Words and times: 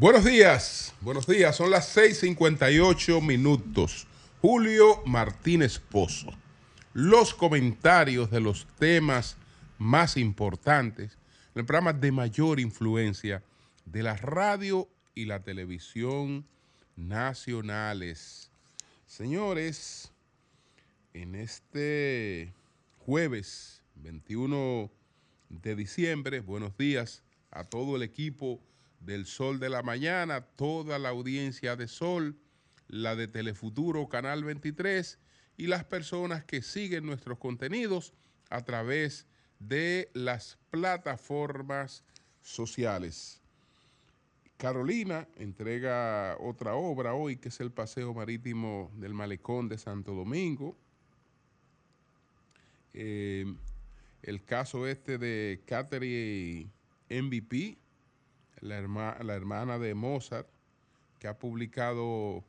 Buenos 0.00 0.24
días, 0.24 0.94
buenos 1.00 1.26
días. 1.26 1.56
Son 1.56 1.72
las 1.72 1.88
6:58 1.96 3.20
minutos. 3.20 4.06
Julio 4.40 5.02
Martínez 5.04 5.80
Pozo. 5.80 6.28
Los 6.92 7.34
comentarios 7.34 8.30
de 8.30 8.38
los 8.38 8.68
temas 8.78 9.36
más 9.76 10.16
importantes, 10.16 11.18
el 11.56 11.64
programa 11.66 11.92
de 11.92 12.12
mayor 12.12 12.60
influencia 12.60 13.42
de 13.86 14.04
la 14.04 14.16
radio 14.16 14.88
y 15.16 15.24
la 15.24 15.42
televisión 15.42 16.46
nacionales. 16.94 18.52
Señores, 19.04 20.12
en 21.12 21.34
este 21.34 22.52
jueves 23.04 23.82
21 23.96 24.92
de 25.48 25.74
diciembre, 25.74 26.38
buenos 26.38 26.78
días 26.78 27.24
a 27.50 27.64
todo 27.64 27.96
el 27.96 28.04
equipo 28.04 28.60
del 29.00 29.26
Sol 29.26 29.60
de 29.60 29.68
la 29.68 29.82
Mañana, 29.82 30.42
toda 30.42 30.98
la 30.98 31.10
audiencia 31.10 31.76
de 31.76 31.88
Sol, 31.88 32.36
la 32.88 33.16
de 33.16 33.28
Telefuturo, 33.28 34.08
Canal 34.08 34.44
23 34.44 35.18
y 35.56 35.66
las 35.66 35.84
personas 35.84 36.44
que 36.44 36.62
siguen 36.62 37.06
nuestros 37.06 37.38
contenidos 37.38 38.14
a 38.50 38.64
través 38.64 39.26
de 39.58 40.10
las 40.14 40.58
plataformas 40.70 42.04
sociales. 42.42 43.42
Carolina 44.56 45.28
entrega 45.36 46.36
otra 46.40 46.74
obra 46.74 47.14
hoy, 47.14 47.36
que 47.36 47.48
es 47.48 47.60
el 47.60 47.70
Paseo 47.70 48.12
Marítimo 48.12 48.90
del 48.96 49.14
Malecón 49.14 49.68
de 49.68 49.78
Santo 49.78 50.14
Domingo. 50.14 50.76
Eh, 52.92 53.46
el 54.22 54.44
caso 54.44 54.86
este 54.88 55.16
de 55.18 55.62
Catherine 55.64 56.68
MVP, 57.08 57.78
la, 58.60 59.18
la 59.22 59.34
hermana 59.34 59.78
de 59.78 59.94
Mozart, 59.94 60.48
que 61.18 61.28
ha 61.28 61.38
publicado 61.38 62.44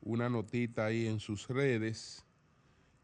una 0.00 0.28
notita 0.28 0.86
ahí 0.86 1.06
en 1.06 1.20
sus 1.20 1.48
redes, 1.48 2.24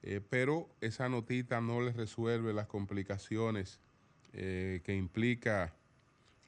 eh, 0.03 0.21
pero 0.29 0.69
esa 0.81 1.09
notita 1.09 1.61
no 1.61 1.81
le 1.81 1.93
resuelve 1.93 2.53
las 2.53 2.67
complicaciones 2.67 3.81
eh, 4.33 4.81
que 4.85 4.95
implica 4.95 5.75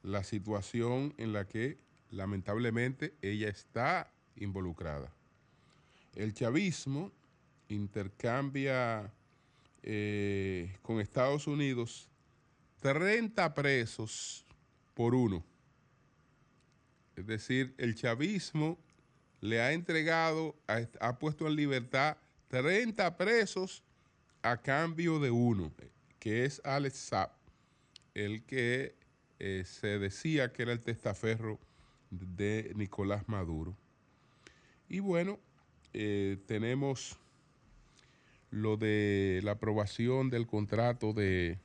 la 0.03 0.23
situación 0.25 1.15
en 1.17 1.33
la 1.33 1.47
que 1.47 1.78
lamentablemente 2.11 3.15
ella 3.23 3.48
está 3.48 4.12
involucrada. 4.37 5.12
El 6.15 6.33
chavismo 6.34 7.12
intercambia 7.69 9.12
eh, 9.83 10.77
con 10.83 11.00
Estados 11.00 11.47
Unidos 11.47 12.09
30 12.81 13.55
presos 13.55 14.45
por 14.95 15.15
uno. 15.15 15.45
Es 17.17 17.27
decir, 17.27 17.75
el 17.78 17.95
chavismo 17.95 18.78
le 19.41 19.61
ha 19.61 19.72
entregado, 19.72 20.55
ha, 21.00 21.19
puesto 21.19 21.47
en 21.47 21.56
libertad 21.56 22.19
30 22.48 23.17
presos 23.17 23.83
a 24.42 24.59
cambio 24.59 25.19
de 25.19 25.31
uno, 25.31 25.72
que 26.19 26.44
es 26.44 26.61
Alex 26.62 26.97
Saab, 26.97 27.31
el 28.14 28.42
que 28.44 28.94
eh, 29.39 29.64
se 29.64 29.98
decía 29.98 30.53
que 30.53 30.62
era 30.62 30.72
el 30.72 30.81
testaferro 30.81 31.59
de 32.11 32.72
Nicolás 32.77 33.28
Maduro. 33.28 33.75
Y 34.89 35.00
bueno, 35.00 35.41
eh, 35.94 36.39
tenemos 36.47 37.19
lo 38.50 38.77
de 38.77 39.41
la 39.42 39.53
aprobación 39.53 40.28
del 40.31 40.47
contrato 40.47 41.12
de, 41.12 41.59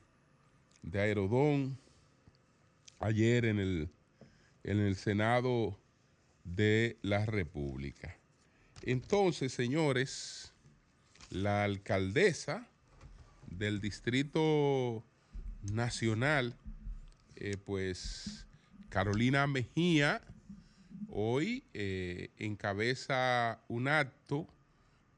de 0.82 1.00
Aerodón 1.00 1.78
ayer 2.98 3.44
en 3.44 3.58
el 3.58 3.88
en 4.64 4.78
el 4.78 4.96
Senado 4.96 5.78
de 6.44 6.98
la 7.02 7.26
República. 7.26 8.16
Entonces, 8.82 9.52
señores, 9.52 10.52
la 11.30 11.64
alcaldesa 11.64 12.66
del 13.46 13.80
Distrito 13.80 15.04
Nacional, 15.62 16.56
eh, 17.36 17.56
pues 17.56 18.46
Carolina 18.88 19.46
Mejía, 19.46 20.22
hoy 21.08 21.64
eh, 21.74 22.30
encabeza 22.38 23.60
un 23.68 23.88
acto 23.88 24.48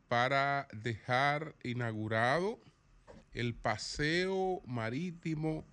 para 0.09 0.69
dejar 0.73 1.55
inaugurado 1.63 2.61
el 3.33 3.55
paseo 3.55 4.63
marítimo 4.67 5.65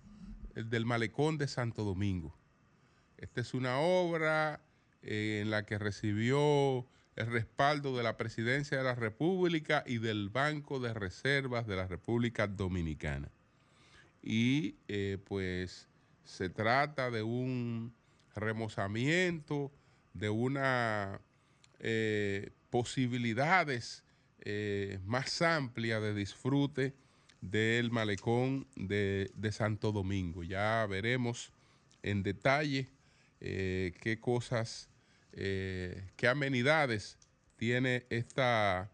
del 0.54 0.86
malecón 0.86 1.38
de 1.38 1.46
Santo 1.46 1.84
Domingo. 1.84 2.34
Esta 3.22 3.40
es 3.40 3.54
una 3.54 3.78
obra 3.78 4.60
eh, 5.00 5.38
en 5.42 5.50
la 5.50 5.64
que 5.64 5.78
recibió 5.78 6.84
el 7.14 7.26
respaldo 7.28 7.96
de 7.96 8.02
la 8.02 8.16
Presidencia 8.16 8.76
de 8.76 8.82
la 8.82 8.96
República 8.96 9.84
y 9.86 9.98
del 9.98 10.28
Banco 10.28 10.80
de 10.80 10.92
Reservas 10.92 11.68
de 11.68 11.76
la 11.76 11.86
República 11.86 12.48
Dominicana. 12.48 13.30
Y 14.24 14.74
eh, 14.88 15.18
pues 15.24 15.86
se 16.24 16.48
trata 16.48 17.12
de 17.12 17.22
un 17.22 17.94
remozamiento, 18.34 19.70
de 20.14 20.28
una 20.28 21.20
eh, 21.78 22.50
posibilidades 22.70 24.02
más 25.04 25.40
amplias 25.42 26.02
de 26.02 26.14
disfrute 26.14 26.92
del 27.40 27.92
malecón 27.92 28.66
de, 28.74 29.30
de 29.36 29.52
Santo 29.52 29.92
Domingo. 29.92 30.42
Ya 30.42 30.84
veremos 30.86 31.52
en 32.02 32.24
detalle 32.24 32.88
eh, 33.44 33.92
qué 34.00 34.20
cosas, 34.20 34.88
eh, 35.32 36.10
qué 36.14 36.28
amenidades 36.28 37.18
tiene 37.56 38.06
esta, 38.08 38.92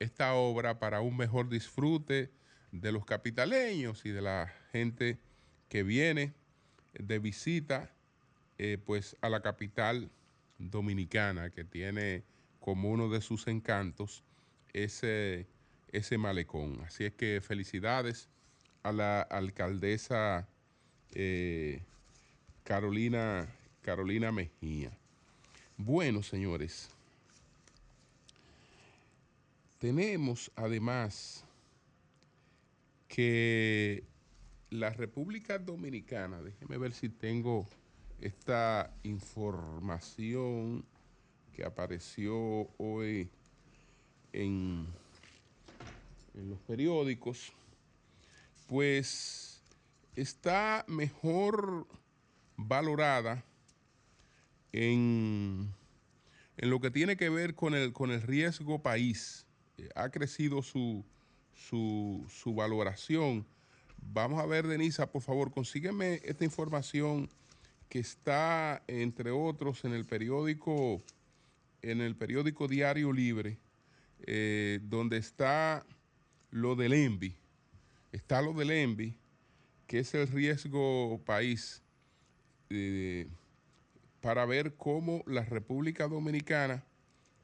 esta 0.00 0.34
obra 0.34 0.80
para 0.80 1.00
un 1.00 1.16
mejor 1.16 1.48
disfrute 1.48 2.32
de 2.72 2.90
los 2.90 3.04
capitaleños 3.04 4.04
y 4.04 4.10
de 4.10 4.20
la 4.20 4.52
gente 4.72 5.20
que 5.68 5.84
viene 5.84 6.34
de 6.94 7.20
visita 7.20 7.94
eh, 8.58 8.78
pues 8.84 9.16
a 9.20 9.28
la 9.28 9.42
capital 9.42 10.10
dominicana 10.58 11.50
que 11.50 11.62
tiene 11.62 12.24
como 12.58 12.90
uno 12.90 13.08
de 13.08 13.20
sus 13.20 13.46
encantos 13.46 14.24
ese, 14.72 15.46
ese 15.92 16.18
malecón. 16.18 16.80
Así 16.84 17.04
es 17.04 17.12
que 17.12 17.40
felicidades 17.40 18.28
a 18.82 18.90
la 18.90 19.22
alcaldesa 19.22 20.48
Carolina 22.64 23.48
Carolina 23.84 24.32
Mejía. 24.32 24.90
Bueno, 25.76 26.22
señores, 26.22 26.88
tenemos 29.78 30.50
además 30.56 31.44
que 33.08 34.02
la 34.70 34.88
República 34.88 35.58
Dominicana, 35.58 36.40
déjeme 36.40 36.78
ver 36.78 36.94
si 36.94 37.10
tengo 37.10 37.68
esta 38.22 38.90
información 39.02 40.82
que 41.52 41.62
apareció 41.62 42.34
hoy 42.78 43.28
en, 44.32 44.86
en 46.32 46.48
los 46.48 46.58
periódicos, 46.60 47.52
pues 48.66 49.62
está 50.16 50.86
mejor 50.88 51.86
valorada 52.56 53.44
en, 54.74 55.72
lo 56.56 56.80
que 56.80 56.90
tiene 56.90 57.16
que 57.16 57.28
ver 57.28 57.54
con 57.54 57.74
el, 57.74 57.92
con 57.92 58.10
el 58.10 58.20
riesgo 58.20 58.82
país. 58.82 59.46
Eh, 59.78 59.88
ha 59.94 60.10
crecido 60.10 60.62
su, 60.62 61.04
su, 61.54 62.54
valoración. 62.54 63.46
Vamos 64.12 64.40
a 64.40 64.46
ver, 64.46 64.66
Denisa, 64.66 65.10
por 65.10 65.22
favor, 65.22 65.52
consígueme 65.52 66.20
esta 66.24 66.44
información 66.44 67.30
que 67.88 68.00
está, 68.00 68.82
entre 68.88 69.30
otros, 69.30 69.84
en 69.84 69.92
el 69.92 70.04
periódico, 70.04 71.00
en 71.80 72.00
el 72.00 72.16
periódico 72.16 72.66
Diario 72.66 73.12
Libre, 73.12 73.58
eh, 74.26 74.80
donde 74.82 75.18
está 75.18 75.86
lo 76.50 76.74
del 76.74 76.94
ENVI. 76.94 77.36
Está 78.10 78.42
lo 78.42 78.52
del 78.52 78.72
ENVI, 78.72 79.14
que 79.86 80.00
es 80.00 80.14
el 80.14 80.26
riesgo 80.26 81.20
país. 81.24 81.80
Eh, 82.70 83.28
para 84.24 84.46
ver 84.46 84.72
cómo 84.76 85.22
la 85.26 85.42
República 85.42 86.08
Dominicana 86.08 86.82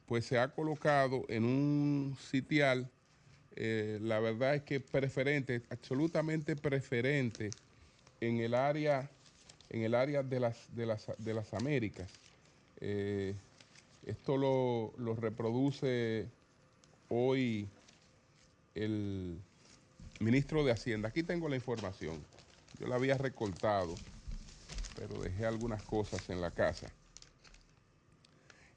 pues 0.06 0.24
se 0.24 0.38
ha 0.38 0.48
colocado 0.48 1.26
en 1.28 1.44
un 1.44 2.16
sitial, 2.18 2.90
eh, 3.54 3.98
la 4.00 4.18
verdad 4.18 4.54
es 4.54 4.62
que 4.62 4.80
preferente, 4.80 5.60
absolutamente 5.68 6.56
preferente 6.56 7.50
en 8.22 8.40
el 8.40 8.54
área, 8.54 9.10
en 9.68 9.82
el 9.82 9.94
área 9.94 10.22
de, 10.22 10.40
las, 10.40 10.56
de, 10.74 10.86
las, 10.86 11.06
de 11.18 11.34
las 11.34 11.52
Américas. 11.52 12.10
Eh, 12.80 13.34
esto 14.06 14.38
lo, 14.38 14.94
lo 14.96 15.14
reproduce 15.14 16.28
hoy 17.10 17.68
el 18.74 19.36
ministro 20.18 20.64
de 20.64 20.72
Hacienda. 20.72 21.10
Aquí 21.10 21.22
tengo 21.24 21.46
la 21.50 21.56
información. 21.56 22.24
Yo 22.78 22.86
la 22.86 22.94
había 22.94 23.18
recortado 23.18 23.94
pero 25.00 25.18
dejé 25.18 25.46
algunas 25.46 25.82
cosas 25.82 26.28
en 26.28 26.42
la 26.42 26.50
casa. 26.50 26.92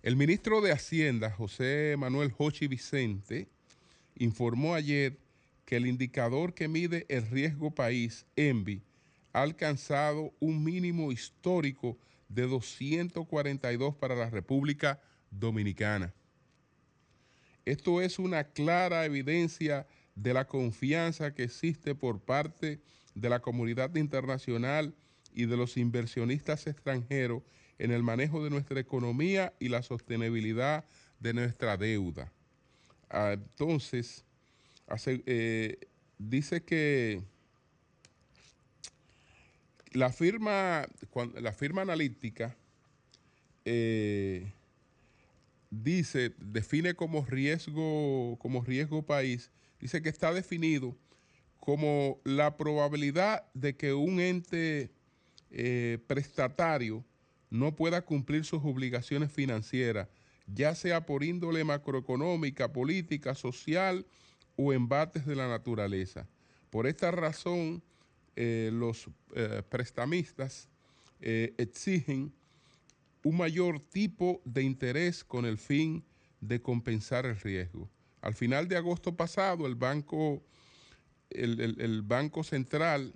El 0.01 0.15
ministro 0.15 0.61
de 0.61 0.71
Hacienda, 0.71 1.29
José 1.29 1.95
Manuel 1.97 2.33
Hochi 2.37 2.67
Vicente, 2.67 3.49
informó 4.15 4.73
ayer 4.73 5.17
que 5.65 5.75
el 5.75 5.85
indicador 5.85 6.53
que 6.53 6.69
mide 6.69 7.05
el 7.09 7.29
riesgo 7.29 7.71
país, 7.71 8.25
ENVI, 8.37 8.81
ha 9.33 9.41
alcanzado 9.41 10.33
un 10.39 10.63
mínimo 10.63 11.11
histórico 11.11 11.97
de 12.29 12.47
242 12.47 13.93
para 13.95 14.15
la 14.15 14.29
República 14.29 15.01
Dominicana. 15.29 16.13
Esto 17.65 18.01
es 18.01 18.17
una 18.17 18.45
clara 18.45 19.03
evidencia 19.03 19.85
de 20.15 20.33
la 20.33 20.47
confianza 20.47 21.33
que 21.33 21.43
existe 21.43 21.95
por 21.95 22.21
parte 22.21 22.79
de 23.13 23.29
la 23.29 23.41
comunidad 23.41 23.93
internacional 23.95 24.95
y 25.33 25.45
de 25.45 25.57
los 25.57 25.77
inversionistas 25.77 26.67
extranjeros 26.67 27.43
en 27.79 27.91
el 27.91 28.03
manejo 28.03 28.43
de 28.43 28.49
nuestra 28.49 28.79
economía 28.79 29.53
y 29.59 29.69
la 29.69 29.81
sostenibilidad 29.81 30.85
de 31.19 31.33
nuestra 31.33 31.77
deuda. 31.77 32.31
Entonces, 33.11 34.25
eh, 35.05 35.77
dice 36.17 36.63
que 36.63 37.21
la 39.91 40.11
firma, 40.11 40.87
la 41.35 41.53
firma 41.53 41.83
analítica 41.83 42.55
eh, 43.65 44.51
dice, 45.69 46.33
define 46.39 46.95
como 46.95 47.25
riesgo, 47.25 48.37
como 48.39 48.63
riesgo 48.63 49.05
país, 49.05 49.51
dice 49.79 50.01
que 50.01 50.09
está 50.09 50.33
definido 50.33 50.95
como 51.59 52.19
la 52.25 52.57
probabilidad 52.57 53.45
de 53.53 53.75
que 53.75 53.93
un 53.93 54.19
ente 54.19 54.91
eh, 55.55 55.99
prestatario 56.07 57.05
no 57.51 57.75
pueda 57.75 58.01
cumplir 58.01 58.43
sus 58.43 58.63
obligaciones 58.63 59.31
financieras, 59.31 60.07
ya 60.47 60.73
sea 60.73 61.05
por 61.05 61.23
índole 61.23 61.63
macroeconómica, 61.63 62.73
política, 62.73 63.35
social 63.35 64.05
o 64.55 64.73
embates 64.73 65.27
de 65.27 65.35
la 65.35 65.47
naturaleza. 65.47 66.27
Por 66.71 66.87
esta 66.87 67.11
razón, 67.11 67.83
eh, 68.35 68.71
los 68.73 69.07
eh, 69.35 69.61
prestamistas 69.69 70.67
exigen 71.21 72.33
un 73.23 73.37
mayor 73.37 73.79
tipo 73.79 74.41
de 74.43 74.63
interés 74.63 75.23
con 75.23 75.45
el 75.45 75.57
fin 75.57 76.03
de 76.41 76.61
compensar 76.61 77.25
el 77.25 77.39
riesgo. 77.39 77.89
Al 78.19 78.33
final 78.33 78.67
de 78.67 78.75
agosto 78.75 79.15
pasado, 79.15 79.65
el 79.67 79.75
Banco, 79.75 80.43
el, 81.29 82.01
banco 82.01 82.43
Central, 82.43 83.13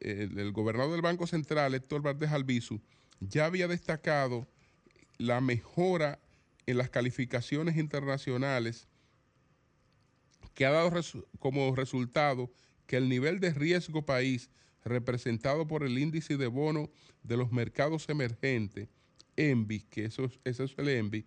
el, 0.00 0.52
gobernador 0.52 0.92
del 0.92 1.02
Banco 1.02 1.26
Central, 1.26 1.74
Héctor 1.74 2.02
Valdez 2.02 2.30
Albizu, 2.30 2.80
ya 3.20 3.46
había 3.46 3.68
destacado 3.68 4.46
la 5.18 5.40
mejora 5.40 6.18
en 6.66 6.78
las 6.78 6.90
calificaciones 6.90 7.76
internacionales 7.76 8.86
que 10.54 10.66
ha 10.66 10.70
dado 10.70 10.90
como 11.38 11.74
resultado 11.74 12.50
que 12.86 12.96
el 12.96 13.08
nivel 13.08 13.40
de 13.40 13.52
riesgo 13.52 14.04
país 14.04 14.50
representado 14.84 15.66
por 15.66 15.82
el 15.82 15.98
índice 15.98 16.36
de 16.36 16.46
bono 16.46 16.90
de 17.22 17.36
los 17.36 17.52
mercados 17.52 18.08
emergentes 18.08 18.88
ENVI, 19.36 19.80
que 19.82 20.04
eso, 20.06 20.30
eso 20.44 20.64
es 20.64 20.74
el 20.76 20.88
ENVI, 20.88 21.26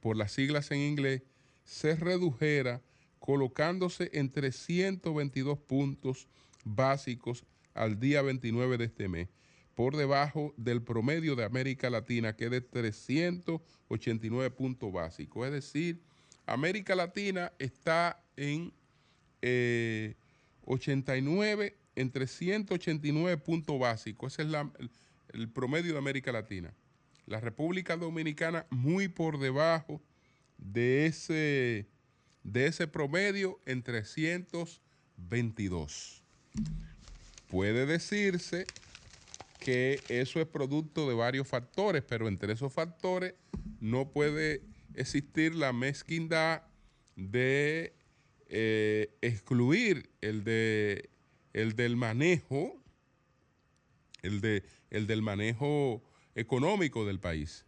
por 0.00 0.16
las 0.16 0.32
siglas 0.32 0.70
en 0.70 0.80
inglés, 0.80 1.22
se 1.64 1.94
redujera 1.96 2.82
colocándose 3.18 4.10
en 4.12 4.30
322 4.30 5.58
puntos 5.58 6.28
básicos 6.64 7.44
al 7.74 8.00
día 8.00 8.22
29 8.22 8.78
de 8.78 8.86
este 8.86 9.08
mes, 9.08 9.28
por 9.74 9.96
debajo 9.96 10.54
del 10.56 10.82
promedio 10.82 11.36
de 11.36 11.44
América 11.44 11.90
Latina, 11.90 12.34
que 12.36 12.46
es 12.46 12.50
de 12.50 12.60
389 12.60 14.50
puntos 14.50 14.92
básicos. 14.92 15.46
Es 15.46 15.52
decir, 15.52 16.00
América 16.46 16.94
Latina 16.94 17.52
está 17.58 18.22
en 18.36 18.72
89, 19.42 21.66
eh, 21.66 21.76
en 21.96 22.10
389 22.10 23.36
puntos 23.38 23.78
básicos. 23.78 24.32
Ese 24.32 24.42
es 24.48 24.54
el 25.32 25.48
promedio 25.50 25.92
de 25.92 25.98
América 25.98 26.32
Latina 26.32 26.74
la 27.26 27.40
República 27.40 27.96
Dominicana 27.96 28.66
muy 28.70 29.08
por 29.08 29.38
debajo 29.38 30.02
de 30.58 31.06
ese, 31.06 31.88
de 32.42 32.66
ese 32.66 32.86
promedio 32.86 33.58
en 33.66 33.82
322. 33.82 36.22
Puede 37.54 37.86
decirse 37.86 38.66
que 39.60 40.00
eso 40.08 40.40
es 40.40 40.46
producto 40.48 41.08
de 41.08 41.14
varios 41.14 41.46
factores, 41.46 42.02
pero 42.02 42.26
entre 42.26 42.52
esos 42.52 42.72
factores 42.72 43.34
no 43.78 44.10
puede 44.10 44.62
existir 44.96 45.54
la 45.54 45.72
mezquindad 45.72 46.62
de 47.14 47.94
eh, 48.48 49.16
excluir 49.20 50.10
el, 50.20 50.42
de, 50.42 51.10
el 51.52 51.76
del 51.76 51.94
manejo, 51.94 52.82
el, 54.22 54.40
de, 54.40 54.64
el 54.90 55.06
del 55.06 55.22
manejo 55.22 56.02
económico 56.34 57.06
del 57.06 57.20
país, 57.20 57.66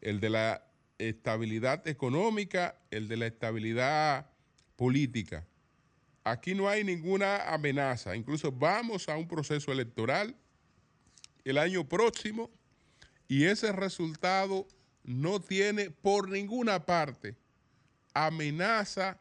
el 0.00 0.18
de 0.18 0.30
la 0.30 0.66
estabilidad 0.98 1.86
económica, 1.86 2.80
el 2.90 3.06
de 3.06 3.16
la 3.18 3.28
estabilidad 3.28 4.28
política. 4.74 5.46
Aquí 6.24 6.54
no 6.54 6.70
hay 6.70 6.84
ninguna 6.84 7.52
amenaza, 7.52 8.16
incluso 8.16 8.50
vamos 8.50 9.10
a 9.10 9.16
un 9.16 9.28
proceso 9.28 9.70
electoral 9.70 10.34
el 11.44 11.58
año 11.58 11.86
próximo 11.86 12.50
y 13.28 13.44
ese 13.44 13.72
resultado 13.72 14.66
no 15.02 15.38
tiene 15.38 15.90
por 15.90 16.30
ninguna 16.30 16.86
parte 16.86 17.36
amenaza 18.14 19.20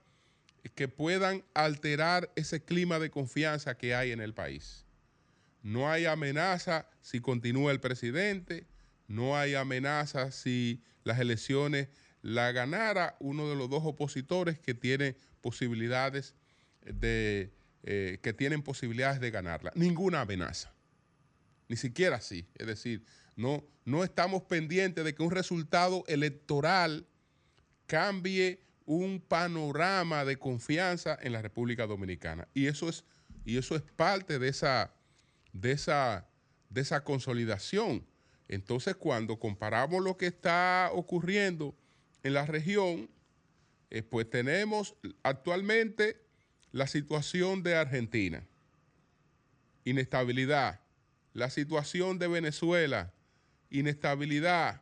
que 0.75 0.87
puedan 0.87 1.43
alterar 1.53 2.31
ese 2.37 2.63
clima 2.63 2.99
de 2.99 3.11
confianza 3.11 3.77
que 3.77 3.93
hay 3.93 4.11
en 4.11 4.21
el 4.21 4.33
país. 4.33 4.85
No 5.61 5.91
hay 5.91 6.05
amenaza 6.05 6.87
si 7.01 7.19
continúa 7.19 7.73
el 7.73 7.81
presidente, 7.81 8.65
no 9.07 9.37
hay 9.37 9.55
amenaza 9.55 10.31
si 10.31 10.81
las 11.03 11.19
elecciones 11.19 11.89
la 12.21 12.53
ganara 12.53 13.17
uno 13.19 13.49
de 13.49 13.57
los 13.57 13.69
dos 13.69 13.83
opositores 13.83 14.57
que 14.57 14.73
tiene 14.73 15.17
posibilidades 15.41 16.33
de 16.85 17.51
eh, 17.83 18.19
que 18.21 18.33
tienen 18.33 18.61
posibilidades 18.61 19.19
de 19.19 19.31
ganarla. 19.31 19.71
Ninguna 19.75 20.21
amenaza. 20.21 20.73
Ni 21.67 21.75
siquiera 21.75 22.17
así. 22.17 22.45
Es 22.55 22.67
decir, 22.67 23.03
no, 23.35 23.63
no 23.85 24.03
estamos 24.03 24.43
pendientes 24.43 25.03
de 25.03 25.15
que 25.15 25.23
un 25.23 25.31
resultado 25.31 26.03
electoral 26.07 27.07
cambie 27.87 28.61
un 28.85 29.21
panorama 29.21 30.25
de 30.25 30.37
confianza 30.37 31.17
en 31.21 31.33
la 31.33 31.41
República 31.41 31.87
Dominicana. 31.87 32.47
Y 32.53 32.67
eso 32.67 32.89
es, 32.89 33.05
y 33.45 33.57
eso 33.57 33.75
es 33.75 33.81
parte 33.81 34.39
de 34.39 34.49
esa 34.49 34.93
de 35.53 35.71
esa, 35.71 36.27
de 36.69 36.81
esa 36.81 37.03
consolidación. 37.03 38.05
Entonces, 38.47 38.95
cuando 38.95 39.39
comparamos 39.39 40.03
lo 40.03 40.17
que 40.17 40.27
está 40.27 40.89
ocurriendo 40.91 41.75
en 42.23 42.33
la 42.33 42.45
región, 42.45 43.09
eh, 43.89 44.01
pues 44.03 44.29
tenemos 44.29 44.95
actualmente 45.21 46.17
la 46.73 46.87
situación 46.87 47.63
de 47.63 47.75
Argentina, 47.75 48.43
inestabilidad, 49.85 50.81
la 51.31 51.49
situación 51.49 52.17
de 52.17 52.27
Venezuela, 52.27 53.13
inestabilidad, 53.69 54.81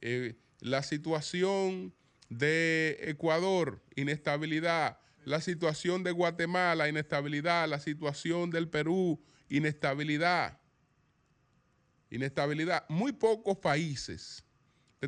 eh, 0.00 0.36
la 0.60 0.84
situación 0.84 1.92
de 2.28 2.96
Ecuador, 3.02 3.82
inestabilidad, 3.96 4.98
la 5.24 5.40
situación 5.40 6.04
de 6.04 6.12
Guatemala, 6.12 6.88
inestabilidad, 6.88 7.68
la 7.68 7.80
situación 7.80 8.50
del 8.50 8.68
Perú, 8.68 9.20
inestabilidad. 9.48 10.60
Inestabilidad. 12.08 12.84
Muy 12.88 13.10
pocos 13.10 13.58
países. 13.58 14.44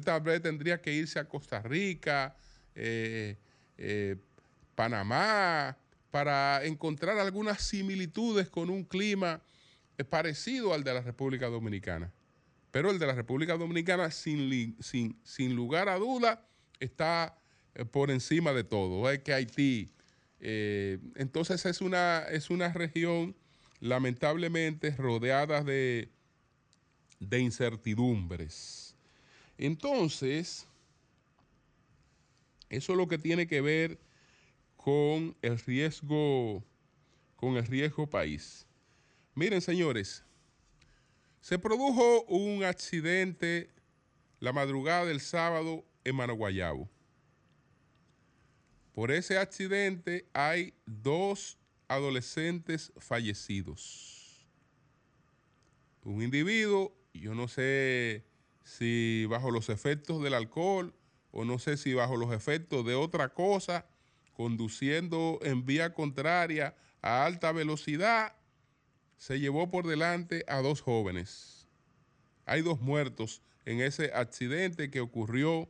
Tal 0.04 0.20
vez 0.20 0.42
tendría 0.42 0.82
que 0.82 0.92
irse 0.92 1.20
a 1.20 1.28
Costa 1.28 1.62
Rica, 1.62 2.36
eh, 2.74 3.38
eh, 3.76 4.16
Panamá, 4.74 5.78
para 6.10 6.64
encontrar 6.64 7.18
algunas 7.18 7.62
similitudes 7.62 8.48
con 8.48 8.70
un 8.70 8.84
clima 8.84 9.42
eh, 9.96 10.04
parecido 10.04 10.72
al 10.74 10.84
de 10.84 10.94
la 10.94 11.00
República 11.02 11.46
Dominicana. 11.46 12.12
Pero 12.70 12.90
el 12.90 12.98
de 12.98 13.06
la 13.06 13.14
República 13.14 13.56
Dominicana, 13.56 14.10
sin, 14.10 14.76
sin, 14.80 15.18
sin 15.22 15.54
lugar 15.54 15.88
a 15.88 15.96
duda, 15.96 16.46
está 16.80 17.36
por 17.90 18.10
encima 18.10 18.52
de 18.52 18.64
todo. 18.64 19.10
Es 19.10 19.20
que 19.20 19.32
Haití. 19.32 19.90
entonces 20.40 21.64
es 21.64 21.80
una, 21.80 22.24
es 22.30 22.50
una 22.50 22.72
región 22.72 23.34
lamentablemente 23.80 24.90
rodeadas 24.90 25.64
de, 25.64 26.10
de 27.20 27.40
incertidumbres. 27.40 28.94
Entonces, 29.56 30.66
eso 32.68 32.92
es 32.92 32.98
lo 32.98 33.08
que 33.08 33.18
tiene 33.18 33.46
que 33.46 33.60
ver 33.60 33.98
con 34.88 35.36
el 35.42 35.58
riesgo, 35.58 36.64
con 37.36 37.58
el 37.58 37.66
riesgo 37.66 38.08
país. 38.08 38.66
Miren, 39.34 39.60
señores, 39.60 40.24
se 41.42 41.58
produjo 41.58 42.22
un 42.22 42.64
accidente 42.64 43.68
la 44.40 44.54
madrugada 44.54 45.04
del 45.04 45.20
sábado 45.20 45.84
en 46.04 46.16
Managuayabo. 46.16 46.88
Por 48.94 49.10
ese 49.10 49.36
accidente 49.36 50.26
hay 50.32 50.72
dos 50.86 51.58
adolescentes 51.86 52.90
fallecidos. 52.96 54.48
Un 56.02 56.22
individuo, 56.22 56.96
yo 57.12 57.34
no 57.34 57.46
sé 57.46 58.24
si 58.64 59.26
bajo 59.26 59.50
los 59.50 59.68
efectos 59.68 60.22
del 60.22 60.32
alcohol 60.32 60.94
o 61.30 61.44
no 61.44 61.58
sé 61.58 61.76
si 61.76 61.92
bajo 61.92 62.16
los 62.16 62.32
efectos 62.32 62.86
de 62.86 62.94
otra 62.94 63.34
cosa, 63.34 63.84
conduciendo 64.38 65.40
en 65.42 65.66
vía 65.66 65.92
contraria 65.92 66.76
a 67.02 67.24
alta 67.24 67.50
velocidad, 67.50 68.36
se 69.16 69.40
llevó 69.40 69.68
por 69.68 69.84
delante 69.84 70.44
a 70.46 70.58
dos 70.62 70.80
jóvenes. 70.80 71.66
Hay 72.46 72.62
dos 72.62 72.80
muertos 72.80 73.42
en 73.64 73.80
ese 73.80 74.12
accidente 74.14 74.92
que 74.92 75.00
ocurrió 75.00 75.68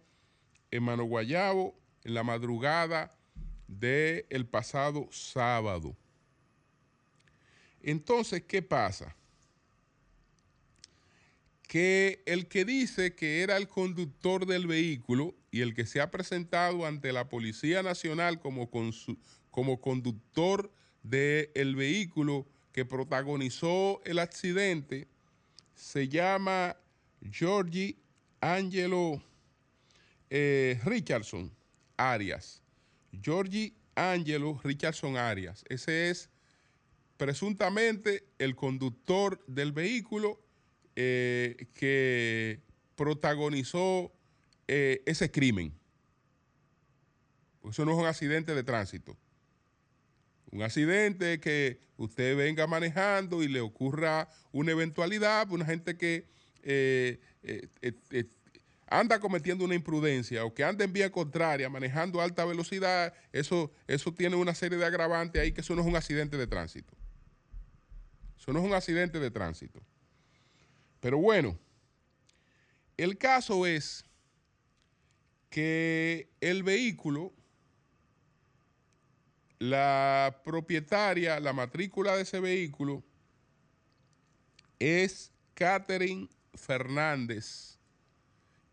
en 0.71 0.83
Mano 0.83 1.05
Guayabo 1.05 1.75
en 2.05 2.13
la 2.13 2.25
madrugada 2.25 3.17
del 3.69 4.45
pasado 4.45 5.09
sábado. 5.13 5.97
Entonces, 7.83 8.43
¿qué 8.43 8.61
pasa? 8.61 9.17
Que 11.67 12.23
el 12.27 12.49
que 12.49 12.67
dice 12.67 13.15
que 13.15 13.41
era 13.43 13.57
el 13.57 13.67
conductor 13.67 14.45
del 14.45 14.67
vehículo 14.67 15.35
y 15.51 15.63
el 15.63 15.75
que 15.75 15.87
se 15.87 16.01
ha 16.01 16.11
presentado 16.11 16.87
ante 16.87 17.13
la 17.13 17.29
Policía 17.29 17.83
Nacional 17.83 18.41
como, 18.41 18.71
como 19.51 19.81
conductor 19.81 20.73
del 21.03 21.77
vehículo 21.77 22.47
que 22.73 22.85
protagonizó 22.85 24.01
el 24.05 24.19
accidente 24.19 25.09
se 25.75 26.09
llama 26.09 26.77
Georgie 27.31 27.97
Angelo 28.41 29.23
eh, 30.31 30.81
Richardson 30.85 31.53
Arias. 31.97 32.63
Georgie 33.23 33.75
Angelo 33.95 34.61
Richardson 34.63 35.17
Arias. 35.17 35.65
Ese 35.69 36.11
es 36.11 36.31
presuntamente 37.17 38.29
el 38.39 38.55
conductor 38.55 39.43
del 39.47 39.73
vehículo 39.73 40.41
eh, 40.95 41.69
que 41.75 42.61
protagonizó 42.95 44.13
eh, 44.69 45.03
ese 45.07 45.31
crimen. 45.31 45.73
Eso 47.69 47.85
no 47.85 47.93
es 47.93 47.99
un 47.99 48.07
accidente 48.07 48.55
de 48.55 48.63
tránsito. 48.63 49.17
Un 50.51 50.63
accidente 50.63 51.41
que 51.41 51.81
usted 51.97 52.37
venga 52.37 52.67
manejando 52.67 53.43
y 53.43 53.49
le 53.49 53.61
ocurra 53.61 54.29
una 54.53 54.73
eventualidad, 54.73 55.51
una 55.51 55.67
gente 55.67 55.97
que 55.97 56.27
eh, 56.63 57.19
anda 58.91 59.21
cometiendo 59.21 59.65
una 59.65 59.75
imprudencia 59.75 60.45
o 60.45 60.55
que 60.55 60.65
anda 60.65 60.85
en 60.85 60.93
vía 60.93 61.13
contraria, 61.13 61.69
manejando 61.69 62.21
a 62.21 62.25
alta 62.25 62.45
velocidad, 62.45 63.13
eso, 63.33 63.71
eso 63.87 64.13
tiene 64.13 64.37
una 64.37 64.55
serie 64.55 64.79
de 64.79 64.87
agravantes 64.87 65.43
ahí 65.43 65.53
que 65.53 65.61
eso 65.61 65.75
no 65.75 65.83
es 65.83 65.87
un 65.87 65.97
accidente 65.97 66.37
de 66.37 66.47
tránsito. 66.47 66.97
Eso 68.39 68.53
no 68.53 68.61
es 68.61 68.65
un 68.65 68.75
accidente 68.75 69.21
de 69.21 69.31
tránsito. 69.31 69.81
Pero 71.01 71.19
bueno, 71.19 71.59
el 72.97 73.19
caso 73.19 73.67
es 73.67 74.05
que 75.51 76.31
el 76.41 76.63
vehículo, 76.63 77.33
la 79.59 80.41
propietaria, 80.45 81.41
la 81.41 81.53
matrícula 81.53 82.17
de 82.17 82.23
ese 82.23 82.41
vehículo 82.41 83.03
es 84.79 85.33
Catherine 85.55 86.29
Fernández 86.55 87.79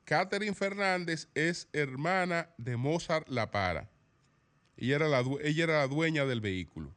Catherine 0.06 0.54
Fernández 0.54 1.28
es 1.34 1.68
hermana 1.74 2.54
de 2.58 2.78
Mozart 2.78 3.28
La 3.28 3.50
Para. 3.50 3.90
Era 4.78 5.08
la, 5.08 5.24
ella 5.42 5.64
era 5.64 5.80
la 5.80 5.88
dueña 5.88 6.26
del 6.26 6.42
vehículo. 6.42 6.94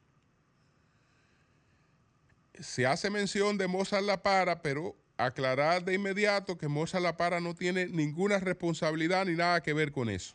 Se 2.60 2.86
hace 2.86 3.08
mención 3.08 3.56
de 3.56 3.66
Mozart 3.66 4.04
La 4.04 4.22
Para, 4.22 4.60
pero 4.60 4.94
aclarar 5.18 5.84
de 5.84 5.94
inmediato 5.94 6.56
que 6.56 6.68
Mozart 6.68 7.02
La 7.02 7.16
Para 7.16 7.40
no 7.40 7.54
tiene 7.54 7.86
ninguna 7.86 8.38
responsabilidad 8.38 9.26
ni 9.26 9.34
nada 9.34 9.62
que 9.62 9.74
ver 9.74 9.92
con 9.92 10.08
eso. 10.08 10.34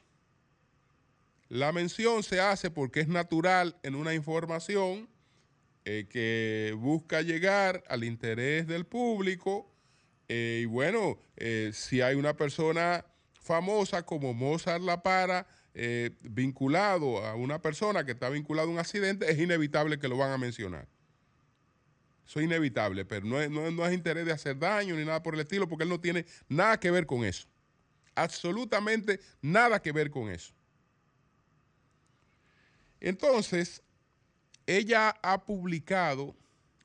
La 1.48 1.72
mención 1.72 2.22
se 2.24 2.40
hace 2.40 2.70
porque 2.70 3.00
es 3.00 3.08
natural 3.08 3.78
en 3.84 3.96
una 3.96 4.14
información 4.14 5.08
eh, 5.86 6.08
que 6.10 6.76
busca 6.78 7.22
llegar 7.22 7.84
al 7.88 8.04
interés 8.04 8.68
del 8.68 8.86
público 8.86 9.70
eh, 10.28 10.62
y 10.64 10.66
bueno, 10.66 11.18
eh, 11.38 11.72
si 11.74 12.02
hay 12.02 12.16
una 12.16 12.36
persona 12.36 13.06
famosa 13.42 14.06
como 14.06 14.34
Mozart 14.34 14.82
La 14.82 15.02
Para, 15.02 15.48
vinculado 16.22 17.26
a 17.26 17.34
una 17.34 17.60
persona 17.60 18.06
que 18.06 18.12
está 18.12 18.30
vinculado 18.30 18.68
a 18.70 18.72
un 18.72 18.78
accidente, 18.78 19.32
es 19.32 19.40
inevitable 19.40 19.98
que 19.98 20.08
lo 20.08 20.18
van 20.18 20.32
a 20.32 20.38
mencionar. 20.38 20.88
Eso 22.26 22.40
es 22.40 22.46
inevitable, 22.46 23.06
pero 23.06 23.26
no 23.26 23.42
es, 23.42 23.50
no 23.50 23.86
es 23.86 23.94
interés 23.94 24.26
de 24.26 24.32
hacer 24.32 24.58
daño 24.58 24.96
ni 24.96 25.06
nada 25.06 25.22
por 25.22 25.34
el 25.34 25.42
estilo, 25.42 25.68
porque 25.68 25.84
él 25.84 25.90
no 25.90 26.00
tiene 26.00 26.26
nada 26.48 26.80
que 26.80 26.92
ver 26.92 27.06
con 27.06 27.24
eso. 27.24 27.48
Absolutamente 28.16 29.20
nada 29.42 29.82
que 29.82 29.92
ver 29.92 30.10
con 30.10 30.30
eso. 30.30 30.54
Entonces, 33.00 33.82
ella 34.66 35.10
ha 35.22 35.44
publicado 35.44 36.36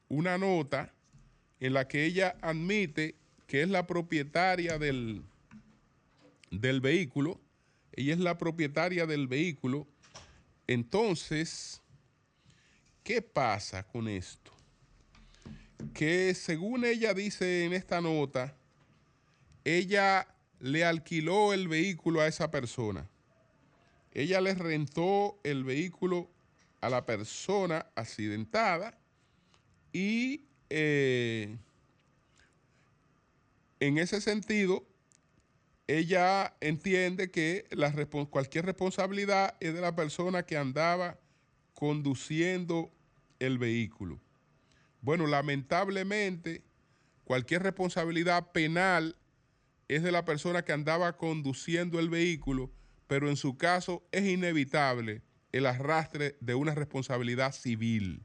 una 0.08 0.36
nota 0.36 0.92
en 1.60 1.74
la 1.74 1.86
que 1.86 2.04
ella 2.04 2.36
admite 2.40 3.14
que 3.46 3.62
es 3.62 3.68
la 3.68 3.86
propietaria 3.86 4.78
del, 4.78 5.22
del 6.50 6.80
vehículo, 6.80 7.40
ella 7.92 8.14
es 8.14 8.20
la 8.20 8.36
propietaria 8.36 9.06
del 9.06 9.28
vehículo, 9.28 9.86
entonces, 10.66 11.80
¿qué 13.02 13.22
pasa 13.22 13.82
con 13.84 14.08
esto? 14.08 14.57
Que 15.94 16.34
según 16.34 16.84
ella 16.84 17.14
dice 17.14 17.64
en 17.64 17.72
esta 17.72 18.00
nota, 18.00 18.56
ella 19.64 20.26
le 20.60 20.84
alquiló 20.84 21.52
el 21.52 21.68
vehículo 21.68 22.20
a 22.20 22.26
esa 22.26 22.50
persona. 22.50 23.08
Ella 24.12 24.40
le 24.40 24.54
rentó 24.54 25.38
el 25.44 25.64
vehículo 25.64 26.30
a 26.80 26.88
la 26.88 27.06
persona 27.06 27.86
accidentada 27.94 28.98
y 29.92 30.44
eh, 30.70 31.56
en 33.80 33.98
ese 33.98 34.20
sentido, 34.20 34.84
ella 35.86 36.54
entiende 36.60 37.30
que 37.30 37.66
cualquier 38.30 38.66
responsabilidad 38.66 39.56
es 39.60 39.72
de 39.74 39.80
la 39.80 39.94
persona 39.94 40.44
que 40.44 40.56
andaba 40.56 41.18
conduciendo 41.74 42.90
el 43.38 43.58
vehículo. 43.58 44.20
Bueno, 45.00 45.26
lamentablemente, 45.26 46.62
cualquier 47.24 47.62
responsabilidad 47.62 48.52
penal 48.52 49.16
es 49.88 50.02
de 50.02 50.12
la 50.12 50.24
persona 50.24 50.64
que 50.64 50.72
andaba 50.72 51.16
conduciendo 51.16 51.98
el 51.98 52.10
vehículo, 52.10 52.70
pero 53.06 53.28
en 53.28 53.36
su 53.36 53.56
caso 53.56 54.06
es 54.12 54.26
inevitable 54.26 55.22
el 55.52 55.66
arrastre 55.66 56.36
de 56.40 56.54
una 56.54 56.74
responsabilidad 56.74 57.52
civil 57.52 58.22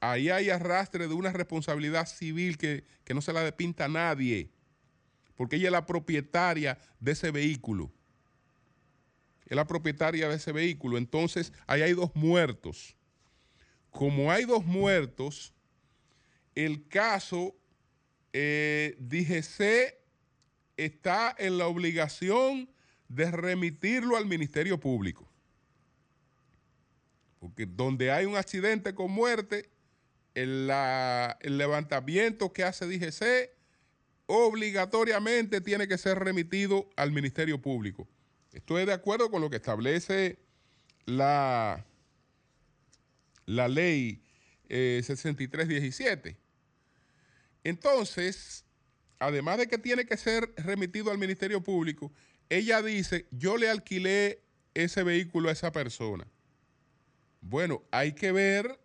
ahí 0.00 0.30
hay 0.30 0.50
arrastre 0.50 1.06
de 1.06 1.14
una 1.14 1.32
responsabilidad 1.32 2.06
civil 2.06 2.58
que, 2.58 2.84
no 3.14 3.20
se 3.20 3.32
la 3.32 3.42
depinta 3.42 3.86
a 3.86 3.88
nadie, 3.88 4.50
porque 5.36 5.56
ella 5.56 5.66
es 5.66 5.72
la 5.72 5.86
propietaria 5.86 6.78
de 7.00 7.12
ese 7.12 7.30
vehículo. 7.30 7.90
Es 9.46 9.56
la 9.56 9.66
propietaria 9.66 10.28
de 10.28 10.36
ese 10.36 10.52
vehículo. 10.52 10.96
Entonces, 10.96 11.52
ahí 11.66 11.82
hay 11.82 11.92
dos 11.92 12.14
muertos. 12.14 12.96
Como 13.90 14.30
hay 14.30 14.44
dos 14.44 14.64
muertos, 14.64 15.52
el 16.54 16.86
caso 16.88 17.54
eh, 18.32 18.96
DGC 18.98 19.94
está 20.76 21.34
en 21.38 21.58
la 21.58 21.66
obligación 21.66 22.70
de 23.08 23.30
remitirlo 23.30 24.16
al 24.16 24.26
Ministerio 24.26 24.78
Público. 24.78 25.28
Porque 27.38 27.66
donde 27.66 28.10
hay 28.12 28.26
un 28.26 28.36
accidente 28.36 28.94
con 28.94 29.10
muerte, 29.10 29.70
el, 30.34 30.68
levantamiento 31.42 32.52
que 32.52 32.64
hace 32.64 32.86
DGC 32.86 33.50
obligatoriamente 34.26 35.60
tiene 35.60 35.88
que 35.88 35.98
ser 35.98 36.18
remitido 36.18 36.88
al 36.96 37.10
Ministerio 37.10 37.60
Público. 37.60 38.06
Estoy 38.52 38.84
de 38.84 38.92
acuerdo 38.92 39.30
con 39.30 39.40
lo 39.40 39.50
que 39.50 39.56
establece 39.56 40.38
la, 41.06 41.84
la 43.54 43.68
ley 43.68 44.22
6317. 44.68 46.28
Eh, 46.30 46.36
Entonces, 47.64 48.64
además 49.18 49.58
de 49.58 49.66
que 49.66 49.78
tiene 49.78 50.06
que 50.06 50.16
ser 50.16 50.52
remitido 50.56 51.10
al 51.10 51.18
Ministerio 51.18 51.62
Público, 51.62 52.12
ella 52.48 52.82
dice, 52.82 53.26
yo 53.30 53.56
le 53.56 53.68
alquilé 53.68 54.42
ese 54.74 55.02
vehículo 55.02 55.48
a 55.48 55.52
esa 55.52 55.72
persona. 55.72 56.26
Bueno, 57.40 57.82
hay 57.90 58.12
que 58.12 58.32
ver 58.32 58.78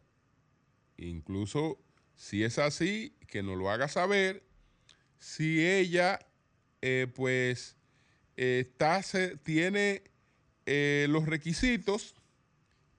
Incluso 0.97 1.79
si 2.15 2.43
es 2.43 2.57
así, 2.57 3.15
que 3.27 3.43
nos 3.43 3.57
lo 3.57 3.69
haga 3.69 3.87
saber 3.87 4.43
si 5.19 5.65
ella, 5.65 6.19
eh, 6.81 7.07
pues, 7.13 7.75
está, 8.37 9.01
tiene 9.43 10.03
eh, 10.65 11.07
los 11.09 11.25
requisitos 11.25 12.15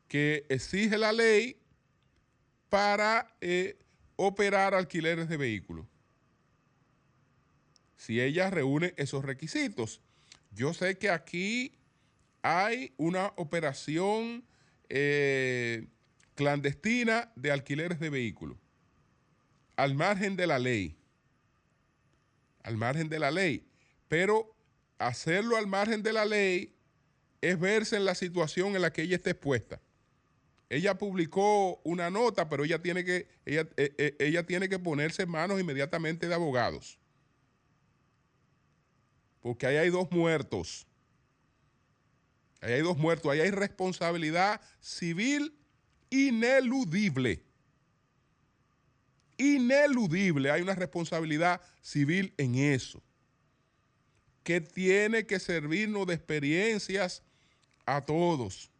que 0.08 0.46
exige 0.48 0.98
la 0.98 1.12
ley 1.12 1.60
para 2.68 3.34
eh, 3.40 3.78
operar 4.16 4.74
alquileres 4.74 5.28
de 5.28 5.36
vehículos. 5.36 5.86
Si 7.96 8.20
ella 8.20 8.50
reúne 8.50 8.94
esos 8.96 9.24
requisitos. 9.24 10.00
Yo 10.52 10.72
sé 10.74 10.96
que 10.98 11.10
aquí 11.10 11.76
hay 12.42 12.92
una 12.96 13.32
operación 13.36 14.44
eh, 14.88 15.86
clandestina 16.34 17.32
de 17.34 17.50
alquileres 17.50 17.98
de 17.98 18.10
vehículos, 18.10 18.56
al 19.74 19.94
margen 19.94 20.36
de 20.36 20.46
la 20.46 20.58
ley, 20.58 20.96
al 22.62 22.76
margen 22.76 23.08
de 23.08 23.18
la 23.18 23.30
ley, 23.30 23.66
pero 24.08 24.54
hacerlo 24.98 25.56
al 25.56 25.66
margen 25.66 26.02
de 26.02 26.12
la 26.12 26.24
ley 26.24 26.74
es 27.40 27.58
verse 27.58 27.96
en 27.96 28.04
la 28.04 28.14
situación 28.14 28.76
en 28.76 28.82
la 28.82 28.92
que 28.92 29.02
ella 29.02 29.16
está 29.16 29.30
expuesta. 29.30 29.80
Ella 30.68 30.98
publicó 30.98 31.80
una 31.84 32.10
nota, 32.10 32.48
pero 32.48 32.64
ella 32.64 32.82
tiene 32.82 33.04
que, 33.04 33.28
ella, 33.44 33.68
eh, 33.76 33.94
eh, 33.98 34.16
ella 34.18 34.44
tiene 34.44 34.68
que 34.68 34.78
ponerse 34.78 35.22
en 35.22 35.30
manos 35.30 35.60
inmediatamente 35.60 36.26
de 36.26 36.34
abogados. 36.34 36.98
Porque 39.40 39.66
ahí 39.66 39.76
hay 39.76 39.90
dos 39.90 40.10
muertos. 40.10 40.86
Ahí 42.60 42.72
hay 42.72 42.82
dos 42.82 42.98
muertos. 42.98 43.30
Ahí 43.30 43.38
hay 43.38 43.52
responsabilidad 43.52 44.60
civil 44.80 45.56
ineludible. 46.10 47.44
Ineludible. 49.36 50.50
Hay 50.50 50.62
una 50.62 50.74
responsabilidad 50.74 51.60
civil 51.80 52.34
en 52.38 52.56
eso. 52.56 53.00
Que 54.42 54.60
tiene 54.60 55.26
que 55.26 55.38
servirnos 55.38 56.08
de 56.08 56.14
experiencias 56.14 57.22
a 57.84 58.04
todos. 58.04 58.72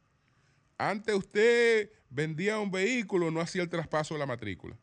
Antes 0.78 1.14
usted 1.14 1.90
vendía 2.10 2.58
un 2.58 2.70
vehículo, 2.70 3.30
no 3.30 3.40
hacía 3.40 3.62
el 3.62 3.68
traspaso 3.68 4.14
de 4.14 4.20
la 4.20 4.26
matrícula. 4.26 4.76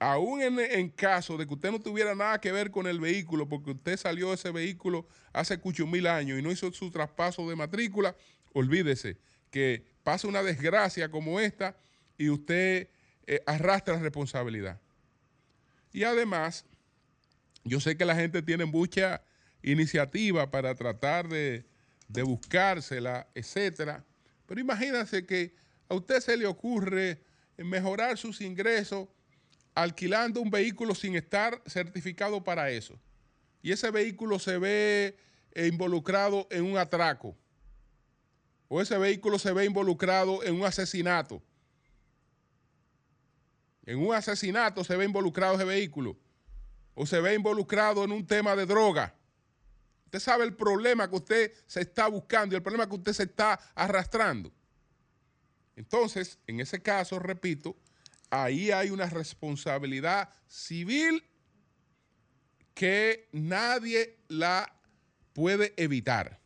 Aún 0.00 0.40
en, 0.42 0.90
caso 0.90 1.36
de 1.36 1.46
que 1.46 1.54
usted 1.54 1.72
no 1.72 1.80
tuviera 1.80 2.14
nada 2.14 2.40
que 2.40 2.52
ver 2.52 2.70
con 2.70 2.86
el 2.86 3.00
vehículo, 3.00 3.48
porque 3.48 3.72
usted 3.72 3.96
salió 3.96 4.28
de 4.28 4.36
ese 4.36 4.52
vehículo 4.52 5.08
hace 5.32 5.58
mil 5.86 6.06
años 6.06 6.38
y 6.38 6.42
no 6.42 6.52
hizo 6.52 6.72
su 6.72 6.90
traspaso 6.90 7.48
de 7.48 7.56
matrícula, 7.56 8.14
olvídese 8.52 9.18
que 9.50 9.84
pasa 10.04 10.28
una 10.28 10.42
desgracia 10.42 11.10
como 11.10 11.40
esta 11.40 11.76
y 12.16 12.28
usted 12.28 12.88
eh, 13.26 13.42
arrastra 13.46 13.98
responsabilidad. 13.98 14.80
Y 15.92 16.04
además, 16.04 16.64
yo 17.64 17.80
sé 17.80 17.96
que 17.96 18.04
la 18.04 18.14
gente 18.14 18.42
tiene 18.42 18.66
mucha 18.66 19.22
iniciativa 19.62 20.50
para 20.50 20.74
tratar 20.74 21.28
de, 21.28 21.66
de 22.08 22.22
buscársela, 22.22 23.26
etcétera. 23.34 24.04
Pero 24.48 24.62
imagínense 24.62 25.26
que 25.26 25.54
a 25.90 25.94
usted 25.94 26.20
se 26.20 26.36
le 26.36 26.46
ocurre 26.46 27.22
mejorar 27.58 28.16
sus 28.16 28.40
ingresos 28.40 29.06
alquilando 29.74 30.40
un 30.40 30.50
vehículo 30.50 30.94
sin 30.94 31.14
estar 31.16 31.62
certificado 31.66 32.42
para 32.42 32.70
eso. 32.70 32.98
Y 33.62 33.72
ese 33.72 33.90
vehículo 33.90 34.38
se 34.38 34.56
ve 34.56 35.16
eh, 35.52 35.66
involucrado 35.66 36.48
en 36.50 36.64
un 36.64 36.78
atraco. 36.78 37.36
O 38.68 38.80
ese 38.80 38.96
vehículo 38.96 39.38
se 39.38 39.52
ve 39.52 39.66
involucrado 39.66 40.42
en 40.42 40.54
un 40.54 40.64
asesinato. 40.64 41.42
En 43.84 43.98
un 43.98 44.14
asesinato 44.14 44.82
se 44.82 44.96
ve 44.96 45.04
involucrado 45.04 45.56
ese 45.56 45.64
vehículo. 45.64 46.16
O 46.94 47.04
se 47.04 47.20
ve 47.20 47.34
involucrado 47.34 48.02
en 48.02 48.12
un 48.12 48.26
tema 48.26 48.56
de 48.56 48.64
droga. 48.64 49.14
Usted 50.08 50.20
sabe 50.20 50.44
el 50.44 50.54
problema 50.54 51.06
que 51.10 51.16
usted 51.16 51.52
se 51.66 51.82
está 51.82 52.08
buscando 52.08 52.54
y 52.54 52.56
el 52.56 52.62
problema 52.62 52.88
que 52.88 52.94
usted 52.94 53.12
se 53.12 53.24
está 53.24 53.60
arrastrando. 53.74 54.50
Entonces, 55.76 56.38
en 56.46 56.60
ese 56.60 56.80
caso, 56.80 57.18
repito, 57.18 57.76
ahí 58.30 58.70
hay 58.70 58.88
una 58.88 59.04
responsabilidad 59.04 60.30
civil 60.46 61.22
que 62.72 63.28
nadie 63.32 64.16
la 64.28 64.74
puede 65.34 65.74
evitar. 65.76 66.40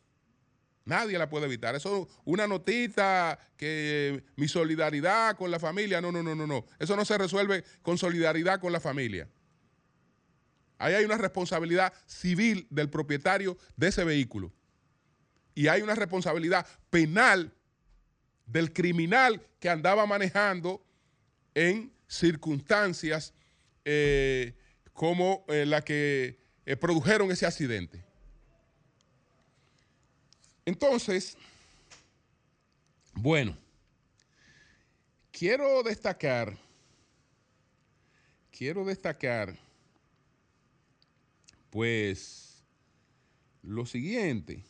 Nadie 0.83 1.17
la 1.17 1.29
puede 1.29 1.45
evitar. 1.45 1.73
Eso 1.73 2.01
es 2.01 2.17
una 2.25 2.47
notita 2.47 3.39
que 3.55 4.25
mi 4.35 4.49
solidaridad 4.49 5.37
con 5.37 5.51
la 5.51 5.59
familia. 5.59 6.01
No, 6.01 6.11
no, 6.11 6.21
no, 6.21 6.35
no, 6.35 6.45
no. 6.45 6.65
Eso 6.79 6.97
no 6.97 7.05
se 7.05 7.17
resuelve 7.17 7.63
con 7.81 7.97
solidaridad 7.97 8.59
con 8.59 8.73
la 8.73 8.81
familia. 8.81 9.29
Ahí 10.77 10.93
hay 10.93 11.05
una 11.05 11.17
responsabilidad 11.17 11.93
civil 12.05 12.67
del 12.69 12.89
propietario 12.89 13.57
de 13.77 13.87
ese 13.87 14.03
vehículo. 14.03 14.51
Y 15.55 15.67
hay 15.67 15.81
una 15.81 15.95
responsabilidad 15.95 16.65
penal 16.89 17.53
del 18.45 18.73
criminal 18.73 19.41
que 19.59 19.69
andaba 19.69 20.05
manejando 20.05 20.83
en 21.53 21.91
circunstancias 22.07 23.33
eh, 23.85 24.53
como 24.93 25.45
eh, 25.47 25.65
la 25.65 25.81
que 25.81 26.39
eh, 26.65 26.75
produjeron 26.75 27.31
ese 27.31 27.45
accidente. 27.45 28.03
Entonces, 30.65 31.37
bueno, 33.13 33.57
quiero 35.31 35.83
destacar, 35.83 36.57
quiero 38.51 38.85
destacar 38.85 39.57
pues 41.73 42.63
lo 43.63 43.87
siguiente, 43.87 44.63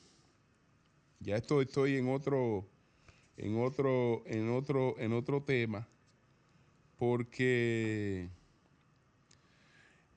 ya 1.19 1.35
estoy, 1.35 1.65
estoy 1.65 1.97
en 1.97 2.07
otro, 2.07 2.65
en 3.35 3.61
otro, 3.61 4.23
en 4.25 4.49
otro, 4.49 4.97
en 4.97 5.11
otro 5.11 5.43
tema, 5.43 5.85
porque 6.97 8.29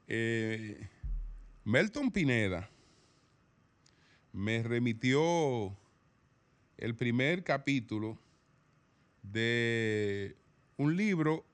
eh, 0.06 0.88
Melton 1.64 2.12
Pineda 2.12 2.70
me 4.32 4.62
remitió 4.62 5.76
el 6.76 6.94
primer 6.94 7.42
capítulo 7.42 8.16
de 9.24 10.36
un 10.76 10.96
libro 10.96 11.44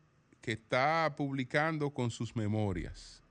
que 0.43 0.53
está 0.53 1.15
publicando 1.17 1.89
con 1.89 2.11
sus 2.11 2.37
memorias. 2.37 3.22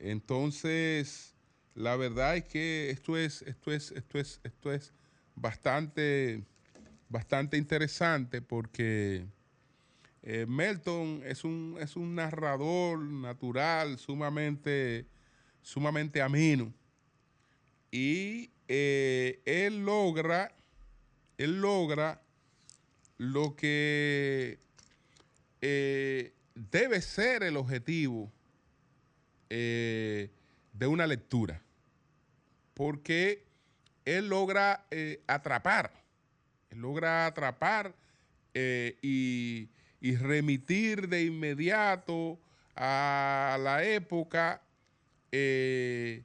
Entonces, 0.00 1.34
la 1.74 1.96
verdad 1.96 2.36
es 2.36 2.44
que 2.44 2.90
esto 2.90 3.16
es, 3.16 3.42
esto 3.42 3.72
es, 3.72 3.92
esto 3.92 4.18
es, 4.18 4.40
esto 4.42 4.72
es 4.72 4.92
bastante, 5.34 6.42
bastante 7.08 7.56
interesante 7.56 8.42
porque 8.42 9.26
eh, 10.22 10.46
Melton 10.46 11.22
es 11.24 11.44
un, 11.44 11.76
es 11.80 11.96
un 11.96 12.14
narrador 12.14 12.98
natural, 12.98 13.98
sumamente, 13.98 15.06
sumamente 15.62 16.20
ameno. 16.20 16.72
Y 17.90 18.50
eh, 18.68 19.40
él 19.44 19.84
logra, 19.84 20.54
él 21.38 21.60
logra 21.60 22.20
lo 23.16 23.56
que 23.56 24.58
eh, 25.60 26.32
debe 26.54 27.00
ser 27.00 27.42
el 27.42 27.56
objetivo 27.56 28.30
eh, 29.50 30.30
de 30.72 30.86
una 30.86 31.06
lectura, 31.06 31.62
porque 32.74 33.44
él 34.04 34.28
logra 34.28 34.86
eh, 34.90 35.22
atrapar, 35.26 35.90
logra 36.70 37.26
atrapar 37.26 37.94
eh, 38.54 38.96
y, 39.02 39.70
remitir 40.16 41.08
de 41.08 41.24
inmediato 41.24 42.38
a 42.76 43.58
la 43.60 43.82
época 43.84 44.62
que 45.30 46.24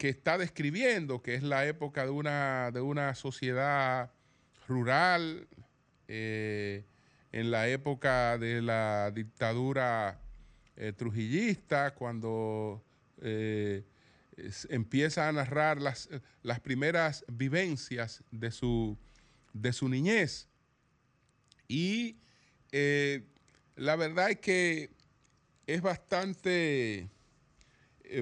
está 0.00 0.36
describiendo, 0.38 1.22
que 1.22 1.34
es 1.34 1.42
la 1.42 1.66
época 1.66 2.04
de 2.04 2.10
una, 2.10 2.70
de 2.72 2.80
una 2.80 3.14
sociedad 3.14 4.10
rural, 4.66 5.46
en 6.08 6.84
la 7.32 7.68
época 7.68 8.36
de 8.38 8.60
la 8.60 9.10
dictadura 9.12 10.18
eh, 10.76 10.92
trujillista, 10.92 11.94
cuando 11.94 12.82
eh, 13.20 13.84
empieza 14.68 15.28
a 15.28 15.32
narrar 15.32 15.80
las, 15.80 16.08
las 16.42 16.60
primeras 16.60 17.24
vivencias 17.28 18.24
de 18.30 18.50
su, 18.50 18.96
de 19.52 19.72
su 19.72 19.88
niñez. 19.88 20.48
Y 21.68 22.16
eh, 22.72 23.26
la 23.76 23.96
verdad 23.96 24.30
es 24.30 24.40
que 24.40 24.90
es 25.66 25.80
bastante, 25.82 27.08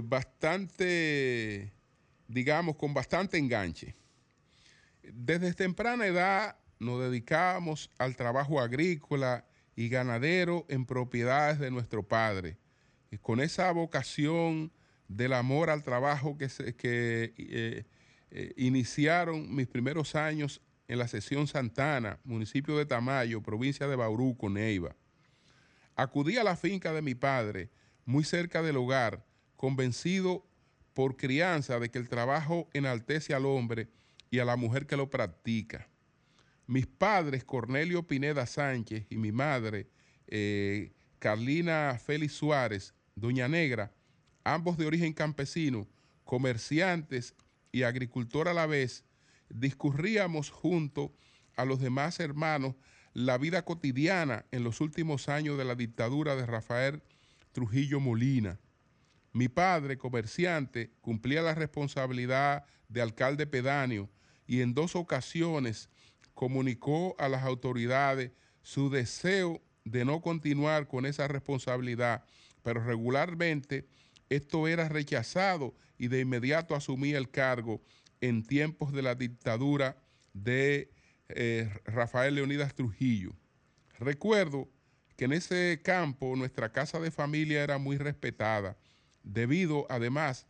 bastante, 0.03 1.73
digamos, 2.29 2.77
con 2.77 2.93
bastante 2.95 3.39
enganche. 3.39 3.95
Desde 5.03 5.55
temprana 5.55 6.07
edad 6.07 6.57
nos 6.79 7.01
dedicamos 7.01 7.91
al 7.99 8.17
trabajo 8.17 8.61
agrícola 8.61 9.45
y 9.81 9.89
ganadero 9.89 10.67
en 10.69 10.85
propiedades 10.85 11.59
de 11.59 11.71
nuestro 11.71 12.03
padre, 12.03 12.59
con 13.23 13.41
esa 13.41 13.73
vocación 13.73 14.71
del 15.09 15.33
amor 15.33 15.71
al 15.71 15.83
trabajo 15.83 16.37
que, 16.37 16.49
que 16.77 17.33
eh, 17.39 17.85
eh, 18.31 18.53
iniciaron 18.59 19.55
mis 19.55 19.69
primeros 19.69 20.15
años 20.17 20.61
en 20.87 20.99
la 20.99 21.09
sesión 21.09 21.47
Santana, 21.47 22.19
municipio 22.25 22.77
de 22.77 22.85
Tamayo, 22.85 23.41
provincia 23.41 23.89
de 23.89 23.97
Bauruco, 23.97 24.51
Neiva. 24.51 24.95
Acudí 25.97 26.37
a 26.37 26.45
la 26.45 26.57
finca 26.57 26.93
de 26.93 27.01
mi 27.01 27.15
padre, 27.15 27.71
muy 28.05 28.25
cerca 28.25 28.61
del 28.61 28.77
hogar, 28.77 29.25
convencido 29.57 30.47
por 30.93 31.17
crianza 31.17 31.81
de 31.81 31.91
que 31.91 31.99
el 31.99 32.11
trabajo 32.11 32.69
enaltece 32.75 33.33
al 33.33 33.47
hombre 33.47 33.89
y 34.31 34.41
a 34.41 34.45
la 34.45 34.57
mujer 34.57 34.87
que 34.87 34.99
lo 34.99 35.09
practica. 35.09 35.89
Mis 36.71 36.87
padres, 36.87 37.43
Cornelio 37.43 38.07
Pineda 38.07 38.47
Sánchez 38.47 39.05
y 39.11 39.17
mi 39.17 39.33
madre, 39.33 39.89
eh, 40.29 40.93
Carlina 41.19 41.99
Félix 41.99 42.35
Suárez, 42.35 42.95
Doña 43.17 43.49
Negra, 43.49 43.93
ambos 44.45 44.79
de 44.79 44.87
origen 44.87 45.13
campesino, 45.13 45.89
comerciantes 46.23 47.35
y 47.73 47.83
agricultor 47.83 48.47
a 48.47 48.55
la 48.55 48.67
vez, 48.67 49.05
discurríamos 49.49 50.51
junto 50.51 51.13
a 51.57 51.65
los 51.65 51.81
demás 51.81 52.21
hermanos 52.21 52.77
la 53.15 53.37
vida 53.37 53.65
cotidiana 53.65 54.47
en 54.53 54.63
los 54.63 54.81
últimos 54.81 55.29
años 55.29 55.59
de 55.59 55.65
la 55.65 55.75
dictadura 55.75 56.37
de 56.37 56.47
Rafael 56.47 57.03
Trujillo 57.51 57.99
Molina. 57.99 58.61
Mi 59.33 59.49
padre, 59.49 59.99
comerciante, 59.99 60.93
cumplía 61.01 61.43
la 61.43 61.57
responsabilidad 61.57 62.65
de 62.89 63.03
alcalde 63.03 63.49
pedáneo 63.49 64.09
y 64.47 64.61
en 64.61 64.73
dos 64.73 64.95
ocasiones 64.95 65.91
comunicó 66.41 67.15
a 67.19 67.29
las 67.29 67.43
autoridades 67.43 68.33
su 68.63 68.89
deseo 68.89 69.61
de 69.85 70.07
no 70.07 70.23
continuar 70.23 70.89
con 70.89 71.05
esa 71.05 71.29
responsabilidad, 71.29 72.25
pero 72.63 72.83
regularmente 72.83 73.87
esto 74.31 74.67
era 74.67 74.89
rechazado 74.89 75.75
y 75.99 76.09
de 76.09 76.21
inmediato 76.21 76.75
asumía 76.75 77.19
el 77.19 77.31
cargo 77.31 77.83
en 78.23 78.43
tiempos 78.43 78.91
de 78.91 79.03
la 79.03 79.15
dictadura 79.15 80.03
de 80.33 80.91
eh, 81.29 81.69
Rafael 81.85 82.37
Leonidas 82.37 82.75
Trujillo. 82.75 83.33
Recuerdo 83.99 84.67
que 85.19 85.27
en 85.27 85.35
ese 85.35 85.83
campo 85.85 86.35
nuestra 86.37 86.73
casa 86.73 86.99
de 87.01 87.11
familia 87.11 87.63
era 87.63 87.77
muy 87.77 87.99
respetada, 87.99 88.79
debido 89.23 89.87
además 89.91 90.47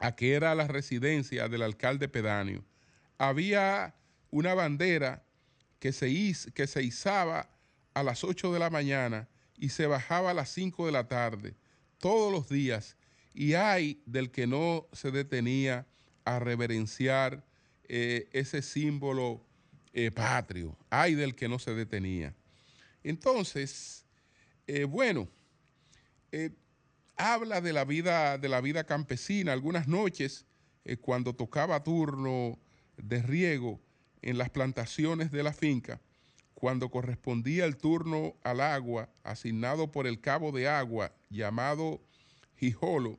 a 0.00 0.16
que 0.16 0.34
era 0.34 0.56
la 0.56 0.66
residencia 0.66 1.48
del 1.48 1.62
alcalde 1.62 2.08
pedáneo. 2.08 2.64
Había 3.16 3.94
una 4.32 4.54
bandera 4.54 5.22
que 5.78 5.92
se, 5.92 6.08
que 6.54 6.66
se 6.66 6.82
izaba 6.82 7.48
a 7.94 8.02
las 8.02 8.24
8 8.24 8.52
de 8.52 8.58
la 8.58 8.70
mañana 8.70 9.28
y 9.56 9.68
se 9.68 9.86
bajaba 9.86 10.30
a 10.30 10.34
las 10.34 10.48
5 10.50 10.86
de 10.86 10.92
la 10.92 11.06
tarde, 11.06 11.54
todos 11.98 12.32
los 12.32 12.48
días, 12.48 12.96
y 13.34 13.54
hay 13.54 14.02
del 14.06 14.30
que 14.30 14.46
no 14.46 14.88
se 14.92 15.10
detenía 15.10 15.86
a 16.24 16.38
reverenciar 16.38 17.44
eh, 17.84 18.28
ese 18.32 18.62
símbolo 18.62 19.44
eh, 19.92 20.10
patrio, 20.10 20.76
hay 20.88 21.14
del 21.14 21.34
que 21.34 21.48
no 21.48 21.58
se 21.58 21.74
detenía. 21.74 22.34
Entonces, 23.04 24.06
eh, 24.66 24.84
bueno, 24.84 25.28
habla 27.16 27.60
de 27.60 27.72
la 27.74 27.84
vida, 27.84 28.38
de 28.38 28.48
la 28.48 28.62
vida 28.62 28.84
campesina. 28.84 29.52
Algunas 29.52 29.86
noches, 29.86 30.46
cuando 31.02 31.34
tocaba 31.34 31.82
turno 31.82 32.58
de 32.96 33.20
riego 33.20 33.80
en 34.22 34.38
las 34.38 34.50
plantaciones 34.50 35.30
de 35.30 35.42
la 35.42 35.52
finca, 35.52 36.00
cuando 36.54 36.90
correspondía 36.90 37.64
el 37.64 37.76
turno 37.76 38.36
al 38.44 38.60
agua 38.60 39.08
asignado 39.24 39.90
por 39.90 40.06
el 40.06 40.20
cabo 40.20 40.52
de 40.52 40.68
agua 40.68 41.12
llamado 41.28 42.00
Jijolo, 42.56 43.18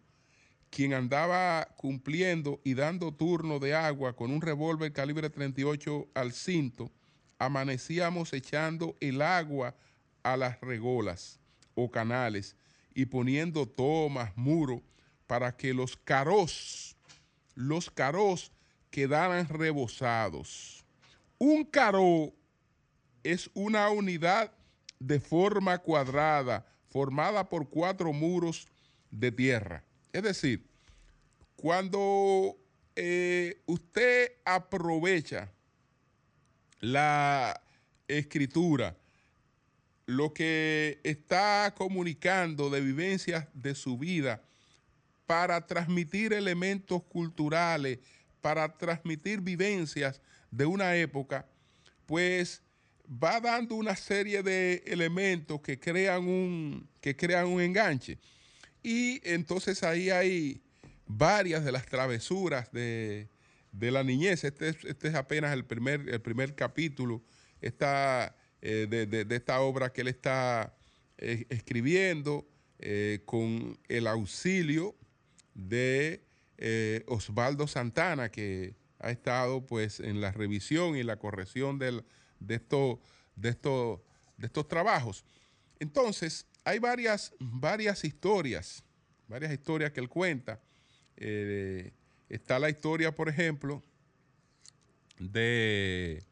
quien 0.70 0.94
andaba 0.94 1.68
cumpliendo 1.76 2.62
y 2.64 2.74
dando 2.74 3.14
turno 3.14 3.60
de 3.60 3.76
agua 3.76 4.16
con 4.16 4.32
un 4.32 4.42
revólver 4.42 4.92
calibre 4.94 5.30
38 5.30 6.08
al 6.14 6.32
cinto, 6.32 6.90
amanecíamos 7.38 8.34
echando 8.34 8.96
el 9.00 9.22
agua 9.22 9.76
a 10.24 10.38
las 10.38 10.60
regolas 10.62 11.40
o 11.76 11.92
canales 11.92 12.56
y 12.96 13.06
poniendo 13.06 13.68
tomas, 13.68 14.36
muros, 14.38 14.82
para 15.28 15.56
que 15.56 15.74
los 15.74 15.98
caros, 15.98 16.96
los 17.56 17.90
caros 17.90 18.52
quedaran 18.90 19.50
rebosados. 19.50 20.83
Un 21.46 21.66
caró 21.66 22.34
es 23.22 23.50
una 23.54 23.90
unidad 23.90 24.54
de 24.98 25.20
forma 25.20 25.78
cuadrada 25.78 26.66
formada 26.88 27.50
por 27.50 27.70
cuatro 27.70 28.14
muros 28.14 28.66
de 29.12 29.30
tierra. 29.30 29.84
Es 30.14 30.24
decir, 30.24 30.66
cuando 31.58 32.58
eh, 32.96 33.62
usted 33.66 34.32
aprovecha 34.46 35.52
la 36.80 37.62
escritura, 38.08 38.96
lo 40.06 40.34
que 40.34 41.02
está 41.04 41.74
comunicando 41.76 42.70
de 42.70 42.80
vivencias 42.80 43.50
de 43.54 43.76
su 43.76 43.98
vida 43.98 44.42
para 45.26 45.68
transmitir 45.68 46.32
elementos 46.32 47.04
culturales, 47.04 48.00
para 48.40 48.78
transmitir 48.78 49.42
vivencias 49.42 50.22
de 50.54 50.66
una 50.68 50.96
época, 50.96 51.48
pues 52.06 52.62
va 53.08 53.40
dando 53.40 53.76
una 53.76 53.96
serie 53.96 54.44
de 54.44 54.84
elementos 54.86 55.60
que 55.62 55.80
crean 55.80 56.28
un, 56.28 56.88
que 57.02 57.16
crean 57.16 57.48
un 57.48 57.60
enganche. 57.60 58.20
Y 58.84 59.20
entonces 59.28 59.82
ahí 59.82 60.10
hay 60.12 60.62
varias 61.08 61.66
de 61.66 61.72
las 61.72 61.86
travesuras 61.88 62.72
de, 62.72 63.30
la 63.72 64.04
niñez. 64.04 64.44
Este 64.44 64.70
es, 64.70 64.78
este 64.86 65.08
es, 65.08 65.16
apenas 65.16 65.54
el 65.54 65.66
primer, 65.66 66.08
el 66.08 66.22
primer 66.22 66.54
capítulo 66.54 67.24
eh, 67.62 67.72
de, 68.62 69.36
esta 69.36 69.60
obra 69.62 69.92
que 69.92 70.02
él 70.02 70.08
está 70.08 70.76
eh, 71.18 71.46
escribiendo 71.50 72.48
eh, 72.78 73.22
con 73.26 73.80
el 73.88 74.06
auxilio 74.06 74.96
de 75.56 76.24
Osvaldo 77.08 77.68
Santana, 77.68 78.30
que 78.30 78.76
ha 79.04 79.12
estado 79.12 79.66
pues 79.66 80.00
en 80.00 80.22
la 80.22 80.32
revisión 80.32 80.96
y 80.96 81.04
la 81.04 81.18
corrección 81.18 81.78
del, 81.78 82.06
de, 82.40 82.56
esto, 82.56 83.02
de, 83.36 83.50
esto, 83.50 84.04
de 84.38 84.48
estos 84.48 84.68
trabajos. 84.68 85.26
Entonces, 85.80 86.48
hay 86.64 86.80
varias, 86.80 87.34
varias 87.40 88.06
historias, 88.06 88.84
varias 89.28 89.52
historias 89.52 89.92
que 89.92 90.00
él 90.00 90.08
cuenta. 90.08 90.62
Eh, 91.18 91.92
está 92.30 92.58
la 92.60 92.70
historia, 92.70 93.14
por 93.14 93.28
ejemplo, 93.28 93.84
de 95.20 96.24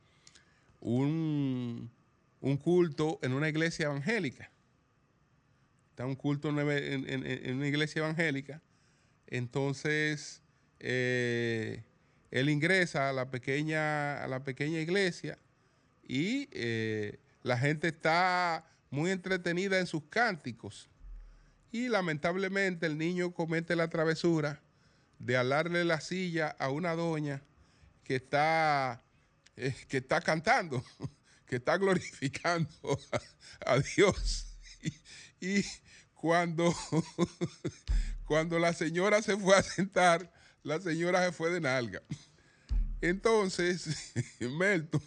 un, 0.80 1.92
un, 2.40 2.58
culto 2.58 3.20
en 3.22 3.34
una 3.34 3.50
iglesia 3.50 3.88
evangélica. 3.88 4.50
Está 5.90 6.06
un 6.06 6.16
culto 6.16 6.48
en, 6.48 7.56
una 7.58 7.68
iglesia 7.68 8.00
evangélica. 8.00 8.62
Entonces, 9.28 10.42
eh, 10.80 11.84
él 12.32 12.50
ingresa 12.50 13.10
a 13.10 13.14
la 13.14 13.30
pequeña, 13.30 14.24
a 14.24 14.28
la 14.28 14.44
pequeña 14.44 14.80
iglesia 14.80 15.38
y 16.08 16.50
eh, 16.52 17.20
la 17.44 17.58
gente 17.58 17.90
está 17.90 18.66
muy 18.90 19.12
entretenida 19.12 19.80
en 19.80 19.88
sus 19.88 20.04
cánticos. 20.10 20.90
Y 21.72 21.88
lamentablemente 21.88 22.86
el 22.86 22.98
niño 22.98 23.34
comete 23.34 23.76
la 23.76 23.90
travesura 23.90 24.62
de 25.20 25.38
alarle 25.38 25.86
la 25.86 26.02
silla 26.02 26.56
a 26.60 26.70
una 26.70 26.96
doña 26.96 27.44
que 28.04 28.16
está, 28.16 29.04
eh, 29.56 29.74
que 29.88 29.98
está 29.98 30.22
cantando, 30.22 30.84
que 31.46 31.58
está 31.58 31.78
glorificando 31.78 32.70
a, 33.66 33.80
Dios. 33.80 34.58
Y, 35.40 35.64
cuando, 36.14 36.76
cuando 38.26 38.60
la 38.60 38.74
señora 38.74 39.22
se 39.22 39.38
fue 39.38 39.56
a 39.56 39.64
sentar, 39.64 40.32
la 40.64 40.80
señora 40.80 41.26
se 41.26 41.32
fue 41.32 41.52
de 41.52 41.62
nalga. 41.62 42.02
Entonces, 43.02 44.14
Melton 44.40 45.02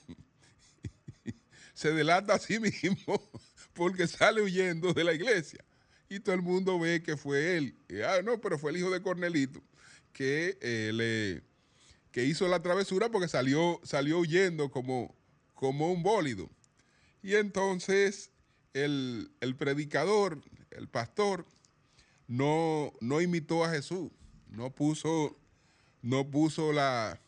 se 1.74 1.92
delata 1.92 2.34
a 2.34 2.38
sí 2.38 2.58
mismo 2.58 3.30
porque 3.72 4.06
sale 4.06 4.42
huyendo 4.42 4.92
de 4.92 5.04
la 5.04 5.12
iglesia. 5.12 5.64
Y 6.08 6.20
todo 6.20 6.34
el 6.34 6.42
mundo 6.42 6.78
ve 6.78 7.02
que 7.02 7.16
fue 7.16 7.56
él. 7.56 7.76
ah, 8.06 8.20
no, 8.22 8.40
pero 8.40 8.58
fue 8.58 8.70
el 8.70 8.76
hijo 8.76 8.90
de 8.90 9.02
Cornelito 9.02 9.62
que, 10.12 10.58
eh, 10.62 10.92
le, 10.94 11.42
que 12.12 12.24
hizo 12.24 12.48
la 12.48 12.62
travesura 12.62 13.10
porque 13.10 13.28
salió, 13.28 13.80
salió 13.82 14.20
huyendo 14.20 14.70
como, 14.70 15.14
como 15.54 15.92
un 15.92 16.02
bólido. 16.02 16.48
Y 17.22 17.34
entonces 17.34 18.30
el, 18.72 19.30
predicador, 19.58 20.42
el 20.70 20.88
pastor, 20.88 21.46
no, 22.26 22.92
no, 23.00 23.20
imitó 23.20 23.64
a 23.64 23.70
Jesús, 23.70 24.10
no 24.48 24.74
puso, 24.74 25.36
no 26.04 26.30
puso 26.30 26.72
la, 26.72 27.20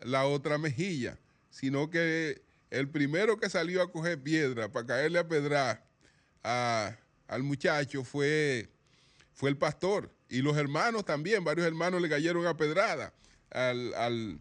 la 0.00 0.24
otra 0.24 0.58
mejilla, 0.58 1.18
sino 1.50 1.90
que 1.90 2.42
el 2.70 2.88
primero 2.88 3.38
que 3.38 3.48
salió 3.48 3.82
a 3.82 3.92
coger 3.92 4.20
piedra 4.20 4.70
para 4.70 4.86
caerle 4.86 5.18
a 5.18 5.28
pedrar 5.28 5.84
al 6.42 7.42
muchacho 7.42 8.04
fue 8.04 8.68
fue 9.36 9.50
el 9.50 9.56
pastor. 9.56 10.10
Y 10.28 10.42
los 10.42 10.56
hermanos 10.56 11.04
también, 11.04 11.44
varios 11.44 11.66
hermanos 11.66 12.02
le 12.02 12.08
cayeron 12.08 12.46
a 12.46 12.56
pedrada 12.56 13.12
al, 13.50 13.94
al, 13.94 14.40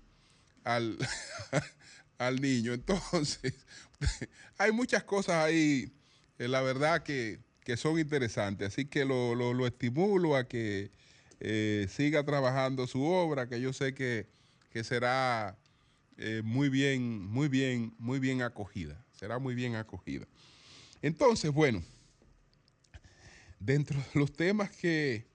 al, 2.17 2.41
niño. 2.41 2.73
Entonces, 2.73 3.53
hay 4.57 4.71
muchas 4.71 5.03
cosas 5.03 5.35
ahí, 5.43 5.91
eh, 6.39 6.47
la 6.47 6.61
verdad, 6.61 7.03
que, 7.03 7.39
son 7.75 7.99
interesantes. 7.99 8.69
Así 8.69 8.85
que 8.85 9.05
lo, 9.05 9.67
estimulo 9.67 10.35
a 10.35 10.47
que 10.47 10.91
eh, 11.39 11.88
siga 11.89 12.24
trabajando 12.24 12.88
su 12.88 13.04
obra, 13.04 13.48
que 13.48 13.60
yo 13.62 13.74
sé 13.74 13.93
que, 13.93 14.28
será 14.84 15.58
eh, 16.17 16.41
muy 16.43 16.69
bien, 16.69 17.21
muy 17.21 17.48
bien, 17.48 17.93
muy 17.98 18.19
bien 18.19 18.41
acogida. 18.41 19.02
Será 19.13 19.39
muy 19.39 19.56
bien 19.56 19.76
acogida. 19.76 20.28
Entonces, 21.02 21.52
bueno, 21.52 21.82
dentro 23.60 23.98
de 23.98 24.19
los 24.19 24.34
temas 24.34 24.69
que, 24.71 25.26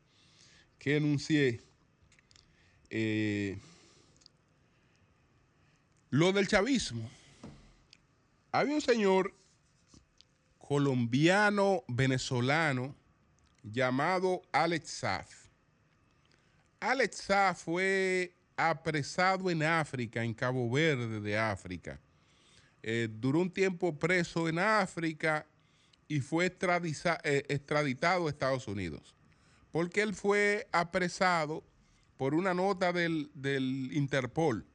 que 0.79 0.97
enuncié, 0.97 1.63
lo 6.11 6.33
del 6.33 6.49
chavismo. 6.49 7.09
Había 8.53 8.75
un 8.75 8.81
señor 8.81 9.33
colombiano 10.59 11.85
venezolano 11.87 12.95
llamado 13.63 14.43
Alex 14.53 14.91
Saf. 14.91 15.40
Alex 16.81 17.17
Saf 17.17 17.65
fue 17.65 18.35
apresado 18.57 19.51
en 19.51 19.63
África, 19.63 20.25
en 20.25 20.35
Cabo 20.35 20.71
Verde 20.71 21.21
de 21.21 21.39
África. 21.39 22.01
Eh, 22.83 23.09
duró 23.11 23.41
un 23.41 23.51
tiempo 23.51 23.99
preso 23.99 24.49
en 24.49 24.59
África 24.59 25.47
y 26.09 26.21
fue 26.21 26.47
eh, 26.47 27.45
extraditado 27.49 28.27
a 28.27 28.31
Estados 28.31 28.67
Unidos, 28.67 29.15
porque 29.71 30.03
él 30.03 30.15
fue 30.15 30.67
apresado 30.73 31.63
por 32.17 32.35
una 32.35 32.55
nota 32.55 32.93
del, 32.93 33.31
del 33.35 33.91
Interpol 33.93 34.67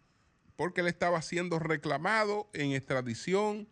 porque 0.55 0.81
él 0.81 0.87
estaba 0.87 1.21
siendo 1.21 1.59
reclamado 1.59 2.49
en 2.53 2.71
extradición 2.71 3.67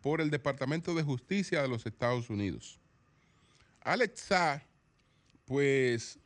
por 0.00 0.20
el 0.20 0.30
Departamento 0.30 0.94
de 0.94 1.02
Justicia 1.02 1.62
de 1.62 1.68
los 1.68 1.86
Estados 1.86 2.30
Unidos. 2.30 2.78
Alex 3.80 4.28
pues 5.44 6.18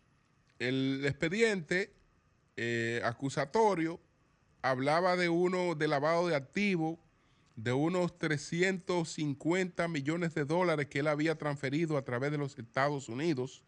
el 0.60 1.02
expediente 1.04 1.92
eh, 2.56 3.00
acusatorio 3.04 3.98
hablaba 4.62 5.16
de 5.16 5.28
uno 5.28 5.74
de 5.74 5.88
lavado 5.88 6.28
de 6.28 6.36
activos 6.36 6.98
de 7.56 7.72
unos 7.72 8.16
350 8.18 9.88
millones 9.88 10.34
de 10.34 10.44
dólares 10.44 10.86
que 10.86 11.00
él 11.00 11.08
había 11.08 11.36
transferido 11.36 11.96
a 11.96 12.04
través 12.04 12.30
de 12.30 12.38
los 12.38 12.58
Estados 12.58 13.08
Unidos. 13.08 13.64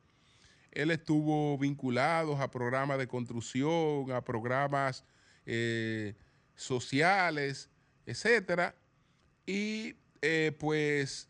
Él 0.70 0.90
estuvo 0.90 1.59
vinculado 1.59 2.37
a 2.40 2.50
programas 2.50 2.98
de 2.98 3.09
construcción, 3.09 4.11
a 4.12 4.24
programas 4.24 5.05
eh, 5.44 6.14
sociales, 6.55 7.68
etcétera. 8.07 8.74
Y 9.44 9.96
eh, 10.22 10.57
pues 10.59 11.28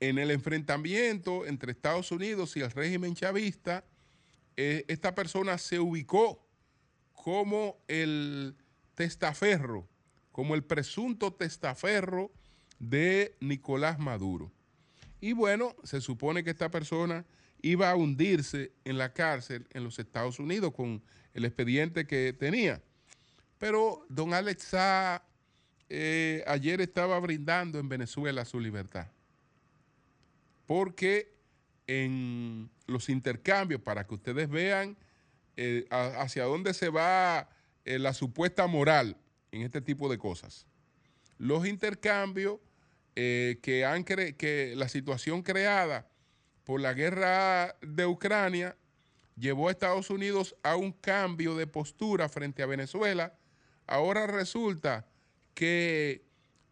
en 0.00 0.18
el 0.18 0.30
enfrentamiento 0.30 1.46
entre 1.46 1.72
Estados 1.72 2.10
Unidos 2.12 2.56
y 2.56 2.60
el 2.60 2.70
régimen 2.70 3.14
chavista, 3.14 3.84
eh, 4.62 4.84
esta 4.88 5.14
persona 5.14 5.56
se 5.56 5.80
ubicó 5.80 6.46
como 7.14 7.78
el 7.88 8.54
testaferro, 8.94 9.88
como 10.32 10.54
el 10.54 10.62
presunto 10.62 11.32
testaferro 11.32 12.30
de 12.78 13.38
Nicolás 13.40 13.98
Maduro. 13.98 14.52
Y 15.18 15.32
bueno, 15.32 15.74
se 15.82 16.02
supone 16.02 16.44
que 16.44 16.50
esta 16.50 16.70
persona 16.70 17.24
iba 17.62 17.90
a 17.90 17.96
hundirse 17.96 18.72
en 18.84 18.98
la 18.98 19.14
cárcel 19.14 19.66
en 19.70 19.82
los 19.82 19.98
Estados 19.98 20.38
Unidos 20.38 20.74
con 20.74 21.02
el 21.32 21.46
expediente 21.46 22.06
que 22.06 22.34
tenía. 22.38 22.82
Pero 23.56 24.04
don 24.10 24.34
Alex 24.34 24.74
eh, 25.88 26.44
ayer 26.46 26.82
estaba 26.82 27.18
brindando 27.18 27.78
en 27.78 27.88
Venezuela 27.88 28.44
su 28.44 28.60
libertad. 28.60 29.06
Porque 30.66 31.39
en 31.98 32.70
los 32.86 33.08
intercambios, 33.08 33.80
para 33.80 34.06
que 34.06 34.14
ustedes 34.14 34.48
vean 34.48 34.96
eh, 35.56 35.86
hacia 35.90 36.44
dónde 36.44 36.74
se 36.74 36.88
va 36.88 37.48
eh, 37.84 37.98
la 37.98 38.14
supuesta 38.14 38.66
moral 38.66 39.16
en 39.52 39.62
este 39.62 39.80
tipo 39.80 40.08
de 40.08 40.18
cosas. 40.18 40.66
Los 41.38 41.66
intercambios 41.66 42.60
que 43.14 43.84
han 43.84 44.04
que 44.04 44.72
la 44.76 44.88
situación 44.88 45.42
creada 45.42 46.08
por 46.64 46.80
la 46.80 46.94
guerra 46.94 47.76
de 47.82 48.06
Ucrania 48.06 48.76
llevó 49.36 49.68
a 49.68 49.72
Estados 49.72 50.08
Unidos 50.08 50.56
a 50.62 50.76
un 50.76 50.92
cambio 50.92 51.54
de 51.54 51.66
postura 51.66 52.30
frente 52.30 52.62
a 52.62 52.66
Venezuela 52.66 53.34
Ahora 53.90 54.28
resulta 54.28 55.04
que 55.52 56.24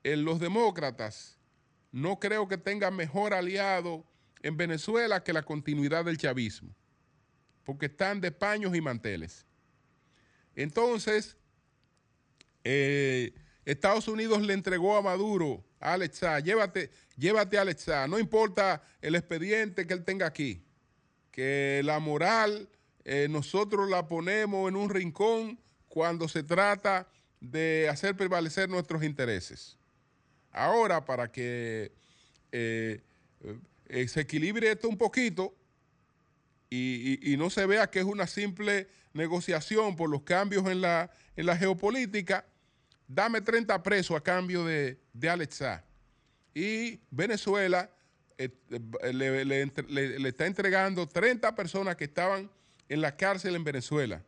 los 0.04 0.38
demócratas 0.38 1.36
no 1.90 2.20
creo 2.20 2.46
que 2.46 2.58
tengan 2.58 2.94
mejor 2.94 3.34
aliado 3.34 4.06
en 4.42 4.56
Venezuela 4.56 5.22
que 5.22 5.32
la 5.32 5.42
continuidad 5.42 6.04
del 6.04 6.18
chavismo, 6.18 6.74
porque 7.64 7.86
están 7.86 8.20
de 8.20 8.30
paños 8.30 8.74
y 8.74 8.80
manteles. 8.80 9.46
Entonces, 10.54 11.36
eh, 12.64 13.32
Estados 13.64 14.08
Unidos 14.08 14.42
le 14.42 14.54
entregó 14.54 14.96
a 14.96 15.02
Maduro, 15.02 15.64
a 15.80 15.92
Alexa, 15.92 16.40
llévate, 16.40 16.90
llévate 17.16 17.58
a 17.58 17.62
Alexa, 17.62 18.08
no 18.08 18.18
importa 18.18 18.82
el 19.00 19.14
expediente 19.14 19.86
que 19.86 19.94
él 19.94 20.04
tenga 20.04 20.26
aquí, 20.26 20.64
que 21.30 21.82
la 21.84 21.98
moral 21.98 22.68
eh, 23.04 23.28
nosotros 23.30 23.88
la 23.88 24.08
ponemos 24.08 24.68
en 24.68 24.76
un 24.76 24.90
rincón 24.90 25.58
cuando 25.88 26.28
se 26.28 26.42
trata 26.42 27.08
de 27.40 27.88
hacer 27.90 28.16
prevalecer 28.16 28.68
nuestros 28.68 29.02
intereses. 29.02 29.78
Ahora, 30.50 31.04
para 31.04 31.30
que 31.30 31.92
eh, 32.52 33.00
eh, 33.88 34.06
se 34.08 34.20
equilibre 34.20 34.70
esto 34.70 34.88
un 34.88 34.98
poquito 34.98 35.54
y, 36.70 37.34
no 37.38 37.48
se 37.48 37.64
vea 37.64 37.88
que 37.90 38.00
es 38.00 38.04
una 38.04 38.26
simple 38.26 38.88
negociación 39.14 39.96
por 39.96 40.10
los 40.10 40.22
cambios 40.22 40.66
en 40.66 40.82
la, 40.82 41.10
en 41.34 41.46
la 41.46 41.56
geopolítica, 41.56 42.44
dame 43.06 43.40
30 43.40 43.82
presos 43.82 44.16
a 44.16 44.20
cambio 44.20 44.64
de, 44.64 44.98
de. 45.14 45.82
Y 46.54 47.00
Venezuela 47.10 47.90
eh, 48.36 48.50
le, 49.12 49.44
le 49.44 50.28
está 50.28 50.46
entregando 50.46 51.08
30 51.08 51.54
personas 51.54 51.96
que 51.96 52.04
estaban 52.04 52.50
en 52.88 53.00
la 53.00 53.16
cárcel 53.16 53.54
en 53.54 53.64
Venezuela. 53.64 54.22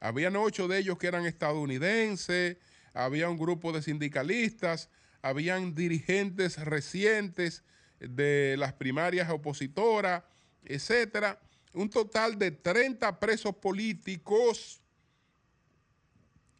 Habían 0.00 0.34
ocho 0.36 0.66
de 0.66 0.78
ellos 0.78 0.98
que 0.98 1.06
eran 1.06 1.26
estadounidenses, 1.26 2.56
había 2.94 3.28
un 3.28 3.38
grupo 3.38 3.72
de 3.72 3.82
sindicalistas, 3.82 4.88
habían 5.22 5.74
dirigentes 5.74 6.58
recientes 6.58 7.62
de 7.98 8.56
las 8.58 8.72
primarias 8.72 9.30
opositoras, 9.30 10.22
etcétera. 10.64 11.40
Un 11.72 11.90
total 11.90 12.38
de 12.38 12.50
30 12.50 13.18
presos 13.18 13.54
políticos 13.56 14.80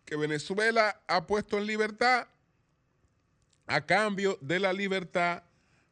que 0.05 0.17
Venezuela 0.17 1.01
ha 1.07 1.27
puesto 1.27 1.59
en 1.59 1.67
libertad 1.67 2.29
a 3.67 3.85
cambio 3.85 4.39
de 4.41 4.59
la 4.59 4.73
libertad 4.73 5.43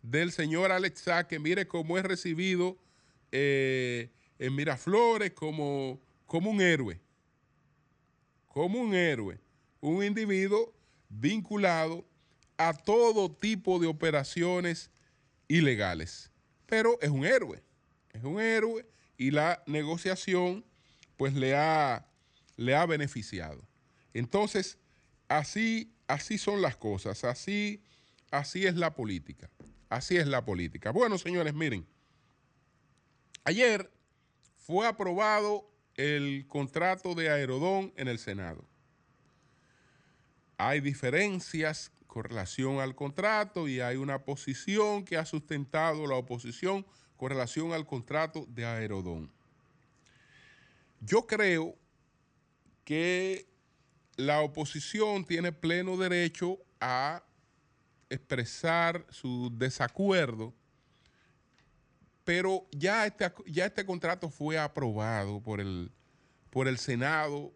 del 0.02 0.32
señor 0.32 0.72
Alexa, 0.72 1.26
que 1.26 1.38
mire 1.38 1.66
cómo 1.66 1.98
es 1.98 2.04
recibido 2.04 2.78
eh, 3.32 4.10
en 4.38 4.54
Miraflores 4.54 5.32
como, 5.32 6.00
como 6.26 6.50
un 6.50 6.60
héroe 6.60 7.00
como 8.56 8.80
un 8.80 8.94
héroe, 8.94 9.38
un 9.82 10.02
individuo 10.02 10.72
vinculado 11.10 12.06
a 12.56 12.72
todo 12.72 13.30
tipo 13.30 13.78
de 13.78 13.86
operaciones 13.86 14.90
ilegales. 15.48 16.30
Pero 16.66 16.98
es 17.00 17.10
un 17.10 17.24
héroe, 17.24 17.62
es 18.12 18.24
un 18.24 18.40
héroe 18.40 18.86
y 19.16 19.30
la 19.30 19.62
negociación 19.66 20.64
pues 21.16 21.34
le 21.34 21.54
ha, 21.56 22.06
le 22.56 22.74
ha 22.74 22.86
beneficiado. 22.86 23.62
Entonces, 24.12 24.78
así, 25.28 25.94
así 26.08 26.38
son 26.38 26.62
las 26.62 26.76
cosas, 26.76 27.24
así, 27.24 27.82
así 28.30 28.66
es 28.66 28.76
la 28.76 28.94
política, 28.94 29.50
así 29.88 30.16
es 30.16 30.26
la 30.26 30.44
política. 30.44 30.90
Bueno, 30.90 31.18
señores, 31.18 31.54
miren, 31.54 31.86
ayer 33.44 33.90
fue 34.56 34.86
aprobado 34.86 35.70
el 35.94 36.46
contrato 36.48 37.14
de 37.14 37.30
Aerodón 37.30 37.92
en 37.96 38.08
el 38.08 38.18
Senado. 38.18 38.64
Hay 40.58 40.80
diferencias 40.80 41.92
con 42.16 42.24
relación 42.24 42.80
al 42.80 42.94
contrato 42.94 43.68
y 43.68 43.80
hay 43.80 43.96
una 43.96 44.24
posición 44.24 45.04
que 45.04 45.18
ha 45.18 45.26
sustentado 45.26 46.06
la 46.06 46.14
oposición 46.14 46.86
con 47.18 47.28
relación 47.28 47.74
al 47.74 47.86
contrato 47.86 48.46
de 48.48 48.64
Aerodón. 48.64 49.30
Yo 51.02 51.26
creo 51.26 51.76
que 52.84 53.46
la 54.16 54.40
oposición 54.40 55.26
tiene 55.26 55.52
pleno 55.52 55.98
derecho 55.98 56.56
a 56.80 57.22
expresar 58.08 59.04
su 59.10 59.52
desacuerdo 59.54 60.54
pero 62.24 62.66
ya 62.72 63.04
este, 63.04 63.30
ya 63.44 63.66
este 63.66 63.84
contrato 63.84 64.30
fue 64.30 64.58
aprobado 64.58 65.42
por 65.42 65.60
el, 65.60 65.92
por 66.48 66.66
el 66.66 66.78
Senado 66.78 67.52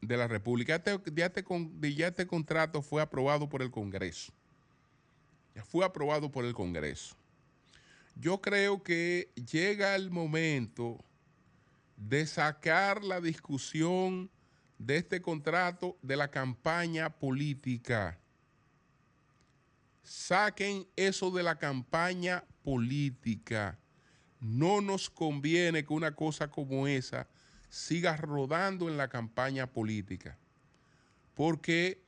de 0.00 0.16
la 0.16 0.26
República. 0.28 0.82
Ya, 0.84 0.92
este, 1.26 1.94
ya 1.94 2.06
este 2.08 2.26
contrato 2.26 2.82
fue 2.82 3.02
aprobado 3.02 3.48
por 3.48 3.62
el 3.62 3.70
Congreso. 3.70 4.32
Ya 5.54 5.64
fue 5.64 5.84
aprobado 5.84 6.30
por 6.30 6.44
el 6.44 6.54
Congreso. 6.54 7.16
Yo 8.16 8.40
creo 8.40 8.82
que 8.82 9.30
llega 9.50 9.94
el 9.94 10.10
momento 10.10 10.98
de 11.96 12.26
sacar 12.26 13.04
la 13.04 13.20
discusión 13.20 14.30
de 14.78 14.96
este 14.96 15.20
contrato 15.20 15.96
de 16.02 16.16
la 16.16 16.30
campaña 16.30 17.10
política. 17.10 18.18
Saquen 20.02 20.86
eso 20.96 21.30
de 21.30 21.42
la 21.42 21.58
campaña 21.58 22.44
política. 22.62 23.78
No 24.40 24.80
nos 24.80 25.10
conviene 25.10 25.84
que 25.84 25.92
una 25.92 26.14
cosa 26.14 26.50
como 26.50 26.86
esa 26.86 27.28
siga 27.70 28.16
rodando 28.16 28.88
en 28.88 28.98
la 28.98 29.08
campaña 29.08 29.66
política. 29.66 30.36
Porque 31.34 32.02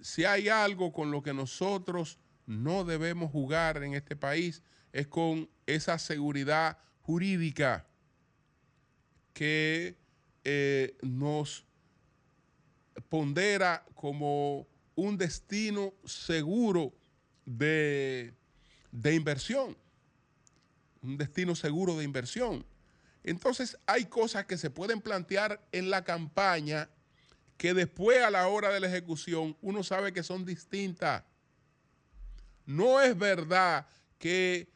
si 0.00 0.24
hay 0.24 0.48
algo 0.48 0.92
con 0.92 1.10
lo 1.10 1.22
que 1.22 1.32
nosotros 1.32 2.18
no 2.46 2.84
debemos 2.84 3.30
jugar 3.30 3.82
en 3.82 3.94
este 3.94 4.16
país 4.16 4.62
es 4.92 5.06
con 5.06 5.48
esa 5.64 5.98
seguridad 5.98 6.76
jurídica 7.02 7.86
que 9.32 9.96
eh, 10.44 10.96
nos 11.02 11.64
pondera 13.08 13.86
como 13.94 14.66
un 14.94 15.16
destino 15.16 15.94
seguro 16.04 16.92
de, 17.46 18.34
de 18.90 19.14
inversión, 19.14 19.76
un 21.00 21.16
destino 21.16 21.54
seguro 21.54 21.96
de 21.96 22.04
inversión. 22.04 22.66
Entonces 23.24 23.78
hay 23.86 24.06
cosas 24.06 24.46
que 24.46 24.58
se 24.58 24.70
pueden 24.70 25.00
plantear 25.00 25.60
en 25.72 25.90
la 25.90 26.04
campaña 26.04 26.88
que 27.56 27.74
después 27.74 28.22
a 28.22 28.30
la 28.30 28.48
hora 28.48 28.70
de 28.70 28.80
la 28.80 28.88
ejecución 28.88 29.56
uno 29.62 29.84
sabe 29.84 30.12
que 30.12 30.22
son 30.22 30.44
distintas. 30.44 31.22
No 32.66 33.00
es 33.00 33.16
verdad 33.16 33.86
que 34.18 34.68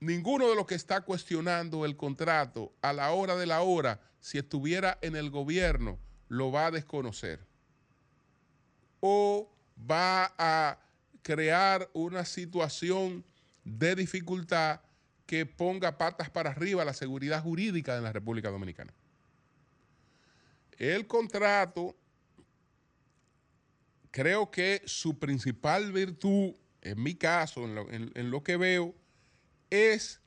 ninguno 0.00 0.48
de 0.48 0.56
los 0.56 0.66
que 0.66 0.74
está 0.74 1.02
cuestionando 1.02 1.84
el 1.84 1.96
contrato 1.96 2.72
a 2.80 2.92
la 2.92 3.10
hora 3.12 3.36
de 3.36 3.46
la 3.46 3.62
hora, 3.62 4.00
si 4.20 4.38
estuviera 4.38 4.98
en 5.02 5.16
el 5.16 5.30
gobierno, 5.30 5.98
lo 6.28 6.50
va 6.50 6.66
a 6.66 6.70
desconocer. 6.70 7.46
O 9.00 9.52
va 9.78 10.32
a 10.38 10.78
crear 11.22 11.90
una 11.92 12.24
situación 12.24 13.24
de 13.64 13.94
dificultad 13.94 14.80
que 15.32 15.46
ponga 15.46 15.96
patas 15.96 16.28
para 16.28 16.50
arriba 16.50 16.84
la 16.84 16.92
seguridad 16.92 17.42
jurídica 17.42 17.94
de 17.94 18.02
la 18.02 18.12
República 18.12 18.50
Dominicana. 18.50 18.92
El 20.76 21.06
contrato, 21.06 21.96
creo 24.10 24.50
que 24.50 24.82
su 24.84 25.18
principal 25.18 25.90
virtud, 25.90 26.52
en 26.82 27.02
mi 27.02 27.14
caso, 27.14 27.64
en 27.64 28.30
lo, 28.30 28.42
que 28.42 28.58
veo, 28.58 28.94
es 29.70 30.20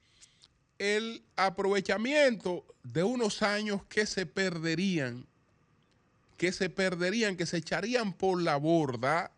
el 0.79 1.23
aprovechamiento 1.35 2.65
de 2.81 3.03
unos 3.03 3.43
años 3.43 3.85
que 3.85 4.07
se 4.07 4.25
perderían, 4.25 5.27
que 6.35 6.51
se 6.51 6.71
perderían, 6.71 7.37
que 7.37 7.45
se 7.45 7.57
echarían 7.57 8.11
por 8.11 8.41
la 8.41 8.55
borda 8.55 9.31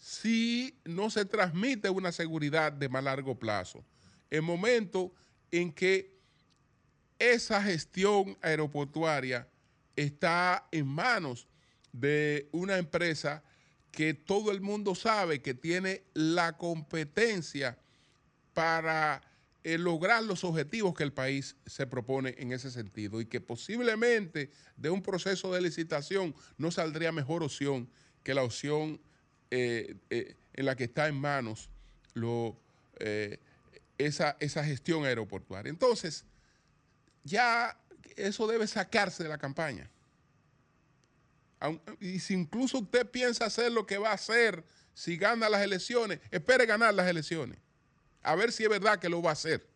si 0.00 0.76
no 0.84 1.08
se 1.08 1.24
transmite 1.24 1.88
una 1.88 2.10
seguridad 2.10 2.72
de 2.72 2.88
más 2.88 3.04
largo 3.04 3.38
plazo. 3.38 3.84
El 4.30 4.42
momento 4.42 5.12
en 5.50 5.72
que 5.72 6.16
esa 7.18 7.62
gestión 7.62 8.36
aeroportuaria 8.42 9.48
está 9.94 10.68
en 10.70 10.86
manos 10.86 11.48
de 11.92 12.48
una 12.52 12.76
empresa 12.76 13.42
que 13.90 14.12
todo 14.12 14.50
el 14.52 14.60
mundo 14.60 14.94
sabe 14.94 15.40
que 15.40 15.54
tiene 15.54 16.02
la 16.12 16.58
competencia 16.58 17.78
para 18.52 19.22
eh, 19.64 19.78
lograr 19.78 20.22
los 20.22 20.44
objetivos 20.44 20.94
que 20.94 21.02
el 21.02 21.12
país 21.12 21.56
se 21.64 21.86
propone 21.86 22.34
en 22.38 22.52
ese 22.52 22.70
sentido 22.70 23.20
y 23.20 23.26
que 23.26 23.40
posiblemente 23.40 24.50
de 24.76 24.90
un 24.90 25.02
proceso 25.02 25.52
de 25.52 25.62
licitación 25.62 26.34
no 26.58 26.70
saldría 26.70 27.10
mejor 27.10 27.42
opción 27.42 27.88
que 28.22 28.34
la 28.34 28.42
opción 28.42 29.00
eh, 29.50 29.96
eh, 30.10 30.36
en 30.52 30.66
la 30.66 30.76
que 30.76 30.84
está 30.84 31.08
en 31.08 31.16
manos 31.16 31.70
lo, 32.12 32.56
esa, 33.98 34.36
esa 34.40 34.64
gestión 34.64 35.04
aeroportuaria. 35.04 35.70
Entonces, 35.70 36.24
ya 37.24 37.78
eso 38.16 38.46
debe 38.46 38.66
sacarse 38.66 39.22
de 39.22 39.28
la 39.28 39.38
campaña. 39.38 39.90
Y 42.00 42.18
si 42.20 42.34
incluso 42.34 42.78
usted 42.78 43.10
piensa 43.10 43.46
hacer 43.46 43.72
lo 43.72 43.86
que 43.86 43.98
va 43.98 44.10
a 44.10 44.14
hacer 44.14 44.64
si 44.94 45.16
gana 45.16 45.48
las 45.48 45.62
elecciones, 45.62 46.20
espere 46.30 46.66
ganar 46.66 46.94
las 46.94 47.08
elecciones. 47.08 47.58
A 48.22 48.34
ver 48.34 48.52
si 48.52 48.64
es 48.64 48.68
verdad 48.68 48.98
que 48.98 49.08
lo 49.08 49.22
va 49.22 49.30
a 49.30 49.32
hacer. 49.32 49.68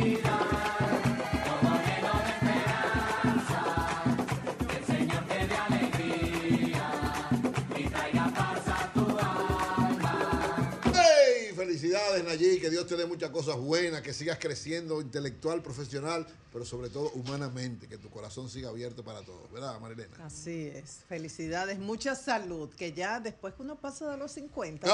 Felicidades, 11.94 12.24
Nayí, 12.24 12.58
que 12.58 12.70
Dios 12.70 12.88
te 12.88 12.96
dé 12.96 13.06
muchas 13.06 13.30
cosas 13.30 13.56
buenas, 13.56 14.02
que 14.02 14.12
sigas 14.12 14.38
creciendo 14.40 15.00
intelectual, 15.00 15.62
profesional, 15.62 16.26
pero 16.52 16.64
sobre 16.64 16.88
todo 16.88 17.12
humanamente, 17.14 17.86
que 17.86 17.98
tu 17.98 18.10
corazón 18.10 18.50
siga 18.50 18.70
abierto 18.70 19.04
para 19.04 19.22
todos, 19.22 19.48
¿verdad, 19.52 19.78
Marilena? 19.78 20.12
Así 20.24 20.72
es. 20.74 21.04
Felicidades, 21.08 21.78
mucha 21.78 22.16
salud, 22.16 22.68
que 22.70 22.92
ya 22.92 23.20
después 23.20 23.54
que 23.54 23.62
uno 23.62 23.76
pasa 23.76 24.10
de 24.10 24.16
los 24.16 24.32
50, 24.32 24.88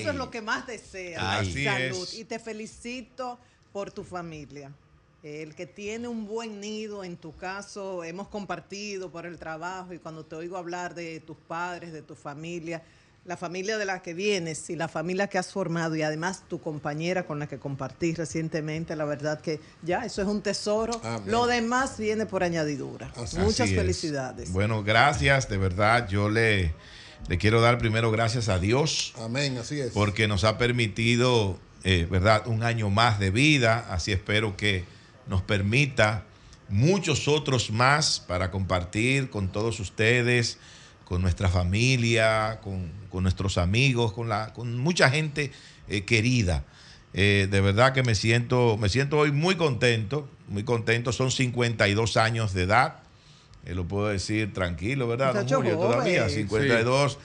eso 0.00 0.10
es 0.10 0.16
lo 0.16 0.28
que 0.28 0.42
más 0.42 0.66
desea, 0.66 1.44
salud. 1.44 2.08
Y 2.14 2.24
te 2.24 2.40
felicito 2.40 3.38
por 3.72 3.92
tu 3.92 4.02
familia. 4.02 4.72
El 5.22 5.54
que 5.54 5.66
tiene 5.66 6.08
un 6.08 6.26
buen 6.26 6.60
nido, 6.60 7.04
en 7.04 7.16
tu 7.16 7.36
caso, 7.36 8.02
hemos 8.02 8.26
compartido 8.26 9.12
por 9.12 9.26
el 9.26 9.38
trabajo 9.38 9.92
y 9.92 10.00
cuando 10.00 10.24
te 10.24 10.34
oigo 10.34 10.56
hablar 10.56 10.96
de 10.96 11.20
tus 11.20 11.36
padres, 11.36 11.92
de 11.92 12.02
tu 12.02 12.16
familia, 12.16 12.82
la 13.26 13.36
familia 13.36 13.76
de 13.76 13.84
la 13.84 14.02
que 14.02 14.14
vienes 14.14 14.70
y 14.70 14.76
la 14.76 14.88
familia 14.88 15.26
que 15.26 15.36
has 15.36 15.52
formado 15.52 15.96
y 15.96 16.02
además 16.02 16.44
tu 16.48 16.60
compañera 16.60 17.26
con 17.26 17.40
la 17.40 17.48
que 17.48 17.58
compartí 17.58 18.14
recientemente, 18.14 18.94
la 18.94 19.04
verdad 19.04 19.40
que 19.40 19.60
ya 19.82 20.04
eso 20.04 20.22
es 20.22 20.28
un 20.28 20.42
tesoro. 20.42 21.00
Lo 21.26 21.46
demás 21.46 21.98
viene 21.98 22.26
por 22.26 22.44
añadidura. 22.44 23.12
Muchas 23.38 23.70
felicidades. 23.70 24.52
Bueno, 24.52 24.84
gracias, 24.84 25.48
de 25.48 25.58
verdad. 25.58 26.08
Yo 26.08 26.28
le, 26.28 26.72
le 27.28 27.38
quiero 27.38 27.60
dar 27.60 27.78
primero 27.78 28.12
gracias 28.12 28.48
a 28.48 28.60
Dios. 28.60 29.12
Amén, 29.18 29.58
así 29.58 29.80
es. 29.80 29.92
Porque 29.92 30.28
nos 30.28 30.44
ha 30.44 30.56
permitido, 30.56 31.58
eh, 31.82 32.06
¿verdad?, 32.08 32.46
un 32.46 32.62
año 32.62 32.90
más 32.90 33.18
de 33.18 33.30
vida. 33.30 33.86
Así 33.90 34.12
espero 34.12 34.56
que 34.56 34.84
nos 35.26 35.42
permita 35.42 36.22
muchos 36.68 37.26
otros 37.26 37.72
más 37.72 38.20
para 38.20 38.52
compartir 38.52 39.30
con 39.30 39.50
todos 39.50 39.80
ustedes 39.80 40.58
con 41.06 41.22
nuestra 41.22 41.48
familia, 41.48 42.60
con, 42.62 42.90
nuestros 43.22 43.58
amigos, 43.58 44.12
con, 44.12 44.28
la, 44.28 44.52
con 44.52 44.76
mucha 44.76 45.08
gente 45.08 45.52
eh, 45.88 46.04
querida. 46.04 46.64
Eh, 47.14 47.46
de 47.50 47.60
verdad 47.60 47.94
que 47.94 48.02
me 48.02 48.14
siento, 48.14 48.76
me 48.76 48.88
siento 48.88 49.16
hoy 49.18 49.30
muy 49.30 49.54
contento, 49.54 50.28
muy 50.48 50.64
contento. 50.64 51.12
Son 51.12 51.30
52 51.30 52.16
años 52.16 52.52
de 52.52 52.64
edad, 52.64 52.96
eh, 53.64 53.74
lo 53.74 53.86
puedo 53.86 54.08
decir 54.08 54.52
tranquilo, 54.52 55.06
¿verdad? 55.06 55.46
todavía, 55.46 56.28
52. 56.28 57.18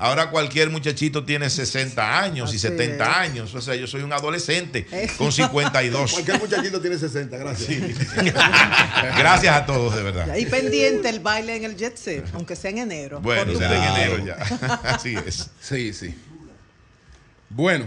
Ahora 0.00 0.30
cualquier 0.30 0.70
muchachito 0.70 1.24
tiene 1.24 1.50
60 1.50 2.20
años 2.20 2.54
y 2.54 2.58
70 2.60 3.20
años. 3.20 3.52
O 3.52 3.60
sea, 3.60 3.74
yo 3.74 3.88
soy 3.88 4.02
un 4.02 4.12
adolescente 4.12 4.86
con 5.18 5.32
52. 5.32 6.12
cualquier 6.14 6.38
muchachito 6.38 6.80
tiene 6.80 6.96
60, 6.96 7.36
gracias. 7.36 7.80
gracias 9.18 9.56
a 9.56 9.66
todos, 9.66 9.96
de 9.96 10.04
verdad. 10.04 10.36
Y 10.36 10.46
pendiente 10.46 11.08
el 11.08 11.18
baile 11.18 11.56
en 11.56 11.64
el 11.64 11.76
Jet 11.76 11.96
Set, 11.96 12.24
aunque 12.32 12.54
sea 12.54 12.70
en 12.70 12.78
enero. 12.78 13.20
Bueno, 13.20 13.52
será 13.58 13.76
en 13.76 13.94
enero 13.94 14.24
ya. 14.24 14.34
Así 14.84 15.16
es. 15.16 15.50
Sí, 15.60 15.92
sí. 15.92 16.14
Bueno, 17.50 17.86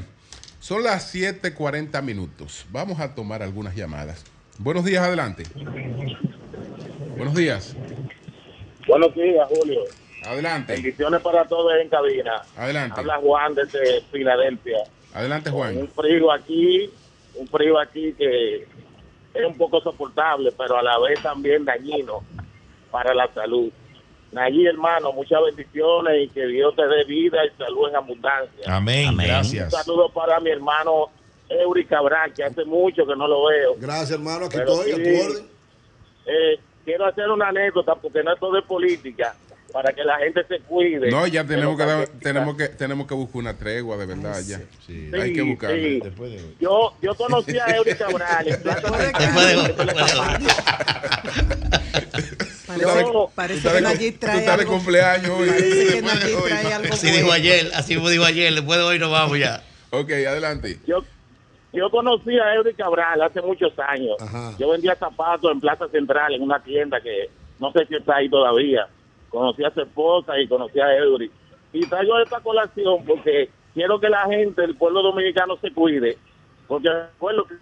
son 0.59 0.84
las 0.84 1.16
7:40 1.16 2.03
minutos. 2.03 2.66
Vamos 2.72 2.99
a 2.99 3.16
tomar 3.16 3.41
algunas 3.41 3.74
llamadas. 3.74 4.26
Buenos 4.57 4.84
días, 4.84 5.01
adelante. 5.01 5.43
Buenos 7.16 7.36
días. 7.36 7.74
Buenos 8.86 9.16
días, 9.16 9.47
Julio. 9.47 9.80
Adelante. 10.26 10.74
Bendiciones 10.74 11.22
para 11.22 11.45
todos 11.45 11.74
en 11.82 11.89
cabina. 11.89 12.41
Adelante. 12.55 12.99
Habla 12.99 13.17
Juan 13.17 13.55
desde 13.55 14.01
Filadelfia. 14.11 14.84
Adelante, 15.13 15.49
Juan. 15.49 15.78
Un 15.78 15.88
frío 15.89 16.32
aquí, 16.32 16.89
un 17.36 17.47
frío 17.47 17.80
aquí 17.80 18.13
que 18.13 18.67
es 19.34 19.45
un 19.45 19.57
poco 19.57 19.82
soportable, 19.82 20.51
pero 20.57 20.78
a 20.78 20.84
la 20.84 20.99
vez 20.99 21.22
también 21.22 21.65
dañino 21.65 22.24
para 22.91 23.13
la 23.13 23.28
salud. 23.34 23.72
Allí, 24.36 24.65
hermano, 24.65 25.11
muchas 25.11 25.39
bendiciones 25.43 26.24
y 26.24 26.30
que 26.30 26.45
Dios 26.45 26.74
te 26.76 26.88
dé 26.88 27.03
vida 27.03 27.39
y 27.45 27.49
salud 27.57 27.89
en 27.89 27.95
abundancia. 27.95 28.63
Amén. 28.67 29.17
Gracias. 29.17 29.65
Un 29.65 29.72
saludo 29.72 30.09
para 30.09 30.39
mi 30.39 30.51
hermano 30.51 31.09
Eury 31.49 31.86
Cabral, 31.86 32.34
que 32.34 32.43
hace 32.43 32.63
mucho 32.63 33.05
que 33.05 33.15
no 33.15 33.28
lo 33.28 33.47
veo. 33.47 33.76
Gracias, 33.78 34.11
hermano. 34.11 34.45
Aquí 34.45 34.57
estoy, 34.57 34.91
a 34.91 34.95
tu 34.95 35.01
orden. 35.01 35.49
Eh, 36.26 36.59
quiero 36.86 37.05
hacer 37.05 37.30
una 37.30 37.49
anécdota 37.49 37.95
porque 37.95 38.24
no 38.24 38.34
es 38.34 38.39
todo 38.39 38.53
de 38.53 38.61
política 38.61 39.36
para 39.72 39.93
que 39.93 40.03
la 40.03 40.17
gente 40.19 40.43
se 40.47 40.59
cuide. 40.61 41.09
No, 41.09 41.26
ya 41.28 41.43
tenemos 41.45 41.78
que, 41.78 42.07
tenemos 42.19 42.55
que 42.55 42.67
tenemos 42.69 43.07
que 43.07 43.13
buscar 43.13 43.38
una 43.39 43.57
tregua 43.57 43.97
de 43.97 44.05
verdad 44.05 44.39
ya. 44.45 44.61
Sí. 44.86 45.09
Hay 45.13 45.34
que 45.34 45.41
buscarla. 45.41 45.78
Después 45.78 46.32
de 46.32 46.55
Yo 46.59 46.93
yo 47.01 47.15
conocí 47.15 47.57
a 47.57 47.76
Eury 47.76 47.95
Cabral 47.95 48.47
en 48.47 48.61
Plaza 48.61 48.91
Parece, 52.67 53.05
parece 53.36 53.69
que 53.69 53.82
Nayib 53.82 54.19
trae 54.19 54.47
algo. 54.47 54.57
de 54.57 54.65
cumpleaños 54.65 55.30
hoy. 55.32 55.47
Parece 55.49 55.93
que 55.93 56.01
Nayib 56.01 56.43
trae 56.43 56.74
algo 56.74 56.93
Así 56.93 57.11
dijo 57.11 57.32
ayer, 57.32 57.72
así 57.76 57.95
dijo 57.95 58.24
ayer. 58.24 58.53
Después 58.53 58.80
de 58.80 58.86
hoy 58.86 58.99
nos 58.99 59.11
vamos 59.11 59.38
ya. 59.38 59.61
Ok, 59.89 60.09
adelante. 60.09 60.80
Yo, 60.88 61.03
yo 61.74 61.89
conocí 61.89 62.38
a 62.39 62.55
Eury 62.55 62.74
Cabral 62.74 63.22
hace 63.22 63.41
muchos 63.41 63.74
años. 63.80 64.15
Yo 64.57 64.69
vendía 64.69 64.95
zapatos 64.95 65.51
en 65.51 65.59
Plaza 65.59 65.89
Central, 65.89 66.34
en 66.34 66.41
una 66.41 66.63
tienda 66.63 67.01
que 67.01 67.30
no 67.59 67.72
sé 67.74 67.86
si 67.88 67.95
está 67.95 68.15
ahí 68.17 68.30
todavía 68.30 68.88
conocí 69.32 69.63
a 69.63 69.73
su 69.73 69.82
esposa 69.82 70.39
y 70.39 70.47
conocí 70.47 70.79
a 70.79 70.95
Eury. 70.97 71.32
Y 71.73 71.86
traigo 71.88 72.19
esta 72.19 72.39
colación 72.41 73.03
porque 73.05 73.49
quiero 73.73 73.99
que 73.99 74.09
la 74.09 74.25
gente, 74.25 74.63
el 74.63 74.75
pueblo 74.75 75.01
dominicano 75.01 75.57
se 75.57 75.71
cuide, 75.71 76.17
porque 76.67 76.89
recuerdo 76.89 77.45
que... 77.45 77.55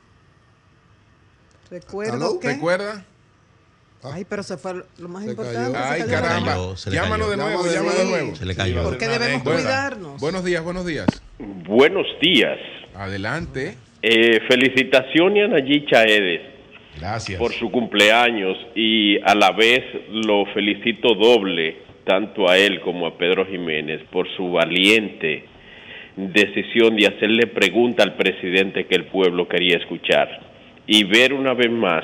¿Recuerdo 1.70 2.39
qué? 2.39 2.53
¿Recuerda? 2.53 3.05
Ay, 4.01 4.26
pero 4.28 4.43
se 4.43 4.57
fue 4.57 4.82
lo 4.97 5.09
más 5.09 5.26
importante. 5.26 5.78
Ay, 5.78 6.03
caramba. 6.09 6.55
Llámanos 6.89 7.30
de 7.30 7.38
nuevo, 7.38 7.63
llámanos 7.65 7.97
de 7.97 8.05
nuevo. 8.05 8.36
Se 8.36 8.45
le 8.45 8.55
cayó. 8.55 8.84
¿Por 8.84 8.97
qué 8.97 9.07
debemos 9.07 9.43
cuidarnos? 9.43 10.20
Buenos 10.20 10.43
días, 10.43 10.63
buenos 10.63 10.86
días. 10.86 11.07
Buenos 11.38 12.07
días. 12.22 12.57
Adelante. 12.95 13.78
Eh, 14.01 14.39
felicitaciones 14.47 15.45
a 15.45 15.47
Nayi 15.49 15.86
Chaedes 15.86 16.59
Gracias. 16.97 17.39
por 17.39 17.53
su 17.53 17.71
cumpleaños 17.71 18.57
y 18.75 19.17
a 19.21 19.35
la 19.35 19.51
vez 19.51 19.83
lo 20.11 20.45
felicito 20.47 21.13
doble, 21.15 21.77
tanto 22.03 22.49
a 22.49 22.57
él 22.57 22.81
como 22.81 23.07
a 23.07 23.17
Pedro 23.17 23.45
Jiménez, 23.45 24.01
por 24.11 24.27
su 24.35 24.51
valiente 24.51 25.45
decisión 26.15 26.95
de 26.95 27.07
hacerle 27.07 27.47
pregunta 27.47 28.03
al 28.03 28.15
presidente 28.15 28.85
que 28.85 28.95
el 28.95 29.05
pueblo 29.05 29.47
quería 29.47 29.77
escuchar 29.77 30.41
y 30.85 31.03
ver 31.05 31.33
una 31.33 31.53
vez 31.53 31.71
más 31.71 32.03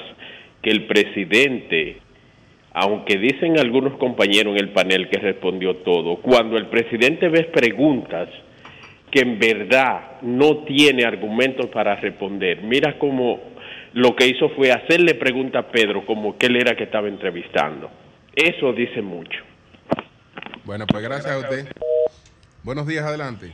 que 0.62 0.70
el 0.70 0.86
presidente, 0.86 1.98
aunque 2.74 3.18
dicen 3.18 3.60
algunos 3.60 3.98
compañeros 3.98 4.56
en 4.56 4.64
el 4.64 4.70
panel 4.70 5.10
que 5.10 5.20
respondió 5.20 5.78
todo, 5.78 6.18
cuando 6.18 6.58
el 6.58 6.68
presidente 6.68 7.28
ve 7.28 7.44
preguntas 7.46 8.30
que 9.12 9.22
en 9.22 9.40
verdad 9.40 10.22
no 10.22 10.64
tiene 10.66 11.04
argumentos 11.04 11.68
para 11.68 11.96
responder, 11.96 12.62
mira 12.64 12.98
cómo 12.98 13.55
lo 13.96 14.14
que 14.14 14.28
hizo 14.28 14.50
fue 14.50 14.72
hacerle 14.74 15.16
pregunta 15.16 15.60
a 15.60 15.68
Pedro 15.72 16.06
como 16.06 16.38
que 16.38 16.48
él 16.48 16.58
era 16.58 16.76
que 16.76 16.84
estaba 16.84 17.08
entrevistando. 17.08 17.90
Eso 18.36 18.74
dice 18.74 19.02
mucho. 19.02 19.40
Bueno, 20.66 20.86
pues 20.86 21.02
gracias 21.02 21.34
a 21.34 21.40
usted. 21.40 21.66
Buenos 22.64 22.86
días, 22.88 23.06
adelante. 23.06 23.54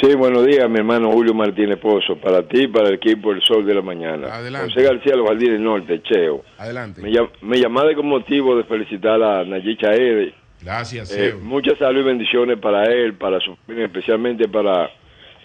Sí, 0.00 0.14
buenos 0.14 0.46
días, 0.46 0.70
mi 0.70 0.78
hermano 0.78 1.12
Julio 1.12 1.34
Martínez 1.34 1.76
Pozo, 1.76 2.16
para 2.16 2.48
ti 2.48 2.62
y 2.62 2.66
para 2.68 2.88
el 2.88 2.94
equipo 2.94 3.30
El 3.32 3.42
Sol 3.42 3.66
de 3.66 3.74
la 3.74 3.82
Mañana. 3.82 4.34
Adelante. 4.34 4.72
José 4.72 4.86
García, 4.86 5.16
Los 5.16 5.28
Jardines 5.28 5.60
Norte, 5.60 6.02
Cheo. 6.02 6.44
Adelante. 6.56 7.02
Me, 7.02 7.10
me 7.42 7.60
llamé 7.60 7.94
con 7.94 8.06
motivo 8.06 8.56
de 8.56 8.64
felicitar 8.64 9.22
a 9.22 9.44
Nayicha 9.44 9.92
Ede. 9.92 10.32
Gracias, 10.62 11.14
eh, 11.14 11.34
Mucha 11.34 11.76
salud 11.76 12.00
y 12.00 12.04
bendiciones 12.04 12.58
para 12.58 12.84
él, 12.84 13.14
para 13.14 13.38
su 13.40 13.54
especialmente 13.68 14.48
para 14.48 14.88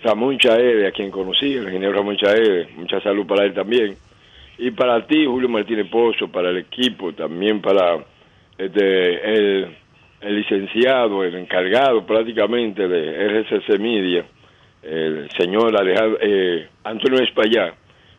Ramón 0.03 0.37
Chaede, 0.37 0.87
a 0.87 0.91
quien 0.91 1.11
conocí, 1.11 1.53
el 1.53 1.63
ingeniero 1.63 1.93
Ramón 1.93 2.17
Chaede, 2.17 2.69
mucha 2.75 3.01
salud 3.01 3.25
para 3.25 3.45
él 3.45 3.53
también. 3.53 3.95
Y 4.59 4.71
para 4.71 5.05
ti, 5.05 5.25
Julio 5.25 5.49
Martínez 5.49 5.87
Pozo, 5.89 6.27
para 6.27 6.49
el 6.49 6.57
equipo, 6.57 7.13
también 7.13 7.61
para 7.61 7.97
este, 8.57 9.33
el, 9.33 9.75
licenciado, 10.21 11.23
el 11.23 11.35
encargado 11.35 12.05
prácticamente 12.05 12.87
de 12.87 13.41
RCC 13.41 13.79
Media, 13.79 14.25
el 14.81 15.29
señor 15.37 15.79
Alejandro, 15.79 16.17
eh, 16.21 16.67
Antonio 16.83 17.19
Espallá, 17.21 17.73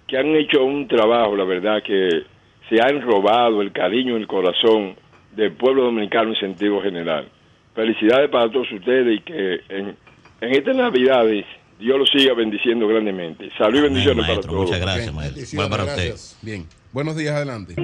que 0.07 0.17
han 0.17 0.35
hecho 0.37 0.65
un 0.65 0.87
trabajo, 0.87 1.37
la 1.37 1.45
verdad, 1.45 1.83
que 1.83 2.23
se 2.69 2.81
han 2.81 3.01
robado 3.03 3.63
el 3.63 3.73
cariño 3.73 4.17
y 4.17 4.21
el 4.21 4.27
corazón 4.27 4.95
del 5.35 5.53
pueblo 5.53 5.85
dominicano 5.85 6.31
en 6.31 6.41
sentido 6.41 6.81
general. 6.81 7.29
Felicidades 7.75 8.29
para 8.31 8.51
todos 8.51 8.71
ustedes 8.73 9.19
y 9.19 9.23
que 9.23 9.61
en, 9.69 9.97
en 10.41 10.51
estas 10.51 10.77
Navidades 10.77 11.45
Dios 11.79 11.97
lo 11.99 12.07
siga 12.07 12.35
bendiciendo 12.35 12.89
grandemente. 12.89 13.51
Salud 13.57 13.79
y 13.79 13.83
bendiciones 13.83 14.27
para 14.27 14.41
todos. 14.41 14.67
Muchas 14.67 14.81
gracias, 14.81 15.15
maestro. 15.15 15.69
para 15.69 15.85
usted. 15.85 16.15
Bien. 16.43 16.67
Buenos 16.93 17.17
días, 17.17 17.37
adelante. 17.37 17.75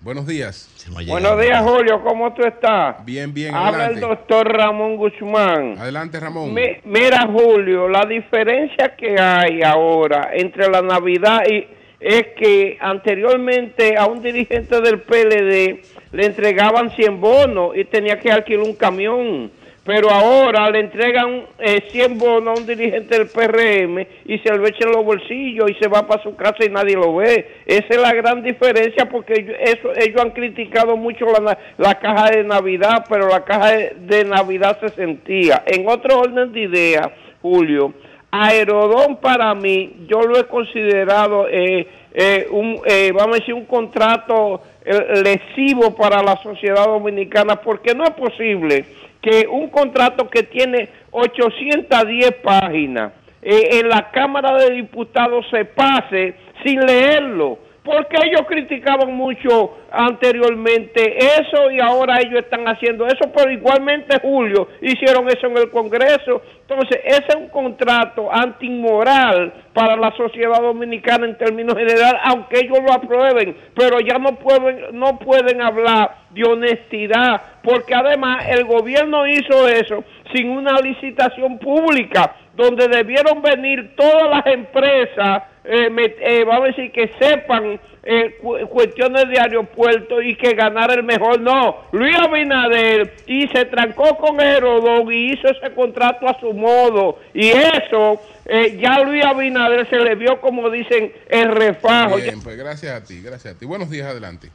Buenos 0.00 0.26
días. 0.26 0.68
Buenos 1.06 1.40
días, 1.40 1.62
Julio. 1.62 2.02
¿Cómo 2.02 2.34
tú 2.34 2.42
estás? 2.42 3.04
Bien, 3.06 3.32
bien. 3.32 3.54
Habla 3.54 3.86
el 3.86 4.00
doctor 4.00 4.52
Ramón 4.52 4.96
Guzmán. 4.96 5.76
Adelante, 5.78 6.18
Ramón. 6.18 6.54
mira, 6.84 7.26
Julio, 7.26 7.88
la 7.88 8.04
diferencia 8.04 8.96
que 8.96 9.18
hay 9.18 9.62
ahora 9.62 10.30
entre 10.34 10.68
la 10.68 10.82
Navidad 10.82 11.42
y 11.48 11.66
es 12.00 12.26
que 12.36 12.76
anteriormente 12.80 13.96
a 13.96 14.06
un 14.06 14.20
dirigente 14.20 14.78
del 14.80 15.00
PLD 15.00 15.80
le 16.12 16.26
entregaban 16.26 16.90
100 16.90 17.20
bonos 17.20 17.76
y 17.76 17.84
tenía 17.84 18.18
que 18.18 18.30
alquilar 18.30 18.66
un 18.66 18.74
camión 18.74 19.50
pero 19.84 20.10
ahora 20.10 20.70
le 20.70 20.80
entregan 20.80 21.44
100 21.58 22.12
eh, 22.12 22.14
bonos 22.16 22.56
a 22.56 22.60
un 22.60 22.66
dirigente 22.66 23.18
del 23.18 23.28
PRM 23.28 24.06
y 24.24 24.38
se 24.38 24.54
lo 24.56 24.66
echan 24.66 24.88
en 24.88 24.94
los 24.94 25.04
bolsillos 25.04 25.70
y 25.70 25.74
se 25.74 25.88
va 25.88 26.06
para 26.06 26.22
su 26.22 26.34
casa 26.34 26.64
y 26.64 26.70
nadie 26.70 26.94
lo 26.94 27.14
ve. 27.16 27.58
Esa 27.66 27.88
es 27.90 28.00
la 28.00 28.14
gran 28.14 28.42
diferencia 28.42 29.06
porque 29.10 29.34
ellos, 29.34 29.96
ellos 29.96 30.22
han 30.22 30.30
criticado 30.30 30.96
mucho 30.96 31.26
la, 31.26 31.58
la, 31.76 31.98
caja 31.98 32.30
de 32.30 32.44
Navidad, 32.44 33.04
pero 33.10 33.28
la 33.28 33.44
caja 33.44 33.72
de, 33.94 34.24
Navidad 34.24 34.78
se 34.80 34.88
sentía. 34.88 35.62
En 35.66 35.86
otro 35.86 36.20
orden 36.20 36.52
de 36.52 36.60
ideas, 36.60 37.08
Julio, 37.42 37.92
Aerodón 38.30 39.16
para 39.16 39.54
mí, 39.54 40.06
yo 40.08 40.22
lo 40.22 40.38
he 40.38 40.44
considerado 40.44 41.46
eh, 41.46 41.86
eh, 42.14 42.46
un, 42.50 42.80
vamos 43.14 43.36
a 43.36 43.38
decir, 43.38 43.52
un 43.52 43.66
contrato 43.66 44.62
lesivo 44.86 45.94
para 45.94 46.22
la 46.22 46.36
sociedad 46.42 46.86
dominicana 46.86 47.56
porque 47.56 47.94
no 47.94 48.04
es 48.04 48.10
posible 48.10 48.84
que 49.24 49.46
un 49.50 49.70
contrato 49.70 50.28
que 50.28 50.42
tiene 50.42 50.90
810 51.10 52.30
páginas 52.42 53.14
eh, 53.40 53.80
en 53.80 53.88
la 53.88 54.10
Cámara 54.10 54.54
de 54.58 54.74
Diputados 54.74 55.46
se 55.50 55.64
pase 55.64 56.34
sin 56.62 56.78
leerlo 56.84 57.58
porque 57.84 58.16
ellos 58.24 58.46
criticaban 58.48 59.14
mucho 59.14 59.76
anteriormente 59.92 61.18
eso 61.18 61.70
y 61.70 61.78
ahora 61.80 62.18
ellos 62.18 62.40
están 62.42 62.66
haciendo 62.66 63.06
eso, 63.06 63.30
pero 63.36 63.50
igualmente 63.52 64.18
Julio 64.20 64.68
hicieron 64.80 65.28
eso 65.28 65.46
en 65.48 65.58
el 65.58 65.70
Congreso. 65.70 66.40
Entonces, 66.62 66.98
ese 67.04 67.26
es 67.28 67.34
un 67.36 67.48
contrato 67.50 68.32
antimoral 68.32 69.52
para 69.74 69.96
la 69.96 70.10
sociedad 70.16 70.62
dominicana 70.62 71.26
en 71.26 71.36
términos 71.36 71.76
generales, 71.76 72.20
aunque 72.24 72.60
ellos 72.60 72.78
lo 72.82 72.92
aprueben, 72.92 73.54
pero 73.76 74.00
ya 74.00 74.18
no 74.18 74.36
pueden, 74.36 74.98
no 74.98 75.18
pueden 75.18 75.60
hablar 75.60 76.16
de 76.30 76.42
honestidad, 76.42 77.42
porque 77.62 77.94
además 77.94 78.46
el 78.48 78.64
gobierno 78.64 79.26
hizo 79.26 79.68
eso 79.68 80.02
sin 80.34 80.48
una 80.48 80.78
licitación 80.80 81.58
pública, 81.58 82.34
donde 82.56 82.88
debieron 82.88 83.42
venir 83.42 83.94
todas 83.96 84.30
las 84.30 84.46
empresas 84.46 85.42
eh, 85.66 85.88
eh, 86.20 86.44
vamos 86.44 86.64
a 86.64 86.66
decir 86.66 86.92
que 86.92 87.10
sepan 87.18 87.80
eh, 88.02 88.36
cuestiones 88.68 89.26
de 89.30 89.40
aeropuerto 89.40 90.20
y 90.20 90.36
que 90.36 90.54
ganar 90.54 90.92
el 90.92 91.02
mejor. 91.02 91.40
No, 91.40 91.86
Luis 91.92 92.14
Abinader 92.18 93.14
y 93.26 93.48
se 93.48 93.64
trancó 93.64 94.18
con 94.18 94.40
Herodón 94.40 95.10
y 95.10 95.32
hizo 95.32 95.48
ese 95.48 95.72
contrato 95.74 96.28
a 96.28 96.38
su 96.38 96.52
modo. 96.52 97.18
Y 97.32 97.48
eso, 97.48 98.20
eh, 98.44 98.78
ya 98.78 99.00
Luis 99.00 99.24
Abinader 99.24 99.88
se 99.88 99.96
le 99.96 100.14
vio, 100.16 100.38
como 100.40 100.68
dicen, 100.68 101.12
el 101.30 101.50
refajo. 101.52 102.16
Bien, 102.16 102.42
pues 102.42 102.58
gracias 102.58 102.94
a 102.94 103.02
ti, 103.02 103.22
gracias 103.22 103.54
a 103.54 103.58
ti. 103.58 103.64
Buenos 103.64 103.88
días, 103.88 104.06
adelante. 104.06 104.50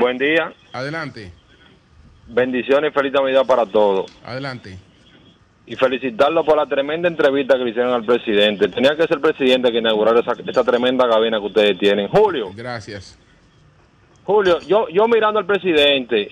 Buen 0.00 0.18
día. 0.18 0.52
Adelante. 0.72 1.30
Bendiciones 2.26 2.90
y 2.90 2.94
feliz 2.94 3.12
Navidad 3.12 3.46
para 3.46 3.64
todos. 3.64 4.10
Adelante 4.24 4.76
y 5.68 5.76
felicitarlo 5.76 6.44
por 6.44 6.56
la 6.56 6.66
tremenda 6.66 7.08
entrevista 7.08 7.58
que 7.58 7.64
le 7.64 7.70
hicieron 7.70 7.92
al 7.92 8.04
presidente. 8.04 8.68
Tenía 8.68 8.96
que 8.96 9.02
ser 9.02 9.16
el 9.16 9.20
presidente 9.20 9.70
que 9.70 9.78
inaugurara 9.78 10.20
esa, 10.20 10.32
esa 10.46 10.64
tremenda 10.64 11.06
cabina 11.06 11.38
que 11.38 11.46
ustedes 11.46 11.78
tienen. 11.78 12.08
Julio. 12.08 12.50
Gracias. 12.56 13.18
Julio, 14.24 14.60
yo, 14.60 14.88
yo 14.88 15.06
mirando 15.06 15.38
al 15.38 15.44
presidente, 15.44 16.30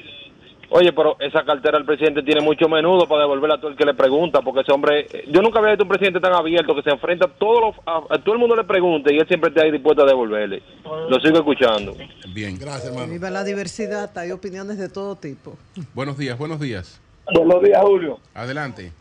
oye, 0.70 0.90
pero 0.94 1.16
esa 1.20 1.44
cartera 1.44 1.76
del 1.76 1.86
presidente 1.86 2.22
tiene 2.22 2.40
mucho 2.40 2.66
menudo 2.66 3.06
para 3.06 3.22
devolverle 3.22 3.56
a 3.56 3.58
todo 3.58 3.70
el 3.70 3.76
que 3.76 3.84
le 3.84 3.92
pregunta, 3.92 4.40
porque 4.40 4.62
ese 4.62 4.72
hombre, 4.72 5.06
yo 5.28 5.42
nunca 5.42 5.58
había 5.58 5.72
visto 5.72 5.84
un 5.84 5.90
presidente 5.90 6.20
tan 6.20 6.32
abierto 6.32 6.74
que 6.74 6.82
se 6.82 6.90
enfrenta 6.90 7.26
a 7.26 7.28
todo, 7.28 7.74
a, 7.84 8.18
todo 8.18 8.34
el 8.34 8.40
mundo 8.40 8.56
le 8.56 8.64
pregunta 8.64 9.12
y 9.12 9.18
él 9.18 9.28
siempre 9.28 9.50
está 9.50 9.64
ahí 9.64 9.70
dispuesto 9.70 10.02
a 10.02 10.06
devolverle. 10.06 10.62
Lo 11.10 11.20
sigo 11.20 11.36
escuchando. 11.36 11.94
Bien, 12.32 12.58
gracias, 12.58 12.86
hermano. 12.86 13.12
Viva 13.12 13.28
la 13.28 13.44
diversidad, 13.44 14.16
hay 14.16 14.30
opiniones 14.30 14.78
de 14.78 14.88
todo 14.88 15.16
tipo. 15.16 15.58
Buenos 15.92 16.16
días, 16.16 16.38
buenos 16.38 16.58
días. 16.58 17.00
Buenos 17.34 17.62
días, 17.62 17.82
Julio. 17.82 18.18
Adelante 18.34 18.92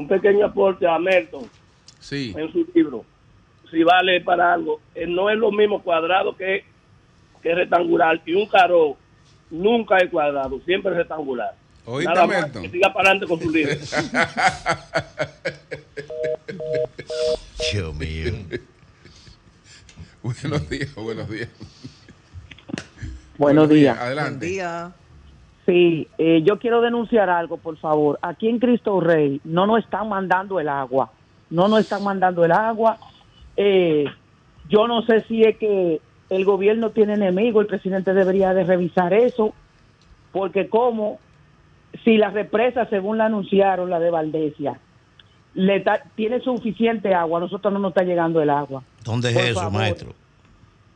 un 0.00 0.08
pequeño 0.08 0.46
aporte 0.46 0.86
a 0.86 0.98
Merton 0.98 1.44
sí. 1.98 2.34
en 2.36 2.50
su 2.52 2.66
libro, 2.74 3.04
si 3.70 3.82
vale 3.82 4.20
para 4.22 4.54
algo, 4.54 4.80
eh, 4.94 5.06
no 5.06 5.30
es 5.30 5.36
lo 5.36 5.52
mismo 5.52 5.82
cuadrado 5.82 6.34
que, 6.36 6.64
que 7.42 7.54
rectangular 7.54 8.20
y 8.24 8.32
un 8.34 8.46
carro 8.46 8.96
nunca 9.50 9.98
es 9.98 10.10
cuadrado, 10.10 10.58
siempre 10.64 10.92
es 10.92 10.98
rectangular. 10.98 11.54
Oíste, 11.84 12.12
Nada 12.12 12.26
más 12.26 12.50
que 12.50 12.68
siga 12.70 12.92
para 12.92 13.10
adelante 13.10 13.26
con 13.26 13.40
su 13.40 13.50
libro. 13.50 13.74
Dios 17.72 17.94
mío. 17.94 18.32
buenos 20.22 20.68
días, 20.68 20.94
buenos 20.94 21.30
días. 21.30 21.48
Buenos 23.38 23.68
días. 23.68 23.98
Adelante. 23.98 24.38
Buen 24.38 24.52
día. 24.52 24.92
Sí, 25.70 26.08
eh, 26.18 26.42
yo 26.42 26.58
quiero 26.58 26.80
denunciar 26.80 27.30
algo, 27.30 27.56
por 27.56 27.76
favor. 27.76 28.18
Aquí 28.22 28.48
en 28.48 28.58
Cristo 28.58 28.98
Rey 28.98 29.40
no 29.44 29.66
nos 29.66 29.84
están 29.84 30.08
mandando 30.08 30.58
el 30.58 30.68
agua. 30.68 31.12
No 31.48 31.68
nos 31.68 31.78
están 31.78 32.02
mandando 32.02 32.44
el 32.44 32.50
agua. 32.50 32.98
Eh, 33.56 34.04
yo 34.68 34.88
no 34.88 35.02
sé 35.02 35.20
si 35.28 35.44
es 35.44 35.56
que 35.58 36.00
el 36.28 36.44
gobierno 36.44 36.90
tiene 36.90 37.14
enemigo, 37.14 37.60
el 37.60 37.68
presidente 37.68 38.14
debería 38.14 38.52
de 38.52 38.64
revisar 38.64 39.14
eso, 39.14 39.54
porque 40.32 40.68
como 40.68 41.20
si 42.02 42.16
la 42.16 42.30
represa, 42.30 42.86
según 42.86 43.18
la 43.18 43.26
anunciaron, 43.26 43.90
la 43.90 44.00
de 44.00 44.10
Valdesia, 44.10 44.80
le 45.54 45.84
tiene 46.16 46.40
suficiente 46.40 47.14
agua, 47.14 47.38
a 47.38 47.42
nosotros 47.42 47.72
no 47.72 47.78
nos 47.78 47.90
está 47.90 48.02
llegando 48.02 48.42
el 48.42 48.50
agua. 48.50 48.82
¿Dónde 49.04 49.30
es 49.30 49.36
eso, 49.36 49.70
maestro? 49.70 50.14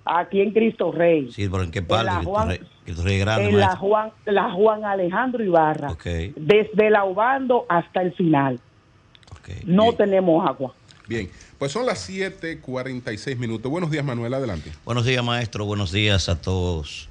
Aquí 0.04 0.40
en 0.40 0.52
Cristo 0.52 0.92
Rey. 0.92 1.32
Sí, 1.32 1.48
pero 1.48 1.62
¿en 1.62 1.70
qué 1.70 1.80
parte? 1.80 2.10
En 2.10 3.58
la 3.58 3.76
Juan, 3.76 4.12
la 4.26 4.52
Juan 4.52 4.84
Alejandro 4.84 5.42
Ibarra. 5.42 5.96
Desde 6.36 6.90
la 6.90 7.04
Obando 7.04 7.64
hasta 7.68 8.02
el 8.02 8.12
final. 8.12 8.60
No 9.64 9.92
tenemos 9.92 10.46
agua. 10.46 10.74
Bien, 11.06 11.30
pues 11.58 11.72
son 11.72 11.86
las 11.86 12.08
7:46 12.08 13.36
minutos. 13.36 13.70
Buenos 13.70 13.90
días, 13.90 14.04
Manuel, 14.04 14.32
adelante. 14.32 14.72
Buenos 14.84 15.04
días, 15.04 15.22
maestro. 15.22 15.66
Buenos 15.66 15.92
días 15.92 16.28
a 16.28 16.40
todos. 16.40 17.08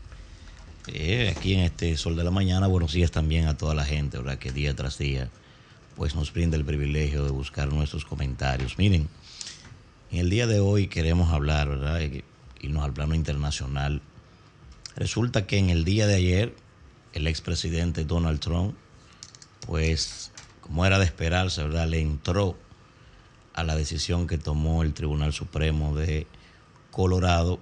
Eh, 0.88 1.34
aquí 1.36 1.54
en 1.54 1.62
este 1.62 1.96
Sol 1.96 2.16
de 2.16 2.24
la 2.24 2.32
Mañana, 2.32 2.68
buenos 2.68 2.94
días 2.94 3.12
también 3.12 3.48
a 3.48 3.58
toda 3.58 3.74
la 3.74 3.86
gente, 3.86 4.18
¿verdad? 4.18 4.38
Que 4.38 4.52
día 4.52 4.76
tras 4.76 4.98
día, 4.98 5.30
pues 5.96 6.16
nos 6.16 6.34
brinda 6.34 6.58
el 6.58 6.66
privilegio 6.66 7.24
de 7.24 7.32
buscar 7.32 7.72
nuestros 7.72 8.04
comentarios. 8.04 8.78
Miren, 8.78 9.08
en 10.12 10.20
el 10.20 10.30
día 10.30 10.48
de 10.48 10.60
hoy 10.60 10.88
queremos 10.88 11.32
hablar, 11.32 11.70
¿verdad? 11.70 12.02
Irnos 12.64 12.84
al 12.84 12.94
plano 12.94 13.14
internacional. 13.14 14.02
Resulta 14.96 15.46
que 15.46 15.58
en 15.58 15.70
el 15.70 15.86
día 15.86 16.08
de 16.08 16.16
ayer, 16.16 16.56
el 17.14 17.28
expresidente 17.28 18.06
Donald 18.06 18.40
Trump, 18.40 18.76
pues, 19.68 20.32
como 20.62 20.86
era 20.86 20.98
de 20.98 21.06
esperarse, 21.06 21.62
¿verdad?, 21.62 21.88
le 21.88 22.02
entró 22.02 22.58
a 23.54 23.64
la 23.64 23.76
decisión 23.76 24.26
que 24.28 24.38
tomó 24.38 24.82
el 24.82 24.94
Tribunal 24.94 25.34
Supremo 25.34 25.96
de 25.96 26.26
Colorado. 26.90 27.60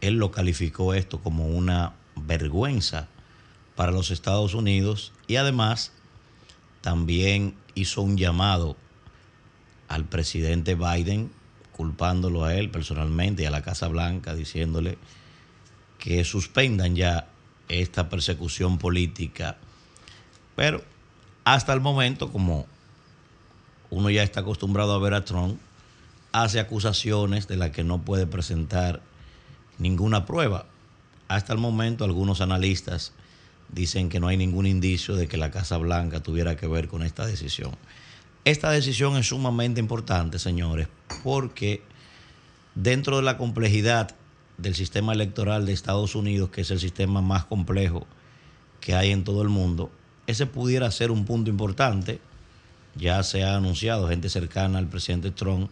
Él 0.00 0.14
lo 0.14 0.30
calificó 0.30 0.94
esto 0.94 1.20
como 1.20 1.46
una 1.46 1.94
vergüenza 2.16 3.08
para 3.76 3.92
los 3.92 4.10
Estados 4.10 4.54
Unidos 4.54 5.12
y 5.26 5.36
además 5.36 5.92
también 6.80 7.54
hizo 7.74 8.02
un 8.02 8.16
llamado 8.16 8.76
al 9.88 10.04
presidente 10.04 10.74
Biden 10.74 11.30
culpándolo 11.78 12.44
a 12.44 12.56
él 12.56 12.70
personalmente 12.70 13.44
y 13.44 13.46
a 13.46 13.52
la 13.52 13.62
Casa 13.62 13.86
Blanca, 13.86 14.34
diciéndole 14.34 14.98
que 16.00 16.24
suspendan 16.24 16.96
ya 16.96 17.28
esta 17.68 18.08
persecución 18.08 18.78
política. 18.78 19.56
Pero 20.56 20.82
hasta 21.44 21.72
el 21.72 21.80
momento, 21.80 22.32
como 22.32 22.66
uno 23.90 24.10
ya 24.10 24.24
está 24.24 24.40
acostumbrado 24.40 24.92
a 24.92 24.98
ver 24.98 25.14
a 25.14 25.24
Trump, 25.24 25.60
hace 26.32 26.58
acusaciones 26.58 27.46
de 27.46 27.56
las 27.56 27.70
que 27.70 27.84
no 27.84 28.02
puede 28.02 28.26
presentar 28.26 29.00
ninguna 29.78 30.26
prueba. 30.26 30.66
Hasta 31.28 31.52
el 31.52 31.60
momento 31.60 32.04
algunos 32.04 32.40
analistas 32.40 33.12
dicen 33.68 34.08
que 34.08 34.18
no 34.18 34.26
hay 34.26 34.36
ningún 34.36 34.66
indicio 34.66 35.14
de 35.14 35.28
que 35.28 35.36
la 35.36 35.52
Casa 35.52 35.76
Blanca 35.76 36.24
tuviera 36.24 36.56
que 36.56 36.66
ver 36.66 36.88
con 36.88 37.04
esta 37.04 37.24
decisión. 37.24 37.76
Esta 38.48 38.70
decisión 38.70 39.18
es 39.18 39.26
sumamente 39.26 39.78
importante, 39.78 40.38
señores, 40.38 40.88
porque 41.22 41.82
dentro 42.74 43.16
de 43.16 43.22
la 43.22 43.36
complejidad 43.36 44.14
del 44.56 44.74
sistema 44.74 45.12
electoral 45.12 45.66
de 45.66 45.74
Estados 45.74 46.14
Unidos, 46.14 46.48
que 46.48 46.62
es 46.62 46.70
el 46.70 46.80
sistema 46.80 47.20
más 47.20 47.44
complejo 47.44 48.06
que 48.80 48.94
hay 48.94 49.10
en 49.10 49.22
todo 49.22 49.42
el 49.42 49.50
mundo, 49.50 49.90
ese 50.26 50.46
pudiera 50.46 50.90
ser 50.90 51.10
un 51.10 51.26
punto 51.26 51.50
importante. 51.50 52.20
Ya 52.94 53.22
se 53.22 53.44
ha 53.44 53.54
anunciado, 53.54 54.08
gente 54.08 54.30
cercana 54.30 54.78
al 54.78 54.86
presidente 54.86 55.30
Trump 55.30 55.70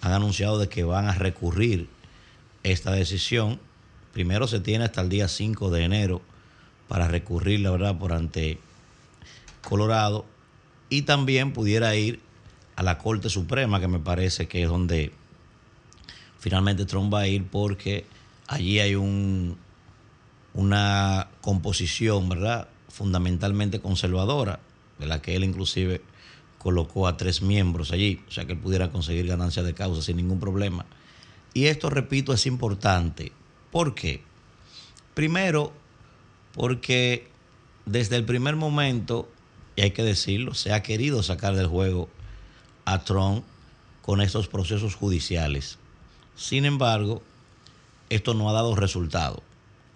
han 0.00 0.12
anunciado 0.12 0.60
de 0.60 0.68
que 0.68 0.84
van 0.84 1.08
a 1.08 1.14
recurrir 1.14 1.88
esta 2.62 2.92
decisión. 2.92 3.58
Primero 4.12 4.46
se 4.46 4.60
tiene 4.60 4.84
hasta 4.84 5.00
el 5.00 5.08
día 5.08 5.26
5 5.26 5.68
de 5.68 5.82
enero 5.82 6.22
para 6.86 7.08
recurrir, 7.08 7.58
la 7.58 7.72
verdad, 7.72 7.98
por 7.98 8.12
ante 8.12 8.60
Colorado 9.62 10.26
y 10.88 11.02
también 11.02 11.52
pudiera 11.52 11.94
ir 11.96 12.20
a 12.76 12.82
la 12.82 12.98
Corte 12.98 13.28
Suprema, 13.28 13.80
que 13.80 13.88
me 13.88 13.98
parece 13.98 14.48
que 14.48 14.62
es 14.62 14.68
donde 14.68 15.12
finalmente 16.38 16.84
Trump 16.84 17.12
va 17.12 17.20
a 17.20 17.26
ir 17.26 17.44
porque 17.46 18.04
allí 18.48 18.80
hay 18.80 18.94
un, 18.94 19.56
una 20.54 21.28
composición, 21.40 22.28
¿verdad? 22.28 22.68
Fundamentalmente 22.88 23.80
conservadora, 23.80 24.60
de 24.98 25.06
la 25.06 25.22
que 25.22 25.36
él 25.36 25.44
inclusive 25.44 26.00
colocó 26.58 27.06
a 27.06 27.16
tres 27.16 27.42
miembros 27.42 27.92
allí, 27.92 28.22
o 28.28 28.30
sea 28.30 28.46
que 28.46 28.52
él 28.52 28.58
pudiera 28.58 28.90
conseguir 28.90 29.26
ganancia 29.26 29.62
de 29.62 29.74
causa 29.74 30.02
sin 30.02 30.16
ningún 30.16 30.40
problema. 30.40 30.86
Y 31.52 31.66
esto, 31.66 31.90
repito, 31.90 32.32
es 32.32 32.46
importante. 32.46 33.32
¿Por 33.70 33.94
qué? 33.94 34.22
Primero, 35.14 35.72
porque 36.52 37.28
desde 37.86 38.16
el 38.16 38.24
primer 38.24 38.56
momento 38.56 39.28
y 39.76 39.82
hay 39.82 39.90
que 39.90 40.02
decirlo, 40.02 40.54
se 40.54 40.72
ha 40.72 40.82
querido 40.82 41.22
sacar 41.22 41.54
del 41.56 41.66
juego 41.66 42.08
a 42.84 43.04
Trump 43.04 43.44
con 44.02 44.20
estos 44.20 44.48
procesos 44.48 44.94
judiciales. 44.94 45.78
Sin 46.36 46.64
embargo, 46.64 47.22
esto 48.10 48.34
no 48.34 48.48
ha 48.48 48.52
dado 48.52 48.74
resultado. 48.74 49.42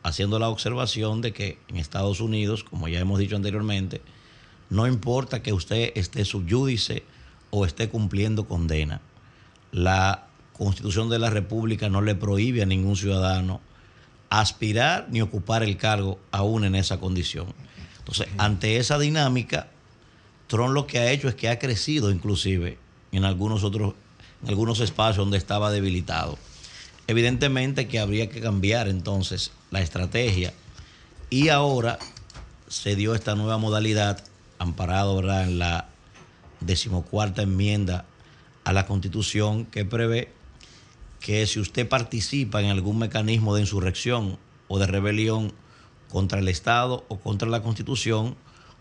haciendo 0.04 0.38
la 0.38 0.48
observación 0.48 1.20
de 1.20 1.32
que 1.32 1.58
en 1.68 1.76
Estados 1.76 2.20
Unidos, 2.20 2.64
como 2.64 2.88
ya 2.88 3.00
hemos 3.00 3.18
dicho 3.18 3.36
anteriormente, 3.36 4.00
no 4.70 4.86
importa 4.86 5.42
que 5.42 5.52
usted 5.52 5.92
esté 5.96 6.24
subyúdice 6.24 7.02
o 7.50 7.66
esté 7.66 7.90
cumpliendo 7.90 8.46
condena. 8.46 9.02
La 9.70 10.28
Constitución 10.56 11.10
de 11.10 11.18
la 11.18 11.30
República 11.30 11.88
no 11.88 12.00
le 12.00 12.14
prohíbe 12.14 12.62
a 12.62 12.66
ningún 12.66 12.96
ciudadano 12.96 13.60
aspirar 14.30 15.08
ni 15.10 15.20
ocupar 15.20 15.62
el 15.62 15.76
cargo 15.76 16.18
aún 16.30 16.64
en 16.64 16.74
esa 16.74 16.98
condición. 17.00 17.48
Entonces, 18.08 18.34
ante 18.38 18.78
esa 18.78 18.98
dinámica, 18.98 19.68
Trump 20.46 20.72
lo 20.72 20.86
que 20.86 20.98
ha 20.98 21.10
hecho 21.10 21.28
es 21.28 21.34
que 21.34 21.50
ha 21.50 21.58
crecido 21.58 22.10
inclusive 22.10 22.78
en 23.12 23.26
algunos 23.26 23.64
otros, 23.64 23.94
en 24.42 24.48
algunos 24.48 24.80
espacios 24.80 25.18
donde 25.18 25.36
estaba 25.36 25.70
debilitado. 25.70 26.38
Evidentemente 27.06 27.86
que 27.86 27.98
habría 27.98 28.30
que 28.30 28.40
cambiar 28.40 28.88
entonces 28.88 29.52
la 29.70 29.82
estrategia 29.82 30.54
y 31.28 31.50
ahora 31.50 31.98
se 32.66 32.96
dio 32.96 33.14
esta 33.14 33.34
nueva 33.34 33.58
modalidad 33.58 34.24
amparado 34.58 35.20
en 35.42 35.58
la 35.58 35.88
decimocuarta 36.60 37.42
enmienda 37.42 38.06
a 38.64 38.72
la 38.72 38.86
Constitución 38.86 39.66
que 39.66 39.84
prevé 39.84 40.32
que 41.20 41.46
si 41.46 41.60
usted 41.60 41.86
participa 41.86 42.62
en 42.62 42.70
algún 42.70 42.98
mecanismo 42.98 43.54
de 43.54 43.60
insurrección 43.60 44.38
o 44.66 44.78
de 44.78 44.86
rebelión 44.86 45.52
contra 46.10 46.38
el 46.38 46.48
Estado 46.48 47.04
o 47.08 47.18
contra 47.18 47.48
la 47.48 47.62
Constitución, 47.62 48.36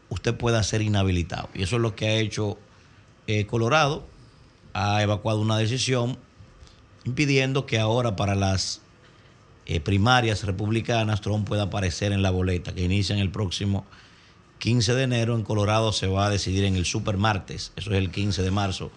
usted 0.09 0.35
pueda 0.35 0.63
ser 0.63 0.81
inhabilitado. 0.81 1.49
Y 1.53 1.63
eso 1.63 1.75
es 1.75 1.81
lo 1.81 1.95
que 1.95 2.07
ha 2.07 2.15
hecho 2.15 2.57
eh, 3.27 3.45
Colorado. 3.45 4.05
Ha 4.73 5.01
evacuado 5.01 5.41
una 5.41 5.57
decisión 5.57 6.17
impidiendo 7.05 7.65
que 7.65 7.79
ahora 7.79 8.15
para 8.15 8.35
las 8.35 8.81
eh, 9.65 9.79
primarias 9.79 10.43
republicanas 10.43 11.21
Trump 11.21 11.47
pueda 11.47 11.63
aparecer 11.63 12.11
en 12.11 12.21
la 12.21 12.31
boleta 12.31 12.73
que 12.73 12.83
inicia 12.83 13.13
en 13.13 13.19
el 13.19 13.31
próximo 13.31 13.85
15 14.59 14.93
de 14.93 15.03
enero. 15.03 15.35
En 15.35 15.43
Colorado 15.43 15.91
se 15.91 16.07
va 16.07 16.27
a 16.27 16.29
decidir 16.29 16.63
en 16.63 16.75
el 16.75 16.85
super 16.85 17.17
martes, 17.17 17.73
eso 17.75 17.91
es 17.91 17.97
el 17.97 18.11
15 18.11 18.43
de 18.43 18.51
marzo. 18.51 18.91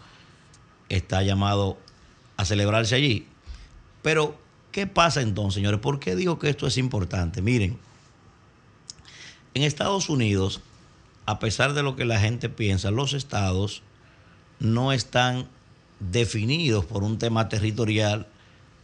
Está 0.88 1.22
llamado 1.22 1.78
a 2.36 2.44
celebrarse 2.44 2.94
allí. 2.94 3.26
Pero, 4.02 4.38
¿qué 4.72 4.86
pasa 4.86 5.20
entonces, 5.20 5.54
señores? 5.54 5.80
¿Por 5.80 6.00
qué 6.00 6.16
digo 6.16 6.38
que 6.38 6.48
esto 6.48 6.66
es 6.66 6.78
importante? 6.78 7.42
Miren, 7.42 7.78
en 9.54 9.62
Estados 9.62 10.08
Unidos, 10.08 10.60
a 11.26 11.38
pesar 11.38 11.74
de 11.74 11.82
lo 11.82 11.96
que 11.96 12.04
la 12.04 12.20
gente 12.20 12.48
piensa, 12.48 12.90
los 12.90 13.12
estados 13.12 13.82
no 14.58 14.92
están 14.92 15.48
definidos 16.00 16.84
por 16.84 17.02
un 17.02 17.18
tema 17.18 17.48
territorial 17.48 18.26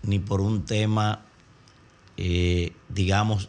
ni 0.02 0.18
por 0.18 0.40
un 0.40 0.64
tema, 0.64 1.22
eh, 2.16 2.72
digamos, 2.88 3.48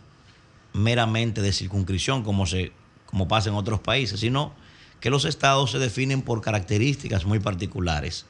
meramente 0.74 1.42
de 1.42 1.54
circunscripción, 1.54 2.24
como, 2.24 2.46
se, 2.46 2.72
como 3.06 3.28
pasa 3.28 3.50
en 3.50 3.56
otros 3.56 3.80
países, 3.80 4.20
sino 4.20 4.54
que 5.00 5.10
los 5.10 5.26
estados 5.26 5.72
se 5.72 5.80
definen 5.80 6.22
por 6.22 6.42
características 6.42 7.26
muy 7.26 7.40
particulares 7.40 8.26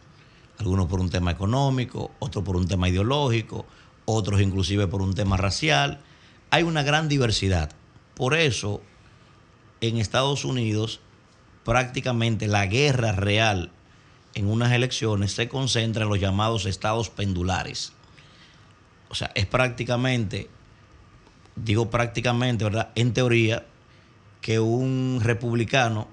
algunos 0.59 0.87
por 0.87 0.99
un 0.99 1.09
tema 1.09 1.31
económico, 1.31 2.11
otros 2.19 2.43
por 2.43 2.55
un 2.55 2.67
tema 2.67 2.89
ideológico, 2.89 3.65
otros 4.05 4.41
inclusive 4.41 4.87
por 4.87 5.01
un 5.01 5.13
tema 5.13 5.37
racial. 5.37 6.01
Hay 6.49 6.63
una 6.63 6.83
gran 6.83 7.07
diversidad. 7.07 7.71
Por 8.17 8.33
eso, 8.33 8.81
en 9.79 9.97
Estados 9.97 10.43
Unidos, 10.43 10.99
prácticamente 11.63 12.47
la 12.47 12.65
guerra 12.65 13.13
real 13.13 13.71
en 14.33 14.49
unas 14.49 14.73
elecciones 14.73 15.31
se 15.31 15.47
concentra 15.47 16.03
en 16.03 16.09
los 16.09 16.19
llamados 16.19 16.65
estados 16.65 17.09
pendulares. 17.09 17.93
O 19.07 19.15
sea, 19.15 19.31
es 19.35 19.45
prácticamente, 19.45 20.49
digo 21.55 21.89
prácticamente, 21.89 22.65
¿verdad? 22.65 22.89
En 22.95 23.13
teoría, 23.13 23.65
que 24.41 24.59
un 24.59 25.21
republicano 25.23 26.07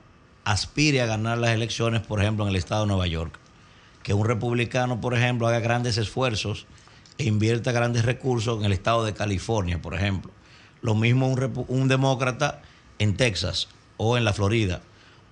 aspire 0.45 1.01
a 1.01 1.07
ganar 1.07 1.39
las 1.39 1.51
elecciones, 1.51 2.03
por 2.03 2.21
ejemplo, 2.21 2.45
en 2.45 2.51
el 2.51 2.57
estado 2.57 2.83
de 2.83 2.89
Nueva 2.89 3.07
York 3.07 3.41
que 4.05 4.15
un 4.15 4.27
republicano, 4.27 5.01
por 5.01 5.15
ejemplo, 5.15 5.49
haga 5.49 5.59
grandes 5.61 5.97
esfuerzos 5.97 6.67
e 7.17 7.25
invierta 7.25 7.73
grandes 7.73 8.05
recursos 8.05 8.61
en 8.61 8.67
el 8.67 8.73
estado 8.73 9.03
de 9.03 9.15
California, 9.15 9.81
por 9.81 9.95
ejemplo. 9.95 10.31
Lo 10.85 10.95
mismo 10.95 11.35
un, 11.69 11.89
demócrata 11.89 12.61
en 12.99 13.17
Texas 13.17 13.69
o 13.97 14.19
en 14.19 14.25
la 14.25 14.35
Florida, 14.35 14.83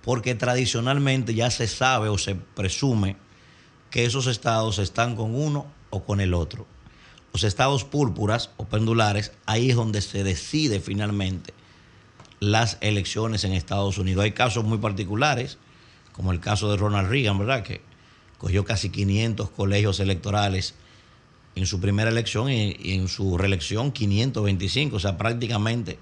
porque 0.01 0.33
tradicionalmente 0.33 1.35
ya 1.35 1.51
se 1.51 1.67
sabe 1.67 2.09
o 2.09 2.17
se 2.17 2.33
presume 2.33 3.17
que 3.91 4.03
esos 4.03 4.25
estados 4.25 4.79
están 4.79 5.15
con 5.15 5.35
uno 5.35 5.67
o 5.91 6.03
con 6.05 6.21
el 6.21 6.33
otro. 6.33 6.65
Los 7.33 7.43
estados 7.43 7.83
púrpuras 7.83 8.49
o 8.57 8.65
pendulares, 8.65 9.31
ahí 9.45 9.69
es 9.69 9.75
donde 9.75 10.01
se 10.01 10.23
decide 10.23 10.79
finalmente 10.79 11.53
las 12.39 12.79
elecciones 12.81 13.43
en 13.43 13.53
Estados 13.53 13.99
Unidos. 13.99 14.23
Hay 14.23 14.31
casos 14.31 14.63
muy 14.63 14.79
particulares, 14.79 15.59
como 16.13 16.31
el 16.31 16.39
caso 16.39 16.71
de 16.71 16.77
Ronald 16.77 17.11
Reagan, 17.11 17.37
¿verdad? 17.37 17.61
Que 17.61 17.83
cogió 18.39 18.65
casi 18.65 18.89
500 18.89 19.51
colegios 19.51 19.99
electorales 19.99 20.73
en 21.55 21.65
su 21.65 21.79
primera 21.79 22.09
elección 22.09 22.49
y, 22.49 22.75
en 22.93 23.07
su 23.07 23.37
reelección 23.37 23.91
525, 23.91 24.95
o 24.95 24.99
sea, 24.99 25.17
prácticamente 25.17 25.99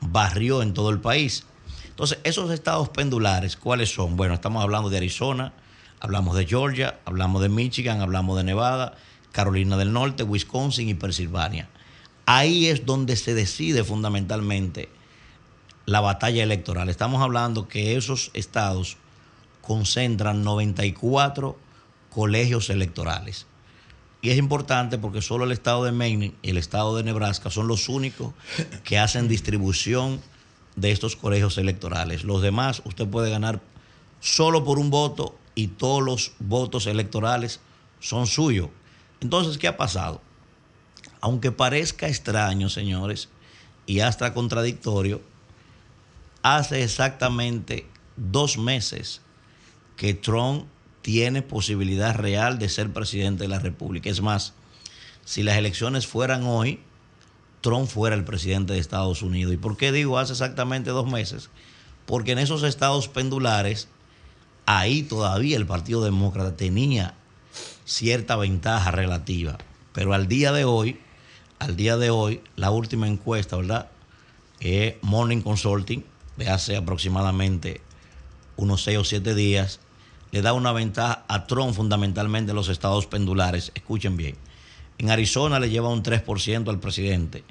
barrió 0.00 0.62
en 0.62 0.74
todo 0.74 0.90
el 0.90 1.00
país. 1.00 1.44
Entonces, 1.88 2.18
esos 2.24 2.50
estados 2.50 2.88
pendulares, 2.88 3.56
¿cuáles 3.56 3.92
son? 3.94 4.16
Bueno, 4.16 4.34
estamos 4.34 4.62
hablando 4.62 4.90
de 4.90 4.96
Arizona, 4.96 5.52
hablamos 6.00 6.36
de 6.36 6.46
Georgia, 6.46 6.98
hablamos 7.04 7.40
de 7.40 7.48
Michigan, 7.48 8.00
hablamos 8.00 8.36
de 8.36 8.44
Nevada, 8.44 8.94
Carolina 9.32 9.76
del 9.76 9.92
Norte, 9.92 10.22
Wisconsin 10.22 10.88
y 10.88 10.94
Pensilvania. 10.94 11.68
Ahí 12.26 12.66
es 12.66 12.84
donde 12.86 13.16
se 13.16 13.34
decide 13.34 13.84
fundamentalmente 13.84 14.88
la 15.86 16.00
batalla 16.00 16.42
electoral. 16.42 16.88
Estamos 16.88 17.22
hablando 17.22 17.68
que 17.68 17.96
esos 17.96 18.30
estados 18.34 18.96
concentran 19.60 20.42
94 20.42 21.58
colegios 22.10 22.70
electorales. 22.70 23.46
Y 24.24 24.30
es 24.30 24.38
importante 24.38 24.96
porque 24.96 25.20
solo 25.20 25.44
el 25.44 25.52
estado 25.52 25.84
de 25.84 25.92
Maine 25.92 26.32
y 26.40 26.48
el 26.48 26.56
estado 26.56 26.96
de 26.96 27.02
Nebraska 27.02 27.50
son 27.50 27.68
los 27.68 27.90
únicos 27.90 28.32
que 28.82 28.98
hacen 28.98 29.28
distribución 29.28 30.18
de 30.76 30.92
estos 30.92 31.14
colegios 31.14 31.58
electorales. 31.58 32.24
Los 32.24 32.40
demás 32.40 32.80
usted 32.86 33.06
puede 33.06 33.28
ganar 33.28 33.60
solo 34.20 34.64
por 34.64 34.78
un 34.78 34.88
voto 34.88 35.36
y 35.54 35.66
todos 35.66 36.02
los 36.02 36.32
votos 36.38 36.86
electorales 36.86 37.60
son 38.00 38.26
suyos. 38.26 38.70
Entonces, 39.20 39.58
¿qué 39.58 39.68
ha 39.68 39.76
pasado? 39.76 40.22
Aunque 41.20 41.52
parezca 41.52 42.08
extraño, 42.08 42.70
señores, 42.70 43.28
y 43.84 44.00
hasta 44.00 44.32
contradictorio, 44.32 45.20
hace 46.40 46.82
exactamente 46.82 47.86
dos 48.16 48.56
meses 48.56 49.20
que 49.98 50.14
Trump 50.14 50.64
tiene 51.04 51.42
posibilidad 51.42 52.14
real 52.14 52.58
de 52.58 52.70
ser 52.70 52.90
presidente 52.90 53.44
de 53.44 53.48
la 53.48 53.58
República. 53.58 54.08
Es 54.08 54.22
más, 54.22 54.54
si 55.22 55.42
las 55.42 55.58
elecciones 55.58 56.06
fueran 56.06 56.44
hoy, 56.44 56.80
Trump 57.60 57.90
fuera 57.90 58.16
el 58.16 58.24
presidente 58.24 58.72
de 58.72 58.78
Estados 58.78 59.20
Unidos. 59.20 59.52
¿Y 59.52 59.58
por 59.58 59.76
qué 59.76 59.92
digo 59.92 60.18
hace 60.18 60.32
exactamente 60.32 60.88
dos 60.88 61.06
meses? 61.06 61.50
Porque 62.06 62.32
en 62.32 62.38
esos 62.38 62.62
estados 62.62 63.08
pendulares, 63.08 63.88
ahí 64.64 65.02
todavía 65.02 65.58
el 65.58 65.66
Partido 65.66 66.02
Demócrata 66.02 66.56
tenía 66.56 67.12
cierta 67.84 68.36
ventaja 68.36 68.90
relativa. 68.90 69.58
Pero 69.92 70.14
al 70.14 70.26
día 70.26 70.52
de 70.52 70.64
hoy, 70.64 70.98
al 71.58 71.76
día 71.76 71.98
de 71.98 72.08
hoy, 72.08 72.40
la 72.56 72.70
última 72.70 73.08
encuesta, 73.08 73.58
¿verdad? 73.58 73.90
Es 74.58 74.94
Morning 75.02 75.42
Consulting, 75.42 76.02
de 76.38 76.48
hace 76.48 76.78
aproximadamente 76.78 77.82
unos 78.56 78.82
seis 78.82 78.96
o 78.96 79.04
siete 79.04 79.34
días, 79.34 79.80
le 80.34 80.42
da 80.42 80.52
una 80.52 80.72
ventaja 80.72 81.24
a 81.28 81.46
Trump 81.46 81.74
fundamentalmente 81.74 82.50
en 82.50 82.56
los 82.56 82.68
estados 82.68 83.06
pendulares. 83.06 83.70
Escuchen 83.76 84.16
bien. 84.16 84.34
En 84.98 85.10
Arizona 85.10 85.60
le 85.60 85.70
lleva 85.70 85.90
un 85.90 86.02
3% 86.02 86.68
al 86.68 86.80
presidente. 86.80 87.44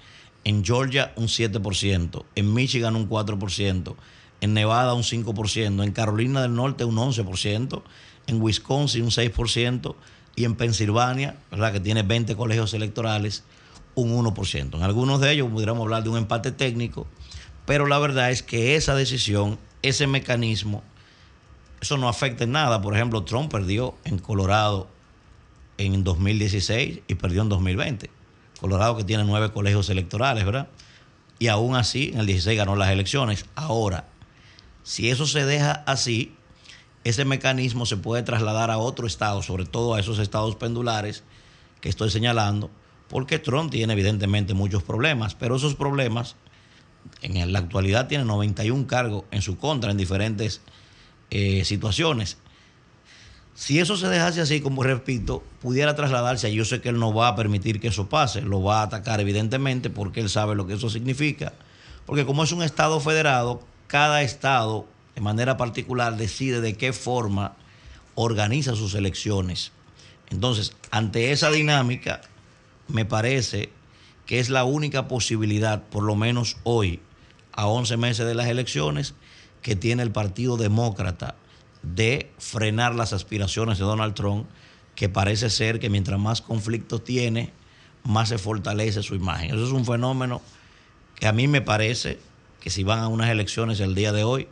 En 0.44 0.66
Georgia 0.66 1.14
un 1.16 1.28
7%. 1.28 2.26
En 2.36 2.54
Michigan 2.54 2.98
un 2.98 3.08
4%. 3.08 3.96
En 4.42 4.54
Nevada 4.54 4.96
un 4.96 5.04
5%. 5.04 5.82
En 5.82 5.92
Carolina 5.94 6.42
del 6.42 6.56
Norte 6.56 6.84
un 6.84 6.98
11%. 6.98 7.84
En 8.28 8.42
Wisconsin 8.42 9.04
un 9.04 9.12
6%. 9.12 9.96
Y 10.36 10.44
en 10.44 10.56
Pensilvania, 10.56 11.38
¿verdad? 11.52 11.72
que 11.72 11.80
tiene 11.80 12.04
20 12.04 12.36
colegios 12.36 12.74
electorales, 12.74 13.46
un 13.96 14.14
1%. 14.14 14.76
En 14.76 14.84
algunos 14.84 15.22
de 15.22 15.32
ellos 15.32 15.50
pudiéramos 15.50 15.84
hablar 15.84 16.04
de 16.04 16.10
un 16.10 16.18
empate 16.18 16.52
técnico, 16.52 17.08
pero 17.66 17.86
la 17.86 17.98
verdad 18.00 18.30
es 18.30 18.44
que 18.44 18.76
esa 18.76 18.94
decisión, 18.94 19.58
ese 19.84 20.06
mecanismo, 20.06 20.84
eso 21.84 21.98
no 21.98 22.08
afecta 22.08 22.46
en 22.46 22.54
nada. 22.54 22.82
Por 22.82 22.96
ejemplo, 22.96 23.24
Trump 23.24 23.52
perdió 23.52 23.96
en 24.06 24.18
Colorado 24.18 24.88
en 25.78 26.06
2016 26.06 27.02
y 27.06 27.16
perdió 27.16 27.42
en 27.42 27.50
2020. 27.50 28.10
Colorado 28.62 28.96
que 28.96 29.04
tiene 29.04 29.26
nueve 29.26 29.52
colegios 29.52 29.90
electorales, 29.90 30.46
¿verdad? 30.46 30.70
Y 31.40 31.50
aún 31.50 31.76
así, 31.76 32.12
en 32.14 32.22
el 32.22 32.26
16 32.26 32.58
ganó 32.58 32.78
las 32.78 32.90
elecciones. 32.90 33.46
Ahora, 33.56 34.08
si 34.84 35.10
eso 35.10 35.28
se 35.28 35.46
deja 35.46 35.84
así, 35.86 36.34
ese 37.04 37.26
mecanismo 37.26 37.86
se 37.86 37.98
puede 37.98 38.24
trasladar 38.24 38.72
a 38.72 38.78
otro 38.78 39.06
estado, 39.06 39.42
sobre 39.42 39.66
todo 39.66 39.94
a 39.94 40.00
esos 40.00 40.20
estados 40.20 40.56
pendulares 40.56 41.26
que 41.82 41.90
estoy 41.90 42.10
señalando, 42.10 42.72
porque 43.10 43.40
Trump 43.40 43.72
tiene 43.72 43.92
evidentemente 43.92 44.54
muchos 44.54 44.84
problemas, 44.84 45.36
pero 45.36 45.58
esos 45.58 45.76
problemas 45.76 46.38
en 47.22 47.52
la 47.52 47.60
actualidad 47.60 48.08
tiene 48.08 48.24
91 48.24 48.88
cargos 48.88 49.26
en 49.32 49.42
su 49.42 49.58
contra 49.58 49.92
en 49.92 49.98
diferentes 49.98 50.62
eh, 51.36 51.66
situaciones. 51.66 52.38
Si 53.56 53.80
eso 53.80 53.98
se 53.98 54.08
dejase 54.08 54.40
así, 54.40 54.62
como 54.62 54.84
repito, 54.84 55.44
pudiera 55.64 55.96
trasladarse, 55.96 56.54
yo 56.54 56.64
sé 56.64 56.80
que 56.80 56.90
él 56.90 57.00
no 57.00 57.12
va 57.12 57.30
a 57.30 57.36
permitir 57.36 57.80
que 57.80 57.88
eso 57.88 58.08
pase, 58.08 58.42
lo 58.42 58.62
va 58.62 58.82
a 58.82 58.84
atacar 58.84 59.20
evidentemente 59.20 59.90
porque 59.90 60.20
él 60.20 60.30
sabe 60.30 60.54
lo 60.54 60.68
que 60.68 60.74
eso 60.74 60.92
significa, 60.92 61.54
porque 62.06 62.28
como 62.28 62.44
es 62.44 62.52
un 62.52 62.62
Estado 62.62 63.00
federado, 63.00 63.64
cada 63.88 64.22
Estado 64.22 64.86
de 65.16 65.22
manera 65.22 65.58
particular 65.58 66.18
decide 66.18 66.62
de 66.62 66.76
qué 66.76 66.94
forma 66.94 67.56
organiza 68.14 68.76
sus 68.76 68.94
elecciones. 68.94 69.72
Entonces, 70.30 70.76
ante 70.92 71.32
esa 71.32 71.50
dinámica, 71.50 72.22
me 72.88 73.06
parece 73.06 73.72
que 74.28 74.40
es 74.40 74.52
la 74.52 74.66
única 74.66 75.08
posibilidad, 75.08 75.82
por 75.82 76.04
lo 76.04 76.16
menos 76.16 76.58
hoy, 76.64 77.00
a 77.54 77.66
11 77.66 77.98
meses 77.98 78.28
de 78.28 78.36
las 78.36 78.46
elecciones, 78.46 79.16
que 79.64 79.76
tiene 79.76 80.04
el 80.04 80.12
Partido 80.12 80.58
Demócrata 80.58 81.36
de 81.82 82.32
frenar 82.38 82.94
las 82.94 83.14
aspiraciones 83.14 83.80
de 83.80 83.86
Donald 83.86 84.14
Trump, 84.14 84.46
que 84.96 85.10
parece 85.10 85.50
ser 85.50 85.80
que 85.80 85.90
mientras 85.90 86.20
más 86.20 86.42
conflictos 86.42 87.04
tiene, 87.04 87.52
más 88.04 88.30
se 88.30 88.38
fortalece 88.38 89.02
su 89.02 89.16
imagen. 89.16 89.56
Eso 89.56 89.66
es 89.66 89.72
un 89.72 89.86
fenómeno 89.86 90.42
que 91.16 91.28
a 91.28 91.34
mí 91.34 91.48
me 91.48 91.62
parece 91.62 92.20
que 92.60 92.70
si 92.70 92.84
van 92.84 93.00
a 93.00 93.08
unas 93.08 93.30
elecciones 93.30 93.80
el 93.80 93.96
día 93.96 94.12
de 94.12 94.24
hoy, 94.24 94.48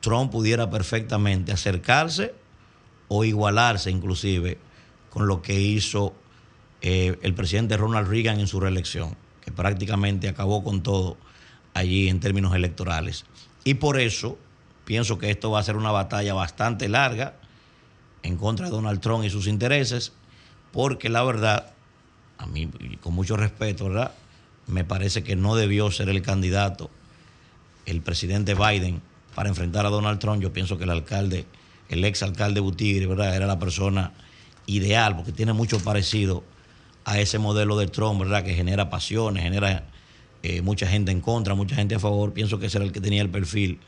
Trump 0.00 0.32
pudiera 0.32 0.70
perfectamente 0.70 1.52
acercarse 1.52 2.34
o 3.08 3.24
igualarse 3.24 3.90
inclusive 3.90 4.58
con 5.10 5.26
lo 5.26 5.42
que 5.42 5.58
hizo 5.60 6.14
eh, 6.80 7.18
el 7.22 7.34
presidente 7.34 7.76
Ronald 7.76 8.08
Reagan 8.08 8.40
en 8.40 8.46
su 8.46 8.60
reelección, 8.60 9.16
que 9.40 9.50
prácticamente 9.50 10.28
acabó 10.28 10.62
con 10.62 10.82
todo 10.82 11.16
allí 11.74 12.08
en 12.08 12.20
términos 12.20 12.54
electorales. 12.54 13.24
Y 13.68 13.74
por 13.74 14.00
eso 14.00 14.38
pienso 14.86 15.18
que 15.18 15.30
esto 15.30 15.50
va 15.50 15.60
a 15.60 15.62
ser 15.62 15.76
una 15.76 15.90
batalla 15.90 16.32
bastante 16.32 16.88
larga 16.88 17.34
en 18.22 18.38
contra 18.38 18.64
de 18.64 18.72
Donald 18.72 19.00
Trump 19.00 19.26
y 19.26 19.28
sus 19.28 19.46
intereses, 19.46 20.14
porque 20.72 21.10
la 21.10 21.22
verdad, 21.22 21.74
a 22.38 22.46
mí, 22.46 22.70
con 23.02 23.12
mucho 23.12 23.36
respeto, 23.36 23.90
¿verdad? 23.90 24.12
Me 24.68 24.84
parece 24.84 25.22
que 25.22 25.36
no 25.36 25.54
debió 25.54 25.90
ser 25.90 26.08
el 26.08 26.22
candidato 26.22 26.88
el 27.84 28.00
presidente 28.00 28.54
Biden 28.54 29.02
para 29.34 29.50
enfrentar 29.50 29.84
a 29.84 29.90
Donald 29.90 30.18
Trump. 30.18 30.40
Yo 30.40 30.50
pienso 30.50 30.78
que 30.78 30.84
el 30.84 30.90
alcalde, 30.90 31.44
el 31.90 32.02
ex 32.06 32.22
alcalde 32.22 32.60
Butigre, 32.60 33.06
¿verdad? 33.06 33.36
Era 33.36 33.46
la 33.46 33.58
persona 33.58 34.14
ideal, 34.64 35.14
porque 35.14 35.32
tiene 35.32 35.52
mucho 35.52 35.78
parecido 35.80 36.42
a 37.04 37.18
ese 37.18 37.38
modelo 37.38 37.76
de 37.76 37.86
Trump, 37.86 38.18
¿verdad? 38.18 38.44
Que 38.44 38.54
genera 38.54 38.88
pasiones, 38.88 39.42
genera 39.42 39.84
eh, 40.42 40.62
mucha 40.62 40.86
gente 40.86 41.10
en 41.12 41.20
contra, 41.20 41.54
mucha 41.54 41.76
gente 41.76 41.94
a 41.94 41.98
favor. 41.98 42.32
Pienso 42.32 42.58
que 42.58 42.66
ese 42.66 42.78
era 42.78 42.84
el 42.84 42.92
que 42.92 43.00
tenía 43.00 43.22
el 43.22 43.30
perfil 43.30 43.80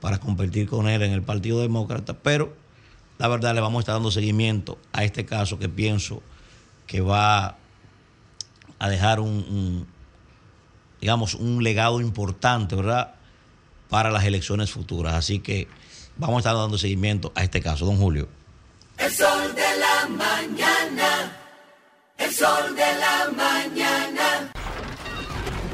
para 0.00 0.18
competir 0.18 0.68
con 0.68 0.88
él 0.88 1.02
en 1.02 1.12
el 1.12 1.22
Partido 1.22 1.60
Demócrata, 1.60 2.14
pero 2.14 2.54
la 3.18 3.28
verdad 3.28 3.54
le 3.54 3.60
vamos 3.60 3.78
a 3.78 3.82
estar 3.82 3.94
dando 3.94 4.10
seguimiento 4.10 4.78
a 4.92 5.04
este 5.04 5.24
caso 5.24 5.58
que 5.58 5.68
pienso 5.68 6.22
que 6.86 7.00
va 7.00 7.56
a 8.80 8.88
dejar 8.88 9.20
un, 9.20 9.86
digamos, 11.00 11.34
un 11.34 11.62
legado 11.62 12.00
importante, 12.00 12.74
¿verdad? 12.74 13.14
Para 13.88 14.10
las 14.10 14.24
elecciones 14.24 14.72
futuras. 14.72 15.14
Así 15.14 15.38
que 15.38 15.68
vamos 16.16 16.36
a 16.36 16.38
estar 16.40 16.56
dando 16.56 16.78
seguimiento 16.78 17.30
a 17.36 17.44
este 17.44 17.60
caso, 17.60 17.86
don 17.86 17.96
Julio. 17.96 18.28
El 18.98 19.12
sol 19.12 19.54
de 19.54 19.78
la 19.78 20.08
mañana, 20.08 21.36
el 22.18 22.30
sol 22.32 22.74
de 22.74 22.98
la 22.98 23.30
mañana. 23.36 24.51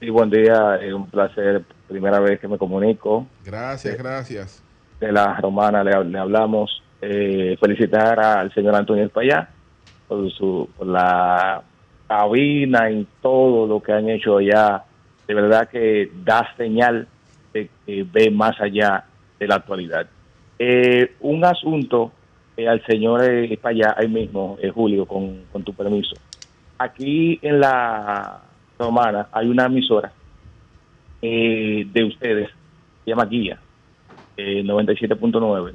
Sí, 0.00 0.10
buen 0.10 0.30
día, 0.30 0.76
es 0.82 0.92
un 0.92 1.06
placer, 1.08 1.62
primera 1.88 2.18
vez 2.20 2.40
que 2.40 2.48
me 2.48 2.58
comunico. 2.58 3.26
Gracias, 3.44 3.96
gracias. 3.96 4.62
De 5.00 5.12
la 5.12 5.36
romana 5.36 5.84
le, 5.84 6.18
hablamos. 6.18 6.82
Eh, 7.00 7.56
felicitar 7.60 8.18
al 8.18 8.52
señor 8.54 8.74
Antonio 8.74 9.04
Espallá 9.04 9.50
por, 10.08 10.30
su, 10.32 10.68
por 10.76 10.86
la 10.86 11.62
cabina 12.08 12.90
y 12.90 13.06
todo 13.20 13.66
lo 13.66 13.82
que 13.82 13.92
han 13.92 14.08
hecho 14.08 14.38
allá. 14.38 14.84
De 15.26 15.34
verdad 15.34 15.68
que 15.68 16.10
da 16.24 16.48
señal 16.56 17.06
de 17.52 17.68
que 17.84 18.06
ve 18.10 18.30
más 18.30 18.60
allá 18.60 19.04
de 19.38 19.46
la 19.46 19.56
actualidad. 19.56 20.06
Eh, 20.58 21.14
un 21.20 21.44
asunto 21.44 22.12
eh, 22.56 22.68
al 22.68 22.84
señor 22.86 23.22
Espallá, 23.22 23.94
ahí 23.96 24.08
mismo, 24.08 24.56
Julio, 24.74 25.06
con, 25.06 25.44
con 25.52 25.62
tu 25.62 25.74
permiso. 25.74 26.16
Aquí 26.78 27.38
en 27.42 27.60
la 27.60 28.40
Hay 29.32 29.48
una 29.48 29.66
emisora 29.66 30.12
eh, 31.22 31.86
de 31.90 32.04
ustedes, 32.04 32.50
se 33.04 33.10
llama 33.10 33.24
Guía, 33.24 33.58
eh, 34.36 34.62
97.9. 34.62 35.72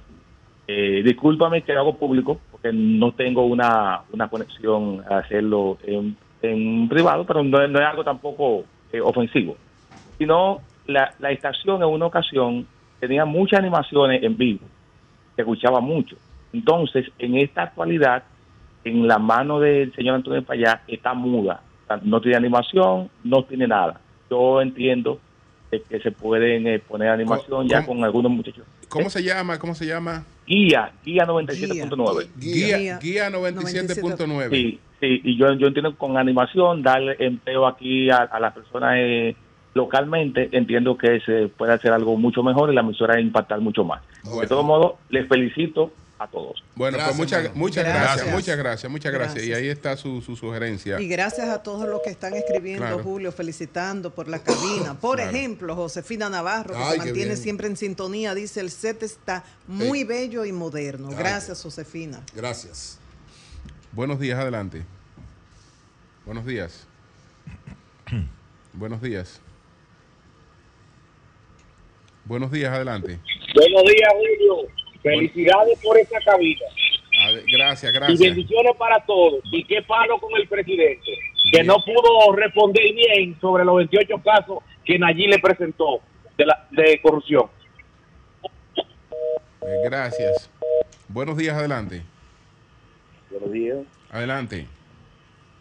Eh, 0.67 1.01
discúlpame 1.03 1.63
que 1.63 1.73
hago 1.73 1.97
público, 1.97 2.39
porque 2.51 2.71
no 2.71 3.11
tengo 3.13 3.45
una, 3.45 4.01
una 4.13 4.27
conexión 4.27 5.03
a 5.09 5.17
hacerlo 5.19 5.79
en, 5.83 6.15
privado, 6.87 7.25
pero 7.25 7.43
no, 7.43 7.59
es 7.59 7.81
algo 7.81 8.03
tampoco 8.03 8.63
eh, 8.93 9.01
ofensivo. 9.01 9.57
Sino 10.19 10.61
la, 10.85 11.13
la 11.19 11.31
estación 11.31 11.81
en 11.81 11.89
una 11.89 12.05
ocasión 12.05 12.67
tenía 12.99 13.25
muchas 13.25 13.59
animaciones 13.59 14.21
en 14.21 14.37
vivo, 14.37 14.65
se 15.35 15.41
escuchaba 15.41 15.79
mucho. 15.79 16.15
Entonces, 16.53 17.11
en 17.17 17.37
esta 17.37 17.63
actualidad, 17.63 18.23
en 18.83 19.07
la 19.07 19.17
mano 19.17 19.59
del 19.59 19.93
señor 19.95 20.15
Antonio 20.15 20.43
Payá 20.43 20.83
está 20.87 21.13
muda 21.13 21.61
no 21.97 22.21
tiene 22.21 22.37
animación, 22.37 23.09
no 23.23 23.43
tiene 23.43 23.67
nada. 23.67 23.99
Yo 24.29 24.61
entiendo 24.61 25.19
que 25.69 25.99
se 25.99 26.11
pueden 26.11 26.65
eh, 26.67 26.79
poner 26.79 27.09
animación 27.09 27.67
ya 27.67 27.85
con 27.85 28.03
algunos 28.03 28.31
muchachos. 28.31 28.65
¿Cómo 28.87 29.07
¿Eh? 29.07 29.09
se 29.09 29.23
llama? 29.23 29.59
¿Cómo 29.59 29.75
se 29.75 29.85
llama? 29.85 30.25
Guía, 30.47 30.91
Guía 31.05 31.27
97.9. 31.27 32.27
Guía, 32.37 32.97
Guía 32.99 33.29
97.9. 33.29 34.49
Sí, 34.49 34.79
sí, 34.99 35.21
y 35.23 35.37
yo, 35.37 35.53
yo 35.53 35.67
entiendo 35.67 35.95
con 35.95 36.17
animación, 36.17 36.81
darle 36.81 37.15
empleo 37.19 37.67
aquí 37.67 38.09
a, 38.09 38.27
las 38.39 38.53
personas 38.53 38.95
eh, 38.97 39.35
localmente, 39.75 40.49
entiendo 40.51 40.97
que 40.97 41.19
se 41.19 41.49
puede 41.49 41.73
hacer 41.73 41.91
algo 41.91 42.17
mucho 42.17 42.41
mejor 42.41 42.71
y 42.71 42.75
la 42.75 42.81
emisora 42.81 43.19
impactar 43.19 43.61
mucho 43.61 43.83
más. 43.83 44.01
De 44.39 44.47
todo 44.47 44.63
modo, 44.63 44.97
les 45.09 45.27
felicito 45.27 45.91
a 46.19 46.27
todos. 46.27 46.63
Bueno, 46.75 46.97
pues 47.03 47.15
muchas, 47.15 47.55
muchas 47.55 47.85
gracias. 47.85 48.31
muchas 48.31 48.57
gracias, 48.57 48.91
muchas 48.91 49.13
gracias. 49.13 49.45
Y 49.45 49.53
ahí 49.53 49.69
está 49.69 49.95
su, 49.95 50.21
sugerencia. 50.21 50.99
Y 50.99 51.07
gracias 51.07 51.47
a 51.47 51.63
todos 51.63 51.87
los 51.87 52.01
que 52.01 52.09
están 52.09 52.35
escribiendo, 52.35 52.99
Julio, 52.99 53.31
felicitando 53.31 54.13
por 54.13 54.27
la 54.27 54.39
cabina. 54.39 54.99
Por 54.99 55.21
ejemplo, 55.21 55.75
Josefina 55.75 56.29
Navarro, 56.29 56.75
que 56.75 56.91
se 56.91 56.97
mantiene 56.97 57.35
siempre 57.37 57.67
en 57.67 57.77
sintonía, 57.77 58.35
dice, 58.35 58.59
el 58.59 58.69
set 58.69 59.01
está 59.01 59.45
muy 59.65 60.03
bello 60.03 60.43
y 60.45 60.51
moderno. 60.51 61.09
Gracias, 61.09 61.63
Josefina. 61.63 62.21
Gracias. 62.35 62.99
Buenos 63.93 64.19
días, 64.19 64.37
adelante. 64.37 64.83
Buenos 66.25 66.45
días. 66.45 66.85
Buenos 68.73 69.01
días. 69.01 69.39
Buenos 72.25 72.51
días, 72.51 72.71
adelante. 72.71 73.19
Buenos 73.55 73.83
días, 73.83 74.13
Julio. 74.13 74.69
Felicidades 75.01 75.79
por 75.83 75.97
esa 75.97 76.19
cabina. 76.19 76.65
Gracias, 77.51 77.91
gracias. 77.91 78.19
Y 78.19 78.23
bendiciones 78.23 78.75
para 78.77 78.99
todos. 79.05 79.41
Y 79.51 79.63
qué 79.63 79.81
palo 79.81 80.19
con 80.19 80.31
el 80.39 80.47
presidente, 80.47 81.11
que 81.51 81.63
no 81.63 81.75
pudo 81.83 82.33
responder 82.33 82.93
bien 82.93 83.39
sobre 83.39 83.65
los 83.65 83.77
28 83.77 84.21
casos 84.23 84.59
que 84.85 84.97
Nayib 84.97 85.29
le 85.29 85.39
presentó 85.39 86.01
de, 86.37 86.45
la, 86.45 86.67
de 86.71 86.99
corrupción. 87.01 87.45
Eh, 89.61 89.81
gracias. 89.85 90.49
Buenos 91.07 91.37
días, 91.37 91.55
adelante. 91.55 92.03
Buenos 93.29 93.51
días. 93.51 93.77
Adelante. 94.11 94.67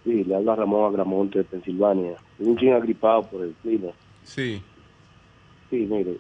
Sí, 0.05 0.25
le 0.25 0.37
habla 0.37 0.57
Ramón 0.57 0.89
Agramonte 0.89 1.39
de 1.39 1.45
Pensilvania. 1.45 2.15
Un 2.39 2.57
ching 2.57 2.73
agripado 2.73 3.23
por 3.23 3.43
el 3.43 3.53
clima. 3.63 3.91
Sí. 4.23 4.63
Sí, 5.71 5.77
mire, 5.77 6.17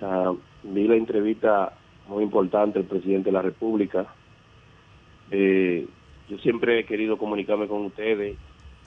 uh, 0.00 0.38
vi 0.62 0.86
la 0.88 0.96
entrevista 0.96 1.72
muy 2.08 2.22
importante 2.24 2.78
el 2.78 2.84
presidente 2.84 3.30
de 3.30 3.32
la 3.32 3.42
República. 3.42 4.06
Eh, 5.30 5.86
yo 6.28 6.38
siempre 6.38 6.80
he 6.80 6.84
querido 6.84 7.16
comunicarme 7.18 7.68
con 7.68 7.84
ustedes 7.84 8.36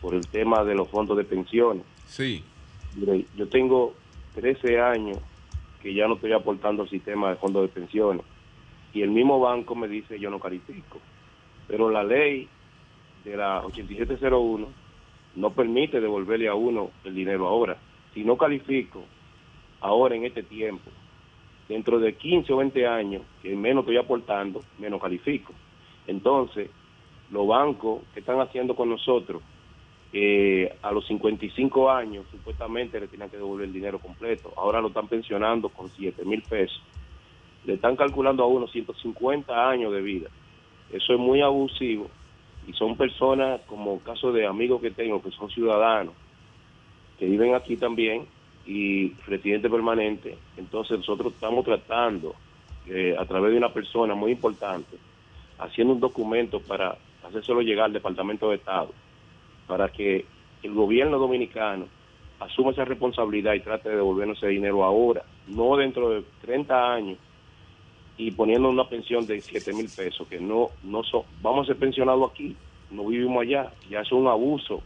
por 0.02 0.14
el 0.14 0.28
tema 0.28 0.64
de 0.64 0.76
los 0.76 0.90
fondos 0.90 1.18
de 1.18 1.24
pensiones. 1.24 1.84
Sí. 2.06 2.44
yo 3.36 3.48
tengo 3.50 3.94
13 4.36 4.80
años 4.80 5.18
que 5.82 5.94
ya 5.94 6.08
no 6.08 6.16
estoy 6.16 6.34
aportando 6.34 6.84
al 6.84 6.90
sistema 6.90 7.30
de 7.30 7.36
fondos 7.36 7.62
de 7.64 7.68
pensiones. 7.70 8.24
Y 8.94 9.02
el 9.02 9.12
mismo 9.12 9.40
banco 9.40 9.76
me 9.76 9.88
dice 9.88 10.20
yo 10.20 10.30
no 10.30 10.40
califico. 10.40 11.00
Pero 11.68 11.90
la 11.90 12.04
ley 12.04 12.48
de 13.24 13.38
la 13.38 13.62
8701 13.66 14.68
no 15.36 15.50
permite 15.52 16.02
devolverle 16.02 16.48
a 16.48 16.56
uno 16.56 16.92
el 17.04 17.16
dinero 17.16 17.48
ahora. 17.48 17.78
Si 18.14 18.24
no 18.24 18.38
califico 18.38 19.04
ahora 19.82 20.16
en 20.16 20.26
este 20.26 20.44
tiempo, 20.44 20.90
dentro 21.70 22.00
de 22.00 22.16
15 22.16 22.52
o 22.52 22.58
20 22.58 22.88
años, 22.88 23.22
que 23.42 23.56
menos 23.56 23.84
estoy 23.84 23.98
aportando, 23.98 24.62
menos 24.80 25.00
califico. 25.00 25.54
Entonces, 26.08 26.70
los 27.32 27.48
bancos 27.48 28.02
que 28.14 28.20
están 28.20 28.42
haciendo 28.42 28.76
con 28.76 28.90
nosotros, 28.90 29.42
eh, 30.12 30.76
a 30.82 30.92
los 30.92 31.06
55 31.06 31.92
años 31.92 32.26
supuestamente 32.32 33.00
le 33.00 33.08
tienen 33.08 33.30
que 33.30 33.38
devolver 33.38 33.68
el 33.68 33.74
dinero 33.74 34.00
completo. 34.00 34.52
Ahora 34.58 34.82
lo 34.82 34.88
están 34.88 35.08
pensionando 35.08 35.70
con 35.70 35.90
7 35.90 36.26
mil 36.26 36.42
pesos. 36.42 36.82
Le 37.66 37.76
están 37.76 37.96
calculando 37.96 38.44
a 38.44 38.48
uno 38.48 38.68
150 38.68 39.70
años 39.70 39.94
de 39.94 40.02
vida. 40.02 40.30
Eso 40.92 41.14
es 41.14 41.20
muy 41.20 41.42
abusivo 41.42 42.10
y 42.68 42.74
son 42.74 42.98
personas 42.98 43.62
como 43.68 44.00
caso 44.00 44.32
de 44.32 44.48
amigos 44.48 44.82
que 44.82 44.90
tengo 44.92 45.22
que 45.22 45.32
son 45.32 45.50
ciudadanos 45.50 46.14
que 47.20 47.26
viven 47.26 47.54
aquí 47.54 47.76
también 47.78 48.26
y 48.70 49.10
residentes 49.26 49.72
permanentes. 49.72 50.38
Entonces 50.56 51.00
nosotros 51.00 51.34
estamos 51.34 51.66
tratando 51.66 52.36
eh, 52.88 53.16
a 53.18 53.26
través 53.26 53.52
de 53.52 53.58
una 53.58 53.74
persona 53.74 54.14
muy 54.14 54.32
importante, 54.32 54.96
haciendo 55.58 55.96
un 55.96 56.00
documento 56.00 56.60
para 56.60 56.96
hacérselo 57.24 57.62
llegar 57.62 57.86
al 57.86 57.94
Departamento 57.94 58.50
de 58.50 58.58
Estado 58.58 58.92
para 59.68 59.90
que 59.90 60.24
el 60.62 60.74
gobierno 60.74 61.18
dominicano 61.18 61.88
asuma 62.40 62.72
esa 62.72 62.86
responsabilidad 62.86 63.56
y 63.56 63.62
trate 63.62 63.90
de 63.90 63.96
devolvernos 63.96 64.38
ese 64.38 64.50
dinero 64.50 64.84
ahora, 64.84 65.24
no 65.48 65.76
dentro 65.76 66.12
de 66.12 66.24
30 66.42 66.94
años 66.94 67.18
y 68.18 68.30
poniendo 68.32 68.70
una 68.70 68.88
pensión 68.88 69.26
de 69.26 69.42
7 69.42 69.74
mil 69.74 69.90
pesos, 69.90 70.28
que 70.28 70.40
no, 70.40 70.70
no 70.84 71.04
son, 71.04 71.24
vamos 71.42 71.64
a 71.64 71.68
ser 71.68 71.78
pensionados 71.78 72.32
aquí, 72.32 72.56
no 72.92 73.08
vivimos 73.08 73.42
allá, 73.42 73.72
ya 73.90 74.02
es 74.02 74.12
un 74.12 74.28
abuso, 74.28 74.84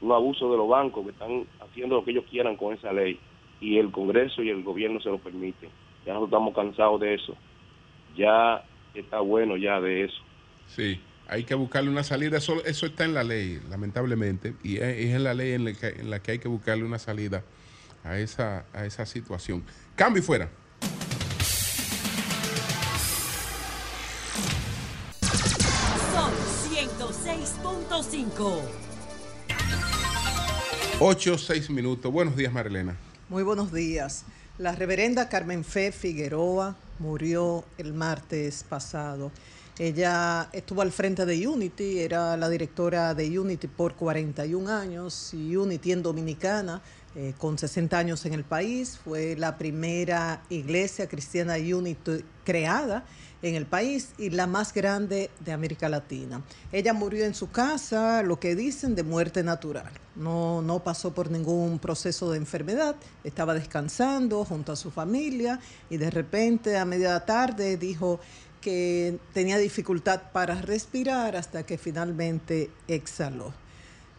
un 0.00 0.12
abuso 0.12 0.50
de 0.50 0.56
los 0.56 0.68
bancos 0.68 1.04
que 1.04 1.10
están 1.10 1.46
haciendo 1.60 1.96
lo 1.96 2.04
que 2.04 2.12
ellos 2.12 2.24
quieran 2.30 2.56
con 2.56 2.74
esa 2.74 2.92
ley 2.92 3.18
y 3.60 3.78
el 3.78 3.90
Congreso 3.90 4.42
y 4.42 4.50
el 4.50 4.62
gobierno 4.62 5.00
se 5.00 5.08
lo 5.08 5.18
permiten. 5.18 5.70
Ya 6.06 6.14
nosotros 6.14 6.28
estamos 6.28 6.54
cansados 6.54 7.00
de 7.00 7.14
eso, 7.14 7.36
ya 8.16 8.64
está 8.94 9.20
bueno 9.20 9.56
ya 9.56 9.80
de 9.80 10.04
eso. 10.04 10.22
Sí 10.66 11.00
hay 11.28 11.44
que 11.44 11.54
buscarle 11.54 11.90
una 11.90 12.02
salida. 12.02 12.38
Eso, 12.38 12.64
eso 12.64 12.86
está 12.86 13.04
en 13.04 13.12
la 13.14 13.22
ley, 13.22 13.60
lamentablemente, 13.68 14.54
y 14.62 14.78
es, 14.78 15.14
en 15.14 15.22
la 15.22 15.34
ley 15.34 15.52
en 15.52 15.66
la, 15.66 15.74
que, 15.74 15.88
en 15.88 16.10
la 16.10 16.20
que 16.20 16.32
hay 16.32 16.38
que 16.38 16.48
buscarle 16.48 16.84
una 16.84 16.98
salida 16.98 17.44
a 18.02 18.18
esa, 18.18 18.64
a 18.72 18.86
esa 18.86 19.06
situación. 19.06 19.62
Cambio 19.94 20.22
y 20.22 20.24
fuera. 20.24 20.48
Son 26.12 26.32
106.5. 26.72 28.87
8, 31.00 31.38
6 31.38 31.70
minutos. 31.70 32.12
Buenos 32.12 32.34
días, 32.34 32.52
Marilena. 32.52 32.96
Muy 33.28 33.44
buenos 33.44 33.72
días. 33.72 34.24
La 34.58 34.72
reverenda 34.72 35.28
Carmen 35.28 35.62
Fe 35.62 35.92
Figueroa 35.92 36.74
murió 36.98 37.64
el 37.78 37.92
martes 37.92 38.64
pasado. 38.68 39.30
Ella 39.78 40.48
estuvo 40.52 40.82
al 40.82 40.90
frente 40.90 41.24
de 41.24 41.46
Unity, 41.46 42.00
era 42.00 42.36
la 42.36 42.48
directora 42.48 43.14
de 43.14 43.38
Unity 43.38 43.68
por 43.68 43.94
41 43.94 44.68
años 44.68 45.30
Unity 45.32 45.92
en 45.92 46.02
Dominicana, 46.02 46.82
eh, 47.14 47.32
con 47.38 47.56
60 47.56 47.96
años 47.96 48.26
en 48.26 48.34
el 48.34 48.42
país, 48.42 48.98
fue 49.02 49.36
la 49.36 49.56
primera 49.56 50.42
iglesia 50.50 51.08
cristiana 51.08 51.54
Unity 51.54 52.24
creada 52.44 53.04
en 53.42 53.54
el 53.54 53.66
país 53.66 54.10
y 54.18 54.30
la 54.30 54.46
más 54.46 54.74
grande 54.74 55.30
de 55.44 55.52
América 55.52 55.88
Latina. 55.88 56.42
Ella 56.72 56.92
murió 56.92 57.24
en 57.24 57.34
su 57.34 57.50
casa, 57.50 58.22
lo 58.22 58.40
que 58.40 58.56
dicen, 58.56 58.94
de 58.94 59.02
muerte 59.02 59.42
natural. 59.42 59.90
No, 60.16 60.62
no 60.62 60.82
pasó 60.82 61.14
por 61.14 61.30
ningún 61.30 61.78
proceso 61.78 62.32
de 62.32 62.38
enfermedad, 62.38 62.96
estaba 63.22 63.54
descansando 63.54 64.44
junto 64.44 64.72
a 64.72 64.76
su 64.76 64.90
familia 64.90 65.60
y 65.88 65.96
de 65.96 66.10
repente 66.10 66.76
a 66.76 66.84
media 66.84 67.20
tarde 67.24 67.76
dijo 67.76 68.18
que 68.60 69.18
tenía 69.32 69.58
dificultad 69.58 70.32
para 70.32 70.60
respirar 70.60 71.36
hasta 71.36 71.64
que 71.64 71.78
finalmente 71.78 72.70
exhaló. 72.88 73.54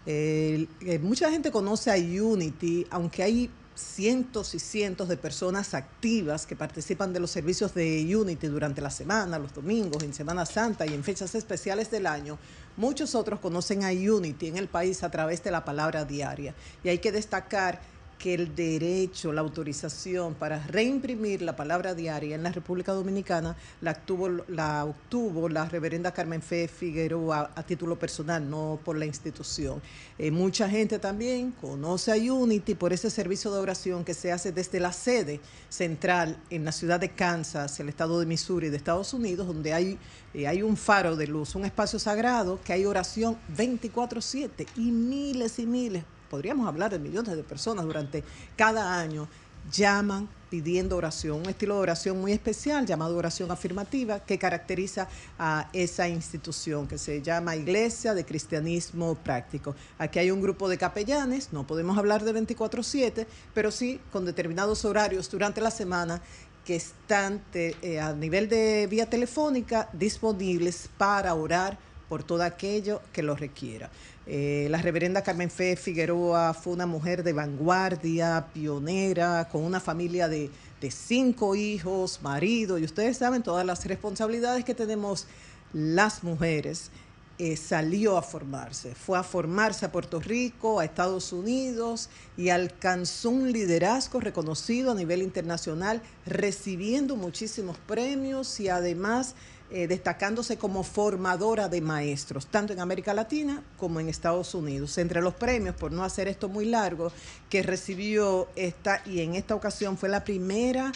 Eh, 0.05 0.67
mucha 1.01 1.29
gente 1.29 1.51
conoce 1.51 1.91
a 1.91 1.95
Unity, 1.95 2.87
aunque 2.89 3.21
hay 3.21 3.51
cientos 3.79 4.53
y 4.55 4.59
cientos 4.59 5.07
de 5.07 5.17
personas 5.17 5.73
activas 5.73 6.45
que 6.45 6.55
participan 6.55 7.13
de 7.13 7.19
los 7.19 7.31
servicios 7.31 7.73
de 7.73 8.15
Unity 8.15 8.47
durante 8.47 8.81
la 8.81 8.89
semana, 8.89 9.39
los 9.39 9.53
domingos, 9.53 10.03
en 10.03 10.13
Semana 10.13 10.45
Santa 10.45 10.85
y 10.85 10.93
en 10.93 11.03
fechas 11.03 11.33
especiales 11.35 11.89
del 11.89 12.05
año. 12.05 12.37
Muchos 12.77 13.15
otros 13.15 13.39
conocen 13.39 13.83
a 13.83 13.91
Unity 13.91 14.47
en 14.47 14.57
el 14.57 14.67
país 14.67 15.03
a 15.03 15.09
través 15.09 15.43
de 15.43 15.51
la 15.51 15.65
palabra 15.65 16.05
diaria. 16.05 16.53
Y 16.83 16.89
hay 16.89 16.99
que 16.99 17.11
destacar 17.11 17.81
que 18.19 18.33
el 18.33 18.53
derecho, 18.53 19.31
la 19.31 19.39
autorización 19.39 20.35
para 20.35 20.59
reimprimir 20.67 21.41
la 21.41 21.55
palabra 21.55 21.95
diaria 21.95 22.35
en 22.35 22.43
la 22.43 22.51
República 22.51 22.91
Dominicana 22.91 23.55
la 23.79 23.91
obtuvo 23.91 24.29
la, 24.49 24.83
obtuvo 24.83 25.47
la 25.47 25.67
reverenda 25.69 26.11
Carmen 26.11 26.41
Fe 26.41 26.67
Figueroa 26.67 27.51
a, 27.55 27.63
título 27.63 27.97
personal, 27.97 28.47
no 28.47 28.77
por 28.83 28.97
la 28.97 29.05
institución. 29.05 29.81
Eh, 30.17 30.31
mucha 30.31 30.69
gente 30.69 30.99
también 30.99 31.51
conoce 31.51 32.11
a 32.11 32.33
Unity 32.33 32.75
por 32.75 32.91
ese 32.91 33.09
servicio 33.09 33.53
de 33.53 33.59
oración 33.59 34.03
que 34.03 34.13
se 34.13 34.33
hace 34.33 34.51
desde 34.51 34.81
la 34.81 34.91
sede 34.91 35.39
central 35.69 36.37
en 36.49 36.65
la 36.65 36.73
ciudad 36.73 36.99
de 36.99 37.09
Kansas, 37.09 37.79
el 37.79 37.87
estado 37.87 38.19
de 38.19 38.25
Missouri 38.25 38.69
de 38.69 38.75
Estados 38.75 39.13
Unidos, 39.13 39.47
donde 39.47 39.73
hay, 39.73 39.97
eh, 40.33 40.45
hay 40.45 40.61
un 40.61 40.75
faro 40.75 41.15
de 41.15 41.27
luz, 41.27 41.55
un 41.55 41.63
espacio 41.63 41.99
sagrado, 41.99 42.59
que 42.65 42.73
hay 42.73 42.85
oración 42.85 43.37
24/7 43.55 44.67
y 44.75 44.91
miles 44.91 45.57
y 45.57 45.65
miles 45.65 46.03
podríamos 46.29 46.67
hablar 46.67 46.91
de 46.91 46.99
millones 46.99 47.35
de 47.35 47.43
personas 47.43 47.85
durante 47.85 48.23
cada 48.55 48.99
año, 48.99 49.27
llaman 49.71 50.29
pidiendo 50.49 50.97
oración, 50.97 51.41
un 51.41 51.49
estilo 51.49 51.75
de 51.75 51.81
oración 51.81 52.19
muy 52.19 52.31
especial 52.31 52.85
llamado 52.85 53.15
oración 53.15 53.51
afirmativa 53.51 54.19
que 54.19 54.39
caracteriza 54.39 55.07
a 55.37 55.69
esa 55.73 56.07
institución 56.07 56.87
que 56.87 56.97
se 56.97 57.21
llama 57.21 57.55
Iglesia 57.55 58.13
de 58.15 58.25
Cristianismo 58.25 59.15
Práctico. 59.15 59.75
Aquí 59.99 60.17
hay 60.17 60.31
un 60.31 60.41
grupo 60.41 60.67
de 60.67 60.77
capellanes, 60.77 61.53
no 61.53 61.67
podemos 61.67 61.97
hablar 61.97 62.23
de 62.23 62.33
24/7, 62.33 63.27
pero 63.53 63.69
sí 63.69 63.99
con 64.11 64.25
determinados 64.25 64.85
horarios 64.85 65.29
durante 65.29 65.61
la 65.61 65.71
semana 65.71 66.21
que 66.65 66.75
están 66.75 67.41
eh, 67.53 67.99
a 67.99 68.13
nivel 68.13 68.49
de 68.49 68.87
vía 68.87 69.09
telefónica 69.09 69.89
disponibles 69.93 70.89
para 70.97 71.33
orar 71.33 71.77
por 72.07 72.23
todo 72.23 72.43
aquello 72.43 73.01
que 73.13 73.21
lo 73.21 73.35
requiera. 73.35 73.91
Eh, 74.31 74.67
la 74.69 74.79
reverenda 74.79 75.23
Carmen 75.23 75.49
Fe 75.49 75.75
Figueroa 75.75 76.53
fue 76.53 76.73
una 76.73 76.85
mujer 76.85 77.23
de 77.23 77.33
vanguardia, 77.33 78.45
pionera, 78.53 79.47
con 79.51 79.63
una 79.63 79.79
familia 79.79 80.27
de, 80.27 80.51
cinco 80.91 81.55
hijos, 81.55 82.19
marido, 82.21 82.77
y 82.77 82.83
ustedes 82.83 83.17
saben 83.17 83.41
todas 83.41 83.65
las 83.65 83.83
responsabilidades 83.85 84.63
que 84.63 84.75
tenemos 84.75 85.25
las 85.73 86.23
mujeres. 86.23 86.91
Eh, 87.39 87.57
salió 87.57 88.17
a 88.17 88.21
formarse, 88.21 88.93
fue 88.93 89.17
a 89.17 89.23
formarse 89.23 89.85
a 89.85 89.91
Puerto 89.91 90.19
Rico, 90.19 90.79
a 90.79 90.85
Estados 90.85 91.31
Unidos 91.31 92.09
y 92.35 92.49
alcanzó 92.49 93.29
un 93.29 93.51
liderazgo 93.51 94.19
reconocido 94.19 94.91
a 94.91 94.95
nivel 94.95 95.21
internacional, 95.21 96.01
recibiendo 96.25 97.15
muchísimos 97.15 97.77
premios 97.77 98.59
y 98.59 98.67
además 98.67 99.35
eh, 99.71 99.87
destacándose 99.87 100.57
como 100.57 100.83
formadora 100.83 101.69
de 101.69 101.79
maestros, 101.79 102.47
tanto 102.47 102.73
en 102.73 102.79
América 102.79 103.13
Latina 103.13 103.61
como 103.77 103.99
en 103.99 104.09
Estados 104.09 104.55
Unidos. 104.55 104.97
Entre 104.97 105.21
los 105.21 105.35
premios, 105.35 105.75
por 105.75 105.91
no 105.91 106.03
hacer 106.03 106.27
esto 106.27 106.49
muy 106.49 106.65
largo, 106.65 107.11
que 107.49 107.61
recibió 107.61 108.47
esta, 108.55 109.03
y 109.05 109.21
en 109.21 109.35
esta 109.35 109.53
ocasión 109.53 109.97
fue 109.97 110.09
la 110.09 110.23
primera 110.23 110.91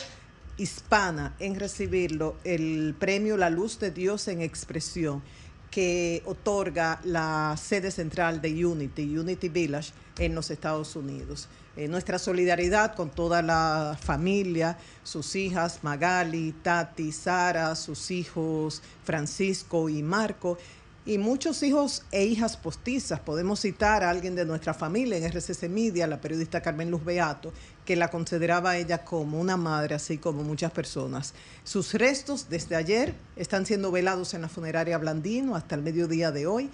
hispana 0.58 1.36
en 1.40 1.60
recibirlo, 1.60 2.36
el 2.44 2.96
premio 2.98 3.38
La 3.38 3.50
Luz 3.50 3.80
de 3.80 3.92
Dios 3.92 4.28
en 4.28 4.42
Expresión, 4.42 5.22
que 5.70 6.22
otorga 6.26 7.00
la 7.04 7.56
sede 7.62 7.92
central 7.92 8.42
de 8.42 8.66
Unity, 8.66 9.18
Unity 9.18 9.50
Village, 9.50 9.92
en 10.20 10.36
los 10.36 10.52
Estados 10.52 10.96
Unidos. 10.96 11.48
Eh, 11.76 11.88
nuestra 11.88 12.20
solidaridad 12.20 12.94
con 12.94 13.10
toda 13.10 13.42
la 13.42 13.98
familia, 14.00 14.78
sus 15.04 15.36
hijas 15.36 15.80
Magali, 15.82 16.54
Tati, 16.62 17.12
Sara, 17.12 17.76
sus 17.76 18.12
hijos 18.12 18.84
Francisco 19.04 19.90
y 19.90 20.04
Marco, 20.04 20.60
y 21.04 21.18
muchos 21.18 21.64
hijos 21.64 22.04
e 22.12 22.26
hijas 22.26 22.58
postizas. 22.58 23.20
Podemos 23.20 23.60
citar 23.60 24.04
a 24.04 24.12
alguien 24.12 24.36
de 24.36 24.46
nuestra 24.46 24.76
familia 24.76 25.18
en 25.18 25.24
RCC 25.24 25.68
Media, 25.68 26.06
la 26.06 26.22
periodista 26.22 26.62
Carmen 26.62 26.92
Luz 26.92 27.04
Beato, 27.04 27.52
que 27.86 27.96
la 27.96 28.10
consideraba 28.10 28.72
a 28.72 28.78
ella 28.78 29.04
como 29.04 29.42
una 29.42 29.58
madre, 29.58 29.96
así 29.96 30.20
como 30.20 30.44
muchas 30.44 30.72
personas. 30.72 31.34
Sus 31.64 31.96
restos 31.96 32.50
desde 32.50 32.76
ayer 32.76 33.16
están 33.36 33.66
siendo 33.66 33.92
velados 33.92 34.36
en 34.36 34.44
la 34.44 34.48
funeraria 34.48 35.00
Blandino 35.00 35.56
hasta 35.56 35.74
el 35.74 35.82
mediodía 35.82 36.32
de 36.32 36.46
hoy 36.46 36.70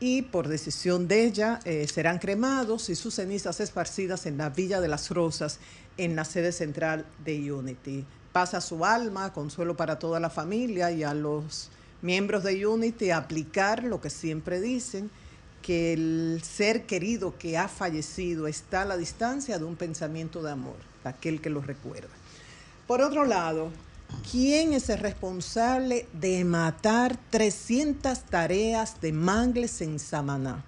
y 0.00 0.22
por 0.22 0.48
decisión 0.48 1.06
de 1.06 1.24
ella 1.24 1.60
eh, 1.64 1.86
serán 1.86 2.18
cremados 2.18 2.88
y 2.88 2.96
sus 2.96 3.14
cenizas 3.14 3.60
esparcidas 3.60 4.24
en 4.24 4.38
la 4.38 4.48
Villa 4.48 4.80
de 4.80 4.88
las 4.88 5.10
Rosas, 5.10 5.58
en 5.98 6.16
la 6.16 6.24
sede 6.24 6.52
central 6.52 7.04
de 7.24 7.52
Unity. 7.52 8.06
Pasa 8.32 8.62
su 8.62 8.84
alma, 8.84 9.32
consuelo 9.34 9.76
para 9.76 9.98
toda 9.98 10.18
la 10.18 10.30
familia 10.30 10.90
y 10.90 11.02
a 11.02 11.12
los 11.12 11.70
miembros 12.00 12.42
de 12.44 12.66
Unity 12.66 13.10
aplicar 13.10 13.84
lo 13.84 14.00
que 14.00 14.08
siempre 14.08 14.60
dicen, 14.60 15.10
que 15.60 15.92
el 15.92 16.40
ser 16.42 16.86
querido 16.86 17.36
que 17.38 17.58
ha 17.58 17.68
fallecido 17.68 18.46
está 18.46 18.82
a 18.82 18.86
la 18.86 18.96
distancia 18.96 19.58
de 19.58 19.64
un 19.64 19.76
pensamiento 19.76 20.42
de 20.42 20.52
amor, 20.52 20.76
aquel 21.04 21.42
que 21.42 21.50
lo 21.50 21.60
recuerda. 21.60 22.08
Por 22.86 23.02
otro 23.02 23.26
lado, 23.26 23.70
¿quién 24.30 24.72
es 24.72 24.88
el 24.88 24.98
responsable 24.98 26.06
de 26.12 26.44
matar 26.44 27.18
300 27.30 28.20
tareas 28.24 29.00
de 29.00 29.12
mangles 29.12 29.80
en 29.80 29.98
Samaná? 29.98 30.64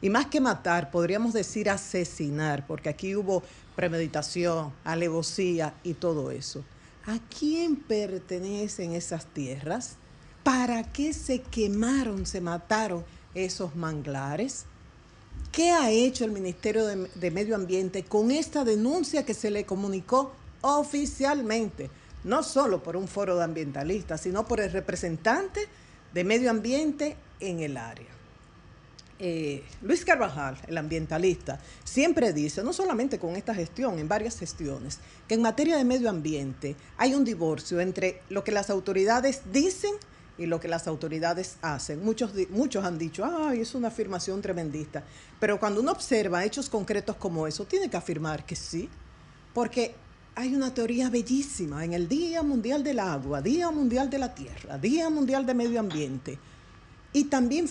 Y 0.00 0.10
más 0.10 0.26
que 0.26 0.40
matar, 0.40 0.90
podríamos 0.90 1.32
decir 1.32 1.68
asesinar, 1.70 2.66
porque 2.66 2.88
aquí 2.88 3.16
hubo 3.16 3.42
premeditación, 3.74 4.72
alevosía 4.84 5.74
y 5.82 5.94
todo 5.94 6.30
eso. 6.30 6.64
¿A 7.06 7.18
quién 7.36 7.76
pertenecen 7.76 8.92
esas 8.92 9.26
tierras? 9.26 9.96
¿Para 10.44 10.84
qué 10.84 11.12
se 11.12 11.40
quemaron, 11.40 12.26
se 12.26 12.40
mataron 12.40 13.04
esos 13.34 13.74
manglares? 13.74 14.66
¿Qué 15.50 15.70
ha 15.70 15.90
hecho 15.90 16.24
el 16.24 16.32
Ministerio 16.32 16.86
de, 16.86 17.08
de 17.14 17.30
Medio 17.30 17.56
Ambiente 17.56 18.04
con 18.04 18.30
esta 18.30 18.64
denuncia 18.64 19.24
que 19.24 19.34
se 19.34 19.50
le 19.50 19.64
comunicó 19.64 20.32
oficialmente? 20.60 21.90
No 22.28 22.42
solo 22.42 22.82
por 22.82 22.96
un 22.96 23.08
foro 23.08 23.36
de 23.36 23.44
ambientalistas, 23.44 24.20
sino 24.20 24.46
por 24.46 24.60
el 24.60 24.70
representante 24.70 25.66
de 26.12 26.24
medio 26.24 26.50
ambiente 26.50 27.16
en 27.40 27.60
el 27.60 27.76
área. 27.76 28.06
Eh, 29.18 29.64
Luis 29.82 30.04
Carvajal, 30.04 30.58
el 30.68 30.78
ambientalista, 30.78 31.58
siempre 31.82 32.32
dice, 32.32 32.62
no 32.62 32.72
solamente 32.72 33.18
con 33.18 33.34
esta 33.34 33.54
gestión, 33.54 33.98
en 33.98 34.06
varias 34.06 34.38
gestiones, 34.38 34.98
que 35.26 35.34
en 35.34 35.42
materia 35.42 35.76
de 35.76 35.84
medio 35.84 36.08
ambiente 36.10 36.76
hay 36.98 37.14
un 37.14 37.24
divorcio 37.24 37.80
entre 37.80 38.22
lo 38.28 38.44
que 38.44 38.52
las 38.52 38.70
autoridades 38.70 39.40
dicen 39.50 39.92
y 40.36 40.46
lo 40.46 40.60
que 40.60 40.68
las 40.68 40.86
autoridades 40.86 41.56
hacen. 41.62 42.04
Muchos, 42.04 42.30
muchos 42.50 42.84
han 42.84 42.98
dicho, 42.98 43.24
ay, 43.24 43.62
es 43.62 43.74
una 43.74 43.88
afirmación 43.88 44.40
tremendista, 44.40 45.02
pero 45.40 45.58
cuando 45.58 45.80
uno 45.80 45.92
observa 45.92 46.44
hechos 46.44 46.68
concretos 46.68 47.16
como 47.16 47.46
eso, 47.46 47.64
tiene 47.64 47.88
que 47.88 47.96
afirmar 47.96 48.44
que 48.44 48.54
sí, 48.54 48.88
porque 49.52 49.94
hay 50.38 50.54
una 50.54 50.72
teoría 50.72 51.10
bellísima 51.10 51.84
en 51.84 51.94
el 51.94 52.08
Día 52.08 52.44
Mundial 52.44 52.84
del 52.84 53.00
Agua, 53.00 53.42
Día 53.42 53.72
Mundial 53.72 54.08
de 54.08 54.20
la 54.20 54.36
Tierra, 54.36 54.78
Día 54.78 55.10
Mundial 55.10 55.44
de 55.44 55.52
Medio 55.52 55.80
Ambiente. 55.80 56.38
Y 57.12 57.24
también 57.24 57.68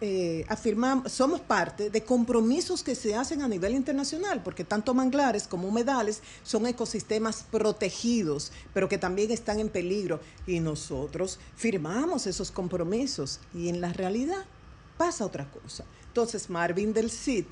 eh, 0.00 0.44
afirmamos, 0.48 1.12
somos 1.12 1.40
parte 1.40 1.88
de 1.88 2.02
compromisos 2.02 2.82
que 2.82 2.96
se 2.96 3.14
hacen 3.14 3.42
a 3.42 3.48
nivel 3.48 3.76
internacional, 3.76 4.42
porque 4.42 4.64
tanto 4.64 4.92
manglares 4.92 5.46
como 5.46 5.68
humedales 5.68 6.20
son 6.42 6.66
ecosistemas 6.66 7.44
protegidos, 7.48 8.50
pero 8.74 8.88
que 8.88 8.98
también 8.98 9.30
están 9.30 9.60
en 9.60 9.68
peligro. 9.68 10.18
Y 10.48 10.58
nosotros 10.58 11.38
firmamos 11.54 12.26
esos 12.26 12.50
compromisos 12.50 13.38
y 13.54 13.68
en 13.68 13.80
la 13.80 13.92
realidad 13.92 14.44
pasa 14.96 15.24
otra 15.24 15.48
cosa. 15.48 15.84
Entonces, 16.08 16.50
Marvin 16.50 16.92
del 16.92 17.08
Cid 17.08 17.46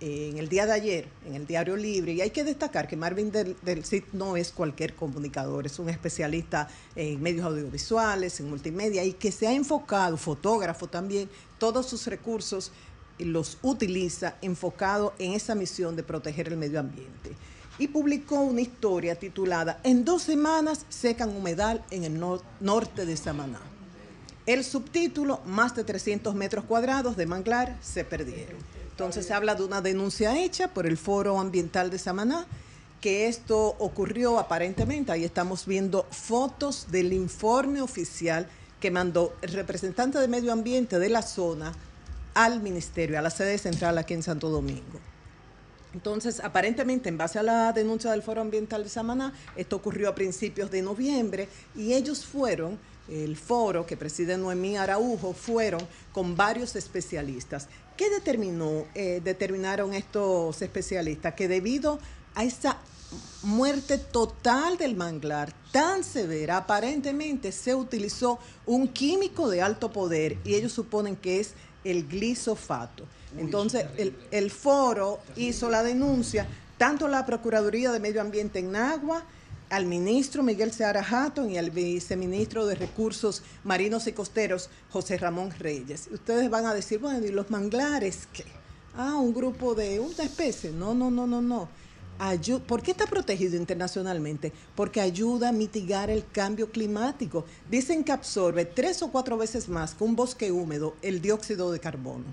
en 0.00 0.38
el 0.38 0.48
día 0.48 0.66
de 0.66 0.72
ayer, 0.72 1.08
en 1.26 1.34
el 1.34 1.46
Diario 1.46 1.76
Libre, 1.76 2.12
y 2.12 2.20
hay 2.20 2.30
que 2.30 2.44
destacar 2.44 2.86
que 2.86 2.96
Marvin 2.96 3.32
del, 3.32 3.56
del 3.62 3.84
no 4.12 4.36
es 4.36 4.52
cualquier 4.52 4.94
comunicador, 4.94 5.66
es 5.66 5.78
un 5.78 5.88
especialista 5.88 6.68
en 6.94 7.20
medios 7.20 7.44
audiovisuales, 7.44 8.38
en 8.40 8.48
multimedia, 8.48 9.04
y 9.04 9.12
que 9.12 9.32
se 9.32 9.46
ha 9.46 9.52
enfocado, 9.52 10.16
fotógrafo 10.16 10.86
también, 10.86 11.28
todos 11.58 11.86
sus 11.86 12.06
recursos 12.06 12.70
los 13.18 13.58
utiliza 13.62 14.36
enfocado 14.42 15.14
en 15.18 15.32
esa 15.32 15.54
misión 15.54 15.96
de 15.96 16.02
proteger 16.02 16.48
el 16.48 16.56
medio 16.56 16.80
ambiente. 16.80 17.32
Y 17.78 17.88
publicó 17.88 18.40
una 18.40 18.60
historia 18.60 19.16
titulada 19.16 19.80
En 19.84 20.04
dos 20.04 20.22
semanas 20.22 20.84
secan 20.88 21.34
humedal 21.36 21.84
en 21.90 22.04
el 22.04 22.20
norte 22.60 23.06
de 23.06 23.16
Samaná. 23.16 23.60
El 24.46 24.64
subtítulo, 24.64 25.40
más 25.46 25.76
de 25.76 25.84
300 25.84 26.34
metros 26.34 26.64
cuadrados 26.64 27.16
de 27.16 27.26
manglar 27.26 27.76
se 27.82 28.04
perdieron. 28.04 28.77
Entonces 28.98 29.26
se 29.26 29.32
habla 29.32 29.54
de 29.54 29.62
una 29.62 29.80
denuncia 29.80 30.42
hecha 30.42 30.74
por 30.74 30.84
el 30.84 30.96
Foro 30.96 31.38
Ambiental 31.38 31.88
de 31.88 32.00
Samaná, 32.00 32.48
que 33.00 33.28
esto 33.28 33.76
ocurrió 33.78 34.40
aparentemente, 34.40 35.12
ahí 35.12 35.22
estamos 35.22 35.66
viendo 35.66 36.04
fotos 36.10 36.88
del 36.90 37.12
informe 37.12 37.80
oficial 37.80 38.48
que 38.80 38.90
mandó 38.90 39.36
el 39.40 39.52
representante 39.52 40.18
de 40.18 40.26
medio 40.26 40.52
ambiente 40.52 40.98
de 40.98 41.10
la 41.10 41.22
zona 41.22 41.72
al 42.34 42.60
ministerio, 42.60 43.20
a 43.20 43.22
la 43.22 43.30
sede 43.30 43.56
central 43.58 43.98
aquí 43.98 44.14
en 44.14 44.24
Santo 44.24 44.48
Domingo. 44.50 44.98
Entonces, 45.94 46.40
aparentemente, 46.40 47.08
en 47.08 47.18
base 47.18 47.38
a 47.38 47.44
la 47.44 47.72
denuncia 47.72 48.10
del 48.10 48.24
Foro 48.24 48.40
Ambiental 48.40 48.82
de 48.82 48.90
Samaná, 48.90 49.32
esto 49.54 49.76
ocurrió 49.76 50.08
a 50.08 50.16
principios 50.16 50.72
de 50.72 50.82
noviembre 50.82 51.48
y 51.76 51.92
ellos 51.92 52.26
fueron 52.26 52.80
el 53.08 53.36
foro 53.36 53.86
que 53.86 53.96
preside 53.96 54.36
Noemí 54.36 54.76
Araujo 54.76 55.32
fueron 55.32 55.80
con 56.12 56.36
varios 56.36 56.76
especialistas. 56.76 57.68
¿Qué 57.98 58.10
determinó, 58.10 58.84
eh, 58.94 59.20
determinaron 59.24 59.92
estos 59.92 60.62
especialistas? 60.62 61.34
Que 61.34 61.48
debido 61.48 61.98
a 62.36 62.44
esa 62.44 62.78
muerte 63.42 63.98
total 63.98 64.78
del 64.78 64.94
manglar 64.94 65.52
tan 65.72 66.04
severa, 66.04 66.58
aparentemente 66.58 67.50
se 67.50 67.74
utilizó 67.74 68.38
un 68.66 68.86
químico 68.86 69.50
de 69.50 69.62
alto 69.62 69.90
poder 69.90 70.38
y 70.44 70.54
ellos 70.54 70.72
suponen 70.72 71.16
que 71.16 71.40
es 71.40 71.54
el 71.82 72.06
glisofato. 72.06 73.04
Entonces, 73.36 73.86
el, 73.96 74.16
el 74.30 74.52
foro 74.52 75.18
hizo 75.34 75.68
la 75.68 75.82
denuncia, 75.82 76.46
tanto 76.76 77.08
la 77.08 77.26
Procuraduría 77.26 77.90
de 77.90 77.98
Medio 77.98 78.20
Ambiente 78.20 78.60
en 78.60 78.70
Nagua, 78.70 79.24
al 79.70 79.86
ministro 79.86 80.42
Miguel 80.42 80.72
Seara 80.72 81.04
Hatton 81.08 81.50
y 81.50 81.58
al 81.58 81.70
viceministro 81.70 82.66
de 82.66 82.74
Recursos 82.74 83.42
Marinos 83.64 84.06
y 84.06 84.12
Costeros, 84.12 84.70
José 84.90 85.18
Ramón 85.18 85.50
Reyes. 85.58 86.08
Ustedes 86.12 86.48
van 86.48 86.66
a 86.66 86.74
decir, 86.74 86.98
bueno, 86.98 87.26
¿y 87.26 87.30
los 87.30 87.50
manglares 87.50 88.28
qué? 88.32 88.44
Ah, 88.96 89.16
un 89.16 89.34
grupo 89.34 89.74
de 89.74 90.00
una 90.00 90.24
especie. 90.24 90.70
No, 90.70 90.94
no, 90.94 91.10
no, 91.10 91.26
no, 91.26 91.42
no. 91.42 91.68
¿Por 92.66 92.82
qué 92.82 92.90
está 92.90 93.06
protegido 93.06 93.56
internacionalmente? 93.56 94.52
Porque 94.74 95.00
ayuda 95.00 95.50
a 95.50 95.52
mitigar 95.52 96.10
el 96.10 96.24
cambio 96.28 96.70
climático. 96.70 97.44
Dicen 97.70 98.02
que 98.02 98.10
absorbe 98.10 98.64
tres 98.64 99.02
o 99.02 99.12
cuatro 99.12 99.36
veces 99.36 99.68
más 99.68 99.94
que 99.94 100.02
un 100.02 100.16
bosque 100.16 100.50
húmedo 100.50 100.96
el 101.00 101.20
dióxido 101.20 101.70
de 101.70 101.78
carbono. 101.78 102.24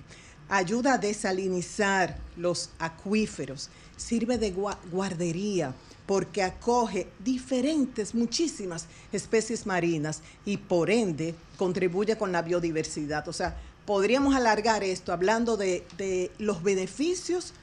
Ayuda 0.50 0.94
a 0.94 0.98
desalinizar 0.98 2.18
los 2.36 2.72
acuíferos. 2.80 3.70
Sirve 3.96 4.40
de 4.40 4.56
guardería 4.92 5.76
porque 6.06 6.44
acoge 6.44 7.08
diferentes, 7.20 8.14
muchísimas 8.14 8.88
especies 9.12 9.66
marinas 9.66 10.22
y 10.46 10.58
por 10.58 10.90
ende 10.90 11.36
contribuye 11.58 12.18
con 12.18 12.32
la 12.32 12.42
biodiversidad. 12.42 13.28
O 13.28 13.34
sea, 13.34 13.58
podríamos 13.86 14.36
alargar 14.36 14.84
esto 14.84 15.14
hablando 15.14 15.58
de, 15.58 16.32
los 16.38 16.62
beneficios 16.62 17.54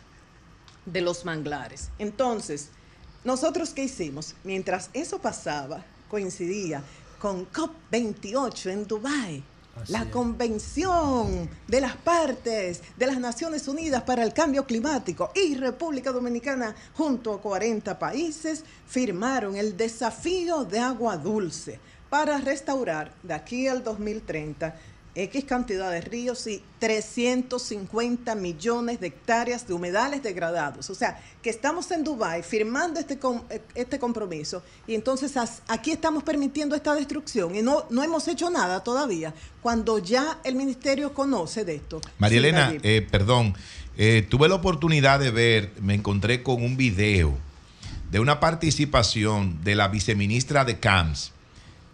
de 0.86 1.00
los 1.00 1.24
manglares. 1.24 1.90
Entonces, 1.98 2.70
nosotros 3.24 3.70
qué 3.70 3.84
hicimos? 3.84 4.34
Mientras 4.42 4.90
eso 4.92 5.20
pasaba, 5.20 5.84
coincidía 6.08 6.82
con 7.20 7.46
COP28 7.50 8.70
en 8.70 8.86
Dubái 8.86 9.44
la 9.88 10.10
Convención 10.10 11.48
de 11.66 11.80
las 11.80 11.96
Partes 11.96 12.82
de 12.96 13.06
las 13.06 13.18
Naciones 13.18 13.66
Unidas 13.68 14.02
para 14.02 14.22
el 14.22 14.32
Cambio 14.32 14.66
Climático 14.66 15.30
y 15.34 15.54
República 15.54 16.12
Dominicana, 16.12 16.74
junto 16.94 17.32
a 17.32 17.40
40 17.40 17.98
países, 17.98 18.64
firmaron 18.86 19.56
el 19.56 19.76
desafío 19.76 20.64
de 20.64 20.78
agua 20.78 21.16
dulce 21.16 21.80
para 22.10 22.38
restaurar 22.38 23.12
de 23.22 23.32
aquí 23.34 23.68
al 23.68 23.82
2030 23.82 24.76
X 25.14 25.44
cantidad 25.44 25.90
de 25.90 26.00
ríos 26.00 26.46
y 26.46 26.62
350 26.78 28.34
millones 28.34 28.98
de 28.98 29.08
hectáreas 29.08 29.68
de 29.68 29.74
humedales 29.74 30.22
degradados. 30.22 30.88
O 30.88 30.94
sea, 30.94 31.20
que 31.42 31.50
estamos 31.50 31.90
en 31.90 32.02
Dubái 32.02 32.42
firmando 32.42 32.98
este, 32.98 33.18
este 33.74 33.98
compromiso 33.98 34.62
y 34.86 34.94
entonces 34.94 35.34
aquí 35.68 35.90
estamos 35.90 36.22
permitiendo 36.22 36.74
esta 36.74 36.94
destrucción 36.94 37.54
y 37.54 37.62
no, 37.62 37.84
no 37.90 38.02
hemos 38.02 38.26
hecho 38.28 38.48
nada 38.48 38.82
todavía 38.82 39.34
cuando 39.60 39.98
ya 39.98 40.38
el 40.44 40.54
ministerio 40.54 41.12
conoce 41.12 41.64
de 41.64 41.76
esto. 41.76 42.00
María 42.18 42.38
Elena, 42.38 42.74
eh, 42.82 43.06
perdón, 43.10 43.54
eh, 43.98 44.26
tuve 44.28 44.48
la 44.48 44.54
oportunidad 44.54 45.20
de 45.20 45.30
ver, 45.30 45.72
me 45.80 45.94
encontré 45.94 46.42
con 46.42 46.62
un 46.62 46.76
video 46.78 47.36
de 48.10 48.20
una 48.20 48.40
participación 48.40 49.62
de 49.62 49.74
la 49.74 49.88
viceministra 49.88 50.64
de 50.64 50.78
CAMS 50.78 51.32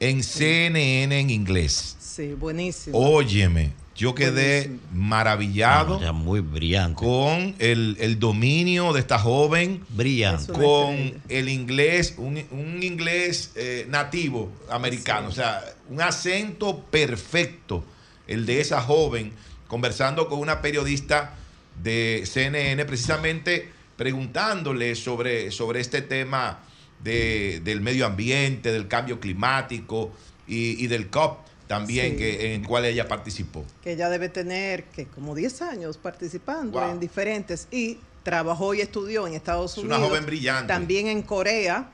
en 0.00 0.22
CNN 0.22 1.18
en 1.18 1.30
inglés 1.30 1.97
Sí, 2.18 2.34
buenísimo. 2.34 2.98
Óyeme, 2.98 3.74
yo 3.94 4.12
quedé 4.12 4.72
maravillado. 4.92 6.00
muy 6.12 6.40
brillante. 6.40 6.96
Con 6.96 7.54
el, 7.60 8.18
dominio 8.18 8.92
de 8.92 8.98
esta 8.98 9.20
joven. 9.20 9.84
Brillante. 9.90 10.52
Con 10.52 11.22
el 11.28 11.48
inglés, 11.48 12.16
un, 12.18 12.36
inglés 12.82 13.52
eh, 13.54 13.86
nativo 13.88 14.50
americano. 14.68 15.28
O 15.28 15.30
sea, 15.30 15.62
un 15.88 16.02
acento 16.02 16.80
perfecto, 16.90 17.84
el 18.26 18.46
de 18.46 18.62
esa 18.62 18.80
joven 18.80 19.30
conversando 19.68 20.28
con 20.28 20.40
una 20.40 20.60
periodista 20.60 21.36
de 21.80 22.24
CNN 22.26 22.84
precisamente 22.84 23.70
preguntándole 23.96 24.96
sobre, 24.96 25.52
sobre 25.52 25.78
este 25.78 26.02
tema 26.02 26.64
del 26.98 27.80
medio 27.80 28.06
ambiente, 28.06 28.72
del 28.72 28.88
cambio 28.88 29.20
climático 29.20 30.12
y, 30.48 30.84
del 30.88 31.10
COP 31.10 31.47
también 31.68 32.16
que, 32.16 32.54
en 32.54 32.62
el 32.62 32.66
cual 32.66 32.84
ella 32.86 33.06
participó. 33.06 33.64
Que 33.82 33.92
ella 33.92 34.08
debe 34.08 34.28
tener 34.28 34.84
que 34.84 35.06
como 35.06 35.34
10 35.34 35.62
años 35.62 35.96
participando 35.98 36.82
en 36.88 36.98
diferentes 36.98 37.68
y 37.70 37.98
trabajó 38.22 38.74
y 38.74 38.80
estudió 38.80 39.26
en 39.26 39.34
Estados 39.34 39.76
Unidos. 39.78 39.98
Es 39.98 40.02
una 40.02 40.08
joven 40.08 40.26
brillante. 40.26 40.66
También 40.66 41.06
en 41.06 41.22
Corea 41.22 41.90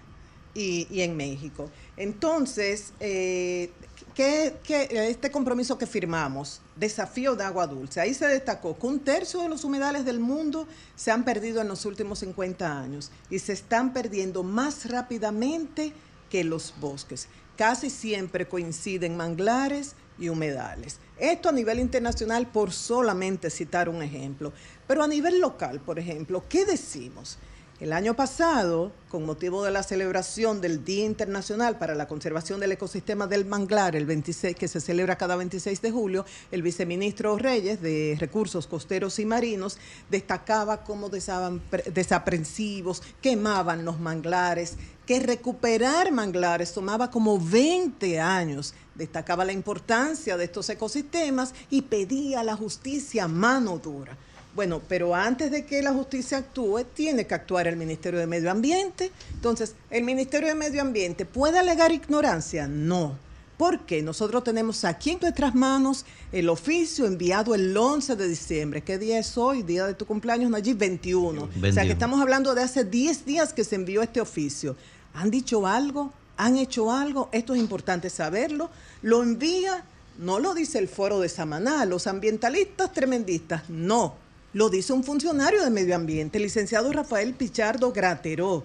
y, 0.55 0.87
y 0.91 1.03
en 1.03 1.16
México. 1.16 1.70
Entonces, 1.97 2.93
eh, 3.01 3.70
¿qué, 4.14 4.55
este 4.91 5.31
compromiso 5.31 5.77
que 5.77 5.87
firmamos, 5.87 6.61
desafío 6.77 7.37
de 7.37 7.45
agua 7.45 7.66
dulce, 7.66 8.01
ahí 8.01 8.14
se 8.14 8.27
destacó 8.27 8.77
que 8.79 8.87
un 8.87 9.01
tercio 9.01 9.43
de 9.43 9.49
los 9.49 9.64
humedales 9.64 10.05
del 10.05 10.20
mundo 10.20 10.66
se 10.97 11.11
han 11.11 11.25
perdido 11.25 11.61
en 11.61 11.68
los 11.68 11.85
últimos 11.85 12.20
50 12.20 12.81
años 12.81 13.11
y 13.31 13.39
se 13.39 13.53
están 13.53 13.93
perdiendo 13.93 14.43
más 14.43 14.89
rápidamente 14.89 15.93
que 16.31 16.43
los 16.45 16.75
bosques. 16.81 17.29
Casi 17.57 17.91
siempre 17.91 18.49
coinciden 18.49 19.17
manglares 19.17 19.95
y 20.19 20.29
humedales. 20.29 20.99
Esto 21.19 21.49
a 21.49 21.53
nivel 21.53 21.79
internacional 21.79 22.47
por 22.47 22.73
solamente 22.73 23.51
citar 23.51 23.89
un 23.89 24.03
ejemplo. 24.03 24.53
Pero 24.87 25.03
a 25.03 25.09
nivel 25.09 25.41
local, 25.41 25.81
por 25.81 25.99
ejemplo, 25.99 26.45
¿qué 26.49 26.65
decimos? 26.65 27.39
El 27.81 27.93
año 27.93 28.15
pasado, 28.15 28.93
con 29.09 29.27
motivo 29.27 29.65
de 29.65 29.73
la 29.73 29.83
celebración 29.83 30.61
del 30.61 30.85
Día 30.85 31.05
Internacional 31.05 31.77
para 31.77 31.97
la 31.97 32.07
Conservación 32.07 32.61
del 32.61 32.71
Ecosistema 32.71 33.27
del 33.27 33.45
Manglar, 33.45 33.97
el 33.97 34.07
26, 34.07 34.55
que 34.55 34.69
se 34.69 34.81
celebra 34.81 35.17
cada 35.17 35.35
26 35.35 35.83
de 35.83 35.91
julio, 35.91 36.25
el 36.53 36.63
viceministro 36.63 37.37
Reyes 37.37 37.83
de 37.83 38.17
Recursos 38.21 38.69
Costeros 38.69 39.19
y 39.19 39.25
Marinos 39.25 39.79
destacaba 40.09 40.85
cómo 40.85 41.11
desaprensivos 41.11 43.03
quemaban 43.21 43.85
los 43.85 43.99
manglares, 43.99 44.77
que 45.07 45.21
recuperar 45.21 46.11
manglares 46.13 46.73
tomaba 46.73 47.11
como 47.11 47.39
20 47.39 48.21
años. 48.21 48.75
Destacaba 48.95 49.45
la 49.45 49.53
importancia 49.53 50.37
de 50.37 50.45
estos 50.45 50.69
ecosistemas 50.71 51.55
y 51.71 51.83
pedía 51.83 52.41
a 52.41 52.45
la 52.45 52.57
justicia 52.57 53.29
mano 53.29 53.79
dura. 53.79 54.17
Bueno, 54.55 54.81
pero 54.89 55.15
antes 55.15 55.51
de 55.51 55.67
que 55.67 55.83
la 55.83 55.93
justicia 55.93 56.39
actúe, 56.39 56.85
tiene 56.95 57.27
que 57.27 57.35
actuar 57.35 57.67
el 57.67 57.77
Ministerio 57.77 58.21
de 58.21 58.27
Medio 58.27 58.53
Ambiente. 58.53 59.11
Entonces, 59.35 59.75
¿el 59.91 60.05
Ministerio 60.05 60.49
de 60.49 60.55
Medio 60.55 60.81
Ambiente 60.81 61.25
puede 61.25 61.59
alegar 61.59 61.91
ignorancia? 61.91 62.69
No. 62.69 63.19
Porque 63.57 64.03
nosotros 64.03 64.43
tenemos 64.45 64.85
aquí 64.85 65.11
en 65.11 65.19
nuestras 65.21 65.55
manos 65.55 66.05
el 66.33 66.49
oficio 66.49 67.07
enviado 67.07 67.55
el 67.55 67.77
11 67.77 68.17
de 68.17 68.29
diciembre. 68.29 68.83
¿Qué 68.83 68.99
día 68.99 69.19
es 69.19 69.37
hoy? 69.39 69.63
Día 69.63 69.87
de 69.87 69.95
tu 69.95 70.07
cumpleaños, 70.07 70.53
allí 70.55 70.73
21. 70.73 71.43
O 71.43 71.73
sea 71.73 71.85
que 71.85 71.93
estamos 71.93 72.21
hablando 72.21 72.55
de 72.55 72.63
hace 72.63 72.85
10 72.85 73.25
días 73.25 73.53
que 73.53 73.65
se 73.65 73.77
envió 73.77 74.03
este 74.03 74.21
oficio. 74.21 74.77
¿Han 75.15 75.31
dicho 75.31 75.67
algo? 75.67 76.12
¿Han 76.37 76.57
hecho 76.57 76.93
algo? 76.93 77.29
Esto 77.33 77.55
es 77.55 77.61
importante 77.61 78.11
saberlo. 78.11 78.71
Lo 79.03 79.23
envía, 79.23 79.85
no 80.19 80.39
lo 80.39 80.55
dice 80.55 80.79
el 80.79 80.89
foro 80.89 81.21
de 81.21 81.29
Samaná, 81.29 81.85
los 81.85 82.07
ambientalistas 82.07 82.93
tremendistas, 82.93 83.69
no 83.69 84.25
lo 84.55 84.71
dice 84.71 84.93
un 84.93 85.05
funcionario 85.05 85.62
de 85.62 85.71
medio 85.71 85.97
ambiente, 85.97 86.39
el 86.39 86.45
licenciado 86.45 86.91
Rafael 86.93 87.35
Pichardo 87.35 87.93
Grateró. 87.93 88.65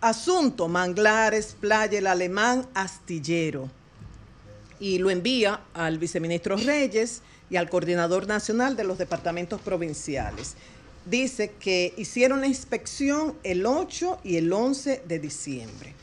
Asunto, 0.00 0.68
manglares, 0.68 1.54
playa, 1.60 1.98
el 1.98 2.06
alemán, 2.06 2.66
astillero. 2.72 3.70
Y 4.80 4.98
lo 4.98 5.10
envía 5.10 5.60
al 5.74 5.98
viceministro 5.98 6.56
Reyes 6.56 7.20
y 7.50 7.56
al 7.56 7.68
coordinador 7.68 8.26
nacional 8.26 8.74
de 8.76 8.84
los 8.84 8.96
departamentos 8.96 9.60
provinciales. 9.60 10.54
Dice 11.06 11.52
que 11.58 11.94
hicieron 11.96 12.40
la 12.40 12.46
inspección 12.46 13.34
el 13.42 13.64
8 13.64 14.18
y 14.22 14.36
el 14.36 14.52
11 14.52 15.02
de 15.06 15.18
diciembre. 15.18 15.94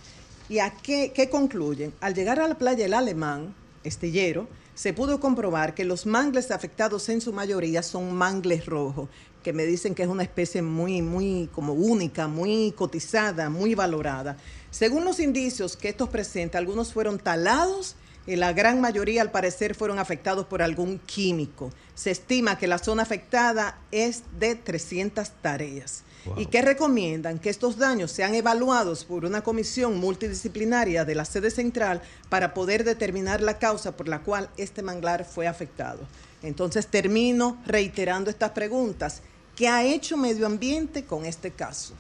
¿Y 0.50 0.60
a 0.60 0.72
qué, 0.72 1.12
qué 1.14 1.30
concluyen? 1.30 1.94
Al 2.02 2.14
llegar 2.14 2.40
a 2.40 2.48
la 2.48 2.58
playa 2.58 2.86
El 2.86 2.94
Alemán, 2.94 3.54
estillero, 3.84 4.48
se 4.74 4.94
pudo 4.94 5.20
comprobar 5.20 5.74
que 5.74 5.86
los 5.86 6.06
mangles 6.06 6.52
afectados 6.52 7.10
en 7.10 7.20
su 7.20 7.34
mayoría 7.34 7.82
son 7.82 8.14
mangles 8.14 8.66
rojos, 8.66 9.10
que 9.44 9.54
me 9.54 9.66
dicen 9.66 9.96
que 9.96 10.04
es 10.04 10.10
una 10.10 10.24
especie 10.24 10.62
muy, 10.62 11.02
muy 11.02 11.50
como 11.52 11.74
única, 11.74 12.28
muy 12.28 12.72
cotizada, 12.74 13.50
muy 13.50 13.76
valorada. 13.76 14.38
Según 14.70 15.04
los 15.06 15.20
indicios 15.20 15.76
que 15.78 15.90
estos 15.90 16.10
presentan, 16.10 16.60
algunos 16.60 16.94
fueron 16.94 17.18
talados 17.18 17.96
la 18.36 18.52
gran 18.54 18.82
mayoría 18.82 19.22
al 19.22 19.32
parecer 19.32 19.74
fueron 19.74 20.00
afectados 20.00 20.46
por 20.46 20.62
algún 20.62 21.00
químico. 21.00 21.72
Se 21.96 22.12
estima 22.12 22.58
que 22.58 22.68
la 22.68 22.78
zona 22.78 23.04
afectada 23.04 23.80
es 23.92 24.24
de 24.38 24.56
300 24.56 25.30
tareas. 25.42 26.04
¿Y 26.36 26.48
qué 26.48 26.62
recomiendan? 26.62 27.40
Que 27.40 27.50
estos 27.50 27.78
daños 27.78 28.12
sean 28.12 28.36
evaluados 28.36 29.06
por 29.06 29.24
una 29.24 29.42
comisión 29.42 29.98
multidisciplinaria 29.98 31.06
de 31.06 31.16
la 31.16 31.24
sede 31.24 31.52
central 31.52 32.02
para 32.28 32.54
poder 32.54 32.84
determinar 32.84 33.42
la 33.42 33.60
causa 33.60 33.96
por 33.96 34.10
la 34.10 34.20
cual 34.20 34.50
este 34.58 34.82
manglar 34.82 35.24
fue 35.24 35.48
afectado. 35.48 36.00
Entonces 36.44 36.88
termino 36.88 37.58
reiterando 37.66 38.30
estas 38.30 38.52
preguntas. 38.52 39.22
¿Qué 39.56 39.70
ha 39.70 39.86
hecho 39.86 40.18
Medio 40.18 40.46
Ambiente 40.46 41.06
con 41.06 41.26
este 41.26 41.52
caso? 41.52 41.94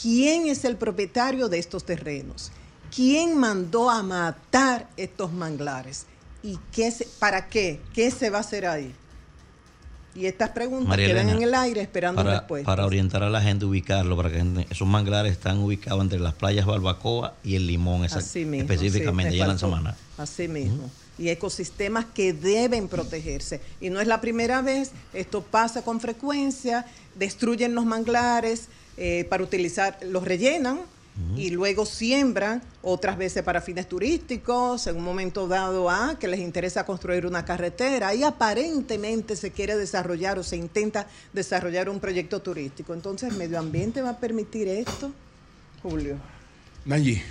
¿Quién 0.00 0.46
es 0.46 0.64
el 0.64 0.76
propietario 0.76 1.48
de 1.48 1.58
estos 1.58 1.84
terrenos? 1.84 2.50
¿Quién 2.94 3.38
mandó 3.38 3.90
a 3.90 4.02
matar 4.02 4.88
estos 4.96 5.32
manglares? 5.32 6.06
¿Y 6.42 6.58
qué 6.72 6.92
para 7.18 7.48
qué? 7.48 7.80
¿Qué 7.94 8.10
se 8.10 8.30
va 8.30 8.38
a 8.38 8.40
hacer 8.40 8.66
ahí? 8.66 8.94
Y 10.14 10.26
estas 10.26 10.50
preguntas 10.50 10.96
quedan 10.96 11.28
en 11.28 11.42
el 11.42 11.54
aire 11.54 11.80
esperando 11.82 12.22
para, 12.22 12.38
respuestas. 12.38 12.66
Para 12.66 12.84
orientar 12.84 13.22
a 13.22 13.30
la 13.30 13.40
gente, 13.40 13.64
ubicarlo, 13.64 14.16
para 14.16 14.30
que 14.30 14.66
esos 14.68 14.88
manglares 14.88 15.32
están 15.32 15.58
ubicados 15.58 16.02
entre 16.02 16.18
las 16.18 16.34
playas 16.34 16.66
Barbacoa 16.66 17.34
y 17.44 17.54
el 17.54 17.66
Limón, 17.68 18.04
específicamente, 18.04 19.40
allá 19.40 19.52
en 19.52 19.58
Samana. 19.58 19.96
Así 20.18 20.48
mismo. 20.48 20.90
Y 21.16 21.28
ecosistemas 21.28 22.06
que 22.06 22.32
deben 22.32 22.88
protegerse. 22.88 23.60
Y 23.80 23.90
no 23.90 24.00
es 24.00 24.08
la 24.08 24.20
primera 24.20 24.62
vez, 24.62 24.90
esto 25.12 25.42
pasa 25.42 25.82
con 25.82 26.00
frecuencia, 26.00 26.86
destruyen 27.14 27.74
los 27.74 27.84
manglares 27.84 28.68
eh, 28.96 29.26
para 29.30 29.44
utilizar, 29.44 29.98
los 30.02 30.24
rellenan 30.24 30.80
y 31.36 31.50
luego 31.50 31.86
siembran 31.86 32.62
otras 32.82 33.16
veces 33.16 33.42
para 33.42 33.60
fines 33.60 33.88
turísticos, 33.88 34.86
en 34.86 34.96
un 34.96 35.04
momento 35.04 35.48
dado 35.48 35.90
a 35.90 36.18
que 36.18 36.28
les 36.28 36.40
interesa 36.40 36.84
construir 36.84 37.26
una 37.26 37.44
carretera 37.44 38.14
y 38.14 38.22
aparentemente 38.22 39.36
se 39.36 39.50
quiere 39.50 39.76
desarrollar 39.76 40.38
o 40.38 40.42
se 40.42 40.56
intenta 40.56 41.06
desarrollar 41.32 41.88
un 41.88 42.00
proyecto 42.00 42.40
turístico. 42.40 42.94
Entonces, 42.94 43.32
¿medio 43.34 43.58
ambiente 43.58 44.02
va 44.02 44.10
a 44.10 44.18
permitir 44.18 44.68
esto? 44.68 45.12
Julio. 45.82 46.16
Nayi. 46.84 47.22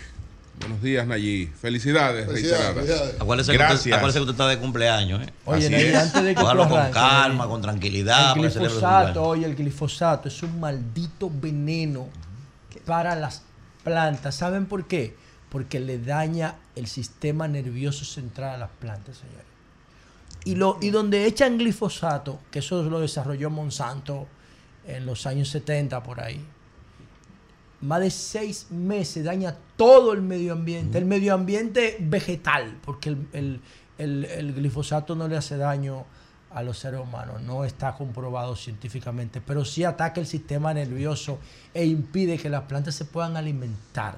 Buenos 0.59 0.81
días, 0.81 1.07
Nayi. 1.07 1.47
Felicidades, 1.47 2.27
reiteradas. 2.27 3.15
Acuérdese 3.19 3.53
Gracias. 3.53 3.83
Que 3.83 4.05
usted, 4.05 4.13
que 4.13 4.19
usted 4.19 4.31
está 4.31 4.47
de 4.47 4.57
cumpleaños. 4.57 5.21
¿eh? 5.21 5.31
Oye, 5.45 5.69
Nayi, 5.69 5.93
antes 5.93 6.23
de 6.23 6.35
que 6.35 6.41
con 6.41 6.91
calma, 6.91 7.47
con 7.47 7.61
tranquilidad. 7.61 8.35
El 8.37 8.49
glifosato, 8.49 9.23
oye, 9.23 9.45
el 9.45 9.55
glifosato 9.55 10.27
es 10.27 10.43
un 10.43 10.59
maldito 10.59 11.31
veneno 11.33 12.07
para 12.85 13.15
las 13.15 13.43
plantas. 13.83 14.35
¿Saben 14.35 14.65
por 14.65 14.87
qué? 14.87 15.15
Porque 15.49 15.79
le 15.79 15.99
daña 15.99 16.55
el 16.75 16.87
sistema 16.87 17.47
nervioso 17.47 18.05
central 18.05 18.55
a 18.55 18.57
las 18.57 18.69
plantas, 18.69 19.17
señores. 19.17 19.45
Y, 20.45 20.55
lo, 20.55 20.77
y 20.81 20.89
donde 20.89 21.25
echan 21.25 21.57
glifosato, 21.57 22.39
que 22.49 22.59
eso 22.59 22.83
lo 22.83 22.99
desarrolló 22.99 23.49
Monsanto 23.49 24.27
en 24.87 25.05
los 25.05 25.25
años 25.25 25.49
70 25.49 26.01
por 26.01 26.21
ahí, 26.21 26.43
más 27.81 28.01
de 28.01 28.11
seis 28.11 28.67
meses 28.71 29.23
daña 29.23 29.55
todo 29.75 30.13
el 30.13 30.21
medio 30.21 30.53
ambiente, 30.53 30.97
el 30.97 31.05
medio 31.05 31.33
ambiente 31.33 31.97
vegetal, 31.99 32.77
porque 32.83 33.15
el, 33.33 33.61
el 33.97 34.53
glifosato 34.53 35.15
no 35.15 35.27
le 35.27 35.37
hace 35.37 35.57
daño 35.57 36.05
a 36.51 36.63
los 36.63 36.79
seres 36.79 36.99
humanos. 36.99 37.41
No 37.41 37.65
está 37.65 37.95
comprobado 37.95 38.55
científicamente, 38.55 39.41
pero 39.41 39.65
sí 39.65 39.83
ataca 39.83 40.19
el 40.19 40.27
sistema 40.27 40.73
nervioso 40.73 41.39
e 41.73 41.85
impide 41.85 42.37
que 42.37 42.49
las 42.49 42.63
plantas 42.63 42.95
se 42.95 43.05
puedan 43.05 43.37
alimentar. 43.37 44.17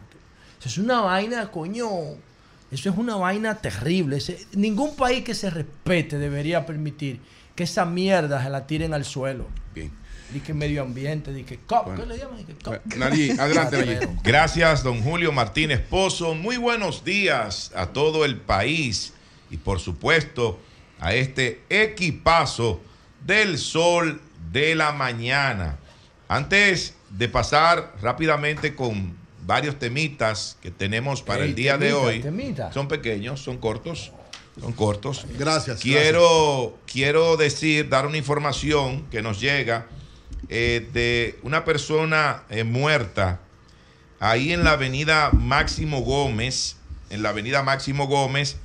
Eso 0.60 0.70
es 0.70 0.78
una 0.78 1.02
vaina, 1.02 1.52
coño. 1.52 1.88
Eso 2.72 2.90
es 2.90 2.98
una 2.98 3.16
vaina 3.18 3.56
terrible. 3.56 4.20
ningún 4.54 4.96
país 4.96 5.24
que 5.24 5.36
se 5.36 5.50
respete 5.50 6.18
debería 6.18 6.66
permitir 6.66 7.20
que 7.56 7.64
esa 7.64 7.86
mierda 7.86 8.42
se 8.44 8.50
la 8.50 8.66
tiren 8.66 8.94
al 8.94 9.04
suelo. 9.04 9.48
Bien. 9.76 9.92
Que 10.46 10.54
medio 10.54 10.82
ambiente, 10.82 11.34
di 11.34 11.44
que 11.44 11.60
cop, 11.60 11.94
¿qué 11.94 12.06
le 12.06 12.18
llaman? 12.18 12.46
adelante, 13.38 14.08
Gracias, 14.24 14.82
don 14.82 15.04
Julio 15.04 15.34
Martínez 15.34 15.82
Pozo. 15.82 16.36
Muy 16.36 16.56
buenos 16.56 17.04
días 17.04 17.74
a 17.76 17.88
todo 17.88 18.24
el 18.24 18.38
país 18.38 19.14
y 19.50 19.58
por 19.58 19.82
supuesto 19.82 20.58
a 21.02 21.14
este 21.14 21.64
equipazo 21.70 22.80
del 23.26 23.58
sol 23.58 24.22
de 24.52 24.76
la 24.76 24.94
mañana. 24.94 25.78
Antes 26.30 26.96
de 27.10 27.28
pasar 27.28 27.94
rápidamente 28.02 28.76
con 28.76 29.18
varios 29.46 29.78
temitas 29.78 30.58
que 30.62 30.72
tenemos 30.72 31.22
para 31.22 31.44
el 31.44 31.56
día 31.56 31.78
de 31.78 31.92
hoy, 31.92 32.24
son 32.74 32.88
pequeños, 32.88 33.42
son 33.42 33.58
cortos. 33.58 34.14
Son 34.60 34.74
cortos. 34.74 35.26
Gracias. 35.40 35.82
Quiero, 35.82 36.78
quiero 36.86 37.36
decir, 37.36 37.90
dar 37.90 38.06
una 38.06 38.18
información 38.18 39.06
que 39.10 39.22
nos 39.22 39.40
llega 39.40 39.88
eh, 40.50 40.88
de 40.94 41.40
una 41.42 41.66
persona 41.66 42.44
eh, 42.50 42.64
muerta 42.64 43.40
ahí 44.20 44.54
en 44.54 44.64
la 44.64 44.74
avenida 44.74 45.32
Máximo 45.32 46.02
Gómez, 46.02 46.76
en 47.10 47.24
la 47.24 47.30
avenida 47.30 47.64
Máximo 47.64 48.08
Gómez, 48.08 48.58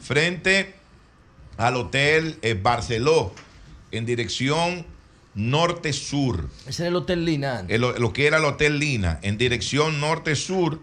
frente 0.00 0.74
al 1.58 1.76
Hotel 1.76 2.38
eh, 2.40 2.54
Barceló, 2.54 3.34
en 3.90 4.06
dirección 4.06 4.86
norte-sur. 5.34 6.48
Ese 6.60 6.70
es 6.70 6.80
el 6.88 6.96
Hotel 6.96 7.24
Lina. 7.24 7.66
lo 7.68 8.12
que 8.12 8.26
era 8.26 8.38
el 8.38 8.44
Hotel 8.44 8.78
Lina, 8.78 9.18
en 9.22 9.36
dirección 9.36 10.00
norte-sur. 10.00 10.80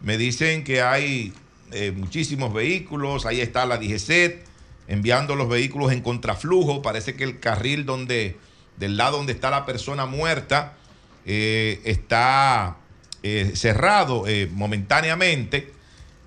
Me 0.00 0.16
dicen 0.16 0.64
que 0.64 0.82
hay 0.82 1.32
eh, 1.72 1.90
muchísimos 1.90 2.52
vehículos, 2.52 3.24
ahí 3.24 3.40
está 3.40 3.64
la 3.64 3.78
DGCET, 3.78 4.44
enviando 4.88 5.36
los 5.36 5.48
vehículos 5.48 5.92
en 5.92 6.02
contraflujo. 6.02 6.82
Parece 6.82 7.14
que 7.14 7.24
el 7.24 7.40
carril 7.40 7.86
donde, 7.86 8.36
del 8.76 8.96
lado 8.96 9.16
donde 9.16 9.32
está 9.32 9.50
la 9.50 9.64
persona 9.64 10.04
muerta, 10.04 10.74
eh, 11.24 11.80
está 11.84 12.76
eh, 13.22 13.52
cerrado 13.54 14.24
momentáneamente 14.50 15.72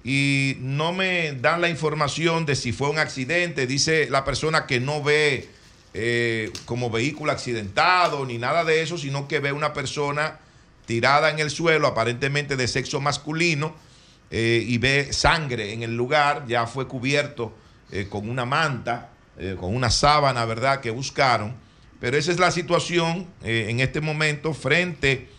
y 0.06 0.56
no 0.62 0.94
me 0.94 1.34
dan 1.34 1.60
la 1.60 1.68
información 1.68 2.46
de 2.46 2.56
si 2.56 2.72
fue 2.72 2.90
un 2.90 3.00
accidente. 3.00 3.68
Dice 3.68 4.08
la 4.10 4.24
persona 4.24 4.68
que 4.68 4.80
no 4.80 5.04
ve 5.04 5.50
como 6.66 6.90
vehículo 6.90 7.32
accidentado 7.32 8.26
ni 8.26 8.38
nada 8.38 8.64
de 8.64 8.82
eso, 8.82 8.98
sino 8.98 9.28
que 9.28 9.40
ve 9.40 9.52
una 9.52 9.74
persona 9.74 10.40
tirada 10.86 11.30
en 11.30 11.40
el 11.40 11.50
suelo, 11.50 11.88
aparentemente 11.88 12.56
de 12.56 12.68
sexo 12.68 13.02
masculino, 13.02 13.76
eh, 14.32 14.64
y 14.66 14.78
ve 14.78 15.14
sangre 15.14 15.74
en 15.74 15.84
el 15.84 15.96
lugar, 15.96 16.46
ya 16.48 16.68
fue 16.68 16.88
cubierto 16.88 17.54
eh, 17.92 18.08
con 18.10 18.30
una 18.30 18.46
manta, 18.46 19.12
eh, 19.38 19.56
con 19.60 19.76
una 19.76 19.90
sábana, 19.90 20.46
¿verdad?, 20.46 20.82
que 20.82 20.90
buscaron. 20.90 21.56
Pero 22.00 22.18
esa 22.18 22.32
es 22.32 22.40
la 22.40 22.52
situación 22.52 23.28
en 23.44 23.80
este 23.80 24.02
momento 24.02 24.54
frente 24.54 25.30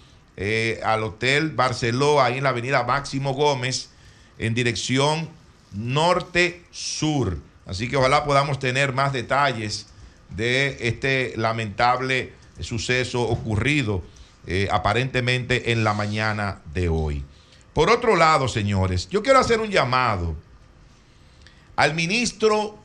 al 0.82 1.04
Hotel 1.04 1.50
Barceló, 1.50 2.20
ahí 2.20 2.38
en 2.38 2.44
la 2.44 2.48
avenida 2.48 2.82
Máximo 2.82 3.34
Gómez, 3.34 3.90
en 4.38 4.54
dirección 4.54 5.28
norte-sur. 5.72 7.38
Así 7.66 7.88
que 7.88 7.96
ojalá 7.96 8.24
podamos 8.24 8.58
tener 8.58 8.92
más 8.92 9.12
detalles 9.12 9.86
de 10.30 10.76
este 10.80 11.34
lamentable 11.36 12.32
suceso 12.60 13.22
ocurrido 13.22 14.02
aparentemente 14.70 15.72
en 15.72 15.82
la 15.82 15.92
mañana 15.92 16.62
de 16.72 16.88
hoy. 16.88 17.24
Por 17.72 17.90
otro 17.90 18.16
lado, 18.16 18.48
señores, 18.48 19.08
yo 19.10 19.22
quiero 19.22 19.38
hacer 19.38 19.60
un 19.60 19.70
llamado 19.70 20.36
al 21.74 21.94
ministro 21.94 22.78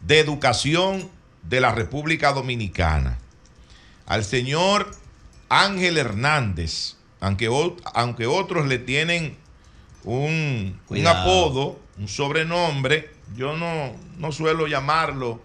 de 0.00 0.20
Educación 0.20 1.10
de 1.42 1.60
la 1.60 1.72
República 1.72 2.32
Dominicana, 2.32 3.18
al 4.06 4.24
señor 4.24 4.90
Ángel 5.48 5.98
Hernández, 5.98 6.94
aunque, 7.20 7.50
aunque 7.94 8.26
otros 8.26 8.66
le 8.66 8.78
tienen 8.78 9.36
un, 10.04 10.80
un, 10.88 11.06
apodo, 11.06 11.78
un 11.98 12.08
sobrenombre, 12.08 13.10
yo 13.36 13.56
no, 13.56 13.94
no 14.18 14.32
suelo 14.32 14.66
llamarlo 14.66 15.40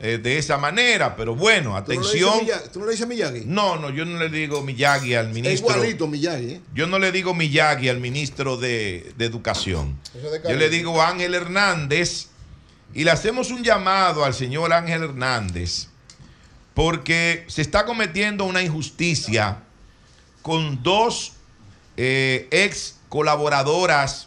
eh, 0.00 0.18
de 0.18 0.38
esa 0.38 0.58
manera, 0.58 1.14
pero 1.14 1.36
bueno, 1.36 1.76
atención. 1.76 2.40
¿Tú 2.72 2.80
no 2.80 2.86
le 2.86 2.92
dices 2.92 3.06
Miyagi? 3.06 3.44
No, 3.46 3.76
no, 3.76 3.90
yo 3.90 4.04
no 4.04 4.18
le 4.18 4.28
digo 4.28 4.60
Miyagi 4.60 5.14
al 5.14 5.28
ministro. 5.28 5.70
Es 5.70 5.76
igualito 5.76 6.08
Miyagi. 6.08 6.54
¿eh? 6.54 6.60
Yo 6.74 6.88
no 6.88 6.98
le 6.98 7.12
digo 7.12 7.32
Miyagi 7.32 7.88
al 7.88 8.00
ministro 8.00 8.56
de, 8.56 9.14
Educación. 9.20 9.98
yo 10.48 10.56
le 10.56 10.68
digo 10.68 11.00
Ángel 11.00 11.34
Hernández 11.34 12.26
y 12.92 13.04
le 13.04 13.12
hacemos 13.12 13.50
un 13.52 13.62
llamado 13.62 14.24
al 14.24 14.34
señor 14.34 14.72
Ángel 14.72 15.04
Hernández 15.04 15.88
porque 16.74 17.44
se 17.46 17.62
está 17.62 17.86
cometiendo 17.86 18.44
una 18.44 18.62
injusticia 18.62 19.62
con 20.42 20.82
dos 20.82 21.34
eh, 21.96 22.48
ex 22.50 22.96
colaboradoras 23.14 24.26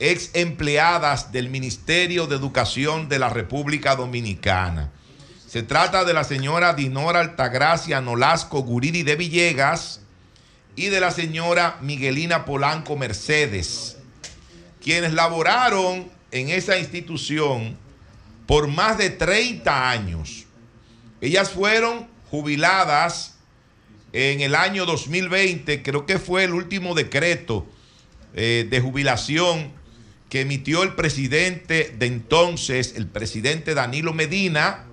ex 0.00 0.30
empleadas 0.34 1.30
del 1.30 1.48
Ministerio 1.48 2.26
de 2.26 2.34
Educación 2.34 3.08
de 3.08 3.20
la 3.20 3.28
República 3.28 3.94
Dominicana. 3.94 4.90
Se 5.46 5.62
trata 5.62 6.04
de 6.04 6.12
la 6.12 6.24
señora 6.24 6.74
Dinora 6.74 7.20
Altagracia 7.20 8.00
Nolasco 8.00 8.62
Guridi 8.62 9.04
de 9.04 9.14
Villegas 9.14 10.00
y 10.74 10.86
de 10.86 10.98
la 10.98 11.12
señora 11.12 11.78
Miguelina 11.82 12.44
Polanco 12.44 12.96
Mercedes, 12.96 13.96
quienes 14.82 15.12
laboraron 15.12 16.10
en 16.32 16.48
esa 16.48 16.76
institución 16.76 17.78
por 18.46 18.66
más 18.66 18.98
de 18.98 19.10
30 19.10 19.90
años. 19.90 20.46
Ellas 21.20 21.50
fueron 21.50 22.08
jubiladas 22.28 23.36
en 24.12 24.40
el 24.40 24.56
año 24.56 24.84
2020, 24.84 25.84
creo 25.84 26.06
que 26.06 26.18
fue 26.18 26.42
el 26.42 26.54
último 26.54 26.96
decreto 26.96 27.68
eh, 28.34 28.66
de 28.68 28.80
jubilación 28.80 29.72
que 30.28 30.40
emitió 30.40 30.82
el 30.82 30.94
presidente 30.94 31.94
de 31.96 32.06
entonces, 32.06 32.94
el 32.96 33.06
presidente 33.06 33.74
Danilo 33.74 34.12
Medina, 34.12 34.86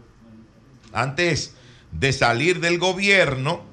antes 0.93 1.53
de 1.91 2.13
salir 2.13 2.59
del 2.59 2.77
gobierno. 2.77 3.63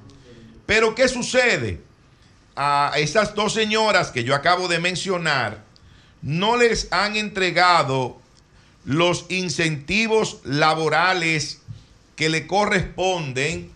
Pero 0.65 0.95
¿qué 0.95 1.07
sucede? 1.07 1.81
A 2.55 2.93
esas 2.97 3.35
dos 3.35 3.53
señoras 3.53 4.09
que 4.11 4.23
yo 4.23 4.35
acabo 4.35 4.67
de 4.67 4.79
mencionar, 4.79 5.63
no 6.21 6.57
les 6.57 6.91
han 6.91 7.15
entregado 7.15 8.19
los 8.85 9.25
incentivos 9.29 10.39
laborales 10.43 11.61
que 12.15 12.29
le 12.29 12.47
corresponden 12.47 13.71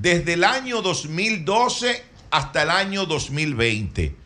desde 0.00 0.32
el 0.32 0.44
año 0.44 0.82
2012 0.82 2.02
hasta 2.30 2.62
el 2.62 2.70
año 2.70 3.06
2020. 3.06 4.25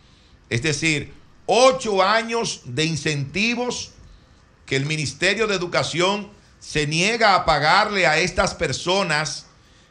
Es 0.50 0.62
decir, 0.62 1.14
ocho 1.46 2.02
años 2.02 2.62
de 2.64 2.84
incentivos 2.84 3.92
que 4.66 4.76
el 4.76 4.84
Ministerio 4.84 5.46
de 5.46 5.54
Educación 5.54 6.28
se 6.58 6.86
niega 6.86 7.34
a 7.34 7.44
pagarle 7.44 8.06
a 8.06 8.18
estas 8.18 8.54
personas 8.54 9.46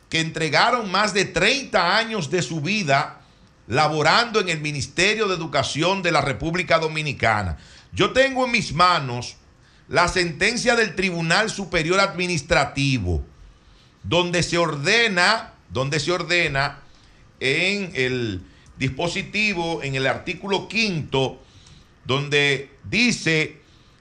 que 0.10 0.20
entregaron 0.20 0.92
más 0.92 1.14
de 1.14 1.26
30 1.26 1.98
años 1.98 2.30
de 2.30 2.42
su 2.42 2.62
vida 2.62 3.22
laborando 3.68 4.40
en 4.40 4.50
el 4.50 4.60
Ministerio 4.60 5.28
de 5.28 5.36
Educación 5.36 6.02
de 6.02 6.12
la 6.12 6.22
República 6.22 6.80
Dominicana. 6.80 7.58
Yo 7.94 8.12
tengo 8.12 8.46
en 8.46 8.52
mis 8.52 8.74
manos 8.74 9.38
la 9.88 10.08
sentencia 10.08 10.76
del 10.76 10.96
Tribunal 10.96 11.50
Superior 11.50 12.00
Administrativo, 12.00 13.24
donde 14.04 14.44
se 14.44 14.58
ordena, 14.58 15.54
donde 15.70 16.00
se 16.00 16.12
ordena 16.12 16.80
en 17.40 17.92
el 17.96 18.44
dispositivo, 18.80 19.84
en 19.84 19.94
el 19.96 20.08
artículo 20.08 20.68
quinto, 20.68 21.40
donde 22.06 22.72
dice 22.86 23.58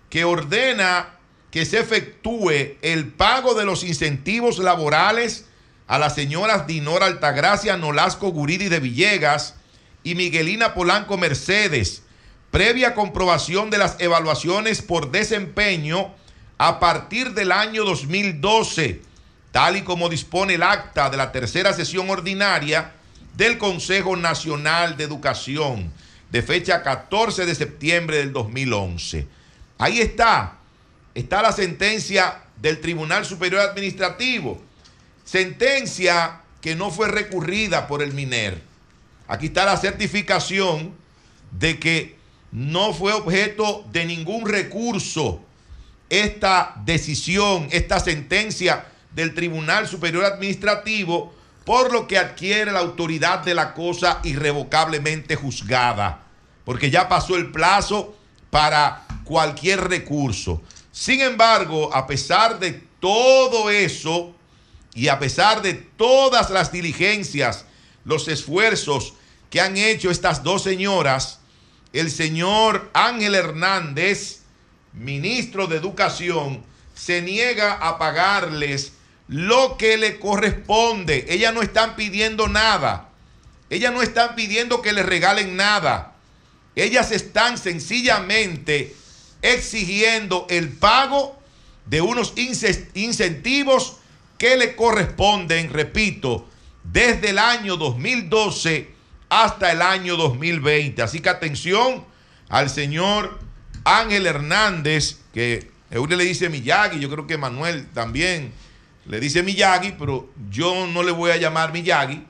que 0.09 0.25
ordena 0.25 1.11
que 1.51 1.67
se 1.67 1.81
efectúe 1.81 2.77
el 2.81 3.09
pago 3.09 3.55
de 3.55 3.65
los 3.65 3.83
incentivos 3.83 4.59
laborales 4.59 5.47
a 5.89 5.99
las 5.99 6.15
señoras 6.15 6.67
Dinora 6.67 7.07
Altagracia 7.07 7.77
Nolasco 7.77 8.31
Guridi 8.31 8.69
de 8.69 8.81
Villegas 8.81 9.57
y 10.05 10.15
Miguelina 10.15 10.75
Polanco 10.75 11.17
Mercedes, 11.17 12.03
previa 12.51 12.95
comprobación 12.95 13.71
de 13.71 13.79
las 13.79 13.97
evaluaciones 13.99 14.81
por 14.81 15.11
desempeño 15.11 16.15
a 16.57 16.79
partir 16.79 17.35
del 17.35 17.53
año 17.53 17.85
2012, 17.85 19.03
tal 19.51 19.77
y 19.77 19.83
como 19.83 20.09
dispone 20.09 20.55
el 20.55 20.63
acta 20.63 21.11
de 21.11 21.17
la 21.17 21.33
tercera 21.33 21.73
sesión 21.73 22.09
ordinaria 22.11 22.93
del 23.39 23.57
Consejo 23.57 24.17
Nacional 24.17 24.97
de 24.97 25.05
Educación 25.05 25.93
de 26.29 26.43
fecha 26.43 26.83
14 26.83 27.47
de 27.47 27.55
septiembre 27.55 28.17
del 28.17 28.33
2011. 28.33 29.29
Ahí 29.79 30.01
está, 30.01 30.59
está 31.15 31.41
la 31.41 31.53
sentencia 31.53 32.43
del 32.57 32.81
Tribunal 32.81 33.25
Superior 33.25 33.61
Administrativo, 33.61 34.61
sentencia 35.25 36.41
que 36.61 36.75
no 36.75 36.91
fue 36.91 37.07
recurrida 37.07 37.87
por 37.87 38.03
el 38.03 38.13
MINER. 38.13 38.61
Aquí 39.29 39.47
está 39.47 39.65
la 39.65 39.77
certificación 39.77 40.93
de 41.53 41.79
que 41.79 42.17
no 42.51 42.93
fue 42.93 43.13
objeto 43.13 43.87
de 43.93 44.05
ningún 44.05 44.49
recurso 44.49 45.45
esta 46.11 46.75
decisión, 46.85 47.69
esta 47.71 48.01
sentencia 48.01 48.87
del 49.15 49.33
Tribunal 49.33 49.87
Superior 49.87 50.25
Administrativo 50.25 51.38
por 51.69 51.93
lo 51.93 52.09
que 52.09 52.17
adquiere 52.17 52.73
la 52.73 52.79
autoridad 52.79 53.41
de 53.41 53.55
la 53.55 53.75
cosa 53.75 54.21
irrevocablemente 54.25 55.37
juzgada, 55.37 56.23
porque 56.65 56.91
ya 56.91 57.11
pasó 57.11 57.37
el 57.37 57.53
plazo 57.53 58.17
para 58.49 59.07
cualquier 59.25 59.87
recurso. 59.87 60.63
Sin 60.93 61.21
embargo, 61.21 61.95
a 61.95 62.07
pesar 62.07 62.59
de 62.59 62.73
todo 63.01 63.69
eso 63.69 64.35
y 64.95 65.09
a 65.09 65.19
pesar 65.19 65.61
de 65.61 65.75
todas 65.75 66.49
las 66.49 66.73
diligencias, 66.73 67.67
los 68.03 68.29
esfuerzos 68.29 69.13
que 69.51 69.61
han 69.61 69.77
hecho 69.77 70.11
estas 70.11 70.43
dos 70.43 70.63
señoras, 70.63 71.41
el 71.93 72.11
señor 72.11 72.89
Ángel 72.95 73.35
Hernández 73.35 74.39
ministro 74.95 75.67
de 75.67 75.77
Educación, 75.77 76.65
se 76.95 77.21
niega 77.21 77.75
a 77.75 77.99
pagarles 77.99 78.95
lo 79.29 79.77
que 79.77 79.97
le 79.97 80.19
corresponde. 80.19 81.27
Ellas 81.29 81.55
no 81.55 81.63
están 81.63 81.97
pidiendo 81.97 82.49
nada. 82.49 83.11
Ellas 83.71 83.93
no 83.93 84.03
están 84.03 84.35
pidiendo 84.35 84.83
que 84.83 84.93
les 84.93 85.05
regalen 85.05 85.57
nada. 85.57 86.15
Ellas 86.75 87.13
están 87.13 87.59
sencillamente 87.59 88.95
exigiendo 89.43 90.47
el 90.49 90.71
pago 90.71 91.39
de 91.87 92.01
unos 92.01 92.35
incentivos 92.37 93.97
que 94.37 94.57
le 94.57 94.77
corresponden, 94.77 95.73
repito, 95.73 96.49
desde 96.85 97.31
el 97.31 97.39
año 97.39 97.77
2012 97.77 98.89
hasta 99.29 99.73
el 99.73 99.83
año 99.83 100.17
2020. 100.17 101.03
Así 101.03 101.21
que 101.21 101.29
atención 101.29 102.05
al 102.49 102.71
señor 102.71 103.39
Ángel 103.85 104.27
Hernández, 104.27 105.19
que 105.35 105.71
Eury 105.91 106.17
le 106.17 106.25
dice 106.25 106.49
Miyagi, 106.49 107.01
yo 107.01 107.11
creo 107.11 107.27
que 107.27 107.37
Manuel 107.37 107.87
también 107.93 108.53
le 109.09 109.21
dice 109.21 109.43
Miyagi, 109.43 109.93
pero 109.99 110.29
yo 110.51 110.87
no 110.87 111.03
le 111.03 111.11
voy 111.13 111.31
a 111.31 111.39
llamar 111.39 111.73
Miyagi 111.73 112.25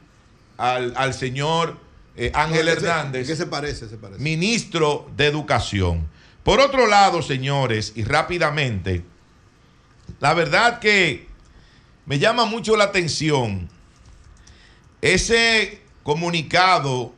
al, 0.56 1.12
señor 1.12 1.76
eh, 2.16 2.30
Ángel 2.34 2.68
Hernández. 2.68 3.26
¿Qué 3.26 3.36
se 3.36 3.46
parece? 3.46 3.88
Se 3.88 3.96
parece. 3.96 4.22
Ministro 4.22 5.10
de 5.16 5.26
Educación. 5.26 6.08
Por 6.44 6.60
otro 6.60 6.86
lado, 6.86 7.20
señores, 7.20 7.92
y 7.96 8.04
rápidamente, 8.04 9.02
la 10.20 10.34
verdad 10.34 10.78
que 10.78 11.26
me 12.06 12.18
llama 12.18 12.44
mucho 12.44 12.76
la 12.76 12.84
atención 12.84 13.68
ese 15.02 15.82
comunicado 16.04 17.12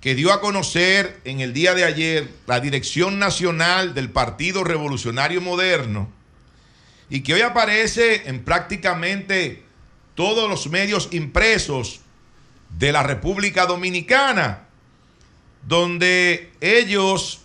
que 0.00 0.14
dio 0.14 0.32
a 0.32 0.40
conocer 0.40 1.20
en 1.24 1.40
el 1.40 1.52
día 1.52 1.74
de 1.74 1.84
ayer 1.84 2.28
la 2.46 2.60
Dirección 2.60 3.18
Nacional 3.18 3.94
del 3.94 4.10
Partido 4.10 4.64
Revolucionario 4.64 5.40
Moderno 5.40 6.15
y 7.08 7.20
que 7.20 7.34
hoy 7.34 7.42
aparece 7.42 8.28
en 8.28 8.44
prácticamente 8.44 9.64
todos 10.14 10.48
los 10.48 10.68
medios 10.68 11.08
impresos 11.12 12.00
de 12.70 12.92
la 12.92 13.02
República 13.02 13.66
Dominicana, 13.66 14.66
donde 15.66 16.52
ellos 16.60 17.40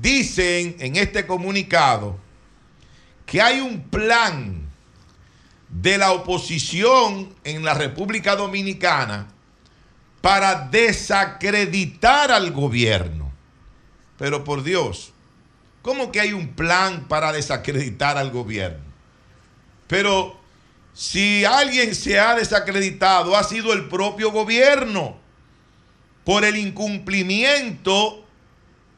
dicen 0.00 0.76
en 0.80 0.96
este 0.96 1.26
comunicado 1.26 2.18
que 3.24 3.40
hay 3.40 3.60
un 3.60 3.82
plan 3.82 4.68
de 5.68 5.98
la 5.98 6.12
oposición 6.12 7.34
en 7.44 7.64
la 7.64 7.74
República 7.74 8.36
Dominicana 8.36 9.28
para 10.20 10.68
desacreditar 10.68 12.32
al 12.32 12.52
gobierno. 12.52 13.30
Pero 14.18 14.44
por 14.44 14.62
Dios, 14.62 15.12
¿cómo 15.82 16.12
que 16.12 16.20
hay 16.20 16.32
un 16.32 16.54
plan 16.54 17.06
para 17.08 17.32
desacreditar 17.32 18.18
al 18.18 18.30
gobierno? 18.30 18.84
Pero 19.86 20.38
si 20.92 21.44
alguien 21.44 21.94
se 21.94 22.18
ha 22.18 22.34
desacreditado, 22.34 23.36
ha 23.36 23.44
sido 23.44 23.72
el 23.72 23.88
propio 23.88 24.32
gobierno 24.32 25.16
por 26.24 26.44
el 26.44 26.56
incumplimiento 26.56 28.24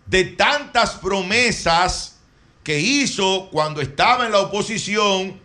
de 0.07 0.25
tantas 0.25 0.95
promesas 0.95 2.17
que 2.65 2.81
hizo 2.81 3.49
cuando 3.53 3.81
estaba 3.81 4.27
en 4.27 4.33
la 4.33 4.41
oposición 4.41 5.39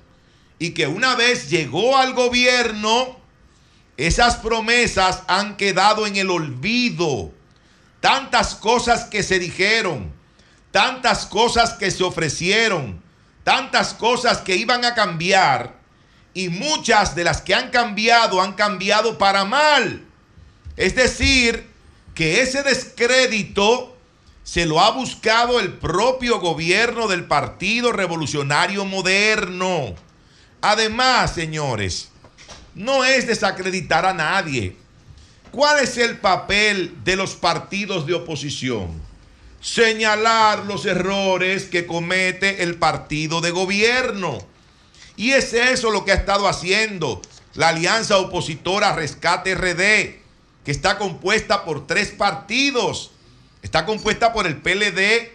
y 0.57 0.71
que 0.71 0.87
una 0.87 1.15
vez 1.15 1.49
llegó 1.49 1.97
al 1.97 2.13
gobierno, 2.13 3.19
esas 3.97 4.37
promesas 4.37 5.23
han 5.27 5.57
quedado 5.57 6.07
en 6.07 6.15
el 6.15 6.31
olvido. 6.31 7.31
Tantas 7.99 8.55
cosas 8.55 9.03
que 9.03 9.23
se 9.23 9.39
dijeron, 9.39 10.14
tantas 10.75 11.25
cosas 11.25 11.75
que 11.75 11.89
se 11.89 12.03
ofrecieron, 12.03 13.01
tantas 13.45 13.93
cosas 13.93 14.39
que 14.39 14.57
iban 14.57 14.83
a 14.83 14.93
cambiar 14.93 15.79
y 16.33 16.49
muchas 16.49 17.15
de 17.15 17.23
las 17.23 17.41
que 17.41 17.55
han 17.55 17.69
cambiado 17.69 18.41
han 18.41 18.51
cambiado 18.55 19.17
para 19.17 19.45
mal. 19.45 20.03
Es 20.75 20.93
decir, 20.93 21.65
que 22.13 22.41
ese 22.41 22.61
descrédito 22.61 23.95
se 24.43 24.65
lo 24.65 24.81
ha 24.81 24.91
buscado 24.91 25.61
el 25.61 25.71
propio 25.71 26.41
gobierno 26.41 27.07
del 27.07 27.23
Partido 27.23 27.93
Revolucionario 27.93 28.83
Moderno. 28.83 29.95
Además, 30.59 31.33
señores, 31.33 32.09
no 32.73 33.05
es 33.05 33.27
desacreditar 33.27 34.05
a 34.05 34.13
nadie. 34.13 34.75
¿Cuál 35.51 35.81
es 35.81 35.97
el 35.97 36.17
papel 36.17 36.97
de 37.05 37.15
los 37.15 37.35
partidos 37.35 38.05
de 38.05 38.15
oposición? 38.15 39.04
Señalar 39.65 40.65
los 40.65 40.85
errores 40.85 41.63
que 41.63 41.87
comete 41.87 42.61
el 42.61 42.75
partido 42.75 43.41
de 43.41 43.49
gobierno. 43.49 44.37
Y 45.17 45.31
es 45.31 45.53
eso 45.53 45.89
lo 45.89 46.05
que 46.05 46.11
ha 46.11 46.15
estado 46.15 46.47
haciendo 46.47 47.19
la 47.55 47.69
alianza 47.69 48.19
opositora 48.19 48.93
Rescate 48.93 49.55
RD, 49.55 50.21
que 50.63 50.71
está 50.71 50.99
compuesta 50.99 51.65
por 51.65 51.87
tres 51.87 52.11
partidos. 52.11 53.09
Está 53.63 53.87
compuesta 53.87 54.33
por 54.33 54.45
el 54.45 54.57
PLD, 54.57 55.31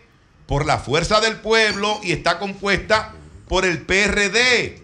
por 0.47 0.65
la 0.65 0.78
Fuerza 0.78 1.20
del 1.20 1.40
Pueblo 1.40 1.98
y 2.01 2.12
está 2.12 2.39
compuesta 2.39 3.12
por 3.48 3.65
el 3.65 3.82
PRD. 3.82 4.81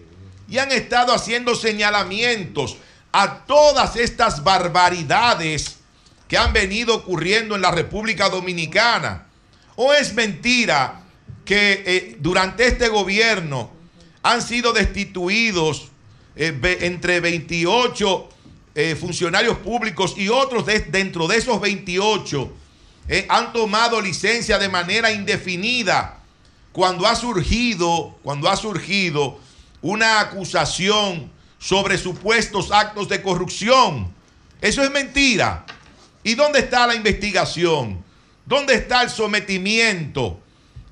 Y 0.49 0.57
han 0.57 0.73
estado 0.73 1.13
haciendo 1.13 1.55
señalamientos 1.55 2.79
a 3.13 3.45
todas 3.45 3.95
estas 3.95 4.43
barbaridades 4.43 5.77
que 6.27 6.37
han 6.37 6.51
venido 6.51 6.95
ocurriendo 6.95 7.55
en 7.55 7.61
la 7.61 7.71
República 7.71 8.27
Dominicana. 8.27 9.26
¿O 9.77 9.93
es 9.93 10.13
mentira 10.13 11.03
que 11.45 11.83
eh, 11.85 12.17
durante 12.19 12.65
este 12.65 12.89
gobierno 12.89 13.69
han 14.23 14.41
sido 14.41 14.73
destituidos 14.73 15.89
eh, 16.35 16.59
entre 16.81 17.19
28 17.19 18.29
eh, 18.73 18.95
funcionarios 18.99 19.59
públicos 19.59 20.15
y 20.17 20.29
otros 20.29 20.65
dentro 20.65 21.27
de 21.27 21.37
esos 21.37 21.61
28 21.61 22.53
han 23.29 23.53
tomado 23.53 24.01
licencia 24.01 24.59
de 24.59 24.67
manera 24.67 25.13
indefinida 25.13 26.19
cuando 26.73 27.07
ha 27.07 27.15
surgido, 27.15 28.17
cuando 28.21 28.49
ha 28.49 28.57
surgido 28.57 29.39
una 29.81 30.19
acusación 30.19 31.31
sobre 31.57 31.97
supuestos 31.97 32.71
actos 32.71 33.07
de 33.07 33.21
corrupción. 33.21 34.13
Eso 34.59 34.83
es 34.83 34.91
mentira. 34.91 35.65
¿Y 36.23 36.35
dónde 36.35 36.59
está 36.59 36.85
la 36.85 36.95
investigación? 36.95 38.03
¿Dónde 38.47 38.75
está 38.75 39.03
el 39.03 39.09
sometimiento 39.09 40.39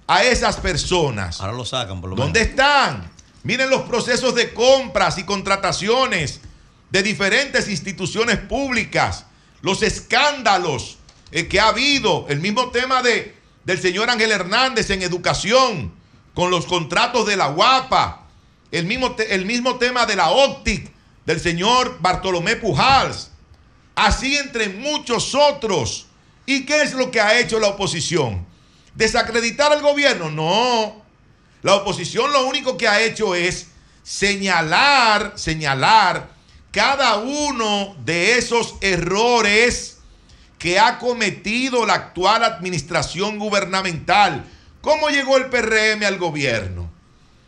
a 0.08 0.24
esas 0.24 0.58
personas? 0.58 1.40
Ahora 1.40 1.54
lo 1.54 1.64
sacan, 1.64 2.02
por 2.02 2.10
lo 2.10 2.16
menos. 2.18 2.28
¿Dónde 2.28 2.42
están? 2.42 3.10
Miren 3.44 3.70
los 3.70 3.84
procesos 3.84 4.36
de 4.36 4.54
compras 4.54 5.18
y 5.18 5.24
contrataciones 5.24 6.42
de 6.90 7.02
diferentes 7.02 7.70
instituciones 7.70 8.38
públicas, 8.40 9.26
los 9.62 9.84
escándalos 9.84 10.98
eh, 11.32 11.48
que 11.48 11.62
ha 11.62 11.70
habido, 11.70 12.26
el 12.28 12.42
mismo 12.42 12.72
tema 12.72 13.02
de, 13.02 13.36
del 13.64 13.80
señor 13.80 14.10
Ángel 14.10 14.32
Hernández 14.32 14.90
en 14.90 15.02
educación, 15.02 15.94
con 16.34 16.52
los 16.52 16.66
contratos 16.66 17.26
de 17.26 17.38
la 17.38 17.48
guapa, 17.48 18.28
el 18.72 18.86
mismo, 18.86 19.16
el 19.30 19.46
mismo 19.46 19.78
tema 19.78 20.06
de 20.06 20.18
la 20.18 20.30
OPTIC 20.30 20.92
del 21.26 21.40
señor 21.40 22.00
Bartolomé 22.02 22.58
Pujals, 22.58 23.32
así 23.96 24.36
entre 24.36 24.68
muchos 24.68 25.34
otros. 25.34 26.08
¿Y 26.46 26.66
qué 26.66 26.82
es 26.82 26.94
lo 26.94 27.12
que 27.12 27.22
ha 27.22 27.40
hecho 27.40 27.60
la 27.60 27.70
oposición? 27.70 28.46
¿Desacreditar 28.94 29.72
al 29.72 29.82
gobierno? 29.82 30.30
No. 30.30 31.04
La 31.62 31.76
oposición 31.76 32.32
lo 32.32 32.46
único 32.48 32.78
que 32.78 32.88
ha 32.88 33.02
hecho 33.02 33.36
es 33.36 33.68
señalar, 34.04 35.34
señalar 35.36 36.30
cada 36.72 37.18
uno 37.18 37.96
de 38.04 38.38
esos 38.38 38.76
errores 38.82 40.00
que 40.60 40.78
ha 40.78 41.00
cometido 41.00 41.86
la 41.86 41.94
actual 41.94 42.44
administración 42.44 43.40
gubernamental. 43.40 44.46
¿Cómo 44.82 45.10
llegó 45.10 45.38
el 45.38 45.46
PRM 45.46 46.04
al 46.06 46.18
gobierno? 46.18 46.92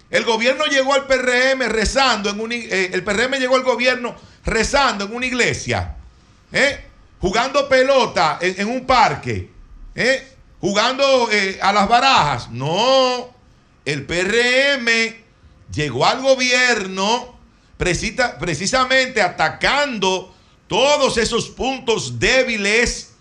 El 0.10 0.24
gobierno 0.24 0.66
llegó 0.66 0.94
al 0.94 1.06
PRM 1.06 1.68
rezando 1.68 2.30
en 2.30 2.40
un, 2.40 2.52
eh, 2.54 2.92
el 2.94 3.04
PRM 3.04 3.34
llegó 3.34 3.56
al 3.56 3.64
gobierno 3.64 4.16
rezando 4.46 5.06
en 5.06 5.14
una 5.14 5.26
iglesia, 5.26 5.96
¿eh? 6.52 6.86
Jugando 7.20 7.68
pelota 7.68 8.38
en, 8.42 8.68
un 8.68 8.86
parque, 8.86 9.50
¿eh? 9.96 10.28
jugando 10.60 11.30
a 11.62 11.74
las 11.74 11.88
barajas. 11.88 12.50
No, 12.52 13.30
el 13.86 14.06
PRM 14.06 14.88
llegó 15.72 16.06
al 16.06 16.22
gobierno 16.22 17.38
precisamente 17.78 19.22
atacando 19.22 20.34
todos 20.68 21.18
esos 21.18 21.50
puntos 21.50 22.20
débiles, 22.20 23.14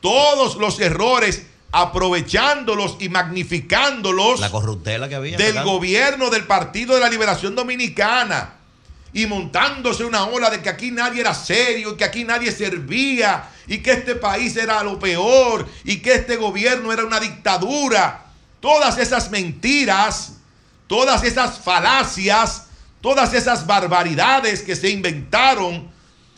todos 0.00 0.56
los 0.56 0.80
errores 0.80 1.46
aprovechándolos 1.72 2.96
y 2.98 3.08
magnificándolos 3.08 4.40
la 4.40 4.50
corruptela 4.50 5.08
que 5.08 5.14
había 5.14 5.36
del 5.36 5.62
gobierno 5.62 6.28
del 6.28 6.44
Partido 6.44 6.94
de 6.94 7.00
la 7.00 7.08
Liberación 7.08 7.54
Dominicana 7.54 8.54
y 9.12 9.26
montándose 9.26 10.04
una 10.04 10.24
ola 10.24 10.50
de 10.50 10.62
que 10.62 10.68
aquí 10.68 10.90
nadie 10.90 11.20
era 11.20 11.34
serio, 11.34 11.96
que 11.96 12.04
aquí 12.04 12.24
nadie 12.24 12.52
servía 12.52 13.48
y 13.66 13.78
que 13.78 13.92
este 13.92 14.14
país 14.14 14.56
era 14.56 14.82
lo 14.82 14.98
peor 14.98 15.68
y 15.84 15.98
que 15.98 16.14
este 16.14 16.36
gobierno 16.36 16.92
era 16.92 17.04
una 17.04 17.20
dictadura. 17.20 18.26
todas 18.60 18.98
esas 18.98 19.30
mentiras, 19.30 20.34
todas 20.86 21.24
esas 21.24 21.58
falacias, 21.58 22.66
todas 23.00 23.32
esas 23.32 23.66
barbaridades 23.66 24.60
que 24.62 24.76
se 24.76 24.90
inventaron 24.90 25.90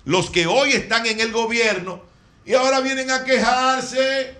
los 0.04 0.30
que 0.30 0.46
hoy 0.46 0.72
están 0.72 1.06
en 1.06 1.20
el 1.20 1.32
gobierno 1.32 2.02
y 2.44 2.54
ahora 2.54 2.80
vienen 2.80 3.10
a 3.10 3.24
quejarse, 3.24 4.36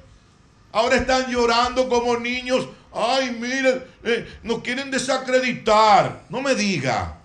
ahora 0.72 0.96
están 0.96 1.30
llorando 1.30 1.88
como 1.88 2.16
niños. 2.16 2.68
Ay, 2.94 3.30
miren, 3.38 3.84
eh, 4.04 4.38
nos 4.42 4.62
quieren 4.62 4.90
desacreditar. 4.90 6.24
No 6.28 6.40
me 6.40 6.54
diga, 6.54 7.21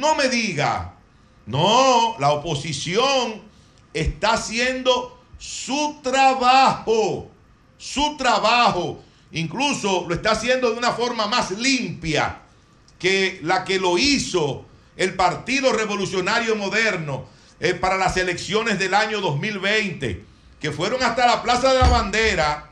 no 0.00 0.14
me 0.14 0.28
diga. 0.28 0.94
No, 1.46 2.16
la 2.18 2.32
oposición 2.32 3.42
está 3.92 4.34
haciendo 4.34 5.20
su 5.38 6.00
trabajo, 6.02 7.30
su 7.78 8.16
trabajo. 8.16 9.02
Incluso 9.32 10.06
lo 10.08 10.14
está 10.14 10.32
haciendo 10.32 10.70
de 10.70 10.78
una 10.78 10.92
forma 10.92 11.26
más 11.26 11.50
limpia 11.52 12.40
que 12.98 13.40
la 13.42 13.64
que 13.64 13.78
lo 13.78 13.98
hizo 13.98 14.66
el 14.96 15.14
Partido 15.14 15.72
Revolucionario 15.72 16.56
Moderno 16.56 17.26
eh, 17.58 17.74
para 17.74 17.96
las 17.96 18.16
elecciones 18.16 18.78
del 18.78 18.94
año 18.94 19.20
2020, 19.20 20.24
que 20.60 20.72
fueron 20.72 21.02
hasta 21.02 21.26
la 21.26 21.42
Plaza 21.42 21.72
de 21.72 21.78
la 21.78 21.88
Bandera 21.88 22.70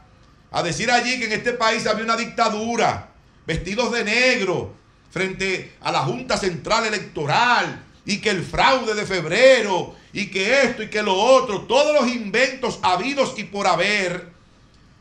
a 0.51 0.63
decir 0.63 0.91
allí 0.91 1.19
que 1.19 1.27
en 1.27 1.33
este 1.33 1.53
país 1.53 1.87
había 1.87 2.05
una 2.05 2.17
dictadura, 2.17 3.11
vestidos 3.47 3.93
de 3.93 4.05
negro, 4.05 4.75
frente 5.11 5.75
a 5.81 5.93
la 5.93 6.01
Junta 6.01 6.37
Central 6.37 6.87
Electoral, 6.87 7.85
y 8.05 8.21
que 8.23 8.31
el 8.31 8.43
fraude 8.43 8.95
de 8.95 9.05
febrero, 9.05 9.95
y 10.13 10.31
que 10.31 10.63
esto 10.63 10.83
y 10.83 10.89
que 10.89 11.03
lo 11.03 11.15
otro, 11.15 11.63
todos 11.63 11.95
los 12.01 12.11
inventos 12.11 12.79
habidos 12.83 13.35
y 13.37 13.45
por 13.45 13.67
haber 13.67 14.33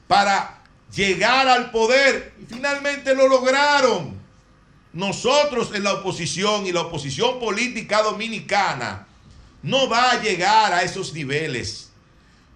para 0.08 0.60
llegar 0.94 1.48
al 1.48 1.72
poder, 1.72 2.34
finalmente 2.48 3.16
lo 3.16 3.28
lograron. 3.28 4.18
Nosotros 4.94 5.72
en 5.74 5.84
la 5.84 5.94
oposición 5.94 6.66
y 6.66 6.72
la 6.72 6.82
oposición 6.82 7.40
política 7.40 8.02
dominicana 8.02 9.08
no 9.62 9.88
va 9.88 10.12
a 10.12 10.22
llegar 10.22 10.74
a 10.74 10.84
esos 10.84 11.14
niveles 11.14 11.90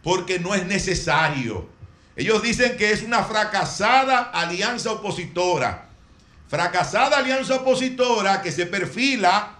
porque 0.03 0.39
no 0.39 0.55
es 0.55 0.65
necesario. 0.65 1.69
Ellos 2.15 2.41
dicen 2.41 2.77
que 2.77 2.91
es 2.91 3.03
una 3.03 3.23
fracasada 3.23 4.23
alianza 4.33 4.91
opositora. 4.91 5.90
Fracasada 6.51 7.19
alianza 7.19 7.55
opositora 7.55 8.41
que 8.41 8.51
se 8.51 8.65
perfila 8.65 9.55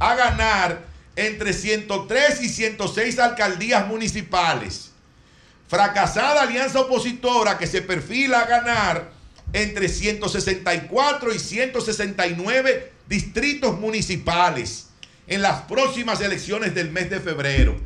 a 0.00 0.14
ganar 0.16 0.84
entre 1.14 1.52
103 1.52 2.42
y 2.42 2.48
106 2.48 3.18
alcaldías 3.20 3.86
municipales. 3.86 4.90
Fracasada 5.68 6.42
alianza 6.42 6.80
opositora 6.80 7.58
que 7.58 7.68
se 7.68 7.80
perfila 7.80 8.40
a 8.40 8.46
ganar 8.46 9.12
entre 9.52 9.88
164 9.88 11.32
y 11.32 11.38
169 11.38 12.92
distritos 13.06 13.78
municipales 13.78 14.88
en 15.28 15.42
las 15.42 15.62
próximas 15.62 16.20
elecciones 16.22 16.74
del 16.74 16.90
mes 16.90 17.08
de 17.08 17.20
febrero. 17.20 17.76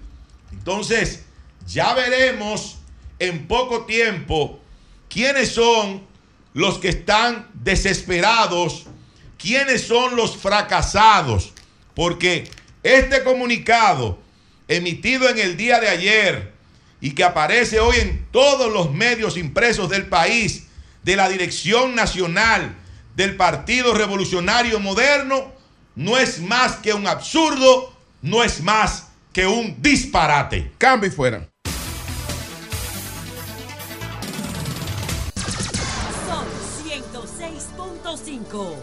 Entonces, 0.50 1.24
ya 1.66 1.92
veremos 1.92 2.78
en 3.18 3.46
poco 3.48 3.84
tiempo 3.84 4.60
quiénes 5.10 5.50
son 5.50 6.15
los 6.56 6.78
que 6.78 6.88
están 6.88 7.48
desesperados, 7.52 8.86
quiénes 9.36 9.86
son 9.86 10.16
los 10.16 10.38
fracasados, 10.38 11.52
porque 11.94 12.50
este 12.82 13.22
comunicado 13.22 14.18
emitido 14.66 15.28
en 15.28 15.38
el 15.38 15.58
día 15.58 15.80
de 15.80 15.90
ayer 15.90 16.54
y 16.98 17.10
que 17.10 17.24
aparece 17.24 17.78
hoy 17.78 17.96
en 17.96 18.26
todos 18.32 18.72
los 18.72 18.90
medios 18.90 19.36
impresos 19.36 19.90
del 19.90 20.06
país 20.06 20.68
de 21.02 21.16
la 21.16 21.28
Dirección 21.28 21.94
Nacional 21.94 22.74
del 23.16 23.36
Partido 23.36 23.92
Revolucionario 23.92 24.80
Moderno, 24.80 25.52
no 25.94 26.16
es 26.16 26.40
más 26.40 26.76
que 26.76 26.94
un 26.94 27.06
absurdo, 27.06 27.94
no 28.22 28.42
es 28.42 28.62
más 28.62 29.08
que 29.34 29.46
un 29.46 29.82
disparate. 29.82 30.72
Cambio 30.78 31.10
y 31.10 31.12
fuera. 31.12 31.50
106.5. 38.56 38.76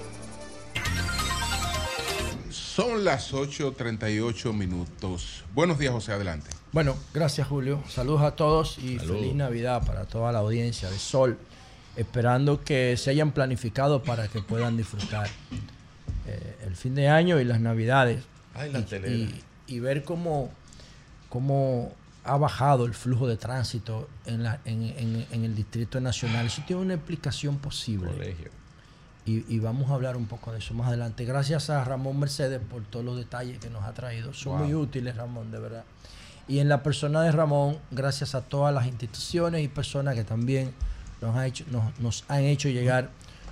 Son 2.52 3.04
las 3.04 3.34
8.38 3.34 4.54
minutos. 4.54 5.44
Buenos 5.54 5.78
días, 5.80 5.92
José, 5.94 6.12
adelante. 6.14 6.50
Bueno, 6.72 6.96
gracias 7.14 7.48
Julio. 7.48 7.84
Saludos 7.88 8.22
a 8.24 8.36
todos 8.36 8.78
y 8.80 8.98
feliz 9.00 9.36
Navidad 9.36 9.86
para 9.86 10.06
toda 10.06 10.32
la 10.32 10.40
audiencia 10.40 10.90
de 10.90 10.98
Sol. 10.98 11.38
Esperando 11.96 12.64
que 12.64 12.98
se 12.98 13.12
hayan 13.12 13.32
planificado 13.32 14.02
para 14.02 14.28
que 14.28 14.42
puedan 14.42 14.76
disfrutar 14.78 15.28
eh, 16.26 16.56
el 16.66 16.76
fin 16.76 16.96
de 16.96 17.08
año 17.08 17.40
y 17.40 17.44
las 17.44 17.60
navidades. 17.60 18.24
Ay, 18.56 18.72
la 18.72 18.80
y, 18.80 18.84
telera. 18.84 19.14
y- 19.14 19.44
y 19.68 19.80
ver 19.80 20.04
cómo, 20.04 20.50
cómo 21.30 21.94
ha 22.24 22.38
bajado 22.38 22.86
el 22.86 22.94
flujo 22.96 23.28
de 23.28 23.38
tránsito 23.38 24.10
en, 24.26 24.42
la- 24.44 24.60
en- 24.66 24.84
en- 24.98 25.28
en 25.32 25.44
el 25.46 25.56
Distrito 25.56 26.02
Nacional. 26.02 26.48
Eso 26.48 26.64
tiene 26.66 26.82
una 26.82 26.96
explicación 26.96 27.58
posible. 27.60 28.10
Y, 29.26 29.46
y 29.54 29.60
vamos 29.60 29.90
a 29.90 29.94
hablar 29.94 30.18
un 30.18 30.26
poco 30.26 30.52
de 30.52 30.60
eso 30.60 30.74
más 30.74 30.88
adelante. 30.90 31.24
Gracias 31.24 31.70
a 31.70 31.84
Ramón 31.86 32.20
Mercedes 32.20 32.60
por 32.70 32.84
todos 32.84 33.06
los 33.06 33.16
detalles 33.18 33.58
que 33.60 33.70
nos 33.70 33.84
ha 33.84 33.94
traído. 33.94 34.34
Son 34.34 34.58
Wow. 34.58 34.64
muy 34.66 34.74
útiles, 34.76 35.16
Ramón, 35.16 35.50
de 35.52 35.60
verdad. 35.60 35.84
Y 36.48 36.60
en 36.60 36.68
la 36.68 36.84
persona 36.84 37.22
de 37.22 37.32
Ramón, 37.32 37.78
gracias 37.92 38.36
a 38.36 38.42
todas 38.42 38.74
las 38.74 38.86
instituciones 38.86 39.64
y 39.64 39.70
personas 39.70 40.16
que 40.16 40.26
también 40.26 40.74
nos, 41.22 41.36
ha 41.38 41.48
hecho, 41.48 41.64
nos, 41.72 41.98
nos 42.02 42.26
han 42.28 42.44
hecho 42.44 42.68
llegar 42.68 43.12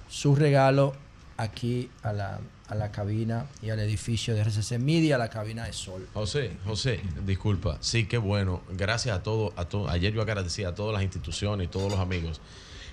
su 0.10 0.36
regalo 0.36 0.94
aquí 1.38 1.90
a 2.04 2.12
la, 2.12 2.42
a 2.68 2.76
la 2.76 2.92
cabina 2.92 3.46
y 3.62 3.70
al 3.70 3.80
edificio 3.80 4.36
de 4.36 4.42
RCC 4.44 4.78
Media, 4.78 5.16
a 5.16 5.18
la 5.20 5.30
cabina 5.30 5.64
de 5.64 5.72
Sol. 5.72 6.06
José, 6.14 6.52
José, 6.66 7.00
disculpa. 7.26 7.78
Sí, 7.80 8.08
qué 8.08 8.18
bueno. 8.18 8.62
Gracias 8.72 9.16
a 9.18 9.24
todos. 9.24 9.54
A 9.56 9.64
todo, 9.66 9.88
ayer 9.90 10.12
yo 10.14 10.22
agradecía 10.22 10.68
a 10.68 10.76
todas 10.76 10.94
las 10.94 11.02
instituciones 11.04 11.68
y 11.68 11.70
todos 11.70 11.90
los 11.90 12.00
amigos. 12.02 12.42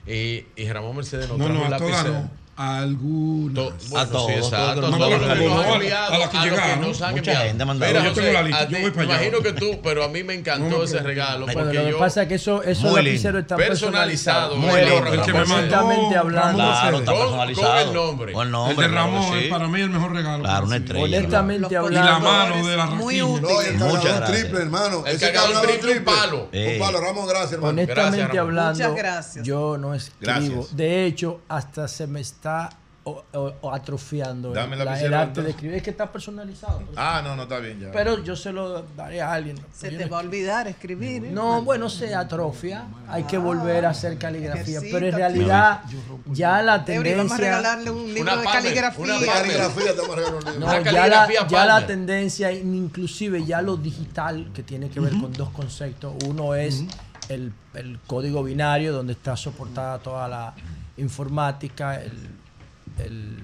Y, 0.07 0.47
y 0.55 0.71
Ramón 0.73 0.95
Mercedes 0.95 1.29
nos 1.29 1.39
No, 1.39 1.47
trajo 1.47 1.59
no, 1.59 1.65
un 1.65 1.71
lapicero. 1.73 2.31
No. 2.59 2.65
A 2.65 2.79
algunas. 2.79 3.55
To- 3.55 3.73
bueno, 3.89 3.99
a 4.05 4.07
todos. 4.09 4.31
exacto. 4.31 4.81
todos, 4.81 4.91
Todos 4.91 4.99
todos, 4.99 5.11
los 5.11 5.21
que 5.21 5.27
todos, 5.27 5.39
nos 5.39 5.59
han 5.59 5.65
todos, 5.65 5.75
enviado, 5.77 6.13
a 6.15 6.19
los 6.19 6.29
que 6.29 6.39
llegaron. 6.39 6.81
Mucha 6.89 7.09
gente 7.13 7.63
ha 7.63 7.67
mandado. 7.67 8.05
Yo 8.05 8.13
tengo 8.13 8.33
la 8.33 8.43
lista, 8.43 8.69
yo 8.69 8.81
voy 8.81 8.91
para 8.91 9.03
allá. 9.05 9.15
Imagino 9.15 9.41
que 9.43 9.53
tú, 9.53 9.81
pero 9.83 10.05
a 10.05 10.09
mí 10.09 10.23
me 10.25 10.35
encantó 10.35 10.83
ese 10.85 10.99
regalo. 10.99 11.47
Porque 11.47 11.75
lo 11.75 11.85
que 11.85 11.93
pasa 11.95 12.23
es 12.23 12.29
que 12.29 12.35
eso, 12.35 12.63
esos 12.65 12.93
lapiceros 12.93 13.43
están 13.43 13.59
Personalizado, 13.59 14.55
personalizados. 14.55 14.59
muy 14.59 14.81
lindo, 14.81 15.13
El 15.15 15.23
que 15.23 15.33
me 15.33 15.45
mandó 15.45 16.19
hablando. 16.19 16.59
Ramón 16.59 17.05
Con- 17.05 17.37
Mercedes. 17.39 17.59
con 17.69 17.79
el 17.79 17.95
nombre. 17.95 18.33
Con 18.33 18.47
el 18.55 18.69
de 18.69 18.75
claro 18.75 18.93
Ramón 18.95 19.39
es 19.39 19.49
para 19.49 19.69
mí 19.69 19.81
el 19.81 19.91
mejor 19.91 20.13
regalo. 20.13 20.43
Claro, 20.45 20.67
una 20.67 20.77
estrella. 20.77 21.05
Honestamente 21.19 21.69
Y 21.71 21.77
hablando. 21.77 22.11
la 22.11 22.19
mano 22.19 22.67
de 22.67 22.77
la 22.77 22.87
Muy 22.87 23.23
útil. 23.23 23.47
Y 23.71 23.77
Muchas 23.79 24.25
triple, 24.33 24.61
hermano. 24.63 25.05
El 25.07 25.19
cargador 25.21 25.67
triple, 25.67 25.99
un 25.99 26.05
palo. 26.05 26.49
Un 26.53 26.79
palo, 26.79 27.01
Ramón, 27.01 27.27
gracias, 27.29 27.53
hermano. 27.53 27.71
Honestamente 27.73 28.39
hablando, 28.39 28.73
Muchas 28.89 28.97
gracias. 28.97 29.45
yo 29.47 29.79
no 29.79 29.95
escribo. 29.95 30.67
De 30.73 31.07
hecho, 31.07 31.41
hasta 31.49 31.87
se 31.87 32.07
me 32.07 32.21
está 32.21 32.48
o- 33.05 33.25
o- 33.33 33.55
o 33.63 33.73
atrofiando 33.73 34.53
Dame 34.53 34.77
la 34.77 34.85
la- 34.85 35.01
el 35.01 35.15
arte 35.15 35.41
de 35.43 35.51
escribir. 35.51 35.77
Es 35.79 35.83
que 35.83 35.89
está 35.89 36.13
personalizado. 36.13 36.83
Ah, 36.95 37.23
no, 37.25 37.37
no 37.37 37.45
está 37.45 37.59
bien 37.59 37.81
ya. 37.81 37.91
Pero 37.91 38.23
yo 38.23 38.37
se 38.37 38.53
lo 38.53 38.83
daré 38.99 39.23
a 39.23 39.33
alguien. 39.33 39.57
Se 39.73 39.91
te 39.91 40.05
va 40.05 40.19
a 40.19 40.21
olvidar 40.21 40.69
escribir. 40.69 41.25
¿eh? 41.25 41.31
No, 41.33 41.63
bueno, 41.63 41.89
se 41.89 42.15
atrofia. 42.15 42.85
Hay 43.09 43.23
que 43.25 43.39
volver 43.39 43.87
a 43.87 43.91
hacer 43.91 44.19
caligrafía. 44.19 44.81
Pero 44.83 45.07
en 45.07 45.15
realidad, 45.15 45.81
ya 46.27 46.61
la 46.61 46.85
Eury, 46.87 47.15
vamos 47.15 47.33
a 47.33 47.37
tendencia. 47.37 47.37
regalarle 47.39 47.91
un 47.91 48.13
libro 48.13 48.33
Una 48.33 48.41
de 48.43 48.47
caligrafía. 48.49 49.05
una 49.05 49.19
De 49.21 49.27
Palmer. 49.27 49.43
caligrafía 49.47 49.93
te 49.95 50.01
vamos 50.03 50.11
a 50.11 50.17
regalar 50.17 50.35
un 50.35 50.45
libro. 50.45 50.61
No, 50.61 50.67
Una 50.67 50.91
ya 50.91 51.07
la, 51.09 51.79
ya 51.81 51.87
tendencia, 51.87 52.53
inclusive 52.53 53.45
ya 53.47 53.63
lo 53.63 53.77
digital, 53.79 54.51
que 54.53 54.63
tiene 54.63 54.91
que 54.91 55.01
ver 55.01 55.13
con 55.19 55.33
dos 55.33 55.49
conceptos. 55.49 56.13
Uno 56.27 56.55
es 56.55 56.85
el, 57.31 57.55
el 57.73 57.99
código 58.07 58.43
binario, 58.43 58.93
donde 58.93 59.15
está 59.15 59.35
soportada 59.35 59.99
toda 60.01 60.29
la 60.29 60.55
informática, 60.99 62.03
el, 62.03 62.13
el, 62.99 63.39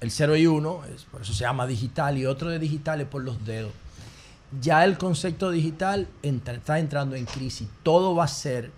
el 0.00 0.10
0 0.10 0.36
y 0.36 0.46
1, 0.46 0.84
es, 0.94 1.04
por 1.04 1.22
eso 1.22 1.32
se 1.32 1.40
llama 1.40 1.66
digital, 1.66 2.16
y 2.18 2.26
otro 2.26 2.50
de 2.50 2.58
digital 2.58 3.00
es 3.00 3.06
por 3.08 3.22
los 3.22 3.44
dedos. 3.44 3.72
Ya 4.60 4.84
el 4.84 4.96
concepto 4.96 5.50
digital 5.50 6.08
está 6.22 6.78
entrando 6.78 7.16
en 7.16 7.26
crisis. 7.26 7.68
Todo 7.82 8.14
va 8.14 8.24
a 8.24 8.28
ser 8.28 8.70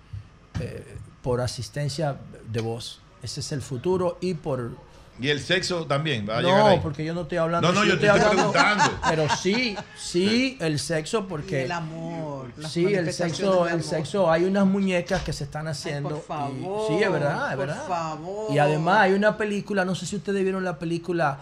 eh, 0.58 0.84
por 1.22 1.40
asistencia 1.40 2.18
de 2.50 2.60
voz. 2.60 3.00
Ese 3.22 3.40
es 3.40 3.52
el 3.52 3.62
futuro 3.62 4.18
y 4.20 4.34
por 4.34 4.72
Y 5.20 5.28
el 5.28 5.40
sexo 5.40 5.86
también 5.86 6.26
va 6.28 6.38
a 6.38 6.42
llegar 6.42 6.66
ahí. 6.66 6.76
no, 6.76 6.82
porque 6.82 7.04
yo 7.04 7.14
no 7.14 7.22
estoy 7.22 7.38
hablando. 7.38 7.68
No, 7.68 7.74
no, 7.74 7.82
sí, 7.82 7.88
yo 7.90 7.98
te 7.98 8.06
estoy 8.06 8.20
preguntando. 8.36 8.84
Pero 9.08 9.26
sí, 9.36 9.76
sí, 9.98 10.56
el 10.60 10.78
sexo, 10.78 11.18
Y 11.20 11.22
porque. 11.28 11.64
el 11.64 11.72
amor. 11.72 12.50
Sí, 12.68 12.86
el 12.86 13.12
sexo, 13.12 13.64
de 13.66 13.72
el 13.72 13.82
sexo, 13.84 14.30
hay 14.30 14.44
unas 14.44 14.66
muñecas 14.66 15.22
que 15.22 15.32
se 15.32 15.44
están 15.44 15.68
haciendo. 15.68 16.08
por 16.08 16.18
y- 16.18 16.22
favor, 16.26 16.88
sí, 16.88 17.02
es 17.04 17.12
verdad, 17.12 17.50
es 17.50 17.56
por 17.56 17.66
verdad. 17.66 17.86
favor. 17.86 18.52
Y 18.54 18.58
además 18.58 19.00
hay 19.00 19.12
una 19.12 19.36
película, 19.36 19.84
no 19.84 19.94
sé 19.94 20.06
si 20.06 20.16
ustedes 20.16 20.42
vieron 20.42 20.64
la 20.64 20.78
película 20.78 21.38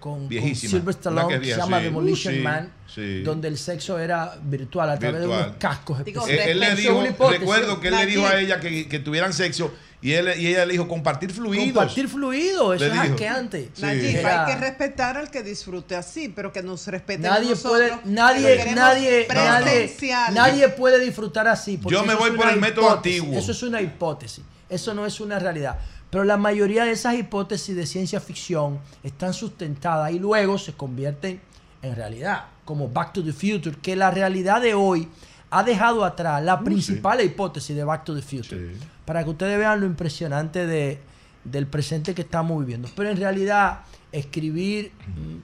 con, 0.00 0.28
con 0.28 0.54
Silver 0.54 0.94
Stallone 0.94 1.28
que 1.28 1.34
es 1.34 1.40
que 1.40 1.46
se 1.50 1.56
llama 1.58 1.78
sí. 1.78 1.84
Demolition 1.84 2.34
Uh, 2.34 2.36
sí, 2.38 2.42
Man, 2.42 2.72
sí. 2.94 3.22
donde 3.22 3.48
el 3.48 3.58
sexo 3.58 3.98
era 3.98 4.34
virtual 4.42 4.88
a 4.90 4.98
través 4.98 5.20
de 5.20 5.26
Virtual. 5.26 5.46
unos 5.48 5.56
cascos 5.58 6.04
Digo, 6.04 6.26
Él, 6.26 6.38
él 6.38 6.60
le 6.60 6.74
dijo, 6.74 7.02
recuerdo 7.30 7.80
que 7.80 7.88
él 7.88 7.96
le 7.96 8.06
dijo 8.06 8.26
a 8.26 8.40
ella 8.40 8.60
que, 8.60 8.88
que 8.88 8.98
tuvieran 8.98 9.32
sexo 9.34 9.72
Y, 10.02 10.12
él, 10.12 10.30
y 10.38 10.46
ella 10.46 10.64
le 10.64 10.72
dijo, 10.72 10.88
compartir 10.88 11.30
fluidos. 11.30 11.66
Compartir 11.66 12.08
fluidos, 12.08 12.76
eso 12.76 12.84
Le 12.84 12.86
es 12.86 12.92
dijo. 13.02 13.14
asqueante. 13.14 13.68
Sí. 13.74 13.82
Nayib, 13.82 14.16
Era- 14.16 14.46
hay 14.46 14.54
que 14.54 14.60
respetar 14.60 15.16
al 15.18 15.30
que 15.30 15.42
disfrute 15.42 15.94
así, 15.94 16.28
pero 16.30 16.52
que 16.52 16.62
nos 16.62 16.86
respeten 16.86 17.22
Nadie 17.22 17.50
nosotros, 17.50 17.72
puede, 17.90 17.90
nadie, 18.06 18.64
nadie, 18.74 18.74
nadie, 18.74 19.26
presencial. 19.28 20.34
nadie 20.34 20.68
puede 20.70 20.98
disfrutar 21.00 21.48
así. 21.48 21.76
porque 21.76 21.94
Yo 21.94 22.04
me 22.04 22.14
voy 22.14 22.30
por 22.32 22.48
el 22.48 22.58
método 22.58 22.86
hipótesis, 22.92 23.20
antiguo. 23.20 23.38
Eso 23.38 23.52
es 23.52 23.62
una 23.62 23.82
hipótesis. 23.82 24.44
Eso 24.70 24.94
no 24.94 25.04
es 25.04 25.20
una 25.20 25.38
realidad. 25.38 25.78
Pero 26.10 26.24
la 26.24 26.36
mayoría 26.36 26.84
de 26.84 26.92
esas 26.92 27.14
hipótesis 27.16 27.76
de 27.76 27.86
ciencia 27.86 28.20
ficción 28.20 28.80
están 29.02 29.34
sustentadas 29.34 30.10
y 30.12 30.18
luego 30.18 30.58
se 30.58 30.72
convierten 30.72 31.40
en 31.82 31.94
realidad, 31.96 32.44
como 32.64 32.88
Back 32.88 33.12
to 33.12 33.22
the 33.24 33.32
Future, 33.32 33.76
que 33.82 33.96
la 33.96 34.10
realidad 34.10 34.60
de 34.60 34.74
hoy 34.74 35.08
ha 35.50 35.62
dejado 35.64 36.04
atrás 36.04 36.42
la 36.42 36.60
principal 36.60 37.20
hipótesis 37.22 37.74
de 37.74 37.84
Back 37.84 38.04
to 38.04 38.14
the 38.14 38.22
Future. 38.22 38.76
Para 39.04 39.24
que 39.24 39.30
ustedes 39.30 39.58
vean 39.58 39.80
lo 39.80 39.86
impresionante 39.86 40.66
de, 40.66 41.00
del 41.44 41.66
presente 41.66 42.14
que 42.14 42.22
estamos 42.22 42.60
viviendo. 42.60 42.88
Pero 42.94 43.10
en 43.10 43.16
realidad, 43.16 43.80
escribir 44.12 44.92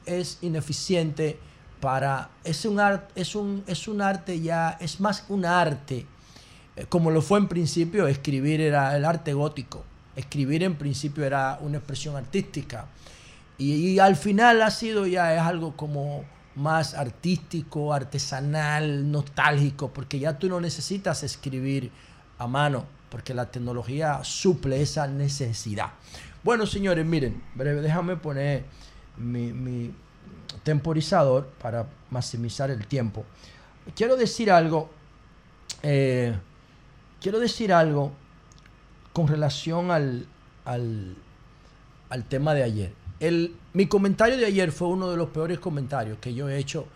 es 0.06 0.38
ineficiente 0.42 1.38
para. 1.80 2.30
Es 2.44 2.64
un, 2.64 2.78
art, 2.78 3.10
es, 3.16 3.34
un, 3.34 3.64
es 3.66 3.88
un 3.88 4.00
arte 4.00 4.40
ya, 4.40 4.76
es 4.80 5.00
más 5.00 5.24
un 5.28 5.44
arte. 5.44 6.06
Eh, 6.76 6.86
Como 6.88 7.10
lo 7.10 7.20
fue 7.20 7.38
en 7.38 7.48
principio, 7.48 8.06
escribir 8.06 8.60
era 8.60 8.96
el 8.96 9.04
arte 9.04 9.34
gótico. 9.34 9.84
Escribir 10.14 10.62
en 10.62 10.76
principio 10.76 11.24
era 11.24 11.58
una 11.60 11.78
expresión 11.78 12.16
artística. 12.16 12.86
Y, 13.58 13.74
y 13.74 13.98
al 13.98 14.16
final 14.16 14.62
ha 14.62 14.70
sido 14.70 15.06
ya 15.06 15.34
es 15.34 15.40
algo 15.40 15.76
como 15.76 16.24
más 16.56 16.94
artístico, 16.94 17.92
artesanal, 17.92 19.10
nostálgico, 19.10 19.92
porque 19.92 20.18
ya 20.18 20.38
tú 20.38 20.48
no 20.48 20.60
necesitas 20.60 21.22
escribir 21.22 21.92
a 22.38 22.46
mano, 22.46 22.84
porque 23.10 23.34
la 23.34 23.50
tecnología 23.50 24.20
suple 24.24 24.80
esa 24.80 25.06
necesidad. 25.06 25.92
Bueno, 26.42 26.66
señores, 26.66 27.04
miren, 27.04 27.42
breve, 27.54 27.82
déjame 27.82 28.16
poner 28.16 28.64
mi, 29.16 29.92
temporizador 30.62 31.46
para 31.60 31.86
maximizar 32.10 32.70
el 32.70 32.86
tiempo. 32.86 33.24
Quiero 33.94 34.16
decir 34.16 34.50
algo, 34.50 34.90
eh, 35.82 36.34
quiero 37.20 37.38
decir 37.38 37.72
algo 37.72 38.12
con 39.12 39.28
relación 39.28 39.90
al, 39.90 40.26
al, 40.64 41.16
al 42.08 42.24
tema 42.24 42.54
de 42.54 42.62
ayer. 42.62 43.05
El, 43.20 43.56
mi 43.72 43.86
comentario 43.86 44.36
de 44.36 44.46
ayer 44.46 44.72
fue 44.72 44.88
uno 44.88 45.10
de 45.10 45.16
los 45.16 45.30
peores 45.30 45.58
comentarios 45.58 46.18
que 46.18 46.34
yo 46.34 46.48
he 46.48 46.58
hecho 46.58 46.86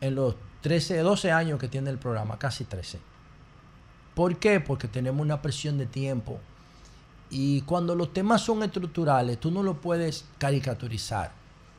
en 0.00 0.14
los 0.14 0.36
13, 0.60 0.98
12 0.98 1.32
años 1.32 1.58
que 1.58 1.68
tiene 1.68 1.90
el 1.90 1.98
programa, 1.98 2.38
casi 2.38 2.64
13. 2.64 3.00
¿Por 4.14 4.36
qué? 4.36 4.60
Porque 4.60 4.86
tenemos 4.86 5.20
una 5.20 5.42
presión 5.42 5.76
de 5.76 5.86
tiempo. 5.86 6.38
Y 7.30 7.62
cuando 7.62 7.94
los 7.96 8.12
temas 8.12 8.42
son 8.42 8.62
estructurales, 8.62 9.40
tú 9.40 9.50
no 9.50 9.62
lo 9.62 9.80
puedes 9.80 10.24
caricaturizar. 10.38 11.32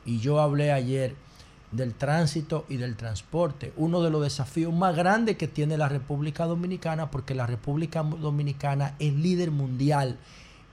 Y 0.04 0.18
yo 0.20 0.40
hablé 0.40 0.70
ayer 0.72 1.14
del 1.72 1.94
tránsito 1.94 2.64
y 2.68 2.76
del 2.76 2.96
transporte, 2.96 3.72
uno 3.76 4.02
de 4.02 4.10
los 4.10 4.22
desafíos 4.22 4.72
más 4.72 4.94
grandes 4.94 5.36
que 5.36 5.48
tiene 5.48 5.76
la 5.76 5.88
República 5.88 6.44
Dominicana, 6.44 7.10
porque 7.10 7.34
la 7.34 7.46
República 7.46 8.02
Dominicana 8.02 8.94
es 8.98 9.14
líder 9.14 9.50
mundial 9.50 10.18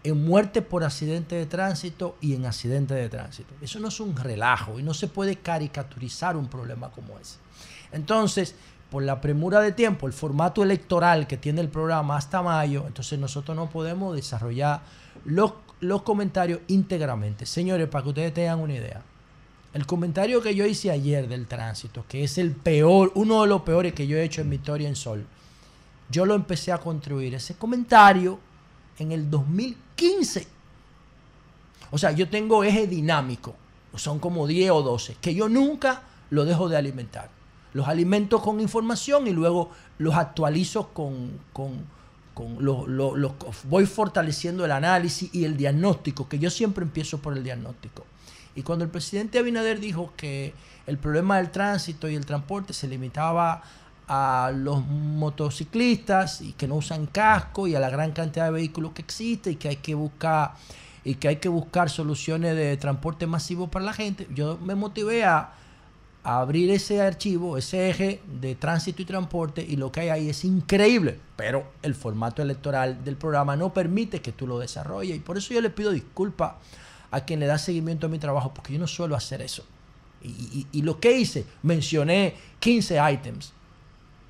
en 0.04 0.26
muerte 0.26 0.62
por 0.62 0.84
accidente 0.84 1.36
de 1.36 1.46
tránsito 1.46 2.18
y 2.20 2.36
en 2.36 2.46
accidente 2.46 2.94
de 2.94 3.10
tránsito. 3.10 3.54
Eso 3.62 3.80
no 3.80 3.88
es 3.88 4.00
un 4.00 4.16
relajo 4.16 4.80
y 4.80 4.84
no 4.84 4.94
se 4.94 5.08
puede 5.08 5.38
caricaturizar 5.38 6.36
un 6.36 6.48
problema 6.48 6.92
como 6.92 7.18
ese. 7.20 7.38
Entonces, 7.92 8.56
por 8.90 9.04
la 9.04 9.22
premura 9.22 9.62
de 9.62 9.72
tiempo, 9.72 10.06
el 10.06 10.14
formato 10.14 10.62
electoral 10.62 11.26
que 11.26 11.38
tiene 11.38 11.62
el 11.62 11.70
programa 11.70 12.18
hasta 12.18 12.42
mayo, 12.42 12.84
entonces 12.86 13.18
nosotros 13.18 13.56
no 13.56 13.70
podemos 13.70 14.16
desarrollar 14.16 14.82
los, 15.26 15.54
los 15.80 16.02
comentarios 16.02 16.60
íntegramente. 16.68 17.46
Señores, 17.46 17.88
para 17.88 18.04
que 18.04 18.10
ustedes 18.10 18.34
tengan 18.34 18.60
una 18.60 18.74
idea, 18.74 19.02
el 19.74 19.88
comentario 19.88 20.42
que 20.42 20.54
yo 20.54 20.66
hice 20.66 20.92
ayer 20.92 21.28
del 21.28 21.48
tránsito, 21.48 22.06
que 22.08 22.24
es 22.24 22.38
el 22.38 22.52
peor, 22.52 23.12
uno 23.16 23.42
de 23.42 23.48
los 23.48 23.62
peores 23.62 23.94
que 23.94 24.06
yo 24.06 24.18
he 24.18 24.24
hecho 24.24 24.42
en 24.42 24.50
mi 24.50 24.58
historia 24.58 24.88
en 24.88 24.96
Sol, 24.96 25.26
yo 26.10 26.26
lo 26.26 26.36
empecé 26.36 26.72
a 26.72 26.78
construir. 26.78 27.34
Ese 27.34 27.56
comentario 27.56 28.40
en 28.99 29.11
el 29.11 29.30
2015. 29.30 30.48
O 31.91 31.98
sea, 31.98 32.11
yo 32.11 32.28
tengo 32.30 32.64
eje 32.64 32.88
dinámico, 32.88 33.56
son 33.95 34.20
como 34.20 34.48
10 34.48 34.72
o 34.72 34.82
12, 34.82 35.18
que 35.22 35.36
yo 35.36 35.48
nunca 35.49 36.03
lo 36.30 36.45
dejo 36.45 36.70
de 36.70 36.78
alimentar. 36.78 37.30
Los 37.74 37.88
alimento 37.88 38.41
con 38.41 38.60
información 38.60 39.28
y 39.28 39.32
luego 39.32 39.72
los 39.98 40.15
actualizo 40.15 40.90
con, 40.90 41.40
con, 41.53 41.86
con 42.34 42.64
lo- 42.64 42.88
lo- 42.88 43.15
lo- 43.15 43.36
voy 43.65 43.86
fortaleciendo 43.86 44.65
el 44.65 44.72
análisis 44.72 45.34
y 45.34 45.45
el 45.45 45.57
diagnóstico, 45.57 46.28
que 46.28 46.40
yo 46.40 46.49
siempre 46.49 46.84
empiezo 46.84 47.20
por 47.20 47.36
el 47.38 47.44
diagnóstico. 47.44 48.06
Y 48.56 48.61
cuando 48.61 48.86
el 48.86 48.91
presidente 48.91 49.40
Abinader 49.40 49.80
dijo 49.80 50.14
que 50.15 50.53
el 50.86 50.98
problema 50.98 51.38
del 51.38 51.49
tránsito 51.52 52.10
y 52.10 52.15
el 52.15 52.26
transporte 52.26 52.74
se 52.74 52.88
limitaba 52.88 53.64
a 54.15 54.52
los 54.52 54.85
motociclistas 54.85 56.41
y 56.41 56.53
que 56.53 56.68
no 56.68 56.76
usan 56.76 57.07
casco 57.07 57.65
y 57.68 57.73
a 57.73 57.80
la 57.80 57.90
gran 57.90 58.11
cantidad 58.11 58.45
de 58.45 58.52
vehículos 58.52 58.91
que 58.91 59.02
existe 59.02 59.49
y 59.52 59.56
que 59.56 59.69
hay 59.69 59.76
que 59.77 59.95
buscar 59.95 60.53
y 61.03 61.15
que 61.15 61.30
hay 61.30 61.38
que 61.38 61.49
buscar 61.49 61.90
soluciones 61.90 62.56
de 62.56 62.77
transporte 62.77 63.26
masivo 63.26 63.69
para 63.69 63.85
la 63.85 63.94
gente, 63.94 64.27
yo 64.34 64.60
me 64.64 64.76
motivé 64.76 65.23
a, 65.26 65.53
abrir 66.26 66.69
ese 66.69 67.02
archivo, 67.02 67.57
ese 67.57 67.90
eje 67.90 68.22
de 68.40 68.56
tránsito 68.56 69.02
y 69.02 69.06
transporte 69.06 69.65
y 69.68 69.76
lo 69.77 69.91
que 69.91 70.02
hay 70.02 70.10
ahí 70.10 70.30
es 70.30 70.45
increíble, 70.45 71.19
pero 71.35 71.65
el 71.81 71.95
formato 71.95 72.41
electoral 72.41 73.03
del 73.03 73.18
programa 73.18 73.56
no 73.57 73.73
permite 73.73 74.22
que 74.22 74.31
tú 74.31 74.48
lo 74.48 74.60
desarrolles 74.60 75.18
y 75.18 75.19
por 75.19 75.38
eso 75.38 75.53
yo 75.53 75.60
le 75.60 75.69
pido 75.72 75.91
disculpas 75.91 76.53
a 77.11 77.22
quien 77.22 77.40
le 77.41 77.48
da 77.48 77.57
seguimiento 77.57 78.06
a 78.07 78.10
mi 78.10 78.19
trabajo 78.19 78.53
porque 78.53 78.72
yo 78.73 78.80
no 78.80 78.88
suelo 78.88 79.15
hacer 79.18 79.41
eso. 79.41 79.65
Y, 80.22 80.27
y- 80.30 80.68
y 80.72 80.81
lo 80.84 80.99
que 81.02 81.11
hice, 81.19 81.45
mencioné 81.64 82.35
15 82.60 82.99
items 83.11 83.52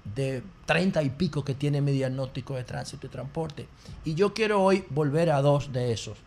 de 0.04 0.44
30 0.66 1.04
y 1.04 1.10
pico 1.12 1.44
que 1.44 1.54
tiene 1.54 1.82
mi 1.82 1.92
diagnóstico 1.92 2.56
de 2.56 2.64
tránsito 2.64 3.08
y 3.08 3.10
transporte. 3.10 3.68
Y 4.06 4.16
yo 4.16 4.34
quiero 4.34 4.62
hoy 4.62 4.86
volver 4.90 5.32
a 5.32 5.42
dos 5.42 5.72
de 5.72 5.92
esos, 5.92 6.18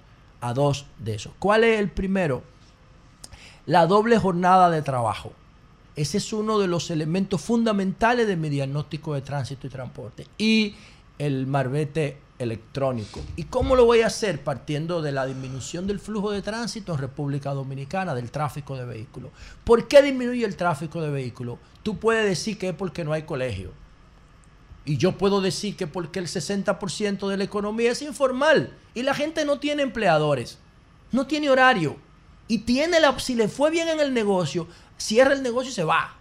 a 0.40 0.54
dos 0.54 0.86
de 0.98 1.14
esos. 1.14 1.32
¿Cuál 1.38 1.64
es 1.64 1.78
el 1.78 1.90
primero? 1.90 2.42
La 3.66 3.86
doble 3.86 4.18
jornada 4.18 4.70
de 4.70 4.82
trabajo. 4.82 5.32
Ese 5.94 6.18
es 6.18 6.32
uno 6.32 6.58
de 6.58 6.68
los 6.68 6.90
elementos 6.90 7.40
fundamentales 7.40 8.26
de 8.26 8.36
mi 8.36 8.48
diagnóstico 8.48 9.14
de 9.14 9.22
tránsito 9.22 9.66
y 9.66 9.70
transporte. 9.70 10.26
Y 10.36 10.74
el 11.18 11.46
marbete 11.46 12.18
electrónico. 12.38 13.20
¿Y 13.36 13.44
cómo 13.44 13.76
lo 13.76 13.84
voy 13.84 14.00
a 14.00 14.08
hacer? 14.08 14.42
Partiendo 14.42 15.02
de 15.02 15.12
la 15.12 15.26
disminución 15.26 15.86
del 15.86 16.00
flujo 16.00 16.30
de 16.30 16.42
tránsito 16.42 16.92
en 16.92 16.98
República 16.98 17.52
Dominicana, 17.54 18.14
del 18.14 18.30
tráfico 18.30 18.76
de 18.76 18.84
vehículos. 18.84 19.30
¿Por 19.64 19.88
qué 19.88 20.02
disminuye 20.02 20.44
el 20.44 20.56
tráfico 20.56 21.00
de 21.00 21.10
vehículos? 21.10 21.58
Tú 21.82 21.98
puedes 21.98 22.24
decir 22.24 22.58
que 22.58 22.70
es 22.70 22.74
porque 22.74 23.04
no 23.04 23.12
hay 23.12 23.22
colegio. 23.22 23.72
Y 24.84 24.98
yo 24.98 25.18
puedo 25.18 25.40
decir 25.40 25.76
que 25.76 25.86
porque 25.86 26.20
el 26.20 26.28
60% 26.28 27.28
de 27.28 27.36
la 27.36 27.44
economía 27.44 27.90
es 27.90 28.02
informal 28.02 28.72
y 28.94 29.02
la 29.02 29.14
gente 29.14 29.44
no 29.44 29.58
tiene 29.58 29.82
empleadores, 29.82 30.58
no 31.10 31.26
tiene 31.26 31.50
horario 31.50 31.96
y 32.46 32.58
tiene 32.58 33.00
la 33.00 33.18
si 33.18 33.34
le 33.34 33.48
fue 33.48 33.70
bien 33.70 33.88
en 33.88 33.98
el 33.98 34.14
negocio, 34.14 34.68
cierra 34.96 35.32
el 35.32 35.42
negocio 35.42 35.70
y 35.70 35.74
se 35.74 35.82
va. 35.82 36.14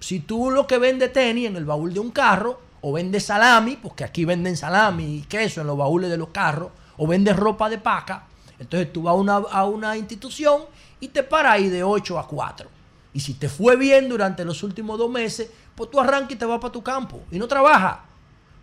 Si 0.00 0.20
tú 0.20 0.50
lo 0.50 0.66
que 0.66 0.78
vendes 0.78 1.14
tenis 1.14 1.46
en 1.46 1.56
el 1.56 1.64
baúl 1.64 1.94
de 1.94 2.00
un 2.00 2.10
carro 2.10 2.60
o 2.82 2.92
vendes 2.92 3.24
salami, 3.24 3.76
porque 3.76 4.04
aquí 4.04 4.24
venden 4.24 4.56
salami 4.56 5.16
y 5.16 5.22
queso 5.22 5.62
en 5.62 5.66
los 5.66 5.78
baúles 5.78 6.10
de 6.10 6.18
los 6.18 6.28
carros, 6.28 6.70
o 6.98 7.06
vendes 7.06 7.34
ropa 7.36 7.70
de 7.70 7.78
paca, 7.78 8.26
entonces 8.58 8.92
tú 8.92 9.02
vas 9.02 9.12
a 9.12 9.16
una, 9.16 9.34
a 9.34 9.64
una 9.64 9.96
institución 9.96 10.62
y 11.00 11.08
te 11.08 11.22
paras 11.22 11.54
ahí 11.54 11.68
de 11.68 11.82
8 11.82 12.18
a 12.18 12.28
4. 12.28 12.68
Y 13.14 13.20
si 13.20 13.34
te 13.34 13.48
fue 13.48 13.76
bien 13.76 14.08
durante 14.08 14.44
los 14.44 14.62
últimos 14.62 14.98
dos 14.98 15.10
meses, 15.10 15.50
pues 15.74 15.90
tú 15.90 16.00
arrancas 16.00 16.32
y 16.32 16.36
te 16.36 16.44
vas 16.44 16.60
para 16.60 16.72
tu 16.72 16.82
campo 16.82 17.20
y 17.30 17.38
no 17.38 17.48
trabajas. 17.48 17.98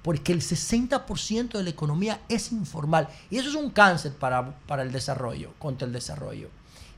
Porque 0.01 0.31
el 0.31 0.41
60% 0.41 1.51
de 1.51 1.63
la 1.63 1.69
economía 1.69 2.21
es 2.29 2.51
informal. 2.53 3.09
Y 3.29 3.37
eso 3.37 3.49
es 3.49 3.55
un 3.55 3.69
cáncer 3.69 4.13
para, 4.13 4.57
para 4.67 4.83
el 4.83 4.91
desarrollo, 4.91 5.51
contra 5.59 5.85
el 5.85 5.91
desarrollo. 5.91 6.49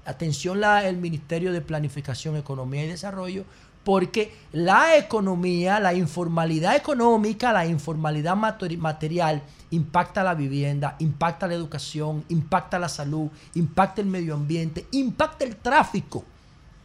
Atención 0.05 0.61
la, 0.61 0.87
el 0.87 0.97
Ministerio 0.97 1.51
de 1.51 1.61
Planificación, 1.61 2.35
Economía 2.35 2.85
y 2.85 2.87
Desarrollo, 2.87 3.45
porque 3.83 4.33
la 4.51 4.97
economía, 4.97 5.79
la 5.79 5.93
informalidad 5.93 6.75
económica, 6.75 7.51
la 7.51 7.65
informalidad 7.65 8.35
materi- 8.35 8.77
material 8.77 9.41
impacta 9.71 10.23
la 10.23 10.35
vivienda, 10.35 10.95
impacta 10.99 11.47
la 11.47 11.55
educación, 11.55 12.23
impacta 12.29 12.77
la 12.77 12.89
salud, 12.89 13.29
impacta 13.55 14.01
el 14.01 14.07
medio 14.07 14.35
ambiente, 14.35 14.85
impacta 14.91 15.45
el 15.45 15.55
tráfico 15.55 16.23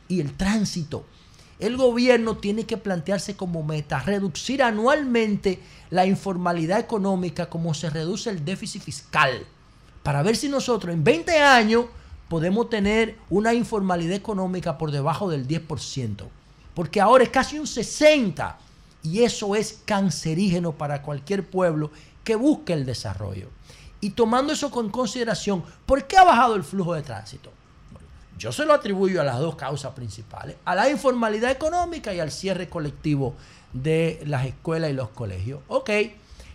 y 0.09 0.21
el 0.21 0.33
tránsito. 0.33 1.05
El 1.59 1.77
gobierno 1.77 2.37
tiene 2.37 2.65
que 2.65 2.77
plantearse 2.77 3.37
como 3.37 3.63
meta 3.63 3.99
reducir 4.01 4.63
anualmente 4.63 5.61
la 5.91 6.07
informalidad 6.07 6.79
económica 6.79 7.49
como 7.51 7.75
se 7.75 7.91
reduce 7.91 8.31
el 8.31 8.45
déficit 8.45 8.83
fiscal, 8.83 9.45
para 10.03 10.23
ver 10.23 10.37
si 10.37 10.49
nosotros 10.49 10.95
en 10.95 11.03
20 11.03 11.39
años 11.41 11.87
podemos 12.29 12.69
tener 12.71 13.17
una 13.31 13.55
informalidad 13.55 14.17
económica 14.17 14.79
por 14.79 14.91
debajo 14.91 15.29
del 15.31 15.47
10%, 15.49 16.27
porque 16.77 17.01
ahora 17.01 17.25
es 17.25 17.31
casi 17.31 17.59
un 17.59 17.65
60% 17.65 18.55
y 19.03 19.23
eso 19.23 19.57
es 19.57 19.81
cancerígeno 19.87 20.73
para 20.73 21.01
cualquier 21.01 21.49
pueblo 21.49 21.91
que 22.23 22.37
busque 22.37 22.75
el 22.75 22.85
desarrollo. 22.85 23.49
Y 23.99 24.11
tomando 24.11 24.53
eso 24.53 24.71
con 24.71 24.91
consideración, 24.91 25.65
¿por 25.87 26.07
qué 26.07 26.19
ha 26.19 26.25
bajado 26.25 26.55
el 26.55 26.65
flujo 26.65 26.93
de 26.93 27.01
tránsito? 27.01 27.51
Yo 28.39 28.53
se 28.53 28.67
lo 28.67 28.75
atribuyo 28.75 29.23
a 29.23 29.25
las 29.25 29.39
dos 29.39 29.57
causas 29.57 29.95
principales, 29.95 30.57
a 30.67 30.75
la 30.75 30.91
informalidad 30.91 31.51
económica 31.51 32.13
y 32.13 32.21
al 32.21 32.31
cierre 32.31 32.69
colectivo 32.69 33.35
de 33.73 34.23
las 34.27 34.45
escuelas 34.45 34.91
y 34.91 34.93
los 34.93 35.09
colegios. 35.09 35.61
Ok, 35.69 35.89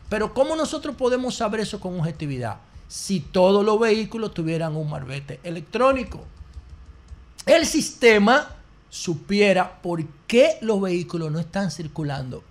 pero 0.07 0.35
¿cómo 0.35 0.55
nosotros 0.55 0.95
podemos 0.95 1.33
saber 1.33 1.61
eso 1.61 1.79
con 1.79 1.99
objetividad? 1.99 2.57
Si 2.87 3.21
todos 3.21 3.65
los 3.65 3.79
vehículos 3.79 4.35
tuvieran 4.35 4.75
un 4.75 4.87
marbete 4.87 5.39
electrónico. 5.43 6.23
El 7.47 7.65
sistema 7.65 8.60
supiera 8.91 9.81
por 9.81 10.05
qué 10.27 10.59
los 10.61 10.79
vehículos 10.79 11.31
no 11.31 11.39
están 11.39 11.71
circulando 11.71 12.43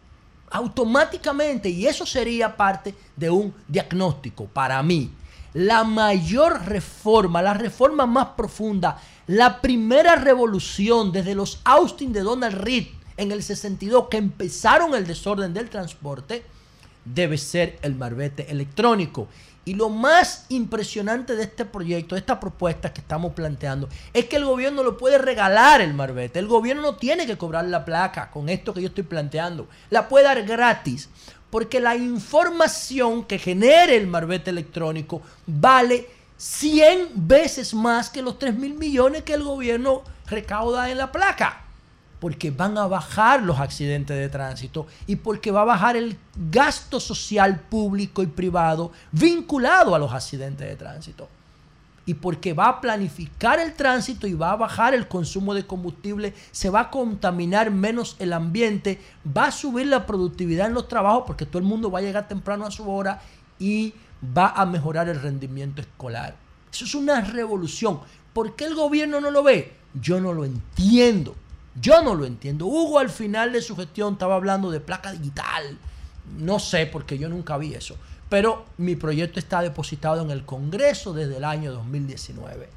automáticamente 0.51 1.69
y 1.69 1.87
eso 1.87 2.05
sería 2.05 2.57
parte 2.57 2.95
de 3.17 3.31
un 3.31 3.55
diagnóstico 3.69 4.47
para 4.47 4.83
mí. 4.83 5.13
La 5.55 5.85
mayor 5.85 6.67
reforma, 6.67 7.41
la 7.43 7.55
reforma 7.55 8.07
más 8.07 8.29
profunda, 8.37 9.01
la 9.27 9.61
primera 9.61 10.17
revolución 10.17 11.13
desde 11.13 11.35
los 11.35 11.61
Austin 11.65 12.13
de 12.13 12.21
Donald 12.21 12.57
Reed 12.57 12.87
en 13.17 13.33
el 13.33 13.43
62 13.43 14.09
que 14.09 14.17
empezaron 14.17 14.95
el 14.95 15.07
desorden 15.07 15.55
del 15.55 15.71
transporte, 15.71 16.45
debe 17.05 17.39
ser 17.39 17.79
el 17.83 17.95
marbete 17.95 18.51
electrónico. 18.51 19.29
Y 19.71 19.75
lo 19.75 19.89
más 19.89 20.47
impresionante 20.49 21.37
de 21.37 21.45
este 21.45 21.65
proyecto, 21.65 22.17
de 22.17 22.19
esta 22.19 22.41
propuesta 22.41 22.93
que 22.93 23.01
estamos 23.01 23.35
planteando, 23.35 23.89
es 24.13 24.25
que 24.25 24.35
el 24.35 24.45
gobierno 24.45 24.83
lo 24.83 24.97
puede 24.97 25.17
regalar 25.17 25.81
el 25.81 25.95
marbete. 25.95 26.41
El 26.41 26.49
gobierno 26.49 26.83
no 26.83 26.97
tiene 26.97 27.25
que 27.25 27.39
cobrar 27.39 27.67
la 27.67 27.85
placa 27.85 28.33
con 28.33 28.49
esto 28.49 28.75
que 28.75 28.81
yo 28.81 28.89
estoy 28.89 29.05
planteando. 29.05 29.69
La 29.89 30.09
puede 30.09 30.25
dar 30.25 30.43
gratis. 30.43 31.09
Porque 31.51 31.79
la 31.79 31.95
información 31.95 33.23
que 33.23 33.39
genere 33.39 33.97
el 33.97 34.09
marbete 34.09 34.51
electrónico 34.51 35.23
vale 35.47 36.09
100 36.37 37.11
veces 37.15 37.73
más 37.73 38.11
que 38.11 38.23
los 38.23 38.41
3 38.41 38.57
mil 38.57 38.75
millones 38.75 39.23
que 39.23 39.35
el 39.35 39.45
gobierno 39.45 40.03
recauda 40.27 40.91
en 40.91 40.99
la 40.99 41.13
placa 41.13 41.70
porque 42.21 42.51
van 42.51 42.77
a 42.77 42.87
bajar 42.87 43.43
los 43.43 43.59
accidentes 43.59 44.17
de 44.17 44.29
tránsito 44.29 44.87
y 45.07 45.17
porque 45.17 45.51
va 45.51 45.63
a 45.63 45.65
bajar 45.65 45.97
el 45.97 46.17
gasto 46.51 47.01
social 47.01 47.59
público 47.59 48.23
y 48.23 48.27
privado 48.27 48.93
vinculado 49.11 49.95
a 49.95 49.99
los 49.99 50.13
accidentes 50.13 50.69
de 50.69 50.77
tránsito. 50.77 51.29
Y 52.07 52.15
porque 52.15 52.53
va 52.53 52.69
a 52.69 52.81
planificar 52.81 53.61
el 53.61 53.75
tránsito 53.75 54.27
y 54.27 54.35
va 54.35 54.53
a 54.53 54.57
bajar 54.57 54.95
el 54.95 55.07
consumo 55.09 55.55
de 55.55 55.67
combustible, 55.67 56.35
se 56.51 56.69
va 56.69 56.81
a 56.81 56.91
contaminar 56.91 57.71
menos 57.71 58.17
el 58.19 58.33
ambiente, 58.33 59.01
va 59.37 59.47
a 59.47 59.53
subir 59.53 59.87
la 59.87 60.07
productividad 60.07 60.67
en 60.67 60.75
los 60.75 60.89
trabajos 60.89 61.25
porque 61.27 61.47
todo 61.47 61.59
el 61.59 61.65
mundo 61.65 61.91
va 61.91 62.01
a 62.01 62.03
llegar 62.03 62.29
temprano 62.29 62.67
a 62.67 62.71
su 62.71 62.91
hora 62.91 63.23
y 63.59 63.95
va 64.37 64.49
a 64.49 64.67
mejorar 64.67 65.09
el 65.09 65.21
rendimiento 65.21 65.81
escolar. 65.81 66.35
Eso 66.73 66.85
es 66.85 66.95
una 66.95 67.21
revolución. 67.21 68.01
¿Por 68.33 68.57
qué 68.57 68.65
el 68.65 68.75
gobierno 68.75 69.21
no 69.21 69.31
lo 69.31 69.43
ve? 69.43 69.75
Yo 69.95 70.21
no 70.21 70.33
lo 70.33 70.45
entiendo. 70.45 71.35
Yo 71.81 72.03
no 72.03 72.15
lo 72.15 72.25
entiendo. 72.25 72.67
Hugo 72.67 72.99
al 72.99 73.11
final 73.11 73.53
de 73.53 73.63
su 73.63 73.77
gestión 73.77 74.15
estaba 74.15 74.35
hablando 74.35 74.71
de 74.71 74.81
placa 74.81 75.13
digital. 75.13 75.79
No 76.39 76.59
sé, 76.59 76.87
porque 76.87 77.19
yo 77.19 77.29
nunca 77.29 77.57
vi 77.57 77.75
eso. 77.75 77.97
Pero 78.29 78.67
mi 78.77 78.97
proyecto 78.97 79.39
está 79.39 79.61
depositado 79.63 80.23
en 80.23 80.31
el 80.31 80.45
Congreso 80.45 81.13
desde 81.13 81.39
el 81.39 81.45
año 81.45 81.73
2019. 81.73 82.69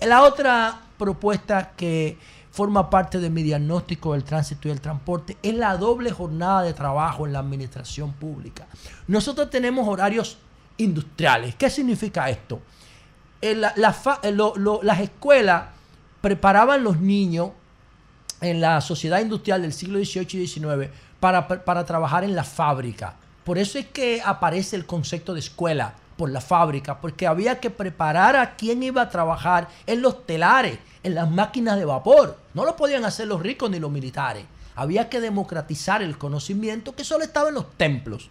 La 0.00 0.22
otra 0.22 0.80
propuesta 0.96 1.72
que 1.76 2.18
forma 2.50 2.90
parte 2.90 3.20
de 3.20 3.30
mi 3.30 3.42
diagnóstico 3.42 4.14
del 4.14 4.24
tránsito 4.24 4.68
y 4.68 4.70
el 4.72 4.80
transporte 4.80 5.36
es 5.42 5.54
la 5.54 5.76
doble 5.76 6.10
jornada 6.10 6.62
de 6.62 6.72
trabajo 6.72 7.26
en 7.26 7.32
la 7.32 7.38
administración 7.38 8.12
pública. 8.12 8.66
Nosotros 9.06 9.50
tenemos 9.50 9.86
horarios 9.86 10.38
industriales. 10.76 11.54
¿Qué 11.54 11.70
significa 11.70 12.30
esto? 12.30 12.60
las 13.40 15.00
escuelas 15.00 15.66
preparaban 16.20 16.82
los 16.82 16.98
niños 16.98 17.50
en 18.40 18.60
la 18.60 18.80
sociedad 18.80 19.20
industrial 19.20 19.62
del 19.62 19.72
siglo 19.72 19.98
XVIII 19.98 20.42
y 20.42 20.46
XIX 20.46 20.90
para, 21.20 21.84
trabajar 21.84 22.24
en 22.24 22.34
la 22.34 22.44
fábrica. 22.44 23.14
Por 23.44 23.58
eso 23.58 23.78
es 23.78 23.86
que 23.86 24.22
aparece 24.24 24.76
el 24.76 24.86
concepto 24.86 25.34
de 25.34 25.40
escuela 25.40 25.94
por 26.16 26.30
la 26.30 26.40
fábrica, 26.40 27.00
porque 27.00 27.26
había 27.26 27.60
que 27.60 27.70
preparar 27.70 28.36
a 28.36 28.56
quien 28.56 28.82
iba 28.82 29.02
a 29.02 29.08
trabajar 29.08 29.68
en 29.86 30.02
los 30.02 30.26
telares, 30.26 30.78
en 31.02 31.14
las 31.14 31.30
máquinas 31.30 31.78
de 31.78 31.84
vapor. 31.84 32.36
No 32.54 32.64
lo 32.64 32.76
podían 32.76 33.04
hacer 33.04 33.28
los 33.28 33.40
ricos 33.40 33.70
ni 33.70 33.78
los 33.78 33.90
militares. 33.90 34.44
Había 34.74 35.08
que 35.08 35.20
democratizar 35.20 36.02
el 36.02 36.18
conocimiento 36.18 36.94
que 36.94 37.04
solo 37.04 37.24
estaba 37.24 37.48
en 37.48 37.54
los 37.54 37.72
templos. 37.76 38.30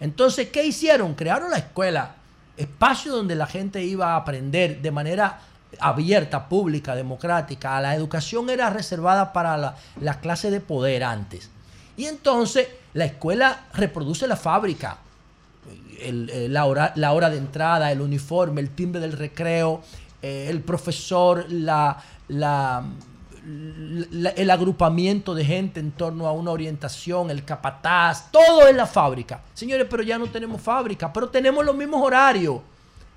Entonces, 0.00 0.48
¿qué 0.48 0.64
hicieron? 0.64 1.14
Crearon 1.14 1.50
la 1.50 1.58
escuela, 1.58 2.16
espacio 2.56 3.12
donde 3.12 3.34
la 3.34 3.46
gente 3.46 3.84
iba 3.84 4.12
a 4.12 4.16
aprender 4.16 4.82
de 4.82 4.90
manera 4.90 5.40
abierta, 5.80 6.48
pública, 6.48 6.94
democrática. 6.94 7.80
La 7.80 7.94
educación 7.94 8.50
era 8.50 8.70
reservada 8.70 9.32
para 9.32 9.56
la, 9.56 9.76
la 10.00 10.20
clase 10.20 10.50
de 10.50 10.60
poder 10.60 11.04
antes. 11.04 11.50
Y 11.96 12.06
entonces 12.06 12.68
la 12.94 13.04
escuela 13.06 13.66
reproduce 13.74 14.26
la 14.26 14.36
fábrica. 14.36 14.98
la, 16.10 16.64
hora, 16.64 16.92
la, 16.96 17.12
hora, 17.12 17.30
de 17.30 17.38
entrada, 17.38 17.92
el 17.92 18.00
uniforme, 18.00 18.60
el 18.60 18.70
timbre 18.70 19.00
del 19.00 19.12
recreo, 19.12 19.82
eh, 20.20 20.46
el 20.48 20.60
profesor, 20.60 21.46
el 21.48 21.70
agrupamiento 24.50 25.34
de 25.34 25.44
gente 25.44 25.80
en 25.80 25.92
torno 25.92 26.26
a 26.26 26.32
una 26.32 26.50
orientación, 26.50 27.30
el 27.30 27.44
capataz, 27.44 28.30
todo 28.30 28.66
es 28.66 28.74
la 28.74 28.86
fábrica. 28.86 29.42
Señores, 29.54 29.86
pero 29.88 30.02
ya 30.02 30.18
no 30.18 30.26
tenemos 30.26 30.60
fábrica, 30.60 31.12
pero 31.12 31.28
tenemos 31.28 31.64
los 31.64 31.76
mismos 31.76 32.02
horarios 32.02 32.60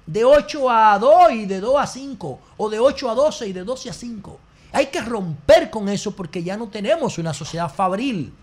de 0.05 0.23
8 0.23 0.69
a 0.69 0.99
2 0.99 1.31
y 1.31 1.45
de 1.45 1.59
2 1.59 1.75
a 1.77 1.87
5, 1.87 2.39
o 2.57 2.69
de 2.69 2.79
8 2.79 3.09
a 3.09 3.15
12 3.15 3.47
y 3.47 3.53
de 3.53 3.63
12 3.63 3.89
a 3.89 3.93
5. 3.93 4.39
Hay 4.71 4.87
que 4.87 5.01
romper 5.01 5.69
con 5.69 5.89
eso 5.89 6.11
porque 6.11 6.43
ya 6.43 6.57
no 6.57 6.67
tenemos 6.67 7.17
una 7.17 7.33
sociedad 7.33 7.73
fabril. 7.73 8.33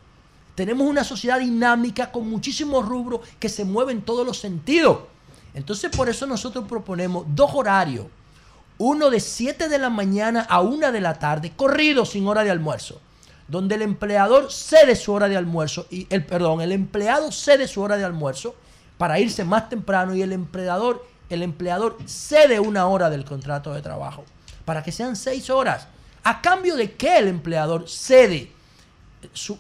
Tenemos 0.55 0.87
una 0.87 1.05
sociedad 1.05 1.39
dinámica 1.39 2.11
con 2.11 2.29
muchísimos 2.29 2.87
rubros 2.87 3.21
que 3.39 3.49
se 3.49 3.65
mueven 3.65 3.99
en 3.99 4.03
todos 4.03 4.27
los 4.27 4.39
sentidos. 4.39 4.99
Entonces 5.55 5.95
por 5.95 6.09
eso 6.09 6.27
nosotros 6.27 6.65
proponemos 6.69 7.27
dos 7.29 7.51
horarios. 7.55 8.07
Uno 8.79 9.11
de 9.11 9.21
7 9.21 9.69
de 9.69 9.79
la 9.79 9.91
mañana 9.91 10.47
a 10.49 10.61
1 10.63 10.91
de 10.91 11.01
la 11.01 11.19
tarde, 11.19 11.53
corrido 11.55 12.05
sin 12.05 12.27
hora 12.27 12.43
de 12.43 12.51
almuerzo. 12.51 13.01
Donde 13.49 13.75
el 13.75 13.83
empleador 13.83 14.51
cede 14.51 14.97
su 14.97 15.13
hora 15.13 15.29
de 15.29 15.37
almuerzo 15.37 15.87
y 15.91 16.07
el 16.09 16.25
perdón, 16.25 16.63
el 16.63 16.73
empleado 16.73 17.31
cede 17.31 17.69
su 17.69 17.83
hora 17.83 17.97
de 17.99 18.05
almuerzo 18.05 18.55
para 18.97 19.21
irse 19.21 19.45
más 19.45 19.69
temprano 19.69 20.15
y 20.15 20.23
el 20.23 20.33
empleador 20.33 21.05
el 21.35 21.43
empleador 21.43 21.99
cede 22.07 22.61
una 22.61 22.87
hora 22.87 23.11
del 23.11 23.25
contrato 23.25 23.73
de 23.73 23.83
trabajo 23.83 24.25
para 24.65 24.83
que 24.83 24.93
sean 24.93 25.17
seis 25.17 25.51
horas. 25.51 25.89
¿A 26.25 26.41
cambio 26.41 26.77
de 26.77 26.93
qué 26.93 27.19
el 27.19 27.29
empleador 27.29 27.89
cede 27.89 28.51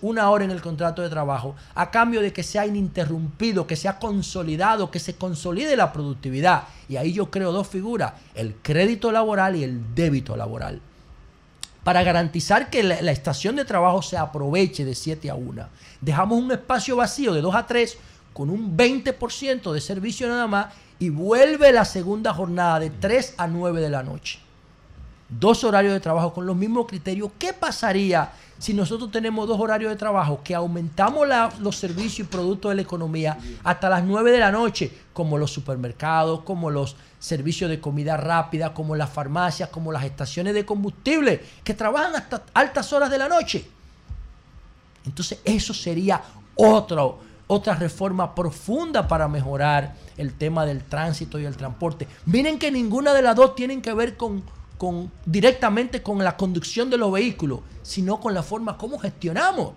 una 0.00 0.30
hora 0.30 0.44
en 0.44 0.50
el 0.50 0.62
contrato 0.62 1.02
de 1.02 1.08
trabajo? 1.08 1.56
A 1.74 1.90
cambio 1.90 2.20
de 2.20 2.32
que 2.32 2.42
sea 2.42 2.66
ininterrumpido, 2.66 3.66
que 3.66 3.76
sea 3.76 3.98
consolidado, 3.98 4.90
que 4.90 5.00
se 5.00 5.16
consolide 5.16 5.76
la 5.76 5.92
productividad. 5.92 6.64
Y 6.88 6.96
ahí 6.96 7.12
yo 7.12 7.30
creo 7.30 7.52
dos 7.52 7.66
figuras, 7.68 8.12
el 8.34 8.54
crédito 8.62 9.10
laboral 9.10 9.56
y 9.56 9.64
el 9.64 9.94
débito 9.94 10.36
laboral. 10.36 10.80
Para 11.82 12.04
garantizar 12.04 12.70
que 12.70 12.84
la, 12.84 13.02
la 13.02 13.10
estación 13.10 13.56
de 13.56 13.64
trabajo 13.64 14.02
se 14.02 14.16
aproveche 14.16 14.84
de 14.84 14.94
7 14.94 15.30
a 15.30 15.34
1. 15.34 15.66
Dejamos 16.00 16.38
un 16.40 16.52
espacio 16.52 16.94
vacío 16.94 17.34
de 17.34 17.40
2 17.40 17.54
a 17.56 17.66
3 17.66 17.98
con 18.32 18.50
un 18.50 18.76
20% 18.76 19.72
de 19.72 19.80
servicio 19.80 20.28
nada 20.28 20.46
más 20.46 20.66
y 21.02 21.10
vuelve 21.10 21.72
la 21.72 21.84
segunda 21.84 22.32
jornada 22.32 22.78
de 22.78 22.88
3 22.88 23.34
a 23.36 23.48
9 23.48 23.80
de 23.80 23.90
la 23.90 24.04
noche. 24.04 24.38
Dos 25.28 25.64
horarios 25.64 25.94
de 25.94 25.98
trabajo 25.98 26.32
con 26.32 26.46
los 26.46 26.54
mismos 26.54 26.86
criterios. 26.86 27.32
¿Qué 27.40 27.52
pasaría 27.52 28.30
si 28.56 28.72
nosotros 28.72 29.10
tenemos 29.10 29.48
dos 29.48 29.58
horarios 29.58 29.90
de 29.90 29.96
trabajo 29.96 30.42
que 30.44 30.54
aumentamos 30.54 31.26
los 31.58 31.76
servicios 31.76 32.28
y 32.28 32.30
productos 32.30 32.70
de 32.70 32.76
la 32.76 32.82
economía 32.82 33.36
hasta 33.64 33.90
las 33.90 34.04
9 34.04 34.30
de 34.30 34.38
la 34.38 34.52
noche, 34.52 34.92
como 35.12 35.38
los 35.38 35.50
supermercados, 35.50 36.42
como 36.42 36.70
los 36.70 36.94
servicios 37.18 37.68
de 37.68 37.80
comida 37.80 38.16
rápida, 38.16 38.72
como 38.72 38.94
las 38.94 39.10
farmacias, 39.10 39.70
como 39.70 39.90
las 39.90 40.04
estaciones 40.04 40.54
de 40.54 40.64
combustible, 40.64 41.44
que 41.64 41.74
trabajan 41.74 42.14
hasta 42.14 42.44
altas 42.54 42.92
horas 42.92 43.10
de 43.10 43.18
la 43.18 43.28
noche? 43.28 43.68
Entonces 45.04 45.40
eso 45.44 45.74
sería 45.74 46.22
otro 46.54 47.31
otra 47.52 47.74
reforma 47.74 48.34
profunda 48.34 49.06
para 49.06 49.28
mejorar 49.28 49.94
el 50.16 50.32
tema 50.32 50.64
del 50.64 50.82
tránsito 50.82 51.38
y 51.38 51.44
el 51.44 51.56
transporte. 51.56 52.08
Miren 52.26 52.58
que 52.58 52.70
ninguna 52.70 53.12
de 53.12 53.22
las 53.22 53.36
dos 53.36 53.54
tienen 53.54 53.82
que 53.82 53.92
ver 53.92 54.16
con, 54.16 54.42
con 54.78 55.10
directamente 55.26 56.02
con 56.02 56.18
la 56.24 56.36
conducción 56.36 56.88
de 56.88 56.96
los 56.96 57.12
vehículos, 57.12 57.60
sino 57.82 58.20
con 58.20 58.32
la 58.32 58.42
forma 58.42 58.78
como 58.78 58.98
gestionamos 58.98 59.72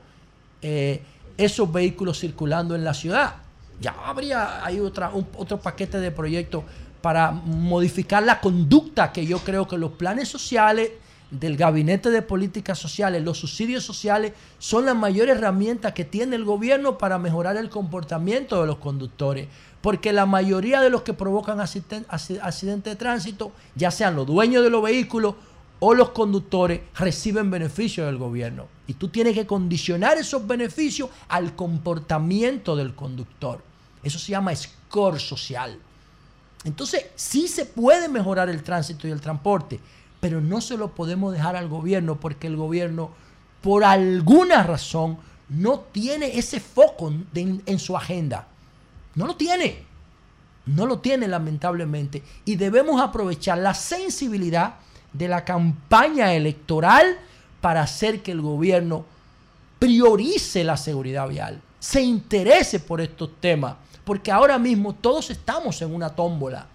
eh, 0.61 1.01
esos 1.37 1.71
vehículos 1.71 2.19
circulando 2.19 2.75
en 2.75 2.85
la 2.85 2.93
ciudad. 2.93 3.35
Ya 3.81 3.93
habría 4.05 4.65
hay 4.65 4.79
otro 4.79 5.59
paquete 5.59 5.99
de 5.99 6.11
proyectos 6.11 6.63
para 7.01 7.31
modificar 7.31 8.23
la 8.23 8.39
conducta 8.39 9.11
que 9.11 9.25
yo 9.25 9.39
creo 9.39 9.67
que 9.67 9.77
los 9.77 9.91
planes 9.91 10.29
sociales 10.29 10.91
del 11.31 11.57
Gabinete 11.57 12.09
de 12.09 12.21
Políticas 12.21 12.79
Sociales, 12.79 13.23
los 13.23 13.39
subsidios 13.39 13.83
sociales 13.83 14.33
son 14.59 14.85
la 14.85 14.93
mayor 14.93 15.29
herramienta 15.29 15.93
que 15.93 16.05
tiene 16.05 16.35
el 16.35 16.45
gobierno 16.45 16.97
para 16.97 17.17
mejorar 17.17 17.57
el 17.57 17.69
comportamiento 17.69 18.61
de 18.61 18.67
los 18.67 18.77
conductores. 18.77 19.47
Porque 19.81 20.13
la 20.13 20.25
mayoría 20.25 20.81
de 20.81 20.89
los 20.89 21.03
que 21.03 21.13
provocan 21.13 21.59
accidentes 21.59 22.83
de 22.83 22.95
tránsito, 22.95 23.51
ya 23.75 23.91
sean 23.91 24.15
los 24.15 24.25
dueños 24.25 24.63
de 24.63 24.69
los 24.69 24.81
vehículos 24.81 25.35
o 25.79 25.93
los 25.93 26.09
conductores, 26.09 26.81
reciben 26.95 27.51
beneficios 27.51 28.07
del 28.07 28.17
gobierno. 28.17 28.67
Y 28.87 28.93
tú 28.93 29.09
tienes 29.09 29.33
que 29.33 29.45
condicionar 29.45 30.17
esos 30.17 30.47
beneficios 30.47 31.09
al 31.27 31.55
comportamiento 31.55 32.75
del 32.75 32.95
conductor. 32.95 33.61
Eso 34.01 34.17
se 34.17 34.31
llama 34.31 34.55
score 34.55 35.19
social. 35.19 35.77
Entonces, 36.63 37.05
sí 37.15 37.47
se 37.47 37.65
puede 37.65 38.09
mejorar 38.09 38.49
el 38.49 38.63
tránsito 38.63 39.07
y 39.07 39.11
el 39.11 39.21
transporte, 39.21 39.79
pero 40.25 40.41
no 40.41 40.59
se 40.59 40.75
lo 40.75 40.89
podemos 40.89 41.33
dejar 41.33 41.55
al 41.55 41.69
gobierno 41.69 42.19
porque 42.19 42.47
el 42.47 42.55
gobierno, 42.55 43.11
por 43.61 43.83
alguna 43.83 44.63
razón, 44.63 45.19
no 45.49 45.81
tiene 45.81 46.39
ese 46.39 46.59
foco 46.59 47.13
en, 47.35 47.77
su 47.77 47.95
agenda. 47.95 48.47
No 49.13 49.27
lo 49.27 49.35
tiene. 49.35 49.83
No 50.65 50.87
lo 50.87 50.97
tiene 50.97 51.27
lamentablemente. 51.27 52.23
Y 52.43 52.55
debemos 52.55 52.99
aprovechar 52.99 53.59
la 53.59 53.75
sensibilidad 53.75 54.77
de 55.13 55.27
la 55.27 55.45
campaña 55.45 56.33
electoral 56.33 57.19
para 57.61 57.83
hacer 57.83 58.23
que 58.23 58.31
el 58.31 58.41
gobierno 58.41 59.05
priorice 59.77 60.63
la 60.63 60.75
seguridad 60.75 61.27
vial, 61.27 61.61
se 61.77 62.01
interese 62.01 62.79
por 62.79 62.99
estos 62.99 63.29
temas, 63.39 63.75
porque 64.03 64.31
ahora 64.31 64.57
mismo 64.57 64.95
todos 64.95 65.29
estamos 65.29 65.79
en 65.83 65.93
una 65.93 66.09
tómbola 66.09 66.65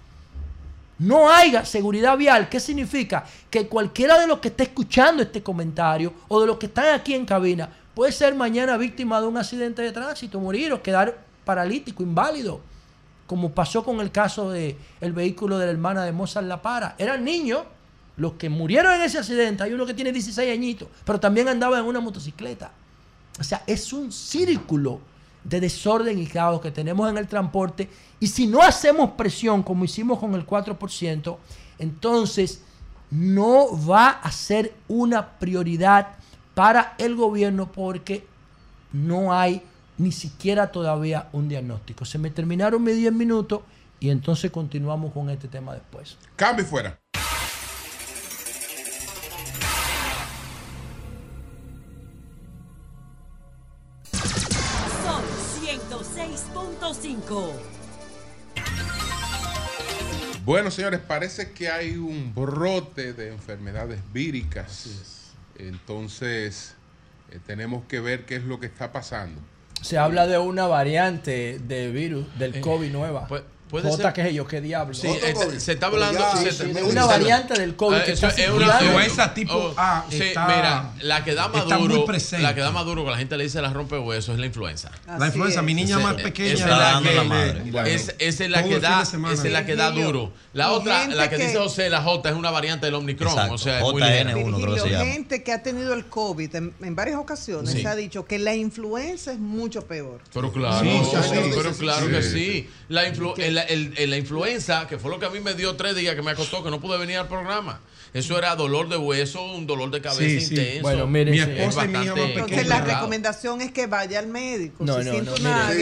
no 1.00 1.32
haya 1.32 1.64
seguridad 1.64 2.16
vial, 2.18 2.50
¿qué 2.50 2.60
significa? 2.60 3.24
Que 3.48 3.66
cualquiera 3.66 4.18
de 4.20 4.26
los 4.26 4.38
que 4.38 4.48
esté 4.48 4.64
escuchando 4.64 5.22
este 5.22 5.42
comentario 5.42 6.12
o 6.28 6.40
de 6.42 6.46
los 6.46 6.58
que 6.58 6.66
están 6.66 6.94
aquí 6.94 7.14
en 7.14 7.24
cabina 7.24 7.70
puede 7.94 8.12
ser 8.12 8.34
mañana 8.34 8.76
víctima 8.76 9.18
de 9.18 9.26
un 9.26 9.38
accidente 9.38 9.80
de 9.80 9.92
tránsito, 9.92 10.38
morir 10.38 10.72
o 10.74 10.82
quedar 10.82 11.18
paralítico, 11.46 12.02
inválido, 12.02 12.60
como 13.26 13.50
pasó 13.50 13.82
con 13.82 14.00
el 14.00 14.10
caso 14.10 14.50
del 14.50 14.76
el 15.00 15.12
vehículo 15.14 15.56
de 15.56 15.64
la 15.64 15.72
hermana 15.72 16.04
de 16.04 16.12
Mozart 16.12 16.46
La 16.46 16.60
Para. 16.60 16.96
Eran 16.98 17.24
niños 17.24 17.62
los 18.18 18.34
que 18.34 18.50
murieron 18.50 18.92
en 18.92 19.00
ese 19.00 19.18
accidente, 19.18 19.62
hay 19.62 19.72
uno 19.72 19.86
que 19.86 19.94
tiene 19.94 20.12
16 20.12 20.52
añitos, 20.52 20.86
pero 21.06 21.18
también 21.18 21.48
andaba 21.48 21.78
en 21.78 21.86
una 21.86 22.00
motocicleta. 22.00 22.72
O 23.38 23.44
sea, 23.44 23.62
es 23.66 23.94
un 23.94 24.12
círculo 24.12 25.00
de 25.44 25.60
desorden 25.60 26.18
y 26.18 26.26
caos 26.26 26.60
que 26.60 26.70
tenemos 26.70 27.08
en 27.10 27.18
el 27.18 27.26
transporte. 27.26 27.88
Y 28.18 28.26
si 28.26 28.46
no 28.46 28.62
hacemos 28.62 29.12
presión 29.12 29.62
como 29.62 29.84
hicimos 29.84 30.18
con 30.18 30.34
el 30.34 30.46
4%, 30.46 31.36
entonces 31.78 32.62
no 33.10 33.66
va 33.86 34.10
a 34.10 34.30
ser 34.30 34.74
una 34.88 35.38
prioridad 35.38 36.08
para 36.54 36.94
el 36.98 37.16
gobierno 37.16 37.72
porque 37.72 38.26
no 38.92 39.32
hay 39.32 39.62
ni 39.98 40.12
siquiera 40.12 40.70
todavía 40.70 41.28
un 41.32 41.48
diagnóstico. 41.48 42.04
Se 42.04 42.18
me 42.18 42.30
terminaron 42.30 42.82
mis 42.82 42.96
10 42.96 43.12
minutos 43.12 43.60
y 43.98 44.10
entonces 44.10 44.50
continuamos 44.50 45.12
con 45.12 45.30
este 45.30 45.48
tema 45.48 45.74
después. 45.74 46.16
Cambio 46.36 46.64
fuera. 46.64 46.99
6.5. 57.30 57.52
Bueno, 60.44 60.70
señores, 60.70 61.00
parece 61.00 61.52
que 61.52 61.68
hay 61.68 61.96
un 61.96 62.34
brote 62.34 63.12
de 63.12 63.28
enfermedades 63.28 64.00
víricas. 64.12 65.32
Entonces, 65.56 66.74
eh, 67.30 67.38
tenemos 67.46 67.84
que 67.84 68.00
ver 68.00 68.24
qué 68.24 68.36
es 68.36 68.44
lo 68.44 68.58
que 68.58 68.66
está 68.66 68.90
pasando. 68.90 69.40
Se 69.80 69.96
habla 69.96 70.26
de 70.26 70.38
una 70.38 70.66
variante 70.66 71.58
de 71.58 71.90
virus, 71.90 72.26
del 72.38 72.56
eh, 72.56 72.60
COVID 72.60 72.90
nueva. 72.90 73.26
Pues, 73.28 73.42
Puede 73.70 73.88
J, 73.88 74.12
¿qué 74.12 74.20
es 74.22 74.26
ello? 74.28 74.46
¿Qué 74.46 74.60
diablo? 74.60 74.94
Sí, 74.94 75.06
eh, 75.06 75.34
se 75.58 75.72
está 75.72 75.86
hablando 75.86 76.18
de 76.18 76.82
una 76.82 77.06
variante 77.06 77.54
del 77.54 77.76
COVID 77.76 77.96
ah, 77.98 78.04
que 78.04 78.12
está 78.12 78.28
es 78.30 78.50
una, 78.50 79.06
esa 79.06 79.32
tipo 79.32 79.54
oh, 79.54 79.74
A 79.76 80.04
sí, 80.10 80.18
mira, 80.18 80.90
la 81.02 81.22
que 81.22 81.34
da 81.34 81.46
Maduro, 81.48 82.04
la 82.40 82.54
que 82.54 82.60
da 82.60 82.72
Maduro 82.72 83.04
que 83.04 83.10
la 83.12 83.16
gente 83.16 83.36
le 83.36 83.44
dice 83.44 83.62
la 83.62 83.72
rompe 83.72 83.96
huesos 83.96 84.34
es 84.34 84.40
la 84.40 84.46
influenza. 84.46 84.90
la 85.18 85.26
influenza, 85.26 85.62
mi 85.62 85.74
niña 85.74 86.00
más 86.00 86.14
pequeña 86.14 86.52
es 86.52 86.60
la, 86.66 87.00
que, 87.84 87.94
es, 87.94 88.14
esa 88.18 88.44
es 88.44 88.50
la 88.50 88.64
que 88.64 88.80
da, 88.80 89.02
es 89.02 89.44
la 89.44 89.64
que 89.64 89.76
da 89.76 89.90
duro. 89.92 90.32
La 90.52 90.72
otra, 90.72 91.06
la 91.06 91.30
que, 91.30 91.36
dice 91.36 91.56
José, 91.56 91.90
la 91.90 92.02
J 92.02 92.28
es 92.28 92.34
una 92.34 92.50
variante 92.50 92.86
del 92.86 92.96
Omicron, 92.96 93.50
o 93.50 93.58
sea, 93.58 93.78
es 93.78 93.84
muy 93.84 94.02
JN1 94.02 94.62
creo 94.62 94.74
que 94.74 94.80
se 94.80 94.90
llama. 94.90 95.04
gente 95.04 95.44
que 95.44 95.52
ha 95.52 95.62
tenido 95.62 95.94
el 95.94 96.06
COVID 96.06 96.56
en, 96.56 96.96
varias 96.96 97.18
ocasiones 97.18 97.70
se 97.70 97.86
ha 97.86 97.94
dicho 97.94 98.24
que 98.24 98.40
la 98.40 98.56
influenza 98.56 99.32
es 99.32 99.38
mucho 99.38 99.86
peor. 99.86 100.20
Pero 100.34 100.52
claro, 100.52 100.88
pero 101.54 101.72
claro 101.74 102.08
que 102.08 102.22
sí. 102.22 102.68
La 102.88 103.06
influenza 103.06 103.59
la 103.68 104.16
influenza, 104.16 104.86
que 104.86 104.98
fue 104.98 105.10
lo 105.10 105.18
que 105.18 105.26
a 105.26 105.30
mí 105.30 105.40
me 105.40 105.54
dio 105.54 105.76
tres 105.76 105.96
días 105.96 106.14
que 106.14 106.22
me 106.22 106.30
acostó, 106.32 106.62
que 106.62 106.70
no 106.70 106.80
pude 106.80 106.98
venir 106.98 107.18
al 107.18 107.28
programa. 107.28 107.80
Eso 108.12 108.36
era 108.36 108.56
dolor 108.56 108.88
de 108.88 108.96
hueso, 108.96 109.42
un 109.42 109.66
dolor 109.66 109.90
de 109.90 110.00
cabeza 110.00 110.24
intenso. 110.24 110.82
Bueno, 110.82 111.06
mire, 111.06 111.30
mi 111.30 111.38
esposa 111.38 111.84
y 111.84 111.88
mi 111.88 112.02
hija 112.02 112.14
Entonces 112.16 112.66
la 112.66 112.80
recomendación 112.80 113.60
es 113.60 113.70
que 113.70 113.86
vaya 113.86 114.18
al 114.18 114.26
médico. 114.26 114.84
No, 114.84 115.00
no, 115.02 115.12
no. 115.12 115.32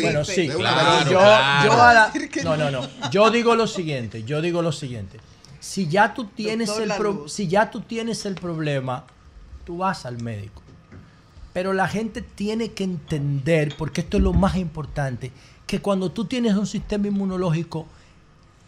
bueno, 0.02 0.24
sí, 0.24 0.48
claro, 0.48 1.10
yo, 1.10 2.44
no, 2.44 2.56
no, 2.56 2.70
no. 2.70 3.10
Yo 3.10 3.30
digo 3.30 3.54
lo 3.54 3.66
siguiente, 3.66 4.24
yo 4.24 4.42
digo 4.42 4.60
lo 4.60 4.72
siguiente. 4.72 5.18
Si 5.60 5.88
ya 5.88 6.14
tú 6.14 6.26
tienes 6.26 6.70
el 6.78 6.92
si 7.28 7.48
ya 7.48 7.70
tú 7.70 7.80
tienes 7.80 8.26
el 8.26 8.34
problema, 8.34 9.04
tú 9.64 9.78
vas 9.78 10.04
al 10.04 10.22
médico. 10.22 10.62
Pero 11.52 11.72
la 11.72 11.88
gente 11.88 12.22
tiene 12.22 12.72
que 12.72 12.84
entender, 12.84 13.74
porque 13.76 14.02
esto 14.02 14.18
es 14.18 14.22
lo 14.22 14.32
más 14.32 14.56
importante, 14.56 15.32
que 15.68 15.80
cuando 15.80 16.10
tú 16.10 16.24
tienes 16.24 16.56
un 16.56 16.66
sistema 16.66 17.06
inmunológico 17.06 17.86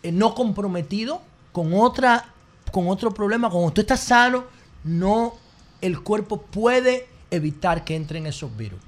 eh, 0.05 0.13
no 0.13 0.35
comprometido 0.35 1.23
con 1.51 1.73
otra 1.75 2.27
con 2.71 2.89
otro 2.89 3.13
problema, 3.13 3.51
cuando 3.51 3.73
tú 3.73 3.81
estás 3.81 3.99
sano, 4.01 4.45
no 4.85 5.35
el 5.81 6.01
cuerpo 6.03 6.43
puede 6.43 7.09
evitar 7.31 7.83
que 7.83 7.97
entren 7.97 8.27
esos 8.27 8.57
virus. 8.57 8.79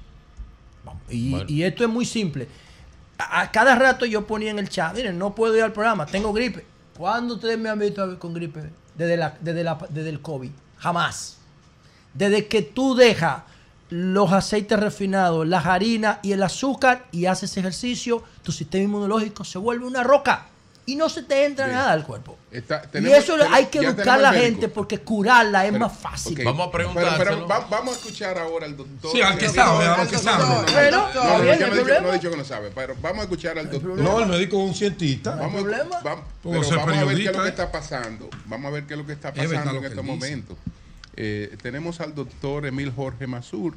Y, 1.09 1.63
esto 1.63 1.83
es 1.83 1.89
muy 1.89 2.05
simple. 2.05 2.47
A, 3.17 3.51
cada 3.51 3.75
rato 3.75 4.05
yo 4.05 4.25
ponía 4.25 4.51
en 4.51 4.59
el 4.59 4.69
chat, 4.69 4.95
miren, 4.95 5.17
no 5.17 5.35
puedo 5.35 5.55
ir 5.57 5.63
al 5.63 5.73
programa, 5.73 6.05
tengo 6.05 6.31
gripe. 6.31 6.65
¿Cuándo 6.97 7.35
ustedes 7.35 7.57
me 7.57 7.69
han 7.69 7.79
visto 7.79 8.17
con 8.19 8.33
gripe? 8.33 8.69
Desde, 8.95 9.17
la, 9.17 9.37
desde, 9.41 9.63
la, 9.63 9.77
desde 9.89 10.09
el 10.09 10.21
COVID. 10.21 10.51
Jamás. 10.77 11.39
Desde 12.13 12.47
que 12.47 12.61
tú 12.61 12.95
dejas 12.95 13.43
los 13.89 14.31
aceites 14.31 14.79
refinados, 14.79 15.47
las 15.47 15.65
harinas 15.65 16.19
y 16.23 16.31
el 16.31 16.43
azúcar 16.43 17.05
y 17.11 17.25
haces 17.25 17.55
ejercicio, 17.57 18.23
tu 18.41 18.51
sistema 18.51 18.83
inmunológico 18.85 19.43
se 19.43 19.57
vuelve 19.57 19.85
una 19.85 20.03
roca 20.03 20.47
y 20.85 20.95
no 20.95 21.07
se 21.07 21.23
te 21.23 21.45
entra 21.45 21.67
nada 21.67 21.93
al 21.93 22.03
cuerpo. 22.05 22.37
y 22.51 23.07
eso 23.11 23.37
hay 23.51 23.67
que 23.67 23.79
educar 23.79 24.19
a 24.19 24.21
la 24.21 24.33
gente 24.33 24.67
porque 24.67 24.99
curarla 24.99 25.65
es 25.65 25.73
más 25.73 25.97
fácil. 25.97 26.43
Vamos 26.43 26.67
a 26.67 26.71
preguntar. 26.71 27.17
Pero, 27.17 27.47
vamos 27.47 27.95
a 27.95 27.97
escuchar 27.97 28.37
ahora 28.37 28.65
al 28.65 28.75
doctor. 28.75 29.11
Sí, 29.11 29.21
al 29.21 29.37
que 29.37 29.49
sabe, 29.49 29.85
al 29.85 30.07
que 30.07 30.17
sabe. 30.17 30.43
No, 30.91 31.13
no, 31.13 32.09
ha 32.09 32.13
dicho 32.13 32.29
que 32.29 32.37
no 32.37 32.43
sabe, 32.43 32.71
pero 32.73 32.95
vamos 33.01 33.19
a 33.19 33.23
escuchar 33.23 33.57
al 33.57 33.69
doctor. 33.69 33.97
No, 33.97 34.19
el 34.19 34.27
médico 34.27 34.57
es 34.61 34.69
un 34.69 34.75
cientista. 34.75 35.35
Vamos, 35.35 35.63
vamos, 36.03 36.25
pero 36.43 36.61
vamos 36.69 36.97
a 36.97 37.05
ver 37.05 37.17
qué 37.17 37.29
es 37.29 37.35
lo 37.35 37.43
que 37.43 37.49
está 37.49 37.71
pasando. 37.71 38.29
Vamos 38.45 38.69
a 38.69 38.73
ver 38.73 38.85
qué 38.85 38.93
es 38.93 38.99
lo 38.99 39.05
que 39.05 39.13
está 39.13 39.33
pasando 39.33 39.77
en 39.77 39.85
estos 39.85 40.03
momentos. 40.03 40.57
Eh, 41.15 41.55
tenemos 41.61 42.01
al 42.01 42.15
doctor 42.15 42.65
Emil 42.65 42.91
Jorge 42.91 43.27
Masur, 43.27 43.75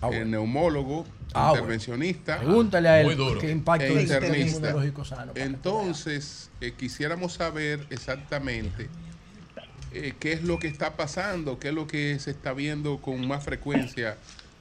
ah, 0.00 0.10
el 0.12 0.30
neumólogo, 0.30 1.04
ah, 1.34 1.52
intervencionista. 1.54 2.38
Pregúntale 2.38 2.88
a 2.88 3.00
él 3.00 3.16
qué 3.40 3.50
impacto 3.50 3.86
e 3.86 4.02
internista. 4.02 4.74
Sano 5.04 5.32
Entonces, 5.34 6.50
eh, 6.60 6.72
quisiéramos 6.76 7.34
saber 7.34 7.84
exactamente 7.90 8.88
eh, 9.92 10.14
qué 10.20 10.32
es 10.32 10.44
lo 10.44 10.58
que 10.58 10.68
está 10.68 10.92
pasando, 10.92 11.58
qué 11.58 11.68
es 11.68 11.74
lo 11.74 11.86
que 11.86 12.18
se 12.20 12.30
está 12.30 12.52
viendo 12.52 12.98
con 12.98 13.26
más 13.26 13.42
frecuencia, 13.42 14.16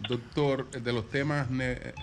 doctor, 0.07 0.69
de 0.71 0.93
los 0.93 1.09
temas 1.09 1.47
de, 1.49 1.93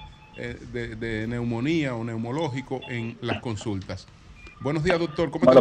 de, 0.73 1.27
neumonía 1.27 1.97
o 1.97 2.05
neumológico 2.05 2.81
en 2.89 3.19
las 3.23 3.41
consultas. 3.41 4.07
Buenos 4.61 4.85
días, 4.85 5.01
doctor. 5.01 5.31
¿Cómo 5.31 5.51
está 5.51 5.61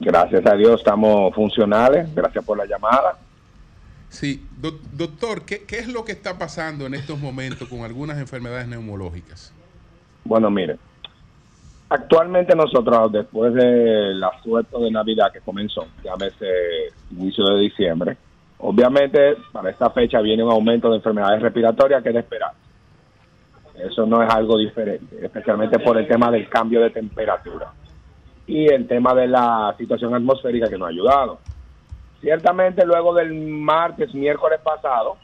Gracias 0.00 0.44
a 0.46 0.54
Dios 0.54 0.80
estamos 0.80 1.34
funcionales. 1.34 2.12
Gracias 2.14 2.44
por 2.44 2.58
la 2.58 2.66
llamada. 2.66 3.16
Sí, 4.14 4.46
doctor, 4.92 5.44
¿qué, 5.44 5.64
¿qué, 5.66 5.78
es 5.78 5.88
lo 5.88 6.04
que 6.04 6.12
está 6.12 6.38
pasando 6.38 6.86
en 6.86 6.94
estos 6.94 7.18
momentos 7.18 7.68
con 7.68 7.80
algunas 7.80 8.16
enfermedades 8.18 8.68
neumológicas? 8.68 9.52
Bueno, 10.22 10.52
mire, 10.52 10.78
actualmente 11.88 12.54
nosotros, 12.54 13.10
después 13.10 13.52
de 13.54 14.14
la 14.14 14.30
suerte 14.40 14.78
de 14.78 14.92
Navidad 14.92 15.32
que 15.32 15.40
comenzó, 15.40 15.88
llámese 16.04 16.46
inicio 17.10 17.44
de 17.44 17.58
diciembre, 17.62 18.16
obviamente 18.58 19.36
para 19.50 19.70
esta 19.70 19.90
fecha 19.90 20.20
viene 20.20 20.44
un 20.44 20.52
aumento 20.52 20.90
de 20.90 20.98
enfermedades 20.98 21.42
respiratorias 21.42 22.00
que 22.00 22.10
es 22.10 22.14
de 22.14 22.20
esperar. 22.20 22.52
Eso 23.74 24.06
no 24.06 24.22
es 24.22 24.32
algo 24.32 24.56
diferente, 24.58 25.26
especialmente 25.26 25.80
por 25.80 25.98
el 25.98 26.06
tema 26.06 26.30
del 26.30 26.48
cambio 26.48 26.80
de 26.82 26.90
temperatura 26.90 27.72
y 28.46 28.72
el 28.72 28.86
tema 28.86 29.12
de 29.12 29.26
la 29.26 29.74
situación 29.76 30.14
atmosférica 30.14 30.68
que 30.68 30.78
nos 30.78 30.86
ha 30.86 30.90
ayudado 30.90 31.40
ciertamente 32.24 32.86
luego 32.86 33.12
del 33.12 33.34
martes, 33.34 34.14
miércoles 34.14 34.58
pasado, 34.64 35.18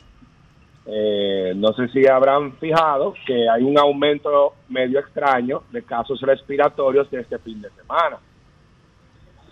eh, 0.85 1.55
no 1.57 1.73
sé 1.73 1.89
si 1.89 2.07
habrán 2.07 2.53
fijado 2.59 3.15
que 3.27 3.49
hay 3.49 3.63
un 3.63 3.79
aumento 3.79 4.53
medio 4.69 5.01
extraño 5.01 5.63
de 5.73 5.83
casos 5.83 6.21
respiratorios 6.21 7.11
de 7.11 7.23
este 7.23 7.39
fin 7.39 7.63
de 7.63 7.71
semana. 7.71 8.19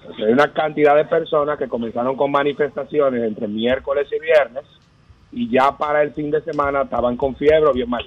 Entonces, 0.01 0.27
hay 0.27 0.33
una 0.33 0.53
cantidad 0.53 0.95
de 0.95 1.07
personas 1.07 1.59
que 1.59 1.69
comenzaron 1.69 2.16
con 2.16 2.31
manifestaciones 2.31 3.25
entre 3.25 3.49
miércoles 3.49 4.07
y 4.15 4.20
viernes 4.20 4.65
y 5.33 5.51
ya 5.51 5.73
para 5.73 6.03
el 6.03 6.12
fin 6.12 6.31
de 6.31 6.43
semana 6.43 6.83
estaban 6.83 7.16
con 7.16 7.35
fiebre 7.35 7.70
o 7.70 7.73
bien 7.73 7.89
mal. 7.89 8.05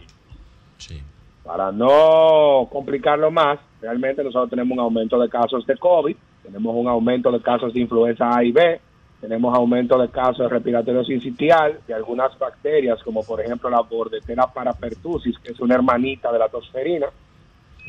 Para 1.43 1.71
no 1.71 2.69
complicarlo 2.71 3.31
más, 3.31 3.59
realmente 3.81 4.23
nosotros 4.23 4.51
tenemos 4.51 4.77
un 4.77 4.83
aumento 4.83 5.19
de 5.19 5.29
casos 5.29 5.65
de 5.65 5.75
COVID, 5.77 6.15
tenemos 6.43 6.75
un 6.75 6.87
aumento 6.87 7.31
de 7.31 7.41
casos 7.41 7.73
de 7.73 7.79
influenza 7.79 8.37
A 8.37 8.43
y 8.43 8.51
B, 8.51 8.79
tenemos 9.21 9.55
aumento 9.55 9.99
de 9.99 10.09
casos 10.09 10.39
de 10.39 10.49
respiratorio 10.49 11.05
sincitial, 11.05 11.79
de 11.87 11.93
algunas 11.93 12.37
bacterias, 12.39 13.01
como 13.03 13.23
por 13.23 13.39
ejemplo 13.39 13.69
la 13.69 13.81
bordetera 13.81 14.47
parapertusis, 14.47 15.37
que 15.39 15.51
es 15.51 15.59
una 15.59 15.75
hermanita 15.75 16.31
de 16.31 16.39
la 16.39 16.49
tosferina, 16.49 17.05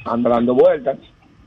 anda 0.04 0.28
dando 0.28 0.54
vueltas. 0.54 0.98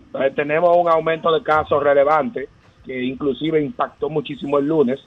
Entonces 0.07 0.34
tenemos 0.34 0.76
un 0.76 0.90
aumento 0.90 1.32
de 1.32 1.44
casos 1.44 1.84
relevante, 1.84 2.49
que 2.84 3.03
inclusive 3.03 3.64
impactó 3.64 4.10
muchísimo 4.10 4.57
el 4.57 4.68
lunes, 4.68 4.99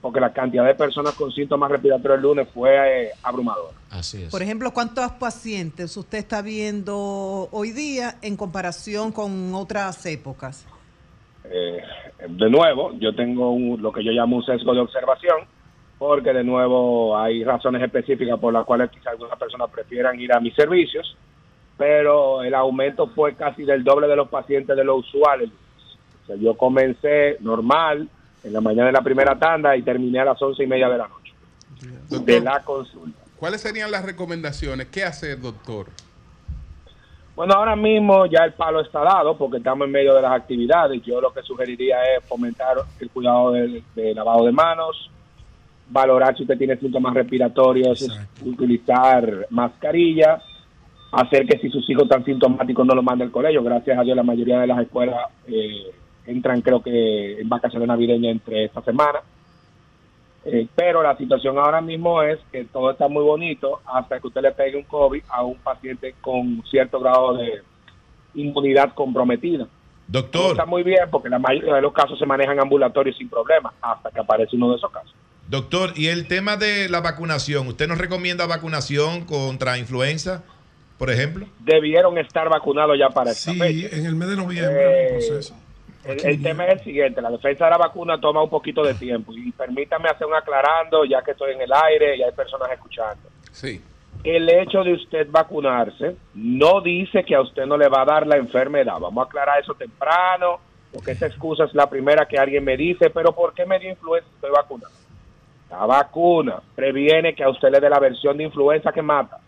porque 0.00 0.20
la 0.20 0.32
cantidad 0.32 0.66
de 0.66 0.76
personas 0.76 1.14
con 1.14 1.32
síntomas 1.32 1.70
respiratorios 1.72 2.16
el 2.16 2.22
lunes 2.22 2.48
fue 2.54 3.06
eh, 3.06 3.10
abrumadora. 3.24 3.76
Así 3.90 4.26
Por 4.30 4.42
ejemplo, 4.42 4.72
¿cuántos 4.72 5.10
pacientes 5.12 5.96
usted 5.96 6.18
está 6.18 6.42
viendo 6.42 7.48
hoy 7.50 7.72
día 7.72 8.18
en 8.22 8.36
comparación 8.36 9.10
con 9.10 9.52
otras 9.54 10.06
épocas? 10.06 10.64
Eh, 11.54 11.82
de 12.28 12.48
nuevo, 12.50 12.92
yo 12.98 13.14
tengo 13.14 13.50
un- 13.52 13.82
lo 13.82 13.92
que 13.92 14.02
yo 14.02 14.10
llamo 14.10 14.36
un 14.36 14.44
sesgo 14.44 14.72
de 14.72 14.80
observación, 14.80 15.40
porque 15.98 16.32
de 16.32 16.42
nuevo 16.42 17.16
hay 17.18 17.44
razones 17.44 17.82
específicas 17.82 18.38
por 18.40 18.52
las 18.52 18.64
cuales 18.64 18.90
quizás 18.90 19.08
algunas 19.08 19.38
personas 19.38 19.70
prefieran 19.70 20.18
ir 20.18 20.32
a 20.32 20.40
mis 20.40 20.54
servicios, 20.54 21.16
pero 21.76 22.42
el 22.42 22.54
aumento 22.54 23.06
fue 23.08 23.34
casi 23.34 23.64
del 23.64 23.84
doble 23.84 24.06
de 24.08 24.16
los 24.16 24.28
pacientes 24.28 24.76
de 24.76 24.84
lo 24.84 24.96
usual. 24.96 25.50
O 26.22 26.26
sea, 26.26 26.36
yo 26.36 26.56
comencé 26.56 27.36
normal 27.40 28.08
en 28.44 28.52
la 28.52 28.60
mañana 28.60 28.86
de 28.86 28.92
la 28.92 29.02
primera 29.02 29.38
tanda 29.38 29.76
y 29.76 29.82
terminé 29.82 30.20
a 30.20 30.24
las 30.24 30.40
once 30.42 30.62
y 30.64 30.66
media 30.66 30.88
de 30.88 30.98
la 30.98 31.08
noche 31.08 31.32
de 32.24 32.40
la 32.40 32.60
consulta. 32.62 33.18
¿Cuáles 33.36 33.60
serían 33.60 33.90
las 33.90 34.04
recomendaciones? 34.04 34.86
¿Qué 34.86 35.04
hacer, 35.04 35.40
doctor? 35.40 35.86
Bueno, 37.34 37.54
ahora 37.54 37.74
mismo 37.74 38.26
ya 38.26 38.44
el 38.44 38.52
palo 38.52 38.80
está 38.80 39.00
dado 39.00 39.36
porque 39.36 39.56
estamos 39.56 39.86
en 39.86 39.92
medio 39.92 40.14
de 40.14 40.22
las 40.22 40.32
actividades. 40.32 41.02
Yo 41.02 41.20
lo 41.20 41.32
que 41.32 41.42
sugeriría 41.42 41.96
es 42.16 42.24
fomentar 42.24 42.76
el 43.00 43.10
cuidado 43.10 43.52
del, 43.52 43.82
del 43.94 44.14
lavado 44.14 44.44
de 44.44 44.52
manos, 44.52 45.10
valorar 45.88 46.36
si 46.36 46.42
usted 46.42 46.58
tiene 46.58 46.76
síntomas 46.76 47.14
respiratorios, 47.14 48.06
utilizar 48.44 49.46
mascarilla, 49.48 50.42
hacer 51.12 51.46
que 51.46 51.58
si 51.58 51.70
sus 51.70 51.88
hijos 51.88 52.04
están 52.04 52.24
sintomáticos 52.24 52.86
no 52.86 52.94
lo 52.94 53.02
manden 53.02 53.28
al 53.28 53.32
colegio. 53.32 53.62
Gracias 53.62 53.98
a 53.98 54.02
Dios 54.02 54.16
la 54.16 54.22
mayoría 54.22 54.60
de 54.60 54.66
las 54.66 54.80
escuelas 54.80 55.16
eh, 55.46 55.90
entran 56.26 56.60
creo 56.60 56.82
que 56.82 57.40
en 57.40 57.48
vacaciones 57.48 57.88
navideñas 57.88 58.32
entre 58.32 58.64
esta 58.64 58.82
semana. 58.82 59.20
Eh, 60.44 60.66
pero 60.74 61.02
la 61.02 61.16
situación 61.16 61.56
ahora 61.58 61.80
mismo 61.80 62.20
es 62.22 62.38
que 62.50 62.64
todo 62.64 62.90
está 62.90 63.06
muy 63.08 63.22
bonito 63.22 63.80
hasta 63.86 64.18
que 64.18 64.26
usted 64.26 64.40
le 64.42 64.50
pegue 64.52 64.76
un 64.76 64.82
COVID 64.84 65.22
a 65.28 65.44
un 65.44 65.56
paciente 65.58 66.14
con 66.20 66.62
cierto 66.68 66.98
grado 66.98 67.36
de 67.36 67.62
inmunidad 68.34 68.92
comprometida. 68.94 69.66
Doctor. 70.08 70.50
Está 70.52 70.66
muy 70.66 70.82
bien 70.82 71.08
porque 71.10 71.28
la 71.28 71.38
mayoría 71.38 71.74
de 71.74 71.82
los 71.82 71.92
casos 71.92 72.18
se 72.18 72.26
manejan 72.26 72.58
ambulatorios 72.60 73.16
sin 73.16 73.28
problema 73.28 73.72
hasta 73.80 74.10
que 74.10 74.20
aparece 74.20 74.56
uno 74.56 74.70
de 74.70 74.76
esos 74.76 74.90
casos. 74.90 75.14
Doctor, 75.48 75.92
y 75.96 76.08
el 76.08 76.26
tema 76.28 76.56
de 76.56 76.88
la 76.88 77.00
vacunación, 77.00 77.66
¿usted 77.68 77.86
nos 77.86 77.98
recomienda 77.98 78.46
vacunación 78.46 79.24
contra 79.24 79.78
influenza, 79.78 80.42
por 80.98 81.10
ejemplo? 81.10 81.46
Debieron 81.60 82.18
estar 82.18 82.48
vacunados 82.48 82.98
ya 82.98 83.08
para 83.10 83.30
esta 83.30 83.52
Sí, 83.52 83.58
fecha. 83.58 83.96
en 83.96 84.06
el 84.06 84.14
mes 84.16 84.28
de 84.28 84.36
noviembre. 84.36 84.82
Eh, 84.82 85.06
el 85.06 85.12
proceso. 85.26 85.54
El, 86.04 86.24
el 86.24 86.42
tema 86.42 86.66
es 86.66 86.72
el 86.72 86.84
siguiente, 86.84 87.22
la 87.22 87.30
defensa 87.30 87.66
de 87.66 87.70
la 87.70 87.78
vacuna 87.78 88.20
toma 88.20 88.42
un 88.42 88.50
poquito 88.50 88.82
de 88.82 88.94
tiempo 88.94 89.32
y 89.34 89.52
permítame 89.52 90.08
hacer 90.08 90.26
un 90.26 90.34
aclarando 90.34 91.04
ya 91.04 91.22
que 91.22 91.30
estoy 91.30 91.52
en 91.52 91.60
el 91.60 91.72
aire 91.72 92.16
y 92.16 92.22
hay 92.22 92.32
personas 92.32 92.70
escuchando. 92.72 93.28
Sí. 93.52 93.80
El 94.24 94.48
hecho 94.48 94.84
de 94.84 94.94
usted 94.94 95.28
vacunarse 95.30 96.16
no 96.34 96.80
dice 96.80 97.24
que 97.24 97.34
a 97.34 97.40
usted 97.40 97.66
no 97.66 97.76
le 97.76 97.88
va 97.88 98.02
a 98.02 98.04
dar 98.04 98.26
la 98.26 98.36
enfermedad. 98.36 98.98
Vamos 99.00 99.24
a 99.24 99.26
aclarar 99.26 99.60
eso 99.60 99.74
temprano, 99.74 100.60
porque 100.92 101.12
esa 101.12 101.26
excusa 101.26 101.64
es 101.64 101.74
la 101.74 101.88
primera 101.88 102.26
que 102.26 102.38
alguien 102.38 102.64
me 102.64 102.76
dice, 102.76 103.10
pero 103.10 103.32
¿por 103.32 103.54
qué 103.54 103.66
me 103.66 103.78
dio 103.78 103.90
influenza? 103.90 104.28
si 104.28 104.34
Estoy 104.36 104.50
vacunado. 104.50 104.94
La 105.70 105.86
vacuna 105.86 106.62
previene 106.74 107.34
que 107.34 107.42
a 107.42 107.48
usted 107.48 107.70
le 107.70 107.80
dé 107.80 107.88
la 107.88 107.98
versión 107.98 108.36
de 108.36 108.44
influenza 108.44 108.92
que 108.92 109.02
mata. 109.02 109.38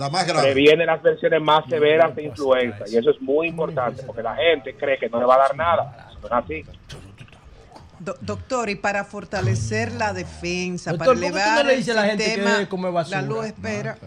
La 0.00 0.08
más 0.08 0.26
grave. 0.26 0.52
Previene 0.52 0.86
las 0.86 1.02
versiones 1.02 1.42
más 1.42 1.64
severas 1.68 2.16
de 2.16 2.22
influenza. 2.24 2.84
Y 2.88 2.96
eso 2.96 3.10
es 3.10 3.20
muy 3.20 3.48
importante 3.48 4.02
porque 4.02 4.22
la 4.22 4.34
gente 4.34 4.74
cree 4.74 4.98
que 4.98 5.10
no 5.10 5.20
le 5.20 5.26
va 5.26 5.34
a 5.34 5.38
dar 5.38 5.54
nada. 5.56 6.08
Eso 6.10 6.20
no 6.20 6.38
es 6.38 6.44
así. 6.44 6.64
Do- 7.98 8.16
doctor, 8.22 8.70
y 8.70 8.76
para 8.76 9.04
fortalecer 9.04 9.92
la 9.92 10.14
defensa, 10.14 10.92
Doctor, 10.92 11.06
para 11.06 11.20
¿por 11.20 11.20
qué 11.20 11.28
tú 11.28 11.36
elevar 11.36 11.64
no 11.66 11.70
el 11.70 11.76
dices 11.76 11.94
a 11.94 12.00
la 12.00 12.06
gente 12.08 12.24
sistema, 12.24 12.90
basura? 12.92 13.20
la 13.20 13.26
luz 13.28 13.44
espera, 13.44 13.98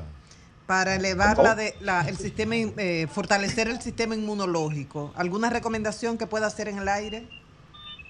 para 0.66 0.96
elevar 0.96 1.38
la 1.38 1.54
de, 1.54 1.76
la- 1.80 2.02
el 2.08 2.18
sistema, 2.18 2.56
eh, 2.56 3.06
fortalecer 3.12 3.68
el 3.68 3.80
sistema 3.82 4.16
inmunológico. 4.16 5.14
¿Alguna 5.16 5.52
recomendación 5.52 6.18
que 6.18 6.26
pueda 6.26 6.48
hacer 6.48 6.70
en 6.70 6.80
el 6.80 6.88
aire? 6.88 7.28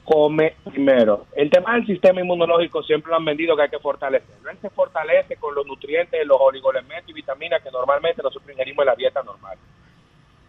Come 0.04 0.56
primero. 0.64 1.28
El 1.36 1.50
tema 1.50 1.74
del 1.74 1.86
sistema 1.86 2.22
inmunológico 2.22 2.84
siempre 2.84 3.10
lo 3.10 3.18
han 3.18 3.26
vendido 3.26 3.56
que 3.56 3.64
hay 3.64 3.70
que 3.70 3.80
fortalecerlo. 3.80 4.50
Él 4.50 4.58
se 4.62 4.70
fortalece 4.70 5.38
con 5.38 5.56
los 5.56 5.66
nutrientes, 5.66 6.26
los 6.26 6.38
oligoelementos 6.40 7.10
y 7.10 7.14
vitaminas 7.14 7.62
que 7.62 7.72
normalmente 7.72 8.22
nosotros 8.22 8.52
ingerimos 8.52 8.84
en 8.84 8.88
la 8.88 8.96
dieta 8.96 9.24
normal. 9.24 9.58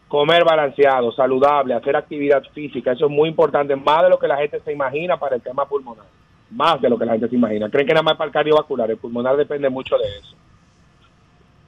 Comer 0.08 0.44
balanceado, 0.44 1.12
saludable, 1.12 1.74
hacer 1.74 1.96
actividad 1.96 2.42
física, 2.52 2.92
eso 2.92 3.06
es 3.06 3.10
muy 3.10 3.28
importante, 3.28 3.74
más 3.74 4.02
de 4.02 4.10
lo 4.10 4.18
que 4.18 4.28
la 4.28 4.36
gente 4.36 4.60
se 4.60 4.72
imagina 4.72 5.16
para 5.16 5.36
el 5.36 5.42
tema 5.42 5.66
pulmonar. 5.66 6.06
Más 6.50 6.80
de 6.80 6.88
lo 6.88 6.98
que 6.98 7.06
la 7.06 7.12
gente 7.12 7.28
se 7.28 7.36
imagina. 7.36 7.70
Creen 7.70 7.86
que 7.86 7.94
nada 7.94 8.02
más 8.02 8.16
para 8.16 8.28
el 8.28 8.32
cardiovascular, 8.32 8.90
el 8.90 8.96
pulmonar 8.96 9.36
depende 9.36 9.68
mucho 9.70 9.96
de 9.96 10.04
eso. 10.04 10.36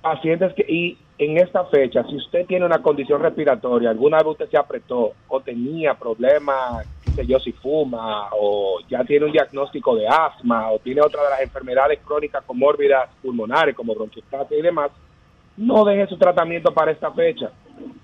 Pacientes 0.01 0.53
que, 0.55 0.65
y 0.69 0.99
en 1.19 1.39
esta 1.39 1.65
fecha, 1.65 2.05
si 2.05 2.17
usted 2.17 2.47
tiene 2.47 2.67
una 2.67 2.83
condición 2.83 3.21
respiratoria, 3.21 3.91
alguna 3.91 4.19
vez 4.19 4.27
usted 4.27 4.51
se 4.51 4.59
apretó 4.59 5.15
o 5.27 5.41
tenía 5.41 5.95
problemas, 5.95 6.87
sé 7.17 7.27
yo, 7.27 7.41
si 7.41 7.53
fuma 7.53 8.29
o 8.33 8.79
ya 8.89 9.03
tiene 9.05 9.27
un 9.27 9.33
diagnóstico 9.33 9.97
de 9.97 10.07
asma 10.07 10.71
o 10.71 10.79
tiene 10.79 11.01
otra 11.01 11.25
de 11.25 11.31
las 11.31 11.41
enfermedades 11.41 11.99
crónicas 12.05 12.45
comórbidas 12.45 13.09
pulmonares 13.23 13.75
como 13.75 13.95
bronquiolitis 13.95 14.59
y 14.59 14.63
demás, 14.63 14.91
no 15.57 15.85
deje 15.85 16.07
su 16.07 16.19
tratamiento 16.19 16.73
para 16.73 16.93
esta 16.93 17.11
fecha, 17.11 17.51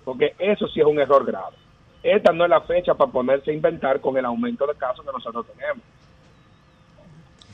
porque 0.04 0.34
eso 0.38 0.66
sí 0.68 0.80
es 0.80 0.86
un 0.86 0.98
error 0.98 1.24
grave. 1.26 1.56
Esta 2.02 2.32
no 2.32 2.44
es 2.44 2.50
la 2.50 2.62
fecha 2.62 2.94
para 2.94 3.12
ponerse 3.12 3.50
a 3.50 3.54
inventar 3.54 4.00
con 4.00 4.16
el 4.16 4.24
aumento 4.24 4.66
de 4.66 4.74
casos 4.74 5.04
que 5.04 5.12
nosotros 5.12 5.46
tenemos. 5.54 5.84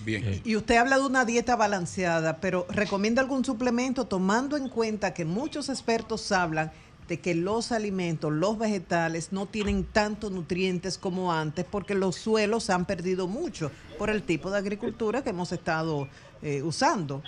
Bien. 0.04 0.40
Y 0.44 0.56
usted 0.56 0.76
habla 0.76 0.96
de 0.96 1.04
una 1.04 1.24
dieta 1.24 1.56
balanceada, 1.56 2.38
pero 2.40 2.64
¿recomienda 2.70 3.20
algún 3.20 3.44
suplemento 3.44 4.06
tomando 4.06 4.56
en 4.56 4.68
cuenta 4.68 5.12
que 5.12 5.24
muchos 5.26 5.68
expertos 5.68 6.32
hablan 6.32 6.70
que 7.16 7.34
los 7.34 7.72
alimentos, 7.72 8.30
los 8.30 8.58
vegetales 8.58 9.32
no 9.32 9.46
tienen 9.46 9.84
tantos 9.84 10.30
nutrientes 10.30 10.98
como 10.98 11.32
antes 11.32 11.64
porque 11.64 11.94
los 11.94 12.16
suelos 12.16 12.68
han 12.68 12.84
perdido 12.84 13.26
mucho 13.26 13.70
por 13.96 14.10
el 14.10 14.22
tipo 14.22 14.50
de 14.50 14.58
agricultura 14.58 15.24
que 15.24 15.30
hemos 15.30 15.50
estado 15.52 16.06
eh, 16.42 16.62
usando? 16.62 17.22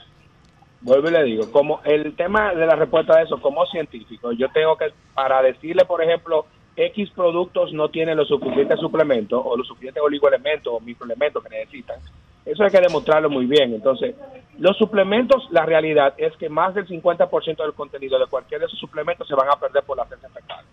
vuelvo 0.82 1.08
y 1.08 1.12
le 1.12 1.24
digo, 1.24 1.50
como 1.50 1.80
el 1.84 2.14
tema 2.16 2.54
de 2.54 2.66
la 2.66 2.74
respuesta 2.76 3.18
a 3.18 3.22
eso, 3.22 3.40
como 3.40 3.66
científico, 3.66 4.32
yo 4.32 4.48
tengo 4.52 4.76
que, 4.76 4.92
para 5.14 5.42
decirle, 5.42 5.84
por 5.84 6.02
ejemplo, 6.02 6.46
X 6.76 7.10
productos 7.10 7.72
no 7.72 7.90
tienen 7.90 8.16
los 8.16 8.28
suficientes 8.28 8.78
suplementos 8.80 9.42
o 9.44 9.56
los 9.56 9.66
suficientes 9.66 10.02
oligoelementos 10.02 10.72
o 10.72 10.80
microelementos 10.80 11.42
que 11.42 11.50
necesitan, 11.50 12.00
eso 12.44 12.64
hay 12.64 12.70
que 12.70 12.80
demostrarlo 12.80 13.30
muy 13.30 13.46
bien. 13.46 13.74
Entonces, 13.74 14.14
los 14.58 14.76
suplementos, 14.76 15.48
la 15.50 15.64
realidad 15.64 16.14
es 16.16 16.36
que 16.36 16.48
más 16.48 16.74
del 16.74 16.86
50% 16.86 17.56
del 17.56 17.74
contenido 17.74 18.18
de 18.18 18.26
cualquier 18.26 18.60
de 18.60 18.66
esos 18.66 18.78
suplementos 18.78 19.26
se 19.26 19.34
van 19.34 19.48
a 19.48 19.56
perder 19.56 19.82
por 19.84 19.96
la 19.96 20.04
heces 20.04 20.32
fecales. 20.32 20.66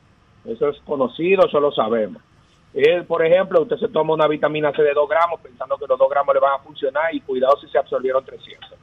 Eso 0.45 0.69
es 0.69 0.79
conocido, 0.81 1.45
eso 1.45 1.59
lo 1.59 1.71
sabemos. 1.71 2.21
Eh, 2.73 3.03
por 3.07 3.25
ejemplo, 3.25 3.61
usted 3.61 3.77
se 3.77 3.87
toma 3.87 4.13
una 4.13 4.27
vitamina 4.27 4.71
C 4.71 4.81
de 4.81 4.93
2 4.93 5.09
gramos 5.09 5.39
pensando 5.41 5.77
que 5.77 5.87
los 5.87 5.97
2 5.97 6.09
gramos 6.09 6.35
le 6.35 6.41
van 6.41 6.55
a 6.55 6.63
funcionar 6.63 7.13
y 7.13 7.21
cuidado 7.21 7.57
si 7.59 7.67
se 7.67 7.77
absorbieron 7.77 8.23
300. 8.23 8.73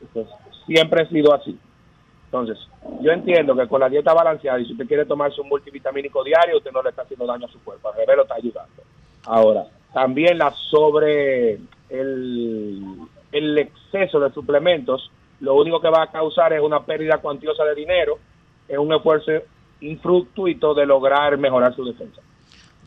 Entonces, 0.00 0.34
siempre 0.66 1.02
ha 1.02 1.08
sido 1.08 1.34
así. 1.34 1.58
Entonces, 2.26 2.58
yo 3.00 3.12
entiendo 3.12 3.56
que 3.56 3.68
con 3.68 3.80
la 3.80 3.88
dieta 3.88 4.12
balanceada 4.12 4.60
y 4.60 4.66
si 4.66 4.72
usted 4.72 4.86
quiere 4.86 5.06
tomarse 5.06 5.40
un 5.40 5.48
multivitamínico 5.48 6.22
diario, 6.22 6.58
usted 6.58 6.72
no 6.72 6.82
le 6.82 6.90
está 6.90 7.02
haciendo 7.02 7.26
daño 7.26 7.46
a 7.46 7.50
su 7.50 7.62
cuerpo, 7.62 7.88
al 7.88 7.96
revés 7.96 8.16
lo 8.16 8.22
está 8.22 8.34
ayudando. 8.34 8.82
Ahora, 9.24 9.66
también 9.92 10.38
la 10.38 10.50
sobre 10.52 11.58
el, 11.88 12.82
el 13.32 13.58
exceso 13.58 14.20
de 14.20 14.32
suplementos, 14.32 15.10
lo 15.40 15.54
único 15.54 15.80
que 15.80 15.90
va 15.90 16.02
a 16.02 16.10
causar 16.10 16.52
es 16.52 16.60
una 16.60 16.84
pérdida 16.84 17.18
cuantiosa 17.18 17.64
de 17.64 17.74
dinero, 17.74 18.18
es 18.68 18.78
un 18.78 18.92
esfuerzo 18.92 19.32
infructuito 19.80 20.74
de 20.74 20.86
lograr 20.86 21.36
mejorar 21.38 21.74
su 21.74 21.84
defensa. 21.84 22.20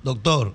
Doctor, 0.04 0.54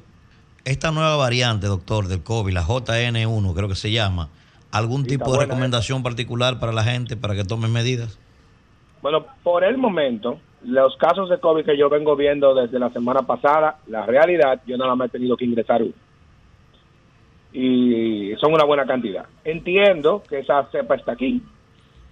esta 0.65 0.91
nueva 0.91 1.16
variante, 1.16 1.66
doctor, 1.66 2.09
del 2.09 2.23
COVID, 2.23 2.53
la 2.53 2.62
JN1, 2.62 3.55
creo 3.55 3.69
que 3.69 3.75
se 3.75 3.91
llama, 3.91 4.29
¿algún 4.71 5.05
tipo 5.05 5.27
de 5.27 5.37
buena 5.37 5.45
recomendación 5.45 6.03
particular 6.03 6.59
para 6.59 6.73
la 6.73 6.83
gente 6.83 7.16
para 7.16 7.35
que 7.35 7.45
tomen 7.45 7.73
medidas? 7.73 8.19
Bueno, 9.03 9.27
por 9.43 9.62
el 9.62 9.77
momento, 9.77 10.41
los 10.65 10.97
casos 10.97 11.29
de 11.29 11.39
COVID 11.39 11.65
que 11.65 11.77
yo 11.77 11.91
vengo 11.91 12.16
viendo 12.16 12.55
desde 12.55 12.79
la 12.79 12.91
semana 12.91 13.21
pasada, 13.23 13.79
la 13.87 14.07
realidad, 14.07 14.62
yo 14.66 14.77
nada 14.79 14.95
más 14.95 15.09
he 15.09 15.12
tenido 15.12 15.37
que 15.37 15.45
ingresar 15.45 15.83
uno. 15.83 15.93
Y 17.55 18.35
son 18.40 18.52
una 18.52 18.64
buena 18.64 18.85
cantidad. 18.85 19.24
Entiendo 19.44 20.22
que 20.28 20.40
esa 20.40 20.64
cepa 20.70 20.97
está 20.97 21.12
aquí. 21.12 21.43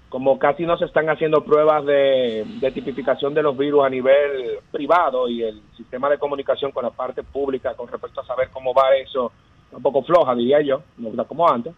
Como 0.08 0.38
casi 0.38 0.64
no 0.64 0.78
se 0.78 0.84
están 0.84 1.10
haciendo 1.10 1.42
pruebas 1.42 1.84
de, 1.84 2.46
de 2.60 2.70
tipificación 2.70 3.34
de 3.34 3.42
los 3.42 3.56
virus 3.56 3.84
a 3.84 3.90
nivel 3.90 4.60
privado 4.70 5.28
y 5.28 5.42
el 5.42 5.60
sistema 5.76 6.08
de 6.08 6.18
comunicación 6.18 6.70
con 6.70 6.84
la 6.84 6.90
parte 6.90 7.22
pública 7.22 7.74
con 7.74 7.88
respecto 7.88 8.20
a 8.20 8.26
saber 8.26 8.48
cómo 8.52 8.72
va 8.72 8.94
eso, 8.96 9.32
un 9.72 9.82
poco 9.82 10.02
floja, 10.02 10.34
diría 10.34 10.60
yo, 10.60 10.82
no 10.98 11.08
está 11.08 11.24
como 11.24 11.48
antes 11.48 11.74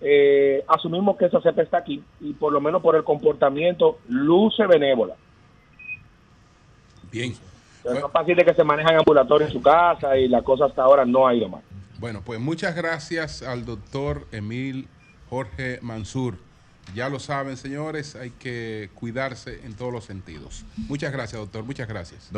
eh, 0.00 0.64
asumimos 0.66 1.16
que 1.16 1.26
esa 1.26 1.40
cepa 1.42 1.62
está 1.62 1.78
aquí 1.78 2.02
y 2.20 2.32
por 2.32 2.52
lo 2.52 2.60
menos 2.60 2.80
por 2.80 2.96
el 2.96 3.04
comportamiento 3.04 3.98
luce 4.08 4.66
benévola. 4.66 5.14
Bien. 7.12 7.34
Pero 7.82 8.00
no 8.00 8.06
es 8.06 8.12
fácil 8.12 8.36
de 8.36 8.44
que 8.44 8.54
se 8.54 8.64
maneja 8.64 8.90
en 8.92 8.98
ambulatorio 8.98 9.46
en 9.46 9.52
su 9.52 9.60
casa 9.60 10.16
y 10.16 10.28
la 10.28 10.42
cosa 10.42 10.66
hasta 10.66 10.82
ahora 10.82 11.04
no 11.04 11.26
ha 11.26 11.34
ido 11.34 11.48
mal. 11.48 11.62
Bueno, 12.00 12.22
pues 12.24 12.40
muchas 12.40 12.74
gracias 12.74 13.42
al 13.42 13.66
doctor 13.66 14.26
Emil 14.32 14.88
Jorge 15.28 15.78
Mansur. 15.82 16.38
Ya 16.94 17.10
lo 17.10 17.20
saben, 17.20 17.58
señores, 17.58 18.16
hay 18.16 18.30
que 18.30 18.88
cuidarse 18.94 19.60
en 19.64 19.74
todos 19.74 19.92
los 19.92 20.06
sentidos. 20.06 20.64
Muchas 20.88 21.12
gracias, 21.12 21.38
doctor. 21.38 21.62
Muchas 21.62 21.86
gracias. 21.86 22.30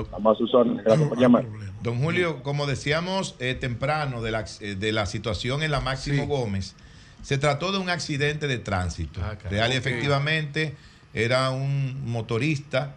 Llamar. 1.16 1.46
Don 1.80 2.02
Julio, 2.02 2.42
como 2.42 2.66
decíamos 2.66 3.36
eh, 3.38 3.54
temprano 3.54 4.20
de 4.20 4.32
la, 4.32 4.44
eh, 4.60 4.74
de 4.74 4.90
la 4.90 5.06
situación 5.06 5.62
en 5.62 5.70
la 5.70 5.80
Máximo 5.80 6.26
Gómez, 6.26 6.74
se 7.22 7.38
trató 7.38 7.70
de 7.70 7.78
un 7.78 7.88
accidente 7.88 8.48
de 8.48 8.58
tránsito. 8.58 9.20
Real 9.48 9.72
y 9.72 9.76
efectivamente 9.76 10.74
era 11.14 11.50
un 11.50 12.10
motorista 12.10 12.96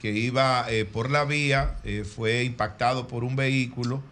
que 0.00 0.10
iba 0.10 0.66
eh, 0.68 0.84
por 0.84 1.10
la 1.10 1.24
vía, 1.24 1.76
eh, 1.84 2.04
fue 2.04 2.42
impactado 2.42 3.06
por 3.06 3.22
un 3.22 3.36
vehículo 3.36 4.02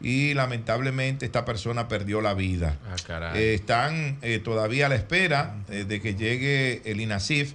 y 0.00 0.34
lamentablemente 0.34 1.26
esta 1.26 1.44
persona 1.44 1.88
perdió 1.88 2.20
la 2.20 2.34
vida. 2.34 2.78
Eh, 3.34 3.54
están 3.54 4.18
eh, 4.22 4.38
todavía 4.38 4.86
a 4.86 4.88
la 4.88 4.94
espera 4.94 5.62
eh, 5.68 5.84
de 5.84 6.00
que 6.00 6.14
llegue 6.14 6.82
el 6.84 7.00
INASIF 7.00 7.54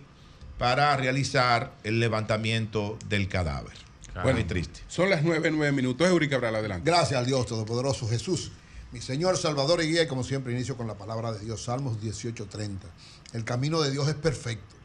para 0.57 0.95
realizar 0.95 1.73
el 1.83 1.99
levantamiento 1.99 2.97
del 3.09 3.27
cadáver. 3.27 3.73
Bueno, 4.13 4.33
Muy 4.33 4.43
triste. 4.45 4.79
Son 4.87 5.09
las 5.09 5.23
nueve, 5.23 5.51
nueve 5.51 5.73
minutos. 5.73 6.07
Eury 6.07 6.29
Cabral, 6.29 6.55
adelante. 6.55 6.89
Gracias 6.89 7.19
al 7.19 7.25
Dios 7.25 7.45
Todopoderoso 7.47 8.07
Jesús. 8.07 8.51
Mi 8.93 9.01
Señor 9.01 9.35
Salvador 9.35 9.83
y 9.83 9.87
Guía, 9.87 10.03
y 10.03 10.07
como 10.07 10.23
siempre 10.23 10.53
inicio 10.53 10.77
con 10.77 10.87
la 10.87 10.93
palabra 10.93 11.33
de 11.33 11.39
Dios, 11.39 11.65
Salmos 11.65 11.99
18:30. 12.01 12.87
El 13.33 13.43
camino 13.43 13.81
de 13.81 13.91
Dios 13.91 14.07
es 14.07 14.15
perfecto. 14.15 14.75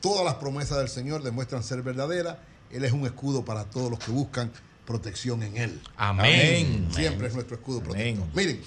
Todas 0.00 0.24
las 0.24 0.36
promesas 0.36 0.78
del 0.78 0.88
Señor 0.88 1.22
demuestran 1.22 1.62
ser 1.62 1.82
verdaderas. 1.82 2.38
Él 2.70 2.84
es 2.84 2.92
un 2.92 3.04
escudo 3.04 3.44
para 3.44 3.64
todos 3.64 3.90
los 3.90 3.98
que 3.98 4.10
buscan 4.10 4.50
protección 4.98 5.42
en 5.42 5.56
Él. 5.58 5.80
Amén. 5.98 6.88
Siempre 6.92 7.26
es 7.28 7.34
nuestro 7.34 7.56
escudo 7.56 7.82
protector. 7.82 8.26
Miren, 8.34 8.58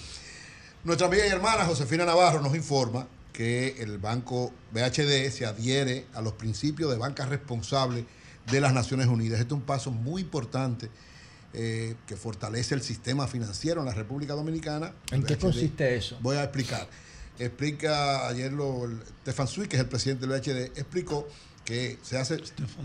nuestra 0.84 1.08
amiga 1.08 1.26
y 1.26 1.30
hermana 1.30 1.66
Josefina 1.66 2.06
Navarro 2.06 2.42
nos 2.42 2.56
informa 2.56 3.08
que 3.34 3.78
el 3.80 3.98
banco 3.98 4.54
BHD 4.72 5.32
se 5.32 5.48
adhiere 5.48 6.06
a 6.14 6.22
los 6.22 6.34
principios 6.34 6.92
de 6.92 6.98
banca 6.98 7.26
responsable 7.26 8.06
de 8.52 8.62
las 8.62 8.72
Naciones 8.72 9.08
Unidas. 9.08 9.40
Este 9.40 9.54
es 9.56 9.58
un 9.60 9.66
paso 9.66 9.90
muy 9.90 10.22
importante 10.22 10.90
eh, 11.54 11.96
que 12.06 12.16
fortalece 12.16 12.76
el 12.76 12.84
sistema 12.84 13.28
financiero 13.28 13.82
en 13.82 13.88
la 13.88 13.94
República 13.96 14.34
Dominicana. 14.34 14.94
¿En 15.12 15.24
qué 15.24 15.36
BHD 15.38 15.40
consiste 15.42 15.96
eso? 15.96 16.20
Voy 16.22 16.38
a 16.38 16.44
explicar. 16.44 16.88
Explica 17.40 18.28
ayer 18.28 18.54
lo, 18.54 18.86
el- 18.86 19.00
Stefan 19.24 19.48
Sui, 19.48 19.68
que 19.68 19.76
es 19.78 19.82
el 19.82 19.90
presidente 19.90 20.28
del 20.28 20.40
BHD, 20.40 20.78
explicó 20.78 21.28
que 21.66 21.98
se 22.02 22.18
hace. 22.18 22.38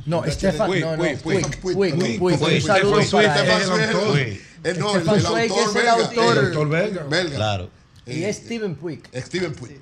No, 0.04 0.24
el 0.24 0.30
BHD 0.30 0.36
Stefan- 0.36 0.66
Puig, 0.68 0.80
no, 0.84 0.96
no, 0.96 1.02
un 1.02 2.62
saludo 2.62 3.10
para 3.10 3.34
Stefan 3.36 3.80
él. 4.16 4.40
El- 4.64 4.78
no, 4.78 4.88
autor 4.88 5.18
es 5.18 5.24
el 5.24 5.72
belga, 5.72 5.92
autor-. 5.94 7.34
Claro. 7.34 7.70
Eh, 8.06 8.18
Y 8.18 8.24
es 8.24 8.36
Steven 8.36 8.74
Puig. 8.76 9.02
Steven 9.14 9.52
Puig. 9.54 9.80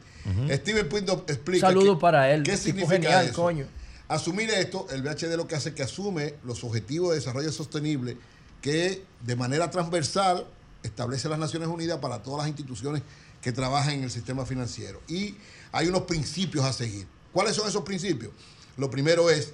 Steven 0.52 0.88
Puig 0.88 1.04
nos 1.04 1.18
explica. 1.28 1.66
Saludo 1.66 1.98
para 1.98 2.32
él, 2.32 2.42
¿Qué 2.42 2.56
significa 2.56 3.30
coño. 3.32 3.66
Asumir 4.08 4.50
esto, 4.50 4.86
el 4.90 5.02
BHD 5.02 5.36
lo 5.36 5.46
que 5.48 5.54
hace 5.54 5.70
es 5.70 5.74
que 5.74 5.82
asume 5.82 6.34
los 6.44 6.62
objetivos 6.64 7.10
de 7.10 7.16
desarrollo 7.16 7.50
sostenible 7.52 8.16
que 8.60 9.02
de 9.22 9.36
manera 9.36 9.70
transversal 9.70 10.46
establece 10.82 11.28
las 11.28 11.38
Naciones 11.38 11.68
Unidas 11.68 11.98
para 11.98 12.22
todas 12.22 12.40
las 12.40 12.48
instituciones 12.48 13.02
que 13.40 13.52
trabajan 13.52 13.94
en 13.94 14.04
el 14.04 14.10
sistema 14.10 14.44
financiero. 14.46 15.00
Y 15.08 15.36
hay 15.72 15.88
unos 15.88 16.02
principios 16.02 16.64
a 16.64 16.72
seguir. 16.72 17.06
¿Cuáles 17.32 17.56
son 17.56 17.68
esos 17.68 17.82
principios? 17.82 18.30
Lo 18.76 18.90
primero 18.90 19.30
es, 19.30 19.52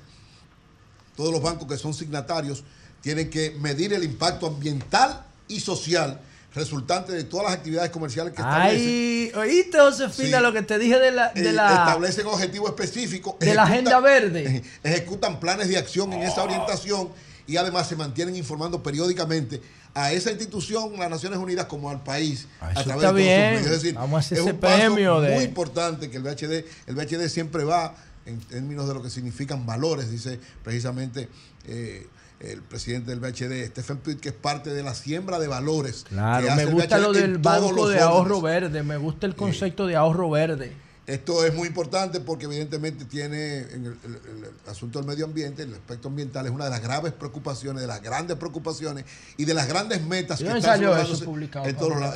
todos 1.16 1.32
los 1.32 1.42
bancos 1.42 1.68
que 1.68 1.76
son 1.76 1.92
signatarios 1.94 2.64
tienen 3.02 3.30
que 3.30 3.50
medir 3.60 3.92
el 3.92 4.04
impacto 4.04 4.46
ambiental 4.46 5.24
y 5.48 5.60
social 5.60 6.20
resultante 6.54 7.12
de 7.12 7.24
todas 7.24 7.46
las 7.46 7.54
actividades 7.54 7.90
comerciales 7.90 8.32
que 8.34 8.42
establecen. 8.42 8.80
Ay, 8.88 9.32
oíste, 9.36 9.78
Josefina, 9.78 10.38
Sí. 10.38 10.42
lo 10.42 10.52
que 10.52 10.62
te 10.62 10.78
dije 10.78 10.98
de 10.98 11.12
la, 11.12 11.28
de 11.32 11.48
Eh, 11.50 11.52
la, 11.52 11.70
establecen 11.70 12.26
objetivos 12.26 12.70
específicos. 12.70 13.38
de 13.38 13.54
la 13.54 13.62
agenda 13.64 14.00
verde. 14.00 14.62
Ejecutan 14.82 15.38
planes 15.38 15.68
de 15.68 15.76
acción 15.78 16.12
en 16.12 16.22
esa 16.22 16.42
orientación 16.42 17.08
y 17.46 17.56
además 17.56 17.88
se 17.88 17.94
mantienen 17.96 18.34
informando 18.36 18.82
periódicamente 18.82 19.62
a 19.94 20.12
esa 20.12 20.30
institución, 20.30 20.92
las 20.98 21.10
Naciones 21.10 21.38
Unidas, 21.38 21.66
como 21.66 21.88
al 21.90 22.02
país, 22.02 22.46
a 22.60 22.72
eso 22.72 22.84
través 22.84 23.02
de 23.02 23.08
todos 23.08 23.16
sus 23.16 23.24
medios. 23.26 23.62
Es 23.66 23.70
decir, 23.70 23.94
Vamos 23.94 24.16
a 24.16 24.18
hacer 24.20 24.38
es 24.38 24.44
ese 24.44 24.52
un 24.52 24.58
paso 24.60 24.76
premio 24.76 25.20
de- 25.20 25.34
muy 25.34 25.44
importante 25.44 26.10
que 26.10 26.16
el 26.16 26.22
BHD, 26.22 26.64
el 26.86 26.94
BHD 26.94 27.28
siempre 27.28 27.64
va 27.64 27.94
en 28.30 28.40
términos 28.40 28.88
de 28.88 28.94
lo 28.94 29.02
que 29.02 29.10
significan 29.10 29.66
valores, 29.66 30.10
dice 30.10 30.40
precisamente 30.64 31.28
eh, 31.66 32.06
el 32.40 32.62
presidente 32.62 33.10
del 33.10 33.20
BHD, 33.20 33.66
Stephen 33.70 33.98
Puig, 33.98 34.18
que 34.18 34.30
es 34.30 34.34
parte 34.34 34.70
de 34.72 34.82
la 34.82 34.94
siembra 34.94 35.38
de 35.38 35.46
valores. 35.48 36.06
Claro, 36.08 36.46
me 36.56 36.64
gusta 36.64 36.98
lo 36.98 37.12
del 37.12 37.36
banco 37.38 37.74
de 37.88 37.96
órdenes. 37.96 38.02
ahorro 38.02 38.40
verde, 38.40 38.82
me 38.82 38.96
gusta 38.96 39.26
el 39.26 39.36
concepto 39.36 39.86
de 39.86 39.96
ahorro 39.96 40.30
verde. 40.30 40.72
Esto 41.06 41.44
es 41.44 41.52
muy 41.52 41.66
importante 41.66 42.20
porque 42.20 42.44
evidentemente 42.44 43.04
tiene 43.04 43.58
en 43.62 43.84
el, 43.86 43.98
el- 44.04 44.44
el 44.44 44.70
asunto 44.70 45.00
del 45.00 45.08
medio 45.08 45.24
ambiente, 45.24 45.64
el 45.64 45.74
aspecto 45.74 46.06
ambiental 46.08 46.46
es 46.46 46.52
una 46.52 46.64
de 46.66 46.70
las 46.70 46.80
graves 46.82 47.12
preocupaciones, 47.12 47.80
de 47.82 47.88
las 47.88 48.00
grandes 48.00 48.36
preocupaciones 48.36 49.04
y 49.36 49.44
de 49.44 49.52
las 49.52 49.66
grandes 49.66 50.00
metas 50.06 50.40
¿Y 50.40 50.44
que 50.44 50.50
están 50.60 50.74
en 50.76 50.88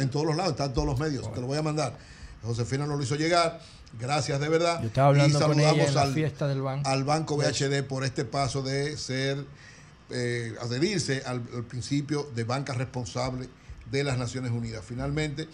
en 0.01 0.11
todos 0.11 0.27
los 0.27 0.37
lados, 0.37 0.53
están 0.53 0.73
todos 0.73 0.87
los 0.87 0.99
medios, 1.01 1.33
te 1.35 1.41
lo 1.41 1.49
voy 1.49 1.59
a 1.59 1.63
mandar. 1.63 1.99
Josefina 2.45 2.87
nos 2.87 2.97
lo 2.99 3.03
hizo 3.03 3.17
llegar, 3.17 3.59
gracias 3.99 4.41
de 4.41 4.49
verdad. 4.49 4.81
Yo 4.81 4.89
estaba 4.89 5.09
hablando 5.09 5.39
y 5.39 5.43
con 5.43 5.61
ella 5.61 5.69
saludamos 5.69 5.89
en 5.89 5.95
la 5.95 6.03
al, 6.03 6.15
fiesta 6.15 6.49
del 6.49 6.63
banco. 6.63 6.89
al 6.89 7.05
Banco 7.05 7.37
BHD 7.37 7.83
por 7.85 8.05
este 8.05 8.25
paso 8.25 8.63
de 8.63 8.97
ser, 8.97 9.45
eh, 10.11 10.55
adherirse 10.61 11.23
al, 11.27 11.43
al 11.55 11.65
principio 11.65 12.31
de 12.35 12.45
banca 12.45 12.75
responsable 12.75 13.49
de 13.91 14.05
las 14.05 14.19
Naciones 14.19 14.51
Unidas. 14.51 14.85
Finalmente, 14.87 15.49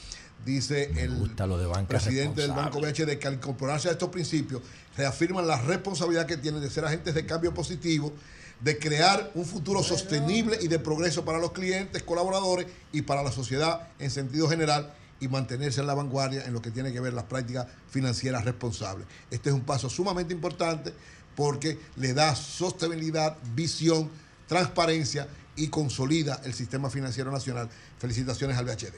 dice 0.45 0.91
el 0.97 1.37
de 1.37 1.87
presidente 1.87 2.43
del. 2.43 2.53
Banco 2.53 2.81
BHD 2.81 3.19
que 3.19 3.29
al 3.29 3.35
incorporarse 3.35 3.89
a 3.89 3.93
estos 3.93 4.09
principios 4.09 4.63
reafirman 4.97 5.47
la 5.47 5.61
responsabilidad 5.61 6.27
que 6.27 6.37
tienen 6.37 6.61
de 6.61 6.71
ser 6.71 6.85
agentes 6.85 7.15
de 7.15 7.27
cambio 7.27 7.53
positivo, 7.55 8.13
de 8.61 8.79
crear 8.79 9.31
un 9.35 9.45
futuro 9.45 9.83
sostenible 9.83 10.59
y 10.61 10.69
de 10.69 10.79
progreso 10.79 11.25
para 11.25 11.39
los 11.39 11.53
clientes, 11.53 12.03
colaboradores 12.03 12.67
y 12.93 13.03
para 13.03 13.23
la 13.23 13.33
sociedad 13.33 13.89
en 13.99 14.11
sentido 14.11 14.49
general 14.49 14.93
y 15.21 15.29
mantenerse 15.29 15.81
en 15.81 15.87
la 15.87 15.95
vanguardia 15.95 16.45
en 16.47 16.53
lo 16.53 16.63
que 16.63 16.71
tiene 16.71 16.93
que 16.93 17.01
ver 17.01 17.13
las 17.13 17.25
prácticas 17.25 17.67
financieras 17.91 18.45
responsables. 18.45 19.07
Este 19.31 19.51
es 19.51 19.55
un 19.55 19.61
paso 19.63 19.89
sumamente 19.91 20.33
importante 20.33 20.93
porque 21.37 21.79
le 21.97 22.15
da 22.15 22.35
sostenibilidad, 22.35 23.37
visión, 23.55 24.11
transparencia 24.49 25.29
y 25.57 25.69
consolida 25.69 26.41
el 26.45 26.55
sistema 26.55 26.91
financiero 26.91 27.31
nacional. 27.31 27.69
Felicitaciones 27.99 28.57
al 28.57 28.65
BHD. 28.65 28.95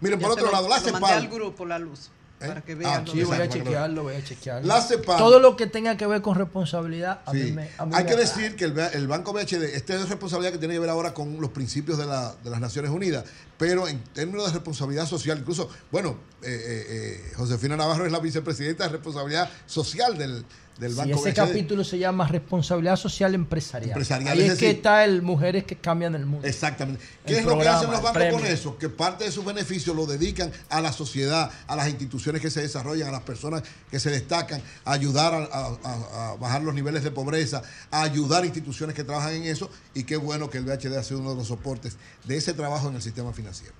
Miren, 0.00 0.20
por 0.20 0.30
otro 0.32 0.46
lo- 0.46 0.52
lado, 0.52 0.68
la 0.68 0.80
CEPAL. 0.80 1.04
al 1.04 1.28
grupo 1.28 1.64
la 1.66 1.78
luz 1.78 2.10
para 2.38 2.60
que 2.62 2.72
Ah, 2.72 2.76
vean. 2.76 3.06
Sí, 3.08 3.22
voy 3.24 3.36
a 3.36 3.48
chequearlo, 3.48 4.02
voy 4.04 4.14
a 4.14 4.24
chequearlo. 4.24 4.66
La 4.68 4.80
CEPAL. 4.80 5.18
Todo 5.18 5.40
lo 5.40 5.56
que 5.56 5.66
tenga 5.66 5.96
que 5.96 6.06
ver 6.06 6.22
con 6.22 6.36
responsabilidad, 6.36 7.20
a 7.26 7.32
Sí. 7.32 7.38
mí 7.38 7.52
me, 7.52 7.70
a 7.78 7.86
mí 7.86 7.92
Hay 7.94 8.04
me 8.04 8.10
que 8.10 8.16
decir 8.16 8.54
que 8.56 8.64
el, 8.64 8.72
ba- 8.72 8.88
el 8.88 9.08
Banco 9.08 9.32
BHD, 9.32 9.74
esta 9.74 9.94
es 9.94 10.08
responsabilidad 10.08 10.52
que 10.52 10.58
tiene 10.58 10.74
que 10.74 10.80
ver 10.80 10.90
ahora 10.90 11.14
con 11.14 11.40
los 11.40 11.50
principios 11.50 11.98
de, 11.98 12.06
la- 12.06 12.34
de 12.44 12.50
las 12.50 12.60
Naciones 12.60 12.90
Unidas, 12.90 13.24
pero 13.56 13.88
en 13.88 14.02
términos 14.14 14.46
de 14.46 14.52
responsabilidad 14.52 15.06
social, 15.06 15.38
incluso, 15.38 15.68
bueno, 15.90 16.16
eh, 16.42 16.46
eh, 16.50 16.86
eh, 16.88 17.32
Josefina 17.36 17.76
Navarro 17.76 18.06
es 18.06 18.12
la 18.12 18.20
vicepresidenta 18.20 18.84
de 18.84 18.90
responsabilidad 18.90 19.50
social 19.66 20.16
del, 20.16 20.44
del 20.78 20.94
Banco 20.94 21.14
ese 21.26 21.30
BHD. 21.32 21.34
capítulo 21.34 21.82
se 21.84 21.98
llama 21.98 22.28
Responsabilidad 22.28 22.96
Social 22.96 23.34
Empresarial. 23.34 23.90
Empresarial, 23.90 24.38
Ahí 24.38 24.44
es 24.44 24.54
que 24.58 24.70
está 24.70 25.04
el 25.04 25.22
Mujeres 25.22 25.64
que 25.64 25.76
Cambian 25.76 26.14
el 26.14 26.24
Mundo. 26.24 26.46
Exactamente. 26.46 27.02
¿Qué 27.26 27.32
El 27.34 27.38
es 27.40 27.44
lo 27.46 27.58
que 27.58 27.66
hacen 27.68 27.90
los 27.90 28.00
bancos 28.00 28.22
con 28.32 28.46
eso? 28.46 28.78
Que 28.78 28.88
parte 28.88 29.24
de 29.24 29.32
sus 29.32 29.44
beneficios 29.44 29.94
lo 29.96 30.06
dedican 30.06 30.52
a 30.68 30.80
la 30.80 30.92
sociedad, 30.92 31.50
a 31.66 31.74
las 31.76 31.88
instituciones 31.88 32.40
que 32.40 32.50
se 32.50 32.62
desarrollan, 32.62 33.08
a 33.08 33.12
las 33.12 33.22
personas 33.22 33.62
que 33.90 33.98
se 33.98 34.10
destacan, 34.10 34.62
a 34.84 34.92
ayudar 34.92 35.34
a, 35.34 35.38
a- 35.44 35.78
a- 35.84 36.30
a 36.30 36.34
bajar 36.36 36.62
los 36.62 36.74
niveles 36.74 37.02
de 37.02 37.10
pobreza, 37.10 37.62
a 37.90 38.02
ayudar 38.02 38.44
a 38.44 38.46
instituciones 38.46 38.94
que 38.94 39.02
trabajan 39.04 39.32
en 39.34 39.44
eso. 39.44 39.68
Y 39.94 40.04
qué 40.04 40.16
bueno 40.16 40.48
que 40.48 40.58
el 40.58 40.64
BHD 40.64 40.96
ha 40.96 41.02
sido 41.02 41.20
uno 41.20 41.30
de 41.30 41.36
los 41.36 41.48
soportes 41.48 41.96
de 42.24 42.36
ese 42.36 42.54
trabajo 42.54 42.88
en 42.88 42.94
el 42.96 43.02
sistema 43.02 43.32
financiero. 43.32 43.74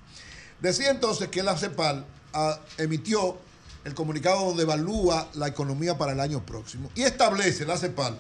Decía 0.61 0.91
entonces 0.91 1.29
que 1.29 1.43
la 1.45 1.57
CEPAL 1.57 2.05
ah, 2.35 2.59
emitió 2.79 3.39
el 3.89 3.95
comunicado 3.95 4.45
donde 4.45 4.63
evalúa 4.63 5.29
la 5.35 5.49
economía 5.49 5.97
para 5.97 6.13
el 6.13 6.21
año 6.21 6.45
próximo 6.45 6.91
y 6.95 7.03
establece 7.03 7.65
la 7.65 7.77
CEPAL 7.77 8.19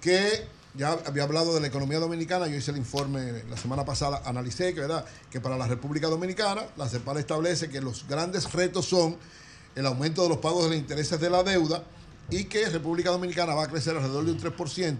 que 0.00 0.48
ya 0.74 0.98
había 1.06 1.22
hablado 1.22 1.54
de 1.54 1.60
la 1.60 1.66
economía 1.68 1.98
dominicana, 1.98 2.46
yo 2.48 2.56
hice 2.56 2.70
el 2.70 2.76
informe 2.76 3.44
la 3.48 3.56
semana 3.56 3.84
pasada, 3.84 4.22
analicé 4.24 4.74
que, 4.74 4.80
¿verdad? 4.80 5.04
que 5.30 5.40
para 5.40 5.56
la 5.56 5.66
República 5.66 6.08
Dominicana 6.08 6.62
la 6.76 6.88
CEPAL 6.88 7.18
establece 7.18 7.68
que 7.68 7.80
los 7.80 8.06
grandes 8.06 8.52
retos 8.52 8.86
son 8.86 9.16
el 9.74 9.86
aumento 9.86 10.22
de 10.22 10.30
los 10.30 10.38
pagos 10.38 10.64
de 10.64 10.70
los 10.70 10.78
intereses 10.78 11.20
de 11.20 11.30
la 11.30 11.42
deuda 11.42 11.84
y 12.30 12.44
que 12.44 12.68
República 12.68 13.10
Dominicana 13.10 13.54
va 13.54 13.64
a 13.64 13.68
crecer 13.68 13.96
alrededor 13.96 14.24
de 14.24 14.32
un 14.32 14.40
3% 14.40 14.98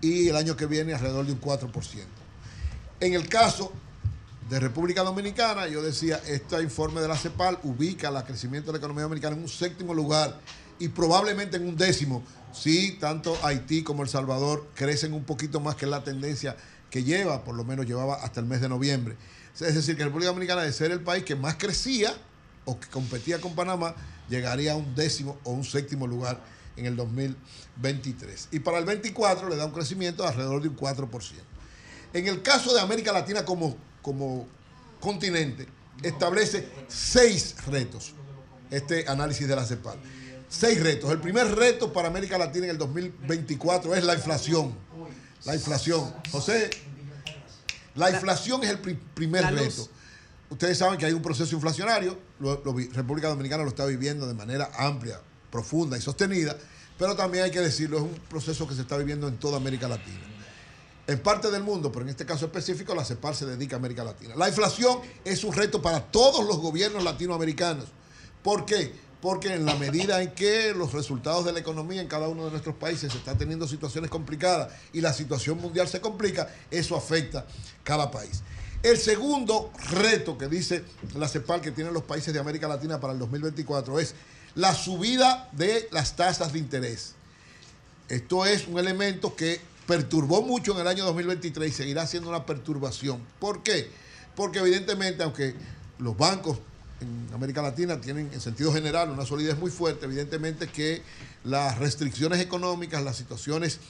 y 0.00 0.28
el 0.28 0.36
año 0.36 0.56
que 0.56 0.66
viene 0.66 0.94
alrededor 0.94 1.26
de 1.26 1.32
un 1.32 1.40
4%. 1.40 1.70
En 3.00 3.14
el 3.14 3.28
caso 3.28 3.72
de 4.50 4.58
República 4.58 5.04
Dominicana, 5.04 5.68
yo 5.68 5.80
decía, 5.80 6.20
este 6.26 6.60
informe 6.60 7.00
de 7.00 7.06
la 7.06 7.16
CEPAL 7.16 7.60
ubica 7.62 8.08
el 8.08 8.24
crecimiento 8.24 8.66
de 8.66 8.72
la 8.72 8.78
economía 8.78 9.04
dominicana 9.04 9.36
en 9.36 9.42
un 9.42 9.48
séptimo 9.48 9.94
lugar 9.94 10.40
y 10.80 10.88
probablemente 10.88 11.56
en 11.56 11.68
un 11.68 11.76
décimo, 11.76 12.24
si 12.52 12.98
tanto 12.98 13.38
Haití 13.44 13.84
como 13.84 14.02
El 14.02 14.08
Salvador 14.08 14.66
crecen 14.74 15.12
un 15.12 15.22
poquito 15.22 15.60
más 15.60 15.76
que 15.76 15.86
la 15.86 16.02
tendencia 16.02 16.56
que 16.90 17.04
lleva, 17.04 17.44
por 17.44 17.54
lo 17.54 17.62
menos 17.62 17.86
llevaba 17.86 18.24
hasta 18.24 18.40
el 18.40 18.46
mes 18.46 18.60
de 18.60 18.68
noviembre. 18.68 19.16
Es 19.54 19.76
decir, 19.76 19.96
que 19.96 20.02
República 20.02 20.30
Dominicana, 20.30 20.62
de 20.62 20.72
ser 20.72 20.90
el 20.90 21.00
país 21.00 21.22
que 21.22 21.36
más 21.36 21.54
crecía 21.54 22.12
o 22.64 22.80
que 22.80 22.88
competía 22.88 23.40
con 23.40 23.54
Panamá, 23.54 23.94
llegaría 24.28 24.72
a 24.72 24.76
un 24.76 24.96
décimo 24.96 25.38
o 25.44 25.52
un 25.52 25.62
séptimo 25.62 26.08
lugar 26.08 26.40
en 26.76 26.86
el 26.86 26.96
2023. 26.96 28.48
Y 28.50 28.58
para 28.58 28.78
el 28.78 28.84
24 28.84 29.48
le 29.48 29.54
da 29.54 29.66
un 29.66 29.72
crecimiento 29.72 30.24
de 30.24 30.30
alrededor 30.30 30.60
de 30.60 30.70
un 30.70 30.76
4%. 30.76 31.08
En 32.12 32.26
el 32.26 32.42
caso 32.42 32.74
de 32.74 32.80
América 32.80 33.12
Latina 33.12 33.44
como, 33.44 33.76
como 34.02 34.46
continente, 35.00 35.66
establece 36.02 36.68
seis 36.88 37.54
retos 37.66 38.14
este 38.70 39.08
análisis 39.08 39.46
de 39.48 39.56
la 39.56 39.64
CEPAL. 39.64 39.98
Seis 40.48 40.80
retos. 40.82 41.10
El 41.10 41.20
primer 41.20 41.54
reto 41.54 41.92
para 41.92 42.08
América 42.08 42.38
Latina 42.38 42.64
en 42.64 42.70
el 42.70 42.78
2024 42.78 43.94
es 43.94 44.04
la 44.04 44.14
inflación. 44.14 44.74
La 45.44 45.54
inflación. 45.54 46.12
José, 46.30 46.70
la 47.94 48.10
inflación 48.10 48.62
es 48.64 48.70
el 48.70 48.78
primer 48.78 49.44
reto. 49.54 49.88
Ustedes 50.50 50.78
saben 50.78 50.98
que 50.98 51.06
hay 51.06 51.12
un 51.12 51.22
proceso 51.22 51.54
inflacionario, 51.54 52.18
la 52.40 52.56
República 52.92 53.28
Dominicana 53.28 53.62
lo 53.62 53.68
está 53.68 53.86
viviendo 53.86 54.26
de 54.26 54.34
manera 54.34 54.68
amplia, 54.76 55.20
profunda 55.50 55.96
y 55.96 56.00
sostenida, 56.00 56.56
pero 56.98 57.14
también 57.14 57.44
hay 57.44 57.52
que 57.52 57.60
decirlo, 57.60 57.98
es 57.98 58.02
un 58.02 58.14
proceso 58.28 58.66
que 58.66 58.74
se 58.74 58.80
está 58.80 58.96
viviendo 58.96 59.28
en 59.28 59.36
toda 59.36 59.58
América 59.58 59.86
Latina. 59.86 60.18
En 61.10 61.18
parte 61.18 61.50
del 61.50 61.64
mundo, 61.64 61.90
pero 61.90 62.04
en 62.04 62.10
este 62.10 62.24
caso 62.24 62.46
específico, 62.46 62.94
la 62.94 63.04
CEPAL 63.04 63.34
se 63.34 63.44
dedica 63.44 63.74
a 63.74 63.80
América 63.80 64.04
Latina. 64.04 64.36
La 64.36 64.48
inflación 64.48 65.00
es 65.24 65.42
un 65.42 65.52
reto 65.52 65.82
para 65.82 66.04
todos 66.04 66.46
los 66.46 66.58
gobiernos 66.58 67.02
latinoamericanos. 67.02 67.86
¿Por 68.44 68.64
qué? 68.64 68.94
Porque 69.20 69.52
en 69.54 69.66
la 69.66 69.74
medida 69.74 70.22
en 70.22 70.30
que 70.36 70.72
los 70.72 70.92
resultados 70.92 71.44
de 71.44 71.52
la 71.52 71.58
economía 71.58 72.00
en 72.00 72.06
cada 72.06 72.28
uno 72.28 72.44
de 72.44 72.52
nuestros 72.52 72.76
países 72.76 73.12
están 73.12 73.36
teniendo 73.36 73.66
situaciones 73.66 74.08
complicadas 74.08 74.72
y 74.92 75.00
la 75.00 75.12
situación 75.12 75.58
mundial 75.58 75.88
se 75.88 76.00
complica, 76.00 76.48
eso 76.70 76.96
afecta 76.96 77.44
cada 77.82 78.08
país. 78.12 78.44
El 78.84 78.96
segundo 78.96 79.72
reto 79.90 80.38
que 80.38 80.46
dice 80.46 80.84
la 81.16 81.26
CEPAL 81.26 81.60
que 81.60 81.72
tienen 81.72 81.92
los 81.92 82.04
países 82.04 82.32
de 82.32 82.38
América 82.38 82.68
Latina 82.68 83.00
para 83.00 83.14
el 83.14 83.18
2024 83.18 83.98
es 83.98 84.14
la 84.54 84.76
subida 84.76 85.48
de 85.50 85.88
las 85.90 86.14
tasas 86.14 86.52
de 86.52 86.60
interés. 86.60 87.16
Esto 88.08 88.46
es 88.46 88.68
un 88.68 88.78
elemento 88.78 89.34
que 89.34 89.69
perturbó 89.90 90.40
mucho 90.40 90.72
en 90.74 90.82
el 90.82 90.86
año 90.86 91.04
2023 91.04 91.68
y 91.68 91.74
seguirá 91.74 92.06
siendo 92.06 92.28
una 92.28 92.46
perturbación. 92.46 93.20
¿Por 93.40 93.64
qué? 93.64 93.90
Porque 94.36 94.60
evidentemente, 94.60 95.24
aunque 95.24 95.56
los 95.98 96.16
bancos 96.16 96.58
en 97.00 97.28
América 97.34 97.60
Latina 97.60 98.00
tienen 98.00 98.30
en 98.32 98.40
sentido 98.40 98.72
general 98.72 99.10
una 99.10 99.26
solidez 99.26 99.58
muy 99.58 99.72
fuerte, 99.72 100.06
evidentemente 100.06 100.68
que 100.68 101.02
las 101.42 101.76
restricciones 101.78 102.38
económicas, 102.38 103.02
las 103.02 103.16
situaciones 103.16 103.80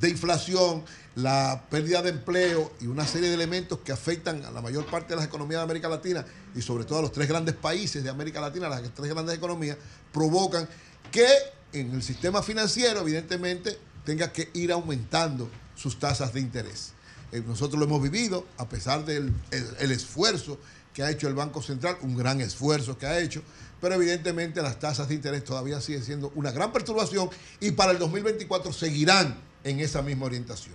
de 0.00 0.08
inflación, 0.08 0.82
la 1.14 1.62
pérdida 1.70 2.02
de 2.02 2.10
empleo 2.10 2.72
y 2.80 2.88
una 2.88 3.06
serie 3.06 3.28
de 3.28 3.34
elementos 3.36 3.78
que 3.84 3.92
afectan 3.92 4.44
a 4.44 4.50
la 4.50 4.60
mayor 4.60 4.86
parte 4.86 5.10
de 5.10 5.16
las 5.18 5.24
economías 5.24 5.60
de 5.60 5.64
América 5.66 5.88
Latina 5.88 6.26
y 6.52 6.62
sobre 6.62 6.84
todo 6.84 6.98
a 6.98 7.02
los 7.02 7.12
tres 7.12 7.28
grandes 7.28 7.54
países 7.54 8.02
de 8.02 8.10
América 8.10 8.40
Latina, 8.40 8.68
las 8.68 8.82
tres 8.92 9.14
grandes 9.14 9.36
economías, 9.36 9.76
provocan 10.12 10.68
que 11.12 11.28
en 11.72 11.92
el 11.92 12.02
sistema 12.02 12.42
financiero, 12.42 13.02
evidentemente, 13.02 13.78
tenga 14.06 14.32
que 14.32 14.48
ir 14.54 14.72
aumentando 14.72 15.50
sus 15.74 15.98
tasas 15.98 16.32
de 16.32 16.40
interés. 16.40 16.92
Eh, 17.32 17.42
nosotros 17.46 17.78
lo 17.78 17.84
hemos 17.84 18.00
vivido, 18.00 18.46
a 18.56 18.66
pesar 18.68 19.04
del 19.04 19.34
el 19.50 19.92
esfuerzo 19.92 20.58
que 20.94 21.02
ha 21.02 21.10
hecho 21.10 21.28
el 21.28 21.34
Banco 21.34 21.60
Central, 21.60 21.98
un 22.00 22.16
gran 22.16 22.40
esfuerzo 22.40 22.96
que 22.96 23.04
ha 23.04 23.18
hecho, 23.20 23.42
pero 23.82 23.96
evidentemente 23.96 24.62
las 24.62 24.78
tasas 24.78 25.08
de 25.08 25.14
interés 25.14 25.44
todavía 25.44 25.80
siguen 25.80 26.02
siendo 26.02 26.32
una 26.34 26.52
gran 26.52 26.72
perturbación 26.72 27.28
y 27.60 27.72
para 27.72 27.92
el 27.92 27.98
2024 27.98 28.72
seguirán 28.72 29.38
en 29.64 29.80
esa 29.80 30.00
misma 30.00 30.26
orientación. 30.26 30.74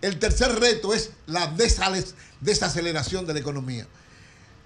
El 0.00 0.18
tercer 0.18 0.58
reto 0.58 0.94
es 0.94 1.10
la 1.26 1.54
desaceleración 2.40 3.26
de 3.26 3.34
la 3.34 3.40
economía. 3.40 3.86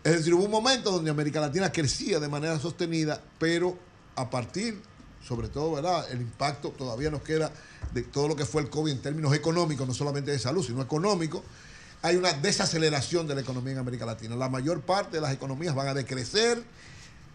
Es 0.04 0.18
decir, 0.18 0.34
hubo 0.34 0.44
un 0.44 0.50
momento 0.50 0.92
donde 0.92 1.10
América 1.10 1.40
Latina 1.40 1.72
crecía 1.72 2.20
de 2.20 2.28
manera 2.28 2.60
sostenida, 2.60 3.20
pero 3.38 3.76
a 4.14 4.30
partir, 4.30 4.80
sobre 5.26 5.48
todo, 5.48 5.72
¿verdad? 5.72 6.06
El 6.12 6.20
impacto 6.20 6.68
todavía 6.70 7.10
nos 7.10 7.22
queda 7.22 7.50
de 7.92 8.02
todo 8.02 8.28
lo 8.28 8.36
que 8.36 8.44
fue 8.44 8.62
el 8.62 8.70
COVID 8.70 8.92
en 8.92 9.00
términos 9.00 9.34
económicos, 9.34 9.86
no 9.86 9.94
solamente 9.94 10.30
de 10.30 10.38
salud, 10.38 10.64
sino 10.64 10.82
económico. 10.82 11.44
Hay 12.02 12.16
una 12.16 12.32
desaceleración 12.32 13.26
de 13.26 13.34
la 13.34 13.40
economía 13.40 13.72
en 13.72 13.78
América 13.78 14.06
Latina. 14.06 14.36
La 14.36 14.48
mayor 14.48 14.82
parte 14.82 15.16
de 15.16 15.20
las 15.22 15.32
economías 15.32 15.74
van 15.74 15.88
a 15.88 15.94
decrecer 15.94 16.62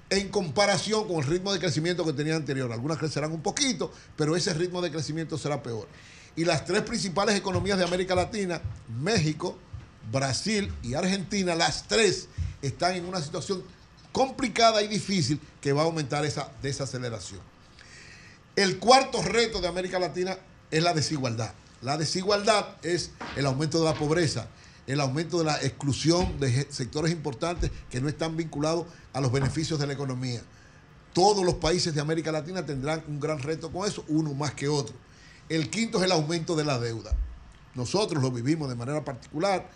en 0.09 0.29
comparación 0.29 1.07
con 1.07 1.17
el 1.17 1.23
ritmo 1.23 1.53
de 1.53 1.59
crecimiento 1.59 2.05
que 2.05 2.13
tenían 2.13 2.37
anterior. 2.37 2.71
Algunas 2.71 2.97
crecerán 2.97 3.31
un 3.31 3.41
poquito, 3.41 3.91
pero 4.15 4.35
ese 4.35 4.53
ritmo 4.53 4.81
de 4.81 4.91
crecimiento 4.91 5.37
será 5.37 5.61
peor 5.61 5.87
y 6.39 6.45
las 6.45 6.65
tres 6.65 6.83
principales 6.83 7.35
economías 7.35 7.77
de 7.77 7.83
América 7.83 8.15
Latina, 8.15 8.61
México, 9.01 9.57
Brasil 10.09 10.71
y 10.81 10.93
Argentina, 10.93 11.53
las 11.53 11.87
tres 11.87 12.29
están 12.61 12.95
en 12.95 13.03
una 13.03 13.21
situación 13.21 13.61
complicada 14.13 14.81
y 14.81 14.87
difícil 14.87 15.39
que 15.59 15.73
va 15.73 15.81
a 15.81 15.85
aumentar 15.85 16.23
esa 16.23 16.49
desaceleración. 16.61 17.41
El 18.55 18.79
cuarto 18.79 19.21
reto 19.21 19.61
de 19.61 19.67
América 19.67 19.99
Latina 19.99 20.37
es 20.71 20.83
la 20.83 20.93
desigualdad. 20.93 21.53
La 21.81 21.97
desigualdad 21.97 22.75
es 22.83 23.11
el 23.37 23.45
aumento 23.45 23.79
de 23.79 23.85
la 23.85 23.93
pobreza, 23.93 24.47
el 24.85 24.99
aumento 24.99 25.39
de 25.39 25.45
la 25.45 25.55
exclusión 25.61 26.39
de 26.39 26.67
sectores 26.69 27.11
importantes 27.11 27.71
que 27.89 28.01
no 28.01 28.09
están 28.09 28.35
vinculados 28.35 28.85
a 29.13 29.21
los 29.21 29.31
beneficios 29.31 29.79
de 29.79 29.87
la 29.87 29.93
economía. 29.93 30.41
Todos 31.13 31.45
los 31.45 31.55
países 31.55 31.95
de 31.95 32.01
América 32.01 32.31
Latina 32.31 32.65
tendrán 32.65 33.03
un 33.07 33.19
gran 33.19 33.39
reto 33.39 33.71
con 33.71 33.87
eso, 33.87 34.03
uno 34.09 34.33
más 34.33 34.53
que 34.53 34.67
otro. 34.67 34.93
El 35.47 35.69
quinto 35.69 35.99
es 35.99 36.03
el 36.03 36.11
aumento 36.11 36.55
de 36.55 36.65
la 36.65 36.79
deuda. 36.79 37.15
Nosotros 37.75 38.21
lo 38.21 38.29
vivimos 38.29 38.67
de 38.69 38.75
manera 38.75 39.03
particular. 39.05 39.69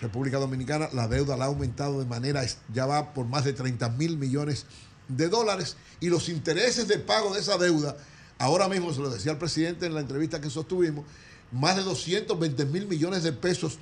República 0.00 0.38
Dominicana, 0.38 0.88
la 0.92 1.06
deuda 1.06 1.36
la 1.36 1.44
ha 1.44 1.48
aumentado 1.48 1.98
de 1.98 2.06
manera, 2.06 2.42
ya 2.72 2.86
va 2.86 3.12
por 3.12 3.26
más 3.26 3.44
de 3.44 3.52
30 3.52 3.90
mil 3.90 4.16
millones 4.16 4.64
de 4.64 4.89
dólares 5.28 5.76
y 6.00 6.08
los 6.08 6.28
intereses 6.28 6.88
de 6.88 6.98
pago 6.98 7.34
de 7.34 7.40
esa 7.40 7.58
deuda, 7.58 7.96
ahora 8.38 8.68
mismo 8.68 8.92
se 8.92 9.00
lo 9.00 9.10
decía 9.10 9.32
el 9.32 9.38
presidente 9.38 9.86
en 9.86 9.94
la 9.94 10.00
entrevista 10.00 10.40
que 10.40 10.50
sostuvimos, 10.50 11.04
más 11.52 11.76
de 11.76 11.82
220 11.82 12.64
mil 12.66 12.86
millones 12.86 13.22
de 13.22 13.32
pesos 13.32 13.78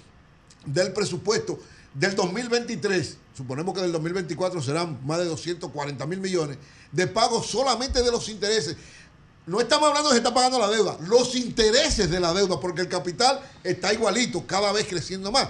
del 0.64 0.92
presupuesto 0.92 1.58
del 1.94 2.14
2023, 2.14 3.16
suponemos 3.36 3.74
que 3.74 3.80
del 3.80 3.92
2024 3.92 4.62
serán 4.62 4.98
más 5.06 5.18
de 5.18 5.24
240 5.24 6.06
mil 6.06 6.20
millones 6.20 6.58
de 6.92 7.06
pago 7.06 7.42
solamente 7.42 8.02
de 8.02 8.10
los 8.10 8.28
intereses. 8.28 8.76
No 9.48 9.62
estamos 9.62 9.88
hablando 9.88 10.10
de 10.10 10.16
que 10.16 10.20
se 10.20 10.28
está 10.28 10.34
pagando 10.34 10.58
la 10.58 10.68
deuda, 10.68 10.98
los 11.06 11.34
intereses 11.34 12.10
de 12.10 12.20
la 12.20 12.34
deuda, 12.34 12.60
porque 12.60 12.82
el 12.82 12.88
capital 12.88 13.40
está 13.64 13.94
igualito, 13.94 14.46
cada 14.46 14.72
vez 14.72 14.86
creciendo 14.86 15.32
más. 15.32 15.48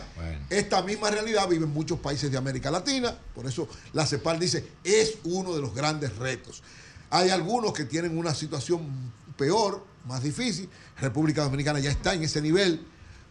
Esta 0.48 0.82
misma 0.82 1.10
realidad 1.10 1.48
vive 1.48 1.64
en 1.64 1.72
muchos 1.72 1.98
países 1.98 2.30
de 2.30 2.38
América 2.38 2.70
Latina, 2.70 3.18
por 3.34 3.46
eso 3.46 3.68
la 3.92 4.06
CEPAL 4.06 4.38
dice, 4.38 4.64
es 4.84 5.14
uno 5.24 5.52
de 5.52 5.60
los 5.60 5.74
grandes 5.74 6.16
retos. 6.16 6.62
Hay 7.10 7.30
algunos 7.30 7.72
que 7.72 7.86
tienen 7.86 8.16
una 8.16 8.36
situación 8.36 9.12
peor, 9.36 9.84
más 10.06 10.22
difícil. 10.22 10.68
República 11.00 11.42
Dominicana 11.42 11.80
ya 11.80 11.90
está 11.90 12.14
en 12.14 12.22
ese 12.22 12.40
nivel, 12.40 12.86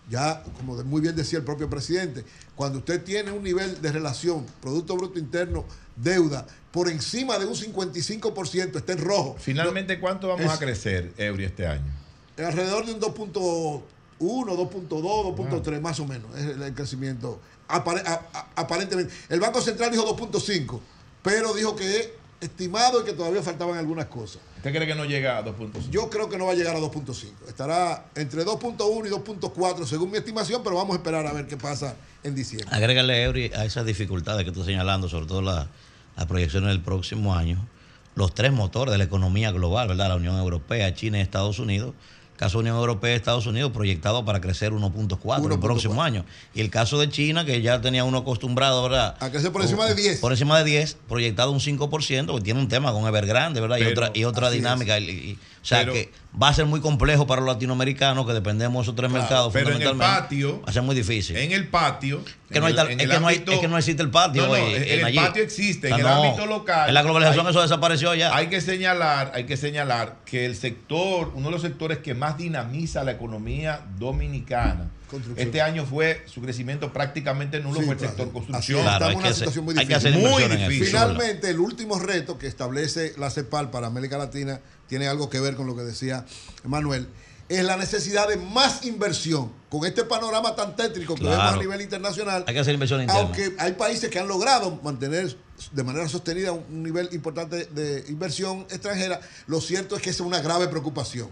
ya, 0.10 0.44
como 0.58 0.82
muy 0.84 1.02
bien 1.02 1.16
decía 1.16 1.40
el 1.40 1.46
propio 1.46 1.70
presidente, 1.70 2.24
cuando 2.56 2.80
usted 2.80 3.04
tiene 3.04 3.32
un 3.32 3.44
nivel 3.44 3.82
de 3.82 3.92
relación 3.92 4.46
Producto 4.62 4.96
Bruto 4.96 5.20
Interno, 5.20 5.66
deuda, 5.96 6.46
por 6.72 6.90
encima 6.90 7.38
de 7.38 7.46
un 7.46 7.56
55%, 7.56 8.76
está 8.78 8.94
en 8.94 9.00
rojo. 9.00 9.36
Finalmente, 9.40 10.00
¿cuánto 10.00 10.28
vamos 10.28 10.52
a 10.52 10.58
crecer, 10.58 11.14
Eury, 11.18 11.46
este 11.46 11.68
año? 11.68 11.92
Alrededor 12.38 12.86
de 12.86 12.94
un 12.94 13.02
2.1, 13.02 13.82
2.2, 14.20 14.88
2.3, 14.88 15.82
más 15.82 16.00
o 16.00 16.06
menos, 16.06 16.36
es 16.38 16.46
el 16.46 16.74
crecimiento. 16.74 17.40
aparentemente. 17.68 19.14
El 19.30 19.40
Banco 19.40 19.62
Central 19.62 19.92
dijo 19.92 20.16
2.5, 20.16 20.80
pero 21.22 21.54
dijo 21.54 21.76
que 21.76 22.16
estimado 22.42 23.02
y 23.02 23.06
que 23.06 23.14
todavía 23.14 23.42
faltaban 23.42 23.78
algunas 23.78 24.06
cosas. 24.06 24.42
¿Usted 24.58 24.74
cree 24.74 24.88
que 24.88 24.96
no 24.96 25.06
llega 25.06 25.38
a 25.38 25.46
2.5? 25.46 25.90
Yo 25.90 26.10
creo 26.10 26.30
que 26.30 26.38
no 26.38 26.46
va 26.46 26.52
a 26.52 26.56
llegar 26.56 26.76
a 26.76 26.80
2.5. 26.80 27.48
Estará 27.48 28.06
entre 28.16 28.46
2.1 28.46 29.08
y 29.08 29.10
2.4 29.10 29.86
según 29.86 30.12
mi 30.12 30.18
estimación, 30.18 30.62
pero 30.64 30.76
vamos 30.76 30.96
a 30.96 30.98
esperar 30.98 31.26
a 31.26 31.34
ver 31.34 31.48
qué 31.48 31.58
pasa 31.58 31.96
en 32.24 32.36
diciembre. 32.36 32.68
Agrégale, 32.72 33.24
Eury, 33.24 33.52
a 33.56 33.66
esas 33.66 33.86
dificultades 33.86 34.46
que 34.46 34.52
tú 34.52 34.60
estás 34.62 34.68
señalando, 34.68 35.10
sobre 35.10 35.26
todo 35.26 35.42
la- 35.42 35.68
las 36.16 36.26
proyecciones 36.26 36.70
del 36.70 36.82
próximo 36.82 37.36
año, 37.36 37.68
los 38.16 38.34
tres 38.34 38.52
motores 38.52 38.92
de 38.92 38.98
la 38.98 39.04
economía 39.04 39.52
global, 39.52 39.88
¿verdad? 39.88 40.10
La 40.10 40.16
Unión 40.16 40.36
Europea, 40.38 40.94
China 40.96 41.20
y 41.20 41.22
Estados 41.22 41.60
Unidos. 41.60 41.94
Caso 42.38 42.60
de 42.60 42.62
Unión 42.62 42.78
Europea 42.78 43.14
y 43.14 43.16
Estados 43.16 43.48
Unidos 43.48 43.72
proyectado 43.72 44.24
para 44.24 44.40
crecer 44.40 44.72
1.4 44.72 45.54
el 45.56 45.60
próximo 45.60 46.02
año. 46.04 46.24
Y 46.54 46.62
el 46.62 46.70
caso 46.70 47.00
de 47.00 47.10
China, 47.10 47.44
que 47.46 47.62
ya 47.64 47.82
tenía 47.82 48.04
uno 48.04 48.20
acostumbrado, 48.20 48.84
¿verdad? 48.84 49.18
A 49.20 49.30
crecer 49.32 49.52
por 49.52 49.64
encima 49.64 49.86
de 49.88 49.96
10. 49.96 50.20
Por 50.20 50.32
encima 50.32 50.60
de 50.60 50.64
10, 50.66 50.98
proyectado 51.10 51.52
un 51.52 51.60
5%, 51.60 52.36
que 52.36 52.42
tiene 52.42 52.60
un 52.60 52.68
tema 52.68 52.94
con 52.94 53.06
Evergrande, 53.08 53.60
¿verdad? 53.60 53.78
y 53.78 53.84
otra, 53.92 54.12
y 54.14 54.24
otra 54.24 54.50
dinámica. 54.52 55.00
y- 55.00 55.10
y- 55.10 55.40
o 55.57 55.57
sea 55.68 55.80
Pero- 55.80 55.94
que 55.94 56.12
va 56.42 56.48
a 56.50 56.54
ser 56.54 56.66
muy 56.66 56.80
complejo 56.80 57.28
para 57.28 57.42
los 57.42 57.54
latinoamericanos, 57.54 58.26
que 58.26 58.32
dependemos 58.32 58.80
de 58.80 58.84
esos 58.84 58.96
tres 58.96 59.10
Claro, 59.10 59.24
mercados 59.24 59.52
pero 59.54 59.72
en 59.76 59.82
el 59.82 59.98
patio- 59.98 60.62
Va 60.62 60.70
a 60.70 60.72
ser 60.72 60.82
muy 60.84 60.96
difícil. 60.96 61.36
En 61.36 61.52
el 61.52 61.68
patio. 61.68 62.24
Que 62.50 62.62
no 62.62 62.68
hay 62.68 62.72
en 62.72 62.76
tal- 62.78 62.86
el- 62.88 62.94
en 62.94 63.00
es, 63.02 63.04
el 63.06 63.12
que 63.12 63.20
no 63.20 63.28
hay- 63.28 63.36
ámbito- 63.36 63.52
es 63.52 63.60
que 63.60 63.68
no 63.68 63.78
existe 63.78 64.02
el 64.04 64.10
patio. 64.10 64.44
No, 64.44 64.48
no, 64.48 64.54
hoy, 64.54 64.74
el, 64.74 64.84
en 64.84 65.00
el 65.00 65.06
allí. 65.06 65.18
patio 65.18 65.44
existe. 65.44 65.88
O 65.88 65.90
sea, 65.90 65.98
en 65.98 66.06
el 66.06 66.08
no. 66.16 66.24
ámbito 66.24 66.46
local. 66.46 66.88
En 66.88 66.94
la 66.94 67.02
globalización 67.04 67.46
hay- 67.48 67.52
eso 67.52 67.62
desapareció 67.62 68.16
ya. 68.16 68.34
Hay 68.34 68.48
que 68.48 68.62
señalar, 68.62 69.32
hay 69.36 69.44
que 69.46 69.58
señalar 69.58 70.20
que 70.26 70.46
el 70.46 70.56
sector, 70.56 71.34
uno 71.36 71.48
de 71.48 71.52
los 71.52 71.62
sectores 71.62 71.98
que 71.98 72.14
más 72.14 72.38
dinamiza 72.38 73.04
la 73.04 73.12
economía 73.12 73.82
dominicana, 74.00 74.90
este 75.38 75.62
año 75.62 75.86
fue 75.86 76.22
su 76.26 76.42
crecimiento 76.42 76.92
prácticamente 76.92 77.60
nulo 77.62 77.80
Sí, 77.80 77.86
fue 77.86 77.94
el 77.94 78.00
claro. 78.00 78.14
sector 78.16 78.34
construcción. 78.34 78.80
es, 78.80 78.86
estamos 78.94 79.12
en 79.14 79.20
una 79.20 79.34
situación 79.34 79.66
muy 79.66 79.74
difícil. 79.74 80.14
muy 80.18 80.44
difícil. 80.44 80.86
Finalmente, 80.88 81.50
el 81.50 81.60
último 81.60 81.98
reto 82.00 82.38
que 82.38 82.48
establece 82.48 83.14
la 83.18 83.30
CEPAL 83.30 83.70
para 83.70 83.88
América 83.88 84.18
Latina 84.18 84.60
tiene 84.88 85.08
algo 85.08 85.30
que 85.30 85.40
ver 85.40 85.56
con 85.56 85.68
lo 85.68 85.76
que 85.76 85.84
decía 85.84 86.26
Manuel. 86.64 87.08
Es 87.50 87.64
la 87.64 87.78
necesidad 87.78 88.28
de 88.28 88.36
más 88.36 88.84
inversión. 88.86 89.54
Con 89.70 89.86
este 89.86 90.04
panorama 90.04 90.54
tan 90.56 90.76
tétrico 90.76 91.16
que 91.16 91.22
Claro. 91.22 91.38
vemos 91.38 91.54
a 91.54 91.58
nivel 91.58 91.82
internacional, 91.82 92.44
Hay 92.46 92.54
que 92.54 92.60
hacer 92.60 92.74
inversión 92.74 93.02
interna. 93.02 93.22
aunque 93.22 93.56
hay 93.58 93.72
países 93.74 94.10
que 94.10 94.20
han 94.20 94.28
logrado 94.28 94.80
mantener 94.84 95.38
de 95.72 95.84
manera 95.84 96.10
sostenida 96.10 96.52
un 96.52 96.84
nivel 96.84 97.10
importante 97.14 97.66
de 97.66 98.04
inversión 98.10 98.62
extranjera, 98.70 99.22
lo 99.48 99.62
cierto 99.62 99.96
es 99.96 100.02
que 100.02 100.10
es 100.10 100.20
una 100.20 100.42
grave 100.42 100.68
preocupación 100.68 101.30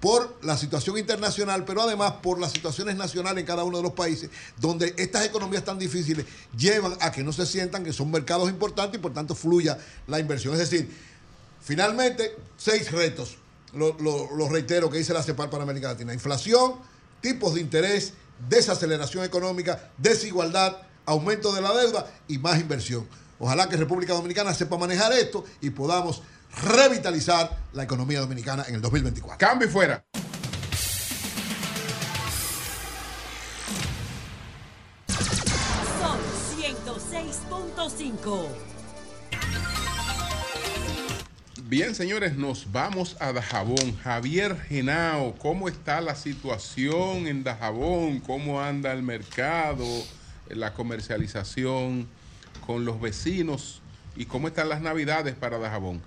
por 0.00 0.38
la 0.42 0.56
situación 0.56 0.96
internacional, 0.96 1.64
pero 1.64 1.82
además 1.82 2.14
por 2.22 2.38
las 2.40 2.52
situaciones 2.52 2.96
nacionales 2.96 3.40
en 3.40 3.46
cada 3.46 3.64
uno 3.64 3.78
de 3.78 3.82
los 3.82 3.92
países, 3.92 4.30
donde 4.60 4.94
estas 4.96 5.26
economías 5.26 5.64
tan 5.64 5.78
difíciles 5.78 6.24
llevan 6.56 6.94
a 7.00 7.10
que 7.10 7.22
no 7.24 7.32
se 7.32 7.44
sientan 7.44 7.84
que 7.84 7.92
son 7.92 8.10
mercados 8.10 8.48
importantes 8.48 8.98
y 8.98 9.02
por 9.02 9.12
tanto 9.12 9.34
fluya 9.34 9.76
la 10.06 10.18
inversión. 10.20 10.54
Es 10.54 10.60
decir, 10.60 10.88
finalmente, 11.68 12.34
seis 12.56 12.90
retos, 12.90 13.36
lo, 13.74 13.94
lo- 14.00 14.34
lo 14.34 14.48
reitero 14.48 14.88
que 14.88 14.96
dice 14.96 15.12
la 15.12 15.22
CEPAL 15.22 15.50
para 15.50 15.64
América 15.64 15.88
Latina. 15.88 16.14
Inflación, 16.14 16.76
tipos 17.20 17.52
de 17.54 17.60
interés, 17.60 18.14
desaceleración 18.48 19.22
económica, 19.22 19.90
desigualdad, 19.98 20.78
aumento 21.04 21.52
de 21.52 21.60
la 21.60 21.74
deuda 21.74 22.10
y 22.26 22.38
más 22.38 22.58
inversión. 22.58 23.06
Ojalá 23.38 23.68
que 23.68 23.76
República 23.76 24.14
Dominicana 24.14 24.54
sepa 24.54 24.78
manejar 24.78 25.12
esto 25.12 25.44
y 25.60 25.68
podamos 25.68 26.22
revitalizar 26.64 27.54
la 27.74 27.82
economía 27.82 28.20
dominicana 28.20 28.64
en 28.66 28.76
el 28.76 28.80
2024. 28.80 29.36
Cambio 29.38 29.68
y 29.68 29.70
fuera. 29.70 30.02
Son 36.00 36.18
106.5. 36.56 38.48
Bien, 41.70 41.94
señores, 41.94 42.34
nos 42.34 42.72
vamos 42.72 43.20
a 43.20 43.30
Dajabón. 43.34 43.94
Javier 44.02 44.56
Genao, 44.56 45.34
¿cómo 45.34 45.68
está 45.68 46.00
la 46.00 46.14
situación 46.14 47.26
en 47.26 47.44
Dajabón? 47.44 48.20
¿Cómo 48.20 48.62
anda 48.62 48.90
el 48.90 49.02
mercado, 49.02 49.84
la 50.48 50.72
comercialización 50.72 52.08
con 52.66 52.86
los 52.86 52.98
vecinos? 52.98 53.82
¿Y 54.16 54.24
cómo 54.24 54.48
están 54.48 54.70
las 54.70 54.80
navidades 54.80 55.34
para 55.34 55.58
Dajabón? 55.58 56.00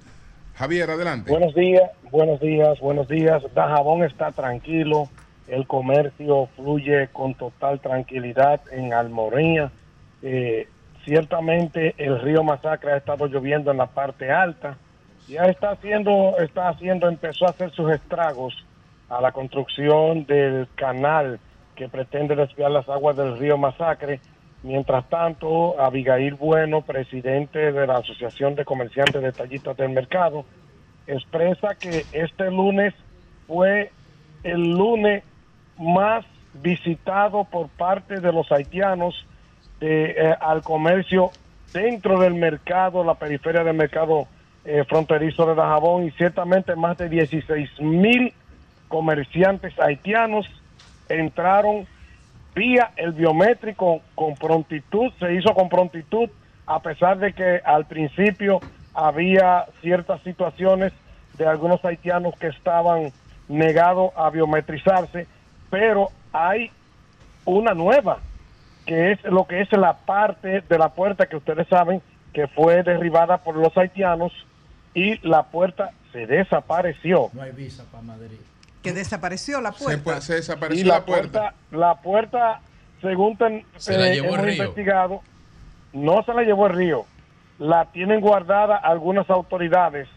Javier, 0.55 0.89
adelante. 0.89 1.29
Buenos 1.29 1.53
días, 1.53 1.91
buenos 2.09 2.39
días, 2.39 2.79
buenos 2.79 3.07
días. 3.07 3.43
Dajabón 3.53 4.03
está 4.03 4.31
tranquilo, 4.31 5.09
el 5.47 5.67
comercio 5.67 6.49
fluye 6.55 7.07
con 7.13 7.35
total 7.35 7.79
tranquilidad 7.81 8.61
en 8.71 8.93
Almoría. 8.93 9.71
Eh, 10.23 10.67
ciertamente 11.05 11.93
el 11.99 12.19
río 12.19 12.41
Masacre 12.41 12.93
ha 12.93 12.97
estado 12.97 13.27
lloviendo 13.27 13.69
en 13.69 13.77
la 13.77 13.85
parte 13.85 14.31
alta. 14.31 14.79
Ya 15.27 15.43
está 15.43 15.71
haciendo, 15.71 16.37
está 16.39 16.69
haciendo, 16.69 17.07
empezó 17.07 17.45
a 17.45 17.51
hacer 17.51 17.71
sus 17.71 17.91
estragos 17.91 18.65
a 19.09 19.21
la 19.21 19.31
construcción 19.31 20.25
del 20.25 20.67
canal 20.75 21.39
que 21.75 21.89
pretende 21.89 22.35
desviar 22.35 22.71
las 22.71 22.87
aguas 22.89 23.15
del 23.17 23.37
río 23.37 23.57
Masacre. 23.57 24.19
Mientras 24.63 25.09
tanto, 25.09 25.79
Abigail 25.79 26.35
Bueno, 26.35 26.81
presidente 26.81 27.71
de 27.71 27.87
la 27.87 27.97
Asociación 27.97 28.55
de 28.55 28.65
Comerciantes 28.65 29.21
Detallistas 29.21 29.75
del 29.77 29.89
Mercado, 29.89 30.45
expresa 31.07 31.75
que 31.75 32.05
este 32.11 32.51
lunes 32.51 32.93
fue 33.47 33.91
el 34.43 34.61
lunes 34.71 35.23
más 35.77 36.25
visitado 36.53 37.43
por 37.45 37.69
parte 37.69 38.19
de 38.19 38.31
los 38.31 38.51
haitianos 38.51 39.25
de, 39.79 40.11
eh, 40.11 40.35
al 40.39 40.61
comercio 40.61 41.31
dentro 41.73 42.19
del 42.19 42.35
mercado, 42.35 43.03
la 43.03 43.15
periferia 43.15 43.63
del 43.63 43.75
mercado 43.75 44.27
eh, 44.63 44.83
fronterizo 44.87 45.45
de 45.47 45.55
Dajabón 45.55 46.05
y 46.05 46.11
ciertamente 46.11 46.75
más 46.75 46.97
de 46.97 47.09
16 47.09 47.81
mil 47.81 48.33
comerciantes 48.87 49.73
haitianos 49.79 50.45
entraron 51.09 51.87
vía 52.53 52.91
el 52.97 53.13
biométrico 53.13 54.01
con 54.15 54.35
prontitud, 54.35 55.11
se 55.19 55.33
hizo 55.33 55.53
con 55.53 55.69
prontitud, 55.69 56.29
a 56.67 56.79
pesar 56.79 57.17
de 57.17 57.33
que 57.33 57.61
al 57.63 57.85
principio 57.85 58.59
había 58.93 59.65
ciertas 59.81 60.21
situaciones 60.21 60.93
de 61.37 61.47
algunos 61.47 61.83
haitianos 61.83 62.37
que 62.37 62.47
estaban 62.47 63.11
negados 63.47 64.11
a 64.15 64.29
biometrizarse, 64.29 65.27
pero 65.69 66.09
hay 66.33 66.71
una 67.45 67.73
nueva, 67.73 68.19
que 68.85 69.13
es 69.13 69.23
lo 69.23 69.45
que 69.45 69.61
es 69.61 69.71
la 69.71 69.93
parte 69.93 70.61
de 70.61 70.77
la 70.77 70.89
puerta 70.89 71.25
que 71.25 71.37
ustedes 71.37 71.67
saben 71.67 72.01
que 72.33 72.47
fue 72.47 72.83
derribada 72.83 73.37
por 73.37 73.55
los 73.55 73.75
haitianos 73.77 74.31
y 74.93 75.25
la 75.27 75.43
puerta 75.43 75.91
se 76.11 76.25
desapareció. 76.27 77.29
No 77.33 77.41
hay 77.41 77.51
visa 77.51 77.83
para 77.91 78.03
Madrid. 78.03 78.37
Que 78.83 78.93
desapareció 78.93 79.61
la 79.61 79.71
puerta. 79.71 80.19
y 80.73 80.83
la, 80.83 81.05
puerta. 81.05 81.53
la 81.71 81.95
puerta 82.01 82.61
según 83.01 83.37
ten- 83.37 83.65
Se 83.77 83.97
la 83.97 84.09
eh, 84.09 84.15
llevó 84.15 84.35
el 84.35 84.41
río. 84.41 84.51
investigado 84.63 85.21
no 85.93 86.23
se 86.23 86.33
la 86.33 86.43
llevó 86.43 86.67
el 86.67 86.73
río 86.73 87.05
la 87.59 87.85
tienen 87.91 88.21
guardada 88.21 88.75
algunas 88.77 89.29
autoridades 89.29 90.07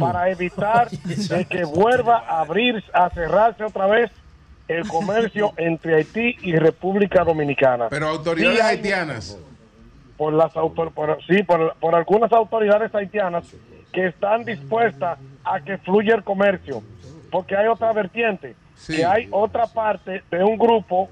para 0.00 0.28
evitar 0.30 0.90
de 1.28 1.44
que 1.44 1.64
vuelva 1.64 2.24
a 2.26 2.40
abrir 2.40 2.82
a 2.92 3.10
cerrarse 3.10 3.62
otra 3.64 3.86
vez 3.86 4.10
el 4.66 4.86
comercio 4.88 5.52
entre 5.56 5.94
Haití 5.96 6.36
y 6.42 6.56
República 6.56 7.22
Dominicana 7.22 7.88
Pero 7.90 8.08
autoridades 8.08 8.58
Sí 8.58 8.62
haitianas. 8.64 9.38
por 10.16 10.32
las 10.32 10.52
autor- 10.56 10.92
por, 10.92 11.18
sí 11.26 11.42
por, 11.44 11.74
por 11.76 11.94
algunas 11.94 12.32
autoridades 12.32 12.92
haitianas 12.94 13.44
que 13.92 14.06
están 14.06 14.44
dispuestas 14.44 15.18
a 15.44 15.60
que 15.60 15.78
fluya 15.78 16.14
el 16.14 16.24
comercio 16.24 16.82
porque 17.30 17.56
hay 17.56 17.66
otra 17.66 17.92
vertiente 17.92 18.54
que 18.86 19.04
hay 19.04 19.28
otra 19.30 19.66
parte 19.66 20.22
de 20.30 20.44
un 20.44 20.58
grupo 20.58 21.08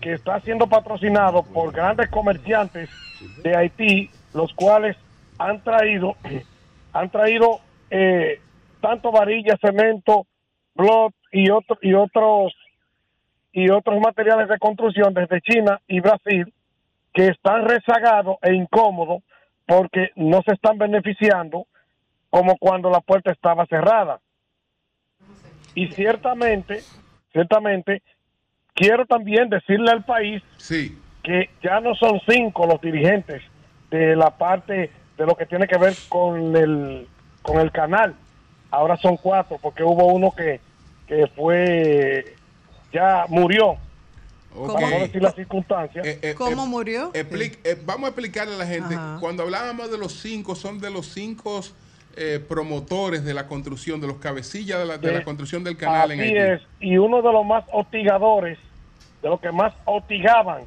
que 0.00 0.14
está 0.14 0.40
siendo 0.40 0.66
patrocinado 0.66 1.42
por 1.42 1.72
grandes 1.72 2.08
comerciantes 2.08 2.88
de 3.42 3.56
Haití 3.56 4.10
los 4.34 4.52
cuales 4.54 4.96
han 5.38 5.60
traído 5.62 6.16
han 6.92 7.10
traído 7.10 7.60
eh, 7.90 8.40
tanto 8.80 9.12
varillas 9.12 9.58
cemento 9.60 10.26
block 10.74 11.14
y 11.32 11.50
otros 11.50 11.78
y 11.82 11.94
otros 11.94 12.54
y 13.52 13.68
otros 13.70 14.00
materiales 14.00 14.48
de 14.48 14.58
construcción 14.58 15.12
desde 15.12 15.40
China 15.40 15.80
y 15.88 16.00
Brasil 16.00 16.52
que 17.12 17.28
están 17.28 17.66
rezagados 17.68 18.36
e 18.42 18.54
incómodos 18.54 19.22
porque 19.66 20.10
no 20.16 20.42
se 20.42 20.54
están 20.54 20.78
beneficiando 20.78 21.66
como 22.30 22.56
cuando 22.56 22.90
la 22.90 23.00
puerta 23.00 23.32
estaba 23.32 23.66
cerrada. 23.66 24.20
Y 25.74 25.88
ciertamente, 25.88 26.82
ciertamente, 27.32 28.02
quiero 28.74 29.04
también 29.06 29.48
decirle 29.50 29.90
al 29.90 30.04
país 30.04 30.42
que 31.22 31.50
ya 31.62 31.80
no 31.80 31.94
son 31.94 32.20
cinco 32.28 32.66
los 32.66 32.80
dirigentes 32.80 33.42
de 33.90 34.16
la 34.16 34.36
parte 34.36 34.90
de 35.18 35.26
lo 35.26 35.36
que 35.36 35.46
tiene 35.46 35.66
que 35.66 35.76
ver 35.76 35.94
con 36.08 36.56
el, 36.56 37.06
con 37.42 37.60
el 37.60 37.70
canal. 37.72 38.14
Ahora 38.70 38.96
son 38.96 39.16
cuatro, 39.16 39.58
porque 39.60 39.82
hubo 39.82 40.06
uno 40.06 40.30
que, 40.30 40.60
que 41.06 41.26
fue, 41.34 42.36
ya 42.92 43.26
murió. 43.28 43.76
Para 44.66 44.90
no 44.90 44.98
decir 45.00 45.22
las 45.22 45.34
circunstancias. 45.34 46.04
¿Cómo 46.36 46.66
murió? 46.66 47.12
Explic- 47.12 47.58
eh, 47.62 47.80
vamos 47.84 48.04
a 48.04 48.08
explicarle 48.08 48.54
a 48.54 48.58
la 48.58 48.66
gente. 48.66 48.94
Ajá. 48.94 49.18
Cuando 49.20 49.44
hablábamos 49.44 49.90
de 49.92 49.98
los 49.98 50.12
cinco, 50.12 50.56
son 50.56 50.80
de 50.80 50.90
los 50.90 51.06
cinco 51.06 51.60
eh, 52.16 52.44
promotores 52.46 53.24
de 53.24 53.34
la 53.34 53.46
construcción, 53.46 54.00
de 54.00 54.06
los 54.06 54.16
cabecillas 54.16 54.78
de 54.78 54.86
la, 54.86 54.98
de 54.98 55.12
la 55.12 55.24
construcción 55.24 55.62
del 55.64 55.76
canal 55.76 56.12
en 56.12 56.20
Haití. 56.20 56.36
es, 56.36 56.60
y 56.80 56.96
uno 56.98 57.22
de 57.22 57.32
los 57.32 57.46
más 57.46 57.64
hostigadores, 57.72 58.58
de 59.22 59.28
los 59.28 59.40
que 59.40 59.52
más 59.52 59.72
hostigaban 59.84 60.62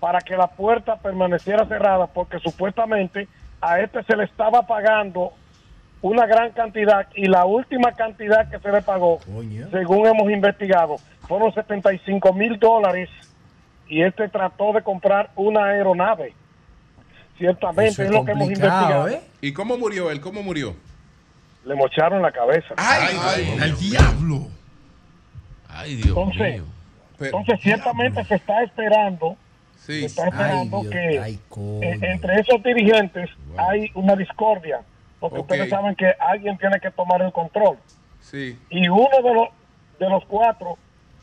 para 0.00 0.20
que 0.20 0.36
la 0.36 0.48
puerta 0.48 0.96
permaneciera 0.96 1.66
cerrada, 1.66 2.06
porque 2.06 2.38
supuestamente 2.40 3.28
a 3.60 3.80
este 3.80 4.02
se 4.02 4.16
le 4.16 4.24
estaba 4.24 4.66
pagando 4.66 5.32
una 6.02 6.26
gran 6.26 6.50
cantidad 6.50 7.06
y 7.14 7.26
la 7.26 7.44
última 7.44 7.92
cantidad 7.92 8.50
que 8.50 8.58
se 8.58 8.72
le 8.72 8.82
pagó, 8.82 9.20
según 9.70 10.06
hemos 10.08 10.30
investigado, 10.30 10.96
fueron 11.28 11.54
75 11.54 12.32
mil 12.32 12.58
dólares 12.58 13.08
y 13.88 14.02
este 14.02 14.28
trató 14.28 14.72
de 14.72 14.82
comprar 14.82 15.30
una 15.36 15.66
aeronave. 15.66 16.34
Ciertamente 17.46 17.90
Eso 17.90 18.02
es, 18.02 18.08
es 18.08 18.14
lo 18.14 18.24
que 18.24 18.30
hemos 18.32 18.46
investigado. 18.48 19.08
¿eh? 19.08 19.20
¿Y 19.40 19.52
cómo 19.52 19.76
murió 19.76 20.12
él? 20.12 20.20
¿Cómo 20.20 20.44
murió? 20.44 20.76
Le 21.64 21.74
mocharon 21.74 22.22
la 22.22 22.30
cabeza. 22.30 22.72
¡Ay, 22.76 23.16
ay, 23.20 23.58
al 23.60 23.76
diablo! 23.78 24.46
Ay, 25.68 25.96
Dios 25.96 26.06
Entonces, 26.08 26.52
mío. 26.54 26.64
entonces 27.18 27.60
ciertamente 27.60 28.22
se 28.24 28.34
está 28.36 28.62
esperando, 28.62 29.36
se 29.76 29.92
Sí. 30.00 30.04
está 30.04 30.28
esperando 30.28 30.82
Ay, 30.82 30.88
que 30.90 31.18
ay, 31.18 31.40
eh, 31.82 31.98
entre 32.02 32.34
esos 32.40 32.62
dirigentes 32.62 33.28
hay 33.56 33.90
una 33.94 34.14
discordia, 34.14 34.80
porque 35.18 35.40
ustedes 35.40 35.68
saben 35.68 35.96
que 35.96 36.14
alguien 36.20 36.56
tiene 36.58 36.78
que 36.78 36.92
tomar 36.92 37.22
el 37.22 37.32
control. 37.32 37.76
Sí. 38.20 38.56
Y 38.70 38.88
uno 38.88 39.08
de 39.24 39.34
los 39.34 39.48
de 39.98 40.08
los 40.08 40.24
cuatro, 40.26 40.78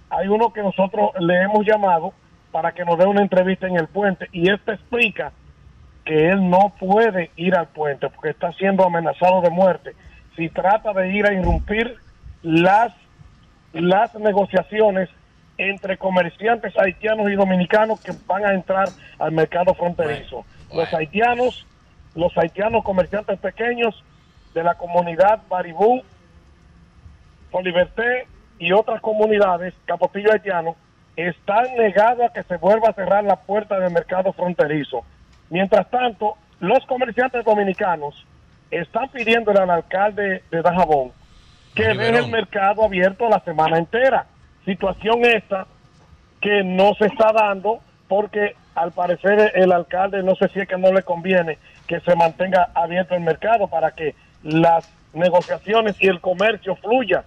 hay 0.10 0.28
uno 0.28 0.52
que 0.52 0.62
nosotros 0.64 1.12
le 1.20 1.44
hemos 1.44 1.66
llamado 1.66 2.14
para 2.52 2.74
que 2.74 2.84
nos 2.84 2.98
dé 2.98 3.06
una 3.06 3.22
entrevista 3.22 3.68
en 3.68 3.76
el 3.78 3.88
puente 3.88 4.28
y 4.34 4.50
este 4.52 4.74
explica 4.74 5.32
que 6.10 6.28
él 6.32 6.50
no 6.50 6.74
puede 6.80 7.30
ir 7.36 7.54
al 7.54 7.68
puente 7.68 8.10
porque 8.10 8.32
está 8.32 8.52
siendo 8.54 8.84
amenazado 8.84 9.42
de 9.42 9.52
muerte 9.52 9.92
si 10.36 10.50
trata 10.50 10.92
de 10.92 11.10
ir 11.10 11.24
a 11.28 11.34
irrumpir 11.34 11.98
las 12.42 12.92
las 13.74 14.16
negociaciones 14.16 15.08
entre 15.60 16.00
comerciantes 16.00 16.76
haitianos 16.80 17.30
y 17.30 17.36
dominicanos 17.36 18.02
que 18.02 18.12
van 18.26 18.44
a 18.44 18.56
entrar 18.56 18.90
al 19.20 19.32
mercado 19.34 19.76
fronterizo. 19.76 20.46
Los 20.74 20.92
haitianos, 20.96 21.68
los 22.16 22.36
haitianos 22.40 22.84
comerciantes 22.84 23.38
pequeños 23.38 24.04
de 24.56 24.64
la 24.64 24.74
comunidad 24.74 25.42
Baribú, 25.48 26.02
Liberté 27.64 28.26
y 28.58 28.72
otras 28.72 29.00
comunidades, 29.02 29.76
Capotillo 29.86 30.32
haitiano, 30.34 30.76
están 31.16 31.68
negados 31.78 32.32
a 32.32 32.34
que 32.34 32.42
se 32.42 32.58
vuelva 32.58 32.90
a 32.90 32.94
cerrar 32.94 33.24
la 33.26 33.36
puerta 33.36 33.80
del 33.80 33.94
mercado 33.94 34.34
fronterizo. 34.34 35.04
Mientras 35.50 35.90
tanto, 35.90 36.36
los 36.60 36.86
comerciantes 36.86 37.44
dominicanos 37.46 38.26
están 38.72 39.10
pidiéndole 39.10 39.60
al 39.60 39.70
alcalde 39.70 40.44
de 40.52 40.62
Dajabón 40.62 41.12
que 41.76 41.84
deje 41.88 42.18
el 42.18 42.28
mercado 42.30 42.84
abierto 42.84 43.30
la 43.30 43.40
semana 43.42 43.78
entera. 43.78 44.26
Situación 44.66 45.24
esta 45.26 45.66
que 46.42 46.64
no 46.64 46.94
se 46.96 47.06
está 47.08 47.32
dando 47.32 47.80
porque 48.08 48.56
al 48.76 48.92
parecer 48.92 49.52
el 49.56 49.72
alcalde 49.72 50.22
no 50.24 50.36
sé 50.36 50.50
si 50.50 50.60
es 50.60 50.68
que 50.68 50.78
no 50.78 50.92
le 50.92 51.04
conviene 51.04 51.58
que 51.88 52.00
se 52.02 52.16
mantenga 52.16 52.70
abierto 52.76 53.16
el 53.16 53.22
mercado 53.22 53.68
para 53.68 53.92
que 53.92 54.16
las 54.44 54.90
negociaciones 55.14 55.96
y 56.00 56.08
el 56.08 56.22
comercio 56.22 56.76
fluya. 56.76 57.24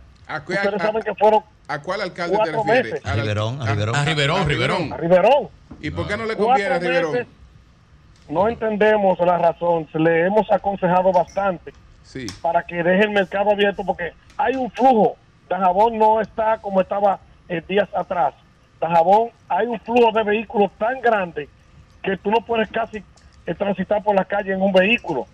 Ustedes 0.46 0.80
saben 0.80 1.02
que 1.02 1.14
fueron 1.14 1.42
¿A 1.68 1.80
cuál 1.80 2.00
alcalde 2.02 2.38
te 2.44 2.52
refieres? 2.52 2.84
meses. 2.92 3.06
Al- 3.06 3.20
Riverón, 3.20 3.60
a 3.60 3.64
a- 3.64 3.72
Riverón. 3.74 3.94
a 3.96 4.00
A 4.00 4.04
Riverón, 4.04 4.48
Riverón. 4.48 4.92
a 4.92 4.96
Riverón. 4.96 5.48
¿Y 5.80 5.90
por 5.90 6.06
qué 6.06 6.16
no 6.16 6.24
le 6.26 6.36
conviene 6.36 6.74
a 6.74 6.78
Riverón? 6.78 7.26
No 8.28 8.48
entendemos 8.48 9.18
la 9.20 9.38
razón. 9.38 9.86
Le 9.94 10.26
hemos 10.26 10.50
aconsejado 10.50 11.12
bastante 11.12 11.72
Sí. 12.02 12.26
para 12.40 12.62
que 12.64 12.82
deje 12.82 13.04
el 13.04 13.10
mercado 13.10 13.50
abierto 13.50 13.84
porque 13.84 14.12
hay 14.36 14.56
un 14.56 14.70
flujo. 14.70 15.16
Dajabón 15.48 15.98
no 15.98 16.20
está 16.20 16.58
como 16.58 16.80
estaba 16.80 17.20
eh, 17.48 17.62
días 17.66 17.88
atrás. 17.94 18.34
Dajabón 18.80 19.30
hay 19.48 19.66
un 19.66 19.78
flujo 19.80 20.10
de 20.12 20.22
vehículos 20.24 20.70
tan 20.78 21.00
grande 21.00 21.48
que 22.02 22.16
tú 22.16 22.30
no 22.30 22.38
puedes 22.44 22.68
casi 22.70 23.02
eh, 23.46 23.54
transitar 23.54 24.02
por 24.02 24.14
la 24.14 24.24
calle 24.24 24.52
en 24.52 24.62
un 24.62 24.72
vehículo 24.72 25.26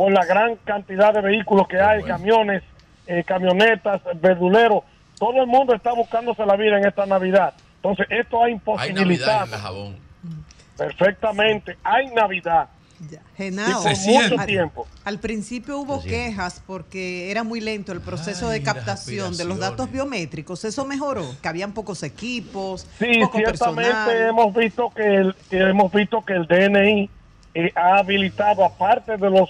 por 0.00 0.10
la 0.10 0.24
gran 0.24 0.56
cantidad 0.64 1.12
de 1.12 1.20
vehículos 1.20 1.68
que 1.68 1.78
hay, 1.78 2.02
camiones, 2.02 2.62
eh, 3.06 3.22
camionetas, 3.22 4.00
verduleros. 4.14 4.82
Todo 5.18 5.42
el 5.42 5.46
mundo 5.46 5.74
está 5.74 5.92
buscándose 5.92 6.46
la 6.46 6.56
vida 6.56 6.78
en 6.78 6.86
esta 6.86 7.04
Navidad. 7.04 7.52
Entonces, 7.76 8.06
esto 8.08 8.40
ha 8.40 8.46
Hay 8.46 8.52
imposibilitado 8.52 9.40
Navidad 9.40 9.58
en 9.58 9.60
Jabón. 9.60 9.96
Perfectamente. 10.90 11.76
Hay 11.84 12.08
Navidad. 12.08 12.68
Genao, 13.34 13.82
por 13.82 13.96
mucho 13.98 14.38
al- 14.40 14.46
tiempo. 14.46 14.86
Al 15.04 15.18
principio 15.18 15.78
hubo 15.78 16.02
quejas 16.02 16.62
porque 16.66 17.30
era 17.30 17.42
muy 17.44 17.60
lento 17.60 17.92
el 17.92 18.00
proceso 18.02 18.50
de 18.50 18.62
captación 18.62 19.34
de 19.38 19.44
los 19.46 19.58
datos 19.58 19.90
biométricos. 19.90 20.64
Eso 20.66 20.84
mejoró, 20.84 21.24
que 21.40 21.48
habían 21.48 21.72
pocos 21.72 22.02
equipos, 22.02 22.86
Sí, 22.98 23.20
poco 23.22 23.38
ciertamente 23.38 23.90
personal. 23.90 24.28
hemos 24.28 24.54
visto 24.54 24.90
que 24.94 25.14
el 25.16 25.34
hemos 25.50 25.90
visto 25.92 26.22
que 26.24 26.34
el 26.34 26.46
DNI 26.46 27.10
eh, 27.54 27.72
ha 27.74 27.98
habilitado 27.98 28.64
aparte 28.66 29.16
de 29.16 29.30
los 29.30 29.48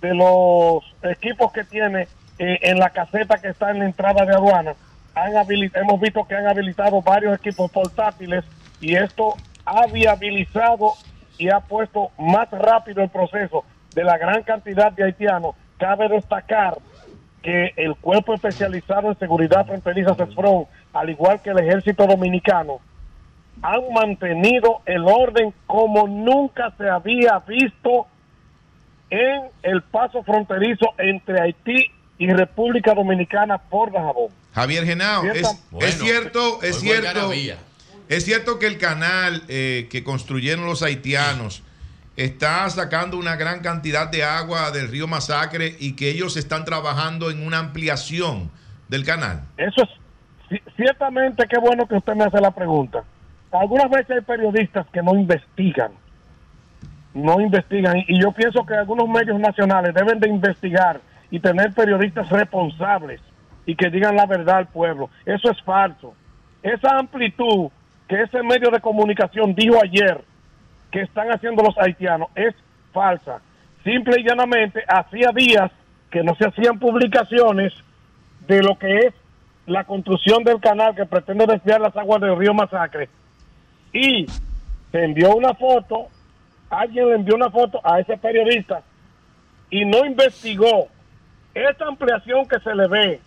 de 0.00 0.14
los 0.14 0.82
equipos 1.02 1.52
que 1.52 1.64
tiene 1.64 2.08
eh, 2.38 2.58
en 2.62 2.78
la 2.78 2.88
caseta 2.90 3.36
que 3.38 3.48
está 3.48 3.70
en 3.72 3.80
la 3.80 3.84
entrada 3.86 4.24
de 4.24 4.34
aduana, 4.34 4.74
han 5.14 5.32
hemos 5.74 6.00
visto 6.00 6.24
que 6.26 6.34
han 6.34 6.46
habilitado 6.46 7.02
varios 7.02 7.34
equipos 7.38 7.70
portátiles 7.70 8.42
y 8.80 8.94
esto 8.94 9.34
ha 9.66 9.86
viabilizado 9.86 10.92
y 11.38 11.50
ha 11.50 11.60
puesto 11.60 12.10
más 12.18 12.48
rápido 12.50 13.02
el 13.02 13.10
proceso 13.10 13.64
de 13.94 14.04
la 14.04 14.16
gran 14.16 14.42
cantidad 14.42 14.92
de 14.92 15.04
haitianos. 15.04 15.54
Cabe 15.78 16.08
destacar 16.08 16.78
que 17.42 17.72
el 17.76 17.94
Cuerpo 17.96 18.34
Especializado 18.34 19.08
en 19.10 19.18
Seguridad 19.18 19.66
Fronteriza 19.66 20.14
CESFRON, 20.14 20.66
al 20.92 21.10
igual 21.10 21.40
que 21.42 21.50
el 21.50 21.58
Ejército 21.58 22.06
Dominicano, 22.06 22.80
han 23.62 23.80
mantenido 23.92 24.80
el 24.86 25.04
orden 25.06 25.52
como 25.66 26.06
nunca 26.06 26.72
se 26.78 26.88
había 26.88 27.38
visto 27.46 28.06
en 29.10 29.42
el 29.62 29.82
paso 29.82 30.22
fronterizo 30.24 30.86
entre 30.98 31.40
Haití 31.40 31.86
y 32.18 32.32
República 32.32 32.94
Dominicana 32.94 33.58
por 33.58 33.92
Dajabón. 33.92 34.30
Javier 34.54 34.84
Genao, 34.84 35.24
es, 35.24 35.32
Cierta- 35.32 35.50
es 35.50 35.70
Bueno, 35.70 35.92
cierto, 35.92 36.62
es 36.62 36.80
cierto. 36.80 37.30
Es 38.08 38.24
cierto 38.24 38.58
que 38.58 38.66
el 38.66 38.78
canal 38.78 39.42
eh, 39.48 39.88
que 39.90 40.02
construyeron 40.04 40.64
los 40.64 40.82
haitianos 40.82 41.62
está 42.16 42.68
sacando 42.70 43.18
una 43.18 43.36
gran 43.36 43.60
cantidad 43.60 44.08
de 44.10 44.24
agua 44.24 44.70
del 44.70 44.88
río 44.88 45.06
Masacre 45.06 45.76
y 45.78 45.96
que 45.96 46.08
ellos 46.10 46.36
están 46.36 46.64
trabajando 46.64 47.30
en 47.30 47.46
una 47.46 47.58
ampliación 47.58 48.50
del 48.88 49.04
canal. 49.04 49.42
Eso 49.58 49.82
es 49.82 49.88
ci- 50.50 50.62
ciertamente 50.76 51.46
qué 51.48 51.58
bueno 51.58 51.86
que 51.86 51.96
usted 51.96 52.14
me 52.14 52.24
hace 52.24 52.40
la 52.40 52.52
pregunta. 52.52 53.04
Algunas 53.52 53.90
veces 53.90 54.10
hay 54.10 54.20
periodistas 54.22 54.86
que 54.92 55.02
no 55.02 55.14
investigan, 55.14 55.92
no 57.14 57.40
investigan 57.40 57.98
y 58.06 58.20
yo 58.20 58.32
pienso 58.32 58.64
que 58.64 58.74
algunos 58.74 59.08
medios 59.08 59.38
nacionales 59.38 59.94
deben 59.94 60.20
de 60.20 60.28
investigar 60.28 61.00
y 61.30 61.40
tener 61.40 61.72
periodistas 61.72 62.28
responsables 62.30 63.20
y 63.66 63.74
que 63.74 63.90
digan 63.90 64.16
la 64.16 64.26
verdad 64.26 64.58
al 64.58 64.68
pueblo. 64.68 65.10
Eso 65.24 65.50
es 65.50 65.60
falso. 65.62 66.14
Esa 66.62 66.98
amplitud 66.98 67.68
que 68.08 68.22
ese 68.22 68.42
medio 68.42 68.70
de 68.70 68.80
comunicación 68.80 69.54
dijo 69.54 69.76
ayer 69.82 70.22
que 70.90 71.02
están 71.02 71.30
haciendo 71.30 71.62
los 71.62 71.76
haitianos 71.78 72.28
es 72.34 72.54
falsa. 72.92 73.40
Simple 73.84 74.20
y 74.20 74.24
llanamente, 74.24 74.82
hacía 74.86 75.30
días 75.34 75.70
que 76.10 76.22
no 76.22 76.34
se 76.36 76.46
hacían 76.46 76.78
publicaciones 76.78 77.72
de 78.46 78.62
lo 78.62 78.78
que 78.78 78.98
es 78.98 79.14
la 79.66 79.84
construcción 79.84 80.44
del 80.44 80.60
canal 80.60 80.94
que 80.94 81.06
pretende 81.06 81.46
desviar 81.46 81.80
las 81.80 81.96
aguas 81.96 82.20
del 82.20 82.36
río 82.36 82.54
Masacre. 82.54 83.08
Y 83.92 84.26
se 84.92 85.04
envió 85.04 85.34
una 85.34 85.54
foto, 85.54 86.06
alguien 86.70 87.08
le 87.08 87.14
envió 87.16 87.34
una 87.34 87.50
foto 87.50 87.80
a 87.84 88.00
ese 88.00 88.16
periodista 88.16 88.82
y 89.70 89.84
no 89.84 90.04
investigó 90.04 90.88
esta 91.54 91.86
ampliación 91.86 92.46
que 92.46 92.60
se 92.60 92.74
le 92.74 92.86
ve 92.86 93.20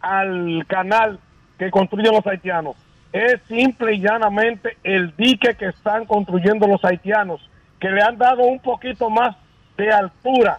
al 0.00 0.64
canal 0.66 1.18
que 1.58 1.70
construyen 1.70 2.14
los 2.14 2.26
haitianos. 2.26 2.76
Es 3.12 3.40
simple 3.48 3.94
y 3.94 4.00
llanamente 4.00 4.76
el 4.82 5.14
dique 5.16 5.54
que 5.54 5.66
están 5.66 6.04
construyendo 6.04 6.66
los 6.66 6.84
haitianos, 6.84 7.40
que 7.80 7.88
le 7.88 8.02
han 8.02 8.18
dado 8.18 8.42
un 8.42 8.58
poquito 8.60 9.08
más 9.08 9.36
de 9.76 9.90
altura 9.90 10.58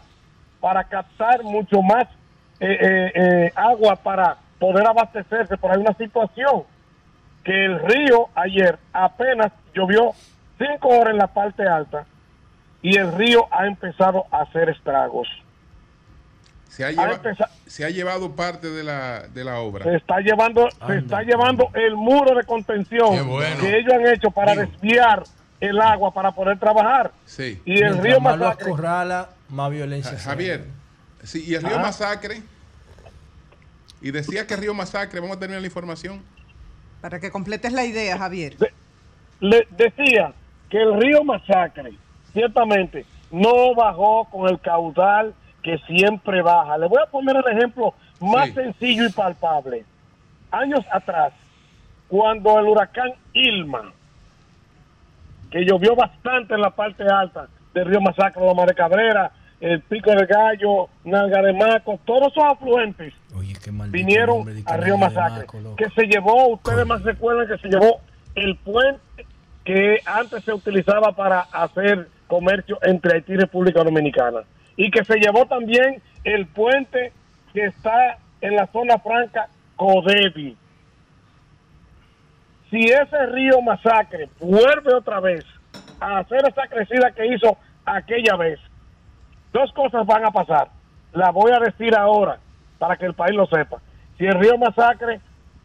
para 0.59 0.83
captar 0.83 1.43
mucho 1.43 1.81
más 1.81 2.05
eh, 2.59 2.77
eh, 2.81 3.11
eh, 3.13 3.51
agua 3.55 3.95
para 3.95 4.37
poder 4.57 4.87
abastecerse. 4.87 5.57
Pero 5.57 5.73
hay 5.73 5.79
una 5.79 5.93
situación 5.93 6.63
que 7.43 7.65
el 7.65 7.79
río 7.79 8.29
ayer 8.35 8.79
apenas 8.93 9.51
llovió 9.73 10.11
cinco 10.57 10.89
horas 10.89 11.13
en 11.13 11.17
la 11.17 11.27
parte 11.27 11.67
alta 11.67 12.05
y 12.81 12.97
el 12.97 13.13
río 13.13 13.47
ha 13.51 13.67
empezado 13.67 14.25
a 14.31 14.41
hacer 14.41 14.69
estragos. 14.69 15.27
Se 16.69 16.85
ha, 16.85 16.87
Ha 16.87 16.91
lleva- 16.91 17.13
empezado- 17.15 17.51
se 17.67 17.83
ha 17.83 17.89
llevado 17.89 18.35
parte 18.35 18.69
de 18.69 18.83
la, 18.83 19.27
de 19.27 19.43
la 19.43 19.59
obra. 19.59 19.83
se 19.83 19.95
está 19.95 20.19
llevando 20.21 20.69
se 20.87 20.97
está 20.99 21.21
llevando 21.23 21.69
el 21.73 21.95
muro 21.95 22.35
de 22.35 22.43
contención 22.45 23.27
bueno. 23.27 23.59
que 23.59 23.77
ellos 23.79 23.93
han 23.93 24.07
hecho 24.07 24.31
para 24.31 24.55
desviar 24.55 25.23
el 25.59 25.81
agua 25.81 26.13
para 26.13 26.31
poder 26.31 26.57
trabajar 26.59 27.11
Sí. 27.25 27.59
y 27.65 27.73
el 27.73 27.79
Mientras 27.95 28.03
río 28.03 28.19
más 28.21 28.37
Masacre 28.37 28.67
acorrala, 28.71 29.29
más 29.49 29.71
violencia 29.71 30.17
Javier, 30.17 30.65
Sí, 31.23 31.43
y 31.45 31.55
el 31.55 31.63
río 31.63 31.75
Ah. 31.77 31.81
Masacre. 31.81 32.41
Y 34.01 34.11
decía 34.11 34.47
que 34.47 34.55
Río 34.55 34.73
Masacre, 34.73 35.19
vamos 35.19 35.35
a 35.35 35.39
terminar 35.39 35.59
la 35.61 35.67
información. 35.67 36.23
Para 37.01 37.19
que 37.19 37.29
completes 37.31 37.73
la 37.73 37.83
idea, 37.83 38.17
Javier. 38.17 38.55
Le 39.41 39.67
decía 39.71 40.31
que 40.69 40.81
el 40.81 40.97
río 41.01 41.23
Masacre, 41.25 41.91
ciertamente, 42.31 43.05
no 43.31 43.75
bajó 43.75 44.25
con 44.31 44.47
el 44.49 44.59
caudal 44.61 45.33
que 45.63 45.77
siempre 45.79 46.41
baja. 46.41 46.77
Le 46.77 46.87
voy 46.87 46.99
a 47.01 47.09
poner 47.09 47.35
el 47.37 47.57
ejemplo 47.57 47.93
más 48.19 48.51
sencillo 48.53 49.05
y 49.05 49.11
palpable. 49.11 49.85
Años 50.51 50.85
atrás, 50.91 51.33
cuando 52.07 52.59
el 52.59 52.65
huracán 52.65 53.11
Ilma, 53.33 53.93
que 55.51 55.65
llovió 55.65 55.95
bastante 55.95 56.53
en 56.55 56.61
la 56.61 56.71
parte 56.71 57.03
alta 57.03 57.47
del 57.73 57.85
río 57.85 58.01
Masacre, 58.01 58.43
Loma 58.43 58.65
de 58.65 58.73
Cabrera, 58.73 59.31
el 59.59 59.81
Pico 59.81 60.11
del 60.11 60.25
Gallo, 60.25 60.89
Nalga 61.03 61.41
de 61.41 61.53
Maco, 61.53 61.99
todos 62.05 62.31
esos 62.31 62.43
afluentes 62.43 63.13
vinieron 63.89 64.45
al 64.65 64.81
río 64.81 64.97
Masacre, 64.97 65.45
que 65.77 65.89
se 65.89 66.07
llevó, 66.07 66.47
ustedes 66.49 66.85
más 66.85 67.03
recuerdan 67.03 67.47
que 67.47 67.57
se 67.57 67.67
llevó 67.67 67.99
el 68.35 68.55
puente 68.57 69.01
que 69.65 69.99
antes 70.05 70.43
se 70.43 70.53
utilizaba 70.53 71.11
para 71.11 71.41
hacer 71.41 72.07
comercio 72.27 72.79
entre 72.81 73.15
Haití 73.15 73.33
y 73.33 73.37
República 73.37 73.83
Dominicana, 73.83 74.39
y 74.79 74.89
que 74.91 75.03
se 75.03 75.19
llevó 75.19 75.45
también 75.45 76.01
el 76.23 76.47
puente 76.47 77.11
que 77.51 77.65
está 77.65 78.17
en 78.39 78.55
la 78.55 78.65
zona 78.67 78.97
franca 78.97 79.49
Codevi. 79.75 80.55
Si 82.69 82.79
ese 82.85 83.25
río 83.25 83.61
Masacre 83.61 84.29
vuelve 84.39 84.95
otra 84.95 85.19
vez 85.19 85.43
a 85.99 86.19
hacer 86.19 86.47
esa 86.47 86.65
crecida 86.67 87.11
que 87.11 87.27
hizo 87.27 87.57
aquella 87.85 88.37
vez, 88.37 88.57
dos 89.51 89.69
cosas 89.73 90.05
van 90.05 90.25
a 90.25 90.31
pasar. 90.31 90.69
La 91.11 91.31
voy 91.31 91.51
a 91.51 91.59
decir 91.59 91.93
ahora 91.93 92.39
para 92.77 92.95
que 92.95 93.05
el 93.05 93.13
país 93.13 93.35
lo 93.35 93.47
sepa. 93.47 93.81
Si 94.17 94.25
el 94.25 94.39
río 94.39 94.57
Masacre 94.57 95.19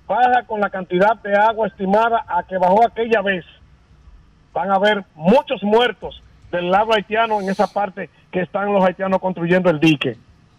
baja 0.09 0.43
con 0.45 0.61
la 0.61 0.70
cantidad 0.70 1.15
de 1.23 1.36
agua 1.36 1.69
estimada 1.69 2.24
a 2.27 2.43
que 2.43 2.59
bajó 2.59 2.85
aquella 2.85 3.23
vez, 3.23 3.45
van 4.53 4.73
a 4.73 4.74
haber 4.74 5.05
muchos 5.15 5.62
muertos 5.62 6.20
del 6.51 6.69
lado 6.73 6.95
haitiano 6.95 7.41
en 7.41 7.49
esa 7.49 7.69
parte 7.69 8.11
que 8.35 8.43
están 8.43 8.73
los 8.73 8.85
haitianos 8.85 9.20
construyendo 9.20 9.70
el 9.70 9.78
dique. 9.78 10.16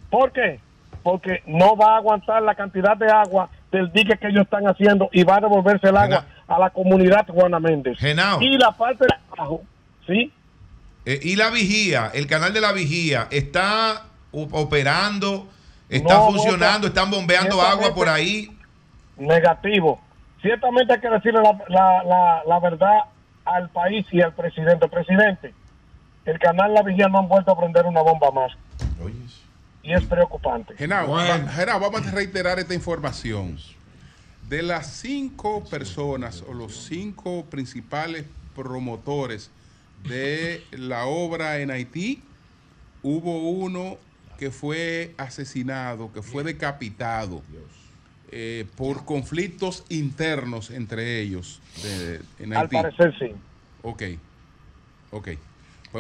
¿Por 0.10 0.32
qué? 0.32 0.62
Porque 1.04 1.44
no 1.46 1.76
va 1.76 1.96
a 1.96 1.98
aguantar 1.98 2.42
la 2.42 2.56
cantidad 2.56 2.96
de 2.96 3.12
agua 3.12 3.50
del 3.70 3.92
dique 3.92 4.18
que 4.18 4.28
ellos 4.30 4.44
están 4.44 4.66
haciendo 4.66 5.10
y 5.12 5.24
va 5.26 5.36
a 5.36 5.42
devolverse 5.42 5.90
el 5.90 5.98
agua 5.98 6.26
a 6.48 6.58
la 6.58 6.70
comunidad 6.70 7.28
Juana 7.28 7.60
Méndez. 7.60 7.98
Genao. 8.00 8.42
Y 8.42 8.58
la 8.58 8.72
parte 8.72 9.06
de 9.06 9.14
abajo, 9.32 9.62
¿sí? 10.08 10.32
Eh, 11.06 11.20
y 11.22 11.36
la 11.36 11.50
vigía, 11.50 12.10
el 12.14 12.28
canal 12.28 12.54
de 12.54 12.62
la 12.62 12.72
vigía, 12.72 13.28
¿está 13.30 14.04
operando? 14.32 15.48
¿Está 15.90 16.14
No, 16.16 16.32
funcionando? 16.32 16.88
¿Están 16.88 17.12
bombeando 17.12 17.62
agua 17.62 17.94
por 17.94 18.08
ahí? 18.08 18.50
Negativo. 19.18 20.00
Ciertamente 20.42 20.94
hay 20.94 21.00
que 21.00 21.10
decirle 21.10 21.42
la, 21.44 21.52
la- 21.70 22.04
la- 22.04 22.42
la 22.48 22.60
verdad 22.60 23.00
al 23.46 23.70
país 23.70 24.06
y 24.12 24.22
al 24.22 24.34
presidente. 24.34 24.88
Presidente, 24.88 25.54
el 26.26 26.40
canal 26.40 26.74
La 26.74 26.82
Vigía 26.82 27.08
no 27.08 27.20
han 27.20 27.28
vuelto 27.28 27.52
a 27.52 27.58
prender 27.60 27.86
una 27.86 28.02
bomba 28.02 28.32
más. 28.32 28.52
Y 29.84 29.94
es 29.94 30.04
preocupante. 30.06 30.76
Genao, 30.76 31.12
va- 31.12 31.48
Genao, 31.50 31.80
vamos 31.80 32.08
a 32.08 32.12
reiterar 32.12 32.58
esta 32.58 32.74
información. 32.74 33.58
De 34.50 34.64
las 34.64 34.88
cinco 34.88 35.64
personas 35.66 36.44
o 36.48 36.54
los 36.54 36.76
cinco 36.76 37.46
principales 37.46 38.26
promotores 38.56 39.52
de 40.08 40.64
la 40.72 41.06
obra 41.06 41.60
en 41.60 41.70
Haití, 41.72 42.24
hubo 43.04 43.50
uno 43.50 43.98
que 44.40 44.50
fue 44.52 45.14
asesinado, 45.18 46.12
que 46.12 46.22
fue 46.24 46.44
decapitado 46.44 47.42
eh, 48.32 48.66
por 48.76 49.06
conflictos 49.06 49.86
internos 49.90 50.72
entre 50.72 51.22
ellos 51.22 51.62
de- 51.84 52.22
en 52.40 52.56
Al 52.56 52.68
parecer 52.70 53.14
sí. 53.20 53.32
Ok, 53.84 54.04
ok. 55.12 55.30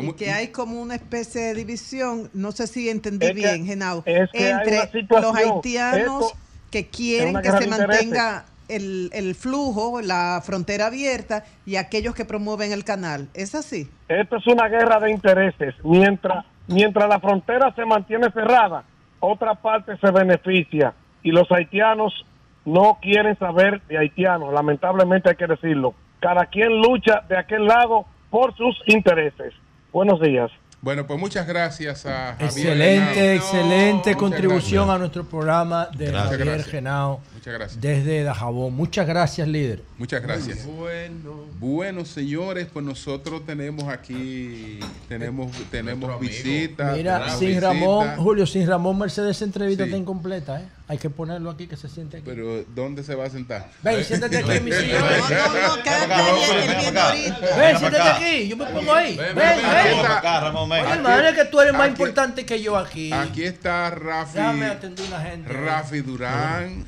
Y 0.01 0.05
mu- 0.07 0.15
que 0.15 0.31
hay 0.31 0.47
como 0.49 0.81
una 0.81 0.95
especie 0.95 1.41
de 1.41 1.53
división, 1.53 2.29
no 2.33 2.51
sé 2.51 2.67
si 2.67 2.89
entendí 2.89 3.25
Es 3.27 3.31
que- 3.33 3.37
bien, 3.37 3.65
Genao, 3.65 4.03
es 4.05 4.29
que 4.31 4.49
entre 4.49 4.89
los 5.09 5.35
haitianos 5.35 6.23
esto 6.25 6.37
que 6.71 6.87
quieren 6.87 7.35
que 7.41 7.51
se 7.51 7.67
mantenga 7.67 8.45
el, 8.67 9.09
el 9.13 9.35
flujo, 9.35 10.01
la 10.01 10.41
frontera 10.43 10.87
abierta, 10.87 11.45
y 11.65 11.75
aquellos 11.75 12.15
que 12.15 12.25
promueven 12.25 12.71
el 12.71 12.83
canal. 12.83 13.27
¿Es 13.33 13.53
así? 13.55 13.87
Esto 14.09 14.37
es 14.37 14.47
una 14.47 14.67
guerra 14.67 14.99
de 14.99 15.11
intereses. 15.11 15.75
Mientras, 15.83 16.45
mientras 16.67 17.07
la 17.07 17.19
frontera 17.19 17.71
se 17.75 17.85
mantiene 17.85 18.31
cerrada, 18.31 18.83
otra 19.19 19.53
parte 19.55 19.97
se 19.97 20.09
beneficia. 20.11 20.93
Y 21.21 21.31
los 21.31 21.51
haitianos 21.51 22.25
no 22.65 22.97
quieren 23.01 23.37
saber 23.37 23.81
de 23.83 23.99
haitianos, 23.99 24.51
lamentablemente 24.51 25.29
hay 25.29 25.35
que 25.35 25.47
decirlo. 25.47 25.93
Cada 26.19 26.47
quien 26.47 26.81
lucha 26.81 27.21
de 27.29 27.37
aquel 27.37 27.65
lado 27.67 28.05
por 28.31 28.55
sus 28.57 28.75
intereses. 28.87 29.53
Buenos 29.95 30.19
días. 30.19 30.51
Bueno, 30.81 31.07
pues 31.07 31.17
muchas 31.17 31.47
gracias 31.47 32.05
a 32.05 32.35
Javier 32.37 32.47
Excelente, 32.49 33.35
excelente 33.35 34.15
contribución 34.15 34.83
gracias. 34.87 34.95
a 34.95 34.99
nuestro 34.99 35.23
programa 35.23 35.87
de 35.97 36.07
Gracias. 36.07 36.29
Javier 36.31 36.47
Gracias. 36.47 36.67
Genao 36.69 37.21
Muchas 37.33 37.53
gracias. 37.53 37.81
desde 37.81 38.23
Dajabón. 38.23 38.73
Muchas 38.75 39.07
gracias, 39.07 39.47
líder. 39.47 39.81
Muchas 39.97 40.21
gracias. 40.21 40.65
Bueno. 40.65 41.45
Bueno, 41.59 42.03
señores, 42.03 42.67
pues 42.71 42.85
nosotros 42.85 43.45
tenemos 43.45 43.85
aquí, 43.87 44.79
tenemos, 45.07 45.49
tenemos 45.71 46.19
visitas. 46.19 46.97
Mira, 46.97 47.29
sin. 47.29 47.61
Ramón, 47.61 48.17
Julio, 48.17 48.45
sin 48.45 48.67
Ramón 48.67 48.99
Mercedes 48.99 49.41
entrevista 49.41 49.85
Sí. 49.85 49.89
está 49.91 49.97
incompleta, 49.97 50.59
¿eh? 50.59 50.65
Hay 50.87 50.99
que 50.99 51.09
ponerlo 51.09 51.49
aquí 51.49 51.65
que 51.65 51.77
se 51.77 51.89
siente 51.89 52.17
aquí. 52.17 52.25
Pero, 52.27 52.63
¿dónde 52.75 53.03
se 53.03 53.15
va 53.15 53.25
a 53.25 53.29
sentar? 53.29 53.71
Ven, 53.81 54.03
siéntate 54.03 54.37
aquí 54.37 54.51
en 54.51 54.65
mi. 54.65 54.69
No, 54.69 54.77
no, 54.77 55.77
no, 55.77 55.83
quédate 55.83 56.13
ahí, 56.13 57.33
ven 57.57 57.79
siéntate 57.79 58.09
aquí, 58.09 58.47
yo 58.47 58.57
me 58.57 58.65
pongo 58.67 58.93
ahí. 58.93 59.17
Ven, 59.17 59.35
Ven. 59.35 61.05
Oye, 61.05 61.29
es 61.29 61.35
que 61.35 61.45
tú 61.45 61.59
eres 61.59 61.73
más 61.73 61.87
importante 61.87 62.45
que 62.45 62.61
yo 62.61 62.77
aquí. 62.77 63.11
Aquí 63.11 63.43
está 63.43 63.89
Rafi, 63.89 64.37
Déjame 64.37 64.65
atender 64.67 65.05
una 65.07 65.21
gente. 65.21 65.51
Rafi 65.51 66.01
Durán. 66.01 66.85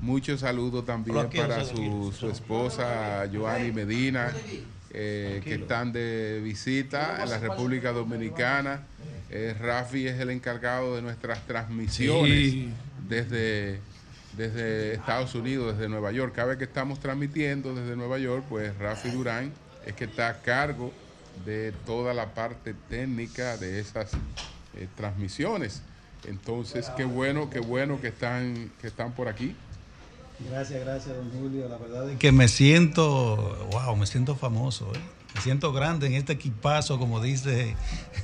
Muchos 0.00 0.40
saludos 0.40 0.84
también 0.84 1.28
para 1.30 1.64
su 1.64 2.28
esposa 2.32 3.28
Joanny 3.32 3.70
Medina, 3.70 4.32
eh, 4.92 5.40
que 5.44 5.54
están 5.54 5.92
de 5.92 6.40
visita 6.42 7.22
en 7.22 7.30
la 7.30 7.38
República 7.38 7.92
Dominicana. 7.92 8.80
Eh, 9.32 9.54
Rafi 9.60 10.08
es 10.08 10.18
el 10.18 10.30
encargado 10.30 10.96
de 10.96 11.02
nuestras 11.02 11.46
transmisiones 11.46 12.50
Sí. 12.50 12.68
Desde, 13.10 13.80
desde 14.36 14.94
Estados 14.94 15.34
Unidos, 15.34 15.76
desde 15.76 15.90
Nueva 15.90 16.12
York. 16.12 16.32
Cada 16.34 16.48
vez 16.48 16.58
que 16.58 16.64
estamos 16.64 17.00
transmitiendo 17.00 17.74
desde 17.74 17.96
Nueva 17.96 18.18
York, 18.18 18.44
pues 18.48 18.76
Rafi 18.78 19.10
Durán 19.10 19.52
es 19.84 19.94
que 19.94 20.04
está 20.04 20.28
a 20.28 20.40
cargo 20.40 20.92
de 21.44 21.72
toda 21.84 22.14
la 22.14 22.32
parte 22.32 22.74
técnica 22.88 23.56
de 23.56 23.80
esas 23.80 24.12
eh, 24.76 24.86
transmisiones. 24.96 25.82
Entonces, 26.26 26.90
qué 26.96 27.04
bueno, 27.04 27.50
qué 27.50 27.60
bueno 27.60 28.00
que 28.00 28.08
están, 28.08 28.70
que 28.80 28.86
están 28.86 29.12
por 29.12 29.28
aquí. 29.28 29.54
Gracias, 30.50 30.80
gracias, 30.80 31.16
don 31.16 31.30
Julio. 31.30 31.68
La 31.68 31.76
verdad 31.76 32.10
es 32.10 32.18
que 32.18 32.32
me 32.32 32.48
siento, 32.48 33.68
wow, 33.72 33.96
me 33.96 34.06
siento 34.06 34.36
famoso. 34.36 34.90
¿eh? 34.94 35.00
Me 35.34 35.40
siento 35.40 35.72
grande 35.72 36.06
en 36.06 36.14
este 36.14 36.34
equipazo, 36.34 36.98
como 36.98 37.20
dice 37.20 37.74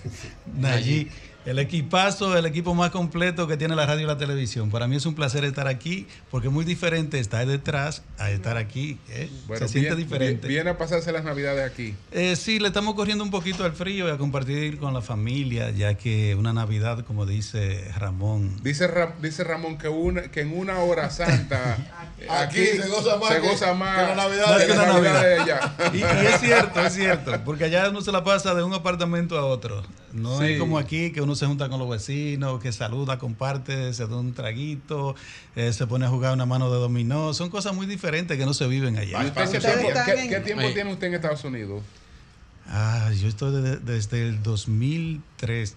Nayí. 0.58 1.10
El 1.46 1.60
equipazo, 1.60 2.36
el 2.36 2.44
equipo 2.44 2.74
más 2.74 2.90
completo 2.90 3.46
que 3.46 3.56
tiene 3.56 3.76
la 3.76 3.86
radio 3.86 4.02
y 4.02 4.06
la 4.06 4.18
televisión. 4.18 4.68
Para 4.70 4.88
mí 4.88 4.96
es 4.96 5.06
un 5.06 5.14
placer 5.14 5.44
estar 5.44 5.68
aquí 5.68 6.06
porque 6.30 6.48
es 6.48 6.52
muy 6.52 6.64
diferente 6.64 7.20
estar 7.20 7.46
detrás 7.46 8.02
a 8.18 8.30
estar 8.32 8.56
aquí. 8.56 8.98
¿eh? 9.10 9.30
Bueno, 9.46 9.66
Se 9.66 9.72
siente 9.72 9.94
diferente. 9.94 10.48
Viene 10.48 10.70
a 10.70 10.76
pasarse 10.78 11.12
las 11.12 11.22
navidades 11.22 11.70
aquí. 11.70 11.94
Eh, 12.10 12.34
sí, 12.34 12.58
le 12.58 12.66
estamos 12.68 12.96
corriendo 12.96 13.22
un 13.22 13.30
poquito 13.30 13.64
al 13.64 13.72
frío 13.74 14.08
y 14.08 14.10
a 14.10 14.18
compartir 14.18 14.78
con 14.78 14.92
la 14.92 15.02
familia, 15.02 15.70
ya 15.70 15.94
que 15.94 16.34
una 16.34 16.52
Navidad, 16.52 17.04
como 17.06 17.26
dice 17.26 17.92
Ramón, 17.96 18.60
Dice, 18.64 18.88
Ra- 18.88 19.14
dice 19.22 19.44
Ramón 19.44 19.78
que, 19.78 19.88
una, 19.88 20.22
que 20.22 20.40
en 20.40 20.52
una 20.58 20.80
hora 20.80 21.10
santa 21.10 21.76
eh, 22.20 22.26
Aquí 22.28 22.64
se 22.66 22.88
goza 22.88 23.18
más 23.18 23.28
se 23.34 23.40
que- 23.40 23.48
goza 23.48 23.72
más 23.72 23.96
que 24.00 24.02
la 24.02 24.14
Navidad 24.16 24.46
Más 24.48 24.60
que 24.62 24.66
que 24.66 24.74
la 24.74 24.82
una 24.82 24.92
Navidad 24.94 25.22
de 25.22 25.34
allá. 25.38 25.74
Y, 25.92 25.98
y 25.98 26.26
es 26.26 26.40
cierto, 26.40 26.80
es 26.84 26.92
cierto, 26.92 27.40
porque 27.44 27.64
allá 27.66 27.88
uno 27.88 28.00
se 28.00 28.10
la 28.10 28.24
pasa 28.24 28.52
de 28.52 28.64
un 28.64 28.74
apartamento 28.74 29.38
a 29.38 29.44
otro. 29.44 29.84
No 30.12 30.38
Sí. 30.40 30.52
es 30.54 30.58
como 30.58 30.78
aquí, 30.78 31.12
que 31.12 31.20
uno 31.20 31.35
se 31.36 31.46
junta 31.46 31.68
con 31.68 31.78
los 31.78 31.88
vecinos, 31.88 32.60
que 32.60 32.72
saluda, 32.72 33.18
comparte, 33.18 33.92
se 33.94 34.06
da 34.06 34.16
un 34.16 34.32
traguito, 34.34 35.14
eh, 35.54 35.72
se 35.72 35.86
pone 35.86 36.06
a 36.06 36.08
jugar 36.08 36.32
una 36.32 36.46
mano 36.46 36.70
de 36.72 36.78
dominó. 36.78 37.32
Son 37.34 37.50
cosas 37.50 37.74
muy 37.74 37.86
diferentes 37.86 38.36
que 38.36 38.44
no 38.46 38.54
se 38.54 38.66
viven 38.66 38.96
allá. 38.98 39.22
¿Y 39.22 39.26
usted 39.28 39.50
qué 39.50 39.58
tiempo, 39.60 39.88
qué- 40.04 40.28
qué 40.28 40.40
tiempo 40.40 40.64
tiene 40.74 40.92
usted 40.92 41.06
en 41.08 41.14
Estados 41.14 41.44
Unidos? 41.44 41.82
Ah, 42.68 43.10
yo 43.16 43.28
estoy 43.28 43.62
de- 43.62 43.76
desde 43.76 44.26
el 44.28 44.42
2003. 44.42 45.76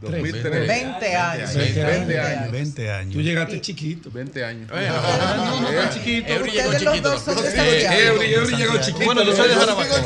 2003. 0.00 0.68
20 0.68 1.16
años. 1.16 1.54
20 1.54 2.20
años. 2.20 2.52
20 2.52 2.92
años. 2.92 3.14
Tú 3.14 3.20
llegaste 3.22 3.60
chiquito. 3.60 4.10
20 4.10 4.44
años. 4.44 4.70
Eh, 4.74 4.88
no, 5.36 5.60
no, 5.60 5.72
no, 5.72 5.90
chiquito. 5.92 6.32
Eury 6.32 6.50
Ustedes 6.50 6.82
llegó 6.82 7.08
los 7.10 7.24
chiquito. 7.24 7.92
Eury, 7.92 8.56
llegó 8.56 8.76
chiquito. 8.78 9.04
Bueno, 9.06 9.22
yo 9.22 9.36
soy 9.36 9.48
de 9.48 9.54
Jarabacoa. 9.54 10.04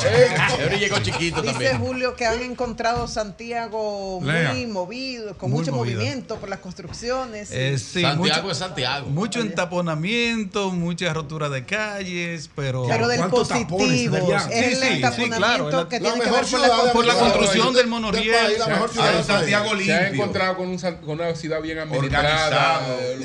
Eury 0.60 0.76
llegó 0.78 0.98
chiquito 1.00 1.42
Dice 1.42 1.52
también. 1.54 1.78
Julio 1.78 2.14
que 2.14 2.26
han 2.26 2.42
encontrado 2.42 3.08
Santiago 3.08 4.20
Lea. 4.22 4.52
muy 4.52 4.66
movido, 4.66 5.36
con 5.36 5.50
Muy 5.50 5.60
mucho 5.60 5.72
movimiento 5.72 6.36
por 6.36 6.48
las 6.48 6.58
construcciones. 6.60 7.50
Eh, 7.52 7.78
sí, 7.78 8.02
Santiago 8.02 8.42
mucho, 8.42 8.50
es 8.52 8.58
Santiago. 8.58 9.08
mucho 9.08 9.40
entaponamiento, 9.40 10.70
mucha 10.70 11.12
rotura 11.12 11.48
de 11.48 11.64
calles, 11.64 12.50
pero... 12.54 12.84
pero 12.88 13.08
del 13.08 13.18
¿cuántos 13.18 13.48
tapones 13.48 13.68
positivo, 13.68 14.16
es 14.50 14.78
Sí, 14.78 14.84
el 14.86 14.92
entaponamiento 14.94 15.88
que 15.88 16.00
tiene 16.00 16.20
que 16.20 16.30
mejor 16.30 16.44
ver 16.50 16.92
por 16.92 17.06
la 17.06 17.14
construcción 17.14 17.74
del 17.74 17.86
monorriel. 17.86 18.34
país, 18.34 18.58
la 18.58 18.66
mejor 18.68 18.90
ciudad 18.90 19.12
del 19.14 19.24
Santiago 19.24 19.74
Se 19.84 19.92
ha 19.94 20.08
encontrado 20.08 20.56
con, 20.56 20.68
un, 20.68 20.78
con 20.78 21.20
una 21.20 21.34
ciudad 21.34 21.60
bien 21.60 21.78
administrada, 21.78 22.80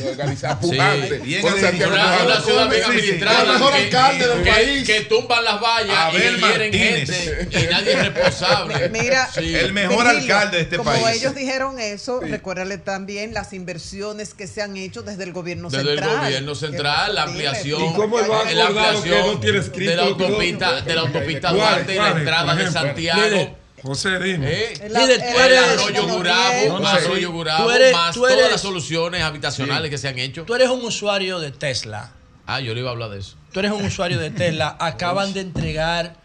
organizada, 0.09 0.59
Sí, 0.61 0.67
pujante. 0.71 1.17
bien 1.19 1.41
Santiago 1.41 1.93
Una, 1.93 2.41
ciudad 2.41 2.69
bien 2.69 2.83
Sí, 2.83 2.91
sí. 2.91 2.97
administrada. 2.97 3.41
El 3.43 3.47
mejor 3.53 3.71
que- 3.73 3.77
alcalde 3.83 4.27
del 4.27 4.43
que, 4.43 4.51
país. 4.51 4.85
que 4.87 5.01
tumban 5.01 5.43
las 5.43 5.61
vallas 5.61 5.97
Abel 5.97 6.37
y 6.37 6.41
hieren 6.41 6.73
gente 6.73 7.47
y 7.51 7.71
nadie 7.71 7.91
es 7.93 7.99
responsable. 8.13 8.89
Mira, 8.93 9.29
Sí. 9.33 9.55
El 9.55 9.73
mejor 9.73 10.05
Virgilio, 10.05 10.35
alcalde 10.35 10.57
de 10.57 10.63
este 10.63 10.77
como 10.77 10.91
país. 10.91 11.17
ellos 11.21 11.35
dijeron 11.35 11.79
eso, 11.79 12.19
recuérdale 12.19 12.77
también 12.77 13.33
las 13.33 13.53
inversiones 13.53 14.33
que 14.33 14.47
se 14.47 14.61
han 14.61 14.75
hecho 14.77 15.01
desde 15.01 15.23
el 15.23 15.33
gobierno 15.33 15.69
Desde 15.69 15.85
central. 15.85 16.09
el 16.11 16.19
gobierno 16.25 16.55
central, 16.55 17.15
la 17.15 17.23
ampliación. 17.23 17.81
¿Y 17.83 17.93
cómo 17.93 18.19
él 18.19 18.29
va 18.29 18.41
a 18.41 18.43
la 18.45 18.51
que 18.51 18.61
ampliación 18.61 19.33
no 19.33 19.39
tiene 19.39 19.59
escrito 19.59 19.91
de 19.91 19.97
la 19.97 20.03
autopista, 20.03 20.81
de 20.81 20.95
la 20.95 21.01
autopista 21.01 21.49
¿Cuál, 21.49 21.57
Duarte 21.59 21.93
y 21.93 21.97
la 21.97 22.09
entrada 22.09 22.55
de? 22.55 22.71
Santiago. 22.71 23.57
José, 23.83 24.17
dime. 24.19 24.47
¿eh? 24.49 24.87
La- 24.89 25.01
Líder, 25.01 25.19
tú 25.19 25.25
el- 25.25 25.45
El 25.45 25.51
eres- 25.51 25.59
arroyo 25.81 26.01
el- 26.07 26.11
Gurabo, 26.17 26.79
no, 26.79 26.87
arroyo. 26.87 27.31
Gurabo, 27.31 27.69
más 27.93 28.15
todas 28.15 28.33
eres- 28.33 28.51
las 28.51 28.61
soluciones 28.61 29.21
habitacionales 29.21 29.89
que 29.89 29.97
se 29.97 30.07
han 30.07 30.17
hecho. 30.17 30.45
Tú 30.45 30.55
eres 30.55 30.69
un 30.69 30.81
usuario 30.85 31.39
de 31.39 31.51
Tesla. 31.51 32.11
Ah, 32.47 32.59
yo 32.61 32.73
le 32.73 32.79
iba 32.79 32.89
a 32.89 32.93
hablar 32.93 33.09
de 33.09 33.19
eso. 33.19 33.35
Tú 33.51 33.59
eres 33.59 33.71
un 33.71 33.83
usuario 33.85 34.19
de 34.19 34.31
Tesla. 34.31 34.75
Acaban 34.79 35.33
de 35.33 35.41
entregar 35.41 36.15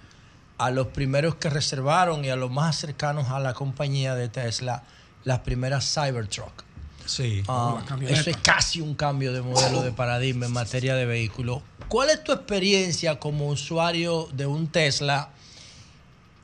a 0.57 0.71
los 0.71 0.89
primeros 0.89 1.35
que 1.37 1.51
reservaron 1.51 2.25
y 2.25 2.31
a 2.31 2.37
los 2.37 2.51
más 2.51 2.77
cercanos 2.79 3.29
a 3.31 3.39
la 3.41 3.55
compañía 3.55 4.15
de 4.15 4.29
Tesla 4.29 4.83
las 5.25 5.41
primeras 5.41 5.93
Cybertruck. 5.93 6.65
Sí. 7.07 7.43
Ah, 7.49 7.83
eso 8.09 8.31
es 8.31 8.37
casi 8.37 8.81
un 8.81 8.95
cambio 8.95 9.33
de 9.33 9.41
modelo 9.43 9.83
de 9.83 9.93
paradigma 9.93 10.47
en 10.47 10.53
materia 10.53 10.95
de 10.95 11.07
vehículos. 11.07 11.63
¿Cuál 11.89 12.11
es 12.11 12.23
tu 12.23 12.33
experiencia 12.33 13.19
como 13.19 13.49
usuario 13.49 14.29
de 14.33 14.47
un 14.47 14.69
Tesla 14.69 15.31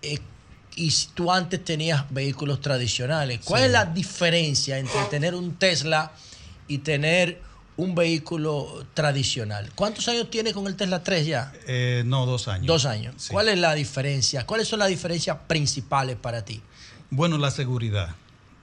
eh, 0.03 0.19
y 0.77 0.91
si 0.91 1.09
tú 1.09 1.31
antes 1.33 1.63
tenías 1.65 2.05
vehículos 2.11 2.61
tradicionales? 2.61 3.41
¿Cuál 3.45 3.61
Sí. 3.63 3.67
es 3.67 3.73
la 3.73 3.85
diferencia 3.87 4.79
entre 4.79 5.01
tener 5.11 5.35
un 5.35 5.55
Tesla 5.57 6.13
y 6.69 6.79
tener 6.79 7.41
un 7.77 7.95
vehículo 7.95 8.87
tradicional? 8.95 9.71
¿Cuántos 9.75 10.07
años 10.09 10.31
tienes 10.31 10.53
con 10.53 10.67
el 10.67 10.77
Tesla 10.77 11.03
3 11.03 11.27
ya? 11.27 11.53
Eh, 11.67 12.03
no, 12.07 12.27
dos 12.27 12.49
años. 12.49 12.67
Dos 12.67 12.85
años. 12.87 13.15
Sí. 13.19 13.29
¿Cuál 13.31 13.49
es 13.49 13.59
la 13.59 13.75
diferencia? 13.75 14.47
¿Cuáles 14.47 14.69
son 14.69 14.79
las 14.79 14.89
diferencias 14.89 15.37
principales 15.47 16.17
para 16.17 16.45
ti? 16.45 16.61
Bueno, 17.11 17.39
la 17.39 17.51
seguridad. 17.51 18.15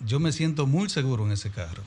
Yo 0.06 0.20
me 0.20 0.32
siento 0.32 0.66
muy 0.68 0.90
seguro 0.90 1.26
en 1.26 1.32
ese 1.32 1.52
carro. 1.52 1.84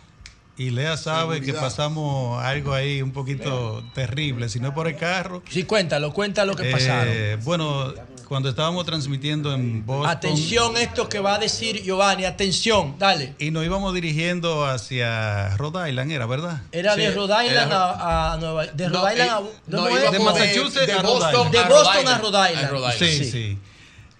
Y 0.56 0.70
Lea 0.70 0.96
sabe 0.96 1.40
que 1.40 1.52
pasamos 1.52 2.40
algo 2.44 2.72
ahí 2.74 3.02
un 3.02 3.10
poquito 3.10 3.84
terrible. 3.92 4.48
Si 4.48 4.60
no 4.60 4.68
es 4.68 4.74
por 4.74 4.86
el 4.86 4.96
carro. 4.96 5.42
Sí, 5.50 5.64
cuéntalo, 5.64 6.12
cuéntalo 6.12 6.52
lo 6.52 6.56
que 6.56 6.68
eh, 6.68 6.72
pasaron. 6.72 7.44
Bueno, 7.44 7.92
cuando 8.28 8.48
estábamos 8.48 8.84
transmitiendo 8.86 9.52
en 9.54 9.84
Boston. 9.84 10.10
Atención, 10.10 10.76
esto 10.76 11.08
que 11.08 11.18
va 11.18 11.34
a 11.34 11.38
decir 11.38 11.82
Giovanni, 11.82 12.24
atención, 12.24 12.96
dale. 12.98 13.34
Y 13.38 13.50
nos 13.50 13.64
íbamos 13.64 13.92
dirigiendo 13.94 14.64
hacia 14.66 15.56
Rhode 15.56 15.88
Island, 15.90 16.12
¿era 16.12 16.26
verdad? 16.26 16.62
Era 16.72 16.96
de 16.96 17.10
Rhode 17.10 17.46
Island 17.46 17.70
era- 17.70 17.90
a, 17.90 18.32
a 18.32 18.36
Nueva 18.38 18.66
De 18.66 18.88
No, 18.88 19.00
Rhode 19.00 19.12
Island 19.12 19.30
a, 19.30 19.38
eh, 19.40 19.52
¿no 19.66 19.84
de 19.84 20.18
Massachusetts 20.18 20.86
de 20.86 20.92
a 20.92 21.02
Rhode 21.02 21.12
Boston 21.14 21.46
Island. 21.48 21.52
De 21.68 21.74
Boston 21.74 22.08
a 22.08 22.18
Rhode 22.18 22.50
Island. 22.50 22.64
A 22.66 22.68
Rhode 22.70 22.92
Sí, 22.98 23.24
sí, 23.30 23.58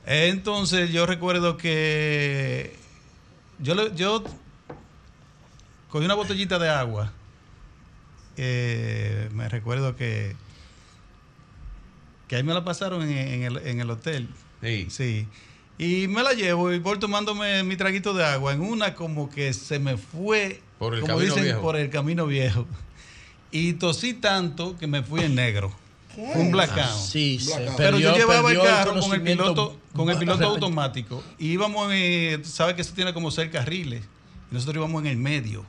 Entonces 0.06 0.90
yo 0.90 1.06
recuerdo 1.06 1.56
que 1.56 2.76
yo, 3.59 3.74
le- 3.74 3.93
yo 3.94 4.22
cogí 5.90 6.05
una 6.05 6.14
botellita 6.14 6.59
de 6.59 6.68
agua. 6.68 7.12
Eh, 8.36 9.28
me 9.32 9.48
recuerdo 9.48 9.94
que, 9.97 10.35
que 12.35 12.39
ahí 12.39 12.43
me 12.43 12.52
la 12.52 12.65
pasaron 12.65 13.01
en, 13.05 13.16
en 13.16 13.43
el, 13.44 13.59
en 13.59 13.81
el 13.81 13.89
hotel. 13.89 14.28
Sí. 14.61 14.89
Sí. 14.90 15.28
Y 15.78 16.09
me 16.09 16.24
la 16.24 16.32
llevo 16.32 16.73
y 16.73 16.81
voy 16.81 16.98
tomándome 16.98 17.62
mi 17.62 17.77
traguito 17.77 18.12
de 18.12 18.24
agua. 18.24 18.52
En 18.52 18.61
una 18.61 18.94
como 18.94 19.31
que 19.31 19.52
se 19.52 19.78
me 19.78 19.97
fue, 19.97 20.61
Por 20.81 20.94
el 20.94 21.02
como 21.02 21.12
camino 21.15 21.28
dicen, 21.28 21.44
viejo. 21.44 21.61
por 21.62 21.77
el 21.77 21.90
camino 21.90 22.27
viejo. 22.27 22.66
Y 23.52 23.74
tosí 23.74 24.15
tanto 24.15 24.77
que 24.77 24.89
me 24.89 25.05
fui 25.05 25.20
en 25.20 25.36
negro. 25.36 25.73
Un 26.16 26.51
blackout. 26.51 26.90
Sí, 26.90 27.39
se 27.39 27.55
Blackout. 27.56 27.77
Pero 27.77 27.98
yo 28.01 28.16
llevaba 28.16 28.51
el 28.51 28.61
carro 28.61 28.98
con 28.98 29.12
el 29.12 29.23
piloto, 29.23 29.78
con 29.94 30.11
el 30.11 30.19
piloto 30.19 30.44
automático. 30.44 31.23
Y 31.39 31.52
íbamos, 31.52 31.93
en, 31.93 32.44
sabe 32.44 32.74
que 32.74 32.82
eso 32.82 32.94
tiene 32.97 33.15
como 33.15 33.31
seis 33.31 33.51
carriles. 33.52 34.02
Y 34.51 34.55
nosotros 34.55 34.74
íbamos 34.74 35.02
en 35.02 35.06
el 35.06 35.19
medio. 35.19 35.65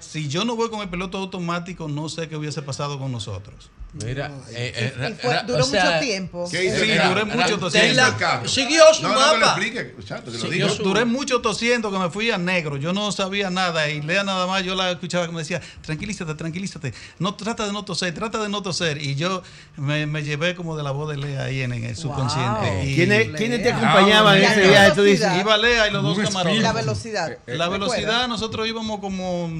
Si 0.00 0.28
yo 0.28 0.44
no 0.44 0.54
voy 0.54 0.68
con 0.68 0.82
el 0.82 0.90
piloto 0.90 1.16
automático, 1.16 1.88
no 1.88 2.10
sé 2.10 2.28
qué 2.28 2.36
hubiese 2.36 2.60
pasado 2.60 2.98
con 2.98 3.10
nosotros. 3.10 3.70
Mira, 4.04 4.30
eh, 4.50 4.72
eh, 4.76 4.92
Y 4.96 5.00
ra- 5.00 5.10
fue- 5.20 5.42
duró 5.46 5.64
o 5.64 5.66
sea, 5.66 5.84
mucho 5.84 6.00
tiempo. 6.00 6.48
¿Qué 6.50 6.64
hizo? 6.66 6.76
Sí, 6.84 6.90
Era- 6.90 7.08
duré 7.08 7.24
mucho 7.24 7.46
¿qué 7.54 7.56
tosiendo. 7.58 8.02
Siguió 8.46 8.82
su 8.94 9.02
no, 9.02 9.08
No, 9.08 9.14
que 9.14 9.20
lo 9.20 9.30
mapa. 9.46 9.46
explique. 9.46 9.94
Exacto, 9.98 10.30
que 10.32 10.38
lo 10.38 10.50
diga. 10.50 10.68
su- 10.68 10.82
Duré 10.82 11.04
mucho 11.04 11.40
tosiendo 11.40 11.90
que 11.90 11.98
me 11.98 12.10
fui 12.10 12.30
a 12.30 12.38
negro. 12.38 12.76
Yo 12.76 12.92
no 12.92 13.10
sabía 13.12 13.50
nada. 13.50 13.88
Y 13.88 14.00
Lea 14.02 14.24
nada 14.24 14.46
más, 14.46 14.62
yo 14.62 14.74
la 14.74 14.90
escuchaba 14.90 15.26
que 15.26 15.32
me 15.32 15.38
decía, 15.40 15.60
tranquilízate, 15.82 16.34
tranquilízate. 16.34 16.94
No 17.18 17.34
trata 17.34 17.66
de 17.66 17.72
no 17.72 17.84
toser, 17.84 18.14
trata 18.14 18.38
de 18.42 18.48
no 18.48 18.62
toser. 18.62 19.02
Y 19.02 19.14
yo 19.16 19.42
me, 19.76 20.06
me 20.06 20.22
llevé 20.22 20.54
como 20.54 20.76
de 20.76 20.82
la 20.82 20.90
voz 20.92 21.08
de 21.10 21.16
Lea 21.16 21.44
ahí 21.44 21.62
en, 21.62 21.72
el 21.72 21.96
subconsciente. 21.96 22.84
Y- 22.86 22.94
¿Quiénes, 22.94 23.28
¿quiénes 23.36 23.62
te 23.62 23.72
acompañaban 23.72 24.36
en 24.38 24.44
ese 24.44 24.68
viaje? 24.68 24.92
Tú 24.94 25.02
dices. 25.02 25.28
Iba 25.40 25.56
Lea 25.58 25.88
y 25.88 25.90
los 25.90 26.02
dos 26.02 26.18
camarones. 26.18 26.62
La 26.62 26.72
velocidad. 26.72 27.36
La 27.46 27.68
velocidad, 27.68 28.28
nosotros 28.28 28.66
íbamos 28.68 29.00
como 29.00 29.50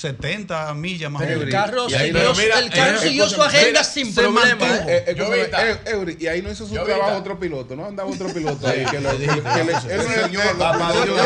70 0.00 0.74
millas 0.74 1.10
más 1.10 1.22
o 1.22 1.24
Pero 1.24 1.40
el 1.40 1.46
menos. 1.46 1.60
carro, 1.64 1.88
siguió, 1.88 2.12
pero 2.12 2.34
mira, 2.34 2.58
el 2.58 2.70
carro 2.70 2.96
eh, 2.98 3.00
siguió 3.00 3.28
su 3.28 3.42
agenda 3.42 3.68
mira, 3.70 3.84
sin 3.84 4.14
problema. 4.14 4.66
¿eh? 4.88 5.04
Eh, 5.06 5.16
eh, 5.16 5.76
Eury, 5.86 6.16
y 6.20 6.26
ahí 6.26 6.42
no 6.42 6.50
hizo 6.50 6.66
su 6.66 6.74
Jovita. 6.74 6.84
trabajo 6.96 7.18
otro 7.18 7.38
piloto, 7.38 7.74
¿no? 7.76 7.86
Andaba 7.86 8.10
otro 8.10 8.28
piloto 8.34 8.66
ahí. 8.66 8.84
Que 8.84 9.00
lo, 9.00 9.10
que, 9.12 9.18
que 9.26 9.26
le- 9.26 9.32
él 9.94 9.96
no 9.96 10.02
El 10.02 10.08
le- 10.08 10.22
señor, 10.24 10.58
Papá 10.58 10.92
Dios. 11.04 11.20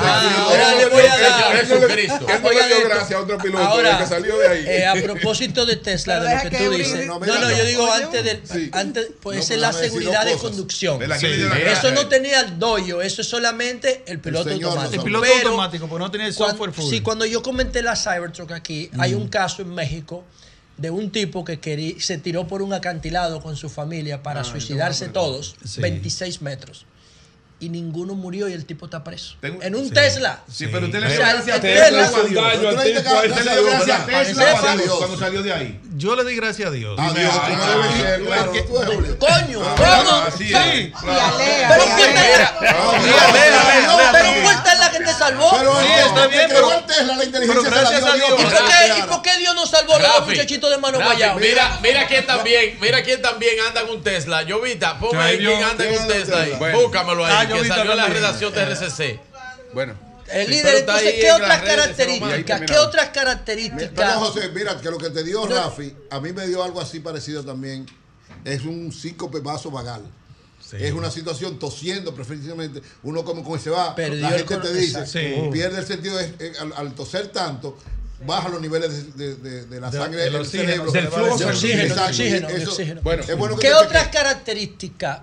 Ah, 0.00 0.44
ahora 0.48 0.74
le 0.74 0.86
voy 0.86 1.02
a 1.02 1.18
dar. 1.18 1.56
Jesucristo. 1.66 2.26
él 2.28 2.42
no 2.42 2.50
le 2.50 2.66
dio 2.66 2.88
gracias 2.88 3.12
a 3.12 3.20
otro 3.22 3.38
piloto 3.38 3.78
que 3.98 4.06
salió 4.06 4.38
de 4.38 4.48
ahí. 4.48 4.64
eh, 4.66 4.86
a 4.86 4.94
propósito 4.94 5.66
de 5.66 5.76
Tesla, 5.76 6.20
de 6.20 6.34
lo 6.44 6.50
que 6.50 6.56
tú 6.56 6.70
dices. 6.72 7.06
no, 7.06 7.18
No, 7.18 7.50
yo 7.50 7.64
digo 7.64 7.92
antes 7.92 8.24
del. 8.24 8.70
Antes, 8.72 9.08
pues 9.22 9.38
esa 9.40 9.54
es 9.54 9.60
la 9.60 9.72
seguridad 9.72 10.24
de 10.24 10.36
conducción. 10.36 11.00
Eso 11.02 11.90
no 11.92 12.08
tenía 12.08 12.40
el 12.40 12.58
doyo, 12.58 13.02
eso 13.02 13.22
es 13.22 13.28
solamente 13.28 14.02
el 14.06 14.18
piloto 14.20 14.50
automático. 14.50 14.94
El 14.94 15.02
piloto 15.04 15.24
Pero 15.26 15.48
automático, 15.50 15.86
pues 15.88 16.00
no 16.00 16.10
tenía 16.10 16.26
el 16.26 16.34
software 16.34 16.72
full. 16.72 16.90
Sí, 16.90 17.00
cuando 17.00 17.24
yo 17.26 17.33
comenté 17.42 17.82
la 17.82 17.96
Cybertruck 17.96 18.52
aquí, 18.52 18.90
hay 18.98 19.14
un 19.14 19.28
caso 19.28 19.62
en 19.62 19.74
México 19.74 20.24
de 20.76 20.90
un 20.90 21.10
tipo 21.10 21.44
que 21.44 21.96
se 22.00 22.18
tiró 22.18 22.46
por 22.46 22.60
un 22.62 22.72
acantilado 22.72 23.40
con 23.40 23.56
su 23.56 23.68
familia 23.68 24.22
para 24.22 24.42
suicidarse 24.44 25.08
todos, 25.08 25.56
Sí. 25.64 25.80
26 25.80 26.42
metros. 26.42 26.86
Y 27.60 27.68
ninguno 27.70 28.14
murió 28.14 28.46
y 28.48 28.52
el 28.52 28.66
tipo 28.66 28.84
está 28.86 29.02
preso. 29.04 29.36
Tengo- 29.40 29.62
en 29.62 29.74
un 29.74 29.84
Sí. 29.88 29.94
Tesla. 29.94 30.42
Sí, 30.52 30.66
pero 30.66 30.84
usted 30.86 31.00
le 31.00 31.08
dio 31.08 31.18
gracias 31.20 31.56
a 31.56 31.60
Tesla 31.60 31.86
a 31.86 31.90
Dios. 31.90 32.14
A 32.14 32.22
Dios, 32.26 32.74
a 32.74 32.80
a 32.80 32.82
a 32.82 32.84
Dios 34.74 34.84
Dios. 34.84 34.96
cuando 34.98 35.18
salió 35.18 35.42
de 35.42 35.52
ahí. 35.52 35.80
Yo 35.96 36.14
le 36.16 36.24
di 36.24 36.34
gracias 36.36 36.68
a 36.68 36.72
Dios. 36.72 36.98
Eres 37.16 37.30
Julio. 38.68 39.18
Coño, 39.18 39.60
¿cómo? 39.76 40.12
así 40.26 40.50
Pero- 40.52 41.06
a 41.06 41.26
a 41.26 41.30
fue. 41.30 41.44
Tesla. 44.64 44.90
Que 44.94 45.00
te 45.00 45.12
salvó. 45.12 45.50
Pero 45.58 45.80
Sí, 45.80 45.86
no, 45.88 46.06
está 46.06 46.26
bien, 46.28 46.44
pero- 46.48 46.70
la 46.70 47.24
inteligencia 47.24 47.46
pero 47.46 47.62
se 47.64 47.70
la 47.70 47.76
gracias 47.80 48.04
dio 48.04 48.12
a 48.12 48.16
Dios 48.16 48.28
Dios. 48.28 48.40
¿Y 48.40 48.44
por, 48.44 48.52
qué, 48.52 48.64
¿Y 48.64 48.66
creara. 48.90 49.06
por 49.06 49.22
qué 49.22 49.38
Dios 49.38 49.54
no 49.54 49.66
salvó 49.66 49.94
a 49.96 49.98
los 49.98 50.26
muchachitos 50.26 50.70
de 50.70 50.78
mano 50.78 51.00
guayaba? 51.02 51.40
Mira, 51.40 51.78
mira 51.82 52.06
quién 52.06 52.26
también, 52.26 52.78
mira 52.80 53.02
quién 53.02 53.20
también 53.22 53.54
anda 53.66 53.80
en 53.82 53.88
un 53.90 54.02
Tesla. 54.02 54.44
Jovita, 54.48 54.98
ponme 54.98 55.22
ahí 55.22 55.38
quién 55.38 55.58
Dios. 55.58 55.70
anda 55.70 55.84
en 55.84 55.90
un 55.90 55.96
¿Quién 55.96 56.02
anda 56.02 56.14
en 56.16 56.22
Tesla 56.24 56.40
ahí. 56.68 56.72
Búscamelo 56.74 57.24
ahí, 57.26 57.43
Ah, 57.44 57.48
que 57.48 57.54
Jovita 57.54 57.74
salió 57.76 57.92
en 57.92 57.98
la 57.98 58.06
redacción 58.08 58.52
de 58.54 58.62
RCC. 58.62 59.20
Bueno, 59.72 59.94
El 60.28 60.46
Sí, 60.46 60.52
líder, 60.52 60.76
entonces, 60.76 61.14
¿qué 61.20 61.32
otras 61.32 61.62
características? 61.62 62.60
¿Qué 62.62 62.78
otras 62.78 63.08
características? 63.10 64.14
José, 64.16 64.48
mira, 64.54 64.80
que 64.80 64.90
lo 64.90 64.98
que 64.98 65.10
te 65.10 65.22
dio 65.22 65.46
Rafi, 65.46 65.94
a 66.10 66.20
mí 66.20 66.32
me 66.32 66.46
dio 66.46 66.62
algo 66.62 66.80
así 66.80 67.00
parecido 67.00 67.44
también. 67.44 67.86
Es 68.44 68.62
un 68.64 68.90
síncope 68.92 69.40
vaso 69.40 69.70
vagal. 69.70 70.02
Sí. 70.60 70.76
Es 70.80 70.92
una 70.92 71.10
situación 71.10 71.58
tosiendo 71.58 72.14
preferentemente. 72.14 72.80
Uno 73.02 73.22
como, 73.22 73.44
como 73.44 73.58
se 73.58 73.68
va, 73.68 73.94
Perdió 73.94 74.22
la 74.22 74.34
el 74.36 74.48
gente 74.48 74.56
te 74.68 74.72
dice. 74.74 75.06
Sí. 75.06 75.48
pierde 75.52 75.78
el 75.78 75.86
sentido 75.86 76.18
al, 76.18 76.72
al 76.74 76.94
toser 76.94 77.28
tanto, 77.28 77.76
baja 78.26 78.48
los 78.48 78.62
niveles 78.62 79.14
de, 79.16 79.34
de- 79.34 79.36
de- 79.36 79.64
de 79.66 79.80
la 79.80 79.90
De- 79.90 79.98
sangre 79.98 80.22
del 80.22 80.32
del 80.32 80.42
oxígeno, 80.42 80.68
cerebro. 80.90 80.92
del 80.92 81.08
flujo 81.08 81.36
De 81.38 81.44
oxígeno, 81.44 81.80
de 81.82 81.86
Exacto, 81.88 82.10
oxígeno, 82.10 82.48
de 82.48 82.56
eso- 82.56 82.70
oxígeno. 82.70 83.00
Bueno, 83.02 83.22
es 83.28 83.36
bueno 83.36 83.56
que 83.56 83.66
¿Qué 83.68 83.74
otras 83.74 84.08
características 84.08 85.18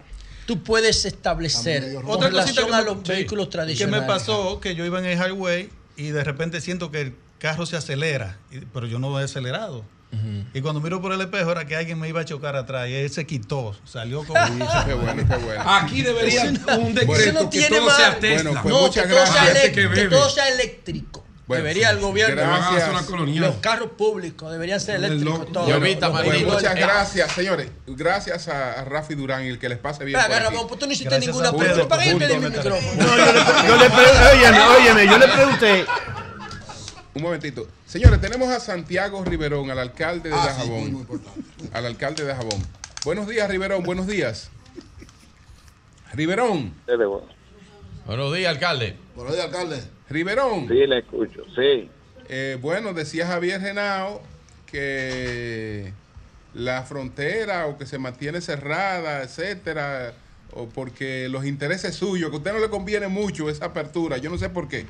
tú 0.52 0.64
puedes 0.64 1.06
establecer 1.06 1.96
Otra 2.06 2.30
cosita 2.30 2.62
relación 2.62 2.66
que 2.66 2.72
me- 2.72 2.84
los 2.84 2.98
sí, 3.04 3.12
vehículos 3.14 3.46
que 3.48 3.52
tradicionales. 3.52 4.02
me 4.02 4.08
pasó 4.08 4.60
que 4.60 4.76
yo 4.76 4.86
iba 4.86 5.00
en 5.00 5.06
el 5.06 5.18
highway 5.18 5.70
y 5.96 6.10
de 6.10 6.24
repente 6.24 6.60
siento 6.60 6.92
que 6.92 7.02
el 7.02 7.16
carro 7.40 7.66
se 7.66 7.78
acelera, 7.78 8.38
pero 8.74 8.86
yo 8.88 9.00
no 9.00 9.18
he 9.20 9.24
acelerado. 9.24 9.86
Y 10.54 10.60
cuando 10.60 10.82
miro 10.82 11.02
por 11.02 11.14
el 11.14 11.22
espejo 11.22 11.54
era 11.54 11.66
que 11.66 11.78
alguien 11.78 11.98
me 11.98 12.10
iba 12.10 12.20
a 12.20 12.26
chocar 12.26 12.58
atrás 12.58 12.90
y 12.90 12.94
él 12.96 13.10
se 13.10 13.26
quitó, 13.26 13.74
salió 13.86 14.26
como... 14.26 14.42
Qué 14.86 14.94
bueno, 14.94 15.26
qué 15.26 15.36
bueno. 15.38 15.64
Aquí 15.66 16.02
debería 16.02 16.52
no- 16.52 16.80
un 16.80 16.94
decreto 16.94 17.44
no 17.44 17.50
que 17.50 17.60
tiene 17.60 17.78
todo 17.78 17.90
sea 17.96 18.08
madre. 18.10 18.20
Tesla. 18.20 18.44
Bueno, 18.52 18.62
pues 18.62 18.76
no, 18.76 18.82
muchas 18.82 19.08
que 19.08 19.14
todo, 19.14 19.26
sea 19.26 19.54
Que 19.72 19.72
que 19.90 20.08
todo 20.10 20.30
sea 20.30 20.50
eléctrico. 20.50 21.26
Bueno, 21.52 21.64
debería 21.66 21.90
el 21.90 22.00
gobierno. 22.00 22.42
Los 23.42 23.56
carros 23.58 23.90
públicos 23.98 24.52
deberían 24.52 24.80
ser 24.80 24.96
eléctricos. 24.96 25.52
todos. 25.52 25.80
Pues 25.80 26.00
Tamarino. 26.00 26.54
muchas 26.54 26.76
gracias, 26.76 27.32
señores. 27.34 27.70
Gracias 27.88 28.48
a, 28.48 28.86
Rafi 28.86 29.16
Durán 29.16 29.44
y 29.46 29.50
el 29.50 29.60
que 29.60 29.68
les 29.68 29.78
pase 29.78 30.06
bien. 30.06 30.18
Aquí. 30.20 30.32
Ramón, 30.34 30.68
pues 30.68 30.80
tú 30.80 30.86
no 30.88 30.94
hiciste 30.94 31.20
ninguna 31.20 31.52
pregunta. 31.52 31.88
¿Para 31.90 32.04
qué 32.04 32.16
pedí 32.16 32.38
mi 32.38 32.50
micrófono? 32.50 33.04
No, 33.04 33.18
yo 33.18 33.26
le, 33.26 33.68
yo 33.68 33.78
le 33.78 33.90
pre- 33.90 34.30
óyeme, 34.34 34.60
óyeme, 34.60 35.08
yo 35.08 35.18
le 35.18 35.28
pregunté. 35.28 35.86
Un 37.14 37.22
momentito. 37.22 37.68
Señores, 37.86 38.22
tenemos 38.22 38.50
a 38.50 38.62
Santiago 38.62 39.24
Riverón, 39.26 39.70
al 39.70 39.80
alcalde 39.80 40.30
de 40.30 40.36
Ah, 40.36 40.42
sí, 40.44 40.48
Dajabón. 40.48 40.80
muy 40.94 41.02
importante. 41.02 41.42
al 41.74 41.86
alcalde 41.86 42.24
de 42.24 42.30
Dajabón. 42.30 42.66
Buenos 43.04 43.28
días, 43.28 43.50
Riverón. 43.50 43.84
Buenos 43.84 44.08
días. 44.08 44.50
Riverón. 46.14 46.74
Buenos 48.06 48.34
días, 48.34 48.50
alcalde. 48.50 48.96
Buenos 49.16 49.34
días, 49.34 49.46
alcalde. 49.46 49.84
Riverón. 50.12 50.68
Sí, 50.68 50.86
le 50.88 51.00
escucho, 51.00 51.44
sí. 51.56 51.90
Eh, 52.30 52.58
bueno, 52.62 52.94
decía 52.94 53.28
Javier 53.28 53.60
Genao 53.62 54.22
que 54.66 55.92
la 56.54 56.84
frontera 56.84 57.68
o 57.68 57.78
que 57.78 57.86
se 57.86 57.98
mantiene 57.98 58.42
cerrada, 58.42 59.24
etcétera, 59.24 60.14
o 60.54 60.68
porque 60.68 61.28
los 61.30 61.46
intereses 61.46 61.96
suyos, 61.96 62.30
que 62.30 62.36
a 62.36 62.40
usted 62.40 62.54
no 62.54 62.60
le 62.60 62.70
conviene 62.70 63.08
mucho 63.08 63.50
esa 63.50 63.66
apertura. 63.66 64.18
Yo 64.18 64.30
no 64.30 64.38
sé 64.38 64.50
por 64.50 64.68
qué. 64.68 64.86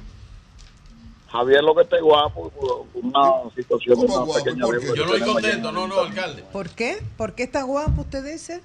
Javier 1.31 1.63
lo 1.63 1.73
que 1.73 1.83
está 1.83 1.99
guapo 2.01 2.51
una 2.93 3.49
situación 3.55 3.99
de 4.01 4.05
¿Cómo 4.05 4.15
una 4.17 4.25
guapo? 4.25 4.43
pequeña 4.43 4.65
¿Por 4.65 4.79
deuda. 4.81 4.93
qué? 4.93 4.99
Yo 4.99 5.05
que 5.13 5.19
no 5.19 5.33
contento, 5.33 5.71
no, 5.71 5.87
no, 5.87 5.99
alcalde. 6.01 6.43
¿Por 6.51 6.69
qué? 6.69 6.97
¿Por 7.17 7.33
qué 7.35 7.43
está 7.43 7.63
guapo 7.63 8.01
usted 8.01 8.23
dice? 8.23 8.61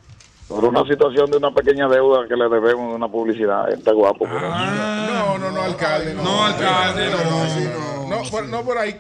Por 0.49 0.65
una 0.65 0.85
situación 0.87 1.29
de 1.31 1.39
una 1.39 1.51
pequeña 1.53 1.89
deuda 1.89 2.27
que 2.29 2.37
le 2.37 2.45
debemos 2.49 2.91
de 2.91 2.95
una 2.95 3.09
publicidad. 3.09 3.69
Está 3.73 3.93
guapo. 3.93 4.27
eso. 4.27 4.39
No, 4.41 5.39
no, 5.39 5.51
no, 5.51 5.63
alcalde. 5.63 6.15
No, 6.15 6.23
No, 6.23 6.45
alcalde, 6.47 7.11
no. 7.11 8.09
no, 8.09 8.09
no, 8.23 8.31
por, 8.31 8.47
no 8.47 8.65
por 8.65 8.79
ahí. 8.79 8.97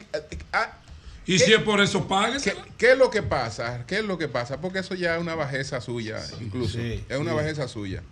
Ah, 0.52 0.72
Y 1.24 1.38
si 1.38 1.52
es 1.52 1.60
por 1.60 1.80
eso, 1.80 2.06
páguese. 2.08 2.52
¿Qué, 2.52 2.58
qué 2.76 2.92
es 2.92 2.98
lo 2.98 3.10
que 3.10 3.22
pasa? 3.22 3.84
¿Qué 3.86 3.98
es 3.98 4.04
lo 4.04 4.18
que 4.18 4.26
pasa? 4.26 4.60
Porque 4.60 4.80
eso 4.80 4.94
ya 4.96 5.14
es 5.14 5.20
una 5.20 5.36
bajeza 5.36 5.80
suya, 5.80 6.18
incluso. 6.40 6.78
Sí, 6.78 7.04
es 7.08 7.18
una 7.18 7.32
bajeza 7.32 7.68
suya. 7.68 8.02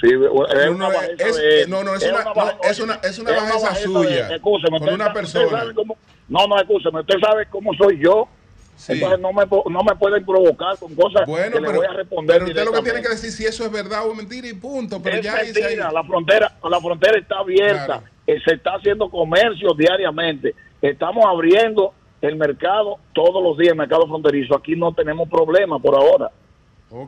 Sí, 0.00 0.08
es 0.10 0.16
una 0.16 0.66
No, 0.66 0.76
no, 0.76 0.88
bajeza 0.94 1.28
es- 1.28 1.36
de- 1.36 1.66
no, 1.68 1.82
no, 1.82 1.94
es 1.94 2.02
una- 2.04 2.24
no, 2.24 2.34
baja- 2.34 2.58
es 2.64 2.78
una- 2.80 2.94
es 3.02 3.18
una 3.18 3.30
es 3.30 3.36
bajeza 3.42 3.70
de- 3.70 3.82
suya, 3.84 4.28
escúcheme, 4.34 4.78
con 4.80 4.94
una 4.94 5.12
persona. 5.12 5.64
cómo- 5.74 5.96
no, 6.28 6.46
no, 6.46 6.56
escúcheme, 6.60 7.00
usted 7.00 7.14
sabe 7.20 7.46
cómo 7.50 7.72
soy 7.74 7.98
yo. 8.00 8.28
Sí. 8.76 8.92
Entonces 8.94 9.20
no 9.20 9.32
me, 9.32 9.44
no 9.46 9.82
me 9.84 9.94
pueden 9.96 10.24
provocar 10.26 10.76
con 10.78 10.94
cosas 10.94 11.26
Bueno, 11.26 11.52
que 11.56 11.60
le 11.60 11.66
pero, 11.68 11.78
voy 11.78 11.86
a 11.86 11.92
responder. 11.92 12.36
pero 12.38 12.50
usted 12.50 12.64
lo 12.64 12.72
que 12.72 12.82
tiene 12.82 13.02
que 13.02 13.08
decir 13.08 13.30
si 13.30 13.44
eso 13.46 13.64
es 13.64 13.70
verdad 13.72 14.06
o 14.08 14.14
mentira 14.14 14.48
y 14.48 14.52
punto. 14.54 15.00
Pero 15.02 15.16
es 15.18 15.22
ya 15.22 15.34
ahí. 15.36 15.52
mentira, 15.52 15.92
la 15.92 16.02
frontera, 16.04 16.52
la 16.68 16.80
frontera 16.80 17.18
está 17.18 17.38
abierta, 17.38 17.86
Claro. 17.86 18.02
eh, 18.26 18.40
se 18.44 18.54
está 18.54 18.72
haciendo 18.74 19.08
comercio 19.08 19.74
diariamente, 19.74 20.54
estamos 20.82 21.24
abriendo 21.24 21.92
el 22.20 22.36
mercado 22.36 22.98
todos 23.12 23.42
los 23.42 23.56
días, 23.58 23.72
el 23.72 23.78
mercado 23.78 24.06
fronterizo, 24.08 24.56
aquí 24.56 24.74
no 24.76 24.92
tenemos 24.92 25.28
problema 25.28 25.78
por 25.78 25.94
ahora, 25.94 26.30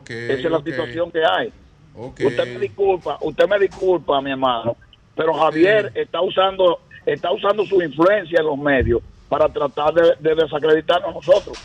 esa 0.07 0.33
es 0.33 0.51
la 0.51 0.61
situación 0.63 1.11
que 1.11 1.21
hay. 1.23 1.51
Usted 1.95 2.53
me 2.53 2.59
disculpa, 2.59 3.17
usted 3.21 3.47
me 3.47 3.59
disculpa, 3.59 4.21
mi 4.21 4.31
hermano, 4.31 4.75
pero 5.15 5.33
Javier 5.33 5.91
está 5.95 6.21
usando 6.21 6.79
está 7.05 7.31
usando 7.31 7.65
su 7.65 7.81
influencia 7.81 8.39
en 8.39 8.45
los 8.45 8.57
medios 8.57 9.01
para 9.29 9.49
tratar 9.49 9.93
de, 9.93 10.15
de 10.19 10.35
desacreditarnos 10.35 11.09
a 11.09 11.13
nosotros. 11.13 11.57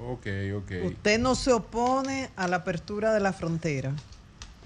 Ok, 0.00 0.26
ok. 0.56 0.72
Usted 0.86 1.18
no 1.18 1.34
se 1.34 1.52
opone 1.52 2.30
a 2.36 2.46
la 2.46 2.56
apertura 2.56 3.12
de 3.12 3.20
la 3.20 3.32
frontera. 3.32 3.92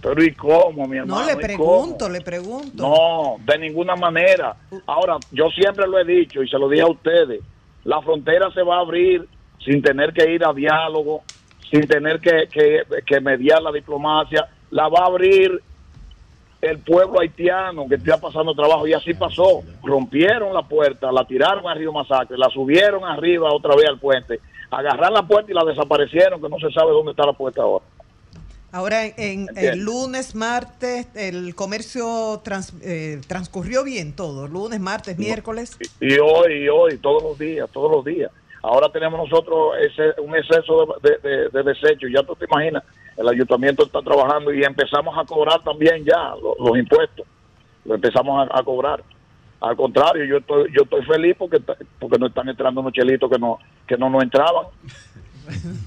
Pero 0.03 0.23
¿y 0.23 0.35
cómo, 0.35 0.87
mi 0.87 0.99
hermano? 0.99 1.21
No, 1.21 1.27
le 1.27 1.33
¿Y 1.33 1.37
pregunto, 1.37 2.09
le 2.09 2.21
pregunto. 2.21 2.83
No, 2.83 3.37
de 3.45 3.59
ninguna 3.59 3.95
manera. 3.95 4.57
Ahora, 4.87 5.17
yo 5.31 5.49
siempre 5.51 5.87
lo 5.87 5.99
he 5.99 6.05
dicho 6.05 6.43
y 6.43 6.49
se 6.49 6.59
lo 6.59 6.69
dije 6.69 6.83
a 6.83 6.89
ustedes, 6.89 7.41
la 7.85 8.03
frontera 8.03 8.53
se 8.53 8.63
va 8.63 8.79
a 8.79 8.81
abrir 8.81 9.27
sin 9.65 9.81
tener 9.81 10.13
que 10.13 10.29
ir 10.29 10.45
a 10.45 10.53
diálogo, 10.53 11.23
sin 11.71 11.87
tener 11.87 12.21
que, 12.21 12.49
que, 12.51 12.83
que 13.07 13.21
mediar 13.21 13.63
la 13.63 13.71
diplomacia, 13.71 14.49
la 14.71 14.89
va 14.89 15.05
a 15.05 15.07
abrir 15.07 15.63
el 16.63 16.79
pueblo 16.79 17.21
haitiano 17.21 17.87
que 17.89 17.97
está 17.97 18.19
pasando 18.19 18.55
trabajo 18.55 18.87
y 18.87 18.95
así 18.95 19.13
pasó. 19.15 19.63
Rompieron 19.83 20.55
la 20.55 20.63
puerta, 20.63 21.11
la 21.11 21.25
tiraron 21.27 21.67
al 21.69 21.77
río 21.77 21.93
Masacre, 21.93 22.39
la 22.39 22.49
subieron 22.49 23.05
arriba 23.05 23.53
otra 23.53 23.75
vez 23.75 23.87
al 23.89 23.99
puente, 23.99 24.39
agarraron 24.71 25.15
la 25.15 25.27
puerta 25.27 25.51
y 25.51 25.55
la 25.55 25.65
desaparecieron, 25.65 26.41
que 26.41 26.49
no 26.49 26.57
se 26.59 26.71
sabe 26.73 26.93
dónde 26.93 27.11
está 27.11 27.27
la 27.27 27.33
puerta 27.33 27.63
ahora. 27.63 27.85
Ahora, 28.75 29.05
en, 29.05 29.49
el 29.55 29.81
lunes, 29.81 30.35
martes, 30.35 31.07
el 31.15 31.55
comercio 31.55 32.41
trans- 32.43 32.73
eh, 32.81 33.21
transcurrió 33.27 33.85
bien 33.85 34.15
todo. 34.15 34.49
Lunes, 34.49 34.81
martes, 34.81 35.19
miércoles. 35.19 35.77
y 36.01 36.15
hoy, 36.19 36.65
y 36.65 36.69
hoy, 36.69 36.97
todos 36.97 37.23
los 37.23 37.39
días, 37.39 37.69
todos 37.71 37.91
los 37.91 38.05
días. 38.05 38.31
Ahora 38.63 38.89
tenemos 38.91 39.19
nosotros 39.29 39.75
ese, 39.81 40.21
un 40.21 40.37
exceso 40.37 40.97
de, 41.03 41.19
de, 41.19 41.29
de- 41.37 41.49
de 41.49 41.63
desechos, 41.65 42.11
ya 42.15 42.23
tú 42.23 42.37
te 42.37 42.45
imaginas, 42.45 42.85
el 43.17 43.29
ayuntamiento 43.29 43.85
está 43.85 44.01
trabajando 44.03 44.53
y 44.55 44.63
empezamos 44.63 45.17
a 45.19 45.25
cobrar 45.25 45.63
también 45.65 46.05
ya 46.05 46.35
los, 46.41 46.79
impuestos, 46.79 47.27
lo 47.85 47.95
empezamos 47.97 48.49
a, 48.49 48.59
a 48.59 48.63
cobrar. 48.63 49.03
Al 49.61 49.77
contrario, 49.77 50.25
yo 50.25 50.39
estoy, 50.39 50.73
yo 50.77 50.83
estoy 50.83 51.05
feliz 51.05 51.37
porque 51.39 51.61
porque 51.99 52.19
no 52.19 52.27
están 52.27 52.49
entrando 52.49 52.81
unos 52.81 52.93
chelitos 52.93 53.31
que 53.31 53.39
no 53.39 53.59
que 53.87 53.97
no 53.97 54.09
nos 54.11 54.23
entraban. 54.23 54.67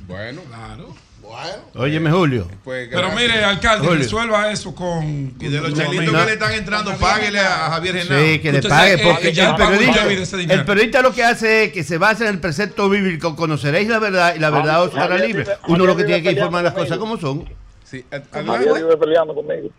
Bueno, 0.08 0.42
Claro. 0.48 0.88
Bueno. 1.28 1.64
Óyeme, 1.76 2.12
Julio. 2.12 2.48
pues 2.64 2.88
Pero 2.92 3.12
mire, 3.12 3.44
alcalde, 3.44 3.86
Julio. 3.88 4.04
resuelva 4.04 4.52
eso 4.52 4.74
con. 4.74 5.36
Y 5.40 5.48
de 5.48 5.60
los 5.60 5.72
con- 5.72 5.74
chelitos 5.80 6.14
no. 6.14 6.20
que 6.20 6.26
le 6.26 6.34
están 6.34 6.54
entrando, 6.54 6.96
páguele 6.98 7.40
a 7.40 7.70
Javier 7.72 7.98
Genao. 8.04 8.20
Sí, 8.24 8.40
que 8.40 8.52
le 8.52 8.62
pague, 8.62 8.98
que 8.98 9.04
porque 9.04 9.34
ya 9.34 9.50
el 9.56 9.62
el 9.62 9.68
periodista, 9.68 10.54
el 10.54 10.66
periodista 10.66 11.02
lo 11.02 11.14
que 11.14 11.24
hace 11.24 11.66
es 11.66 11.72
que 11.74 11.84
se 11.84 11.98
basa 11.98 12.24
en 12.26 12.36
el 12.36 12.40
precepto 12.40 12.90
bíblico, 12.90 13.36
conoceréis 13.36 13.88
la 13.90 14.00
verdad 14.00 14.36
y 14.36 14.40
la 14.40 14.50
verdad 14.50 14.84
os 14.84 14.96
hará 14.96 15.18
libre. 15.18 15.46
Uno 15.68 15.86
lo 15.86 15.96
que 15.96 16.04
tiene 16.04 16.24
que 16.24 16.32
informar 16.32 16.64
las 16.64 16.74
cosas 16.74 16.98
como 16.98 17.18
son. 17.18 17.48
Sí, 17.84 18.04
adelante. 18.32 18.98
peleando 18.98 19.36
conmigo. 19.36 19.70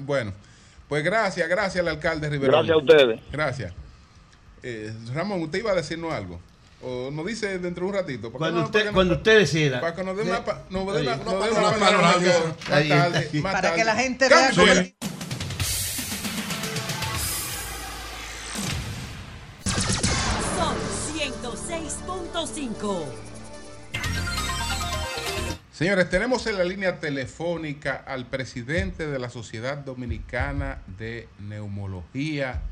Bueno, 0.00 0.32
pues 0.88 1.02
gracias, 1.04 1.48
gracias 1.48 1.82
al 1.82 1.88
alcalde 1.88 2.28
Rivera. 2.28 2.52
Gracias 2.52 2.74
a 2.74 2.78
ustedes. 2.78 3.20
Gracias. 3.32 3.72
Eh, 4.62 4.92
Ramón, 5.14 5.42
usted 5.42 5.58
iba 5.60 5.70
a 5.72 5.74
decirnos 5.74 6.12
algo. 6.12 6.40
O 6.82 7.10
nos 7.10 7.26
dice 7.26 7.58
dentro 7.58 7.84
de 7.86 7.90
un 7.90 7.94
ratito. 7.96 8.28
para 8.30 8.38
Cuando 8.38 8.60
no- 8.60 8.66
usted, 8.66 8.92
cuando 8.92 9.14
no- 9.14 9.18
usted 9.18 9.38
decida. 9.38 9.80
Para 9.80 9.94
que 9.96 10.04
nos 10.04 10.16
dé 10.16 10.22
una, 10.24 10.38
nos 10.70 10.94
dé 10.94 11.00
una, 11.02 11.16
nos 11.16 11.44
dé 11.44 11.50
una 11.50 11.60
más 11.62 11.72
Para 13.42 13.60
tarde. 13.62 13.76
que 13.76 13.84
la 13.84 13.96
gente 13.96 14.28
vea 14.28 14.50
cómo- 14.54 14.66
Sí. 14.74 14.94
Son 20.56 20.76
106.5. 21.14 23.04
Señores, 25.72 26.08
tenemos 26.08 26.46
en 26.46 26.56
la 26.58 26.64
línea 26.64 27.00
telefónica 27.00 28.02
al 28.06 28.26
presidente 28.26 29.06
de 29.06 29.18
la 29.18 29.28
Sociedad 29.28 29.76
Dominicana 29.78 30.78
de 30.98 31.28
Neumología, 31.40 32.62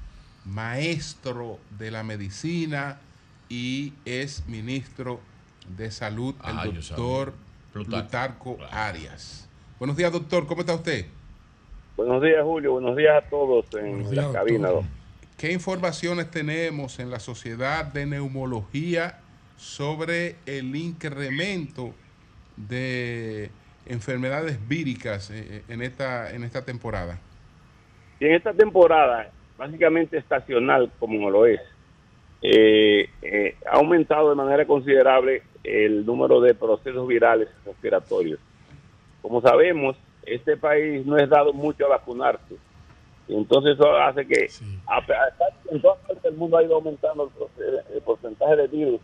maestro 0.47 1.59
de 1.79 1.91
la 1.91 2.03
medicina 2.03 2.99
y 3.55 3.93
es 4.05 4.45
ministro 4.49 5.21
de 5.77 5.89
salud, 5.93 6.35
el 6.45 6.59
Ah, 6.59 6.65
doctor. 6.67 7.35
Plutarco. 7.73 8.57
Plutarco 8.57 8.59
Arias. 8.73 9.49
Buenos 9.79 9.97
días, 9.97 10.11
doctor. 10.13 10.47
¿Cómo 10.49 10.61
está 10.63 10.75
usted? 10.75 11.07
Buenos 11.97 12.21
días, 12.21 12.43
Julio. 12.43 12.73
Buenos 12.73 12.97
días 12.97 13.23
a 13.25 13.29
todos 13.29 13.67
en 13.75 13.91
Buenos 14.03 14.13
la 14.15 14.23
días, 14.23 14.33
cabina. 14.35 14.69
doctor. 14.71 14.91
¿Qué 15.39 15.53
informaciones 15.53 16.31
tenemos 16.33 16.99
en 16.99 17.11
la 17.11 17.21
Sociedad 17.21 17.85
de 17.85 18.07
Neumología 18.07 19.21
sobre 19.57 20.35
el 20.47 20.75
incremento 20.75 21.95
de 22.57 23.51
enfermedades 23.87 24.59
víricas 24.67 25.31
eh, 25.31 25.63
en 25.69 25.81
esta, 25.83 26.33
en 26.33 26.43
esta 26.43 26.65
temporada? 26.65 27.19
Y 28.19 28.27
en 28.27 28.35
esta 28.35 28.53
temporada, 28.53 29.31
básicamente 29.59 30.17
estacional 30.19 30.91
como 30.99 31.31
lo 31.31 31.47
es, 31.47 31.61
eh, 32.47 33.09
eh, 33.23 33.57
ha 33.67 33.79
aumentado 33.79 34.29
de 34.29 34.37
manera 34.37 34.67
considerable 34.67 35.43
el 35.63 36.05
número 36.05 36.43
de 36.43 36.55
procesos 36.55 37.09
virales 37.09 37.49
respiratorios. 37.65 38.39
Como 39.23 39.41
sabemos, 39.41 39.97
este 40.27 40.59
país 40.59 41.07
no 41.07 41.17
es 41.17 41.27
dado 41.31 41.55
mucho 41.55 41.87
a 41.87 41.97
vacunarse. 41.97 42.57
Y 43.29 43.35
entonces 43.35 43.77
eso 43.77 43.97
hace 43.97 44.27
que 44.27 44.47
a 44.87 45.01
que 45.07 45.75
en 45.75 45.81
todas 45.81 45.99
partes 46.01 46.23
del 46.23 46.35
mundo 46.35 46.59
ha 46.59 46.63
ido 46.63 46.75
aumentando 46.75 47.33
el 47.95 48.03
porcentaje 48.03 48.57
de 48.57 48.67
virus. 48.67 49.01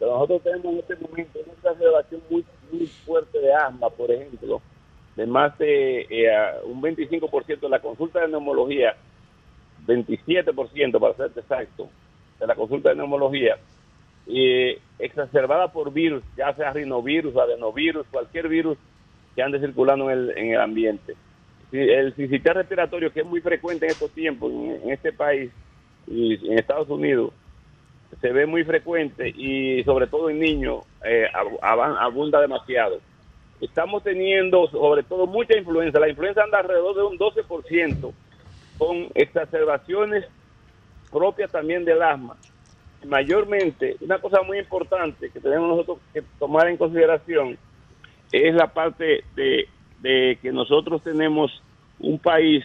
Pero 0.00 0.14
nosotros 0.14 0.42
tenemos 0.42 0.72
en 0.72 0.78
este 0.80 0.96
momento 0.96 1.38
una 1.44 1.52
exacerbación 1.52 2.22
muy, 2.28 2.44
muy 2.72 2.86
fuerte 2.88 3.38
de 3.38 3.54
asma, 3.54 3.88
por 3.90 4.10
ejemplo, 4.10 4.60
de 5.14 5.26
más 5.26 5.56
de 5.58 6.08
eh, 6.10 6.28
un 6.64 6.82
25% 6.82 7.60
de 7.60 7.68
la 7.68 7.78
consulta 7.78 8.20
de 8.20 8.28
neumología, 8.28 8.96
27% 9.86 10.98
para 10.98 11.14
ser 11.14 11.30
exacto, 11.36 11.88
de 12.40 12.46
la 12.46 12.54
consulta 12.54 12.88
de 12.88 12.96
neumología, 12.96 13.58
eh, 14.26 14.78
exacerbada 14.98 15.72
por 15.72 15.92
virus, 15.92 16.22
ya 16.36 16.52
sea 16.54 16.72
rinovirus, 16.72 17.36
adenovirus, 17.36 18.06
cualquier 18.10 18.48
virus 18.48 18.78
que 19.34 19.42
ande 19.42 19.60
circulando 19.60 20.10
en 20.10 20.18
el, 20.18 20.38
en 20.38 20.54
el 20.54 20.60
ambiente. 20.60 21.14
El 21.70 22.14
sincicial 22.16 22.56
respiratorio, 22.56 23.12
que 23.12 23.20
es 23.20 23.26
muy 23.26 23.40
frecuente 23.40 23.86
en 23.86 23.92
estos 23.92 24.10
tiempos, 24.10 24.50
en, 24.52 24.80
en 24.82 24.90
este 24.90 25.12
país 25.12 25.52
y 26.08 26.34
en 26.50 26.58
Estados 26.58 26.88
Unidos, 26.88 27.32
se 28.20 28.32
ve 28.32 28.46
muy 28.46 28.64
frecuente 28.64 29.28
y 29.28 29.84
sobre 29.84 30.06
todo 30.06 30.30
en 30.30 30.40
niños 30.40 30.84
eh, 31.04 31.26
abunda 31.62 32.40
demasiado. 32.40 33.00
Estamos 33.60 34.02
teniendo 34.02 34.68
sobre 34.68 35.02
todo 35.02 35.26
mucha 35.26 35.56
influenza. 35.56 36.00
La 36.00 36.08
influenza 36.08 36.42
anda 36.42 36.58
alrededor 36.58 36.96
de 36.96 37.02
un 37.02 37.18
12% 37.18 38.12
con 38.78 39.08
exacerbaciones 39.14 40.24
propias 41.10 41.50
también 41.50 41.84
del 41.84 42.02
asma. 42.02 42.36
Mayormente, 43.06 43.96
una 44.02 44.18
cosa 44.18 44.42
muy 44.42 44.58
importante 44.58 45.30
que 45.30 45.40
tenemos 45.40 45.68
nosotros 45.68 45.98
que 46.12 46.22
tomar 46.38 46.68
en 46.68 46.76
consideración 46.76 47.56
es 48.30 48.54
la 48.54 48.66
parte 48.72 49.24
de, 49.34 49.68
de 50.00 50.38
que 50.42 50.52
nosotros 50.52 51.02
tenemos 51.02 51.50
un 51.98 52.18
país 52.18 52.64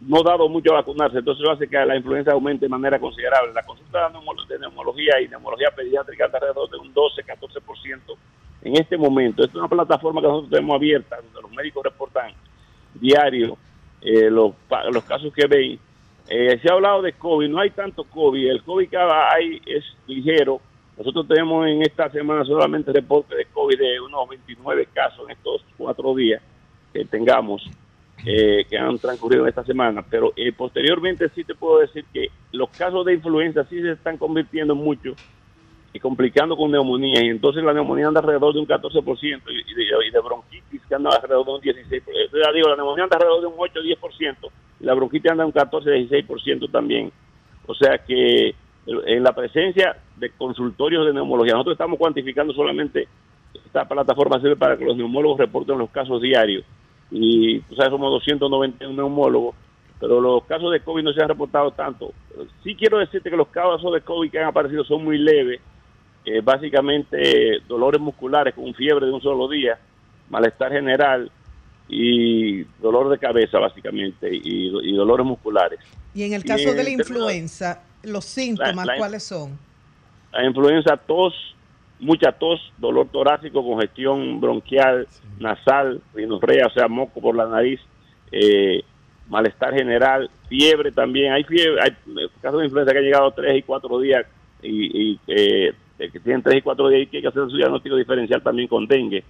no 0.00 0.22
dado 0.22 0.48
mucho 0.48 0.72
a 0.72 0.76
vacunarse, 0.78 1.18
entonces 1.18 1.42
eso 1.44 1.52
hace 1.52 1.68
que 1.68 1.76
la 1.86 1.96
influenza 1.96 2.32
aumente 2.32 2.66
de 2.66 2.68
manera 2.68 2.98
considerable. 2.98 3.52
La 3.54 3.62
consulta 3.62 4.08
de 4.08 4.14
neumolo- 4.18 4.46
de 4.46 4.58
neumología 4.58 5.20
y 5.20 5.28
neumología 5.28 5.70
pediátrica 5.70 6.26
está 6.26 6.38
alrededor 6.38 6.68
de 6.70 6.76
un 6.78 6.92
12-14% 6.92 8.16
en 8.62 8.76
este 8.76 8.96
momento. 8.96 9.42
Esta 9.44 9.52
es 9.58 9.60
una 9.60 9.68
plataforma 9.68 10.20
que 10.20 10.26
nosotros 10.26 10.50
tenemos 10.50 10.74
abierta, 10.76 11.16
donde 11.16 11.40
los 11.40 11.50
médicos 11.52 11.84
reportan 11.84 12.32
diario 12.94 13.56
eh, 14.00 14.28
los, 14.28 14.52
los 14.92 15.04
casos 15.04 15.32
que 15.32 15.46
ven. 15.46 15.78
Eh, 16.28 16.58
se 16.60 16.70
ha 16.70 16.74
hablado 16.74 17.02
de 17.02 17.12
COVID, 17.12 17.48
no 17.48 17.60
hay 17.60 17.70
tanto 17.70 18.04
COVID, 18.04 18.50
el 18.50 18.62
COVID 18.62 18.88
que 18.88 18.96
hay 18.96 19.60
es 19.66 19.84
ligero. 20.06 20.60
Nosotros 20.96 21.26
tenemos 21.26 21.66
en 21.66 21.82
esta 21.82 22.10
semana 22.10 22.44
solamente 22.44 22.92
reporte 22.92 23.34
de 23.34 23.46
COVID 23.46 23.78
de 23.78 24.00
unos 24.00 24.28
29 24.28 24.88
casos 24.92 25.24
en 25.26 25.32
estos 25.32 25.64
cuatro 25.76 26.14
días 26.14 26.42
que 26.92 27.04
tengamos, 27.06 27.68
eh, 28.24 28.64
que 28.68 28.78
han 28.78 28.98
transcurrido 28.98 29.42
en 29.42 29.48
esta 29.48 29.64
semana. 29.64 30.04
Pero 30.08 30.32
eh, 30.36 30.52
posteriormente 30.52 31.28
sí 31.34 31.44
te 31.44 31.54
puedo 31.54 31.80
decir 31.80 32.04
que 32.12 32.28
los 32.52 32.70
casos 32.70 33.04
de 33.04 33.14
influenza 33.14 33.64
sí 33.64 33.80
se 33.80 33.92
están 33.92 34.18
convirtiendo 34.18 34.74
mucho 34.74 35.14
y 35.92 36.00
complicando 36.00 36.56
con 36.56 36.70
neumonía. 36.70 37.24
Y 37.24 37.28
entonces 37.28 37.62
la 37.62 37.72
neumonía 37.72 38.08
anda 38.08 38.20
alrededor 38.20 38.54
de 38.54 38.60
un 38.60 38.66
14% 38.66 39.42
y, 39.48 39.74
de, 39.74 39.84
y 40.08 40.10
de 40.10 40.20
bronquitis 40.20 40.82
que 40.88 40.94
anda 40.94 41.10
alrededor 41.10 41.46
de 41.46 41.52
un 41.52 41.60
16%. 41.60 42.02
Entonces, 42.06 42.42
ya 42.44 42.52
digo, 42.52 42.68
la 42.68 42.76
neumonía 42.76 43.04
anda 43.04 43.16
alrededor 43.16 43.40
de 43.40 43.46
un 43.46 43.56
8-10% 43.56 44.36
y 44.80 44.84
la 44.84 44.94
bronquitis 44.94 45.30
anda 45.30 45.46
un 45.46 45.52
14-16% 45.52 46.70
también. 46.70 47.12
O 47.66 47.74
sea 47.74 47.98
que 47.98 48.48
eh, 48.48 48.54
en 48.86 49.22
la 49.22 49.32
presencia 49.32 49.96
de 50.16 50.30
consultorios 50.30 51.06
de 51.06 51.12
neumología, 51.12 51.54
nosotros 51.54 51.74
estamos 51.74 51.98
cuantificando 51.98 52.52
solamente, 52.52 53.08
esta 53.66 53.86
plataforma 53.86 54.40
sirve 54.40 54.56
para 54.56 54.76
que 54.76 54.84
los 54.84 54.96
neumólogos 54.96 55.38
reporten 55.38 55.78
los 55.78 55.90
casos 55.90 56.20
diarios. 56.20 56.64
Y, 57.10 57.60
tú 57.60 57.74
sabes, 57.74 57.90
somos 57.90 58.10
291 58.10 58.94
neumólogos, 58.94 59.54
pero 60.00 60.20
los 60.20 60.44
casos 60.44 60.72
de 60.72 60.80
COVID 60.80 61.02
no 61.04 61.12
se 61.12 61.22
han 61.22 61.28
reportado 61.28 61.70
tanto. 61.72 62.12
Sí 62.64 62.74
quiero 62.74 62.98
decirte 62.98 63.30
que 63.30 63.36
los 63.36 63.48
casos 63.48 63.92
de 63.92 64.00
COVID 64.00 64.30
que 64.30 64.38
han 64.38 64.46
aparecido 64.46 64.82
son 64.84 65.04
muy 65.04 65.18
leves, 65.18 65.60
eh, 66.24 66.40
básicamente 66.42 67.60
dolores 67.68 68.00
musculares 68.00 68.54
con 68.54 68.72
fiebre 68.74 69.06
de 69.06 69.12
un 69.12 69.20
solo 69.22 69.48
día, 69.48 69.78
malestar 70.30 70.72
general 70.72 71.30
y 71.88 72.62
dolor 72.80 73.08
de 73.10 73.18
cabeza 73.18 73.58
básicamente 73.58 74.28
y, 74.34 74.72
y 74.82 74.92
dolores 74.94 75.26
musculares. 75.26 75.80
Y 76.14 76.22
en 76.24 76.32
el 76.34 76.42
Y 76.44 76.48
caso 76.48 76.72
de 76.74 76.84
la 76.84 76.90
influenza, 76.90 77.82
los 78.02 78.24
síntomas, 78.24 78.86
la- 78.86 78.96
¿cuáles 78.96 79.22
son? 79.24 79.58
La 80.32 80.44
influenza, 80.46 80.96
tos, 80.96 81.34
mucha 82.00 82.32
tos, 82.32 82.60
dolor 82.78 83.08
torácico, 83.08 83.62
congestión 83.62 84.40
bronquial, 84.40 85.06
nasal, 85.38 86.00
rinorrea, 86.14 86.66
o 86.66 86.70
sea, 86.70 86.88
moco 86.88 87.20
por 87.20 87.36
la 87.36 87.46
nariz, 87.46 87.80
eh, 88.30 88.82
malestar 89.28 89.74
general, 89.74 90.30
fiebre 90.48 90.90
también. 90.92 91.32
Hay 91.32 91.44
fiebre, 91.44 91.82
hay 91.82 91.90
casos 92.40 92.60
de 92.60 92.64
influenza 92.66 92.92
que 92.92 92.98
han 92.98 93.04
llegado 93.04 93.30
tres 93.32 93.58
y 93.58 93.62
cuatro 93.62 93.98
días 94.00 94.24
y, 94.62 95.10
y, 95.12 95.20
eh, 95.26 95.72
que 96.10 96.20
tienen 96.20 96.42
tres 96.42 96.58
y 96.58 96.62
cuatro 96.62 96.88
días 96.88 97.02
y 97.02 97.06
que 97.06 97.16
hay 97.18 97.22
que 97.22 97.28
hacer 97.28 97.48
su 97.48 97.56
diagnóstico 97.56 97.96
diferencial 97.96 98.42
también 98.42 98.68
con 98.68 98.86
dengue, 98.86 99.24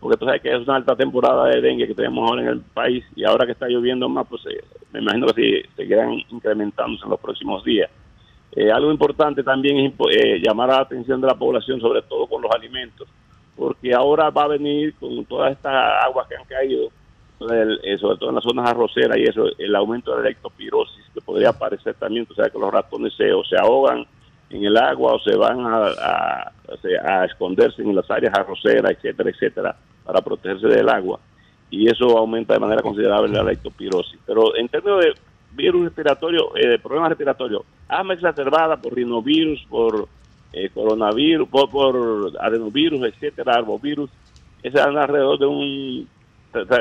porque 0.00 0.16
tú 0.16 0.26
sabes 0.26 0.42
que 0.42 0.54
es 0.54 0.60
una 0.60 0.76
alta 0.76 0.96
temporada 0.96 1.46
de 1.46 1.60
dengue 1.60 1.86
que 1.86 1.94
tenemos 1.94 2.28
ahora 2.28 2.42
en 2.42 2.48
el 2.48 2.60
país 2.60 3.04
y 3.16 3.24
ahora 3.24 3.46
que 3.46 3.52
está 3.52 3.68
lloviendo 3.68 4.08
más, 4.08 4.26
pues 4.28 4.42
eh, 4.46 4.62
me 4.92 5.00
imagino 5.00 5.26
que 5.28 5.42
sí, 5.42 5.68
seguirán 5.76 6.12
incrementándose 6.30 7.04
en 7.04 7.10
los 7.10 7.20
próximos 7.20 7.64
días. 7.64 7.90
Eh, 8.52 8.70
algo 8.70 8.90
importante 8.90 9.42
también 9.42 9.78
es 9.78 9.92
eh, 10.10 10.40
llamar 10.42 10.70
la 10.70 10.80
atención 10.80 11.20
de 11.20 11.26
la 11.26 11.34
población, 11.34 11.80
sobre 11.80 12.02
todo 12.02 12.26
con 12.26 12.42
los 12.42 12.50
alimentos, 12.50 13.06
porque 13.56 13.94
ahora 13.94 14.30
va 14.30 14.44
a 14.44 14.48
venir 14.48 14.94
con 14.94 15.24
todas 15.26 15.52
estas 15.52 16.04
aguas 16.04 16.26
que 16.28 16.36
han 16.36 16.44
caído, 16.44 16.88
eh, 17.40 17.98
sobre 17.98 18.18
todo 18.18 18.30
en 18.30 18.36
las 18.36 18.44
zonas 18.44 18.70
arroceras 18.70 19.16
y 19.18 19.24
eso, 19.24 19.44
el 19.58 19.76
aumento 19.76 20.16
de 20.16 20.24
la 20.24 20.30
ectopirosis 20.30 21.04
que 21.12 21.20
podría 21.20 21.50
aparecer 21.50 21.94
también. 21.94 22.26
Tú 22.26 22.34
sabes 22.34 22.52
que 22.52 22.58
los 22.58 22.72
ratones 22.72 23.12
se 23.14 23.56
ahogan 23.58 24.06
en 24.50 24.64
el 24.64 24.76
agua 24.76 25.14
o 25.14 25.18
se 25.20 25.36
van 25.36 25.60
a, 25.60 25.86
a- 25.88 26.52
a 27.04 27.24
esconderse 27.24 27.82
en 27.82 27.94
las 27.94 28.10
áreas 28.10 28.34
arroceras, 28.38 28.92
etcétera, 28.92 29.30
etcétera, 29.30 29.76
para 30.04 30.20
protegerse 30.20 30.66
del 30.68 30.88
agua. 30.88 31.18
Y 31.70 31.86
eso 31.90 32.16
aumenta 32.16 32.54
de 32.54 32.60
manera 32.60 32.82
considerable 32.82 33.28
la 33.32 33.42
lectopirosis. 33.42 34.18
Pero 34.26 34.56
en 34.56 34.68
términos 34.68 35.04
de 35.04 35.12
virus 35.52 35.84
respiratorio, 35.84 36.54
eh, 36.56 36.78
problemas 36.78 37.10
respiratorios, 37.10 37.62
asma 37.88 38.14
exacerbada 38.14 38.76
por 38.76 38.94
rinovirus, 38.94 39.64
por 39.68 40.08
eh, 40.52 40.70
coronavirus, 40.70 41.48
por, 41.48 41.68
por 41.70 42.32
adenovirus, 42.40 43.00
etcétera, 43.02 43.54
arbovirus, 43.56 44.10
anda 44.64 45.02
alrededor 45.04 45.38
de 45.38 45.46
un 45.46 46.08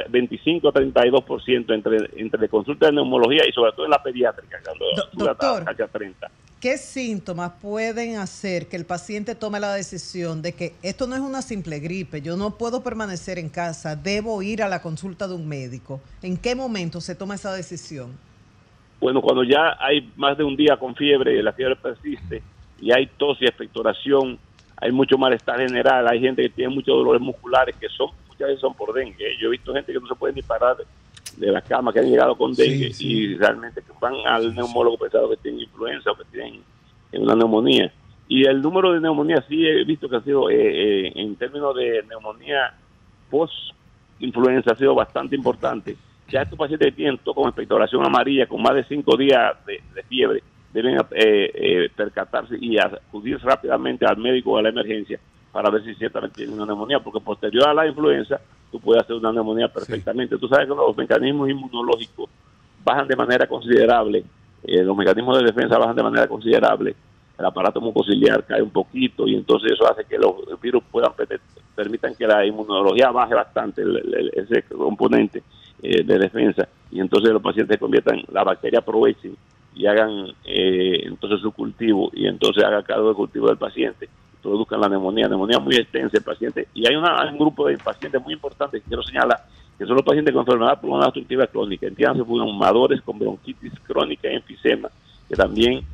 25 0.10 0.70
a 0.70 0.74
32% 0.74 1.74
entre, 1.74 1.98
entre 2.22 2.50
consultas 2.50 2.90
de 2.90 2.96
neumología 2.96 3.44
y 3.48 3.52
sobre 3.52 3.72
todo 3.74 3.86
en 3.86 3.92
la 3.92 4.02
pediátrica, 4.02 4.60
cuando 4.64 4.86
hasta- 4.96 5.26
doctor. 5.26 5.70
hasta 5.70 5.88
30. 5.88 6.32
¿Qué 6.60 6.78
síntomas 6.78 7.52
pueden 7.62 8.16
hacer 8.18 8.68
que 8.68 8.78
el 8.78 8.86
paciente 8.86 9.36
tome 9.36 9.60
la 9.60 9.74
decisión 9.76 10.42
de 10.42 10.54
que 10.54 10.74
esto 10.82 11.06
no 11.06 11.14
es 11.16 11.22
una 11.22 11.44
simple 11.44 11.80
gripe, 11.80 12.22
yo 12.24 12.36
no 12.36 12.58
puedo 12.58 12.82
permanecer 12.82 13.38
en 13.38 13.50
casa, 13.50 13.96
debo 13.96 14.42
ir 14.42 14.64
a 14.64 14.68
la 14.68 14.82
consulta 14.82 15.28
de 15.28 15.36
un 15.36 15.48
médico? 15.48 16.02
¿En 16.24 16.36
qué 16.38 16.56
momento 16.56 17.00
se 17.00 17.14
toma 17.14 17.36
esa 17.36 17.54
decisión? 17.54 18.18
Bueno, 19.00 19.22
cuando 19.22 19.44
ya 19.44 19.78
hay 19.80 20.12
más 20.16 20.36
de 20.36 20.44
un 20.44 20.56
día 20.56 20.78
con 20.78 20.96
fiebre, 20.96 21.44
la 21.44 21.54
fiebre 21.54 21.76
persiste 21.76 22.42
y 22.82 22.92
hay 22.92 23.06
tos 23.06 23.38
y 23.40 23.46
expectoración, 23.46 24.40
hay 24.78 24.92
mucho 24.92 25.16
malestar 25.20 25.60
general, 25.60 26.08
hay 26.08 26.20
gente 26.20 26.42
que 26.42 26.50
tiene 26.50 26.74
muchos 26.74 26.96
dolores 26.96 27.22
musculares 27.22 27.76
que 27.76 27.88
son 27.90 28.10
muchas 28.38 28.48
veces 28.48 28.62
son 28.62 28.74
por 28.76 28.94
dengue. 28.94 29.38
Yo 29.40 29.48
he 29.48 29.52
visto 29.52 29.74
gente 29.74 29.92
que 29.92 30.00
no 30.00 30.08
se 30.08 30.16
puede 30.16 30.34
ni 30.34 30.42
parar 30.42 30.78
de, 31.38 31.52
la 31.52 31.62
cama, 31.62 31.92
que 31.92 32.00
han 32.00 32.10
llegado 32.10 32.36
con 32.36 32.54
dengue 32.54 32.92
y 33.00 33.36
realmente 33.36 33.82
que 33.82 33.92
van 34.00 34.16
al 34.26 34.54
neumólogo 34.54 34.98
pensando 34.98 35.30
que 35.30 35.38
tienen 35.38 35.62
influenza 35.62 36.12
o 36.12 36.18
que 36.18 36.26
tienen 36.26 36.62
eh, 37.12 37.20
una 37.20 37.36
neumonía. 37.36 37.92
Y 38.28 38.46
el 38.46 38.62
número 38.62 38.94
de 38.94 39.00
neumonía 39.00 39.44
sí 39.48 39.66
he 39.66 39.84
visto 39.84 40.10
que 40.10 40.18
ha 40.18 40.22
sido, 40.22 40.50
eh, 40.50 40.56
eh, 41.08 41.12
en 41.16 41.36
términos 41.36 41.76
de 41.76 42.04
neumonía 42.08 42.74
post-influenza, 43.30 44.72
ha 44.72 44.76
sido 44.76 44.94
bastante 44.94 45.36
importante. 45.36 45.96
Ya 46.30 46.42
estos 46.42 46.60
pacientes 46.60 46.88
que 46.90 46.96
tienen 46.96 47.18
con 47.18 47.48
expectoración 47.48 48.06
amarilla, 48.06 48.48
con 48.48 48.62
más 48.62 48.76
de 48.76 48.84
cinco 48.84 49.16
días 49.16 49.56
de, 49.66 49.82
de 49.96 50.04
fiebre, 50.04 50.44
deben 50.74 50.98
eh, 50.98 51.52
eh, 51.54 51.90
percatarse 51.96 52.58
y 52.60 52.78
acudir 52.78 53.40
rápidamente 53.40 54.06
al 54.06 54.18
médico 54.18 54.52
o 54.52 54.58
a 54.58 54.62
la 54.62 54.70
emergencia 54.70 55.20
para 55.58 55.72
ver 55.72 55.84
si 55.84 55.96
ciertamente 55.96 56.36
tienen 56.36 56.54
una 56.54 56.68
neumonía, 56.68 57.00
porque 57.00 57.20
posterior 57.20 57.68
a 57.68 57.74
la 57.74 57.88
influenza 57.88 58.40
tú 58.72 58.80
puedes 58.80 59.02
hacer 59.04 59.16
una 59.16 59.32
neumonía 59.34 59.68
perfectamente. 59.68 60.38
Tú 60.38 60.48
sabes 60.48 60.68
que 60.68 60.76
los 60.76 60.96
mecanismos 60.96 61.50
inmunológicos 61.50 62.30
bajan 62.86 63.08
de 63.08 63.16
manera 63.16 63.48
considerable, 63.48 64.24
eh, 64.64 64.84
los 64.84 64.96
mecanismos 64.96 65.40
de 65.40 65.46
defensa 65.46 65.80
bajan 65.80 65.96
de 65.96 66.04
manera 66.04 66.28
considerable, 66.28 66.96
el 67.40 67.44
aparato 67.44 67.82
mucociliar 67.82 68.46
cae 68.46 68.62
un 68.62 68.70
poquito 68.70 69.28
y 69.28 69.34
entonces 69.34 69.72
eso 69.72 69.92
hace 69.92 70.06
que 70.06 70.20
los 70.20 70.36
virus 70.62 70.84
puedan 70.92 71.12
permitan 71.76 72.14
que 72.14 72.28
la 72.28 72.46
inmunología 72.46 73.10
baje 73.10 73.34
bastante 73.34 73.82
el- 73.82 73.98
el- 74.14 74.32
ese 74.36 74.62
componente 74.62 75.42
eh, 75.82 76.04
de 76.04 76.20
defensa 76.20 76.68
y 76.92 77.00
entonces 77.00 77.32
los 77.32 77.42
pacientes 77.42 77.80
conviertan, 77.80 78.22
la 78.32 78.44
bacteria 78.44 78.78
aprovechen 78.78 79.36
y 79.74 79.88
hagan 79.88 80.28
eh, 80.46 81.02
entonces 81.06 81.40
su 81.42 81.52
cultivo 81.52 82.12
y 82.14 82.28
entonces 82.28 82.64
haga 82.64 82.84
cargo 82.84 83.08
del 83.08 83.16
cultivo 83.16 83.48
del 83.48 83.58
paciente 83.58 84.08
produzcan 84.48 84.80
la 84.80 84.90
neumonía, 84.90 85.28
neumonía 85.28 85.60
muy 85.60 85.76
extensa 85.76 86.18
el 86.18 86.24
paciente 86.24 86.68
y 86.74 86.88
hay, 86.88 86.96
un 86.96 87.38
grupo 87.38 87.68
de 87.68 87.78
pacientes 87.78 88.22
muy 88.24 88.34
importantes 88.34 88.82
que 88.82 88.88
quiero 88.88 89.04
señalar 89.04 89.44
que 89.78 89.86
son 89.86 89.96
los 89.96 90.06
pacientes 90.06 90.34
con 90.34 90.42
enfermedad 90.42 90.82
pulmonar 90.82 91.10
obstructiva 91.10 91.46
crónica, 91.48 91.86
entiéndase 91.86 92.24
fumadores 92.24 93.02
con 93.02 93.20
bronquitis 93.20 93.74
crónica 93.86 94.32
y 94.32 94.36
enfisema, 94.36 94.90
que 95.30 95.36
también 95.36 95.86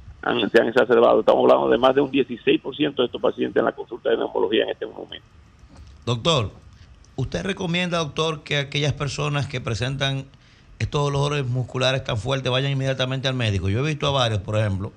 se 0.51 0.61
han 0.61 0.67
exacerbado. 0.69 1.19
Estamos 1.19 1.43
hablando 1.43 1.69
de 1.69 1.77
más 1.77 1.93
de 1.93 1.99
un 1.99 2.09
16% 2.09 2.95
de 2.95 3.05
estos 3.05 3.21
pacientes 3.21 3.57
en 3.57 3.65
la 3.65 3.73
consulta 3.73 4.09
de 4.09 4.17
neumología 4.17 4.63
en 4.63 4.69
este 4.69 4.85
momento. 4.85 5.25
Doctor, 6.05 6.51
¿usted 7.17 7.43
recomienda, 7.43 7.97
doctor, 7.97 8.43
que 8.43 8.57
aquellas 8.57 8.93
personas 8.93 9.47
que 9.47 9.59
presentan 9.59 10.25
estos 10.79 11.11
dolores 11.11 11.45
musculares 11.45 12.05
tan 12.05 12.17
fuertes 12.17 12.49
vayan 12.49 12.71
inmediatamente 12.71 13.27
al 13.27 13.33
médico? 13.33 13.67
Yo 13.67 13.79
he 13.79 13.89
visto 13.89 14.07
a 14.07 14.11
varios, 14.11 14.39
por 14.39 14.57
ejemplo, 14.57 14.93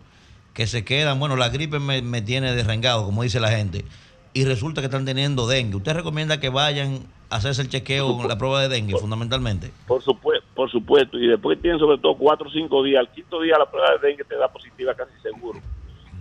que 0.57 0.67
se 0.67 0.86
quedan, 0.86 1.20
bueno, 1.20 1.36
la 1.36 1.51
gripe 1.51 1.78
me, 1.78 2.01
me 2.01 2.23
tiene 2.23 2.55
derrengado, 2.55 3.05
como 3.05 3.23
dice 3.23 3.41
la 3.41 3.51
gente, 3.51 3.85
y 4.33 4.47
resulta 4.47 4.81
que 4.81 4.86
están 4.86 5.05
teniendo 5.05 5.47
dengue. 5.47 5.76
¿Usted 5.76 5.93
recomienda 5.93 6.41
que 6.41 6.49
vayan 6.49 7.01
a 7.28 7.36
hacerse 7.36 7.60
el 7.60 7.68
chequeo, 7.68 8.26
la 8.26 8.39
prueba 8.39 8.62
de 8.62 8.70
dengue, 8.70 8.97
fundamentalmente? 8.97 9.70
Por 9.86 10.02
supuesto, 10.02 10.47
por 10.55 10.70
supuesto. 10.70 11.18
Y 11.18 11.26
después 11.26 11.60
tienen 11.60 11.78
sobre 11.78 11.99
todo 11.99 12.17
cuatro 12.17 12.49
o 12.49 12.51
cinco 12.51 12.83
días. 12.83 13.01
Al 13.01 13.12
quinto 13.12 13.43
día 13.43 13.59
la 13.59 13.70
prueba 13.70 13.89
de 14.01 14.09
dengue 14.09 14.25
te 14.25 14.35
da 14.36 14.49
positiva 14.49 14.94
casi 14.94 15.12
seguro. 15.23 15.60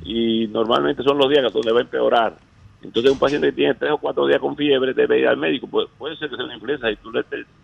Y 0.03 0.47
normalmente 0.47 1.01
son 1.01 1.17
los 1.17 1.30
días 1.30 1.51
donde 1.53 1.72
va 1.72 1.80
a 1.80 1.83
empeorar. 1.83 2.38
Entonces 2.81 3.14
un 3.14 3.19
paciente 3.19 3.47
que 3.47 3.53
tiene 3.53 3.73
tres 3.75 3.91
o 3.91 3.97
cuatro 3.97 4.27
días 4.27 4.41
con 4.41 4.57
fiebre 4.57 4.93
debe 4.93 5.19
ir 5.19 5.27
al 5.27 5.38
médico. 5.38 5.67
Puede, 5.67 5.88
puede 5.97 6.17
ser 6.17 6.30
que 6.30 6.35
sea 6.35 6.43
una 6.43 6.55
influenza. 6.55 6.89
Si 6.89 6.97
tú 6.97 7.11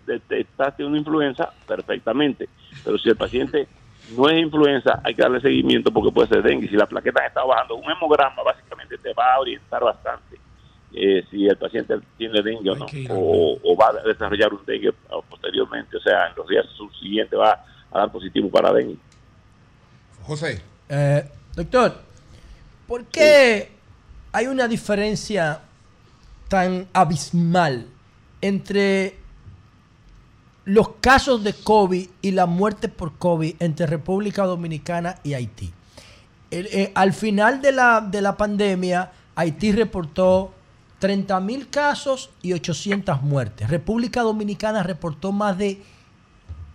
detectaste 0.06 0.86
una 0.86 0.98
influenza, 0.98 1.52
perfectamente. 1.68 2.48
Pero 2.84 2.98
si 2.98 3.10
el 3.10 3.18
paciente 3.18 3.68
no 4.16 4.30
es 4.30 4.40
influenza, 4.40 5.02
hay 5.04 5.16
que 5.16 5.22
darle 5.22 5.42
seguimiento 5.42 5.92
porque 5.92 6.12
puede 6.12 6.28
ser 6.28 6.44
dengue. 6.44 6.68
Si 6.68 6.76
la 6.76 6.86
plaqueta 6.86 7.26
está 7.26 7.44
bajando, 7.44 7.76
un 7.76 7.90
hemograma 7.92 8.44
básicamente 8.44 8.98
te 8.98 9.14
va 9.14 9.34
a 9.34 9.40
orientar 9.40 9.84
bastante 9.84 10.38
eh, 10.94 11.24
si 11.32 11.48
el 11.48 11.58
paciente 11.58 11.96
tiene 12.18 12.42
dengue 12.42 12.70
o 12.70 12.76
no, 12.76 12.86
o, 13.10 13.58
o 13.64 13.76
va 13.78 13.90
a 13.90 14.08
desarrollar 14.08 14.54
un 14.54 14.66
dengue 14.66 14.94
posteriormente, 15.30 15.98
o 15.98 16.02
sea, 16.02 16.28
en 16.28 16.36
los 16.36 16.48
días 16.48 16.66
subsiguientes 16.76 17.40
va 17.40 17.64
a 17.92 18.00
dar 18.00 18.12
positivo 18.12 18.50
para 18.50 18.74
dengue. 18.74 18.98
José. 20.24 20.62
Eh, 20.90 21.24
doctor, 21.56 21.94
¿por 22.88 23.06
qué 23.06 23.72
hay 24.34 24.48
una 24.48 24.68
diferencia 24.68 25.62
tan 26.50 26.88
abismal 26.92 27.86
entre 28.42 29.16
los 30.72 30.88
casos 31.02 31.44
de 31.44 31.54
COVID 31.54 32.08
y 32.22 32.32
la 32.32 32.46
muerte 32.46 32.88
por 32.88 33.18
COVID 33.18 33.56
entre 33.60 33.88
República 33.88 34.46
Dominicana 34.46 35.18
y 35.22 35.34
Haití? 35.34 35.70
Eh, 36.50 36.92
al 36.96 37.12
final 37.12 37.62
de 37.62 37.74
la, 37.74 38.00
de 38.00 38.22
la 38.22 38.38
pandemia, 38.38 39.12
Haití 39.36 39.74
reportó 39.74 40.54
30 41.00 41.40
mil 41.42 41.68
casos 41.68 42.30
y 42.42 42.54
800 42.54 43.22
muertes. 43.22 43.70
República 43.70 44.22
Dominicana 44.22 44.82
reportó 44.82 45.34
más 45.34 45.58
de 45.58 45.82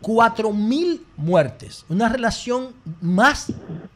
4 0.02 0.52
mil 0.52 1.02
muertes. 1.16 1.86
Una 1.89 2.10
relación 2.10 2.75
más 3.00 3.50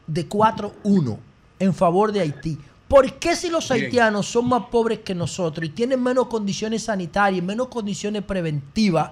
de 0.07 0.27
4-1 0.27 1.17
en 1.59 1.73
favor 1.75 2.11
de 2.11 2.21
Haití. 2.21 2.57
¿Por 2.87 3.13
qué 3.19 3.35
si 3.35 3.49
los 3.49 3.69
haitianos 3.69 4.25
son 4.25 4.49
más 4.49 4.63
pobres 4.71 4.99
que 4.99 5.13
nosotros 5.13 5.65
y 5.65 5.69
tienen 5.69 6.01
menos 6.01 6.27
condiciones 6.27 6.83
sanitarias, 6.83 7.41
menos 7.41 7.67
condiciones 7.67 8.23
preventivas, 8.23 9.11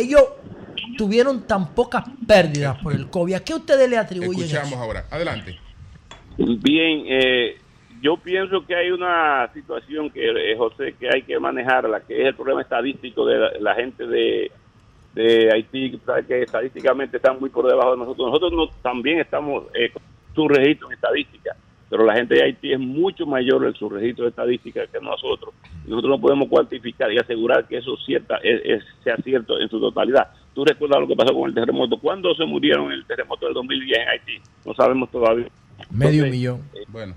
ellos 0.00 0.22
tuvieron 0.96 1.46
tan 1.46 1.74
pocas 1.74 2.04
pérdidas 2.26 2.78
por 2.82 2.92
el 2.92 3.08
COVID? 3.08 3.34
¿A 3.34 3.44
qué 3.44 3.54
ustedes 3.54 3.88
le 3.88 3.96
atribuyen 3.98 4.44
Escuchamos 4.44 4.72
eso? 4.72 4.80
ahora. 4.80 5.04
Adelante. 5.10 5.58
Bien, 6.38 7.04
eh, 7.08 7.56
yo 8.02 8.16
pienso 8.18 8.64
que 8.66 8.74
hay 8.74 8.90
una 8.90 9.50
situación 9.54 10.10
que, 10.10 10.28
eh, 10.28 10.56
José, 10.56 10.94
que 10.98 11.08
hay 11.12 11.22
que 11.22 11.38
manejarla, 11.38 12.00
que 12.00 12.20
es 12.20 12.28
el 12.28 12.34
problema 12.34 12.62
estadístico 12.62 13.26
de 13.26 13.38
la, 13.38 13.50
la 13.58 13.74
gente 13.74 14.06
de, 14.06 14.50
de 15.14 15.50
Haití, 15.50 15.98
que 16.28 16.42
estadísticamente 16.42 17.16
están 17.16 17.40
muy 17.40 17.48
por 17.48 17.66
debajo 17.66 17.92
de 17.92 17.96
nosotros. 17.96 18.28
Nosotros 18.28 18.52
no, 18.52 18.68
también 18.82 19.18
estamos 19.18 19.64
eh, 19.74 19.90
con 19.90 20.02
su 20.34 20.46
registro 20.46 20.88
en 20.88 20.94
estadística, 20.94 21.56
pero 21.88 22.04
la 22.04 22.14
gente 22.14 22.34
de 22.34 22.42
Haití 22.42 22.72
es 22.72 22.78
mucho 22.80 23.26
mayor 23.26 23.64
el 23.64 23.74
su 23.74 23.88
registro 23.88 24.24
de 24.24 24.30
estadística 24.30 24.86
que 24.86 25.00
nosotros. 25.00 25.54
Y 25.86 25.90
nosotros 25.90 26.10
no 26.16 26.20
podemos 26.20 26.48
cuantificar 26.48 27.12
y 27.12 27.18
asegurar 27.18 27.66
que 27.68 27.76
eso 27.78 27.96
cierta, 28.04 28.36
es, 28.38 28.60
es- 28.64 28.84
sea 29.04 29.16
cierto 29.18 29.58
en 29.60 29.68
su 29.68 29.78
totalidad. 29.80 30.28
Tú 30.54 30.64
recuerdas 30.64 31.00
lo 31.00 31.06
que 31.06 31.14
pasó 31.16 31.32
con 31.34 31.48
el 31.48 31.54
terremoto. 31.54 31.98
¿Cuándo 31.98 32.34
se 32.34 32.44
murieron 32.44 32.86
en 32.86 32.92
el 32.92 33.06
terremoto 33.06 33.44
del 33.46 33.54
2010 33.54 33.98
en 34.00 34.08
Haití? 34.08 34.32
No 34.64 34.74
sabemos 34.74 35.10
todavía. 35.10 35.46
Medio 35.90 36.24
Entonces, 36.24 36.30
millón. 36.32 36.60
Bueno. 36.88 37.14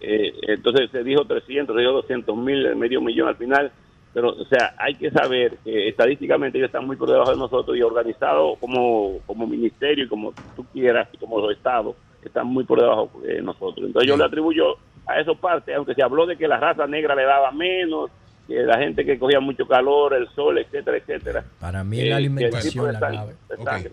eh, 0.00 0.32
entonces 0.48 0.90
se 0.90 1.02
dijo 1.02 1.24
300, 1.24 1.74
se 1.74 1.80
dijo 1.80 1.92
200 1.92 2.36
mil, 2.36 2.76
medio 2.76 3.00
millón 3.00 3.28
al 3.28 3.36
final. 3.36 3.72
Pero, 4.14 4.28
o 4.28 4.44
sea, 4.44 4.74
hay 4.78 4.94
que 4.94 5.10
saber 5.10 5.56
que 5.64 5.88
estadísticamente 5.88 6.58
ellos 6.58 6.66
están 6.68 6.86
muy 6.86 6.96
por 6.96 7.08
debajo 7.10 7.30
de 7.30 7.38
nosotros 7.38 7.74
y 7.78 7.80
organizados 7.82 8.58
como, 8.58 9.18
como 9.26 9.46
ministerio 9.46 10.04
y 10.04 10.08
como 10.08 10.34
tú 10.54 10.66
quieras, 10.70 11.08
y 11.14 11.16
como 11.16 11.40
los 11.40 11.50
estados, 11.56 11.96
están 12.28 12.46
muy 12.46 12.64
por 12.64 12.80
debajo 12.80 13.10
de 13.22 13.40
nosotros. 13.42 13.86
Entonces 13.86 14.08
yo 14.08 14.16
le 14.16 14.24
atribuyo 14.24 14.76
a 15.06 15.20
eso 15.20 15.34
parte, 15.34 15.74
aunque 15.74 15.94
se 15.94 16.02
habló 16.02 16.26
de 16.26 16.36
que 16.36 16.46
la 16.48 16.58
raza 16.58 16.86
negra 16.86 17.14
le 17.14 17.24
daba 17.24 17.50
menos, 17.52 18.10
que 18.46 18.54
la 18.62 18.78
gente 18.78 19.04
que 19.04 19.18
cogía 19.18 19.40
mucho 19.40 19.66
calor, 19.66 20.14
el 20.14 20.28
sol, 20.30 20.58
etcétera, 20.58 20.96
etcétera. 20.98 21.44
Para 21.60 21.82
mí 21.84 22.00
Eh, 22.00 22.04
la 22.10 22.16
tipo 22.16 22.16
alimentación 22.16 22.92
la 22.92 22.98
clave. 22.98 23.32
sangre. 23.64 23.92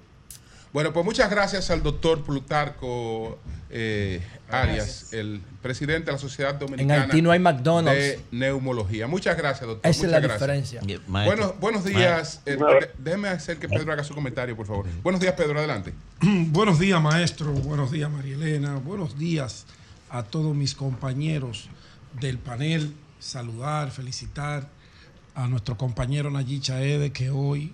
Bueno, 0.72 0.94
pues 0.94 1.04
muchas 1.06 1.30
gracias 1.32 1.70
al 1.72 1.82
doctor 1.82 2.24
Plutarco 2.24 3.40
eh, 3.72 4.22
Arias, 4.50 5.14
el 5.14 5.42
presidente 5.62 6.08
de 6.08 6.12
la 6.14 6.18
Sociedad 6.18 6.56
Dominicana 6.56 7.04
Haití 7.04 7.22
no 7.22 7.32
hay 7.32 7.40
McDonald's. 7.40 8.00
de 8.00 8.20
Neumología. 8.32 9.08
Muchas 9.08 9.38
gracias, 9.38 9.68
doctor. 9.68 9.90
Esa 9.90 9.90
es 9.90 9.98
Muchas 9.98 10.12
la 10.12 10.20
gracias. 10.20 10.40
diferencia. 10.82 11.02
Bueno, 11.08 11.56
buenos 11.60 11.86
días. 11.86 12.42
Eh, 12.46 12.58
déjeme 12.98 13.30
hacer 13.30 13.58
que 13.58 13.68
Pedro 13.68 13.92
haga 13.94 14.04
su 14.04 14.14
comentario, 14.14 14.56
por 14.56 14.66
favor. 14.66 14.86
Buenos 15.04 15.22
días, 15.22 15.34
Pedro, 15.34 15.58
adelante. 15.58 15.94
Buenos 16.22 16.80
días, 16.80 17.02
maestro. 17.02 17.52
Buenos 17.52 17.92
días, 17.92 18.10
María 18.10 18.36
Elena. 18.36 18.76
Buenos 18.76 19.18
días 19.18 19.66
a 20.10 20.24
todos 20.24 20.56
mis 20.56 20.74
compañeros 20.76 21.70
del 22.20 22.38
panel. 22.38 22.94
Saludar, 23.20 23.92
felicitar 23.92 24.68
a 25.36 25.48
nuestro 25.48 25.78
compañero 25.78 26.32
Nayib 26.32 26.62
Chaede, 26.62 27.12
que 27.12 27.30
hoy, 27.30 27.74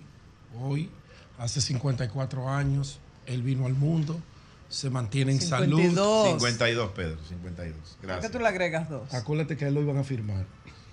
hoy, 0.60 0.90
hace 1.38 1.60
54 1.60 2.48
años, 2.50 2.98
él 3.26 3.42
vino 3.42 3.66
al 3.66 3.74
mundo, 3.74 4.20
se 4.68 4.90
mantiene 4.90 5.32
en 5.32 5.40
52. 5.40 5.80
salud. 5.94 6.38
52, 6.40 6.90
Pedro, 6.92 7.18
52. 7.28 7.74
¿Por 7.76 8.00
qué 8.00 8.06
Gracias. 8.06 8.32
tú 8.32 8.38
le 8.38 8.48
agregas 8.48 8.88
dos? 8.90 9.12
Acuérdate 9.14 9.56
que 9.56 9.64
a 9.64 9.68
él 9.68 9.74
lo 9.74 9.82
iban 9.82 9.98
a 9.98 10.04
firmar. 10.04 10.44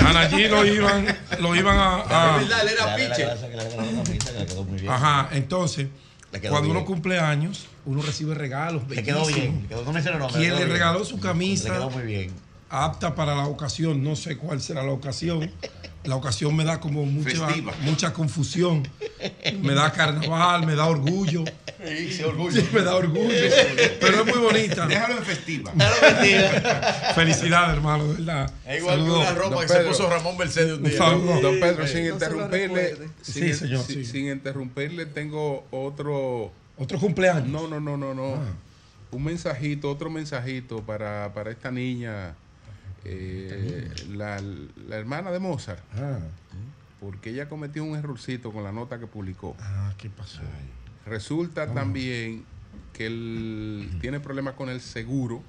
Anayí 0.00 0.49
lo 0.49 0.65
iban, 0.66 1.07
lo 1.41 1.55
iban 1.55 1.76
a, 1.78 1.94
a- 2.00 2.36
verdad, 2.39 2.68
era 2.68 2.97
piche. 2.97 4.89
Ajá, 4.89 5.28
entonces, 5.33 5.89
cuando 6.42 6.62
bien. 6.62 6.76
uno 6.76 6.84
cumple 6.84 7.18
años, 7.20 7.66
uno 7.84 8.02
recibe 8.02 8.34
regalos. 8.34 8.83
Le 8.89 9.02
quedó 9.02 9.25
bien, 9.26 9.62
le 9.62 9.68
quedó- 9.68 9.84
no 9.84 9.92
mencione 9.92 10.18
nombre, 10.18 10.36
Quien 10.39 10.50
le 10.50 10.57
le 10.57 10.57
quedó 10.57 10.66
bien. 10.66 10.78
regaló 10.78 11.05
su 11.05 11.20
camisa. 11.20 11.68
Le 11.68 11.75
quedó 11.75 11.91
muy 11.91 12.02
bien. 12.02 12.33
Apta 12.69 13.15
para 13.15 13.35
la 13.35 13.47
ocasión, 13.47 14.03
no 14.03 14.17
sé 14.17 14.36
cuál 14.36 14.61
será 14.61 14.83
la 14.83 14.93
ocasión. 14.93 15.51
La 16.05 16.15
ocasión 16.17 16.55
me 16.55 16.65
da 16.65 16.78
como 16.81 17.05
mucha, 17.05 17.47
Festiva. 17.47 17.73
mucha 17.83 18.12
confusión. 18.12 18.86
Me 19.61 19.75
da 19.75 19.93
carnaval, 19.93 20.65
me 20.65 20.75
da 20.77 20.86
orgullo. 20.86 21.45
Sí, 21.85 22.23
orgullo. 22.23 22.61
Sí, 22.61 22.69
me 22.73 22.83
da 22.83 22.95
orgullo. 22.95 23.28
Pero 24.01 24.20
es 24.23 24.27
muy 24.27 24.39
bonita. 24.39 24.86
Déjalo 24.86 25.17
en 25.19 25.25
festiva. 25.25 25.73
Felicidades, 27.15 27.77
hermano, 27.77 28.05
de 28.09 28.15
verdad. 28.15 28.51
Es 28.67 28.78
igual 28.81 29.05
que 29.05 29.11
una 29.11 29.33
ropa 29.33 29.51
Don 29.57 29.61
que 29.62 29.69
se 29.69 29.81
puso 29.81 30.09
Ramón 30.11 30.36
Mercedes 30.36 30.78
un 30.78 30.85
día. 30.85 30.99
Don 30.99 31.61
Pedro, 31.61 31.86
sin 31.86 32.07
no 32.09 32.15
interrumpirle, 32.15 32.97
sin, 33.23 33.35
Sí, 33.49 33.55
señor, 33.55 33.85
sin- 33.85 33.97
sí. 33.97 34.05
sin 34.05 34.28
interrumpirle, 34.31 35.07
tengo 35.07 35.67
otro. 35.70 36.53
¿Otro 36.78 36.99
cumpleaños? 36.99 37.45
Ah. 37.47 37.49
No, 37.49 37.69
no, 37.69 37.81
no, 37.81 37.97
no, 37.97 38.15
no. 38.15 38.39
Un 39.12 39.25
mensajito, 39.25 39.91
otro 39.91 40.11
mensajito 40.11 40.83
para, 40.83 41.33
para 41.33 41.51
esta 41.51 41.70
niña, 41.70 42.35
eh, 43.09 43.91
la, 44.10 44.41
la 44.89 44.97
hermana 44.97 45.31
de 45.31 45.39
Mozart. 45.39 45.83
Ah. 45.94 46.18
Porque 47.01 47.31
ella 47.31 47.49
cometió 47.49 47.85
un 47.85 47.97
errorcito 47.97 48.52
con 48.52 48.65
la 48.65 48.73
nota 48.73 48.99
que 48.99 49.07
publicó. 49.07 49.57
Ah, 49.60 49.93
¿qué 49.99 50.09
pasó? 50.10 50.41
Resulta 51.05 51.73
también 51.73 52.44
que 52.93 53.07
él 53.07 53.99
tiene 54.01 54.18
problemas 54.20 54.55
con 54.55 54.68
el 54.70 54.81
seguro. 54.81 55.43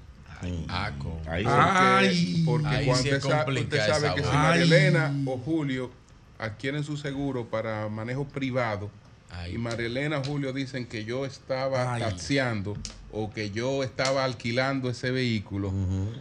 Ah, 0.68 0.92
Porque, 0.96 1.28
Ay. 1.48 2.42
porque 2.46 2.66
Ahí 2.68 2.86
cuando 2.86 3.02
sí 3.02 3.08
usted, 3.08 3.16
es 3.16 3.22
sa- 3.24 3.44
complicada 3.44 3.82
usted 3.96 4.00
sabe 4.08 4.14
que 4.14 4.22
si. 4.28 4.36
María. 4.36 4.62
Elena 4.62 5.12
o 5.26 5.36
Julio 5.38 5.90
adquieren 6.38 6.84
su 6.84 6.96
seguro 6.96 7.46
para 7.46 7.88
manejo 7.88 8.24
privado 8.28 8.88
Ay. 9.30 9.54
y 9.54 9.58
María 9.58 9.86
Elena 9.86 10.18
o 10.18 10.24
Julio 10.24 10.52
dicen 10.52 10.86
que 10.86 11.04
yo 11.04 11.24
estaba 11.26 11.94
Ay. 11.94 12.02
taxiando 12.02 12.76
o 13.12 13.30
que 13.32 13.50
yo 13.50 13.82
estaba 13.82 14.24
alquilando 14.24 14.90
ese 14.90 15.10
vehículo, 15.10 15.72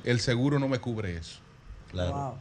el 0.03 0.19
seguro 0.19 0.59
no 0.59 0.67
me 0.67 0.79
cubre 0.79 1.17
eso. 1.17 1.39
Claro. 1.91 2.11
Wow. 2.13 2.37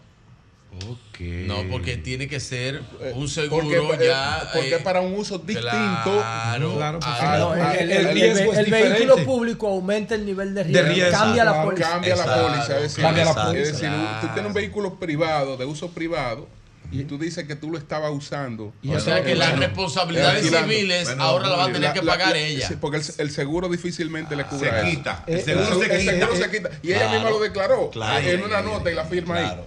Ok. 0.93 1.21
No, 1.47 1.63
porque 1.71 1.97
tiene 1.97 2.29
que 2.29 2.39
ser 2.39 2.83
un 3.15 3.29
seguro 3.29 3.67
Porque, 3.87 4.05
eh, 4.05 4.09
ya. 4.09 4.51
porque 4.53 4.75
eh, 4.75 4.79
para 4.81 5.01
un 5.01 5.15
uso 5.15 5.39
distinto. 5.39 5.71
Claro, 5.71 6.75
Claro, 6.75 6.99
porque 7.01 7.39
No, 7.39 7.55
el, 7.55 7.79
el- 7.79 7.91
el- 7.93 8.07
el 8.09 8.15
riesgo 8.15 8.53
el 8.53 8.59
es 8.67 8.71
vehículo 8.71 9.17
público 9.25 9.69
aumenta 9.69 10.15
el 10.15 10.27
nivel 10.27 10.55
de 10.55 10.65
De 10.65 10.83
riesgo. 10.83 10.95
riesgo, 10.95 11.19
Cambia 11.19 11.45
la 11.45 11.63
póliza. 11.63 11.89
Cambia 11.91 12.17
la 12.17 12.25
póliza. 12.25 12.77
Es 12.81 12.97
decir, 12.97 13.05
es 13.07 13.73
decir, 13.73 13.91
tú 14.21 14.27
tienes 14.35 14.47
un 14.47 14.53
vehículo 14.53 14.95
privado, 14.99 15.57
de 15.57 15.65
uso 15.65 15.91
privado, 15.93 16.47
y 16.91 17.05
tú 17.05 17.19
dices 17.19 17.47
que 17.47 17.57
tú 17.57 17.71
lo 17.71 17.79
estabas 17.79 18.11
usando. 18.13 18.73
o 18.87 19.01
sea 19.01 19.25
que 19.25 19.35
las 19.35 19.59
responsabilidades 19.59 20.49
civiles 20.49 21.09
ahora 21.19 21.49
las 21.49 21.59
va 21.59 21.65
a 21.67 21.73
tener 21.73 21.93
que 21.93 22.03
pagar 22.03 22.37
ella. 22.37 22.69
porque 22.81 23.01
el, 23.19 23.31
seguro 23.31 23.69
difícilmente 23.69 24.37
le 24.37 24.45
cubre 24.45 24.71
se 24.71 24.91
quita. 24.91 25.25
El 25.27 25.43
seguro, 25.43 25.81
se, 25.81 26.51
quita. 26.51 26.71
Y 26.83 26.93
ella 26.93 27.11
misma 27.11 27.31
lo 27.31 27.41
declaró 27.41 27.91
en 28.21 28.43
una 28.43 28.63
nota 28.63 28.91
y 28.91 28.95
la 28.95 29.05
firma 29.05 29.37
ahí. 29.37 29.61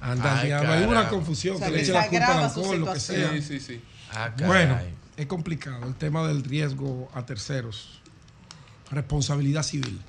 Anda, 0.00 0.40
hay 0.40 0.84
una 0.84 1.08
confusión, 1.08 1.58
que 1.58 1.70
le 1.70 1.82
eche 1.82 1.92
la 1.92 2.08
culpa 2.08 2.38
al 2.38 2.44
alcohol, 2.44 2.80
lo 2.80 2.92
que 2.92 3.00
sea. 3.00 3.32
Sí, 3.32 3.42
sí, 3.42 3.60
sí. 3.60 3.80
Ah, 4.12 4.32
bueno, 4.44 4.78
es 5.16 5.26
complicado 5.26 5.86
el 5.86 5.94
tema 5.94 6.26
del 6.26 6.42
riesgo 6.42 7.10
a 7.14 7.24
terceros. 7.24 8.00
Responsabilidad 8.90 9.62
civil. 9.62 10.00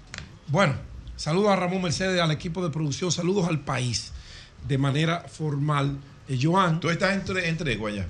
Bueno, 0.47 0.73
saludos 1.15 1.51
a 1.51 1.55
Ramón 1.55 1.83
Mercedes, 1.83 2.19
al 2.19 2.31
equipo 2.31 2.63
de 2.63 2.71
producción, 2.71 3.11
saludos 3.11 3.47
al 3.47 3.59
país 3.59 4.11
de 4.67 4.77
manera 4.77 5.25
formal. 5.27 5.97
Eh, 6.31 6.39
Joan. 6.41 6.79
¿Tú 6.79 6.89
estás 6.89 7.13
entre, 7.13 7.49
en 7.49 7.57
tregua 7.57 7.91
ya? 7.91 8.07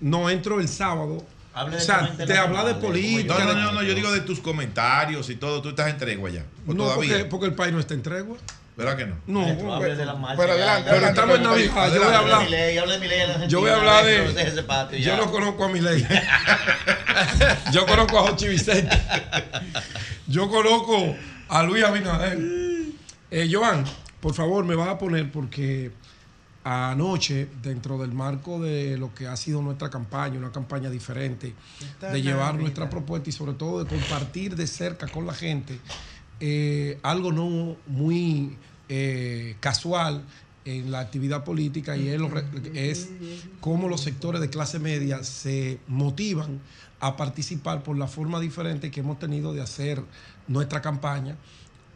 No, 0.00 0.28
entro 0.28 0.60
el 0.60 0.68
sábado. 0.68 1.24
o 1.54 1.80
sea, 1.80 2.12
te 2.16 2.36
habla 2.36 2.64
de 2.64 2.74
política. 2.74 3.44
No, 3.44 3.54
no, 3.54 3.72
no, 3.72 3.82
yo 3.82 3.94
digo 3.94 4.10
de 4.10 4.20
tus 4.20 4.40
comentarios 4.40 5.30
y 5.30 5.36
todo. 5.36 5.62
¿Tú 5.62 5.68
estás 5.70 5.88
en 5.88 5.98
tregua 5.98 6.30
ya? 6.30 6.44
no, 6.66 6.74
todavía? 6.74 7.28
Porque, 7.28 7.46
el 7.46 7.54
país 7.54 7.72
no 7.72 7.78
está 7.78 7.94
en 7.94 8.02
tregua. 8.02 8.36
¿Verdad 8.76 8.96
que 8.96 9.06
no? 9.06 9.16
No, 9.26 9.78
pero, 9.80 9.96
de 9.96 10.04
la 10.04 10.14
marcha, 10.14 10.36
pero 10.40 10.52
adelante, 10.52 10.90
pero 10.92 11.06
estamos 11.06 11.36
en 11.36 11.42
Navidad. 11.42 11.92
Yo 11.92 12.00
voy 12.00 12.12
a 12.12 12.18
hablar. 12.18 13.48
Yo 13.48 13.60
voy 13.60 13.70
a 13.70 13.76
hablar 13.76 14.04
de. 14.04 15.00
Yo 15.00 15.16
no 15.16 15.30
conozco 15.30 15.64
a 15.64 15.68
mi 15.68 15.80
ley. 15.80 16.06
yo 17.72 17.86
conozco 17.86 18.18
a 18.18 18.22
Jochi 18.22 18.48
Vicente. 18.48 18.96
Yo 20.26 20.48
conozco 20.48 21.16
a 21.48 21.62
Luis 21.62 21.84
Abinader. 21.84 22.38
Eh, 23.30 23.48
Joan, 23.50 23.84
por 24.20 24.34
favor, 24.34 24.64
me 24.64 24.76
vas 24.76 24.88
a 24.88 24.98
poner 24.98 25.30
porque 25.30 25.90
anoche, 26.68 27.48
dentro 27.62 27.96
del 27.98 28.12
marco 28.12 28.60
de 28.60 28.98
lo 28.98 29.14
que 29.14 29.26
ha 29.26 29.36
sido 29.36 29.62
nuestra 29.62 29.88
campaña, 29.88 30.38
una 30.38 30.52
campaña 30.52 30.90
diferente, 30.90 31.54
de 32.00 32.22
llevar 32.22 32.56
nuestra 32.56 32.90
propuesta 32.90 33.30
y 33.30 33.32
sobre 33.32 33.54
todo 33.54 33.82
de 33.82 33.88
compartir 33.88 34.54
de 34.54 34.66
cerca 34.66 35.08
con 35.08 35.26
la 35.26 35.32
gente 35.32 35.78
eh, 36.40 36.98
algo 37.02 37.32
no 37.32 37.76
muy 37.86 38.56
eh, 38.88 39.56
casual 39.60 40.24
en 40.64 40.92
la 40.92 41.00
actividad 41.00 41.42
política 41.42 41.96
y 41.96 42.08
es, 42.08 42.20
es 42.74 43.08
cómo 43.60 43.88
los 43.88 44.02
sectores 44.02 44.40
de 44.40 44.50
clase 44.50 44.78
media 44.78 45.24
se 45.24 45.78
motivan 45.88 46.60
a 47.00 47.16
participar 47.16 47.82
por 47.82 47.96
la 47.96 48.06
forma 48.06 48.40
diferente 48.40 48.90
que 48.90 49.00
hemos 49.00 49.18
tenido 49.18 49.52
de 49.52 49.62
hacer 49.62 50.02
nuestra 50.46 50.82
campaña. 50.82 51.36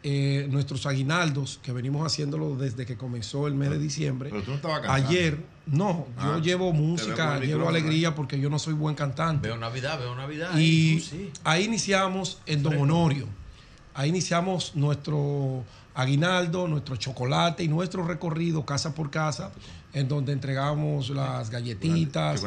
Eh, 0.05 0.47
nuestros 0.51 0.85
aguinaldos, 0.85 1.61
que 1.63 1.71
venimos 1.71 2.05
haciéndolo 2.05 2.57
desde 2.57 2.85
que 2.85 2.97
comenzó 2.97 3.47
el 3.47 3.55
mes 3.55 3.69
de 3.69 3.79
diciembre. 3.79 4.31
Pero 4.31 4.43
tú 4.43 4.51
no 4.51 4.57
estabas 4.57 4.81
Ayer, 4.89 5.39
no, 5.65 6.07
yo 6.21 6.33
ah, 6.33 6.39
llevo 6.43 6.73
música, 6.73 7.39
llevo 7.39 7.69
alegría 7.69 8.13
porque 8.13 8.37
yo 8.37 8.49
no 8.49 8.59
soy 8.59 8.73
buen 8.73 8.95
cantante. 8.95 9.47
Veo 9.47 9.57
Navidad, 9.57 9.97
veo 9.97 10.13
Navidad. 10.13 10.57
Y 10.57 11.31
ahí 11.45 11.63
iniciamos 11.63 12.41
en 12.45 12.63
Don 12.63 12.77
Honorio. 12.77 13.29
Ahí 13.93 14.09
iniciamos 14.09 14.75
nuestro 14.75 15.63
aguinaldo, 15.95 16.67
nuestro 16.67 16.95
chocolate 16.95 17.63
y 17.63 17.67
nuestro 17.67 18.05
recorrido 18.05 18.65
casa 18.65 18.93
por 18.93 19.09
casa, 19.09 19.51
en 19.93 20.07
donde 20.07 20.33
entregamos 20.33 21.11
las 21.11 21.49
galletitas, 21.49 22.43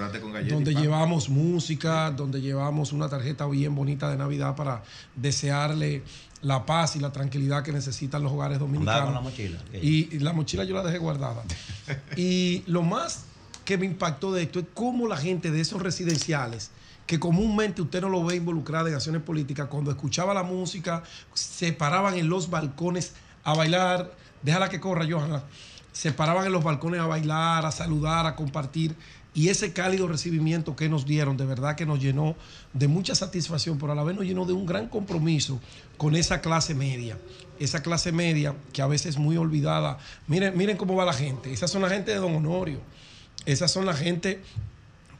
donde 0.48 0.74
llevamos 0.74 1.28
música, 1.28 2.10
donde 2.10 2.40
llevamos 2.40 2.92
una 2.92 3.08
tarjeta 3.08 3.46
bien 3.46 3.74
bonita 3.74 4.10
de 4.10 4.16
Navidad 4.16 4.56
para 4.56 4.82
desearle 5.14 6.02
la 6.42 6.66
paz 6.66 6.96
y 6.96 7.00
la 7.00 7.12
tranquilidad 7.12 7.62
que 7.62 7.72
necesitan 7.72 8.22
los 8.22 8.32
hogares 8.32 8.58
dominicanos. 8.58 9.12
la 9.12 9.20
mochila. 9.20 9.58
Y, 9.72 10.18
la 10.18 10.32
mochila 10.32 10.64
yo 10.64 10.74
la 10.74 10.82
dejé 10.82 10.98
guardada. 10.98 11.42
y 12.16 12.62
lo 12.66 12.82
más 12.82 13.24
que 13.64 13.78
me 13.78 13.86
impactó 13.86 14.32
de 14.32 14.42
esto 14.42 14.60
es 14.60 14.66
cómo 14.74 15.08
la 15.08 15.16
gente 15.16 15.50
de 15.50 15.60
esos 15.60 15.82
residenciales 15.82 16.70
que 17.06 17.20
comúnmente 17.20 17.82
usted 17.82 18.00
no 18.00 18.08
lo 18.08 18.24
ve 18.24 18.36
involucrada 18.36 18.88
en 18.88 18.96
acciones 18.96 19.22
políticas, 19.22 19.68
cuando 19.68 19.90
escuchaba 19.90 20.34
la 20.34 20.42
música, 20.42 21.04
se 21.34 21.72
paraban 21.72 22.14
en 22.14 22.28
los 22.28 22.50
balcones 22.50 23.14
a 23.44 23.54
bailar, 23.54 24.12
déjala 24.42 24.68
que 24.68 24.80
corra, 24.80 25.06
Johanna, 25.08 25.44
se 25.92 26.12
paraban 26.12 26.46
en 26.46 26.52
los 26.52 26.64
balcones 26.64 27.00
a 27.00 27.06
bailar, 27.06 27.64
a 27.64 27.70
saludar, 27.70 28.26
a 28.26 28.34
compartir. 28.34 28.94
Y 29.36 29.50
ese 29.50 29.74
cálido 29.74 30.08
recibimiento 30.08 30.74
que 30.76 30.88
nos 30.88 31.04
dieron, 31.04 31.36
de 31.36 31.44
verdad 31.44 31.76
que 31.76 31.84
nos 31.84 32.00
llenó 32.00 32.36
de 32.72 32.88
mucha 32.88 33.14
satisfacción, 33.14 33.76
pero 33.76 33.92
a 33.92 33.94
la 33.94 34.02
vez 34.02 34.16
nos 34.16 34.24
llenó 34.24 34.46
de 34.46 34.54
un 34.54 34.64
gran 34.64 34.88
compromiso 34.88 35.60
con 35.98 36.16
esa 36.16 36.40
clase 36.40 36.74
media. 36.74 37.18
Esa 37.58 37.82
clase 37.82 38.12
media 38.12 38.56
que 38.72 38.80
a 38.80 38.86
veces 38.86 39.08
es 39.08 39.18
muy 39.18 39.36
olvidada. 39.36 39.98
Miren, 40.26 40.56
miren 40.56 40.78
cómo 40.78 40.96
va 40.96 41.04
la 41.04 41.12
gente. 41.12 41.52
Esas 41.52 41.70
son 41.70 41.82
la 41.82 41.90
gente 41.90 42.12
de 42.12 42.16
Don 42.16 42.34
Honorio. 42.34 42.80
Esas 43.44 43.70
son 43.70 43.84
la 43.84 43.92
gente 43.92 44.40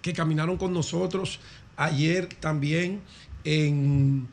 que 0.00 0.14
caminaron 0.14 0.56
con 0.56 0.72
nosotros 0.72 1.38
ayer 1.76 2.26
también 2.40 3.02
en, 3.44 4.28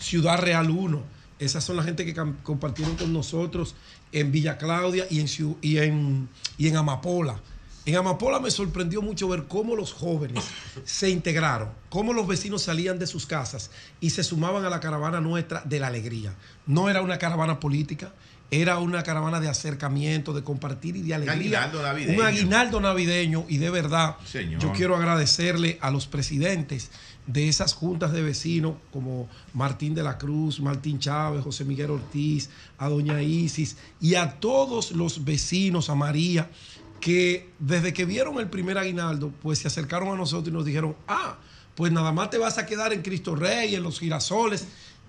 Ciudad 0.00 0.40
Real 0.40 0.68
1. 0.68 1.00
Esas 1.38 1.62
son 1.62 1.76
la 1.76 1.84
gente 1.84 2.04
que 2.04 2.14
compartieron 2.42 2.96
con 2.96 3.12
nosotros 3.12 3.76
en 4.10 4.32
Villa 4.32 4.58
Claudia 4.58 5.06
y 5.08 5.20
en, 5.20 5.28
y 5.62 5.78
en, 5.78 6.28
y 6.58 6.66
en 6.66 6.76
Amapola. 6.76 7.40
En 7.86 7.96
Amapola 7.96 8.40
me 8.40 8.50
sorprendió 8.50 9.02
mucho 9.02 9.28
ver 9.28 9.44
cómo 9.46 9.76
los 9.76 9.92
jóvenes 9.92 10.44
se 10.84 11.10
integraron, 11.10 11.68
cómo 11.90 12.14
los 12.14 12.26
vecinos 12.26 12.62
salían 12.62 12.98
de 12.98 13.06
sus 13.06 13.26
casas 13.26 13.70
y 14.00 14.10
se 14.10 14.24
sumaban 14.24 14.64
a 14.64 14.70
la 14.70 14.80
caravana 14.80 15.20
nuestra 15.20 15.62
de 15.66 15.80
la 15.80 15.88
alegría. 15.88 16.34
No 16.66 16.88
era 16.88 17.02
una 17.02 17.18
caravana 17.18 17.60
política, 17.60 18.14
era 18.50 18.78
una 18.78 19.02
caravana 19.02 19.40
de 19.40 19.48
acercamiento, 19.48 20.32
de 20.32 20.42
compartir 20.42 20.96
y 20.96 21.02
de 21.02 21.14
alegría. 21.14 21.70
Un 22.20 22.22
aguinaldo 22.22 22.80
navideño. 22.80 23.44
Y 23.48 23.58
de 23.58 23.68
verdad, 23.68 24.16
yo 24.58 24.72
quiero 24.72 24.96
agradecerle 24.96 25.78
a 25.80 25.90
los 25.90 26.06
presidentes 26.06 26.90
de 27.26 27.48
esas 27.48 27.72
juntas 27.72 28.12
de 28.12 28.22
vecinos 28.22 28.74
como 28.92 29.28
Martín 29.54 29.94
de 29.94 30.02
la 30.02 30.18
Cruz, 30.18 30.60
Martín 30.60 30.98
Chávez, 30.98 31.42
José 31.42 31.64
Miguel 31.64 31.90
Ortiz, 31.90 32.50
a 32.78 32.88
Doña 32.88 33.22
Isis 33.22 33.76
y 34.00 34.14
a 34.14 34.38
todos 34.40 34.92
los 34.92 35.24
vecinos, 35.24 35.88
a 35.88 35.94
María, 35.94 36.50
que 37.04 37.50
desde 37.58 37.92
que 37.92 38.06
vieron 38.06 38.38
el 38.40 38.48
primer 38.48 38.78
aguinaldo, 38.78 39.30
pues 39.42 39.58
se 39.58 39.68
acercaron 39.68 40.08
a 40.08 40.16
nosotros 40.16 40.48
y 40.48 40.52
nos 40.52 40.64
dijeron, 40.64 40.96
ah, 41.06 41.36
pues 41.74 41.92
nada 41.92 42.12
más 42.12 42.30
te 42.30 42.38
vas 42.38 42.56
a 42.56 42.64
quedar 42.64 42.94
en 42.94 43.02
Cristo 43.02 43.34
Rey, 43.34 43.74
en 43.74 43.82
los 43.82 44.00
girasoles, 44.00 44.66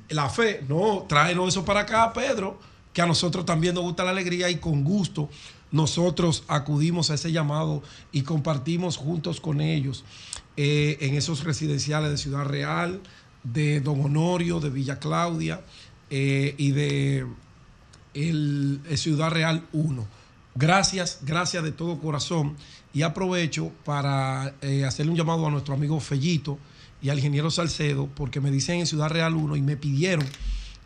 la 0.09 0.29
fe. 0.29 0.65
No, 0.67 1.05
tráenos 1.07 1.47
eso 1.47 1.63
para 1.63 1.81
acá, 1.81 2.11
Pedro 2.11 2.59
que 2.95 3.01
a 3.01 3.05
nosotros 3.05 3.45
también 3.45 3.75
nos 3.75 3.83
gusta 3.83 4.05
la 4.05 4.11
alegría 4.11 4.49
y 4.49 4.55
con 4.55 4.85
gusto 4.85 5.29
nosotros 5.69 6.45
acudimos 6.47 7.11
a 7.11 7.15
ese 7.15 7.33
llamado 7.33 7.83
y 8.13 8.21
compartimos 8.21 8.95
juntos 8.95 9.41
con 9.41 9.59
ellos 9.59 10.05
eh, 10.55 10.97
en 11.01 11.15
esos 11.15 11.43
residenciales 11.43 12.09
de 12.09 12.17
Ciudad 12.17 12.45
Real, 12.45 13.01
de 13.43 13.81
Don 13.81 13.99
Honorio, 13.99 14.61
de 14.61 14.69
Villa 14.69 14.97
Claudia 14.97 15.61
eh, 16.09 16.55
y 16.57 16.71
de 16.71 17.27
el, 18.13 18.79
Ciudad 18.95 19.29
Real 19.29 19.65
1. 19.73 20.07
Gracias, 20.57 21.19
gracias 21.23 21.63
de 21.63 21.73
todo 21.73 21.99
corazón. 21.99 22.55
Y 22.93 23.01
aprovecho 23.01 23.73
para 23.83 24.55
eh, 24.61 24.85
hacerle 24.85 25.11
un 25.11 25.17
llamado 25.17 25.45
a 25.45 25.51
nuestro 25.51 25.73
amigo 25.73 25.99
Fellito 25.99 26.57
y 27.01 27.09
al 27.09 27.17
ingeniero 27.17 27.51
Salcedo, 27.51 28.07
porque 28.15 28.39
me 28.39 28.51
dicen 28.51 28.79
en 28.79 28.87
Ciudad 28.87 29.09
Real 29.09 29.35
1 29.35 29.57
y 29.57 29.61
me 29.61 29.75
pidieron 29.75 30.25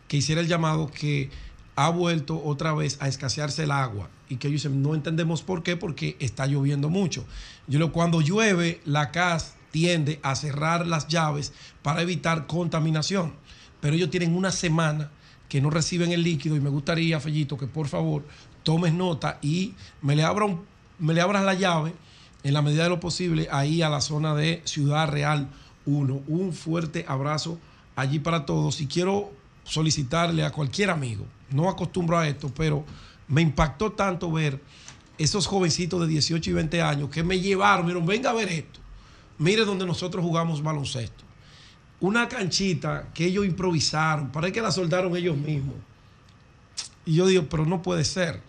que 0.08 0.16
hiciera 0.16 0.40
el 0.40 0.48
llamado 0.48 0.90
que 0.90 1.30
ha 1.76 1.88
vuelto 1.88 2.42
otra 2.44 2.74
vez 2.74 2.98
a 3.00 3.06
escasearse 3.06 3.62
el 3.62 3.70
agua 3.70 4.10
y 4.28 4.36
que 4.36 4.48
ellos 4.48 4.64
dicen, 4.64 4.82
no 4.82 4.96
entendemos 4.96 5.42
por 5.42 5.62
qué, 5.62 5.76
porque 5.76 6.16
está 6.18 6.46
lloviendo 6.46 6.90
mucho. 6.90 7.24
Yo 7.68 7.92
cuando 7.92 8.20
llueve, 8.20 8.80
la 8.84 9.12
CAS 9.12 9.54
tiende 9.70 10.18
a 10.24 10.34
cerrar 10.34 10.84
las 10.84 11.06
llaves 11.06 11.52
para 11.82 12.02
evitar 12.02 12.48
contaminación, 12.48 13.34
pero 13.80 13.94
ellos 13.94 14.10
tienen 14.10 14.34
una 14.34 14.50
semana 14.50 15.12
que 15.48 15.60
no 15.60 15.68
reciben 15.68 16.12
el 16.12 16.22
líquido 16.22 16.56
y 16.56 16.60
me 16.60 16.70
gustaría, 16.70 17.18
Fellito, 17.18 17.58
que 17.58 17.66
por 17.66 17.88
favor 17.88 18.24
tomes 18.70 18.94
nota 18.94 19.40
y 19.42 19.74
me 20.00 20.14
le, 20.14 20.22
abra 20.22 20.46
me 21.00 21.12
le 21.12 21.20
abras 21.20 21.44
la 21.44 21.54
llave 21.54 21.92
en 22.44 22.54
la 22.54 22.62
medida 22.62 22.84
de 22.84 22.90
lo 22.90 23.00
posible 23.00 23.48
ahí 23.50 23.82
a 23.82 23.88
la 23.88 24.00
zona 24.00 24.36
de 24.36 24.62
Ciudad 24.64 25.08
Real 25.08 25.48
1. 25.86 26.22
Un 26.28 26.52
fuerte 26.52 27.04
abrazo 27.08 27.58
allí 27.96 28.20
para 28.20 28.46
todos 28.46 28.80
y 28.80 28.86
quiero 28.86 29.32
solicitarle 29.64 30.44
a 30.44 30.52
cualquier 30.52 30.90
amigo 30.90 31.26
no 31.50 31.68
acostumbro 31.68 32.16
a 32.16 32.28
esto, 32.28 32.48
pero 32.56 32.84
me 33.26 33.42
impactó 33.42 33.90
tanto 33.90 34.30
ver 34.30 34.60
esos 35.18 35.48
jovencitos 35.48 36.00
de 36.00 36.06
18 36.06 36.48
y 36.48 36.52
20 36.52 36.80
años 36.80 37.10
que 37.10 37.24
me 37.24 37.40
llevaron, 37.40 37.86
miren, 37.86 38.06
venga 38.06 38.30
a 38.30 38.34
ver 38.34 38.50
esto. 38.50 38.78
Mire 39.38 39.64
donde 39.64 39.84
nosotros 39.84 40.24
jugamos 40.24 40.62
baloncesto. 40.62 41.24
Una 41.98 42.28
canchita 42.28 43.08
que 43.12 43.26
ellos 43.26 43.44
improvisaron, 43.44 44.30
parece 44.30 44.52
que 44.52 44.62
la 44.62 44.70
soldaron 44.70 45.16
ellos 45.16 45.36
mismos. 45.36 45.74
Y 47.04 47.14
yo 47.14 47.26
digo, 47.26 47.46
pero 47.50 47.66
no 47.66 47.82
puede 47.82 48.04
ser. 48.04 48.40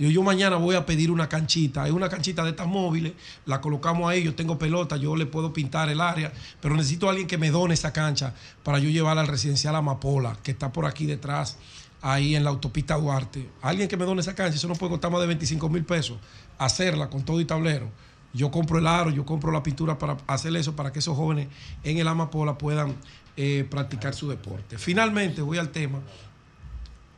Yo, 0.00 0.08
yo 0.08 0.22
mañana 0.22 0.56
voy 0.56 0.76
a 0.76 0.86
pedir 0.86 1.10
una 1.10 1.28
canchita. 1.28 1.86
Es 1.86 1.92
una 1.92 2.08
canchita 2.08 2.42
de 2.42 2.50
estas 2.50 2.66
móviles, 2.66 3.12
la 3.44 3.60
colocamos 3.60 4.10
ahí, 4.10 4.22
yo 4.22 4.34
tengo 4.34 4.58
pelota, 4.58 4.96
yo 4.96 5.14
le 5.14 5.26
puedo 5.26 5.52
pintar 5.52 5.90
el 5.90 6.00
área, 6.00 6.32
pero 6.62 6.74
necesito 6.74 7.06
a 7.06 7.10
alguien 7.10 7.28
que 7.28 7.36
me 7.36 7.50
done 7.50 7.74
esa 7.74 7.92
cancha 7.92 8.32
para 8.62 8.78
yo 8.78 8.88
llevarla 8.88 9.20
al 9.20 9.28
residencial 9.28 9.76
Amapola, 9.76 10.38
que 10.42 10.52
está 10.52 10.72
por 10.72 10.86
aquí 10.86 11.04
detrás, 11.04 11.58
ahí 12.00 12.34
en 12.34 12.44
la 12.44 12.50
autopista 12.50 12.96
Duarte. 12.96 13.46
Alguien 13.60 13.88
que 13.88 13.98
me 13.98 14.06
done 14.06 14.22
esa 14.22 14.34
cancha, 14.34 14.56
eso 14.56 14.68
no 14.68 14.74
puede 14.74 14.92
costar 14.92 15.10
más 15.10 15.20
de 15.20 15.26
25 15.26 15.68
mil 15.68 15.84
pesos, 15.84 16.16
hacerla 16.56 17.10
con 17.10 17.22
todo 17.22 17.38
y 17.38 17.44
tablero. 17.44 17.90
Yo 18.32 18.50
compro 18.50 18.78
el 18.78 18.86
aro, 18.86 19.10
yo 19.10 19.26
compro 19.26 19.52
la 19.52 19.62
pintura 19.62 19.98
para 19.98 20.16
hacer 20.28 20.56
eso, 20.56 20.74
para 20.74 20.94
que 20.94 21.00
esos 21.00 21.14
jóvenes 21.14 21.48
en 21.84 21.98
el 21.98 22.08
Amapola 22.08 22.56
puedan 22.56 22.96
eh, 23.36 23.66
practicar 23.68 24.14
su 24.14 24.30
deporte. 24.30 24.78
Finalmente, 24.78 25.42
voy 25.42 25.58
al 25.58 25.68
tema. 25.68 25.98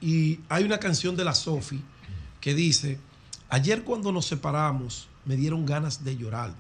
Y 0.01 0.41
hay 0.49 0.65
una 0.65 0.79
canción 0.79 1.15
de 1.15 1.25
la 1.25 1.33
Sofi 1.33 1.81
que 2.43 2.53
dice, 2.55 2.99
ayer 3.49 3.83
cuando 3.85 4.13
nos 4.13 4.27
separamos 4.27 5.09
me 5.25 5.37
dieron 5.37 5.65
ganas 5.65 6.05
de 6.05 6.17
llorar. 6.19 6.53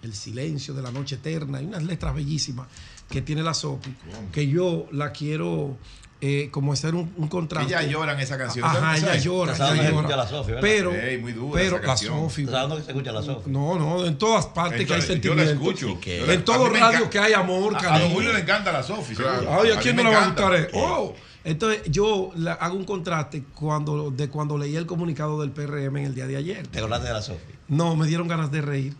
El 0.00 0.14
silencio 0.14 0.74
de 0.74 0.82
la 0.82 0.90
noche 0.92 1.16
eterna. 1.16 1.58
Hay 1.58 1.66
unas 1.66 1.82
letras 1.82 2.14
bellísimas 2.14 2.68
que 3.10 3.20
tiene 3.20 3.42
la 3.42 3.52
Sofi, 3.52 3.92
que 4.32 4.46
yo 4.48 4.86
la 4.92 5.10
quiero 5.10 5.76
eh, 6.20 6.48
como 6.52 6.72
hacer 6.72 6.94
un, 6.94 7.12
un 7.16 7.26
contraste. 7.28 7.72
Ella 7.74 7.82
llora 7.82 8.12
en 8.12 8.20
esa 8.20 8.38
canción. 8.38 8.64
Ajá, 8.64 8.96
ella 8.96 9.16
llora, 9.16 9.54
ella 9.54 10.06
que 10.06 10.16
la 10.16 10.60
pero, 10.60 10.94
Ey, 10.94 11.18
muy 11.18 11.32
dura 11.32 11.60
pero 11.60 11.76
esa 11.78 11.84
la. 11.86 12.12
Sofi. 12.14 12.42
¿Está 12.42 12.52
sabendo 12.58 12.76
que 12.76 12.82
se 12.84 12.90
escucha 12.92 13.12
la 13.12 13.22
Sofi? 13.22 13.50
No, 13.50 13.76
no, 13.78 14.04
en 14.06 14.16
todas 14.18 14.46
partes 14.46 14.86
que 14.86 14.94
hay 14.94 15.00
Entonces, 15.00 15.20
yo 15.20 15.34
la 15.34 15.44
sentimiento. 15.44 15.70
escucho. 15.80 15.98
La- 16.26 16.32
En 16.34 16.44
a 16.44 16.68
radios 16.80 17.02
enca- 17.02 17.08
que 17.10 17.18
hay 17.18 17.32
amor, 17.32 17.74
A- 17.74 17.78
A, 17.78 17.80
cariño. 17.82 18.04
don 18.04 18.12
Julio 18.14 18.32
le 18.32 18.40
encanta 18.40 18.72
la 18.72 18.82
Sofi. 18.84 19.14
Ay, 19.50 19.70
¿a 19.72 19.80
quién 19.80 19.96
me 19.96 20.04
no 20.04 20.10
le 20.10 20.16
va 20.16 20.22
a 20.22 20.26
gustar? 20.28 20.68
Oh. 20.74 21.14
Entonces, 21.44 21.82
yo 21.90 22.30
la- 22.36 22.54
hago 22.54 22.76
un 22.76 22.84
contraste 22.84 23.42
cuando, 23.54 24.10
de 24.10 24.28
cuando 24.28 24.58
leí 24.58 24.76
el 24.76 24.86
comunicado 24.86 25.40
del 25.40 25.50
PRM 25.50 25.96
en 26.00 26.06
el 26.06 26.14
día 26.14 26.26
de 26.26 26.36
ayer. 26.36 26.66
¿Te 26.66 26.78
acordaste 26.78 27.06
de 27.08 27.12
la 27.14 27.22
Sofi? 27.22 27.52
No, 27.68 27.96
me 27.96 28.06
dieron 28.06 28.28
ganas 28.28 28.50
de 28.50 28.60
reír. 28.60 28.94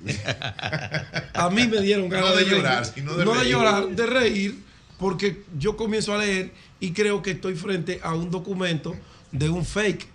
A 1.34 1.50
mí 1.50 1.66
me 1.66 1.80
dieron 1.80 2.08
ganas 2.08 2.30
No 2.30 2.36
de 2.36 2.44
reír. 2.44 2.56
llorar, 2.56 2.84
sino 2.86 3.14
de 3.14 3.24
no 3.24 3.32
reír. 3.34 3.44
de 3.44 3.50
llorar, 3.50 3.88
de 3.88 4.06
reír, 4.06 4.62
porque 4.98 5.44
yo 5.58 5.76
comienzo 5.76 6.14
a 6.14 6.18
leer 6.18 6.52
y 6.80 6.92
creo 6.92 7.22
que 7.22 7.32
estoy 7.32 7.54
frente 7.54 8.00
a 8.02 8.14
un 8.14 8.30
documento 8.30 8.94
de 9.32 9.48
un 9.48 9.64
fake. 9.64 10.06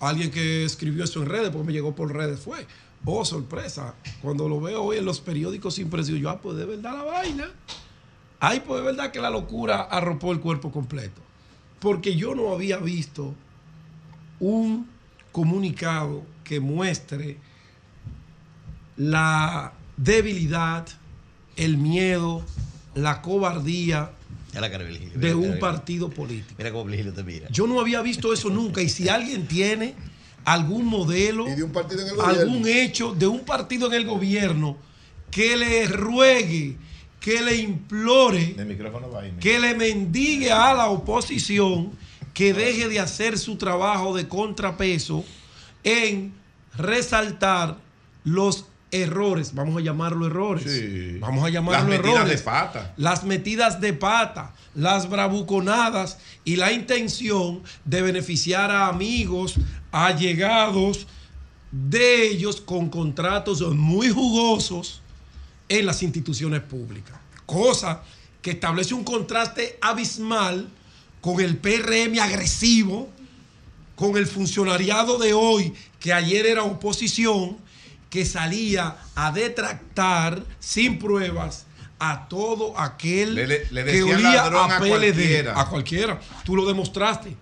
Alguien 0.00 0.30
que 0.30 0.64
escribió 0.64 1.04
eso 1.04 1.22
en 1.22 1.28
redes, 1.28 1.50
porque 1.50 1.66
me 1.66 1.72
llegó 1.72 1.94
por 1.94 2.12
redes, 2.12 2.40
fue. 2.40 2.66
Oh, 3.04 3.24
sorpresa. 3.24 3.94
Cuando 4.20 4.48
lo 4.48 4.60
veo 4.60 4.82
hoy 4.82 4.98
en 4.98 5.04
los 5.04 5.20
periódicos 5.20 5.78
impresos, 5.78 6.14
yo, 6.18 6.30
ah, 6.30 6.40
pues 6.40 6.56
de 6.56 6.64
verdad 6.64 6.92
la 6.94 7.02
vaina. 7.02 7.50
Ay, 8.40 8.62
pues 8.66 8.80
de 8.80 8.86
verdad 8.86 9.10
que 9.12 9.20
la 9.20 9.30
locura 9.30 9.82
arropó 9.82 10.32
el 10.32 10.40
cuerpo 10.40 10.70
completo. 10.72 11.20
Porque 11.82 12.14
yo 12.14 12.36
no 12.36 12.52
había 12.52 12.78
visto 12.78 13.34
un 14.38 14.86
comunicado 15.32 16.22
que 16.44 16.60
muestre 16.60 17.38
la 18.96 19.72
debilidad, 19.96 20.86
el 21.56 21.76
miedo, 21.78 22.44
la 22.94 23.20
cobardía 23.20 24.12
Ya 24.52 24.60
la 24.60 24.70
cara, 24.70 24.84
Virgilio. 24.84 25.10
de 25.18 25.18
Mira, 25.18 25.36
un 25.36 25.48
mira, 25.48 25.58
partido 25.58 26.08
político. 26.08 26.54
Mira 26.56 26.70
cómo 26.70 26.84
Virgilio 26.84 27.12
te 27.12 27.24
mira. 27.24 27.48
Yo 27.50 27.66
no 27.66 27.80
había 27.80 28.00
visto 28.00 28.32
eso 28.32 28.48
nunca. 28.48 28.80
Y 28.80 28.88
si 28.88 29.08
alguien 29.08 29.48
tiene 29.48 29.94
algún 30.44 30.86
modelo, 30.86 31.48
Y 31.48 31.54
de 31.56 31.62
un 31.64 31.72
partido 31.72 32.02
en 32.02 32.08
el 32.14 32.20
algún 32.20 32.68
hecho 32.68 33.12
de 33.12 33.26
un 33.26 33.40
partido 33.40 33.88
en 33.88 33.94
el 33.94 34.06
gobierno 34.06 34.76
que 35.32 35.56
le 35.56 35.86
ruegue, 35.88 36.76
que 37.22 37.40
le 37.40 37.56
implore, 37.56 38.56
que 39.40 39.58
le 39.60 39.74
mendigue 39.74 40.50
a 40.50 40.74
la 40.74 40.88
oposición 40.88 41.92
que 42.34 42.52
deje 42.52 42.88
de 42.88 42.98
hacer 42.98 43.38
su 43.38 43.56
trabajo 43.56 44.14
de 44.16 44.26
contrapeso 44.26 45.24
en 45.84 46.32
resaltar 46.76 47.76
los 48.24 48.66
errores, 48.90 49.54
vamos 49.54 49.76
a 49.76 49.80
llamarlo 49.80 50.26
errores, 50.26 50.64
Sí. 50.70 51.18
vamos 51.20 51.44
a 51.44 51.48
llamarlo 51.48 51.88
Las 51.88 51.98
metidas 51.98 52.28
de 52.28 52.38
pata. 52.38 52.94
las 52.96 53.24
metidas 53.24 53.80
de 53.80 53.92
pata, 53.92 54.54
las 54.74 55.08
bravuconadas 55.08 56.18
y 56.44 56.56
la 56.56 56.72
intención 56.72 57.62
de 57.84 58.02
beneficiar 58.02 58.70
a 58.70 58.88
amigos, 58.88 59.54
allegados 59.92 61.06
de 61.70 62.26
ellos 62.28 62.60
con 62.60 62.88
contratos 62.90 63.60
muy 63.74 64.08
jugosos 64.10 65.01
en 65.78 65.86
las 65.86 66.02
instituciones 66.02 66.60
públicas. 66.60 67.16
Cosa 67.46 68.02
que 68.40 68.50
establece 68.52 68.94
un 68.94 69.04
contraste 69.04 69.78
abismal 69.80 70.68
con 71.20 71.40
el 71.40 71.56
PRM 71.56 72.18
agresivo, 72.20 73.08
con 73.94 74.16
el 74.16 74.26
funcionariado 74.26 75.18
de 75.18 75.32
hoy, 75.32 75.72
que 76.00 76.12
ayer 76.12 76.46
era 76.46 76.64
oposición, 76.64 77.56
que 78.10 78.24
salía 78.26 78.96
a 79.14 79.32
detractar 79.32 80.44
sin 80.58 80.98
pruebas 80.98 81.66
a 81.98 82.26
todo 82.28 82.76
aquel 82.78 83.34
Le- 83.36 83.46
le- 83.46 83.84
que 83.84 84.02
olía 84.02 84.42
a 84.42 84.76
a 84.76 84.80
PLD. 84.80 84.88
cualquiera. 85.12 85.60
A 85.60 85.68
cualquiera. 85.68 86.20
Tú 86.44 86.56
lo 86.56 86.66
demostraste 86.66 87.36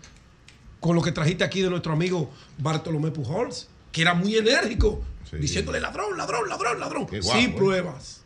con 0.78 0.94
lo 0.94 1.02
que 1.02 1.12
trajiste 1.12 1.42
aquí 1.44 1.62
de 1.62 1.70
nuestro 1.70 1.92
amigo 1.94 2.30
Bartolomé 2.58 3.10
Pujols, 3.10 3.68
que 3.90 4.02
era 4.02 4.14
muy 4.14 4.36
enérgico, 4.36 5.02
diciéndole 5.32 5.80
ladrón, 5.80 6.16
ladrón, 6.16 6.48
ladrón, 6.48 6.78
ladrón, 6.78 7.06
guapo, 7.06 7.32
sin 7.32 7.50
¿eh? 7.50 7.54
pruebas. 7.56 8.19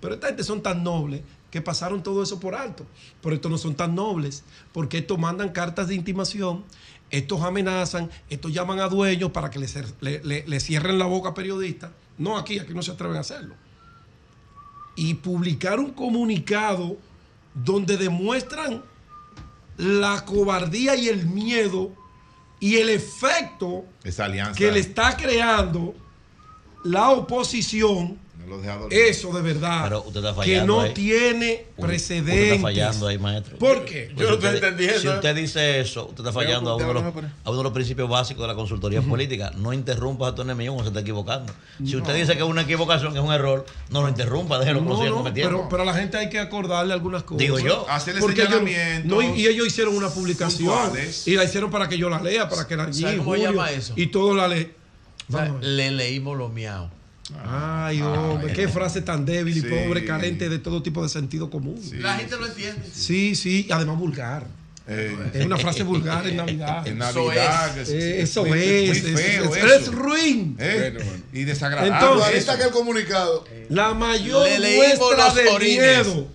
Pero 0.00 0.14
esta 0.14 0.28
gente 0.28 0.44
son 0.44 0.62
tan 0.62 0.84
nobles 0.84 1.22
que 1.50 1.60
pasaron 1.60 2.02
todo 2.02 2.22
eso 2.22 2.38
por 2.38 2.54
alto. 2.54 2.86
Pero 3.22 3.34
estos 3.34 3.50
no 3.50 3.58
son 3.58 3.74
tan 3.74 3.94
nobles, 3.94 4.44
porque 4.72 4.98
estos 4.98 5.18
mandan 5.18 5.50
cartas 5.50 5.88
de 5.88 5.94
intimación, 5.94 6.64
estos 7.10 7.42
amenazan, 7.42 8.10
estos 8.28 8.52
llaman 8.52 8.80
a 8.80 8.88
dueños 8.88 9.30
para 9.32 9.50
que 9.50 9.58
le, 9.58 10.60
cierren 10.60 10.98
la 10.98 11.06
boca 11.06 11.30
a 11.30 11.34
periodistas. 11.34 11.90
No 12.18 12.36
aquí, 12.36 12.58
aquí 12.58 12.74
no 12.74 12.82
se 12.82 12.92
atreven 12.92 13.16
a 13.16 13.20
hacerlo. 13.20 13.54
Y 14.94 15.14
publicar 15.14 15.78
un 15.78 15.92
comunicado 15.92 16.96
donde 17.54 17.96
demuestran 17.96 18.82
la 19.76 20.24
cobardía 20.24 20.96
y 20.96 21.08
el 21.08 21.26
miedo 21.26 21.92
y 22.60 22.76
el 22.76 22.90
efecto 22.90 23.84
Esa 24.02 24.24
alianza. 24.24 24.58
que 24.58 24.72
le 24.72 24.80
está 24.80 25.16
creando 25.16 25.94
la 26.84 27.10
oposición, 27.10 28.18
no 28.48 28.56
lo 28.56 28.62
deja 28.62 28.76
dormir. 28.76 28.98
eso 28.98 29.32
de 29.32 29.42
verdad, 29.42 29.80
Pero 29.84 30.02
usted 30.04 30.20
está 30.20 30.30
que 30.30 30.36
fallando 30.36 30.76
no 30.76 30.80
ahí. 30.82 30.94
tiene 30.94 31.64
Usted 31.70 31.82
precedentes. 31.86 32.50
está 32.52 32.62
fallando 32.62 33.06
ahí, 33.06 33.18
maestro. 33.18 33.58
¿Por 33.58 33.84
qué? 33.84 34.10
Pues 34.14 34.26
si 34.28 34.34
usted- 34.34 34.98
Si 35.00 35.08
usted 35.08 35.34
dice 35.34 35.80
eso, 35.80 36.06
usted 36.06 36.18
está 36.20 36.32
fallando 36.32 36.70
a 36.70 36.76
uno, 36.76 36.86
de 36.88 36.94
los, 36.94 37.02
a 37.02 37.50
uno 37.50 37.56
de 37.58 37.62
los 37.64 37.72
principios 37.72 38.08
básicos 38.08 38.42
de 38.42 38.48
la 38.48 38.54
consultoría 38.54 39.02
política. 39.02 39.52
No 39.56 39.72
interrumpa 39.72 40.28
a 40.28 40.34
tu 40.34 40.42
enemigo 40.42 40.74
cuando 40.74 40.90
se 40.90 40.96
está 40.96 41.00
equivocando. 41.00 41.52
Si 41.84 41.96
usted 41.96 42.14
dice 42.14 42.32
que 42.34 42.42
es 42.42 42.48
una 42.48 42.62
equivocación, 42.62 43.12
que 43.12 43.18
es 43.18 43.24
un 43.24 43.32
error, 43.32 43.66
no 43.90 44.02
lo 44.02 44.08
interrumpa, 44.08 44.58
déjelo 44.58 44.80
que 44.80 44.88
lo 44.88 44.96
No, 44.96 45.04
no, 45.04 45.14
cometiendo. 45.16 45.50
pero, 45.58 45.68
pero 45.68 45.82
a 45.82 45.86
la 45.86 45.94
gente 45.94 46.16
hay 46.16 46.28
que 46.30 46.38
acordarle 46.38 46.92
algunas 46.94 47.22
cosas. 47.22 47.38
Digo 47.38 47.58
yo. 47.58 47.86
Hacerle 47.88 48.20
Porque 48.20 48.42
ellos- 48.42 48.54
señalamientos 48.58 49.06
no, 49.24 49.34
y 49.36 49.46
ellos 49.46 49.66
hicieron 49.66 49.96
una 49.96 50.08
publicación 50.08 50.68
puntuales. 50.68 51.26
y 51.28 51.34
la 51.36 51.44
hicieron 51.44 51.70
para 51.70 51.88
que 51.88 51.98
yo 51.98 52.08
la 52.08 52.20
lea, 52.20 52.48
para 52.48 52.66
que 52.66 52.76
la 52.76 52.92
¿Sabe 52.92 53.18
cómo 53.18 53.30
Julio, 53.30 53.50
llama 53.50 53.70
eso? 53.70 53.92
Y 53.96 54.06
todo 54.08 54.34
la 54.34 54.48
lee. 54.48 54.72
O 55.28 55.32
sea, 55.32 55.54
le 55.60 55.90
leímos 55.90 56.38
lo 56.38 56.48
miau. 56.48 56.88
Ay, 57.46 58.00
hombre, 58.02 58.52
qué 58.52 58.68
frase 58.68 59.02
tan 59.02 59.24
débil 59.26 59.56
y 59.56 59.60
Sí. 59.60 59.66
pobre, 59.66 60.04
carente 60.04 60.48
de 60.48 60.58
todo 60.58 60.82
tipo 60.82 61.02
de 61.02 61.08
sentido 61.08 61.50
común. 61.50 61.80
La 62.00 62.14
gente 62.16 62.36
lo 62.36 62.46
entiende. 62.46 62.88
Sí, 62.92 63.34
sí, 63.34 63.66
y 63.68 63.72
además 63.72 63.98
vulgar. 63.98 64.46
es 65.34 65.44
una 65.44 65.58
frase 65.58 65.82
vulgar 65.82 66.26
en 66.26 66.36
Navidad. 66.42 66.86
En 66.86 66.96
Navidad. 66.98 67.76
es- 67.78 67.90
Eh, 67.90 68.22
es 68.22 68.30
eso 68.30 68.46
es. 68.46 68.48
muy 68.48 68.58
es- 68.58 69.02
feo 69.02 69.44
es- 69.54 69.56
eso. 69.56 69.66
es 69.74 69.92
ruin. 69.92 70.56
¿Eh? 70.58 70.96
Y 71.34 71.44
desagradable. 71.44 71.92
Entonces, 71.94 72.48
Ahorita 72.48 72.56
que 72.58 72.64
el 72.64 72.70
comunicado. 72.70 73.44
La 73.68 73.92
mayor 73.92 74.48
muestra 74.48 75.34
de 75.34 75.48
orines. 75.48 76.06
miedo. 76.06 76.28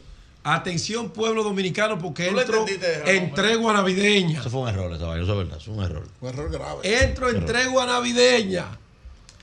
Atención, 0.46 1.10
pueblo 1.12 1.42
dominicano, 1.42 1.98
porque 1.98 2.28
entro 2.28 2.66
en 3.06 3.34
tregua 3.34 3.72
navideña. 3.74 4.42
Eso 4.42 4.50
fue 4.50 4.62
un 4.62 4.68
error, 4.70 4.94
esa 4.94 5.06
vaina, 5.06 5.24
eso 5.24 5.32
es 5.32 5.38
verdad, 5.38 5.58
eso 5.60 5.72
es 5.72 5.78
un 5.78 5.84
error. 5.86 6.08
Un 6.20 6.30
error 6.30 6.52
grave. 6.52 7.04
Entro 7.06 7.30
en 7.30 7.46
tregua 7.46 7.86
navideña. 7.86 8.66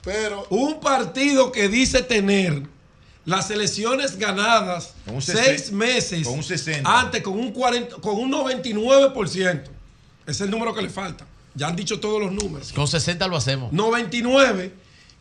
Pero. 0.03 0.47
Un 0.51 0.81
partido 0.81 1.53
que 1.53 1.69
dice 1.69 2.03
tener 2.03 2.63
las 3.25 3.51
elecciones 3.51 4.17
ganadas 4.19 4.95
Con 5.05 5.17
un 5.17 5.23
seis 5.23 5.71
meses 5.71 6.27
con 6.27 6.39
un 6.39 6.43
60. 6.43 7.01
antes 7.01 7.23
con 7.23 7.39
un 7.39 7.53
40, 7.53 7.97
con 7.97 8.17
un 8.17 8.33
99%. 8.33 9.63
Ese 9.63 9.65
es 10.27 10.41
el 10.41 10.51
número 10.51 10.75
que 10.75 10.83
le 10.83 10.91
falta. 10.91 11.27
Ya 11.55 11.67
han 11.69 11.77
dicho 11.77 12.01
todos 12.01 12.21
los 12.21 12.33
números. 12.33 12.73
Con 12.73 12.87
60 12.87 13.27
lo 13.27 13.37
hacemos. 13.37 13.73
99 13.73 14.73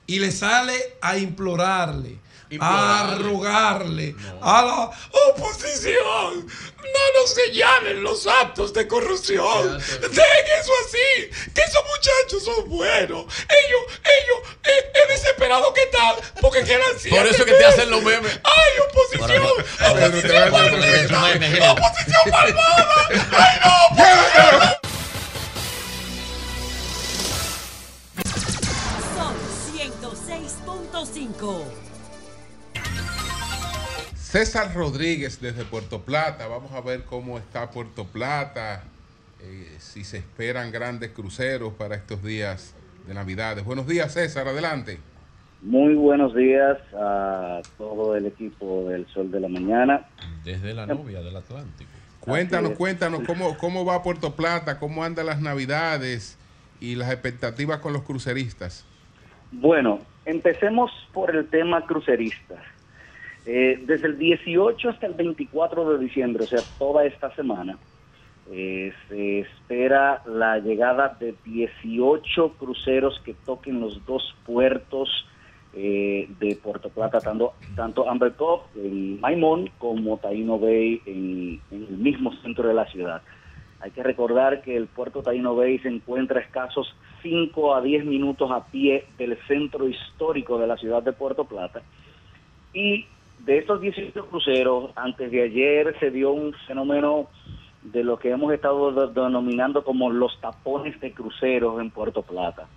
y 0.07 0.19
le 0.19 0.31
sale 0.31 0.73
a 1.01 1.17
implorarle, 1.17 2.17
a 2.59 3.15
rogarle 3.19 4.13
no. 4.13 4.39
a 4.41 4.61
la 4.63 4.89
oposición, 5.29 6.47
no 6.77 7.21
nos 7.21 7.33
señalen 7.33 8.01
los 8.03 8.25
actos 8.25 8.73
de 8.73 8.87
corrupción. 8.87 9.77
Dejen 9.77 10.47
eso 10.59 10.71
así, 10.85 11.29
que 11.53 11.61
esos 11.61 11.83
muchachos 11.85 12.43
son 12.43 12.67
buenos. 12.69 13.25
Ellos, 13.47 13.81
ellos, 14.03 14.39
eh, 14.63 14.69
eh, 14.69 14.91
es, 14.93 15.01
es 15.01 15.07
desesperado 15.21 15.73
que 15.73 15.83
están, 15.83 16.15
porque 16.41 16.63
quedan 16.63 16.97
siempre. 16.99 17.21
Por 17.21 17.29
eso 17.29 17.45
que 17.45 17.53
te 17.53 17.65
hacen 17.65 17.89
los 17.89 18.03
memes. 18.03 18.39
¡Ay, 18.43 18.79
oposición! 18.89 19.47
Ah, 19.79 19.91
¡Oposición 19.91 20.51
maldita! 20.51 21.71
¡Oposición 21.71 22.29
malvada! 22.31 22.87
¡Ay, 23.31 23.59
no! 23.63 23.69
Son 29.15 29.35
106.5 29.75 31.78
César 34.29 34.75
Rodríguez 34.75 35.41
desde 35.41 35.65
Puerto 35.65 36.01
Plata. 36.01 36.45
Vamos 36.45 36.71
a 36.73 36.81
ver 36.81 37.01
cómo 37.01 37.39
está 37.39 37.71
Puerto 37.71 38.05
Plata, 38.05 38.83
eh, 39.41 39.75
si 39.79 40.03
se 40.03 40.17
esperan 40.17 40.71
grandes 40.71 41.09
cruceros 41.09 41.73
para 41.73 41.95
estos 41.95 42.21
días 42.21 42.75
de 43.07 43.15
Navidades. 43.15 43.65
Buenos 43.65 43.87
días, 43.87 44.13
César, 44.13 44.47
adelante. 44.47 44.99
Muy 45.63 45.95
buenos 45.95 46.35
días 46.35 46.77
a 46.93 47.63
todo 47.79 48.15
el 48.15 48.27
equipo 48.27 48.87
del 48.87 49.07
Sol 49.07 49.31
de 49.31 49.39
la 49.39 49.47
Mañana. 49.47 50.05
Desde 50.43 50.75
la 50.75 50.85
novia 50.85 51.23
del 51.23 51.35
Atlántico. 51.35 51.89
Cuéntanos, 52.19 52.73
cuéntanos 52.73 53.21
cómo, 53.25 53.57
cómo 53.57 53.83
va 53.83 54.03
Puerto 54.03 54.35
Plata, 54.35 54.77
cómo 54.77 55.03
andan 55.03 55.25
las 55.25 55.41
Navidades 55.41 56.37
y 56.79 56.93
las 56.93 57.11
expectativas 57.11 57.79
con 57.79 57.93
los 57.93 58.03
cruceristas. 58.03 58.85
Bueno, 59.51 60.01
empecemos 60.25 60.91
por 61.13 61.35
el 61.35 61.47
tema 61.47 61.83
crucerista. 61.87 62.61
Eh, 63.45 63.81
desde 63.85 64.07
el 64.07 64.17
18 64.17 64.89
hasta 64.89 65.07
el 65.07 65.13
24 65.13 65.91
de 65.91 65.99
diciembre, 65.99 66.43
o 66.43 66.47
sea, 66.47 66.59
toda 66.77 67.05
esta 67.05 67.33
semana, 67.35 67.77
eh, 68.51 68.91
se 69.07 69.39
espera 69.41 70.23
la 70.25 70.57
llegada 70.59 71.15
de 71.19 71.35
18 71.45 72.53
cruceros 72.59 73.19
que 73.23 73.35
toquen 73.45 73.79
los 73.79 74.03
dos 74.05 74.35
puertos 74.45 75.09
eh, 75.73 76.27
de 76.39 76.55
Puerto 76.55 76.89
Plata, 76.89 77.19
tanto, 77.19 77.53
tanto 77.75 78.09
Amber 78.09 78.33
Cove 78.33 78.63
en 78.75 79.19
Maimón 79.19 79.69
como 79.77 80.17
Taino 80.17 80.57
Bay 80.57 80.99
en, 81.05 81.61
el 81.69 81.97
mismo 81.97 82.33
centro 82.41 82.67
de 82.67 82.73
la 82.73 82.87
ciudad. 82.87 83.21
Hay 83.79 83.91
que 83.91 84.01
recordar 84.01 84.63
que 84.63 84.75
el 84.75 84.87
puerto 84.87 85.21
Taino 85.21 85.55
Bay 85.55 85.77
se 85.79 85.89
encuentra 85.89 86.39
a 86.39 86.43
escasos 86.43 86.95
5 87.21 87.75
a 87.75 87.81
10 87.81 88.05
minutos 88.05 88.49
a 88.51 88.65
pie 88.65 89.05
del 89.19 89.37
centro 89.47 89.87
histórico 89.87 90.57
de 90.57 90.65
la 90.65 90.75
ciudad 90.75 91.03
de 91.03 91.13
Puerto 91.13 91.45
Plata. 91.45 91.83
Y 92.73 93.05
de 93.45 93.57
estos 93.59 93.81
18 93.81 94.25
cruceros, 94.27 94.91
antes 94.95 95.31
de 95.31 95.43
ayer 95.43 95.95
se 95.99 96.11
dio 96.11 96.31
un 96.31 96.53
fenómeno 96.67 97.27
de 97.81 98.03
lo 98.03 98.17
que 98.19 98.29
hemos 98.31 98.53
estado 98.53 98.91
de- 98.91 99.21
denominando 99.21 99.83
como 99.83 100.09
los 100.09 100.39
tapones 100.41 100.99
de 100.99 101.13
cruceros 101.13 101.79
en 101.79 101.89
Puerto 101.89 102.21
Plata. 102.21 102.67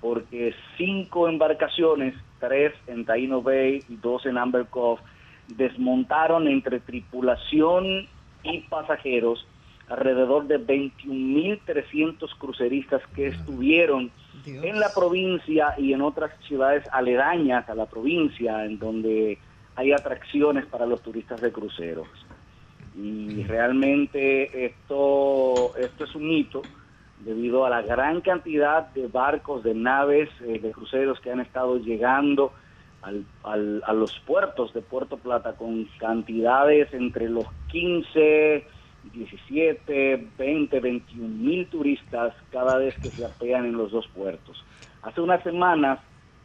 Porque 0.00 0.54
cinco 0.76 1.28
embarcaciones, 1.28 2.14
tres 2.38 2.72
en 2.86 3.04
Taino 3.04 3.42
Bay 3.42 3.82
y 3.88 3.96
dos 3.96 4.24
en 4.26 4.38
Amber 4.38 4.66
Cove, 4.66 5.02
desmontaron 5.48 6.46
entre 6.46 6.78
tripulación 6.78 8.06
y 8.44 8.60
pasajeros 8.68 9.44
alrededor 9.88 10.46
de 10.46 10.58
21.300 10.60 12.28
cruceristas 12.38 13.02
que 13.14 13.28
estuvieron 13.28 14.10
en 14.46 14.78
la 14.78 14.88
provincia 14.94 15.74
y 15.78 15.92
en 15.92 16.02
otras 16.02 16.30
ciudades 16.46 16.84
aledañas 16.92 17.68
a 17.68 17.74
la 17.74 17.86
provincia, 17.86 18.64
en 18.64 18.78
donde 18.78 19.38
hay 19.78 19.92
atracciones 19.92 20.66
para 20.66 20.86
los 20.86 21.00
turistas 21.02 21.40
de 21.40 21.52
cruceros. 21.52 22.08
Y 22.96 23.44
realmente 23.44 24.66
esto, 24.66 25.76
esto 25.76 26.02
es 26.02 26.14
un 26.16 26.28
hito 26.32 26.66
debido 27.16 27.64
a 27.64 27.70
la 27.70 27.82
gran 27.82 28.20
cantidad 28.20 28.88
de 28.92 29.06
barcos, 29.06 29.62
de 29.62 29.74
naves, 29.74 30.28
eh, 30.40 30.58
de 30.58 30.72
cruceros 30.72 31.20
que 31.20 31.30
han 31.30 31.38
estado 31.38 31.78
llegando 31.78 32.54
al- 33.02 33.24
al- 33.44 33.80
a 33.86 33.92
los 33.92 34.10
puertos 34.26 34.74
de 34.74 34.82
Puerto 34.82 35.16
Plata 35.18 35.54
con 35.54 35.88
cantidades 36.00 36.92
entre 36.92 37.28
los 37.28 37.46
15, 37.68 38.66
17, 39.04 40.32
20, 40.36 40.80
21 40.80 41.36
mil 41.38 41.68
turistas 41.70 42.34
cada 42.50 42.78
vez 42.78 42.98
que 42.98 43.12
se 43.12 43.24
apean 43.24 43.64
en 43.64 43.76
los 43.76 43.92
dos 43.92 44.08
puertos. 44.08 44.58
Hace 45.02 45.20
unas 45.20 45.40
semanas 45.44 46.00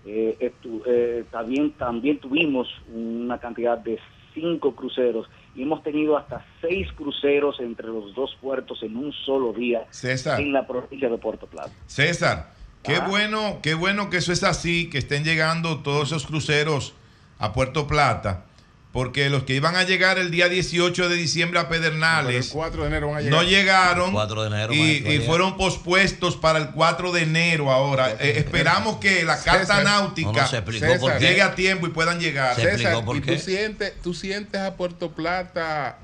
eh, 0.05 0.37
estu- 0.39 0.81
eh, 0.85 1.23
también, 1.31 1.71
también 1.73 2.19
tuvimos 2.19 2.67
una 2.93 3.39
cantidad 3.39 3.77
de 3.77 3.99
cinco 4.33 4.75
cruceros 4.75 5.27
y 5.55 5.61
hemos 5.61 5.83
tenido 5.83 6.17
hasta 6.17 6.45
seis 6.61 6.91
cruceros 6.93 7.59
entre 7.59 7.87
los 7.87 8.13
dos 8.15 8.35
puertos 8.41 8.81
en 8.83 8.97
un 8.97 9.13
solo 9.25 9.53
día 9.53 9.85
César. 9.91 10.39
en 10.41 10.51
la 10.51 10.65
provincia 10.67 11.07
de 11.09 11.17
Puerto 11.17 11.45
Plata. 11.47 11.71
César, 11.85 12.51
qué 12.81 12.95
Ah. 12.95 13.07
bueno, 13.07 13.59
qué 13.61 13.75
bueno 13.75 14.09
que 14.09 14.17
eso 14.17 14.33
es 14.33 14.43
así, 14.43 14.89
que 14.89 14.97
estén 14.97 15.23
llegando 15.23 15.83
todos 15.83 16.07
esos 16.09 16.25
cruceros 16.25 16.95
a 17.39 17.53
Puerto 17.53 17.85
Plata, 17.87 18.45
porque 18.93 19.31
los 19.31 19.43
que 19.43 19.55
iban 19.55 19.75
a 19.75 19.83
llegar 19.83 20.19
el 20.19 20.29
día 20.29 20.47
18 20.49 21.09
de 21.09 21.15
diciembre 21.15 21.59
a 21.59 21.67
Pedernales, 21.67 22.45
el 22.45 22.53
4 22.53 22.83
de 22.83 22.87
enero 22.87 23.07
van 23.07 23.17
a 23.17 23.21
llegar. 23.21 23.43
no 23.43 23.49
llegaron 23.49 24.05
El 24.09 24.13
4 24.13 24.41
de 24.43 24.47
enero, 24.47 24.73
y, 24.73 24.77
maestro, 24.77 25.11
y 25.11 25.13
llega. 25.15 25.25
fueron 25.25 25.57
pospuestos 25.57 26.37
para 26.37 26.59
el 26.59 26.69
4 26.69 27.11
de 27.11 27.23
enero 27.23 27.71
ahora. 27.71 28.11
Eh, 28.19 28.35
esperamos 28.37 28.97
que 28.97 29.25
la 29.25 29.41
carta 29.41 29.61
César. 29.61 29.83
náutica 29.83 30.31
No, 30.31 31.07
no 31.07 31.19
llegue 31.19 31.41
a 31.41 31.55
tiempo 31.55 31.87
y 31.87 31.89
puedan 31.89 32.19
llegar. 32.19 32.55
César, 32.55 33.03
¿y 33.15 33.21
tú 33.21 33.39
sientes, 33.39 33.93
tú 34.03 34.13
sientes 34.13 34.61
a 34.61 34.75
Puerto 34.77 35.11
Plata 35.11 35.97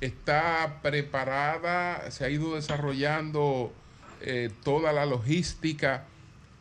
está 0.00 0.78
preparada, 0.80 2.08
se 2.12 2.24
ha 2.24 2.30
ido 2.30 2.54
desarrollando 2.54 3.72
eh, 4.20 4.50
toda 4.62 4.92
la 4.92 5.06
logística 5.06 6.04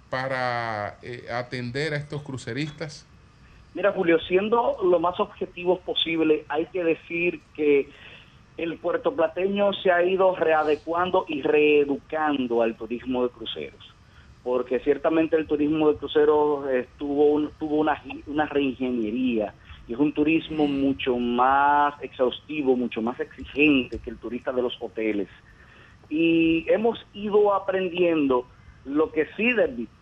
para 0.09 0.97
eh, 1.03 1.27
atender 1.31 1.93
a 1.93 1.97
estos 1.97 2.23
cruceristas? 2.23 3.06
Mira, 3.77 3.91
Julio, 3.91 4.17
siendo 4.22 4.77
lo 4.83 4.99
más 4.99 5.19
objetivos 5.19 5.77
posible, 5.81 6.45
hay 6.49 6.65
que 6.73 6.83
decir 6.83 7.43
que 7.53 7.91
el 8.57 8.80
puertoplateño 8.80 9.72
se 9.72 9.91
ha 9.91 10.03
ido 10.03 10.35
readecuando 10.35 11.25
y 11.27 11.43
reeducando 11.43 12.64
al 12.64 12.75
turismo 12.75 13.22
de 13.22 13.30
cruceros, 13.30 13.83
porque 14.41 14.80
ciertamente 14.80 15.35
el 15.35 15.45
turismo 15.45 15.89
de 15.91 15.97
cruceros 15.99 16.65
tuvo, 16.97 17.27
un- 17.33 17.51
tuvo 17.59 17.75
una, 17.75 18.01
una 18.25 18.47
reingeniería 18.47 19.53
y 19.88 19.93
es 19.93 19.99
un 19.99 20.11
turismo 20.11 20.65
mucho 20.65 21.15
más 21.17 21.93
exhaustivo, 22.01 22.75
mucho 22.75 23.03
más 23.03 23.19
exigente 23.19 23.99
que 23.99 24.09
el 24.09 24.17
turista 24.17 24.51
de 24.53 24.64
los 24.64 24.75
hoteles. 24.81 25.27
Y 26.09 26.65
hemos 26.67 26.97
ido 27.14 27.53
aprendiendo 27.53 28.47
lo 28.85 29.11
que 29.11 29.27
sí, 29.38 29.51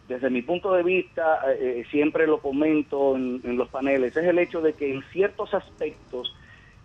desde 0.08 0.30
mi 0.30 0.42
punto 0.42 0.74
de 0.74 0.84
vista, 0.84 1.40
eh, 1.52 1.80
eh, 1.80 1.86
siempre 1.90 2.28
lo 2.28 2.40
comento 2.40 3.16
en, 3.16 3.58
los 3.58 3.70
paneles, 3.70 4.16
es 4.16 4.26
el 4.26 4.40
hecho 4.40 4.62
de 4.62 4.74
que 4.74 4.94
en 4.94 5.04
ciertos 5.12 5.54
aspectos 5.54 6.36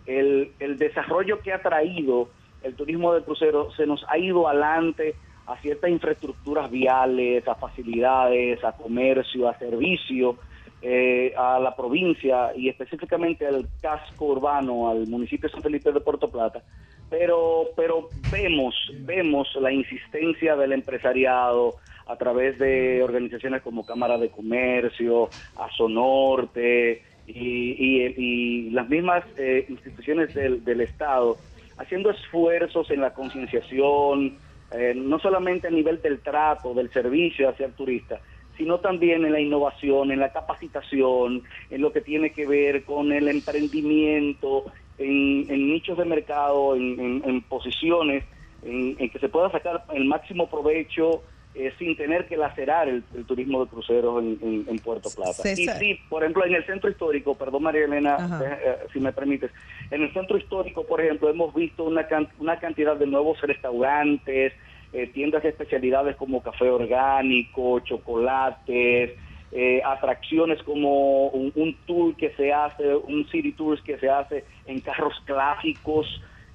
el, 0.05 0.51
el 0.59 0.77
desarrollo 0.77 1.39
que 1.41 1.53
ha 1.53 1.61
traído 1.61 2.29
el 2.63 2.75
turismo 2.75 3.13
de 3.13 3.23
crucero 3.23 3.71
se 3.71 3.85
nos 3.85 4.03
ha 4.07 4.17
ido 4.17 4.47
adelante 4.47 5.15
a 5.47 5.57
ciertas 5.57 5.89
infraestructuras 5.89 6.69
viales, 6.69 7.47
a 7.47 7.55
facilidades, 7.55 8.63
a 8.63 8.73
comercio, 8.73 9.49
a 9.49 9.57
servicio, 9.57 10.37
eh, 10.81 11.33
a 11.37 11.59
la 11.59 11.75
provincia 11.75 12.55
y 12.55 12.69
específicamente 12.69 13.45
al 13.45 13.67
casco 13.81 14.25
urbano, 14.25 14.89
al 14.89 15.07
municipio 15.07 15.47
de 15.47 15.53
San 15.53 15.61
Felipe 15.61 15.91
de 15.91 15.99
Puerto 15.99 16.29
Plata. 16.29 16.63
Pero, 17.09 17.65
pero 17.75 18.09
vemos, 18.31 18.73
vemos 19.01 19.47
la 19.59 19.71
insistencia 19.71 20.55
del 20.55 20.71
empresariado 20.71 21.75
a 22.11 22.17
través 22.17 22.57
de 22.59 23.01
organizaciones 23.03 23.61
como 23.61 23.85
Cámara 23.85 24.17
de 24.17 24.29
Comercio, 24.29 25.31
Asonorte 25.55 27.01
y, 27.25 27.33
y- 27.33 28.13
y 28.17 28.69
las 28.71 28.89
mismas 28.89 29.23
eh, 29.37 29.65
instituciones 29.69 30.33
del, 30.33 30.63
del 30.63 30.81
Estado 30.81 31.39
haciendo 31.77 32.09
esfuerzos 32.11 32.91
en 32.91 33.01
la 33.01 33.13
concienciación, 33.13 34.39
eh, 34.71 34.93
no 34.95 35.19
solamente 35.19 35.67
a 35.67 35.71
nivel 35.71 36.01
del 36.01 36.21
trato, 36.21 36.73
del 36.73 36.91
servicio 36.91 37.49
hacia 37.49 37.65
el 37.65 37.73
turista, 37.73 38.21
sino 38.57 38.79
también 38.79 39.25
en 39.25 39.31
la 39.31 39.39
innovación, 39.39 40.11
en 40.11 40.19
la 40.19 40.31
capacitación, 40.31 41.43
en 41.69 41.81
lo 41.81 41.91
que 41.91 42.01
tiene 42.01 42.33
que 42.33 42.45
ver 42.45 42.83
con 42.83 43.11
el 43.11 43.27
emprendimiento, 43.29 44.65
en, 44.97 45.47
nichos 45.47 45.97
de 45.97 46.05
mercado, 46.05 46.75
en, 46.75 46.99
en- 46.99 47.21
en 47.25 47.41
posiciones 47.43 48.23
en 48.63 49.09
que 49.09 49.17
se 49.17 49.29
pueda 49.29 49.49
sacar 49.49 49.85
el 49.91 50.05
máximo 50.05 50.47
provecho 50.47 51.23
eh, 51.53 51.73
sin 51.77 51.97
tener 51.97 52.27
que 52.27 52.37
lacerar 52.37 52.87
el, 52.87 53.03
el 53.13 53.25
turismo 53.25 53.63
de 53.63 53.69
cruceros 53.69 54.23
en, 54.23 54.39
en- 54.41 54.65
en 54.69 54.79
Puerto 54.79 55.09
Plata. 55.13 55.33
César. 55.33 55.81
Y 55.83 55.95
sí, 55.95 55.99
por 56.09 56.23
ejemplo, 56.23 56.45
en 56.45 56.55
el 56.55 56.65
centro 56.65 56.89
histórico, 56.89 57.35
perdón 57.35 57.63
María 57.63 57.85
Elena, 57.85 58.15
eh, 58.41 58.57
eh, 58.65 58.75
si 58.93 58.99
me 59.01 59.11
permites, 59.11 59.51
en 59.89 60.01
el 60.03 60.13
centro 60.13 60.37
histórico, 60.37 60.85
por 60.85 61.01
ejemplo, 61.01 61.29
hemos 61.29 61.53
visto 61.53 61.83
una, 61.83 62.07
can- 62.07 62.29
una 62.39 62.57
cantidad 62.59 62.95
de 62.95 63.05
nuevos 63.07 63.41
restaurantes, 63.41 64.53
eh, 64.93 65.07
tiendas 65.07 65.43
de 65.43 65.49
especialidades 65.49 66.15
como 66.15 66.41
café 66.41 66.69
orgánico, 66.69 67.79
chocolates, 67.81 69.11
eh, 69.53 69.81
atracciones 69.85 70.61
como 70.63 71.27
un, 71.27 71.51
un 71.55 71.75
tour 71.85 72.15
que 72.15 72.29
se 72.31 72.53
hace, 72.53 72.95
un 72.95 73.27
city 73.29 73.51
tours 73.51 73.81
que 73.81 73.97
se 73.97 74.09
hace 74.09 74.45
en 74.65 74.79
carros 74.79 75.13
clásicos, 75.25 76.07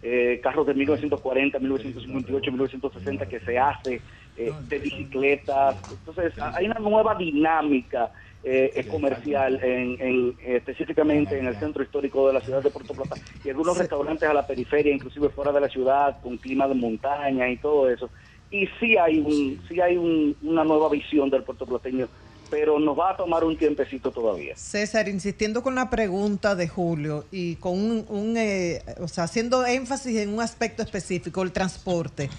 eh, 0.03 0.41
carros 0.43 0.67
de 0.67 0.75
1940, 0.75 1.59
1958, 1.59 2.51
1960 2.53 3.27
que 3.27 3.41
se 3.41 3.59
hace, 3.59 4.01
eh, 4.37 4.53
de 4.69 4.79
bicicletas. 4.79 5.77
Entonces, 5.91 6.33
hay 6.41 6.67
una 6.67 6.79
nueva 6.79 7.15
dinámica 7.15 8.11
eh, 8.45 8.73
eh, 8.77 8.87
comercial 8.89 9.59
en, 9.63 10.01
en- 10.01 10.37
específicamente 10.45 11.39
en 11.39 11.47
el 11.47 11.57
centro 11.59 11.83
histórico 11.83 12.29
de 12.29 12.35
la 12.35 12.41
ciudad 12.41 12.63
de 12.63 12.71
Puerto 12.71 12.95
Plata 12.95 13.17
y 13.45 13.51
algunos 13.51 13.77
restaurantes 13.77 14.29
a 14.29 14.33
la 14.35 14.47
periferia, 14.47 14.93
inclusive 14.93 15.31
fuera 15.31 15.51
de 15.53 15.61
la 15.61 15.69
ciudad, 15.69 16.21
con 16.23 16.37
clima 16.37 16.69
de 16.69 16.75
montaña 16.75 17.49
y 17.49 17.57
todo 17.57 17.89
eso. 17.91 18.09
Y 18.51 18.67
sí 18.79 18.97
hay 18.97 19.19
un, 19.19 19.61
sí 19.69 19.81
hay 19.81 19.97
un- 19.97 20.37
una 20.43 20.63
nueva 20.65 20.89
visión 20.89 21.29
del 21.31 21.43
puertorriqueño 21.43 22.09
pero 22.49 22.79
nos 22.79 22.97
va 22.97 23.11
a 23.11 23.17
tomar 23.17 23.43
un 23.43 23.57
tiempecito 23.59 24.13
todavía. 24.13 24.55
César, 24.55 25.09
insistiendo 25.09 25.65
con 25.65 25.75
la 25.75 25.91
pregunta 25.91 26.55
de 26.55 26.69
Julio 26.69 27.25
y 27.33 27.57
con 27.57 27.73
un, 27.73 28.07
un, 28.09 28.37
eh, 28.37 28.83
o 29.01 29.09
sea, 29.09 29.25
haciendo 29.25 29.67
énfasis 29.67 30.17
en 30.19 30.29
un 30.33 30.41
aspecto 30.41 30.85
específico, 30.85 31.43
el 31.43 31.51
transporte. 31.51 32.31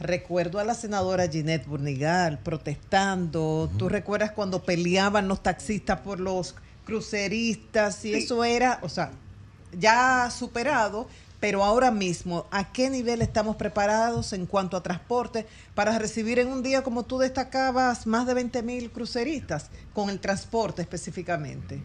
Recuerdo 0.00 0.60
a 0.60 0.64
la 0.64 0.74
senadora 0.74 1.28
Ginette 1.28 1.66
Burnigal 1.66 2.38
protestando. 2.38 3.68
¿Tú 3.78 3.88
recuerdas 3.88 4.30
cuando 4.30 4.62
peleaban 4.62 5.26
los 5.26 5.42
taxistas 5.42 6.00
por 6.00 6.20
los 6.20 6.54
cruceristas? 6.84 8.04
Y 8.04 8.14
eso 8.14 8.44
era, 8.44 8.78
o 8.82 8.88
sea, 8.88 9.10
ya 9.76 10.30
superado, 10.30 11.08
pero 11.40 11.64
ahora 11.64 11.90
mismo, 11.90 12.46
¿a 12.52 12.72
qué 12.72 12.90
nivel 12.90 13.22
estamos 13.22 13.56
preparados 13.56 14.32
en 14.32 14.46
cuanto 14.46 14.76
a 14.76 14.82
transporte 14.82 15.46
para 15.74 15.98
recibir 15.98 16.38
en 16.38 16.48
un 16.48 16.62
día, 16.62 16.82
como 16.82 17.04
tú 17.04 17.18
destacabas, 17.18 18.06
más 18.06 18.26
de 18.26 18.34
20 18.34 18.62
mil 18.62 18.90
cruceristas 18.90 19.70
con 19.94 20.10
el 20.10 20.20
transporte 20.20 20.80
específicamente? 20.82 21.80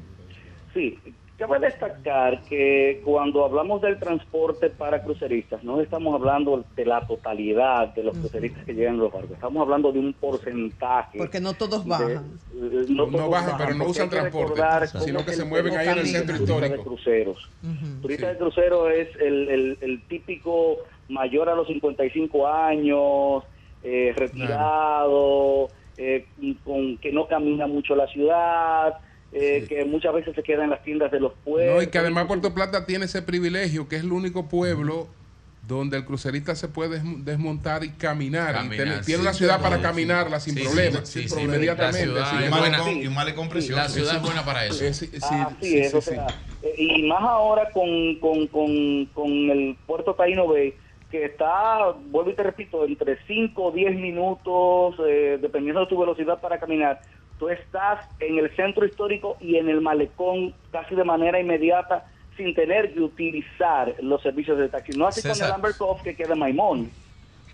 Sí, 0.73 0.99
cabe 1.47 1.59
destacar 1.59 2.41
que 2.43 3.01
cuando 3.03 3.43
hablamos 3.43 3.81
del 3.81 3.99
transporte 3.99 4.69
para 4.69 5.03
cruceristas, 5.03 5.63
no 5.63 5.81
estamos 5.81 6.15
hablando 6.15 6.63
de 6.75 6.85
la 6.85 7.05
totalidad 7.05 7.93
de 7.93 8.03
los 8.03 8.17
cruceristas 8.17 8.63
que 8.65 8.73
llegan 8.73 8.95
a 8.95 8.99
los 8.99 9.11
barcos, 9.11 9.31
estamos 9.31 9.61
hablando 9.61 9.91
de 9.91 9.99
un 9.99 10.13
porcentaje. 10.13 11.17
Porque 11.17 11.41
no 11.41 11.53
todos 11.53 11.85
bajan. 11.85 12.37
De, 12.53 12.83
eh, 12.83 12.85
no, 12.89 13.07
todos 13.07 13.29
bajan, 13.29 13.57
pero 13.57 13.75
no 13.75 13.85
usan 13.85 14.09
transporte, 14.09 14.87
sino 15.03 15.25
que 15.25 15.33
se 15.33 15.43
mueven 15.43 15.75
ahí 15.75 15.89
en 15.89 15.97
el 15.99 16.07
centro 16.07 16.35
histórico. 16.35 16.77
De 16.77 16.83
cruceros. 16.83 17.49
Turista 18.01 18.29
de 18.29 18.37
crucero 18.37 18.89
es 18.89 19.09
el, 19.17 19.49
el, 19.49 19.77
el, 19.81 20.01
típico 20.03 20.77
mayor 21.09 21.49
a 21.49 21.55
los 21.55 21.67
55 21.67 22.47
años, 22.47 23.43
eh, 23.83 24.13
retirado, 24.15 25.67
eh, 25.97 26.25
con, 26.63 26.97
que 26.97 27.11
no 27.11 27.27
camina 27.27 27.67
mucho 27.67 27.95
la 27.95 28.07
ciudad 28.07 28.97
eh, 29.33 29.65
que 29.67 29.83
muchas 29.85 30.13
veces 30.13 30.35
se 30.35 30.43
queda 30.43 30.63
en 30.63 30.69
las 30.69 30.83
tiendas 30.83 31.11
de 31.11 31.19
los 31.19 31.33
pueblos. 31.43 31.75
No, 31.75 31.81
y 31.81 31.87
que 31.87 31.97
además 31.97 32.25
Puerto 32.25 32.53
Plata 32.53 32.85
tiene 32.85 33.05
ese 33.05 33.21
privilegio, 33.21 33.87
que 33.87 33.95
es 33.95 34.03
el 34.03 34.11
único 34.11 34.47
pueblo 34.47 35.07
donde 35.67 35.95
el 35.95 36.05
crucerista 36.05 36.55
se 36.55 36.67
puede 36.67 37.01
desmontar 37.19 37.83
y 37.83 37.91
caminar. 37.91 38.65
y 38.65 38.69
tiene, 39.05 39.21
una 39.21 39.33
ciudad 39.33 39.61
para 39.61 39.81
caminarla 39.81 40.39
sin 40.39 40.55
problemas, 40.55 41.15
inmediatamente. 41.15 42.19
y 43.01 43.07
un 43.07 43.13
malecón 43.13 43.49
precioso. 43.49 43.81
La 43.81 43.89
ciudad 43.89 44.17
es 44.17 44.21
buena 44.21 44.43
para 44.43 44.65
eso. 44.65 44.85
Así 44.85 45.79
es, 45.79 45.93
o 45.93 46.01
sea, 46.01 46.27
y 46.77 47.03
más 47.03 47.21
ahora 47.21 47.69
con, 47.71 48.15
con, 48.19 48.47
con, 48.47 49.05
con 49.07 49.31
el 49.49 49.77
puerto 49.85 50.13
Taino 50.15 50.47
Bay, 50.47 50.73
que 51.09 51.25
está, 51.25 51.91
vuelvo 52.07 52.31
y 52.31 52.33
te 52.33 52.43
repito, 52.43 52.85
entre 52.85 53.17
5 53.25 53.63
o 53.63 53.71
10 53.71 53.95
minutos, 53.95 54.95
eh, 55.07 55.37
dependiendo 55.41 55.81
de 55.81 55.87
tu 55.87 55.97
velocidad 55.97 56.41
para 56.41 56.59
caminar, 56.59 57.01
tú 57.43 57.49
estás 57.49 58.07
en 58.21 58.37
el 58.37 58.55
centro 58.55 58.85
histórico 58.85 59.35
y 59.41 59.57
en 59.57 59.67
el 59.67 59.81
malecón 59.81 60.53
casi 60.71 60.95
de 60.95 61.03
manera 61.03 61.39
inmediata 61.39 62.05
sin 62.37 62.55
tener 62.55 62.93
que 62.93 63.01
utilizar 63.01 63.93
los 64.01 64.21
servicios 64.21 64.57
de 64.57 64.69
taxi. 64.69 64.97
No 64.97 65.07
así 65.07 65.21
con 65.21 65.31
el 65.31 65.51
Amber 65.51 65.73
que 66.03 66.15
queda 66.15 66.33
en 66.33 66.39
Maimón, 66.39 66.89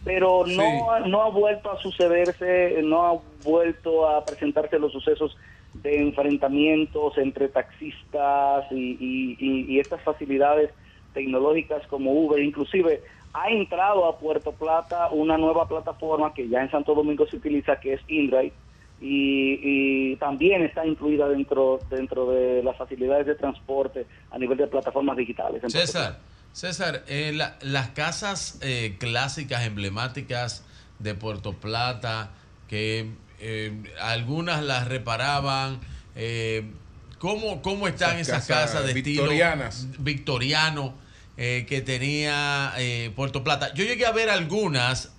pero 0.05 0.45
no, 0.45 0.99
no 1.07 1.23
ha 1.23 1.29
vuelto 1.29 1.71
a 1.71 1.81
sucederse, 1.81 2.79
no 2.83 3.07
ha 3.07 3.19
vuelto 3.43 4.07
a 4.07 4.23
presentarse 4.23 4.77
los 4.77 4.91
sucesos 4.91 5.35
de 5.73 5.99
enfrentamientos 6.01 7.17
entre 7.17 7.49
taxistas 7.49 8.71
y, 8.71 9.37
y 9.39 9.79
estas 9.79 10.01
facilidades 10.03 10.69
tecnológicas 11.13 11.85
como 11.87 12.11
Uber, 12.11 12.39
inclusive 12.39 13.01
ha 13.33 13.49
entrado 13.49 14.05
a 14.05 14.17
Puerto 14.17 14.51
Plata 14.51 15.09
una 15.11 15.37
nueva 15.37 15.67
plataforma 15.67 16.33
que 16.33 16.47
ya 16.47 16.61
en 16.61 16.71
Santo 16.71 16.93
Domingo 16.93 17.27
se 17.27 17.37
utiliza, 17.37 17.79
que 17.79 17.93
es 17.93 18.01
InDrive, 18.07 18.53
y, 19.01 20.15
también 20.17 20.63
está 20.63 20.85
incluida 20.85 21.27
dentro, 21.29 21.79
dentro 21.89 22.29
de 22.29 22.61
las 22.63 22.77
facilidades 22.77 23.25
de 23.25 23.35
transporte 23.35 24.05
a 24.31 24.37
nivel 24.37 24.57
de 24.57 24.67
plataformas 24.67 25.15
digitales. 25.15 25.61
César, 25.67 26.19
César, 26.51 27.03
eh, 27.07 27.37
las 27.61 27.89
casas 27.89 28.59
eh, 28.61 28.97
clásicas, 28.99 29.65
emblemáticas 29.65 30.65
de 30.99 31.15
Puerto 31.15 31.53
Plata, 31.53 32.31
que 32.67 33.11
eh, 33.39 33.83
algunas 34.01 34.63
las 34.63 34.87
reparaban, 34.87 35.79
¿cómo, 37.19 37.61
¿cómo 37.61 37.87
están 37.87 38.17
esas, 38.17 38.47
casas 38.47 38.85
de 38.85 38.93
victorianas. 38.93 39.83
estilo 39.83 40.03
victoriano 40.03 40.93
que 41.37 41.83
tenía 41.85 42.73
Puerto 43.15 43.43
Plata? 43.43 43.73
Yo 43.73 43.85
llegué 43.85 44.05
a 44.05 44.11
ver 44.11 44.29
algunas, 44.29 45.13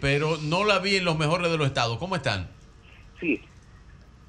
pero 0.00 0.36
no 0.42 0.64
la 0.64 0.80
vi 0.80 0.96
en 0.96 1.04
los 1.04 1.16
mejores 1.16 1.50
de 1.50 1.56
los 1.56 1.66
estados. 1.66 1.98
¿Cómo 1.98 2.16
están? 2.16 2.48
Sí. 3.20 3.40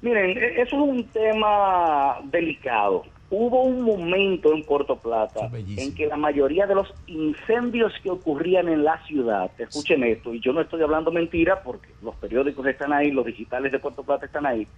Miren, 0.02 0.38
e-, 0.38 0.60
eso 0.60 0.76
es 0.76 0.90
un 0.90 1.04
tema 1.08 2.18
delicado. 2.24 3.04
Hubo 3.28 3.64
un 3.64 3.82
momento 3.82 4.54
en 4.54 4.62
Puerto 4.62 4.96
Plata 4.96 5.50
en 5.52 5.94
que 5.96 6.06
la 6.06 6.16
mayoría 6.16 6.64
de 6.66 6.76
los 6.76 6.94
incendios 7.08 7.92
que 8.00 8.10
ocurrían 8.10 8.68
en 8.68 8.84
la 8.84 9.04
ciudad, 9.04 9.50
escuchen 9.58 10.04
esto, 10.04 10.32
y 10.32 10.38
yo 10.38 10.52
no 10.52 10.60
estoy 10.60 10.80
hablando 10.82 11.10
mentira 11.10 11.60
porque 11.64 11.88
los 12.02 12.14
periódicos 12.16 12.64
están 12.66 12.92
ahí, 12.92 13.10
los 13.10 13.26
digitales 13.26 13.72
de 13.72 13.80
Puerto 13.80 14.04
Plata 14.04 14.26
están 14.26 14.46
ahí, 14.46 14.68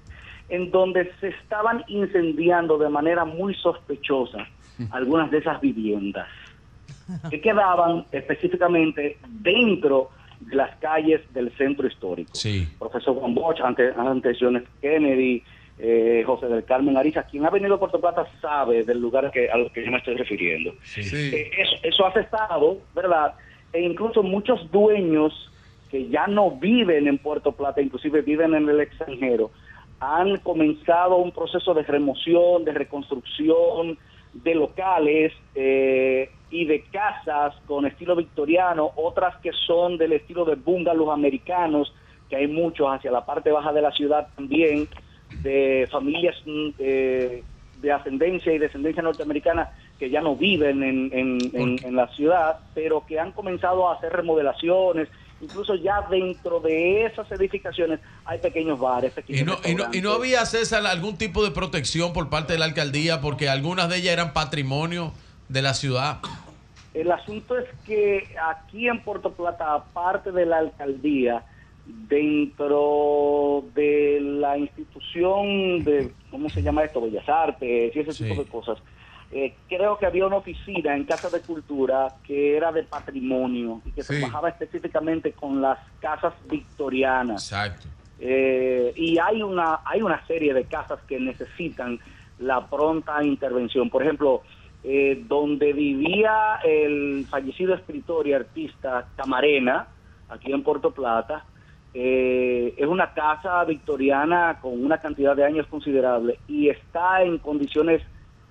en 0.48 0.70
donde 0.70 1.12
se 1.20 1.28
estaban 1.28 1.84
incendiando 1.88 2.78
de 2.78 2.88
manera 2.88 3.26
muy 3.26 3.54
sospechosa 3.54 4.48
algunas 4.92 5.30
de 5.30 5.38
esas 5.38 5.60
viviendas 5.60 6.28
que 7.28 7.42
quedaban 7.42 8.06
específicamente 8.12 9.18
dentro 9.28 10.10
de 10.40 10.56
las 10.56 10.76
calles 10.76 11.20
del 11.32 11.50
centro 11.56 11.86
histórico. 11.86 12.30
Sí. 12.34 12.68
Profesor 12.78 13.16
Juan 13.16 13.34
Bosch, 13.34 13.60
antes, 13.60 13.96
antes 13.96 14.36
John 14.40 14.64
Kennedy, 14.80 15.42
eh, 15.78 16.22
José 16.26 16.46
del 16.46 16.64
Carmen 16.64 16.96
Ariza, 16.96 17.22
quien 17.24 17.46
ha 17.46 17.50
venido 17.50 17.74
a 17.74 17.78
Puerto 17.78 18.00
Plata 18.00 18.26
sabe 18.40 18.84
del 18.84 19.00
lugar 19.00 19.30
que, 19.30 19.48
al 19.48 19.70
que 19.72 19.84
yo 19.84 19.90
me 19.90 19.98
estoy 19.98 20.16
refiriendo. 20.16 20.74
Eh, 20.96 21.50
eso, 21.56 21.76
eso 21.82 22.06
ha 22.06 22.12
cesado, 22.12 22.78
¿verdad? 22.94 23.34
E 23.72 23.82
incluso 23.82 24.22
muchos 24.22 24.70
dueños 24.70 25.32
que 25.90 26.08
ya 26.08 26.26
no 26.26 26.52
viven 26.52 27.06
en 27.06 27.18
Puerto 27.18 27.52
Plata, 27.52 27.80
inclusive 27.80 28.22
viven 28.22 28.54
en 28.54 28.68
el 28.68 28.80
extranjero, 28.80 29.50
han 30.00 30.38
comenzado 30.38 31.16
un 31.16 31.32
proceso 31.32 31.74
de 31.74 31.82
remoción, 31.82 32.64
de 32.64 32.72
reconstrucción 32.72 33.98
de 34.32 34.54
locales 34.54 35.32
eh, 35.54 36.30
y 36.50 36.64
de 36.64 36.82
casas 36.84 37.54
con 37.66 37.86
estilo 37.86 38.16
victoriano, 38.16 38.90
otras 38.96 39.36
que 39.38 39.50
son 39.66 39.98
del 39.98 40.12
estilo 40.12 40.44
de 40.44 40.54
bungalows 40.54 41.12
americanos, 41.12 41.92
que 42.28 42.36
hay 42.36 42.46
muchos 42.46 42.86
hacia 42.88 43.10
la 43.10 43.24
parte 43.24 43.50
baja 43.50 43.72
de 43.72 43.82
la 43.82 43.92
ciudad 43.92 44.28
también, 44.34 44.88
de 45.42 45.86
familias 45.90 46.36
mm, 46.46 46.68
eh, 46.78 47.42
de 47.80 47.92
ascendencia 47.92 48.52
y 48.52 48.58
descendencia 48.58 49.02
norteamericana 49.02 49.70
que 49.98 50.10
ya 50.10 50.20
no 50.20 50.36
viven 50.36 50.82
en, 50.82 51.10
en, 51.12 51.96
la 51.96 52.08
ciudad, 52.08 52.58
pero 52.74 53.04
que 53.06 53.18
han 53.18 53.32
comenzado 53.32 53.88
a 53.88 53.94
hacer 53.94 54.12
remodelaciones 54.12 55.08
incluso 55.40 55.74
ya 55.76 56.04
dentro 56.10 56.60
de 56.60 57.04
esas 57.04 57.30
edificaciones 57.30 58.00
hay 58.24 58.38
pequeños 58.38 58.78
bares. 58.78 59.12
¿Y, 59.28 59.44
no, 59.44 59.56
y, 59.64 59.74
no, 59.74 59.84
¿Y 59.92 60.00
no 60.00 60.12
había, 60.12 60.44
César, 60.46 60.84
algún 60.86 61.16
tipo 61.16 61.44
de 61.44 61.50
protección 61.50 62.12
por 62.12 62.28
parte 62.28 62.54
de 62.54 62.58
la 62.58 62.64
alcaldía? 62.64 63.20
Porque 63.20 63.48
algunas 63.48 63.88
de 63.88 63.98
ellas 63.98 64.14
eran 64.14 64.32
patrimonio 64.32 65.12
de 65.48 65.62
la 65.62 65.74
ciudad. 65.74 66.18
El 66.94 67.10
asunto 67.10 67.56
es 67.58 67.66
que 67.86 68.34
aquí 68.50 68.88
en 68.88 69.02
Puerto 69.02 69.32
Plata, 69.32 69.74
aparte 69.74 70.32
de 70.32 70.46
la 70.46 70.58
alcaldía, 70.58 71.44
dentro 71.86 73.64
de 73.74 74.18
la 74.20 74.58
institución 74.58 75.84
de, 75.84 76.12
¿cómo 76.30 76.48
se 76.50 76.62
llama 76.62 76.84
esto? 76.84 77.00
Bellas 77.00 77.28
Artes 77.28 77.94
y 77.94 77.98
ese 77.98 78.24
tipo 78.24 78.42
de 78.42 78.48
cosas, 78.48 78.78
eh, 79.30 79.54
creo 79.68 79.98
que 79.98 80.06
había 80.06 80.26
una 80.26 80.36
oficina 80.36 80.96
en 80.96 81.04
Casa 81.04 81.28
de 81.28 81.40
Cultura 81.40 82.14
que 82.24 82.56
era 82.56 82.72
de 82.72 82.82
patrimonio 82.82 83.82
y 83.84 83.92
que 83.92 84.02
trabajaba 84.02 84.48
específicamente 84.48 85.32
con 85.32 85.60
las 85.60 85.78
casas 86.00 86.32
victorianas. 86.50 87.44
Exacto. 87.44 87.86
Eh, 88.20 88.92
y 88.96 89.18
hay 89.18 89.42
una, 89.42 89.80
hay 89.84 90.02
una 90.02 90.26
serie 90.26 90.54
de 90.54 90.64
casas 90.64 90.98
que 91.06 91.20
necesitan 91.20 92.00
la 92.38 92.66
pronta 92.66 93.22
intervención. 93.22 93.90
Por 93.90 94.02
ejemplo, 94.02 94.42
eh, 94.88 95.22
donde 95.28 95.72
vivía 95.74 96.60
el 96.64 97.26
fallecido 97.28 97.74
escritor 97.74 98.26
y 98.26 98.32
artista 98.32 99.06
Camarena, 99.16 99.86
aquí 100.30 100.50
en 100.50 100.62
Puerto 100.62 100.90
Plata, 100.92 101.44
es 101.94 102.86
una 102.86 103.12
casa 103.12 103.64
victoriana 103.64 104.58
con 104.62 104.84
una 104.84 104.98
cantidad 104.98 105.34
de 105.34 105.44
años 105.44 105.66
considerable 105.66 106.38
y 106.46 106.68
está 106.68 107.22
en 107.22 107.38
condiciones 107.38 108.02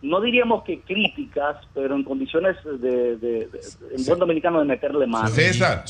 no 0.02 0.22
diríamos 0.22 0.64
que 0.64 0.82
críticas, 0.82 1.58
pero 1.74 1.96
en 1.96 2.04
condiciones 2.04 2.56
de, 2.64 3.18
de, 3.18 3.50
en 3.96 4.06
buen 4.06 4.20
dominicano 4.20 4.60
de 4.60 4.66
meterle 4.66 5.08
mano. 5.08 5.28
César, 5.28 5.86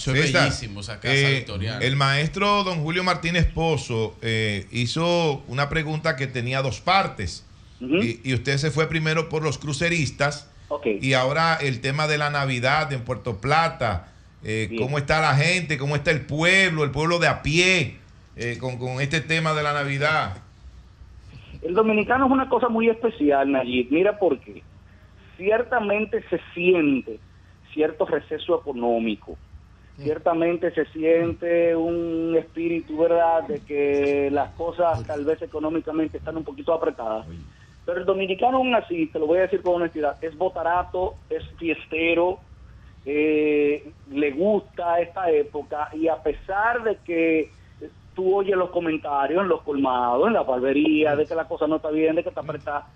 eh, 1.04 1.46
el 1.82 1.96
maestro 1.98 2.64
don 2.64 2.84
Julio 2.84 3.04
Martínez 3.04 3.52
Pozo 3.52 4.16
eh, 4.22 4.66
hizo 4.72 5.44
una 5.48 5.68
pregunta 5.68 6.16
que 6.16 6.28
tenía 6.28 6.62
dos 6.62 6.80
partes. 6.80 7.46
Y, 7.80 8.34
usted 8.34 8.58
se 8.58 8.72
fue 8.72 8.88
primero 8.88 9.30
por 9.30 9.44
los 9.44 9.58
cruceristas. 9.58 10.52
Y 10.86 11.14
ahora 11.14 11.56
el 11.56 11.80
tema 11.82 12.08
de 12.08 12.18
la 12.18 12.30
Navidad 12.30 12.92
en 12.92 13.02
Puerto 13.02 13.40
Plata. 13.40 14.12
Eh, 14.44 14.76
¿Cómo 14.78 14.98
está 14.98 15.22
la 15.22 15.36
gente? 15.36 15.78
¿Cómo 15.78 15.96
está 15.96 16.12
el 16.12 16.22
pueblo? 16.22 16.84
El 16.84 16.92
pueblo 16.92 17.20
de 17.20 17.28
a 17.28 17.42
pie. 17.42 17.98
eh, 18.36 18.58
con, 18.60 18.78
con 18.78 19.02
este 19.02 19.22
tema 19.22 19.54
de 19.54 19.64
la 19.64 19.74
Navidad? 19.74 20.38
El 21.62 21.74
dominicano 21.74 22.28
es 22.28 22.32
una 22.32 22.48
cosa 22.50 22.70
muy 22.70 22.88
especial, 22.90 23.52
Nayib. 23.52 23.88
Mira 23.92 24.20
por 24.20 24.40
qué. 24.40 24.62
Ciertamente 25.38 26.24
se 26.30 26.40
siente 26.54 27.20
cierto 27.74 28.06
receso 28.06 28.60
económico. 28.60 29.38
Ciertamente 29.98 30.72
se 30.72 30.86
siente 30.88 31.76
un 31.76 32.36
espíritu, 32.38 32.98
¿verdad?, 32.98 33.48
de 33.48 33.60
que 33.62 34.30
las 34.32 34.52
cosas 34.52 35.04
tal 35.08 35.26
vez 35.26 35.42
económicamente 35.42 36.20
están 36.20 36.38
un 36.38 36.44
poquito 36.44 36.72
apretadas. 36.72 37.26
Pero 37.88 38.02
el 38.02 38.06
dominicano 38.06 38.58
aún 38.58 38.76
así, 38.76 39.08
te 39.08 39.18
lo 39.18 39.28
voy 39.28 39.38
a 39.38 39.44
decir 39.44 39.62
con 39.62 39.76
honestidad, 39.76 40.22
es 40.22 40.38
botarato, 40.38 41.16
es 41.30 41.42
fiestero, 41.58 42.38
eh, 43.06 43.94
le 44.12 44.32
gusta 44.32 45.00
esta 45.00 45.32
época 45.32 45.88
y 45.94 46.10
a 46.10 46.22
pesar 46.22 46.84
de 46.84 46.98
que 46.98 47.50
tú 48.14 48.36
oyes 48.36 48.58
los 48.58 48.72
comentarios 48.72 49.42
en 49.42 49.48
los 49.48 49.62
colmados, 49.62 50.28
en 50.28 50.34
la 50.34 50.44
barbería, 50.44 51.16
de 51.16 51.26
que 51.26 51.34
la 51.34 51.48
cosa 51.48 51.66
no 51.66 51.78
está 51.78 51.90
bien, 51.90 52.16
de 52.16 52.24
que 52.24 52.30
está 52.30 52.42
apretada, 52.42 52.88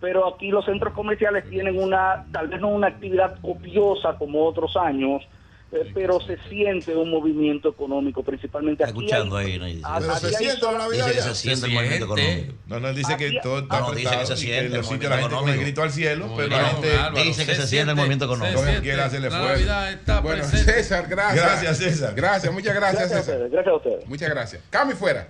pero 0.00 0.28
aquí 0.28 0.52
los 0.52 0.64
centros 0.64 0.94
comerciales 0.94 1.50
tienen 1.50 1.76
una, 1.76 2.24
tal 2.30 2.46
vez 2.46 2.60
no 2.60 2.68
una 2.68 2.86
actividad 2.86 3.40
copiosa 3.40 4.16
como 4.18 4.46
otros 4.46 4.76
años, 4.76 5.26
eh, 5.70 5.90
pero 5.92 6.18
se 6.20 6.38
siente 6.48 6.94
un 6.96 7.10
movimiento 7.10 7.68
económico, 7.68 8.22
principalmente 8.22 8.84
aquí. 8.84 8.90
escuchando 8.90 9.36
ahí, 9.36 9.58
¿no? 9.58 9.66
Dice- 9.66 9.82
Pero 10.00 10.16
se 10.16 10.26
hay- 10.28 10.32
siente 10.34 10.64
la 10.66 10.78
Navidad 10.78 11.06
Dice 11.06 11.16
que 11.16 11.22
se 11.22 11.34
siente 11.34 11.66
el 11.66 11.70
Se 11.72 11.76
movimiento 11.76 12.04
económico. 12.06 12.52
No, 12.66 12.80
no, 12.80 12.88
él 12.88 12.96
dice 12.96 13.16
que 13.18 13.32
todo 13.42 13.58
está 13.58 13.80
No, 13.80 13.92
dice 13.92 14.18
que 14.18 14.26
se 14.26 14.36
siente 14.36 14.58
en 14.58 14.64
el 14.74 14.82
movimiento 14.82 15.08
la 15.10 15.16
gente 15.18 15.28
con 15.28 15.28
el 15.32 15.32
económico. 15.42 15.62
grito 15.62 15.82
al 15.82 15.90
cielo, 15.92 16.32
pero 16.36 16.48
la 16.48 16.64
gente 16.68 16.92
Álvaro, 16.92 17.24
Dice 17.24 17.46
que 17.46 17.54
se 17.54 17.66
siente 17.66 17.90
el 17.90 17.96
movimiento 17.96 18.24
económico. 18.24 18.60
Como 18.64 18.80
quiera 18.80 19.10
se 19.10 19.20
le 19.20 19.30
La 19.30 19.38
fue. 19.40 20.20
Bueno, 20.22 20.42
presente. 20.48 20.72
César, 20.72 21.06
gracias. 21.08 21.44
Gracias, 21.44 21.78
César. 21.78 22.14
Gracias, 22.14 22.52
muchas 22.52 22.74
gracias, 22.74 23.10
Gracias 23.10 23.18
a 23.18 23.22
César. 23.22 23.34
ustedes, 23.34 23.52
gracias 23.52 23.72
a 23.72 23.76
ustedes. 23.76 24.06
Muchas 24.08 24.30
gracias. 24.30 24.62
Cami 24.70 24.94
fuera. 24.94 25.28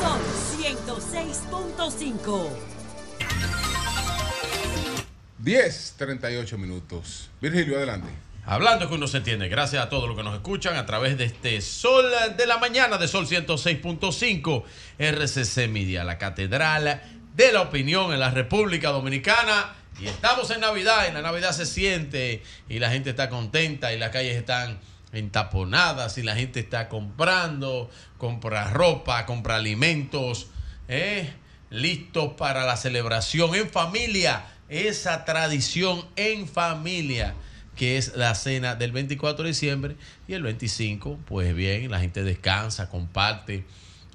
Sol 0.00 0.20
106.5. 0.56 2.67
10, 5.48 5.94
38 5.96 6.58
minutos. 6.58 7.30
Virgilio, 7.40 7.78
adelante. 7.78 8.10
Hablando 8.44 8.86
que 8.86 8.96
uno 8.96 9.06
se 9.06 9.16
entiende, 9.16 9.48
gracias 9.48 9.82
a 9.82 9.88
todos 9.88 10.06
los 10.06 10.14
que 10.14 10.22
nos 10.22 10.34
escuchan 10.34 10.76
a 10.76 10.84
través 10.84 11.16
de 11.16 11.24
este 11.24 11.62
Sol 11.62 12.04
de 12.36 12.46
la 12.46 12.58
Mañana 12.58 12.98
de 12.98 13.08
Sol 13.08 13.26
106.5 13.26 14.64
RCC 14.98 15.70
Media, 15.70 16.04
la 16.04 16.18
catedral 16.18 17.00
de 17.34 17.52
la 17.52 17.62
opinión 17.62 18.12
en 18.12 18.20
la 18.20 18.30
República 18.30 18.90
Dominicana. 18.90 19.72
Y 19.98 20.08
estamos 20.08 20.50
en 20.50 20.60
Navidad 20.60 21.06
y 21.08 21.14
la 21.14 21.22
Navidad 21.22 21.52
se 21.52 21.64
siente 21.64 22.42
y 22.68 22.78
la 22.78 22.90
gente 22.90 23.08
está 23.08 23.30
contenta 23.30 23.94
y 23.94 23.98
las 23.98 24.10
calles 24.10 24.36
están 24.36 24.78
entaponadas 25.14 26.18
y 26.18 26.24
la 26.24 26.36
gente 26.36 26.60
está 26.60 26.90
comprando, 26.90 27.88
compra 28.18 28.68
ropa, 28.68 29.24
compra 29.24 29.56
alimentos, 29.56 30.48
¿eh? 30.88 31.32
listos 31.70 32.34
para 32.34 32.66
la 32.66 32.76
celebración 32.76 33.54
en 33.54 33.70
familia, 33.70 34.44
esa 34.68 35.24
tradición 35.24 36.04
en 36.16 36.46
familia 36.46 37.34
que 37.78 37.96
es 37.96 38.16
la 38.16 38.34
cena 38.34 38.74
del 38.74 38.90
24 38.90 39.44
de 39.44 39.50
diciembre 39.50 39.96
y 40.26 40.34
el 40.34 40.42
25, 40.42 41.20
pues 41.26 41.54
bien, 41.54 41.90
la 41.90 42.00
gente 42.00 42.24
descansa, 42.24 42.90
comparte 42.90 43.64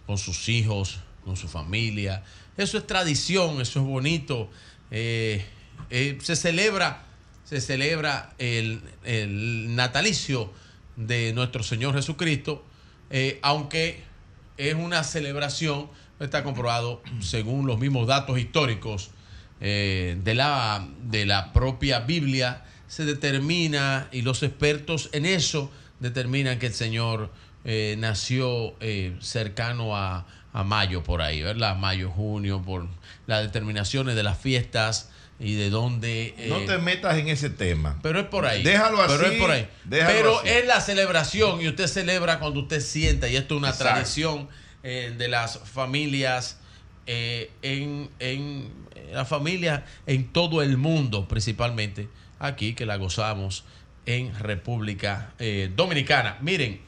con 0.06 0.18
sus 0.18 0.50
hijos, 0.50 1.00
con 1.24 1.38
su 1.38 1.48
familia. 1.48 2.24
Eso 2.58 2.78
es 2.78 2.86
tradición, 2.86 3.62
eso 3.62 3.80
es 3.80 3.86
bonito. 3.86 4.50
Eh, 4.92 5.46
eh, 5.90 6.18
se 6.22 6.36
celebra, 6.36 7.04
se 7.46 7.62
celebra 7.62 8.34
el, 8.38 8.82
natalicio 9.76 10.52
de 10.98 11.32
nuestro 11.34 11.64
Señor 11.64 11.96
Jesucristo, 11.96 12.66
eh, 13.10 13.40
aunque 13.42 14.04
es 14.58 14.76
una 14.76 15.06
celebración, 15.06 15.90
está 16.20 16.44
comprobado 16.44 17.02
según 17.22 17.66
los 17.66 17.80
mismos 17.80 18.08
datos 18.08 18.38
históricos 18.38 19.12
eh, 19.66 20.18
de, 20.24 20.36
la, 20.36 20.86
de 21.04 21.26
la 21.26 21.52
propia 21.54 22.02
Biblia, 22.02 22.64
se 22.88 23.06
determina, 23.06 24.08
y 24.12 24.22
los 24.22 24.44
expertos 24.44 25.10
en 25.14 25.26
eso 25.26 25.72
determinan 26.00 26.60
que 26.60 26.68
el 26.68 26.74
Señor 26.74 27.32
eh, 27.66 27.96
nació 27.98 28.76
eh, 28.82 29.16
cercano 29.22 29.96
a, 29.96 30.28
a 30.52 30.64
mayo 30.66 31.02
por 31.02 31.22
ahí, 31.22 31.42
¿verdad? 31.42 31.76
Mayo, 31.78 32.12
junio, 32.12 32.62
por 32.62 32.88
las 33.26 33.42
determinaciones 33.42 34.16
de 34.16 34.24
las 34.24 34.38
fiestas 34.38 35.10
y 35.40 35.56
de 35.56 35.70
dónde... 35.70 36.36
eh, 36.38 36.48
No 36.50 36.60
te 36.66 36.78
metas 36.78 37.18
en 37.18 37.30
ese 37.30 37.50
tema. 37.50 37.98
pero 38.04 38.20
es 38.20 38.28
por 38.28 38.46
ahí. 38.46 38.62
Déjalo 38.64 39.02
así. 39.02 39.14
Pero 39.18 39.32
es 39.32 39.40
por 39.40 39.50
ahí. 39.52 39.68
Pero 39.90 40.40
así. 40.40 40.50
es 40.50 40.68
la 40.68 40.82
celebración 40.82 41.62
y 41.62 41.70
usted 41.70 41.88
celebra 41.88 42.40
cuando 42.40 42.60
usted 42.60 42.82
sienta, 42.82 43.30
y 43.30 43.38
esto 43.38 43.56
es 43.56 43.60
una 43.60 43.70
Exacto. 43.70 43.94
tradición 43.94 44.50
de 44.84 45.28
las 45.30 45.58
familias 45.60 46.58
eh, 47.06 47.52
en, 47.62 48.10
en 48.20 48.70
las 49.12 49.28
familias 49.28 49.84
en 50.06 50.28
todo 50.28 50.62
el 50.62 50.78
mundo, 50.78 51.28
principalmente 51.28 52.08
aquí 52.40 52.74
que 52.74 52.86
la 52.86 52.98
gozamos 52.98 53.66
en 54.06 54.34
República 54.40 55.34
eh, 55.40 55.72
Dominicana. 55.76 56.38
Miren, 56.42 56.80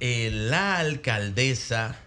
eh, 0.00 0.30
la 0.32 0.78
alcaldesa, 0.78 2.00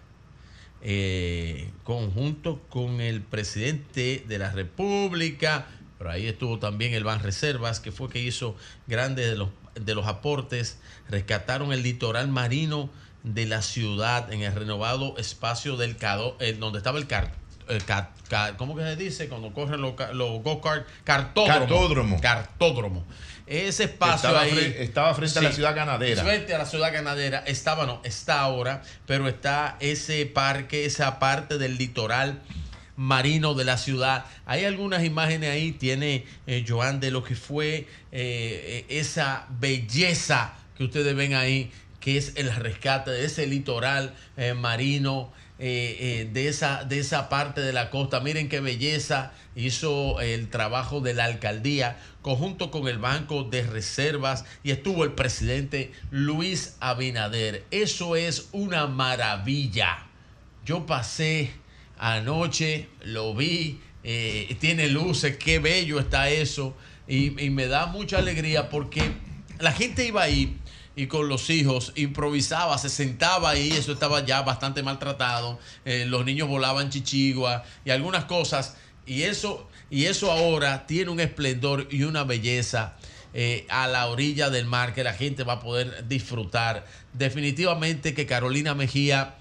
conjunto 1.83 2.61
con 2.69 3.01
el 3.01 3.21
presidente 3.21 4.23
de 4.25 4.37
la 4.37 4.51
República, 4.51 5.67
pero 5.97 6.11
ahí 6.11 6.27
estuvo 6.27 6.59
también 6.59 6.93
el 6.93 7.03
Ban 7.03 7.21
Reservas, 7.21 7.81
que 7.81 7.91
fue 7.91 8.09
que 8.09 8.21
hizo 8.21 8.55
grandes 8.87 9.29
de 9.29 9.35
los, 9.35 9.49
de 9.75 9.95
los 9.95 10.07
aportes, 10.07 10.79
rescataron 11.09 11.73
el 11.73 11.83
litoral 11.83 12.29
marino 12.29 12.89
de 13.23 13.45
la 13.45 13.61
ciudad 13.61 14.31
en 14.31 14.41
el 14.43 14.53
renovado 14.55 15.17
espacio 15.17 15.77
del 15.77 15.97
Cado, 15.97 16.37
eh, 16.39 16.53
donde 16.53 16.77
estaba 16.79 16.97
el 16.99 17.07
car, 17.07 17.31
el 17.67 17.83
ca- 17.83 18.11
ca- 18.29 18.55
¿cómo 18.57 18.75
que 18.75 18.83
se 18.83 18.95
dice? 18.95 19.27
Cuando 19.27 19.53
corren 19.53 19.81
los, 19.81 19.93
los 20.13 20.41
go-kart, 20.41 20.87
cartódromo. 21.03 21.59
Cartódromo. 21.59 22.21
Cartódromo. 22.21 23.05
Ese 23.45 23.85
espacio 23.85 24.15
Estaba 24.29 24.41
ahí. 24.41 24.51
fre- 24.51 24.75
estaba 24.79 25.13
frente 25.15 25.39
a 25.39 25.41
la 25.41 25.51
ciudad 25.51 25.75
ganadera. 25.75 26.23
Frente 26.23 26.53
a 26.53 26.59
la 26.59 26.65
ciudad 26.65 26.93
ganadera. 26.93 27.39
Estaba, 27.39 27.85
no, 27.87 27.99
está 28.03 28.41
ahora, 28.41 28.83
pero 29.07 29.27
está 29.27 29.75
ese 29.79 30.25
parque, 30.27 30.85
esa 30.85 31.17
parte 31.19 31.57
del 31.57 31.77
litoral 31.77 32.41
marino 32.95 33.53
de 33.55 33.65
la 33.65 33.77
ciudad. 33.77 34.25
Hay 34.45 34.65
algunas 34.65 35.03
imágenes 35.03 35.49
ahí, 35.51 35.71
tiene 35.71 36.25
eh, 36.47 36.63
Joan 36.67 36.99
de 36.99 37.11
lo 37.11 37.23
que 37.23 37.35
fue 37.35 37.87
eh, 38.11 38.85
esa 38.89 39.47
belleza 39.59 40.53
que 40.77 40.83
ustedes 40.83 41.15
ven 41.15 41.33
ahí, 41.33 41.71
que 41.99 42.17
es 42.17 42.33
el 42.35 42.53
rescate 42.55 43.11
de 43.11 43.25
ese 43.25 43.47
litoral 43.47 44.13
eh, 44.37 44.53
marino. 44.53 45.31
eh, 45.61 45.97
eh, 45.99 46.29
de, 46.31 46.47
esa, 46.47 46.85
de 46.85 46.99
esa 46.99 47.27
parte 47.27 47.59
de 47.59 47.73
la 47.73 47.89
costa. 47.89 48.21
Miren 48.21 48.47
qué 48.47 48.61
belleza 48.61 49.33
hizo 49.57 50.21
el 50.21 50.49
trabajo 50.49 51.01
de 51.01 51.13
la 51.13 51.25
alcaldía 51.25 51.97
conjunto 52.21 52.71
con 52.71 52.87
el 52.87 52.97
Banco 52.97 53.43
de 53.43 53.63
Reservas 53.63 54.45
y 54.63 54.71
estuvo 54.71 55.03
el 55.03 55.11
presidente 55.11 55.91
Luis 56.11 56.77
Abinader. 56.79 57.65
Eso 57.71 58.15
es 58.15 58.47
una 58.53 58.87
maravilla. 58.87 60.07
Yo 60.63 60.85
pasé 60.85 61.51
anoche, 61.97 62.87
lo 63.03 63.35
vi, 63.35 63.81
tiene 64.59 64.87
luces, 64.87 65.35
qué 65.35 65.59
bello 65.59 65.99
está 65.99 66.29
eso 66.29 66.73
y, 67.05 67.37
y 67.43 67.49
me 67.49 67.67
da 67.67 67.87
mucha 67.87 68.19
alegría 68.19 68.69
porque 68.69 69.11
la 69.59 69.73
gente 69.73 70.05
iba 70.05 70.21
ahí 70.21 70.57
y 70.99 71.07
con 71.07 71.29
los 71.29 71.49
hijos 71.49 71.93
improvisaba, 71.95 72.77
se 72.77 72.89
sentaba 72.89 73.51
ahí, 73.51 73.71
eso 73.71 73.93
estaba 73.93 74.25
ya 74.25 74.41
bastante 74.41 74.83
maltratado, 74.83 75.57
eh, 75.85 76.03
los 76.05 76.25
niños 76.25 76.49
volaban 76.49 76.89
chichigua 76.89 77.63
y 77.85 77.91
algunas 77.91 78.25
cosas 78.25 78.75
y 79.05 79.21
eso, 79.23 79.69
y 79.89 80.05
eso 80.05 80.29
ahora 80.29 80.85
tiene 80.87 81.09
un 81.09 81.21
esplendor 81.21 81.87
y 81.89 82.03
una 82.03 82.25
belleza 82.25 82.97
eh, 83.33 83.65
a 83.69 83.87
la 83.87 84.07
orilla 84.07 84.49
del 84.49 84.65
mar 84.65 84.93
que 84.93 85.05
la 85.05 85.13
gente 85.13 85.45
va 85.45 85.53
a 85.53 85.59
poder 85.61 86.05
disfrutar. 86.09 86.85
Definitivamente 87.13 88.13
que 88.13 88.25
Carolina 88.25 88.75
Mejía, 88.75 89.35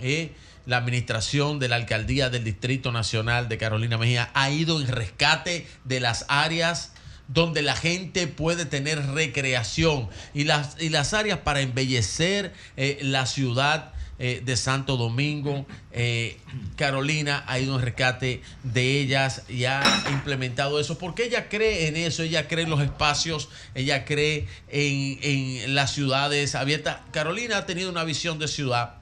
eh, 0.00 0.32
la 0.66 0.76
administración 0.76 1.58
de 1.60 1.68
la 1.68 1.76
alcaldía 1.76 2.28
del 2.28 2.44
Distrito 2.44 2.92
Nacional 2.92 3.48
de 3.48 3.56
Carolina 3.56 3.96
Mejía, 3.96 4.30
ha 4.34 4.50
ido 4.50 4.78
en 4.78 4.88
rescate 4.88 5.66
de 5.84 5.98
las 5.98 6.26
áreas 6.28 6.92
donde 7.32 7.62
la 7.62 7.76
gente 7.76 8.26
puede 8.26 8.66
tener 8.66 9.00
recreación 9.06 10.08
y 10.34 10.44
las, 10.44 10.76
y 10.80 10.88
las 10.88 11.14
áreas 11.14 11.38
para 11.38 11.60
embellecer 11.60 12.52
eh, 12.76 12.98
la 13.02 13.24
ciudad 13.26 13.92
eh, 14.18 14.42
de 14.44 14.56
Santo 14.56 14.96
Domingo. 14.96 15.64
Eh, 15.92 16.38
Carolina 16.76 17.44
ha 17.46 17.60
ido 17.60 17.76
en 17.76 17.82
rescate 17.82 18.42
de 18.64 19.00
ellas 19.00 19.44
y 19.48 19.64
ha 19.64 19.82
implementado 20.10 20.80
eso 20.80 20.98
porque 20.98 21.24
ella 21.24 21.48
cree 21.48 21.86
en 21.86 21.96
eso, 21.96 22.24
ella 22.24 22.48
cree 22.48 22.64
en 22.64 22.70
los 22.70 22.82
espacios, 22.82 23.48
ella 23.76 24.04
cree 24.04 24.48
en, 24.68 25.18
en 25.22 25.74
las 25.76 25.92
ciudades 25.94 26.56
abiertas. 26.56 26.98
Carolina 27.12 27.58
ha 27.58 27.66
tenido 27.66 27.90
una 27.90 28.02
visión 28.02 28.40
de 28.40 28.48
ciudad 28.48 28.96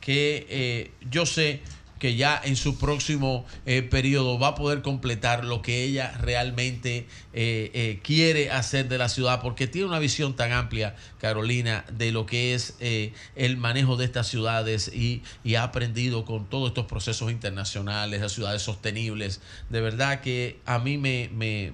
que 0.00 0.90
yo 1.10 1.26
sé 1.26 1.60
que 2.00 2.16
ya 2.16 2.40
en 2.42 2.56
su 2.56 2.78
próximo 2.78 3.44
eh, 3.66 3.82
periodo 3.82 4.38
va 4.38 4.48
a 4.48 4.54
poder 4.54 4.80
completar 4.80 5.44
lo 5.44 5.60
que 5.60 5.84
ella 5.84 6.16
realmente 6.18 7.06
eh, 7.34 7.70
eh, 7.74 8.00
quiere 8.02 8.50
hacer 8.50 8.88
de 8.88 8.96
la 8.96 9.10
ciudad, 9.10 9.40
porque 9.42 9.66
tiene 9.66 9.86
una 9.86 9.98
visión 9.98 10.34
tan 10.34 10.50
amplia, 10.50 10.96
Carolina, 11.18 11.84
de 11.92 12.10
lo 12.10 12.24
que 12.24 12.54
es 12.54 12.76
el 12.80 13.56
manejo 13.58 13.96
de 13.96 14.06
estas 14.06 14.26
ciudades 14.26 14.88
y, 14.92 15.22
ha 15.54 15.62
aprendido 15.64 16.24
con 16.24 16.46
todos 16.46 16.68
estos 16.68 16.86
procesos 16.86 17.30
internacionales, 17.30 18.22
las 18.22 18.32
ciudades 18.32 18.62
sostenibles. 18.62 19.42
De 19.68 19.82
verdad 19.82 20.22
que 20.22 20.58
a 20.64 20.78
mí 20.78 20.96
me, 20.96 21.28
me, 21.34 21.72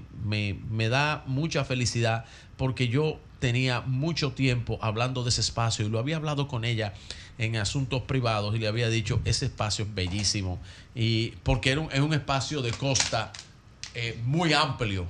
me 0.68 0.88
da 0.88 1.22
mucha 1.26 1.64
felicidad 1.64 2.24
porque 2.56 2.88
yo 2.88 3.20
tenía 3.38 3.82
mucho 3.82 4.32
tiempo 4.32 4.78
hablando 4.80 5.22
de 5.22 5.28
ese 5.28 5.42
espacio 5.42 5.86
y 5.86 5.90
lo 5.90 5.98
había 5.98 6.16
hablado 6.16 6.48
con 6.48 6.64
ella 6.64 6.94
en 7.39 7.56
asuntos 7.56 8.02
privados 8.02 8.55
y 8.55 8.58
le 8.58 8.68
había 8.68 8.89
dicho, 8.89 9.20
ese 9.24 9.47
espacio 9.47 9.84
es 9.84 9.94
bellísimo. 9.94 10.58
Y 10.94 11.31
porque 11.42 11.73
es 11.92 12.00
un 12.00 12.15
espacio 12.15 12.62
de 12.62 12.73
costa 12.73 13.32
eh, 13.94 14.20
muy 14.24 14.52
amplio. 14.52 15.06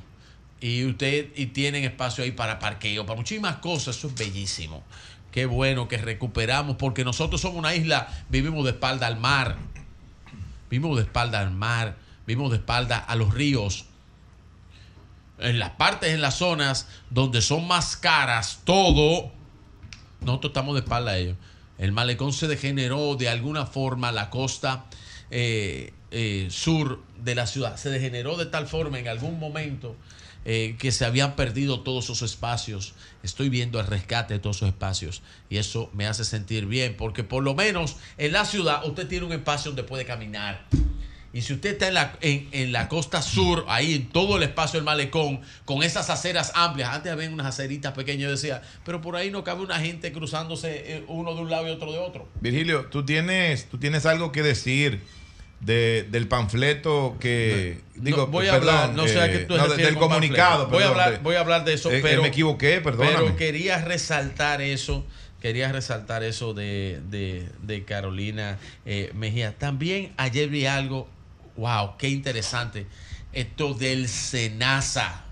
Y 0.60 0.84
usted 0.84 1.30
y 1.36 1.46
tienen 1.46 1.84
espacio 1.84 2.24
ahí 2.24 2.32
para 2.32 2.58
parqueo, 2.58 3.04
para 3.04 3.16
muchísimas 3.16 3.56
cosas, 3.56 3.96
eso 3.96 4.08
es 4.08 4.14
bellísimo. 4.14 4.82
Qué 5.30 5.44
bueno 5.44 5.86
que 5.86 5.98
recuperamos, 5.98 6.76
porque 6.76 7.04
nosotros 7.04 7.40
somos 7.40 7.58
una 7.58 7.74
isla, 7.74 8.08
vivimos 8.30 8.64
de 8.64 8.70
espalda 8.70 9.06
al 9.06 9.18
mar, 9.18 9.56
vivimos 10.70 10.96
de 10.96 11.02
espalda 11.02 11.40
al 11.40 11.50
mar, 11.50 11.96
vivimos 12.26 12.50
de 12.50 12.56
espalda 12.56 12.98
a 12.98 13.14
los 13.16 13.34
ríos. 13.34 13.84
En 15.38 15.58
las 15.58 15.70
partes, 15.72 16.14
en 16.14 16.22
las 16.22 16.36
zonas 16.36 16.88
donde 17.10 17.42
son 17.42 17.68
más 17.68 17.96
caras, 17.96 18.62
todo, 18.64 19.30
nosotros 20.22 20.50
estamos 20.50 20.74
de 20.74 20.80
espalda 20.80 21.12
a 21.12 21.18
ellos. 21.18 21.36
El 21.78 21.92
malecón 21.92 22.32
se 22.32 22.46
degeneró 22.48 23.16
de 23.16 23.28
alguna 23.28 23.66
forma 23.66 24.12
la 24.12 24.30
costa 24.30 24.86
eh, 25.30 25.92
eh, 26.10 26.48
sur 26.50 27.02
de 27.22 27.34
la 27.34 27.46
ciudad. 27.46 27.76
Se 27.76 27.90
degeneró 27.90 28.36
de 28.36 28.46
tal 28.46 28.66
forma 28.66 28.98
en 28.98 29.08
algún 29.08 29.38
momento 29.38 29.96
eh, 30.44 30.76
que 30.78 30.92
se 30.92 31.04
habían 31.04 31.34
perdido 31.34 31.80
todos 31.80 32.04
esos 32.04 32.22
espacios. 32.22 32.94
Estoy 33.22 33.48
viendo 33.48 33.80
el 33.80 33.86
rescate 33.86 34.34
de 34.34 34.40
todos 34.40 34.58
esos 34.58 34.68
espacios 34.68 35.22
y 35.50 35.56
eso 35.56 35.90
me 35.92 36.06
hace 36.06 36.24
sentir 36.24 36.66
bien 36.66 36.96
porque 36.96 37.24
por 37.24 37.42
lo 37.42 37.54
menos 37.54 37.96
en 38.16 38.32
la 38.32 38.44
ciudad 38.44 38.86
usted 38.86 39.08
tiene 39.08 39.26
un 39.26 39.32
espacio 39.32 39.72
donde 39.72 39.82
puede 39.82 40.04
caminar 40.04 40.64
y 41.36 41.42
si 41.42 41.52
usted 41.52 41.72
está 41.72 41.88
en 41.88 41.94
la, 41.94 42.12
en, 42.22 42.72
la 42.72 42.88
costa 42.88 43.20
sur, 43.20 43.66
ahí 43.68 43.92
en 43.92 44.08
todo 44.08 44.38
el 44.38 44.42
espacio 44.42 44.78
del 44.78 44.84
malecón, 44.84 45.42
con 45.66 45.82
esas 45.82 46.08
aceras 46.08 46.50
amplias, 46.54 46.88
antes 46.88 47.12
había 47.12 47.28
unas 47.28 47.46
aceritas 47.46 47.92
pequeñas, 47.92 48.30
decía, 48.30 48.62
pero 48.86 49.02
por 49.02 49.16
ahí 49.16 49.30
no 49.30 49.44
cabe 49.44 49.60
una 49.60 49.78
gente 49.78 50.12
cruzándose 50.12 50.96
eh, 50.96 51.04
uno 51.08 51.34
de 51.34 51.42
un 51.42 51.50
lado 51.50 51.68
y 51.68 51.72
otro 51.72 51.92
de 51.92 51.98
otro. 51.98 52.26
Virgilio, 52.40 52.86
tú 52.86 53.04
tienes, 53.04 53.68
tú 53.68 53.76
tienes 53.76 54.06
algo 54.06 54.32
que 54.32 54.42
decir 54.42 55.02
del 55.60 56.26
panfleto 56.26 57.18
que 57.20 57.80
digo 57.94 58.26
voy 58.26 58.46
a 58.46 58.54
hablar 58.54 58.92
no 58.92 59.08
sé 59.08 59.18
a 59.20 59.30
qué 59.30 59.38
tú 59.38 59.54
del 59.54 59.96
comunicado 59.96 60.66
voy 60.66 60.82
a 60.82 60.88
hablar 60.88 61.22
voy 61.22 61.36
a 61.36 61.40
hablar 61.40 61.64
de 61.64 61.72
eso 61.72 61.90
eh, 61.90 62.00
pero 62.02 62.20
me 62.20 62.28
equivoqué 62.28 62.82
perdón 62.82 63.08
pero 63.10 63.36
quería 63.36 63.82
resaltar 63.82 64.60
eso 64.60 65.02
quería 65.40 65.70
resaltar 65.72 66.24
eso 66.24 66.54
de, 66.54 67.00
de, 67.10 67.84
Carolina 67.84 68.58
eh, 68.84 69.12
Mejía. 69.14 69.56
También 69.56 70.12
ayer 70.16 70.48
vi 70.48 70.66
algo 70.66 71.08
wow, 71.56 71.96
qué 71.98 72.08
interesante. 72.08 72.86
Esto 73.32 73.74
del 73.74 74.08
SENASA, 74.08 75.24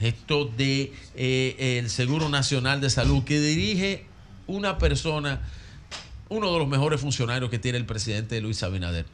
esto 0.00 0.44
de 0.44 0.92
eh, 1.14 1.78
el 1.78 1.90
Seguro 1.90 2.28
Nacional 2.28 2.80
de 2.80 2.90
Salud, 2.90 3.24
que 3.24 3.40
dirige 3.40 4.04
una 4.46 4.78
persona, 4.78 5.40
uno 6.28 6.52
de 6.52 6.58
los 6.58 6.68
mejores 6.68 7.00
funcionarios 7.00 7.50
que 7.50 7.58
tiene 7.58 7.78
el 7.78 7.86
presidente 7.86 8.40
Luis 8.40 8.62
Abinader. 8.62 9.06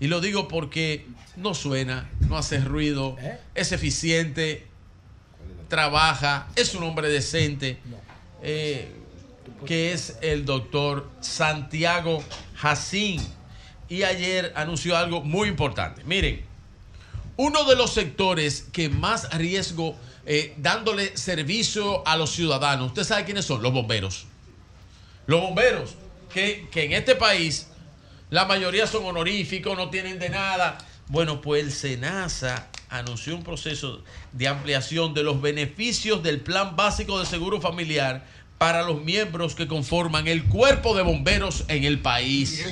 Y 0.00 0.06
lo 0.06 0.20
digo 0.20 0.48
porque 0.48 1.06
no 1.36 1.54
suena, 1.54 2.08
no 2.28 2.36
hace 2.36 2.60
ruido, 2.60 3.16
¿Eh? 3.20 3.38
es 3.54 3.72
eficiente, 3.72 4.66
trabaja, 5.68 6.48
es 6.56 6.74
un 6.74 6.84
hombre 6.84 7.08
decente, 7.08 7.78
eh, 8.42 8.92
que 9.66 9.92
es 9.92 10.18
el 10.22 10.44
doctor 10.44 11.10
Santiago 11.20 12.22
Jacín 12.54 13.20
y 13.88 14.02
ayer 14.02 14.52
anunció 14.56 14.96
algo 14.96 15.22
muy 15.22 15.48
importante. 15.48 16.04
Miren, 16.04 16.44
uno 17.36 17.64
de 17.64 17.76
los 17.76 17.92
sectores 17.92 18.66
que 18.72 18.88
más 18.88 19.30
riesgo 19.36 19.96
eh, 20.26 20.54
dándole 20.58 21.16
servicio 21.16 22.06
a 22.06 22.16
los 22.16 22.30
ciudadanos, 22.30 22.88
¿usted 22.88 23.04
sabe 23.04 23.24
quiénes 23.24 23.44
son? 23.44 23.62
Los 23.62 23.72
bomberos. 23.72 24.26
Los 25.26 25.40
bomberos, 25.40 25.94
que, 26.32 26.68
que 26.70 26.84
en 26.84 26.92
este 26.92 27.14
país 27.14 27.68
la 28.30 28.44
mayoría 28.44 28.86
son 28.86 29.04
honoríficos, 29.06 29.76
no 29.76 29.88
tienen 29.88 30.18
de 30.18 30.28
nada. 30.28 30.78
Bueno, 31.08 31.40
pues 31.40 31.64
el 31.64 31.72
SENASA 31.72 32.68
anunció 32.90 33.34
un 33.34 33.42
proceso 33.42 34.02
de 34.32 34.48
ampliación 34.48 35.14
de 35.14 35.22
los 35.22 35.40
beneficios 35.40 36.22
del 36.22 36.40
Plan 36.40 36.76
Básico 36.76 37.18
de 37.18 37.26
Seguro 37.26 37.60
Familiar 37.60 38.26
para 38.58 38.82
los 38.82 39.02
miembros 39.02 39.54
que 39.54 39.66
conforman 39.66 40.26
el 40.26 40.44
cuerpo 40.44 40.94
de 40.96 41.02
bomberos 41.02 41.64
en 41.68 41.84
el 41.84 42.00
país. 42.00 42.66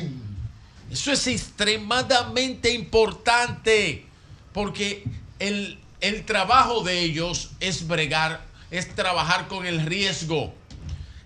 Eso 0.90 1.12
es 1.12 1.26
extremadamente 1.26 2.73
importante 2.73 4.05
porque 4.52 5.05
el, 5.39 5.78
trabajo 6.24 6.82
de 6.82 7.00
ellos 7.00 7.50
es 7.60 7.86
bregar, 7.86 8.40
es 8.70 8.94
trabajar 8.94 9.48
con 9.48 9.66
el 9.66 9.84
riesgo, 9.84 10.55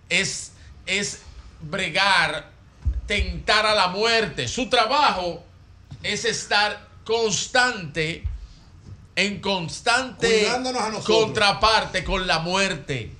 es, 0.08 0.52
es 0.86 1.20
bregar, 1.60 2.50
tentar 3.06 3.66
a 3.66 3.74
la 3.74 3.88
muerte. 3.88 4.48
Su 4.48 4.68
trabajo 4.68 5.44
es 6.02 6.24
estar 6.24 6.88
constante, 7.04 8.24
en 9.16 9.40
constante 9.40 10.48
contraparte 11.04 12.02
con 12.04 12.26
la 12.26 12.38
muerte. 12.38 13.19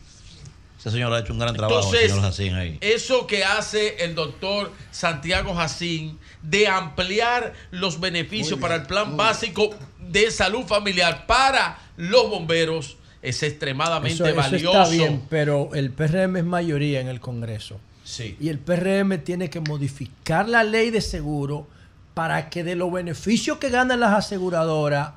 Ese 0.81 0.93
señor 0.93 1.13
ha 1.13 1.21
hecho 1.21 1.35
un 1.35 1.39
gran 1.39 1.55
trabajo, 1.55 1.93
señor 2.33 2.59
ahí. 2.59 2.79
Eso 2.81 3.27
que 3.27 3.45
hace 3.45 4.03
el 4.03 4.15
doctor 4.15 4.73
Santiago 4.91 5.55
Jacín 5.55 6.19
de 6.41 6.69
ampliar 6.69 7.53
los 7.71 8.01
beneficios 8.01 8.59
para 8.59 8.77
el 8.77 8.83
plan 8.85 9.15
básico 9.15 9.75
de 9.99 10.31
salud 10.31 10.65
familiar 10.65 11.27
para 11.27 11.79
los 11.99 12.31
bomberos 12.31 12.97
es 13.21 13.43
extremadamente 13.43 14.33
valioso. 14.33 14.83
está 14.83 14.89
bien, 14.89 15.23
pero 15.29 15.69
el 15.75 15.91
PRM 15.91 16.39
es 16.39 16.45
mayoría 16.45 17.01
en 17.01 17.09
el 17.09 17.21
Congreso. 17.21 17.79
Sí. 18.03 18.39
Y 18.41 18.49
el 18.49 18.59
PRM 18.59 19.19
tiene 19.23 19.51
que 19.51 19.61
modificar 19.61 20.49
la 20.49 20.65
ley 20.65 20.89
de 20.89 21.03
seguro 21.03 21.67
para 22.15 22.49
que 22.49 22.65
de 22.65 22.75
los 22.75 22.91
beneficios 22.91 23.59
que 23.59 23.69
ganan 23.69 24.01
las 24.01 24.15
aseguradoras 24.15 25.11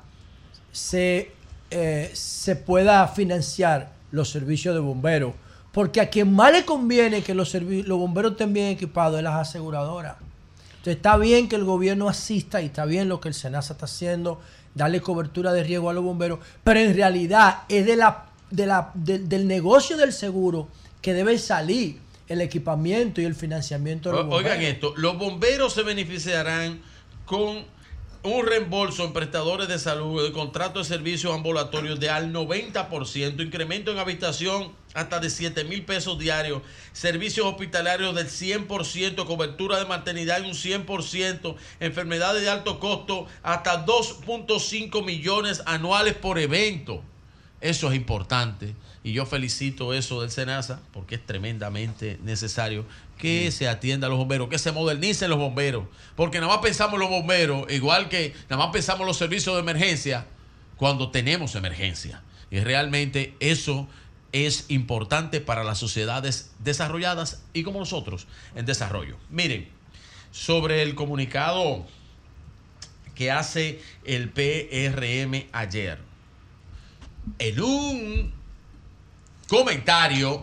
se, 0.72 1.32
eh, 1.70 2.10
se 2.12 2.54
pueda 2.54 3.08
financiar 3.08 3.92
los 4.10 4.28
servicios 4.28 4.74
de 4.74 4.80
bomberos. 4.80 5.32
Porque 5.74 6.00
a 6.00 6.08
quien 6.08 6.32
más 6.32 6.52
le 6.52 6.64
conviene 6.64 7.22
que 7.22 7.34
los, 7.34 7.52
los 7.52 7.98
bomberos 7.98 8.32
estén 8.32 8.52
bien 8.52 8.68
equipados 8.68 9.18
es 9.18 9.24
las 9.24 9.34
aseguradoras. 9.34 10.16
Entonces 10.76 10.96
está 10.96 11.16
bien 11.16 11.48
que 11.48 11.56
el 11.56 11.64
gobierno 11.64 12.08
asista 12.08 12.62
y 12.62 12.66
está 12.66 12.84
bien 12.84 13.08
lo 13.08 13.20
que 13.20 13.28
el 13.28 13.34
SENASA 13.34 13.72
está 13.72 13.86
haciendo, 13.86 14.40
darle 14.74 15.00
cobertura 15.00 15.52
de 15.52 15.64
riesgo 15.64 15.90
a 15.90 15.92
los 15.92 16.04
bomberos, 16.04 16.38
pero 16.62 16.78
en 16.78 16.94
realidad 16.94 17.62
es 17.68 17.86
de 17.86 17.96
la, 17.96 18.26
de 18.50 18.66
la, 18.66 18.92
del 18.94 19.48
negocio 19.48 19.96
del 19.96 20.12
seguro 20.12 20.68
que 21.02 21.12
debe 21.12 21.38
salir 21.38 21.98
el 22.28 22.40
equipamiento 22.40 23.20
y 23.20 23.24
el 23.24 23.34
financiamiento 23.34 24.10
de 24.10 24.16
los 24.16 24.26
bomberos. 24.26 24.52
Oigan 24.52 24.64
esto, 24.64 24.94
los 24.96 25.18
bomberos 25.18 25.72
se 25.72 25.82
beneficiarán 25.82 26.80
con 27.26 27.64
un 28.24 28.46
reembolso 28.46 29.04
en 29.04 29.12
prestadores 29.12 29.68
de 29.68 29.78
salud 29.78 30.24
de 30.24 30.32
contrato 30.32 30.78
de 30.78 30.86
servicios 30.86 31.34
ambulatorios 31.34 32.00
de 32.00 32.08
al 32.08 32.32
90%, 32.32 33.44
incremento 33.44 33.92
en 33.92 33.98
habitación 33.98 34.72
hasta 34.94 35.20
de 35.20 35.28
7 35.28 35.64
mil 35.64 35.84
pesos 35.84 36.18
diarios, 36.18 36.62
servicios 36.94 37.46
hospitalarios 37.46 38.14
del 38.14 38.28
100%, 38.28 39.26
cobertura 39.26 39.78
de 39.78 39.84
maternidad 39.84 40.40
de 40.40 40.46
un 40.46 40.54
100%, 40.54 41.54
enfermedades 41.80 42.40
de 42.40 42.48
alto 42.48 42.80
costo 42.80 43.26
hasta 43.42 43.84
2.5 43.84 45.04
millones 45.04 45.62
anuales 45.66 46.14
por 46.14 46.38
evento. 46.38 47.02
Eso 47.60 47.90
es 47.90 47.94
importante 47.94 48.74
y 49.02 49.12
yo 49.12 49.26
felicito 49.26 49.92
eso 49.92 50.22
del 50.22 50.30
SENASA 50.30 50.80
porque 50.94 51.16
es 51.16 51.26
tremendamente 51.26 52.18
necesario 52.22 52.86
que 53.18 53.50
se 53.50 53.68
atienda 53.68 54.06
a 54.06 54.10
los 54.10 54.18
bomberos, 54.18 54.48
que 54.48 54.58
se 54.58 54.72
modernicen 54.72 55.30
los 55.30 55.38
bomberos, 55.38 55.84
porque 56.16 56.40
nada 56.40 56.52
más 56.52 56.62
pensamos 56.62 56.98
los 56.98 57.08
bomberos, 57.08 57.70
igual 57.70 58.08
que 58.08 58.34
nada 58.50 58.64
más 58.64 58.72
pensamos 58.72 59.06
los 59.06 59.16
servicios 59.16 59.54
de 59.54 59.60
emergencia 59.60 60.26
cuando 60.76 61.10
tenemos 61.10 61.54
emergencia. 61.54 62.22
Y 62.50 62.60
realmente 62.60 63.34
eso 63.40 63.88
es 64.32 64.66
importante 64.68 65.40
para 65.40 65.62
las 65.62 65.78
sociedades 65.78 66.50
desarrolladas 66.58 67.42
y 67.52 67.62
como 67.62 67.78
nosotros 67.78 68.26
en 68.56 68.66
desarrollo. 68.66 69.16
Miren, 69.30 69.68
sobre 70.32 70.82
el 70.82 70.96
comunicado 70.96 71.86
que 73.14 73.30
hace 73.30 73.80
el 74.04 74.30
PRM 74.30 75.46
ayer, 75.52 76.00
en 77.38 77.60
un 77.60 78.34
comentario 79.46 80.42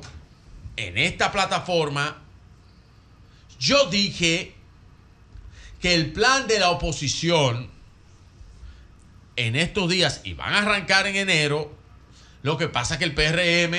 en 0.77 0.97
esta 0.97 1.31
plataforma, 1.31 2.21
yo 3.61 3.85
dije 3.85 4.55
que 5.79 5.93
el 5.93 6.11
plan 6.11 6.47
de 6.47 6.59
la 6.59 6.71
oposición 6.71 7.69
en 9.35 9.55
estos 9.55 9.87
días, 9.87 10.21
y 10.23 10.33
van 10.33 10.53
a 10.53 10.59
arrancar 10.59 11.05
en 11.05 11.15
enero, 11.15 11.71
lo 12.41 12.57
que 12.57 12.67
pasa 12.67 12.95
es 12.95 12.97
que 12.97 13.05
el 13.05 13.13
PRM 13.13 13.75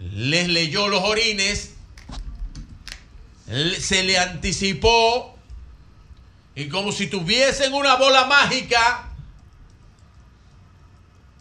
les 0.00 0.48
leyó 0.48 0.88
los 0.88 1.02
orines, 1.02 1.74
se 3.46 4.02
le 4.02 4.18
anticipó, 4.18 5.38
y 6.56 6.68
como 6.68 6.90
si 6.90 7.06
tuviesen 7.06 7.72
una 7.72 7.94
bola 7.94 8.26
mágica, 8.26 9.08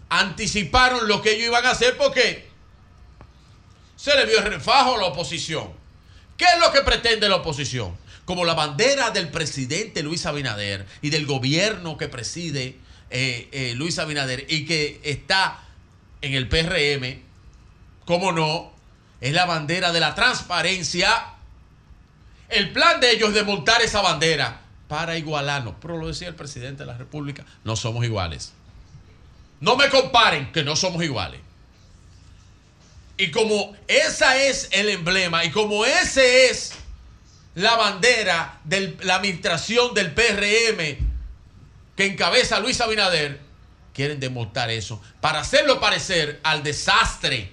anticiparon 0.09 1.07
lo 1.07 1.23
que 1.23 1.31
ellos 1.31 1.47
iban 1.47 1.65
a 1.65 1.71
hacer 1.71 1.97
porque 1.97 2.47
se 3.95 4.15
le 4.15 4.27
vio 4.27 4.37
el 4.37 4.45
refajo 4.45 4.95
a 4.95 4.97
la 4.99 5.05
oposición. 5.07 5.86
¿Qué 6.37 6.45
es 6.45 6.59
lo 6.59 6.71
que 6.71 6.81
pretende 6.81 7.27
la 7.27 7.37
oposición? 7.37 7.97
Como 8.25 8.45
la 8.45 8.53
bandera 8.53 9.09
del 9.09 9.29
presidente 9.29 10.03
Luis 10.03 10.25
Abinader 10.25 10.85
y 11.01 11.09
del 11.09 11.25
gobierno 11.25 11.97
que 11.97 12.07
preside 12.07 12.77
eh, 13.09 13.49
eh, 13.51 13.73
Luis 13.75 13.97
Abinader 13.99 14.45
y 14.47 14.65
que 14.65 15.01
está 15.03 15.63
en 16.21 16.33
el 16.33 16.47
PRM, 16.47 17.21
¿cómo 18.05 18.31
no? 18.31 18.71
Es 19.19 19.33
la 19.33 19.45
bandera 19.45 19.91
de 19.91 19.99
la 19.99 20.13
transparencia. 20.13 21.09
El 22.49 22.71
plan 22.71 22.99
de 22.99 23.11
ellos 23.11 23.29
es 23.29 23.35
de 23.35 23.43
montar 23.43 23.81
esa 23.81 24.01
bandera 24.01 24.61
para 24.87 25.17
igualarnos. 25.17 25.75
Pero 25.81 25.97
lo 25.97 26.07
decía 26.07 26.27
el 26.27 26.35
presidente 26.35 26.83
de 26.83 26.87
la 26.87 26.97
República, 26.97 27.45
no 27.63 27.75
somos 27.75 28.05
iguales. 28.05 28.53
No 29.59 29.75
me 29.75 29.89
comparen 29.89 30.51
que 30.51 30.63
no 30.63 30.75
somos 30.75 31.03
iguales. 31.03 31.41
Y 33.17 33.31
como 33.31 33.75
esa 33.87 34.37
es 34.37 34.69
el 34.71 34.89
emblema 34.89 35.43
y 35.43 35.51
como 35.51 35.85
ese 35.85 36.49
es 36.49 36.73
la 37.55 37.75
bandera 37.75 38.59
de 38.63 38.95
la 39.01 39.15
administración 39.15 39.95
del 39.95 40.13
PRM 40.13 40.97
que 41.95 42.05
encabeza 42.05 42.59
Luis 42.59 42.79
Abinader, 42.79 43.41
quieren 43.91 44.19
demostrar 44.19 44.69
eso 44.69 45.01
para 45.19 45.39
hacerlo 45.39 45.79
parecer 45.79 46.39
al 46.43 46.61
desastre, 46.61 47.49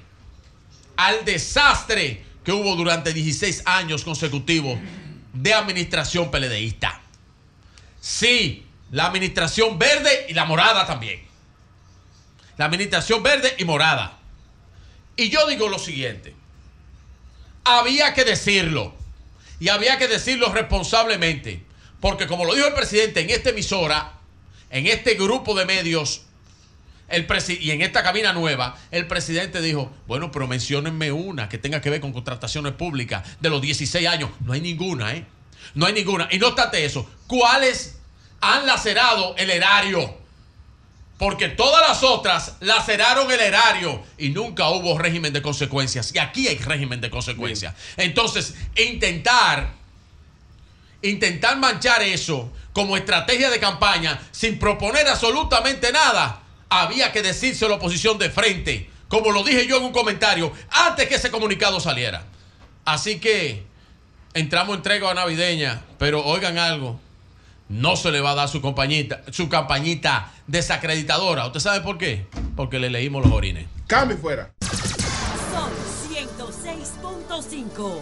al 0.97 1.25
desastre 1.25 2.23
que 2.45 2.53
hubo 2.53 2.77
durante 2.77 3.15
16 3.15 3.63
años 3.65 4.05
consecutivos 4.05 4.79
de 5.33 5.55
administración 5.55 6.31
peledeísta. 6.31 7.01
Sí, 8.03 8.67
la 8.91 9.07
administración 9.07 9.79
verde 9.79 10.27
y 10.29 10.35
la 10.35 10.45
morada 10.45 10.87
también. 10.87 11.23
La 12.59 12.67
administración 12.67 13.23
verde 13.23 13.55
y 13.59 13.65
morada. 13.65 14.19
Y 15.17 15.31
yo 15.31 15.47
digo 15.47 15.69
lo 15.69 15.79
siguiente. 15.79 16.35
Había 17.65 18.15
que 18.15 18.25
decirlo. 18.25 18.95
Y 19.61 19.69
había 19.69 19.99
que 19.99 20.09
decirlo 20.09 20.53
responsablemente. 20.53 21.63
Porque 22.01 22.27
como 22.27 22.45
lo 22.45 22.55
dijo 22.55 22.67
el 22.67 22.75
presidente 22.75 23.21
en 23.21 23.31
esta 23.31 23.51
emisora, 23.51 24.13
en 24.71 24.87
este 24.87 25.15
grupo 25.15 25.55
de 25.55 25.65
medios, 25.65 26.23
el 27.09 27.27
y 27.61 27.71
en 27.71 27.83
esta 27.83 28.03
cabina 28.03 28.33
nueva, 28.33 28.77
el 28.91 29.07
presidente 29.07 29.61
dijo, 29.61 29.93
bueno, 30.07 30.31
pero 30.33 30.47
menciónenme 30.47 31.13
una 31.13 31.49
que 31.49 31.59
tenga 31.59 31.81
que 31.81 31.91
ver 31.91 32.01
con 32.01 32.13
contrataciones 32.13 32.73
públicas 32.73 33.23
de 33.41 33.51
los 33.51 33.63
16 33.63 34.07
años. 34.09 34.31
No 34.45 34.53
hay 34.53 34.61
ninguna, 34.61 35.15
¿eh? 35.15 35.25
No 35.75 35.87
hay 35.87 35.93
ninguna. 35.93 36.29
Y 36.31 36.39
no 36.39 36.49
obstante 36.49 36.85
eso, 36.85 37.09
¿cuáles 37.27 37.99
han 38.41 38.67
lacerado 38.67 39.35
el 39.37 39.51
erario? 39.51 40.24
Porque 41.19 41.49
todas 41.49 41.89
las 41.89 42.03
otras 42.03 42.57
laceraron 42.61 43.31
el 43.31 43.41
erario 43.41 44.03
y 44.19 44.31
nunca 44.31 44.69
hubo 44.71 44.99
régimen 44.99 45.33
de 45.33 45.43
consecuencias. 45.43 46.13
Y 46.15 46.19
aquí 46.19 46.49
hay 46.49 46.59
régimen 46.59 47.01
de 47.01 47.09
consecuencias. 47.09 47.75
Entonces, 47.97 48.55
intentar, 48.77 49.71
intentar 51.03 51.57
manchar 51.57 52.03
eso 52.03 52.51
como 52.73 52.97
estrategia 52.97 53.49
de 53.51 53.61
campaña 53.61 54.21
sin 54.33 54.59
proponer 54.59 55.07
absolutamente 55.07 55.93
nada, 55.93 56.43
había 56.69 57.13
que 57.13 57.23
decirse 57.23 57.65
a 57.65 57.69
la 57.69 57.77
oposición 57.77 58.19
de 58.19 58.31
frente, 58.31 58.91
como 59.09 59.31
lo 59.31 59.45
dije 59.45 59.67
yo 59.67 59.77
en 59.77 59.85
un 59.85 59.93
comentario, 59.93 60.53
antes 60.71 61.09
que 61.09 61.15
ese 61.15 61.31
comunicado 61.31 61.79
saliera. 61.79 62.25
Así 62.85 63.21
que 63.21 63.65
entramos 64.35 64.77
en 64.77 64.83
tregua 64.83 65.15
navideña, 65.15 65.83
pero 65.99 66.25
oigan 66.25 66.59
algo, 66.59 67.01
no 67.69 67.97
se 67.97 68.11
le 68.11 68.21
va 68.21 68.33
a 68.33 68.35
dar 68.35 68.49
su 68.49 68.61
compañita, 68.61 69.23
su 69.31 69.49
campañita 69.49 70.33
desacreditadora. 70.47 71.47
¿Usted 71.47 71.61
sabe 71.61 71.81
por 71.81 71.99
qué? 71.99 72.27
Porque 72.57 72.79
le 72.79 72.91
leímos 72.91 73.25
los 73.25 73.33
orines. 73.33 73.67
Cambio 73.87 74.17
fuera. 74.19 74.53
Son 74.61 75.71
106.5. 76.11 78.01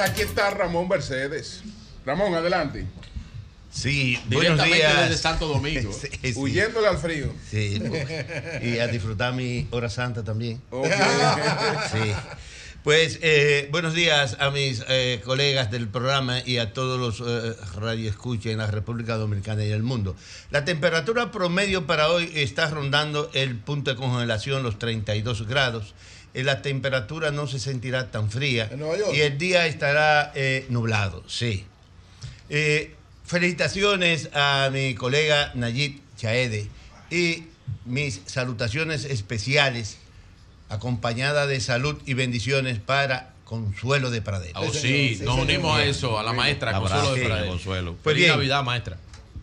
Aquí 0.00 0.22
está 0.22 0.50
Ramón 0.50 0.88
Mercedes. 0.88 1.62
Ramón, 2.04 2.34
adelante. 2.34 2.86
Sí, 3.70 4.18
buenos 4.26 4.62
días. 4.64 5.08
desde 5.08 5.16
Santo 5.16 5.46
Domingo. 5.46 5.92
Sí, 6.00 6.08
sí. 6.22 6.32
Huyéndole 6.36 6.88
al 6.88 6.98
frío. 6.98 7.32
Sí, 7.50 7.80
y 8.62 8.78
a 8.78 8.86
disfrutar 8.86 9.32
mi 9.32 9.66
hora 9.70 9.88
santa 9.88 10.22
también. 10.22 10.60
Ok. 10.70 10.86
Sí. 11.92 12.12
Pues 12.82 13.20
eh, 13.22 13.68
buenos 13.70 13.94
días 13.94 14.36
a 14.40 14.50
mis 14.50 14.82
eh, 14.88 15.20
colegas 15.24 15.70
del 15.70 15.86
programa 15.86 16.40
y 16.44 16.58
a 16.58 16.72
todos 16.72 16.98
los 16.98 17.20
eh, 17.24 17.54
radioescuchas 17.76 18.46
en 18.46 18.58
la 18.58 18.66
República 18.66 19.16
Dominicana 19.16 19.64
y 19.64 19.70
el 19.70 19.84
mundo. 19.84 20.16
La 20.50 20.64
temperatura 20.64 21.30
promedio 21.30 21.86
para 21.86 22.08
hoy 22.08 22.32
está 22.34 22.68
rondando 22.70 23.30
el 23.34 23.56
punto 23.56 23.92
de 23.92 23.96
congelación, 23.96 24.64
los 24.64 24.80
32 24.80 25.46
grados. 25.46 25.94
Eh, 26.34 26.42
La 26.42 26.60
temperatura 26.60 27.30
no 27.30 27.46
se 27.46 27.60
sentirá 27.60 28.10
tan 28.10 28.32
fría 28.32 28.68
y 29.14 29.20
el 29.20 29.38
día 29.38 29.66
estará 29.66 30.32
nublado, 30.68 31.22
sí. 31.28 31.64
Felicitaciones 33.24 34.28
a 34.34 34.70
mi 34.72 34.96
colega 34.96 35.52
Nayib 35.54 36.00
Chaede 36.16 36.66
y 37.12 37.44
mis 37.84 38.22
salutaciones 38.26 39.04
especiales 39.04 39.98
acompañada 40.72 41.46
de 41.46 41.60
salud 41.60 41.96
y 42.06 42.14
bendiciones 42.14 42.78
para 42.78 43.34
Consuelo 43.44 44.10
de 44.10 44.22
Pradera. 44.22 44.58
Oh, 44.60 44.72
sí, 44.72 45.18
nos 45.22 45.38
unimos 45.38 45.76
a 45.78 45.84
eso, 45.84 46.18
a 46.18 46.22
la 46.22 46.32
maestra 46.32 46.72
Consuelo 46.72 47.12
de 47.14 47.20
Sí. 47.20 47.26
Pradera. 47.26 47.48
Consuelo. 47.48 47.96
Pues 48.02 48.14
Feliz 48.14 48.26
bien. 48.26 48.36
Navidad, 48.36 48.64
maestra. 48.64 48.96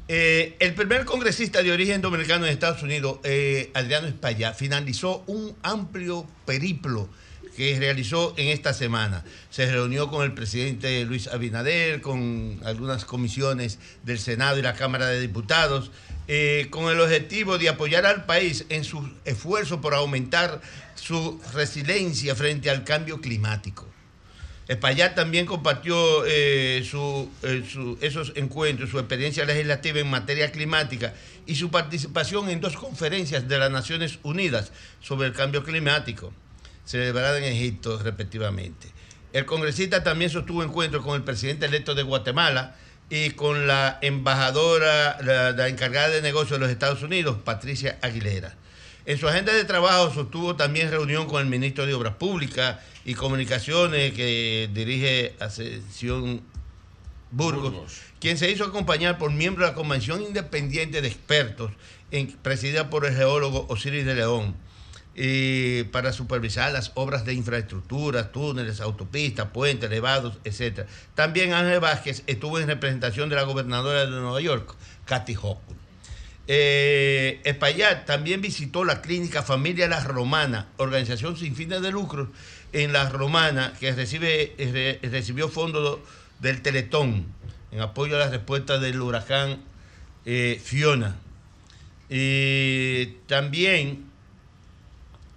Eh, 0.08 0.56
el 0.60 0.74
primer 0.74 1.06
congresista 1.06 1.62
de 1.62 1.72
origen 1.72 2.02
dominicano 2.02 2.48
en 2.48 2.52
Estados 2.52 2.82
Unidos, 2.82 3.20
eh, 3.24 3.70
Adriano 3.76 4.08
España, 4.08 4.54
finalizó 4.54 5.24
un 5.28 5.56
amplio 5.62 6.26
periplo 6.48 7.08
que 7.56 7.78
realizó 7.78 8.34
en 8.38 8.48
esta 8.48 8.74
semana. 8.74 9.24
Se 9.52 9.72
reunió 9.72 10.08
con 10.10 10.24
el 10.24 10.34
presidente 10.34 11.06
Luis 11.06 11.28
Abinader, 11.28 12.02
con 12.02 12.60
algunas 12.66 13.06
comisiones 13.06 13.78
del 14.04 14.18
Senado 14.18 14.58
y 14.58 14.64
la 14.64 14.74
Cámara 14.74 15.06
de 15.08 15.20
Diputados, 15.22 15.92
eh, 16.32 16.68
con 16.70 16.92
el 16.92 17.00
objetivo 17.00 17.58
de 17.58 17.70
apoyar 17.70 18.06
al 18.06 18.28
país 18.28 18.64
en 18.70 18.84
sus 18.84 19.10
esfuerzos 19.26 19.80
por 19.80 19.96
aumentar 19.96 20.62
su 20.94 21.42
resiliencia 21.56 22.36
frente 22.36 22.70
al 22.70 22.84
cambio 22.84 23.20
climático. 23.20 23.88
Espaillat 24.68 25.16
también 25.16 25.48
compartió 25.48 26.24
eh, 26.28 26.84
eh, 27.42 27.98
esos 28.02 28.34
encuentros, 28.36 28.92
su 28.92 29.00
experiencia 29.00 29.44
legislativa 29.44 30.02
en 30.02 30.08
materia 30.08 30.52
climática 30.52 31.16
y 31.48 31.56
su 31.56 31.72
participación 31.72 32.48
en 32.52 32.62
dos 32.62 32.78
conferencias 32.78 33.48
de 33.48 33.58
las 33.58 33.72
Naciones 33.72 34.20
Unidas 34.22 34.72
sobre 35.02 35.30
el 35.30 35.34
cambio 35.34 35.64
climático, 35.64 36.32
celebradas 36.86 37.40
en 37.40 37.46
Egipto 37.46 37.98
respectivamente. 38.04 38.88
El 39.34 39.48
congresista 39.48 40.04
también 40.04 40.30
sostuvo 40.30 40.62
encuentros 40.62 41.04
con 41.04 41.16
el 41.16 41.24
presidente 41.24 41.66
electo 41.66 41.96
de 41.96 42.04
Guatemala 42.04 42.76
y 43.10 43.32
con 43.32 43.66
la 43.68 43.98
embajadora, 44.02 45.18
la, 45.24 45.52
la 45.52 45.68
encargada 45.68 46.10
de 46.10 46.22
negocios 46.22 46.60
de 46.60 46.60
los 46.60 46.70
Estados 46.70 47.02
Unidos, 47.02 47.38
Patricia 47.44 47.98
Aguilera. 48.02 48.56
En 49.06 49.18
su 49.18 49.28
agenda 49.28 49.54
de 49.54 49.64
trabajo 49.66 50.14
sostuvo 50.14 50.56
también 50.56 50.92
reunión 50.92 51.26
con 51.28 51.42
el 51.42 51.48
ministro 51.48 51.86
de 51.88 51.94
Obras 51.96 52.16
Públicas 52.16 52.78
y 53.06 53.16
Comunicaciones 53.16 54.14
que 54.14 54.70
dirige 54.74 55.34
Ascensión 55.40 56.42
Burgos, 57.32 57.74
quien 58.20 58.38
se 58.38 58.50
hizo 58.52 58.66
acompañar 58.66 59.18
por 59.18 59.32
miembro 59.32 59.64
de 59.66 59.72
la 59.72 59.76
Convención 59.76 60.22
Independiente 60.22 61.02
de 61.02 61.08
Expertos, 61.08 61.72
en- 62.12 62.28
presidida 62.44 62.90
por 62.90 63.06
el 63.06 63.16
geólogo 63.16 63.66
Osiris 63.70 64.06
de 64.06 64.16
León, 64.16 64.56
y 65.22 65.84
para 65.84 66.14
supervisar 66.14 66.72
las 66.72 66.94
obras 66.96 67.26
de 67.26 67.34
infraestructura, 67.34 68.32
túneles, 68.32 68.80
autopistas, 68.80 69.48
puentes, 69.52 69.90
elevados, 69.92 70.38
etc. 70.46 70.88
También 71.14 71.52
Ángel 71.52 71.82
Vázquez 71.82 72.24
estuvo 72.26 72.58
en 72.58 72.68
representación 72.68 73.28
de 73.28 73.36
la 73.36 73.44
gobernadora 73.44 74.06
de 74.06 74.12
Nueva 74.12 74.40
York, 74.40 74.74
Kathy 75.04 75.36
Hochul. 75.36 75.76
Eh, 76.48 77.42
Espaillat 77.44 78.06
también 78.06 78.40
visitó 78.40 78.86
la 78.86 79.02
clínica 79.02 79.44
Familia 79.44 79.90
La 79.90 80.02
Romana, 80.02 80.70
organización 80.78 81.36
sin 81.36 81.54
fines 81.54 81.82
de 81.82 81.92
lucro 81.92 82.32
en 82.72 82.94
La 82.94 83.10
Romana, 83.10 83.74
que 83.78 83.92
recibe, 83.92 84.56
eh, 84.58 85.00
re- 85.04 85.10
recibió 85.10 85.50
fondos 85.50 86.00
del 86.40 86.62
Teletón 86.62 87.26
en 87.72 87.82
apoyo 87.82 88.16
a 88.16 88.20
la 88.20 88.30
respuesta 88.30 88.80
del 88.80 89.02
huracán 89.02 89.60
eh, 90.26 90.62
Fiona. 90.64 91.18
Y 92.10 93.06
también 93.28 94.09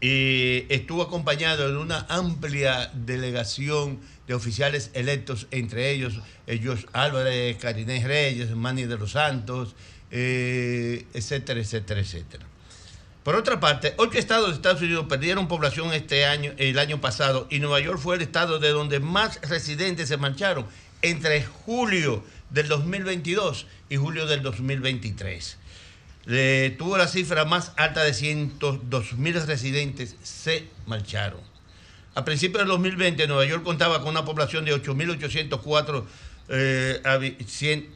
eh, 0.04 0.66
estuvo 0.68 1.00
acompañado 1.00 1.70
de 1.70 1.78
una 1.78 2.06
amplia 2.08 2.90
delegación 2.92 4.00
de 4.26 4.34
oficiales 4.34 4.90
electos, 4.94 5.46
entre 5.52 5.92
ellos 5.92 6.20
ellos 6.48 6.86
Álvarez, 6.92 7.56
Carinés 7.58 8.02
Reyes, 8.02 8.50
Manny 8.50 8.82
de 8.84 8.98
los 8.98 9.12
Santos, 9.12 9.76
eh, 10.10 11.06
etcétera, 11.14 11.60
etcétera, 11.60 12.00
etcétera. 12.00 12.44
Por 13.22 13.36
otra 13.36 13.60
parte, 13.60 13.94
ocho 13.96 14.18
estados 14.18 14.48
de 14.48 14.54
Estados 14.56 14.82
Unidos 14.82 15.06
perdieron 15.08 15.46
población 15.46 15.92
este 15.92 16.24
año, 16.24 16.52
el 16.56 16.80
año 16.80 17.00
pasado, 17.00 17.46
y 17.48 17.60
Nueva 17.60 17.78
York 17.78 18.00
fue 18.00 18.16
el 18.16 18.22
estado 18.22 18.58
de 18.58 18.70
donde 18.70 18.98
más 18.98 19.40
residentes 19.48 20.08
se 20.08 20.16
marcharon 20.16 20.66
entre 21.02 21.44
julio 21.44 22.24
del 22.50 22.66
2022 22.66 23.68
y 23.88 23.96
julio 23.96 24.26
del 24.26 24.42
2023. 24.42 25.58
Tuvo 26.78 26.96
la 26.96 27.08
cifra 27.08 27.44
más 27.44 27.72
alta 27.76 28.04
de 28.04 28.14
102 28.14 29.14
mil 29.14 29.34
residentes 29.46 30.16
se 30.22 30.68
marcharon. 30.86 31.40
A 32.14 32.24
principios 32.24 32.60
del 32.60 32.68
2020, 32.68 33.26
Nueva 33.26 33.44
York 33.46 33.64
contaba 33.64 34.00
con 34.00 34.10
una 34.10 34.24
población 34.24 34.64
de 34.64 34.74
8.804 34.74 36.04
eh, 36.48 37.88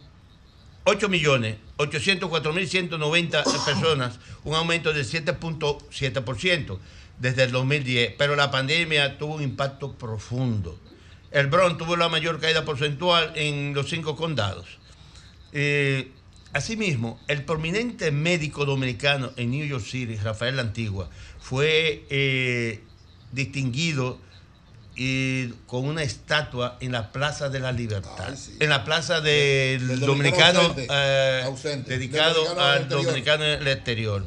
8 0.84 1.08
millones 1.08 1.56
804.190 1.78 3.64
personas, 3.64 4.18
un 4.44 4.54
aumento 4.54 4.92
del 4.92 5.04
7.7% 5.04 6.78
desde 7.18 7.44
el 7.44 7.52
2010, 7.52 8.14
pero 8.16 8.36
la 8.36 8.50
pandemia 8.50 9.18
tuvo 9.18 9.34
un 9.34 9.42
impacto 9.42 9.92
profundo. 9.92 10.78
El 11.30 11.48
Bronx 11.48 11.76
tuvo 11.76 11.96
la 11.96 12.08
mayor 12.08 12.40
caída 12.40 12.64
porcentual 12.64 13.32
en 13.34 13.74
los 13.74 13.88
cinco 13.90 14.16
condados. 14.16 14.78
Eh, 15.52 16.12
asimismo, 16.56 17.20
el 17.28 17.44
prominente 17.44 18.10
médico 18.10 18.64
dominicano 18.64 19.32
en 19.36 19.50
New 19.50 19.66
York 19.66 19.84
City, 19.84 20.16
Rafael 20.16 20.58
Antigua, 20.58 21.08
fue 21.38 22.04
eh, 22.08 22.80
distinguido 23.32 24.18
y 24.96 25.48
con 25.66 25.84
una 25.84 26.02
estatua 26.02 26.78
en 26.80 26.92
la 26.92 27.12
Plaza 27.12 27.50
de 27.50 27.60
la 27.60 27.72
Libertad, 27.72 28.34
en 28.58 28.70
la 28.70 28.84
Plaza 28.84 29.20
del, 29.20 30.00
dominicano, 30.00 30.74
eh, 30.76 31.44
dedicado 31.86 32.58
al 32.58 32.88
dominicano 32.88 33.44
en 33.44 33.60
el 33.60 33.68
exterior. 33.68 34.24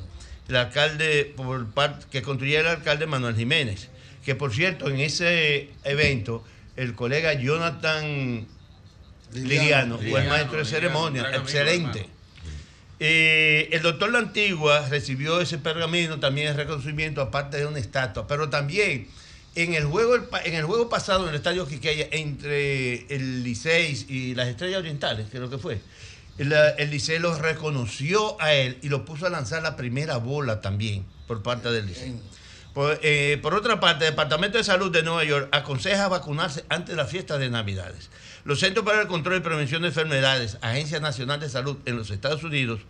El 0.48 0.56
alcalde, 0.56 1.33
por 1.35 1.67
parte, 1.72 2.06
que 2.11 2.22
construyó 2.22 2.59
el 2.59 2.67
alcalde 2.67 3.08
Manuel 3.08 3.35
Jiménez, 3.35 3.90
que 4.24 4.35
por 4.35 4.53
cierto, 4.53 4.90
en 4.90 4.99
ese 4.99 5.72
evento, 5.83 6.43
el 6.75 6.93
colega 6.93 7.33
Jonathan 7.33 8.48
Liriano, 9.33 9.98
fue 9.98 10.22
el 10.22 10.30
maestro 10.30 10.59
de 10.59 10.66
ceremonia, 10.66 11.35
excelente. 11.35 12.18
Eh, 13.00 13.69
el 13.72 13.82
doctor 13.82 14.11
La 14.11 14.19
Antigua 14.19 14.88
recibió 14.90 15.40
ese 15.40 15.58
pergamino, 15.58 16.19
también 16.19 16.48
el 16.48 16.56
reconocimiento, 16.56 17.22
aparte 17.22 17.58
de 17.58 17.66
una 17.66 17.80
estatua, 17.80 18.28
pero 18.28 18.50
también 18.50 19.08
en 19.56 19.74
el 19.74 19.86
juego, 19.86 20.16
en 20.16 20.53
el 20.53 20.66
juego 20.66 20.90
pasado 20.90 21.24
en 21.24 21.30
el 21.30 21.36
estadio 21.36 21.68
Quiqueya 21.68 22.08
entre 22.11 23.06
el 23.14 23.44
Licey 23.44 24.06
y 24.10 24.36
las 24.36 24.48
Estrellas 24.48 24.80
Orientales, 24.80 25.28
creo 25.32 25.50
que 25.50 25.58
fue, 25.58 25.80
el, 26.38 26.52
el 26.52 26.90
Licey 26.92 27.19
lo 27.19 27.38
reconoció 27.38 28.40
a 28.42 28.53
él 28.53 28.78
y 28.82 28.90
lo 28.90 29.06
puso 29.06 29.28
a 29.28 29.30
lanzar 29.30 29.64
la 29.64 29.76
primera 29.76 30.18
bola 30.18 30.61
también 30.61 31.06
por 31.28 31.42
parte 31.42 31.72
del 31.72 31.88
Licey. 31.88 32.16
Por, 32.74 33.00
eh, 33.02 33.42
otra 33.44 33.80
parte, 33.80 34.06
el 34.06 34.11
Departamento 34.11 34.58
de 34.58 34.64
Salud 34.64 34.92
de 34.92 35.03
Nueva 35.03 35.24
York 35.24 35.50
aconseja 35.52 36.08
vacunarse 36.08 36.64
antes 36.69 36.90
de 36.90 36.95
la 36.95 37.06
fiesta 37.06 37.38
de 37.38 37.50
Navidades. 37.50 38.10
Los 38.45 38.59
Centros 38.59 38.85
para 38.85 39.01
el 39.01 39.08
Control 39.08 39.38
y 39.38 39.42
Prevención 39.42 39.82
de 39.82 39.90
Enfermedades, 39.90 40.58
Agencia 40.61 41.00
Nacional 41.00 41.40
de 41.40 41.50
Salud 41.50 41.77
en 41.85 41.98
los 41.98 42.09
Estados 42.09 42.43
Unidos, 42.43 42.82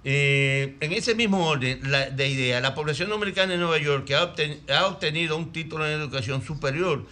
Eh, 0.04 0.76
en 0.80 0.92
ese 0.92 1.14
mismo 1.14 1.48
orden 1.48 1.80
de 2.12 2.28
idea, 2.28 2.60
la 2.60 2.74
población 2.74 3.10
dominicana 3.10 3.54
en 3.54 3.60
Nueva 3.60 3.78
York 3.78 4.04
que 4.04 4.14
ha, 4.14 4.34
ha 4.76 4.86
obtenido 4.86 5.36
un 5.36 5.52
título 5.52 5.86
en 5.86 5.92
educación 5.92 6.44
superior 6.44 7.04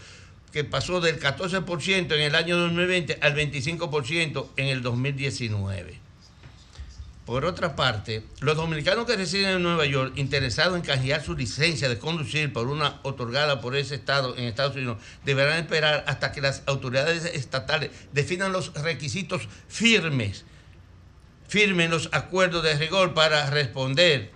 que 0.56 0.64
pasó 0.64 1.02
del 1.02 1.20
14% 1.20 2.14
en 2.14 2.20
el 2.22 2.34
año 2.34 2.56
2020 2.56 3.18
al 3.20 3.34
25% 3.34 4.48
en 4.56 4.68
el 4.68 4.80
2019. 4.80 6.00
Por 7.26 7.44
otra 7.44 7.76
parte, 7.76 8.24
los 8.40 8.56
dominicanos 8.56 9.04
que 9.04 9.16
residen 9.16 9.56
en 9.56 9.62
Nueva 9.62 9.84
York 9.84 10.14
interesados 10.16 10.74
en 10.74 10.80
canjear 10.80 11.22
su 11.22 11.36
licencia 11.36 11.90
de 11.90 11.98
conducir 11.98 12.54
por 12.54 12.68
una 12.68 13.00
otorgada 13.02 13.60
por 13.60 13.76
ese 13.76 13.96
estado 13.96 14.34
en 14.38 14.44
Estados 14.44 14.76
Unidos 14.76 14.96
deberán 15.26 15.58
esperar 15.58 16.04
hasta 16.06 16.32
que 16.32 16.40
las 16.40 16.62
autoridades 16.64 17.26
estatales 17.26 17.90
definan 18.14 18.52
los 18.52 18.72
requisitos 18.72 19.50
firmes, 19.68 20.46
firmen 21.48 21.90
los 21.90 22.08
acuerdos 22.12 22.62
de 22.62 22.78
rigor 22.78 23.12
para 23.12 23.50
responder 23.50 24.32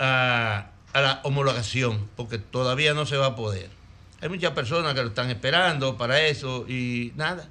a, 0.00 0.70
a 0.92 1.00
la 1.00 1.20
homologación, 1.22 2.10
porque 2.16 2.38
todavía 2.38 2.94
no 2.94 3.06
se 3.06 3.16
va 3.16 3.26
a 3.26 3.36
poder. 3.36 3.75
Hay 4.20 4.28
muchas 4.28 4.52
personas 4.52 4.94
que 4.94 5.02
lo 5.02 5.08
están 5.08 5.30
esperando 5.30 5.96
para 5.96 6.20
eso 6.22 6.66
y 6.68 7.12
nada. 7.16 7.48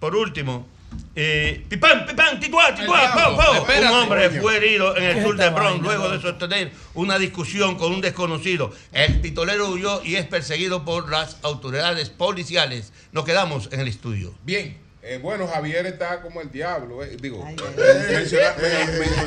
Por 0.00 0.16
último, 0.16 0.66
eh, 1.14 1.64
pipán, 1.68 2.06
pipán, 2.06 2.38
tituá, 2.38 2.74
tituá, 2.74 3.36
Un 3.80 3.86
hombre 3.86 4.30
fue 4.40 4.56
herido 4.56 4.96
en 4.96 5.04
el 5.04 5.22
sur 5.22 5.36
de 5.36 5.48
Bronx 5.50 5.82
luego 5.82 6.08
de 6.10 6.20
sostener 6.20 6.72
una 6.94 7.18
discusión 7.18 7.76
con 7.76 7.92
un 7.92 8.00
desconocido. 8.00 8.72
El 8.92 9.20
pistolero 9.20 9.68
huyó 9.70 10.02
y 10.04 10.16
es 10.16 10.26
perseguido 10.26 10.84
por 10.84 11.10
las 11.10 11.38
autoridades 11.42 12.10
policiales. 12.10 12.92
Nos 13.12 13.24
quedamos 13.24 13.68
en 13.72 13.80
el 13.80 13.88
estudio. 13.88 14.34
Bien. 14.44 14.85
Eh, 15.08 15.18
bueno, 15.22 15.46
Javier 15.46 15.86
está 15.86 16.20
como 16.20 16.40
el 16.40 16.50
diablo, 16.50 17.04
eh. 17.04 17.16
digo, 17.20 17.44
mencionar, 17.44 18.56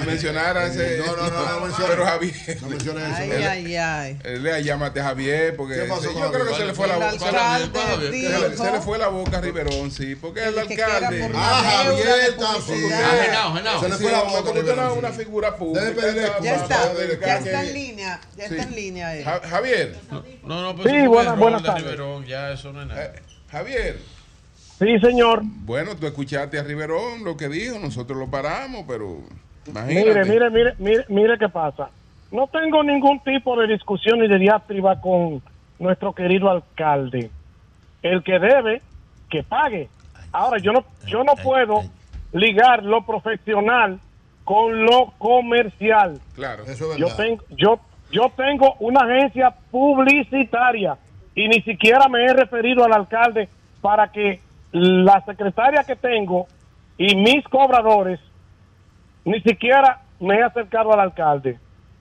mencionar 0.05 0.57
a 0.57 0.67
ese. 0.67 0.97
No, 0.97 1.15
no, 1.15 1.29
no, 1.29 1.67
no 1.67 1.75
Pero 1.87 2.05
Javier. 2.05 2.61
No 2.61 2.67
menciona 2.67 3.07
eso. 3.07 3.33
Ay, 3.33 3.43
ay, 3.43 3.75
ay. 3.77 4.39
Le 4.39 4.61
llámate 4.61 5.01
Javier, 5.01 5.55
porque 5.55 5.87
yo 5.87 6.31
creo 6.31 6.47
que 6.47 6.53
se 6.55 6.65
le 6.65 6.73
fue 6.73 6.85
la 6.85 6.97
boca. 6.97 7.11
Se 8.57 8.71
le 8.71 8.81
fue 8.81 8.97
la 8.97 9.07
boca 9.07 9.37
a 9.37 9.41
Riverón, 9.41 9.89
sí, 9.89 10.15
porque 10.15 10.49
el 10.49 10.59
alcalde. 10.59 11.31
Ah, 11.33 11.85
Javier 11.85 12.29
está 12.29 12.61
Se 13.79 13.89
le 13.89 13.95
fue 13.95 14.11
la 14.11 14.21
boca. 14.23 14.51
Como 14.51 14.93
una 14.95 15.11
figura 15.13 15.55
pública. 15.55 15.93
Ya 16.41 16.55
está, 16.55 16.93
ya 17.21 17.37
está 17.37 17.63
en 17.63 17.73
línea, 17.73 18.21
ya 18.35 18.45
está 18.45 18.63
en 18.63 18.75
línea. 18.75 19.41
Javier. 19.49 19.95
No, 20.43 20.61
no, 20.61 20.75
pues 20.75 20.91
sí, 20.91 21.07
buenas 21.07 21.63
tardes. 21.63 21.97
Ya 22.27 22.51
eso 22.51 22.73
no 22.73 22.81
es 22.81 22.87
nada. 22.87 23.05
Eh, 23.05 23.21
Javier. 23.49 24.18
Sí, 24.79 24.97
señor. 24.99 25.41
Bueno, 25.43 25.97
tú 25.97 26.07
escuchaste 26.07 26.57
a 26.57 26.63
Riverón 26.63 27.25
lo 27.25 27.35
que 27.35 27.49
dijo, 27.49 27.77
nosotros 27.79 28.17
lo 28.17 28.27
paramos, 28.27 28.85
pero 28.87 29.17
imagínate. 29.67 30.07
Mire, 30.07 30.23
mire, 30.23 30.49
mire, 30.49 30.73
mire, 30.79 31.05
mire 31.09 31.37
qué 31.37 31.49
pasa. 31.49 31.89
No 32.31 32.47
tengo 32.47 32.81
ningún 32.81 33.19
tipo 33.19 33.59
de 33.59 33.67
discusión 33.67 34.19
ni 34.19 34.29
de 34.29 34.37
diátriba 34.37 35.01
con 35.01 35.41
nuestro 35.79 36.13
querido 36.13 36.49
alcalde. 36.49 37.29
El 38.01 38.23
que 38.23 38.39
debe, 38.39 38.81
que 39.29 39.43
pague. 39.43 39.89
Ahora, 40.31 40.59
yo 40.59 40.71
no, 40.71 40.85
yo 41.05 41.25
no 41.25 41.33
puedo 41.35 41.83
ligar 42.31 42.83
lo 42.83 43.05
profesional 43.05 43.99
con 44.45 44.85
lo 44.85 45.11
comercial. 45.17 46.21
Claro, 46.35 46.63
eso 46.63 46.71
es 46.71 46.79
verdad. 46.79 46.97
Yo 46.97 47.15
tengo, 47.17 47.43
yo, 47.49 47.79
yo 48.11 48.31
tengo 48.37 48.75
una 48.79 49.01
agencia 49.01 49.53
publicitaria 49.71 50.97
y 51.35 51.49
ni 51.49 51.61
siquiera 51.63 52.07
me 52.07 52.23
he 52.23 52.33
referido 52.33 52.85
al 52.85 52.93
alcalde 52.93 53.49
para 53.81 54.09
que 54.09 54.39
la 54.71 55.23
secretaria 55.25 55.83
que 55.83 55.95
tengo 55.95 56.47
y 56.97 57.15
mis 57.15 57.43
cobradores 57.45 58.19
ni 59.25 59.41
siquiera 59.41 60.01
me 60.19 60.35
he 60.35 60.43
acercado 60.43 60.93
al 60.93 60.99
alcalde. 60.99 61.57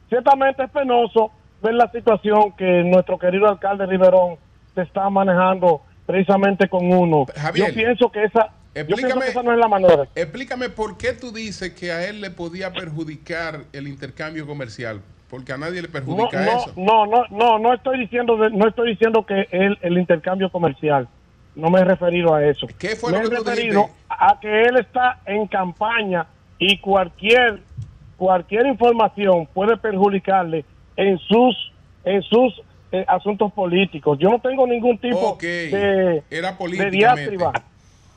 Ciertamente 0.09 0.65
es 0.65 0.71
penoso 0.71 1.31
ver 1.63 1.75
la 1.75 1.91
situación 1.91 2.53
que 2.57 2.83
nuestro 2.85 3.19
querido 3.19 3.49
alcalde 3.49 3.87
Riverón 3.87 4.37
se 4.75 4.83
está 4.83 5.09
manejando 5.11 5.83
precisamente 6.07 6.69
con 6.69 6.91
uno. 6.91 7.27
Javier, 7.37 7.69
yo 7.69 7.75
pienso 7.75 8.11
que 8.11 8.25
esa, 8.25 8.47
yo 8.75 8.87
pienso 8.87 8.95
Explícame, 8.95 9.25
que 9.25 9.31
esa 9.31 9.43
no 9.43 9.53
es 9.53 9.59
la 9.59 9.69
manera. 9.69 10.09
explícame 10.15 10.69
por 10.71 10.97
qué 10.97 11.13
tú 11.13 11.33
dices 11.33 11.73
que 11.75 11.93
a 11.93 12.09
él 12.09 12.21
le 12.21 12.31
podía 12.31 12.73
perjudicar 12.73 13.65
el 13.73 13.89
intercambio 13.89 14.47
comercial, 14.47 15.03
porque 15.29 15.53
a 15.53 15.59
nadie 15.59 15.83
le 15.83 15.89
perjudica 15.89 16.41
no, 16.43 16.59
eso. 16.59 16.73
no, 16.77 17.07
no, 17.07 17.25
no, 17.31 17.59
no 17.59 17.75
estoy 17.75 17.99
diciendo, 18.01 18.37
no 18.37 18.69
estoy 18.69 18.91
diciendo 18.91 19.27
que 19.27 19.49
el, 19.51 19.79
el 19.83 19.99
intercambio 19.99 20.51
comercial. 20.51 21.09
No 21.59 21.70
me 21.70 21.81
he 21.81 21.85
referido 21.85 22.35
a 22.35 22.45
eso. 22.47 22.67
¿Qué 22.78 22.95
fue 22.97 23.11
me 23.12 23.19
lo 23.23 23.28
que 23.28 23.35
he 23.35 23.39
referido 23.39 23.81
dijiste? 23.83 24.05
a 24.09 24.39
que 24.41 24.62
él 24.62 24.77
está 24.78 25.19
en 25.27 25.47
campaña 25.49 26.27
y 26.59 26.78
cualquier 26.78 27.61
cualquier 28.17 28.67
información 28.67 29.47
puede 29.53 29.77
perjudicarle 29.77 30.65
en 30.97 31.19
sus 31.19 31.73
en 32.05 32.23
sus 32.23 32.62
eh, 32.93 33.05
asuntos 33.09 33.53
políticos. 33.53 34.19
Yo 34.20 34.31
no 34.31 34.39
tengo 34.39 34.67
ningún 34.67 34.99
tipo 34.99 35.37
de, 35.70 36.23
era 36.31 36.53
de 36.53 36.91
diatriba. 36.91 37.53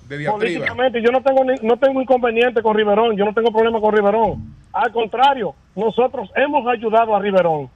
De 0.07 0.17
diatriba. 0.17 0.33
Políticamente, 0.37 1.01
yo 1.01 1.11
no 1.11 1.21
tengo 1.21 1.43
ni- 1.43 1.67
no 1.67 1.77
tengo 1.77 2.01
inconveniente 2.01 2.61
con 2.61 2.75
Riverón, 2.75 3.17
yo 3.17 3.25
no 3.25 3.33
tengo 3.33 3.51
problema 3.51 3.79
con 3.81 3.93
Riverón. 3.95 4.55
Al 4.71 4.91
contrario, 4.91 5.53
nosotros 5.75 6.29
hemos 6.35 6.65
ayudado 6.67 7.15
a 7.15 7.19
Riverón. 7.19 7.69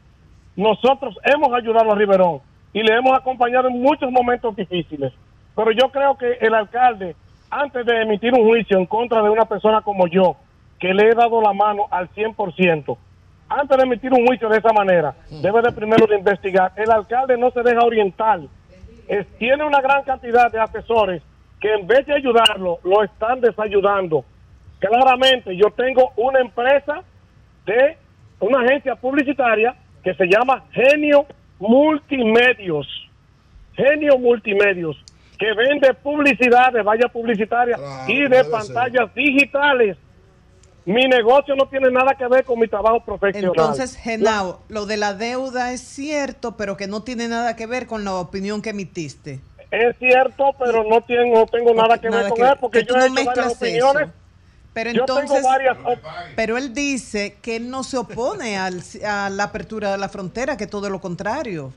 Nosotros 0.56 1.18
hemos 1.24 1.52
ayudado 1.54 1.92
a 1.92 1.96
Riverón 1.96 2.40
y 2.72 2.82
le 2.82 2.94
hemos 2.96 3.18
acompañado 3.18 3.68
en 3.68 3.82
muchos 3.82 4.10
momentos 4.12 4.56
difíciles. 4.56 5.12
Pero 5.56 5.72
yo 5.72 5.90
creo 5.90 6.18
que 6.18 6.34
el 6.42 6.54
alcalde, 6.54 7.16
antes 7.50 7.86
de 7.86 8.02
emitir 8.02 8.34
un 8.34 8.46
juicio 8.46 8.78
en 8.78 8.86
contra 8.86 9.22
de 9.22 9.30
una 9.30 9.46
persona 9.46 9.82
como 9.82 10.08
yo, 10.08 10.36
que 10.80 10.94
le 10.94 11.10
he 11.10 11.16
dado 11.16 11.42
la 11.42 11.54
mano 11.54 11.88
al 11.90 12.10
100%, 12.10 12.98
antes 13.48 13.78
de 13.78 13.84
emitir 13.84 14.12
un 14.12 14.26
juicio 14.26 14.50
de 14.50 14.58
esa 14.58 14.74
manera, 14.74 15.16
debe 15.30 15.62
de 15.62 15.72
primero 15.72 16.08
de 16.08 16.18
investigar. 16.18 16.74
El 16.76 16.92
alcalde 16.92 17.38
no 17.38 17.52
se 17.52 17.62
deja 17.62 17.80
orientar. 17.86 18.42
Tiene 19.38 19.64
una 19.64 19.82
gran 19.82 20.04
cantidad 20.04 20.52
de 20.52 20.60
asesores 20.60 21.22
que 21.62 21.74
en 21.74 21.88
vez 21.88 22.06
de 22.06 22.16
ayudarlo, 22.16 22.80
lo 22.84 23.04
están 23.04 23.40
desayudando. 23.40 24.26
Claramente, 24.80 25.56
yo 25.56 25.70
tengo 25.72 26.12
una 26.18 26.40
empresa 26.40 27.04
de 27.66 27.98
una 28.40 28.62
agencia 28.62 28.96
publicitaria 28.96 29.76
que 30.04 30.14
se 30.16 30.26
llama 30.26 30.64
Genio 30.72 31.26
Multimedios. 31.60 32.88
Genio 33.76 34.18
Multimedios, 34.18 34.98
que 35.38 35.54
vende 35.54 35.94
publicidad 35.96 36.72
de 36.72 36.82
vallas 36.82 37.12
publicitarias 37.12 37.80
y 38.08 38.22
de 38.28 38.42
ser. 38.44 38.52
pantallas 38.52 39.14
digitales. 39.16 39.98
Mi 40.86 41.04
negocio 41.08 41.56
no 41.56 41.68
tiene 41.68 41.90
nada 41.90 42.14
que 42.16 42.28
ver 42.28 42.46
con 42.46 42.60
mi 42.60 42.68
trabajo 42.68 43.04
profesional. 43.04 43.52
Entonces, 43.56 43.98
Genao, 43.98 44.62
lo 44.70 44.86
de 44.86 44.98
la 44.98 45.16
deuda 45.16 45.72
es 45.74 45.82
cierto, 45.82 46.56
pero 46.58 46.78
que 46.78 46.88
no 46.88 47.02
tiene 47.02 47.28
nada 47.28 47.56
que 47.56 47.66
ver 47.66 47.88
con 47.88 48.04
la 48.06 48.14
opinión 48.16 48.62
que 48.62 48.70
emitiste. 48.70 49.40
Es 49.72 49.98
cierto, 49.98 50.52
pero 50.60 50.84
no 50.84 51.02
tengo, 51.02 51.40
no 51.40 51.46
tengo 51.48 51.74
nada 51.74 51.98
que 51.98 52.08
ver 52.08 52.18
Nada 52.18 52.30
con 52.30 52.38
que- 52.38 52.44
él 52.46 52.54
porque 52.62 52.84
yo 52.88 52.96
he 52.96 53.10
no 53.10 53.16
hecho 53.20 53.26
varias 53.26 53.54
opiniones. 53.56 54.04
eso. 54.04 54.12
Pero 54.74 54.90
entonces, 54.92 55.42
varias 55.42 55.78
pero 56.36 56.58
él 56.58 56.74
dice 56.74 57.38
que 57.42 57.56
él 57.56 57.70
no 57.70 57.84
se 57.84 57.98
opone 57.98 58.58
al- 58.58 58.84
a 59.08 59.30
la 59.30 59.46
apertura 59.46 59.92
de 59.92 59.98
la 59.98 60.10
frontera, 60.10 60.56
que 60.58 60.68
todo 60.68 60.90
lo 60.90 61.00
contrario. 61.02 61.74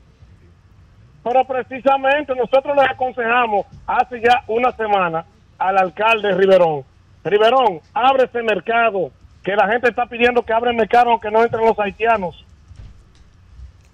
Pero 1.23 1.43
precisamente 1.45 2.33
nosotros 2.35 2.75
le 2.75 2.83
aconsejamos 2.83 3.65
hace 3.85 4.21
ya 4.21 4.43
una 4.47 4.71
semana 4.71 5.25
al 5.57 5.77
alcalde 5.77 6.33
Riverón. 6.33 6.83
Riverón, 7.23 7.81
abre 7.93 8.23
ese 8.25 8.41
mercado, 8.41 9.11
que 9.43 9.55
la 9.55 9.67
gente 9.67 9.89
está 9.89 10.05
pidiendo 10.05 10.41
que 10.43 10.53
abra 10.53 10.71
el 10.71 10.77
mercado 10.77 11.11
aunque 11.11 11.29
no 11.31 11.43
entren 11.43 11.65
los 11.65 11.77
haitianos. 11.79 12.45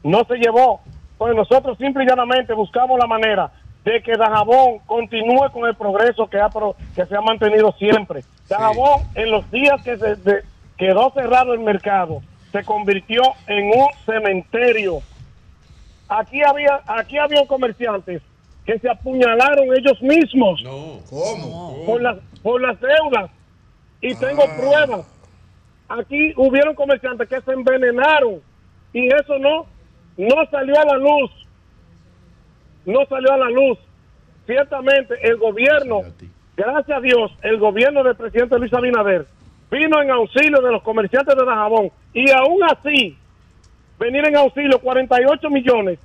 No 0.03 0.23
se 0.25 0.35
llevó. 0.35 0.81
Pues 1.17 1.35
nosotros 1.35 1.77
simple 1.77 2.03
y 2.03 2.07
llanamente 2.07 2.53
buscamos 2.53 2.99
la 2.99 3.07
manera 3.07 3.49
de 3.83 4.01
que 4.01 4.17
Dajabón 4.17 4.79
continúe 4.85 5.49
con 5.51 5.65
el 5.67 5.75
progreso 5.75 6.27
que, 6.27 6.39
ha, 6.39 6.49
que 6.95 7.05
se 7.05 7.15
ha 7.15 7.21
mantenido 7.21 7.71
siempre. 7.73 8.21
Dajabón, 8.49 9.01
en 9.15 9.31
los 9.31 9.49
días 9.51 9.81
que 9.83 9.97
se 9.97 10.15
de- 10.17 10.43
quedó 10.77 11.11
cerrado 11.11 11.53
el 11.53 11.61
mercado, 11.61 12.21
se 12.51 12.63
convirtió 12.63 13.21
en 13.47 13.67
un 13.67 13.87
cementerio 14.05 14.99
aquí 16.09 16.41
había 16.43 16.81
aquí 16.87 17.17
había 17.17 17.45
comerciantes 17.47 18.21
que 18.65 18.79
se 18.79 18.89
apuñalaron 18.89 19.65
ellos 19.77 20.01
mismos 20.01 20.61
¿Cómo? 21.09 21.83
por 21.85 22.01
las 22.01 22.17
por 22.41 22.61
las 22.61 22.79
deudas. 22.79 23.29
Y 24.01 24.13
tengo 24.15 24.43
Ah. 24.43 24.55
pruebas. 24.57 25.07
Aquí 25.87 26.33
hubieron 26.37 26.73
comerciantes 26.75 27.27
que 27.29 27.41
se 27.41 27.51
envenenaron 27.51 28.41
y 28.93 29.07
eso 29.07 29.37
no 29.39 29.65
no 30.17 30.45
salió 30.49 30.79
a 30.79 30.85
la 30.85 30.97
luz. 30.97 31.31
No 32.85 33.05
salió 33.07 33.31
a 33.33 33.37
la 33.37 33.49
luz. 33.49 33.77
Ciertamente 34.45 35.15
el 35.23 35.37
gobierno 35.37 36.01
gracias 36.55 36.97
a 36.97 37.01
Dios 37.01 37.31
el 37.41 37.57
gobierno 37.59 38.03
del 38.03 38.15
presidente 38.15 38.57
Luis 38.59 38.73
Abinader 38.73 39.25
vino 39.71 40.01
en 40.01 40.09
auxilio 40.11 40.61
de 40.61 40.71
los 40.71 40.83
comerciantes 40.83 41.35
de 41.35 41.43
Dajabón 41.45 41.89
y 42.13 42.29
aún 42.31 42.63
así 42.63 43.17
venir 43.99 44.25
en 44.27 44.35
auxilio 44.35 44.79
48 44.79 45.49
millones. 45.49 45.99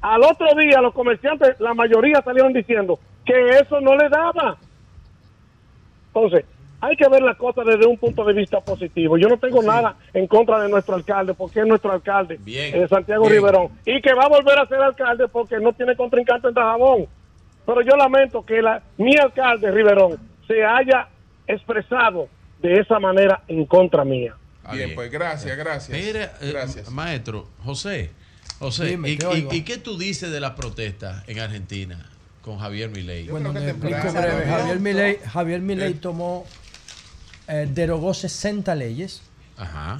Al 0.00 0.22
otro 0.22 0.48
día 0.58 0.80
los 0.80 0.94
comerciantes, 0.94 1.60
la 1.60 1.74
mayoría 1.74 2.22
salieron 2.22 2.52
diciendo 2.52 2.98
que 3.24 3.50
eso 3.50 3.80
no 3.80 3.94
le 3.96 4.08
daba. 4.08 4.56
Entonces, 6.06 6.44
hay 6.80 6.96
que 6.96 7.08
ver 7.08 7.22
las 7.22 7.36
cosas 7.36 7.66
desde 7.66 7.86
un 7.86 7.98
punto 7.98 8.24
de 8.24 8.32
vista 8.32 8.60
positivo. 8.60 9.18
Yo 9.18 9.28
no 9.28 9.36
tengo 9.36 9.62
nada 9.62 9.96
en 10.14 10.26
contra 10.26 10.60
de 10.60 10.70
nuestro 10.70 10.94
alcalde, 10.94 11.34
porque 11.34 11.60
es 11.60 11.66
nuestro 11.66 11.92
alcalde, 11.92 12.38
Bien. 12.40 12.74
eh, 12.74 12.88
Santiago 12.88 13.24
Bien. 13.24 13.34
Riverón, 13.34 13.68
y 13.84 14.00
que 14.00 14.14
va 14.14 14.24
a 14.24 14.28
volver 14.28 14.58
a 14.58 14.66
ser 14.66 14.80
alcalde 14.80 15.28
porque 15.28 15.58
no 15.58 15.72
tiene 15.74 15.94
contrincante 15.94 16.48
en 16.48 16.54
Dajabón. 16.54 17.06
Pero 17.66 17.82
yo 17.82 17.96
lamento 17.96 18.42
que 18.44 18.62
la, 18.62 18.82
mi 18.96 19.14
alcalde 19.18 19.70
Riverón 19.70 20.16
se 20.46 20.64
haya 20.64 21.06
expresado 21.46 22.28
de 22.62 22.80
esa 22.80 22.98
manera 22.98 23.42
en 23.46 23.66
contra 23.66 24.02
mía. 24.04 24.34
Bien, 24.72 24.94
pues 24.94 25.10
gracias, 25.10 25.56
gracias. 25.56 25.98
Mira, 25.98 26.34
eh, 26.40 26.84
maestro, 26.90 27.48
José, 27.64 28.10
José, 28.58 28.86
Dime, 28.86 29.10
¿y, 29.10 29.16
te 29.16 29.24
y- 29.24 29.28
oigo. 29.28 29.52
y 29.54 29.62
qué 29.62 29.78
tú 29.78 29.96
dices 29.98 30.30
de 30.30 30.40
las 30.40 30.52
protestas 30.52 31.24
en 31.28 31.38
Argentina 31.40 32.08
con 32.42 32.58
Javier 32.58 32.90
Milei? 32.90 33.28
Bueno, 33.28 33.52
le 33.52 33.70
explico 33.70 34.12
breve. 34.12 34.46
Javier 34.46 34.80
Milei, 34.80 35.18
Javier 35.18 35.60
Milei 35.60 35.94
tomó, 35.94 36.44
eh, 37.48 37.68
derogó 37.72 38.12
60 38.14 38.74
leyes, 38.74 39.22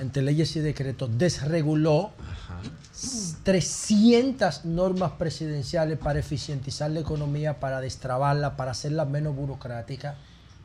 entre 0.00 0.22
leyes 0.22 0.54
y 0.56 0.60
decretos, 0.60 1.10
desreguló 1.18 2.12
300 3.44 4.64
normas 4.64 5.12
presidenciales 5.12 5.98
para 5.98 6.18
eficientizar 6.18 6.90
la 6.90 7.00
economía, 7.00 7.58
para 7.60 7.80
destrabarla, 7.80 8.56
para 8.56 8.70
hacerla 8.72 9.04
menos 9.04 9.34
burocrática. 9.34 10.16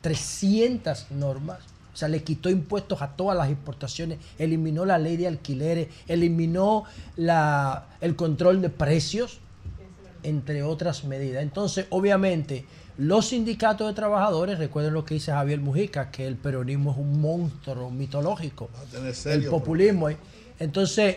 300 0.02 1.10
normas. 1.10 1.58
O 1.96 1.98
sea, 1.98 2.08
le 2.08 2.22
quitó 2.22 2.50
impuestos 2.50 3.00
a 3.00 3.16
todas 3.16 3.38
las 3.38 3.48
exportaciones, 3.48 4.18
eliminó 4.38 4.84
la 4.84 4.98
ley 4.98 5.16
de 5.16 5.26
alquileres, 5.26 5.88
eliminó 6.06 6.84
la, 7.16 7.86
el 8.02 8.16
control 8.16 8.60
de 8.60 8.68
precios, 8.68 9.38
entre 10.22 10.62
otras 10.62 11.04
medidas. 11.04 11.42
Entonces, 11.42 11.86
obviamente, 11.88 12.66
los 12.98 13.28
sindicatos 13.28 13.88
de 13.88 13.94
trabajadores, 13.94 14.58
recuerden 14.58 14.92
lo 14.92 15.06
que 15.06 15.14
dice 15.14 15.32
Javier 15.32 15.58
Mujica, 15.60 16.10
que 16.10 16.26
el 16.26 16.36
peronismo 16.36 16.90
es 16.90 16.98
un 16.98 17.18
monstruo 17.18 17.90
mitológico, 17.90 18.68
tener 18.90 19.08
el 19.08 19.14
serio 19.14 19.50
populismo. 19.50 20.10
¿eh? 20.10 20.18
Entonces, 20.58 21.16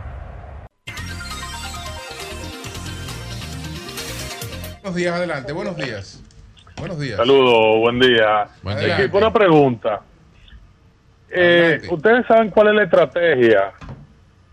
Buenos 4.81 4.95
días, 4.95 5.15
adelante. 5.15 5.51
Buenos 5.51 5.75
días. 5.77 6.21
Buenos 6.77 6.99
días. 6.99 7.17
Saludos, 7.17 7.79
buen 7.79 7.99
día. 7.99 8.47
Buen 8.61 8.77
día. 8.77 8.99
Equipo, 8.99 9.17
una 9.17 9.33
pregunta. 9.33 10.01
Eh, 11.29 11.81
¿Ustedes 11.89 12.27
saben 12.27 12.49
cuál 12.49 12.67
es 12.67 12.75
la 12.75 12.83
estrategia 12.83 13.73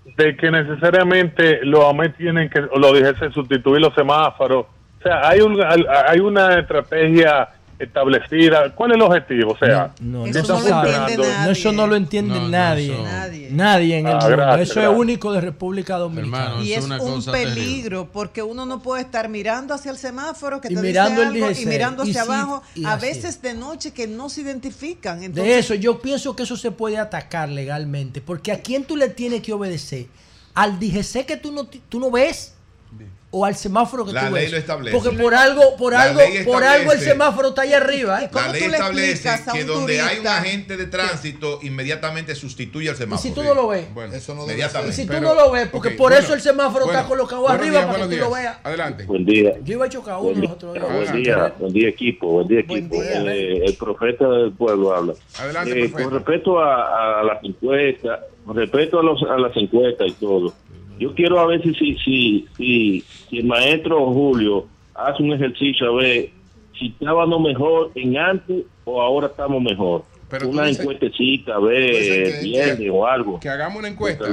de 0.05 0.37
que 0.37 0.51
necesariamente 0.51 1.65
los 1.65 1.85
AMET 1.85 2.17
tienen 2.17 2.49
que, 2.51 2.61
o 2.61 2.79
lo 2.79 2.93
dijese, 2.93 3.31
sustituir 3.31 3.81
los 3.81 3.95
semáforos. 3.95 4.67
O 4.99 5.03
sea, 5.03 5.29
hay, 5.29 5.41
un, 5.41 5.59
hay 5.63 6.21
una 6.21 6.59
estrategia 6.59 7.49
establecida. 7.85 8.75
¿Cuál 8.75 8.93
es 8.93 8.97
el 8.97 9.03
objetivo? 9.03 9.53
O 9.53 9.59
sea, 9.59 9.93
no, 10.01 10.25
¿qué 10.25 10.31
eso, 10.31 10.43
no 10.61 11.51
eso 11.51 11.73
no 11.73 11.87
lo 11.87 11.97
entiende 11.97 12.35
No, 12.35 12.43
no, 12.43 12.49
nadie. 12.49 12.93
eso- 12.95 13.03
Nadie. 13.03 13.49
Nadie 13.51 13.99
en 13.99 14.07
el 14.07 14.13
Ah, 14.15 14.19
mundo. 14.21 14.37
gracias, 14.37 14.71
eso 14.71 14.81
es 14.81 14.89
único 14.89 15.33
de 15.33 15.41
República 15.41 15.99
Dominicana. 15.99 16.45
Hermano, 16.45 16.65
Y 16.65 16.73
es 16.73 16.85
una 16.85 17.01
un 17.03 17.15
cosa 17.17 17.33
peligro 17.33 18.09
porque 18.13 18.43
uno 18.43 18.65
no 18.67 18.81
puede 18.83 19.03
estar 19.03 19.29
mirando 19.29 19.75
hacia 19.75 19.91
el 19.91 19.99
semáforo 19.99 20.61
que 20.61 20.69
Y 20.73 20.75
te 20.75 20.81
mirando 20.83 21.23
el 21.23 21.33
dice 21.33 21.45
algo 21.45 21.51
y 21.51 21.55
DGC. 21.55 21.69
mirando 21.69 22.05
Y 22.05 22.11
hacia 22.11 22.25
sí, 22.25 22.29
abajo, 22.31 22.63
y 22.75 22.85
a 22.85 22.97
veces 22.97 23.43
de 23.43 23.55
noche 23.55 23.93
que 23.93 24.07
no 24.07 24.29
se 24.29 24.41
identifican. 24.43 25.23
Entonces, 25.23 25.45
de 25.53 25.59
eso, 25.59 25.75
yo 25.75 26.01
pienso 26.01 26.35
que 26.37 26.45
eso 26.45 26.57
se 26.57 26.71
puede 26.71 26.99
atacar 26.99 27.49
legalmente. 27.49 28.21
Porque 28.21 28.53
a 28.53 28.61
quién 28.61 28.85
tú 28.85 28.97
le 28.97 29.09
tienes 29.09 29.43
que 29.43 29.53
obedecer? 29.53 30.07
¿Al 30.55 30.79
DGC 30.79 31.25
que 31.27 31.37
tú 31.37 31.51
no, 31.53 31.65
ti- 31.67 31.83
tú 31.89 31.99
no 31.99 32.11
ves? 32.11 32.55
¿O 33.35 33.47
al 33.47 33.57
semáforo 33.57 34.05
que 34.05 34.13
La 34.13 34.29
tú 34.29 34.35
ley 34.35 34.43
ves? 34.45 34.53
lo 34.53 34.59
establece. 34.59 34.95
Porque 34.95 35.17
por 35.17 35.35
algo, 35.35 35.75
por 35.79 35.95
La 35.95 36.03
algo, 36.03 36.21
por 36.45 36.63
algo 36.63 36.93
el 36.93 36.99
semáforo 37.01 37.49
está 37.49 37.63
ahí 37.63 37.73
arriba. 37.73 38.23
¿eh? 38.23 38.29
La 38.31 38.49
ley 38.53 38.63
establece 38.65 39.31
que 39.55 39.65
donde 39.65 40.01
hay 40.03 40.19
un 40.19 40.23
turista 40.25 40.37
agente 40.37 40.77
de 40.77 40.87
tránsito, 40.87 41.59
inmediatamente 41.63 42.35
sustituye 42.35 42.91
al 42.91 42.95
Y 42.95 42.99
semáforo. 42.99 43.23
si 43.27 43.35
tú 43.35 43.43
no 43.43 43.55
lo 43.55 43.69
ves, 43.69 43.87
Bueno, 43.95 44.13
Eso 44.13 44.35
no 44.35 44.43
debe 44.43 44.53
y 44.53 44.55
Inmediatamente. 44.61 44.97
si 44.97 45.03
tú 45.07 45.09
Pero- 45.15 45.21
no 45.23 45.35
lo 45.35 45.51
ves, 45.51 45.69
porque 45.69 45.89
ok, 45.89 45.97
por 45.97 46.11
bueno, 46.11 46.25
eso 46.27 46.35
el 46.35 46.41
semáforo 46.43 46.85
bueno, 46.85 46.99
está 47.01 47.09
colocado 47.09 47.49
arriba 47.49 47.71
días, 47.81 47.87
para 47.87 48.07
que 48.07 48.15
tú 48.17 48.21
lo 48.21 48.31
veas. 48.33 48.57
Adelante. 48.65 49.05
Buen 49.07 49.25
día. 49.25 49.53
Yo 49.65 49.73
iba 49.73 49.87
a 49.87 49.89
chocar 49.89 50.19
uno 50.21 50.39
los 50.43 50.51
otros 50.51 50.75
días. 50.75 50.87
Buen 50.93 51.23
día, 51.23 51.55
buen 51.59 51.73
día 51.73 51.89
equipo, 51.89 52.27
buen 52.29 52.49
día 52.49 52.63
Buen 52.69 52.85
equipo. 52.85 53.03
día. 53.03 53.23
Eh, 53.35 53.63
el 53.65 53.75
profeta 53.77 54.29
del 54.29 54.53
pueblo 54.53 54.95
habla. 54.95 55.15
Adelante, 55.39 55.85
Eh, 55.85 55.91
con 55.91 56.11
respecto 56.11 56.61
a, 56.61 57.21
a 57.21 57.25
las 57.25 57.43
encuestas, 57.43 58.21
con 58.45 58.57
respecto 58.57 59.01
a, 59.01 59.03
los, 59.03 59.23
a 59.23 59.39
las 59.39 59.57
encuestas 59.57 60.07
y 60.09 60.13
todo, 60.13 60.53
yo 60.99 61.15
quiero 61.15 61.41
a 61.41 61.47
ver 61.47 61.63
si, 61.63 61.75
si, 61.75 61.97
si, 61.97 62.47
si, 62.57 63.05
si 63.31 63.39
el 63.39 63.45
maestro 63.47 64.07
Julio 64.13 64.67
hace 64.95 65.23
un 65.23 65.33
ejercicio 65.33 65.89
a 65.91 65.95
ver 65.97 66.31
si 66.79 66.87
estábamos 66.89 67.41
mejor 67.41 67.91
en 67.95 68.17
antes 68.19 68.65
o 68.85 69.01
ahora 69.01 69.29
estamos 69.29 69.63
mejor. 69.63 70.05
Pero 70.29 70.49
una 70.49 70.63
encuestecita, 70.69 71.57
a 71.57 71.61
ver, 71.61 71.91
que- 71.93 72.41
viernes 72.43 72.89
o 72.91 73.07
algo. 73.07 73.39
Que 73.41 73.49
hagamos 73.51 73.79
una 73.81 73.89
encuesta. 73.89 74.25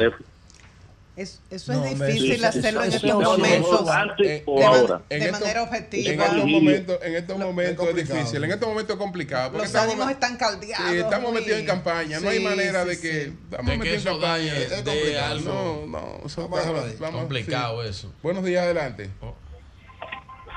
Es- 1.20 1.42
eso 1.52 1.74
No, 1.74 1.84
es 1.84 2.00
difícil 2.00 2.46
hacerlo 2.46 2.82
en 2.82 2.94
estos 2.94 3.04
eso- 3.04 3.20
¿Estábamos 3.20 3.38
momentos. 3.40 3.90
antes 3.90 4.44
o 4.46 4.66
ahora? 4.66 5.02
de 5.10 5.32
manera 5.34 5.64
objetiva. 5.64 6.12
En 6.14 6.22
estos 6.22 6.46
momentos, 6.46 7.00
en 7.04 7.16
estos 7.16 7.38
momentos 7.38 7.88
es 7.90 7.96
difícil, 7.96 8.44
en 8.46 8.52
estos 8.52 8.70
momentos 8.70 8.94
es 8.96 9.00
complicado. 9.02 9.44
Porque 9.52 9.58
Los 9.58 9.68
estamos, 9.68 9.90
ánimos 9.96 10.12
están 10.12 10.38
caldeados. 10.38 10.90
sí, 10.92 10.98
estamos 10.98 11.34
metidos 11.34 11.60
en 11.60 11.66
campaña, 11.66 12.20
no 12.22 12.30
hay 12.30 12.40
manera 12.40 12.84
sí, 12.84 12.90
de 12.90 13.02
que 13.02 13.22
estamos 13.24 13.66
De 13.66 13.72
que 13.74 13.78
metidos 13.80 13.96
en 13.96 14.00
eso 14.00 14.10
campaña. 14.22 14.58
Es 14.58 14.70
de 14.70 14.76
complicado. 14.92 15.40
No, 15.42 15.86
no, 15.88 16.26
eso 16.26 16.48
vamos- 16.48 17.12
complicado 17.20 17.84
sí. 17.84 17.90
eso. 17.90 18.14
Buenos 18.24 18.46
días, 18.46 18.64
adelante. 18.64 19.10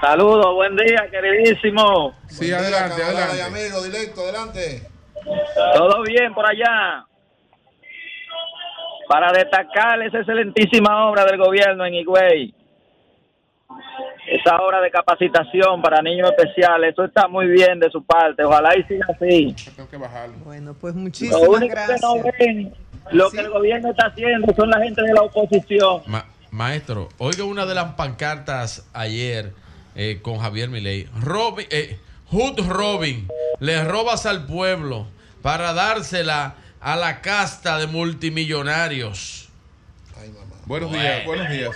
Saludos, 0.01 0.55
buen 0.55 0.77
día, 0.77 1.09
queridísimo. 1.11 2.13
Sí, 2.29 2.53
adelante, 2.53 3.03
adelante. 3.03 3.43
amigo, 3.43 3.83
directo, 3.83 4.21
adelante. 4.23 4.89
Todo 5.75 6.03
bien 6.03 6.33
por 6.35 6.47
allá. 6.47 7.05
Para 9.09 9.33
destacar 9.33 10.01
esa 10.03 10.19
excelentísima 10.19 11.07
obra 11.09 11.25
del 11.25 11.39
gobierno 11.39 11.85
en 11.85 11.95
Higüey. 11.95 12.55
Esa 14.27 14.57
obra 14.57 14.81
de 14.81 14.91
capacitación 14.91 15.83
para 15.83 16.01
niños 16.01 16.31
especiales, 16.31 16.93
eso 16.93 17.05
está 17.05 17.27
muy 17.29 17.47
bien 17.47 17.81
de 17.81 17.91
su 17.91 18.05
parte. 18.05 18.45
Ojalá 18.45 18.77
y 18.77 18.83
siga 18.85 19.07
así. 19.15 19.55
Tengo 19.77 19.89
que 19.91 19.97
bajarlo. 19.97 20.37
Bueno, 20.45 20.75
pues 20.81 20.95
Lo 20.95 21.01
muchísimas 21.01 21.49
único 21.49 21.75
que 21.75 21.97
no 22.01 22.15
ven, 22.39 22.75
lo 23.11 23.29
Sí. 23.31 23.37
que 23.37 23.43
el 23.43 23.51
gobierno 23.51 23.91
está 23.91 24.07
haciendo 24.07 24.55
son 24.55 24.71
la 24.71 24.81
gente 24.81 25.03
de 25.03 25.13
la 25.13 25.23
oposición. 25.23 26.03
Ma- 26.07 26.25
maestro, 26.51 27.09
oiga 27.19 27.45
una 27.45 27.67
de 27.67 27.75
las 27.75 27.95
pancartas 27.95 28.89
ayer 28.95 29.53
eh, 29.95 30.21
con 30.23 30.39
Javier 30.39 30.69
Milei. 30.71 31.07
Robin, 31.21 31.67
eh, 31.71 31.99
Hood 32.31 32.61
Robin, 32.69 33.29
le 33.61 33.85
robas 33.85 34.25
al 34.25 34.47
pueblo 34.47 35.07
para 35.43 35.75
dársela 35.75 36.55
a 36.83 36.97
la 36.97 37.21
casta 37.21 37.79
de 37.79 37.87
multimillonarios. 37.87 39.49
Buenos 40.67 40.93
días, 40.93 41.25
buenos 41.25 41.49
días. 41.49 41.71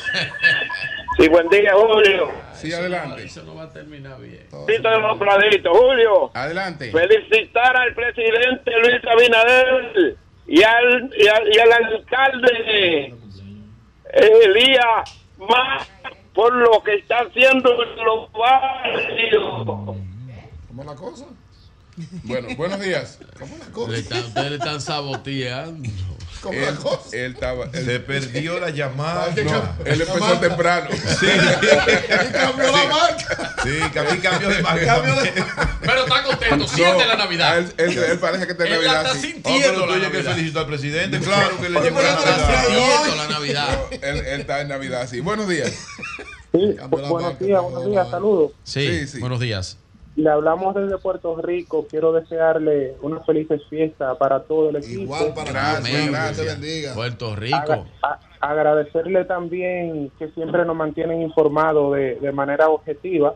Sí, 1.17 1.29
buen 1.29 1.49
día, 1.49 1.73
Julio. 1.75 2.31
Sí, 2.53 2.73
adelante. 2.73 3.25
Eso 3.25 3.43
no 3.45 3.55
va 3.55 3.65
a 3.65 3.73
terminar 3.73 4.21
bien. 4.21 4.47
Tito 4.67 4.91
Democradito, 4.91 5.73
Julio. 5.73 6.31
Adelante. 6.35 6.91
felicitar 6.93 7.77
al 7.77 7.95
presidente 7.95 8.71
Luis 8.83 9.03
Abinader 9.11 10.17
y 10.47 10.63
al, 10.63 11.11
y 11.17 11.27
al, 11.27 11.55
y 11.55 11.59
al 11.59 11.73
alcalde 11.73 13.15
eh, 14.13 14.31
Elías 14.45 15.19
más 15.39 15.89
por 16.35 16.53
lo 16.53 16.83
que 16.83 16.97
está 16.97 17.21
haciendo 17.21 17.83
en 17.83 18.05
los 18.05 18.31
barrios. 18.33 19.65
¿Cómo 19.65 20.83
es 20.83 20.87
la 20.87 20.95
cosa? 20.95 21.27
Bueno, 22.25 22.49
buenos 22.57 22.81
días. 22.81 23.19
¿Cómo 23.39 23.55
es 23.55 23.61
la 23.61 23.67
Le 23.67 23.73
cosa? 23.73 23.97
están- 23.97 24.25
ustedes 24.25 24.51
le 24.51 24.57
están 24.57 24.81
saboteando. 24.81 25.89
¿Cómo 26.43 26.53
es 26.59 26.69
Él, 26.69 26.75
la 26.75 26.81
cosa? 26.81 27.17
él 27.17 27.33
estaba. 27.33 27.65
él- 27.73 27.85
Se 27.87 28.01
perdió 28.01 28.61
la 28.61 28.71
llamada. 28.71 29.29
no, 29.35 29.85
él 29.85 30.01
empezó 30.03 30.39
temprano. 30.39 30.89
Sí. 30.93 31.27
Y 32.29 32.33
cambió 32.33 32.71
la 32.71 32.85
marca. 32.87 33.55
Sí, 33.63 33.79
Camí 33.95 34.19
cambió 34.19 34.49
de 34.51 34.63
marca. 34.63 35.03
Pero 35.81 36.03
está 36.05 36.23
contento, 36.23 36.69
siente 36.69 37.07
la 37.07 37.17
Navidad. 37.17 37.59
Él, 37.59 37.73
él- 37.79 37.99
él 37.99 38.19
parece 38.19 38.47
que 38.47 38.53
está 38.53 38.67
en 38.67 38.73
Él 38.75 38.85
la 38.85 38.93
Navidad. 38.93 39.17
está 39.17 39.21
sí. 39.27 39.35
Oh, 39.37 39.41
pero 39.43 39.55
sintiendo 39.55 39.87
tú 39.87 39.97
la 39.97 40.11
que 40.11 40.23
felicitar 40.23 40.63
al 40.63 40.69
presidente, 40.69 41.21
claro 41.21 41.57
que 41.61 41.69
le 41.71 41.81
llegó 41.81 42.01
la 42.03 42.19
sintiendo 42.19 43.15
la 43.17 43.29
Navidad. 43.29 43.79
Él, 43.91 44.17
él 44.19 44.41
está 44.43 44.61
en 44.61 44.69
Navidad, 44.69 45.09
sí. 45.11 45.21
Buenos 45.21 45.49
días. 45.49 45.73
La 46.53 46.87
buenos 46.87 47.39
días, 47.39 47.61
buenos 47.63 47.87
días, 47.91 48.11
saludos. 48.11 48.53
Sí, 48.65 48.87
Sí, 49.01 49.09
sí. 49.09 49.19
buenos 49.21 49.41
días. 49.41 49.79
Le 50.17 50.31
hablamos 50.31 50.75
desde 50.75 50.97
Puerto 50.97 51.37
Rico. 51.37 51.87
Quiero 51.89 52.11
desearle 52.13 52.97
una 53.03 53.21
feliz 53.21 53.49
fiesta 53.69 54.15
para 54.15 54.41
todo 54.41 54.71
el 54.71 54.77
equipo. 54.77 55.03
Igual 55.03 55.35
para 55.35 55.51
Gracias, 55.53 56.11
gracias. 56.11 56.61
Bendiga. 56.61 56.95
Puerto 56.95 57.37
Rico. 57.37 57.87
Agradecerle 58.41 59.25
también 59.27 60.11
que 60.19 60.29
siempre 60.29 60.65
nos 60.65 60.75
mantienen 60.75 61.21
informados 61.21 61.95
de, 61.95 62.17
de 62.17 62.33
manera 62.33 62.69
objetiva, 62.69 63.35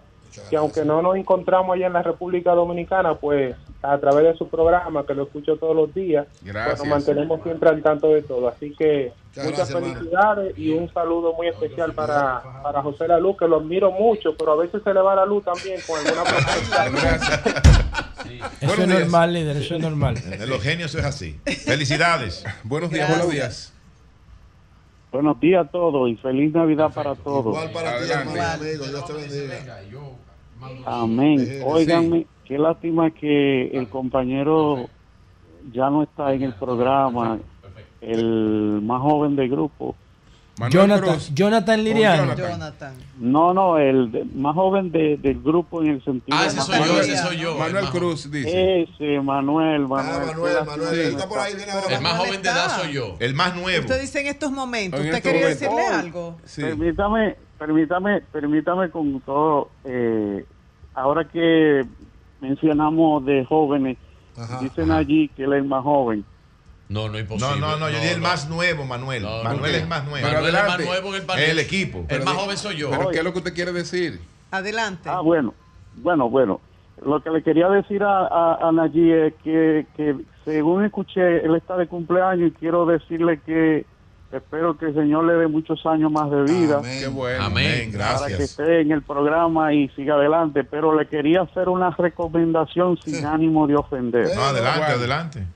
que 0.48 0.56
aunque 0.56 0.84
no 0.84 1.02
nos 1.02 1.16
encontramos 1.16 1.74
allá 1.74 1.86
en 1.88 1.92
la 1.92 2.02
República 2.02 2.52
Dominicana, 2.52 3.14
pues 3.14 3.54
a 3.82 3.98
través 3.98 4.24
de 4.24 4.34
su 4.36 4.48
programa, 4.48 5.04
que 5.06 5.14
lo 5.14 5.22
escucho 5.24 5.56
todos 5.56 5.74
los 5.74 5.94
días, 5.94 6.26
pues 6.42 6.78
nos 6.78 6.86
mantenemos 6.86 7.42
siempre 7.42 7.68
al 7.70 7.82
tanto 7.82 8.08
de 8.08 8.22
todo. 8.22 8.48
Así 8.48 8.74
que 8.78 9.12
Muchas 9.30 9.44
muchas 9.44 9.70
gracias, 9.70 9.70
hermano. 9.70 9.94
felicidades 9.94 10.58
y 10.58 10.70
un 10.72 10.92
saludo 10.92 11.32
muy 11.34 11.48
especial 11.48 11.92
para, 11.94 12.42
para 12.62 12.82
José 12.82 13.08
La 13.08 13.18
Luz, 13.18 13.36
que 13.38 13.46
lo 13.48 13.56
admiro 13.56 13.90
mucho, 13.92 14.34
pero 14.36 14.52
a 14.52 14.56
veces 14.56 14.82
se 14.84 14.92
le 14.92 15.00
va 15.00 15.14
la 15.14 15.24
luz 15.24 15.44
también 15.44 15.80
con 15.86 15.98
alguna 15.98 16.24
propuesta. 16.24 17.80
Eso 18.60 18.66
Buenos 18.66 18.78
es 18.78 18.86
días. 18.86 19.00
normal, 19.00 19.32
líder, 19.32 19.56
eso 19.56 19.74
es 19.74 19.80
normal. 19.80 20.14
De 20.14 20.46
los 20.46 20.62
genios 20.62 20.94
es 20.94 21.04
así. 21.04 21.40
Felicidades. 21.64 22.44
Buenos 22.64 22.90
días, 22.90 23.08
buenos 23.08 23.30
días. 23.30 23.72
Buenos 25.12 25.40
días 25.40 25.66
a 25.66 25.68
todos 25.68 26.08
y 26.08 26.14
feliz 26.16 26.52
Navidad 26.52 26.92
para 26.94 27.16
todos. 27.16 27.46
Igual 27.46 27.72
para 27.72 27.98
ti, 27.98 28.12
amigo. 28.12 28.84
Dios 28.86 29.06
te 29.06 29.12
bendiga. 29.12 29.80
Amén. 30.86 31.62
Óiganme, 31.64 32.26
qué 32.44 32.56
lástima 32.56 33.10
que 33.10 33.68
el 33.68 33.88
compañero 33.88 34.88
ya 35.72 35.90
no 35.90 36.04
está 36.04 36.32
en 36.32 36.42
el 36.42 36.54
programa, 36.54 37.40
el 38.00 38.80
más 38.82 39.02
joven 39.02 39.34
del 39.34 39.50
grupo. 39.50 39.96
Manuel 40.60 40.72
Jonathan, 40.72 41.08
Cruz. 41.08 41.30
Jonathan 41.34 41.84
Liriano. 41.84 42.36
Jonathan. 42.36 42.94
No, 43.18 43.54
no, 43.54 43.78
el 43.78 44.12
de- 44.12 44.24
más 44.34 44.54
joven 44.54 44.92
de- 44.92 45.16
del 45.16 45.40
grupo 45.42 45.82
en 45.82 45.88
el 45.92 46.04
sentido. 46.04 46.36
Ah, 46.38 46.44
ese 46.46 46.60
soy 46.60 46.78
yo, 46.86 47.00
ese 47.00 47.16
soy 47.16 47.36
yo. 47.38 47.56
Manuel 47.56 47.86
Cruz 47.86 48.30
dice. 48.30 48.82
Ese, 48.82 49.20
Manuel, 49.20 49.88
Manuel. 49.88 50.56
Ah, 50.60 50.64
Manuel, 50.66 50.98
está 50.98 51.26
por 51.28 51.38
ahí, 51.38 51.54
viene 51.56 51.72
ahora. 51.72 51.96
El 51.96 52.02
más 52.02 52.18
joven 52.18 52.42
de 52.42 52.48
edad 52.50 52.80
soy 52.80 52.92
yo. 52.92 53.16
El 53.18 53.34
más 53.34 53.56
nuevo. 53.56 53.80
Usted 53.80 54.00
dice 54.02 54.20
en 54.20 54.26
estos 54.26 54.52
momentos. 54.52 55.00
En 55.00 55.06
¿Usted 55.06 55.16
estos 55.16 55.32
quería 55.32 55.46
momentos. 55.48 55.60
decirle 55.76 55.86
algo? 55.98 56.36
Sí. 56.44 56.60
Permítame, 56.62 57.36
permítame, 57.58 58.20
permítame 58.30 58.90
con 58.90 59.20
todo, 59.20 59.70
eh, 59.84 60.44
ahora 60.94 61.24
que 61.26 61.84
mencionamos 62.40 63.24
de 63.24 63.44
jóvenes, 63.46 63.96
Ajá. 64.36 64.58
dicen 64.60 64.90
allí 64.90 65.28
que 65.36 65.44
él 65.44 65.52
es 65.54 65.64
más 65.64 65.82
joven. 65.82 66.24
No, 66.90 67.08
no, 67.08 67.18
imposible. 67.20 67.60
No, 67.60 67.68
no, 67.68 67.76
no, 67.78 67.88
yo 67.88 67.96
dije 67.98 68.14
el 68.14 68.20
no. 68.20 68.28
más 68.28 68.48
nuevo, 68.48 68.84
Manuel. 68.84 69.22
No, 69.22 69.44
Manuel 69.44 69.72
no. 69.72 69.78
es 69.78 69.88
más 69.88 70.04
nuevo. 70.04 70.26
Pero 70.26 70.40
Manuel 70.42 70.54
es 70.56 70.66
más 70.66 70.80
nuevo 70.80 71.08
en 71.10 71.14
el 71.14 71.22
panel. 71.22 71.50
El 71.50 71.58
equipo. 71.60 72.04
El 72.08 72.24
más 72.24 72.34
joven 72.34 72.56
soy 72.56 72.76
yo. 72.76 72.90
Pero 72.90 73.10
¿qué 73.10 73.18
es 73.18 73.24
lo 73.24 73.32
que 73.32 73.38
usted 73.38 73.54
quiere 73.54 73.72
decir? 73.72 74.20
Adelante. 74.50 75.08
Ah, 75.08 75.20
bueno, 75.20 75.54
bueno, 75.96 76.28
bueno. 76.28 76.60
Lo 77.06 77.22
que 77.22 77.30
le 77.30 77.42
quería 77.44 77.68
decir 77.68 78.02
a, 78.02 78.26
a, 78.26 78.68
a 78.68 78.86
es 78.86 79.34
que, 79.44 79.86
que 79.96 80.16
según 80.44 80.84
escuché, 80.84 81.44
él 81.46 81.54
está 81.54 81.76
de 81.76 81.86
cumpleaños 81.86 82.48
y 82.48 82.52
quiero 82.58 82.84
decirle 82.84 83.40
que 83.46 83.86
espero 84.32 84.76
que 84.76 84.86
el 84.86 84.94
Señor 84.94 85.24
le 85.24 85.34
dé 85.34 85.46
muchos 85.46 85.86
años 85.86 86.10
más 86.10 86.28
de 86.30 86.42
vida. 86.42 86.78
Amén. 86.78 86.98
Qué 87.00 87.08
bueno. 87.08 87.44
Amén. 87.44 87.92
para 87.92 88.26
que 88.26 88.32
Gracias. 88.32 88.40
esté 88.40 88.80
en 88.80 88.90
el 88.90 89.02
programa 89.02 89.72
y 89.72 89.88
siga 89.90 90.14
adelante, 90.14 90.64
pero 90.64 90.98
le 90.98 91.06
quería 91.06 91.42
hacer 91.42 91.68
una 91.68 91.90
recomendación 91.90 92.98
sin 92.98 93.24
ánimo 93.24 93.66
de 93.68 93.76
ofender. 93.76 94.26
No, 94.34 94.42
adelante, 94.42 94.78
Bueno. 94.80 94.94
adelante. 94.94 95.46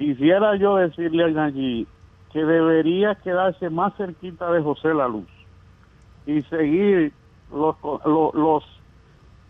Quisiera 0.00 0.56
yo 0.56 0.76
decirle 0.76 1.24
a 1.24 1.28
Nayib 1.28 1.86
que 2.32 2.42
debería 2.42 3.16
quedarse 3.16 3.68
más 3.68 3.94
cerquita 3.98 4.50
de 4.50 4.62
José 4.62 4.94
La 4.94 5.06
Luz 5.06 5.26
y 6.26 6.40
seguir 6.44 7.12
los, 7.52 7.76
los, 8.06 8.64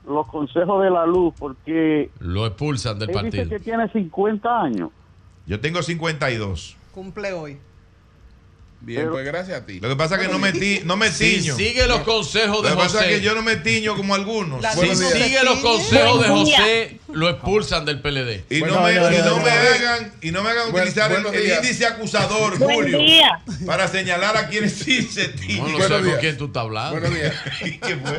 los 0.08 0.26
consejos 0.26 0.82
de 0.82 0.90
la 0.90 1.06
luz, 1.06 1.34
porque 1.38 2.10
Lo 2.18 2.46
expulsan 2.46 2.98
del 2.98 3.10
él 3.10 3.16
dice 3.26 3.36
partido. 3.42 3.48
que 3.48 3.60
tiene 3.60 3.88
50 3.92 4.60
años. 4.60 4.90
Yo 5.46 5.60
tengo 5.60 5.82
52. 5.82 6.76
Cumple 6.92 7.32
hoy. 7.32 7.58
Bien, 8.82 9.10
pues 9.10 9.26
gracias 9.26 9.60
a 9.60 9.66
ti. 9.66 9.78
Lo 9.78 9.90
que 9.90 9.96
pasa 9.96 10.14
es 10.16 10.22
que 10.22 10.28
no 10.32 10.38
me, 10.38 10.52
ti- 10.52 10.80
no 10.84 10.96
me 10.96 11.10
Si 11.12 11.38
tiño. 11.40 11.54
sigue 11.54 11.86
los 11.86 12.00
consejos 12.00 12.62
de 12.62 12.70
Lo 12.70 12.76
que 12.76 12.82
pasa 12.82 12.98
José. 13.00 13.10
es 13.12 13.18
que 13.18 13.24
yo 13.24 13.34
no 13.34 13.42
me 13.42 13.56
tiño 13.56 13.94
como 13.94 14.14
algunos. 14.14 14.64
Si 14.74 14.96
sigue 14.96 15.44
los 15.44 15.58
consejos 15.58 16.22
de 16.22 16.28
José, 16.28 17.00
lo 17.12 17.28
expulsan 17.28 17.84
del 17.84 18.00
PLD. 18.00 18.44
Y 18.48 18.62
no, 18.62 18.80
me, 18.82 18.92
y 18.92 18.94
no 18.96 19.36
me 19.38 19.50
hagan, 19.50 20.12
y 20.22 20.30
no 20.30 20.42
me 20.42 20.50
hagan 20.50 20.72
Buen- 20.72 20.84
utilizar 20.88 21.12
el, 21.12 21.26
índice 21.56 21.84
acusador, 21.84 22.56
Julio, 22.58 22.98
para 23.66 23.86
señalar 23.86 24.36
a 24.38 24.48
quienes 24.48 24.72
sí 24.72 25.02
se 25.02 25.28
tiñen. 25.28 25.58
No, 25.72 25.78
no 25.78 25.84
sé 25.86 26.02
con 26.10 26.16
quién 26.18 26.38
tú 26.38 26.46
estás 26.46 26.62
hablando. 26.62 26.92
Buenos 27.00 27.14
días. 27.14 27.34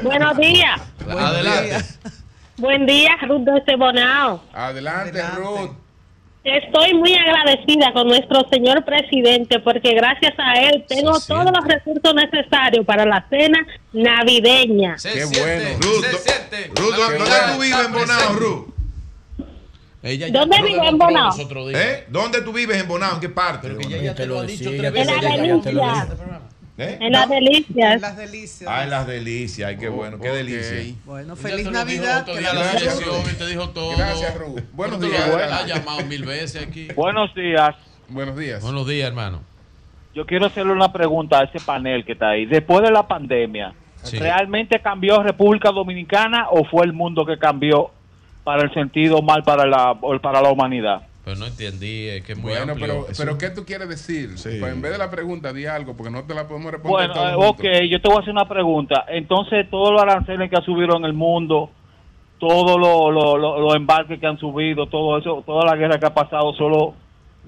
Buenos 0.04 0.38
días. 0.38 0.82
Adelante. 1.10 1.86
Buen 2.58 2.86
día, 2.86 3.18
Ruth 3.28 3.42
de 3.46 3.64
Cebonao. 3.66 4.44
Adelante, 4.54 5.20
Ruth. 5.38 5.72
Estoy 6.44 6.96
muy 6.96 7.14
agradecida 7.14 7.94
con 7.94 8.08
nuestro 8.08 8.48
señor 8.50 8.84
presidente 8.84 9.60
porque 9.60 9.94
gracias 9.94 10.34
a 10.40 10.60
él 10.60 10.84
tengo 10.88 11.20
todos 11.20 11.46
los 11.46 11.64
recursos 11.68 12.16
necesarios 12.16 12.84
para 12.84 13.06
la 13.06 13.28
cena 13.30 13.60
navideña. 13.94 14.96
Qué 15.02 15.24
bueno. 15.26 15.70
Ruth, 15.80 16.06
Ruth, 16.76 16.96
¿dónde 16.98 17.36
tú 17.54 17.62
vives 17.62 17.86
en 17.86 17.92
Bonao, 17.94 18.34
Ruth? 18.34 18.68
Ella 20.04 20.28
ya 20.30 20.40
¿Dónde 20.40 20.58
lo 20.58 20.66
vive 20.66 20.88
en 20.88 20.98
Bonao? 20.98 21.32
¿Eh? 21.76 22.06
¿Dónde 22.10 22.42
tú 22.42 22.52
vives 22.52 22.82
en 22.82 22.88
Bonao? 22.88 23.14
¿En 23.14 23.20
qué 23.20 23.30
parte? 23.30 23.70
Pero 23.70 24.02
ya 24.02 24.16
te 24.16 24.26
lo 24.26 24.40
ha 24.40 24.44
dicho 24.44 24.70
tres 24.72 24.84
En 24.84 24.94
veces. 24.94 25.74
la 25.74 26.41
te 26.86 26.88
dijo. 26.92 27.02
¿Eh? 27.04 27.06
En 27.08 27.12
las 27.14 27.30
delicias. 27.30 28.02
Las 28.02 28.18
delicias. 28.18 28.70
Ah, 28.72 28.84
en 28.84 28.90
las 28.90 29.08
delicias. 29.08 29.70
Ay, 29.70 29.78
qué 29.78 29.90
bueno, 29.90 30.20
qué 30.20 30.30
delicia. 30.30 30.96
Bueno, 31.06 31.36
feliz 31.36 31.56
te 31.58 31.62
dijo 31.64 31.72
Navidad. 31.72 32.22
otro 32.22 32.34
que 32.34 32.40
día 32.40 32.54
la 32.54 32.72
te 33.38 33.48
dijo 33.48 33.70
todo. 33.70 33.98
Gracias. 33.98 34.34
Buenos 34.74 35.00
días. 35.00 35.28
lo 35.28 35.36
Adelante. 35.36 35.54
has 35.74 35.80
llamado 35.80 36.06
mil 36.06 36.24
veces 36.24 36.68
aquí. 36.68 36.88
Buenos 36.96 37.34
días. 37.36 37.76
Buenos 38.10 38.38
días. 38.38 38.62
Buenos 38.62 38.88
días, 38.88 39.08
hermano. 39.08 39.42
Yo 40.14 40.26
quiero 40.26 40.48
hacerle 40.48 40.74
una 40.74 40.92
pregunta 40.92 41.40
a 41.40 41.44
ese 41.44 41.60
panel 41.60 42.04
que 42.04 42.12
está 42.14 42.30
ahí. 42.30 42.46
Después 42.46 42.82
de 42.82 42.92
la 42.92 43.08
pandemia, 43.08 43.74
Sí. 44.04 44.18
¿realmente 44.18 44.80
cambió 44.80 45.22
República 45.22 45.72
Dominicana 45.72 46.48
o 46.50 46.66
fue 46.66 46.86
el 46.86 46.92
mundo 46.92 47.24
que 47.26 47.38
cambió 47.38 47.92
para 48.44 48.64
el 48.64 48.74
sentido 48.74 49.22
mal 49.22 49.44
para 49.44 49.66
la, 49.68 49.96
para 50.22 50.42
la 50.42 50.50
humanidad? 50.50 51.04
Pero 51.24 51.38
no 51.38 51.46
entendí, 51.46 52.08
es 52.08 52.24
que 52.24 52.32
es 52.34 52.38
muy 52.40 52.52
Bueno, 52.52 52.72
amplio. 52.74 52.88
pero, 52.88 53.08
Eso- 53.10 53.24
pero 53.24 53.38
¿qué 53.38 53.50
tú 53.52 53.64
quieres 53.64 53.88
decir? 53.88 54.30
Pues 54.34 54.74
en 54.74 54.82
vez 54.82 54.92
de 54.92 54.98
la 54.98 55.12
pregunta, 55.12 55.54
di 55.54 55.66
algo, 55.68 55.96
porque 55.96 56.12
no 56.12 56.24
te 56.24 56.34
la 56.34 56.48
podemos 56.48 56.72
responder 56.72 57.10
Bueno, 57.10 57.14
todos 57.14 57.64
eh, 57.64 57.82
ok, 57.84 57.90
yo 57.92 58.02
te 58.02 58.08
voy 58.08 58.18
a 58.18 58.20
hacer 58.22 58.32
una 58.34 58.50
pregunta. 58.50 59.06
Entonces, 59.08 59.70
todos 59.70 59.92
los 59.92 60.02
aranceles 60.02 60.50
que 60.50 60.56
ha 60.58 60.62
subido 60.66 60.98
en 60.98 61.06
el 61.06 61.14
mundo, 61.14 61.70
todos 62.40 62.76
los 62.80 63.14
lo, 63.14 63.38
lo- 63.38 63.60
los 63.60 63.76
embarques 63.76 64.20
que 64.20 64.26
han 64.26 64.40
subido, 64.40 64.88
todo 64.88 65.20
eso, 65.20 65.44
toda 65.46 65.64
la 65.66 65.76
guerra 65.76 66.00
que 66.00 66.08
ha 66.08 66.14
pasado, 66.14 66.54
¿solo 66.56 66.96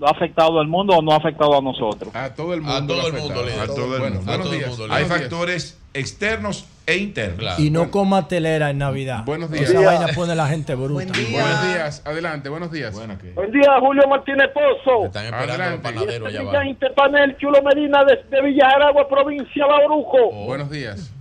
ha 0.02 0.10
afectado 0.10 0.60
al 0.60 0.68
mundo 0.68 0.96
o 0.98 1.02
no 1.02 1.12
ha 1.14 1.18
afectado 1.18 1.58
a 1.58 1.62
nosotros? 1.62 2.16
A 2.16 2.34
todo 2.34 2.54
el 2.54 2.60
A 2.60 2.64
mundo. 2.80 2.94
todo 2.96 3.02
lo 3.04 3.08
el 3.16 3.22
mundo, 3.22 3.40
afectado. 3.42 3.46
líder. 3.46 3.60
A 3.62 3.68
todo 3.68 3.94
el 3.96 4.00
Bueno, 4.02 4.16
mundo. 4.16 4.26
buenos 4.32 4.48
todo 4.50 4.56
el 4.56 4.68
mundo, 4.80 4.94
Hay 4.96 5.06
factores 5.06 5.80
externos 5.94 6.68
e 6.86 6.98
internos. 6.98 7.60
Y 7.60 7.70
no 7.70 7.92
coma 7.92 8.28
telera 8.28 8.70
en 8.72 8.80
Navidad. 8.80 9.24
Buenos 9.26 9.50
días. 9.52 9.70
Esa 9.70 9.80
vaina 9.80 10.08
pone 10.16 10.32
a 10.34 10.36
la 10.36 10.48
gente 10.48 10.74
bruta. 10.76 10.94
Buen 10.94 11.12
día. 11.14 11.42
Buenos 11.42 11.68
días. 11.68 12.02
Adelante, 12.06 12.50
buenos 12.50 12.72
días. 12.72 12.94
Buen 13.36 13.52
día, 13.52 13.72
Julio 13.80 14.04
Martínez 14.10 14.50
Pozo. 14.54 15.06
Están 15.06 15.26
esperando 15.26 15.54
Adelante. 15.54 15.72
los 15.72 15.94
panaderos 15.94 16.28
allá. 16.28 16.66
Interpanel, 16.66 17.38
Chulo 17.38 17.62
Medina, 17.62 18.04
desde 18.04 18.42
Villa 18.44 18.68
Aragua, 18.76 19.08
provincia 19.08 19.64
de 19.66 19.70
Bauruco. 19.70 20.32
Buenos 20.46 20.70
días. 20.70 21.12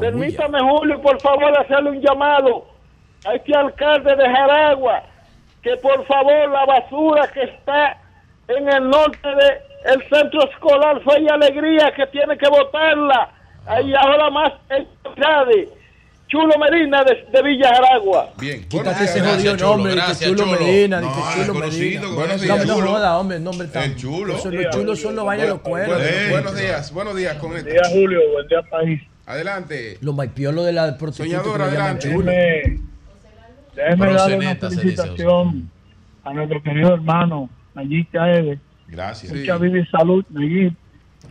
Permítame, 0.00 0.58
Julio, 0.60 1.00
por 1.02 1.20
favor, 1.20 1.58
hacerle 1.58 1.90
un 1.90 2.00
llamado 2.00 2.66
a 3.26 3.34
este 3.34 3.54
alcalde 3.56 4.14
de 4.16 4.24
Jaragua, 4.30 5.02
que 5.64 5.76
por 5.78 6.06
favor 6.06 6.50
la 6.50 6.64
basura 6.66 7.26
que 7.32 7.42
está 7.42 7.96
en 8.48 8.68
el 8.68 8.88
norte 8.90 9.28
de 9.28 9.92
el 9.92 10.00
centro 10.08 10.48
escolar 10.50 11.00
Fe 11.02 11.22
y 11.22 11.28
Alegría, 11.28 11.92
que 11.96 12.06
tiene 12.08 12.38
que 12.38 12.48
botarla, 12.48 13.30
ahí 13.66 13.92
ahora 13.94 14.30
más 14.30 14.52
en 14.70 14.86
Cade. 15.20 15.68
Chulo 16.26 16.54
Medina 16.58 17.04
de, 17.04 17.26
de 17.30 17.42
Villa 17.42 17.68
Jaragua. 17.74 18.30
Bien. 18.38 18.66
Quítate 18.66 19.04
ese 19.04 19.20
jodido 19.20 19.56
Chulo, 19.56 19.70
nombre, 19.72 19.90
de 19.92 19.96
gracias, 19.96 20.30
chulo 20.30 20.44
Chulo. 20.44 20.58
Medina, 20.58 21.00
de 21.00 21.06
No, 21.06 21.12
que 21.14 21.20
es 21.20 21.46
chulo 21.46 21.54
Medina. 21.60 22.06
Buenos 22.08 22.36
No, 22.36 22.42
días. 22.42 22.66
no 22.66 22.74
Chulo. 22.74 22.90
joda, 22.90 23.18
hombre, 23.18 23.36
el 23.36 23.44
nombre 23.44 23.68
tan. 23.68 23.82
El 23.84 23.96
chulo. 23.96 24.34
Eso, 24.36 24.50
los 24.50 24.70
chulos 24.74 25.00
son 25.00 25.16
los 25.16 25.24
vayas 25.26 25.48
los 25.48 25.60
cueros. 25.60 26.00
Eh. 26.02 26.28
Buenos 26.30 26.56
días. 26.58 26.92
Buenos 26.92 27.14
días 27.16 27.36
con. 27.36 27.50
Buen 27.50 27.64
día, 27.64 27.82
Julio. 27.90 28.20
Buen 28.32 28.48
día, 28.48 28.62
país. 28.70 29.02
Adelante. 29.26 29.98
Los 30.00 30.14
maipiolos 30.14 30.64
de 30.64 30.72
la 30.72 30.96
prostituta 30.96 31.42
Soñador, 31.42 31.62
adelante. 31.62 32.08
Déjeme, 33.74 34.12
darle 34.12 34.36
una 34.36 34.54
felicitación 34.56 35.70
a 36.24 36.32
nuestro 36.32 36.62
querido 36.62 36.94
hermano 36.94 37.48
Nayib 37.74 38.06
Chaede. 38.12 38.58
Gracias. 38.88 39.32
Sí. 39.32 39.38
Mucha 39.40 39.56
vida 39.58 39.78
y 39.78 39.86
salud, 39.86 40.24
Nayib. 40.30 40.72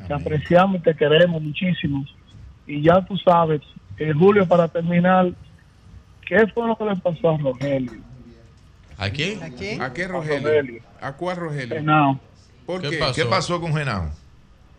Te 0.08 0.14
apreciamos 0.14 0.78
y 0.78 0.84
te 0.84 0.96
queremos 0.96 1.42
muchísimo. 1.42 2.04
Y 2.68 2.82
ya 2.82 3.02
tú 3.06 3.18
sabes, 3.18 3.62
eh, 3.98 4.12
Julio, 4.14 4.46
para 4.48 4.68
terminar, 4.68 5.32
¿qué 6.28 6.46
fue 6.48 6.68
lo 6.68 6.76
que 6.76 6.86
le 6.86 6.96
pasó 6.98 7.30
a 7.32 7.38
Rogelio? 7.38 7.92
¿A 8.98 9.10
quién? 9.10 9.42
¿A 9.44 9.50
quién? 9.50 9.82
¿A 9.82 9.94
qué 9.94 10.08
Rogelio. 10.08 10.48
Rogelio? 10.50 10.82
¿A 11.02 11.14
cuál 11.14 11.38
Rogelio? 11.38 11.82
No, 11.84 12.20
¿Por 12.66 12.82
¿Qué 12.82 12.92
qué? 12.92 12.98
pasó? 12.98 13.14
¿Qué 13.14 13.26
pasó 13.26 13.62
con 13.62 13.74
Genao? 13.74 14.10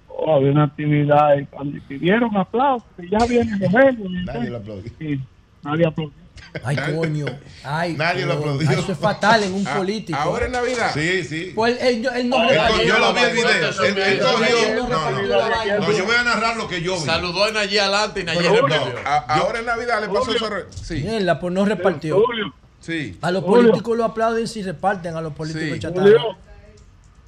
oh, 0.08 0.36
había 0.36 0.52
una 0.52 0.64
actividad 0.64 1.36
y 1.38 1.44
cuando 1.46 1.78
pidieron 1.88 2.36
aplausos, 2.36 2.88
que 2.96 3.08
ya 3.08 3.18
viene 3.26 3.58
Rogelio. 3.58 4.06
y 4.06 4.24
Nadie 4.24 4.50
lo 4.50 4.56
aplaudió. 4.58 4.92
Sí, 4.98 5.20
nadie 5.62 5.86
aplaudió. 5.86 6.23
Ay, 6.64 6.76
coño. 6.94 7.26
Ay, 7.64 7.94
Nadie 7.94 8.26
lo 8.26 8.34
coño. 8.38 8.40
aplaudió. 8.52 8.70
Ay, 8.70 8.76
Eso 8.78 8.92
es 8.92 8.98
fatal 8.98 9.42
en 9.42 9.54
un 9.54 9.66
Ah, 9.66 9.76
político. 9.76 10.18
Ahora 10.18 10.46
es 10.46 10.52
Navidad. 10.52 10.90
Sí, 10.94 11.24
sí. 11.24 11.52
Pues 11.54 11.80
él, 11.82 12.02
no 12.28 12.48
repartió. 12.48 12.82
yo 12.84 12.98
lo 12.98 13.12
vi 13.14 13.20
el 13.20 13.32
video. 13.32 13.84
Él, 13.84 13.98
él 13.98 14.20
cogió. 14.20 14.74
No 14.76 14.88
No, 14.88 14.88
no, 14.88 15.08
repartió 15.08 15.28
la 15.36 15.48
vaina. 15.48 15.78
no, 15.78 15.92
yo 15.92 16.04
voy 16.04 16.14
a 16.16 16.22
narrar 16.24 16.56
lo 16.56 16.68
que 16.68 16.80
yo 16.82 16.94
vi. 16.96 17.04
Saludó 17.04 17.44
a 17.44 17.50
Nayí 17.50 17.78
adelante 17.78 18.20
y 18.20 18.24
Nayí 18.24 18.38
respondió. 18.40 18.94
A- 19.04 19.16
ahora 19.40 19.58
en 19.58 19.66
Navidad 19.66 20.00
le 20.00 20.08
pasó 20.08 20.32
eso. 20.34 20.48
Sí, 20.82 21.02
Mierda, 21.02 21.40
pues 21.40 21.52
no 21.52 21.64
repartió. 21.64 22.22
Julio, 22.24 22.54
sí. 22.80 23.18
A 23.20 23.30
los 23.30 23.42
políticos 23.44 23.96
lo 23.96 24.04
aplauden 24.04 24.46
si 24.46 24.62
reparten 24.62 25.16
a 25.16 25.20
los 25.20 25.32
políticos 25.32 25.70
Sí. 25.74 25.78
chatarra. 25.80 26.10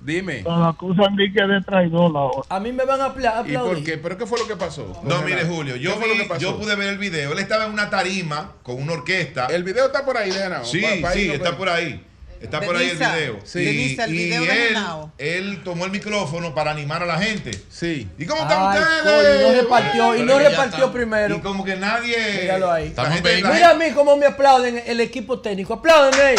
Dime. 0.00 0.42
nos 0.42 0.74
acusan 0.74 1.16
de 1.16 1.32
que 1.32 1.42
de 1.42 1.60
traidor 1.62 2.16
ahora. 2.16 2.42
A 2.48 2.60
mí 2.60 2.70
me 2.72 2.84
van 2.84 3.00
a 3.00 3.06
apla- 3.06 3.42
¿Y 3.46 3.52
por 3.52 3.62
aplaudir. 3.62 3.84
qué? 3.84 3.98
¿Pero 3.98 4.16
qué 4.18 4.26
fue 4.26 4.38
lo 4.38 4.46
que 4.46 4.54
pasó? 4.56 5.00
No, 5.04 5.22
mire? 5.22 5.44
Julio, 5.44 5.74
¿Qué 5.74 5.80
yo, 5.80 5.94
fue 5.96 6.06
lo 6.08 6.14
vi- 6.14 6.20
que 6.20 6.26
pasó? 6.26 6.40
yo 6.40 6.58
pude 6.58 6.74
ver 6.76 6.88
el 6.90 6.98
video. 6.98 7.32
Él 7.32 7.38
estaba 7.38 7.64
en 7.66 7.72
una 7.72 7.90
tarima 7.90 8.52
con 8.62 8.80
una 8.80 8.92
orquesta. 8.92 9.46
El 9.46 9.64
video 9.64 9.86
está 9.86 10.04
por 10.04 10.16
ahí, 10.16 10.30
de 10.30 10.36
Genao. 10.38 10.64
Sí, 10.64 10.82
Pa- 11.02 11.12
sí, 11.12 11.30
está 11.30 11.56
por 11.56 11.68
ahí. 11.68 12.04
Está 12.40 12.60
por 12.60 12.76
ahí 12.76 12.90
el 12.90 12.98
video. 12.98 13.38
Sí. 13.44 13.64
Denisa, 13.64 14.04
el 14.04 14.14
y 14.14 14.18
video 14.24 14.42
de 14.42 14.50
él, 14.52 14.68
Genao. 14.68 15.12
él 15.16 15.60
tomó 15.64 15.86
el 15.86 15.90
micrófono 15.90 16.54
para 16.54 16.70
animar 16.70 17.02
a 17.02 17.06
la 17.06 17.18
gente. 17.18 17.50
Sí. 17.70 18.06
¿Y 18.18 18.26
cómo 18.26 18.42
están 18.42 18.58
Ay, 18.60 18.78
ustedes? 18.78 19.02
coño, 19.02 19.48
no 19.48 19.62
repartió, 19.62 20.16
y 20.16 20.22
no 20.22 20.38
repartió 20.38 20.92
primero. 20.92 21.34
Y 21.36 21.40
como 21.40 21.64
que 21.64 21.76
nadie. 21.76 22.42
Míralo 22.42 22.70
ahí. 22.70 22.94
Mira 23.24 23.70
a 23.70 23.74
mí 23.74 23.86
cómo 23.94 24.16
me 24.18 24.26
aplauden 24.26 24.82
el 24.86 25.00
equipo 25.00 25.40
técnico. 25.40 25.74
Apláudenme 25.74 26.22
ahí. 26.22 26.36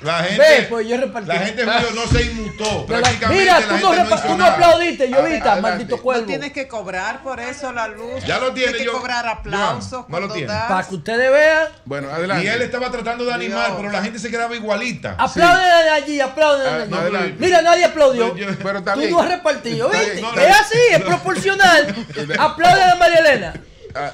La 0.00 0.22
gente, 0.22 0.38
Ve, 0.42 0.66
pues 0.68 0.86
yo 0.86 0.96
repartí. 0.96 1.28
la 1.28 1.38
gente 1.38 1.64
Julio 1.64 1.88
no 1.94 2.06
se 2.06 2.22
inmutó. 2.22 2.80
De 2.80 2.86
Prácticamente 2.86 3.42
Mira, 3.42 3.60
la 3.60 3.66
tú 3.66 3.72
no, 3.78 3.92
gente 3.92 4.10
no 4.14 4.20
tú 4.22 4.36
no 4.36 4.44
aplaudiste, 4.46 5.10
yo 5.10 5.18
Adelante. 5.18 5.60
maldito 5.60 6.00
cuervo. 6.02 6.20
No 6.22 6.26
tienes 6.28 6.52
que 6.52 6.68
cobrar 6.68 7.22
por 7.22 7.40
eso 7.40 7.72
la 7.72 7.88
luz. 7.88 8.24
Ya 8.24 8.38
lo 8.38 8.52
tiene, 8.52 8.72
Tienes 8.72 8.76
que 8.76 8.84
yo- 8.84 8.92
cobrar 8.92 9.26
aplausos 9.26 9.92
no 9.92 10.06
cuando 10.06 10.28
lo 10.28 10.34
tiene. 10.34 10.52
das. 10.52 10.66
Para 10.68 10.86
que 10.88 10.94
ustedes 10.94 11.32
vean, 11.32 11.66
Bueno, 11.84 12.10
adelante. 12.10 12.44
Y 12.44 12.48
él 12.48 12.62
estaba 12.62 12.90
tratando 12.90 13.24
de 13.24 13.32
animar, 13.34 13.66
Dios. 13.66 13.76
pero 13.80 13.90
la 13.92 14.02
gente 14.02 14.18
se 14.18 14.30
quedaba 14.30 14.54
igualita. 14.54 15.16
aplauden 15.18 15.64
de 15.84 15.90
allí, 15.90 16.20
aplauden 16.20 16.62
de 16.64 16.68
Ah, 16.70 16.82
allí. 16.82 16.90
no, 16.90 16.96
adelante. 16.98 17.34
Mira, 17.38 17.62
nadie 17.62 17.84
aplaudió. 17.84 18.34
Pero 18.34 18.50
yo- 18.52 18.58
Pero 18.62 18.82
Tú 18.82 19.10
no 19.10 19.20
has 19.20 19.28
repartido, 19.28 19.88
¿viste? 19.90 20.20
No, 20.20 20.32
no. 20.32 20.40
Es 20.40 20.56
así, 20.60 20.78
es 20.92 21.00
proporcional. 21.02 22.06
Aplaude 22.38 22.82
a 22.84 22.94
María 22.94 23.18
Elena. 23.18 23.54
Ah, 23.94 24.12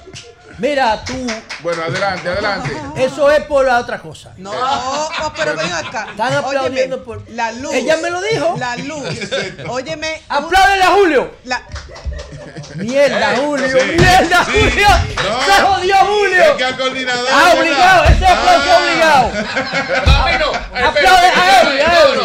Mira, 0.58 1.04
tú, 1.04 1.26
bueno, 1.60 1.82
adelante, 1.82 2.28
adelante. 2.28 2.76
eso 2.96 3.30
es 3.30 3.44
por 3.44 3.64
la 3.66 3.78
otra 3.80 3.98
cosa. 4.00 4.32
No, 4.36 4.52
oh, 4.52 5.32
pero 5.36 5.56
ven 5.56 5.72
acá. 5.72 6.06
Están 6.10 6.32
aplaudiendo 6.34 6.96
Óyeme, 6.96 7.04
por- 7.04 7.30
la 7.30 7.50
luz. 7.52 7.74
Ella 7.74 7.96
me 7.96 8.10
lo 8.10 8.20
dijo. 8.22 8.54
La 8.58 8.76
luz. 8.76 9.02
Óyeme. 9.68 10.22
¡Apláudele 10.28 10.82
a 10.84 10.88
Julio! 10.92 11.34
la- 11.44 11.62
Mierda, 12.76 13.34
Eh, 13.34 13.36
Julio, 13.38 13.68
sí, 13.68 13.96
mierda, 13.98 14.44
sí. 14.44 14.52
Julio. 14.70 14.88
No. 15.16 15.42
Se 15.44 15.62
jodió 15.62 15.96
Julio. 15.96 16.42
Es 16.42 16.50
que 16.52 16.64
al 16.64 16.76
coordinador. 16.76 17.28
Ah, 17.32 17.52
obligado, 17.56 18.04
ese 18.04 18.26
aplauso 18.26 18.70
Ah. 18.70 18.78
obligado. 18.82 19.30
No. 20.38 20.88
Aplaude 20.88 21.26
a 21.28 21.62
Eury, 21.62 21.80
a 21.80 22.02
Eury. 22.02 22.20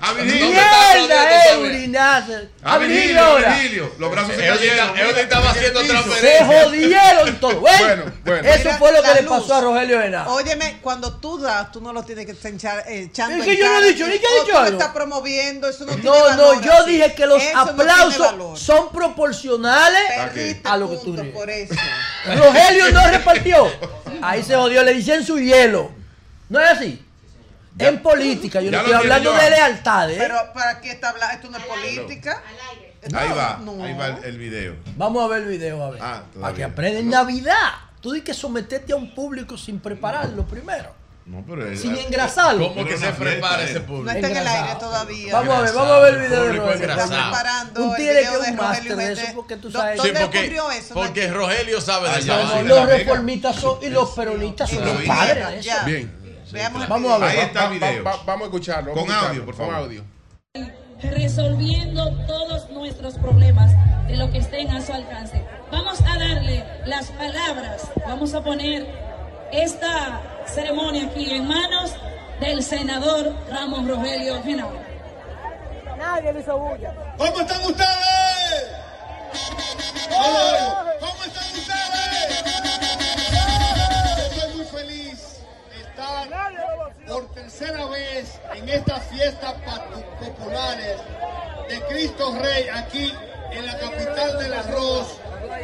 A 0.00 0.12
Virginia. 0.12 0.46
Mierda, 0.48 1.58
urinazo. 1.58 2.32
A 2.62 2.78
Virgilio, 2.78 3.20
a 3.20 3.36
Virgilio. 3.38 3.92
Los 3.98 4.10
brazos 4.12 4.36
se 4.36 4.46
cayeron. 4.46 4.96
él 4.98 5.18
estaba 5.18 5.50
haciendo 5.50 5.80
Se 5.80 5.88
transferencia. 5.88 6.46
jodieron 6.46 7.40
todos. 7.40 7.60
Bueno, 7.60 8.04
bueno. 8.24 8.48
Eso 8.48 8.58
Mira, 8.64 8.78
fue 8.78 8.92
lo 8.92 9.02
que 9.02 9.14
le 9.14 9.22
pasó 9.24 9.54
a 9.56 9.60
Rogelio 9.60 10.00
Henao. 10.00 10.34
Óyeme, 10.34 10.78
cuando 10.82 11.16
tú 11.16 11.38
das, 11.40 11.72
tú 11.72 11.80
no 11.80 11.92
lo 11.92 12.04
tienes 12.04 12.26
que 12.26 12.32
estar 12.32 12.52
echar- 12.52 12.84
eh, 12.86 13.08
echando 13.10 13.38
Es 13.38 13.44
que 13.44 13.56
yo 13.56 13.66
no 13.66 13.80
he 13.80 13.92
dicho, 13.92 14.06
ni 14.06 14.18
que 14.18 14.26
he 14.26 14.40
dicho 14.44 14.56
tú 14.58 14.64
estás 14.72 14.88
promoviendo, 14.92 15.68
eso 15.68 15.84
no, 15.84 15.92
tiene 15.94 16.04
No, 16.08 16.12
valor 16.24 16.56
no, 16.56 16.62
yo 16.62 16.84
dije 16.84 17.14
que 17.14 17.26
los 17.26 17.42
aplausos 17.54 18.60
son 18.60 18.92
proporcionales 18.92 20.02
Perdiste 20.16 20.68
a 20.68 20.76
lo 20.76 20.90
que 20.90 20.96
tú 20.98 21.12
dices. 21.16 21.32
por 21.32 21.50
eso. 21.50 21.74
Rogelio 22.24 22.92
no 22.92 23.06
repartió. 23.08 23.72
Ahí 24.22 24.42
se 24.44 24.54
jodió, 24.54 24.82
le 24.84 24.94
dicen 24.94 25.24
su 25.26 25.38
hielo. 25.40 25.90
¿No 26.48 26.60
es 26.60 26.70
así? 26.70 27.04
En 27.78 28.02
política, 28.02 28.60
yo 28.60 28.70
Ya 28.70 28.78
no 28.78 28.84
estoy 28.84 28.94
hablando 29.00 29.32
de 29.32 29.50
lealtades. 29.50 30.16
¿eh? 30.16 30.20
Pero 30.20 30.36
¿para 30.52 30.80
qué 30.80 30.90
está 30.90 31.10
hablando? 31.10 31.34
Esto 31.36 31.50
no 31.50 31.58
es 31.58 31.64
política. 31.64 32.42
Ahí 33.14 33.28
va, 33.30 33.60
No. 33.64 33.82
ahí 33.84 33.94
va 33.94 34.06
el, 34.08 34.24
el 34.24 34.38
video. 34.38 34.74
Vamos 34.96 35.24
a 35.24 35.28
ver 35.28 35.42
el 35.42 35.48
video, 35.48 35.82
a 35.84 35.90
ver. 35.90 36.00
Ah, 36.02 36.06
Para 36.12 36.24
que 36.26 36.32
todavía. 36.38 36.66
aprendan 36.66 37.08
Navidad. 37.10 37.70
Tú 38.00 38.10
tienes 38.10 38.24
que 38.26 38.34
someterte 38.34 38.92
a 38.92 38.96
un 38.96 39.14
público 39.14 39.56
sin 39.56 39.78
prepararlo 39.80 40.44
primero. 40.46 40.96
No, 41.26 41.44
pero 41.46 41.76
Sin 41.76 41.94
engrasarlo. 41.94 42.68
¿Cómo 42.72 42.86
que 42.86 42.96
se 42.96 43.12
prepara 43.12 43.62
eh. 43.62 43.66
ese 43.66 43.80
No 43.80 43.86
público? 43.86 44.10
está 44.16 44.28
en 44.30 44.36
el 44.38 44.46
aire 44.46 44.74
todavía. 44.80 45.32
Vamos 45.34 45.54
a 45.56 45.60
ver, 45.60 45.72
vamos 45.74 45.90
a 45.90 45.98
ver 46.00 46.14
el 46.14 46.20
el 46.22 46.26
video 46.28 46.42
de 46.42 46.48
público 46.48 46.66
Rogelio. 46.86 46.96
Preparando 47.06 47.84
Un 47.84 47.90
el 47.90 47.96
tigre 47.96 48.14
que 48.14 48.22
es 48.22 48.32
de 48.32 48.50
un 48.50 48.56
máster 48.56 48.96
de 48.96 49.12
eso, 49.12 49.22
porque 49.34 49.56
tú 49.56 49.68
¿Dó- 49.70 49.78
sabes- 49.78 50.00
Sí, 50.00 50.06
¿Dónde 50.08 50.20
porque, 50.22 50.38
ocurrió 50.38 50.70
eso? 50.70 50.94
porque? 50.94 51.28
Rogelio 51.28 51.80
sabe 51.82 52.08
de 52.08 52.14
No, 52.14 52.20
sí, 52.22 52.28
la 52.28 52.62
los 52.62 52.86
reformistas 52.88 53.56
son, 53.56 53.78
y 53.82 53.88
los 53.90 54.10
peronistas 54.10 54.70
son 54.70 54.84
Lo 54.86 54.94
los 54.94 55.02
padres 55.02 55.48
de 55.48 55.58
eso. 55.58 55.70
Bien. 55.84 56.17
Veamos 56.52 56.82
el 56.82 56.88
Vamos 56.88 57.12
a 57.12 57.18
ver. 57.18 57.28
Ahí 57.30 57.38
está 57.38 57.64
el 57.66 57.80
Va- 57.82 57.86
va- 57.86 57.90
video. 57.90 58.04
va- 58.04 58.16
vamos 58.24 58.42
a 58.42 58.44
escucharlo. 58.46 58.92
Con 58.92 59.02
audio, 59.02 59.14
escucharlo, 59.14 59.44
por 59.44 59.56
con 59.56 59.66
favor. 59.66 59.82
audio. 59.84 60.04
resolviendo 61.00 62.10
todos 62.26 62.68
nuestros 62.70 63.14
problemas 63.18 63.70
de 64.08 64.16
lo 64.16 64.30
que 64.32 64.38
estén 64.38 64.68
a 64.70 64.80
su 64.84 64.92
alcance. 64.92 65.44
Vamos 65.70 66.00
a 66.00 66.18
darle 66.18 66.64
las 66.86 67.06
palabras, 67.12 67.82
vamos 68.04 68.34
a 68.34 68.42
poner 68.42 68.84
esta 69.52 70.20
ceremonia 70.46 71.04
aquí 71.06 71.30
en 71.30 71.46
manos 71.46 71.92
del 72.40 72.64
senador 72.64 73.32
Ramos 73.48 73.86
Rogelio 73.86 74.42
Genao. 74.42 74.72
Nadie 75.98 76.32
le 76.32 76.40
hizo 76.40 76.58
bulla. 76.58 76.92
¿Cómo 77.16 77.40
están 77.40 77.64
ustedes? 77.64 78.64
¿Cómo 81.00 81.24
están 81.24 81.50
ustedes? 81.54 82.44
Estoy 84.32 84.56
muy 84.56 84.64
feliz 84.66 85.27
estar 86.02 86.94
por 87.06 87.32
tercera 87.34 87.86
vez 87.86 88.38
en 88.54 88.68
estas 88.68 89.04
fiestas 89.08 89.54
populares 90.20 90.96
de 91.68 91.80
Cristo 91.94 92.36
Rey 92.40 92.66
aquí 92.72 93.12
en 93.52 93.66
la 93.66 93.78
capital 93.78 94.38
del 94.38 94.52
arroz, 94.54 95.18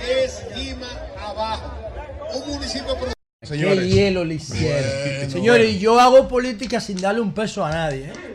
es 0.09 0.43
Lima 0.57 0.89
Abajo, 1.21 1.73
un 2.35 2.55
municipio 2.55 2.97
pro- 2.97 3.13
Qué 3.47 3.89
hielo 3.89 4.25
le 4.25 4.35
hicieron. 4.35 5.31
Señores, 5.31 5.79
yo 5.79 6.01
hago 6.01 6.27
política 6.29 6.81
sin 6.81 6.99
darle 7.01 7.21
un 7.21 7.35
peso 7.35 7.65
a 7.65 7.71
nadie. 7.71 8.07
¿eh? 8.07 8.34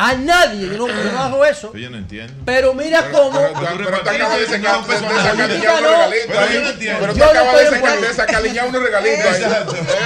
A 0.00 0.14
nadie. 0.14 0.68
Yo 0.68 0.78
no, 0.78 0.86
yo 0.86 1.12
no 1.12 1.18
hago 1.20 1.44
eso. 1.44 1.74
Yo 1.74 1.90
no 1.90 1.98
entiendo. 1.98 2.32
Pero 2.44 2.72
mira 2.72 3.10
cómo. 3.10 3.40
Pero, 3.40 3.84
pero 3.84 4.00
te 4.02 4.10
acabas 4.10 4.38
de 4.38 4.44
unos 4.44 5.82
no. 5.82 6.08
regalitos 6.08 6.28
Pero 6.28 6.52
yo 6.52 6.60
no 6.60 6.70
entiendo. 6.70 7.00
Pero 7.00 7.12
te 7.14 7.18
Yo 7.18 7.24
no 7.24 7.40
acabas 7.40 7.56
de 7.56 7.64
estoy 7.64 7.74
en 7.74 7.80
política. 7.80 8.64
unos 8.64 8.82
regalitos. 8.82 9.38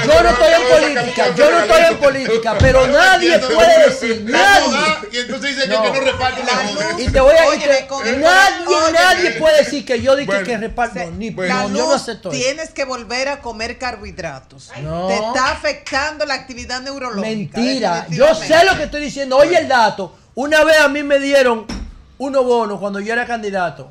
Yo 0.07 0.23
no 0.23 0.29
estoy 0.31 0.53
en 0.53 0.69
política, 0.69 1.35
yo 1.35 1.51
no 1.51 1.59
estoy 1.61 1.83
en 1.83 1.97
política, 1.99 2.57
pero 2.59 2.87
nadie 2.87 3.39
puede 3.39 3.89
decir, 3.89 4.25
nadie. 4.25 4.79
Y 5.12 5.19
entonces 5.19 5.57
dice 5.57 5.69
que 5.69 5.75
yo 5.75 5.83
no 5.83 6.01
reparto 6.01 6.43
la 6.43 6.57
joda. 6.57 6.87
Y 6.99 7.09
te 7.09 7.21
voy 7.21 7.35
a 7.37 7.51
decir, 7.51 7.71
nadie, 8.19 8.77
nadie 8.93 9.31
puede 9.33 9.59
decir 9.59 9.85
que 9.85 10.01
yo 10.01 10.17
dije 10.17 10.43
que 10.43 10.57
reparto. 10.57 11.01
Ni, 11.12 11.35
yo 11.35 11.69
no 11.69 11.69
luz, 11.69 11.95
acepto 11.95 12.31
tienes 12.31 12.71
que 12.71 12.85
volver 12.85 13.29
a 13.29 13.41
comer 13.41 13.77
carbohidratos. 13.79 14.71
No. 14.83 15.09
Te 15.09 15.15
está 15.17 15.53
afectando 15.53 16.25
la 16.25 16.35
actividad 16.35 16.81
neurológica. 16.81 17.61
Mentira. 17.61 18.07
Yo 18.09 18.35
sé 18.35 18.65
lo 18.65 18.77
que 18.77 18.85
estoy 18.85 19.03
diciendo. 19.03 19.37
Oye 19.37 19.59
el 19.59 19.69
dato. 19.69 19.82
Una 20.35 20.65
vez 20.65 20.78
a 20.81 20.89
mí 20.89 21.02
me 21.02 21.19
dieron 21.19 21.67
unos 22.19 22.44
bonos 22.44 22.78
cuando 22.81 23.01
yo 23.01 23.12
era 23.12 23.27
candidato. 23.27 23.91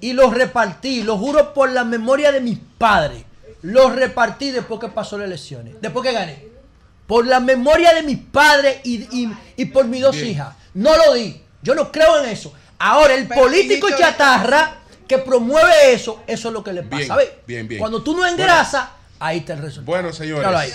Y 0.00 0.12
los 0.12 0.32
repartí. 0.34 1.02
Lo 1.02 1.18
juro 1.18 1.52
por 1.52 1.70
la 1.70 1.84
memoria 1.84 2.32
de 2.32 2.40
mis 2.40 2.58
padres. 2.78 3.24
Los 3.62 3.94
repartí 3.94 4.50
después 4.50 4.80
que 4.80 4.88
pasó 4.88 5.18
las 5.18 5.26
elecciones. 5.26 5.74
Después 5.80 6.06
que 6.06 6.12
gané. 6.14 6.48
Por 7.06 7.26
la 7.26 7.40
memoria 7.40 7.92
de 7.92 8.02
mis 8.02 8.18
padres 8.18 8.78
y, 8.84 9.02
y- 9.24 9.36
y 9.56 9.64
por 9.66 9.84
mis 9.86 10.00
dos 10.00 10.14
Bien. 10.16 10.28
hijas. 10.28 10.54
No 10.74 10.96
lo 10.96 11.12
di. 11.14 11.42
Yo 11.62 11.74
no 11.74 11.90
creo 11.92 12.22
en 12.22 12.30
eso. 12.30 12.54
Ahora, 12.78 13.14
el 13.14 13.28
político 13.28 13.88
chatarra 13.98 14.76
que 15.06 15.18
promueve 15.18 15.92
eso, 15.92 16.22
eso 16.26 16.48
es 16.48 16.54
lo 16.54 16.62
que 16.64 16.72
le 16.72 16.82
pasa. 16.84 17.16
Bien, 17.16 17.16
¿Ves? 17.16 17.28
bien, 17.46 17.68
bien. 17.68 17.78
Cuando 17.80 18.02
tú 18.02 18.16
no 18.16 18.24
engrasas, 18.26 18.88
ahí 19.18 19.38
está 19.38 19.52
el 19.54 19.58
resultado. 19.62 19.84
Bueno, 19.86 20.12
señores. 20.14 20.72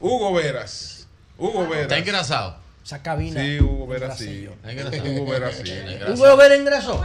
Hugo 0.00 0.34
Veras. 0.34 1.06
Hugo 1.38 1.62
Veras. 1.68 1.82
Está 1.82 1.96
engrasado. 1.98 2.56
Esa 2.84 3.02
cabina. 3.02 3.40
Sí, 3.40 3.60
Hugo 3.60 3.86
Veras 3.86 4.18
sí. 4.18 4.48
Hugo 4.48 5.26
Veras 5.30 5.54
sí. 5.56 5.72
Hugo 6.08 6.36
Vera 6.36 6.54
engrasó. 6.54 7.04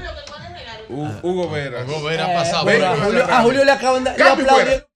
Hu- 0.89 1.19
Hugo 1.21 1.49
Veras. 1.49 1.87
Hugo 1.87 2.03
Vera 2.03 2.25
ha 2.25 2.31
Eh, 2.31 2.35
pasado. 2.35 2.69
a, 2.69 3.41
Julio, 3.43 3.65
le 3.65 3.71
acaban 3.71 4.03
de 4.03 4.11
le 4.17 4.86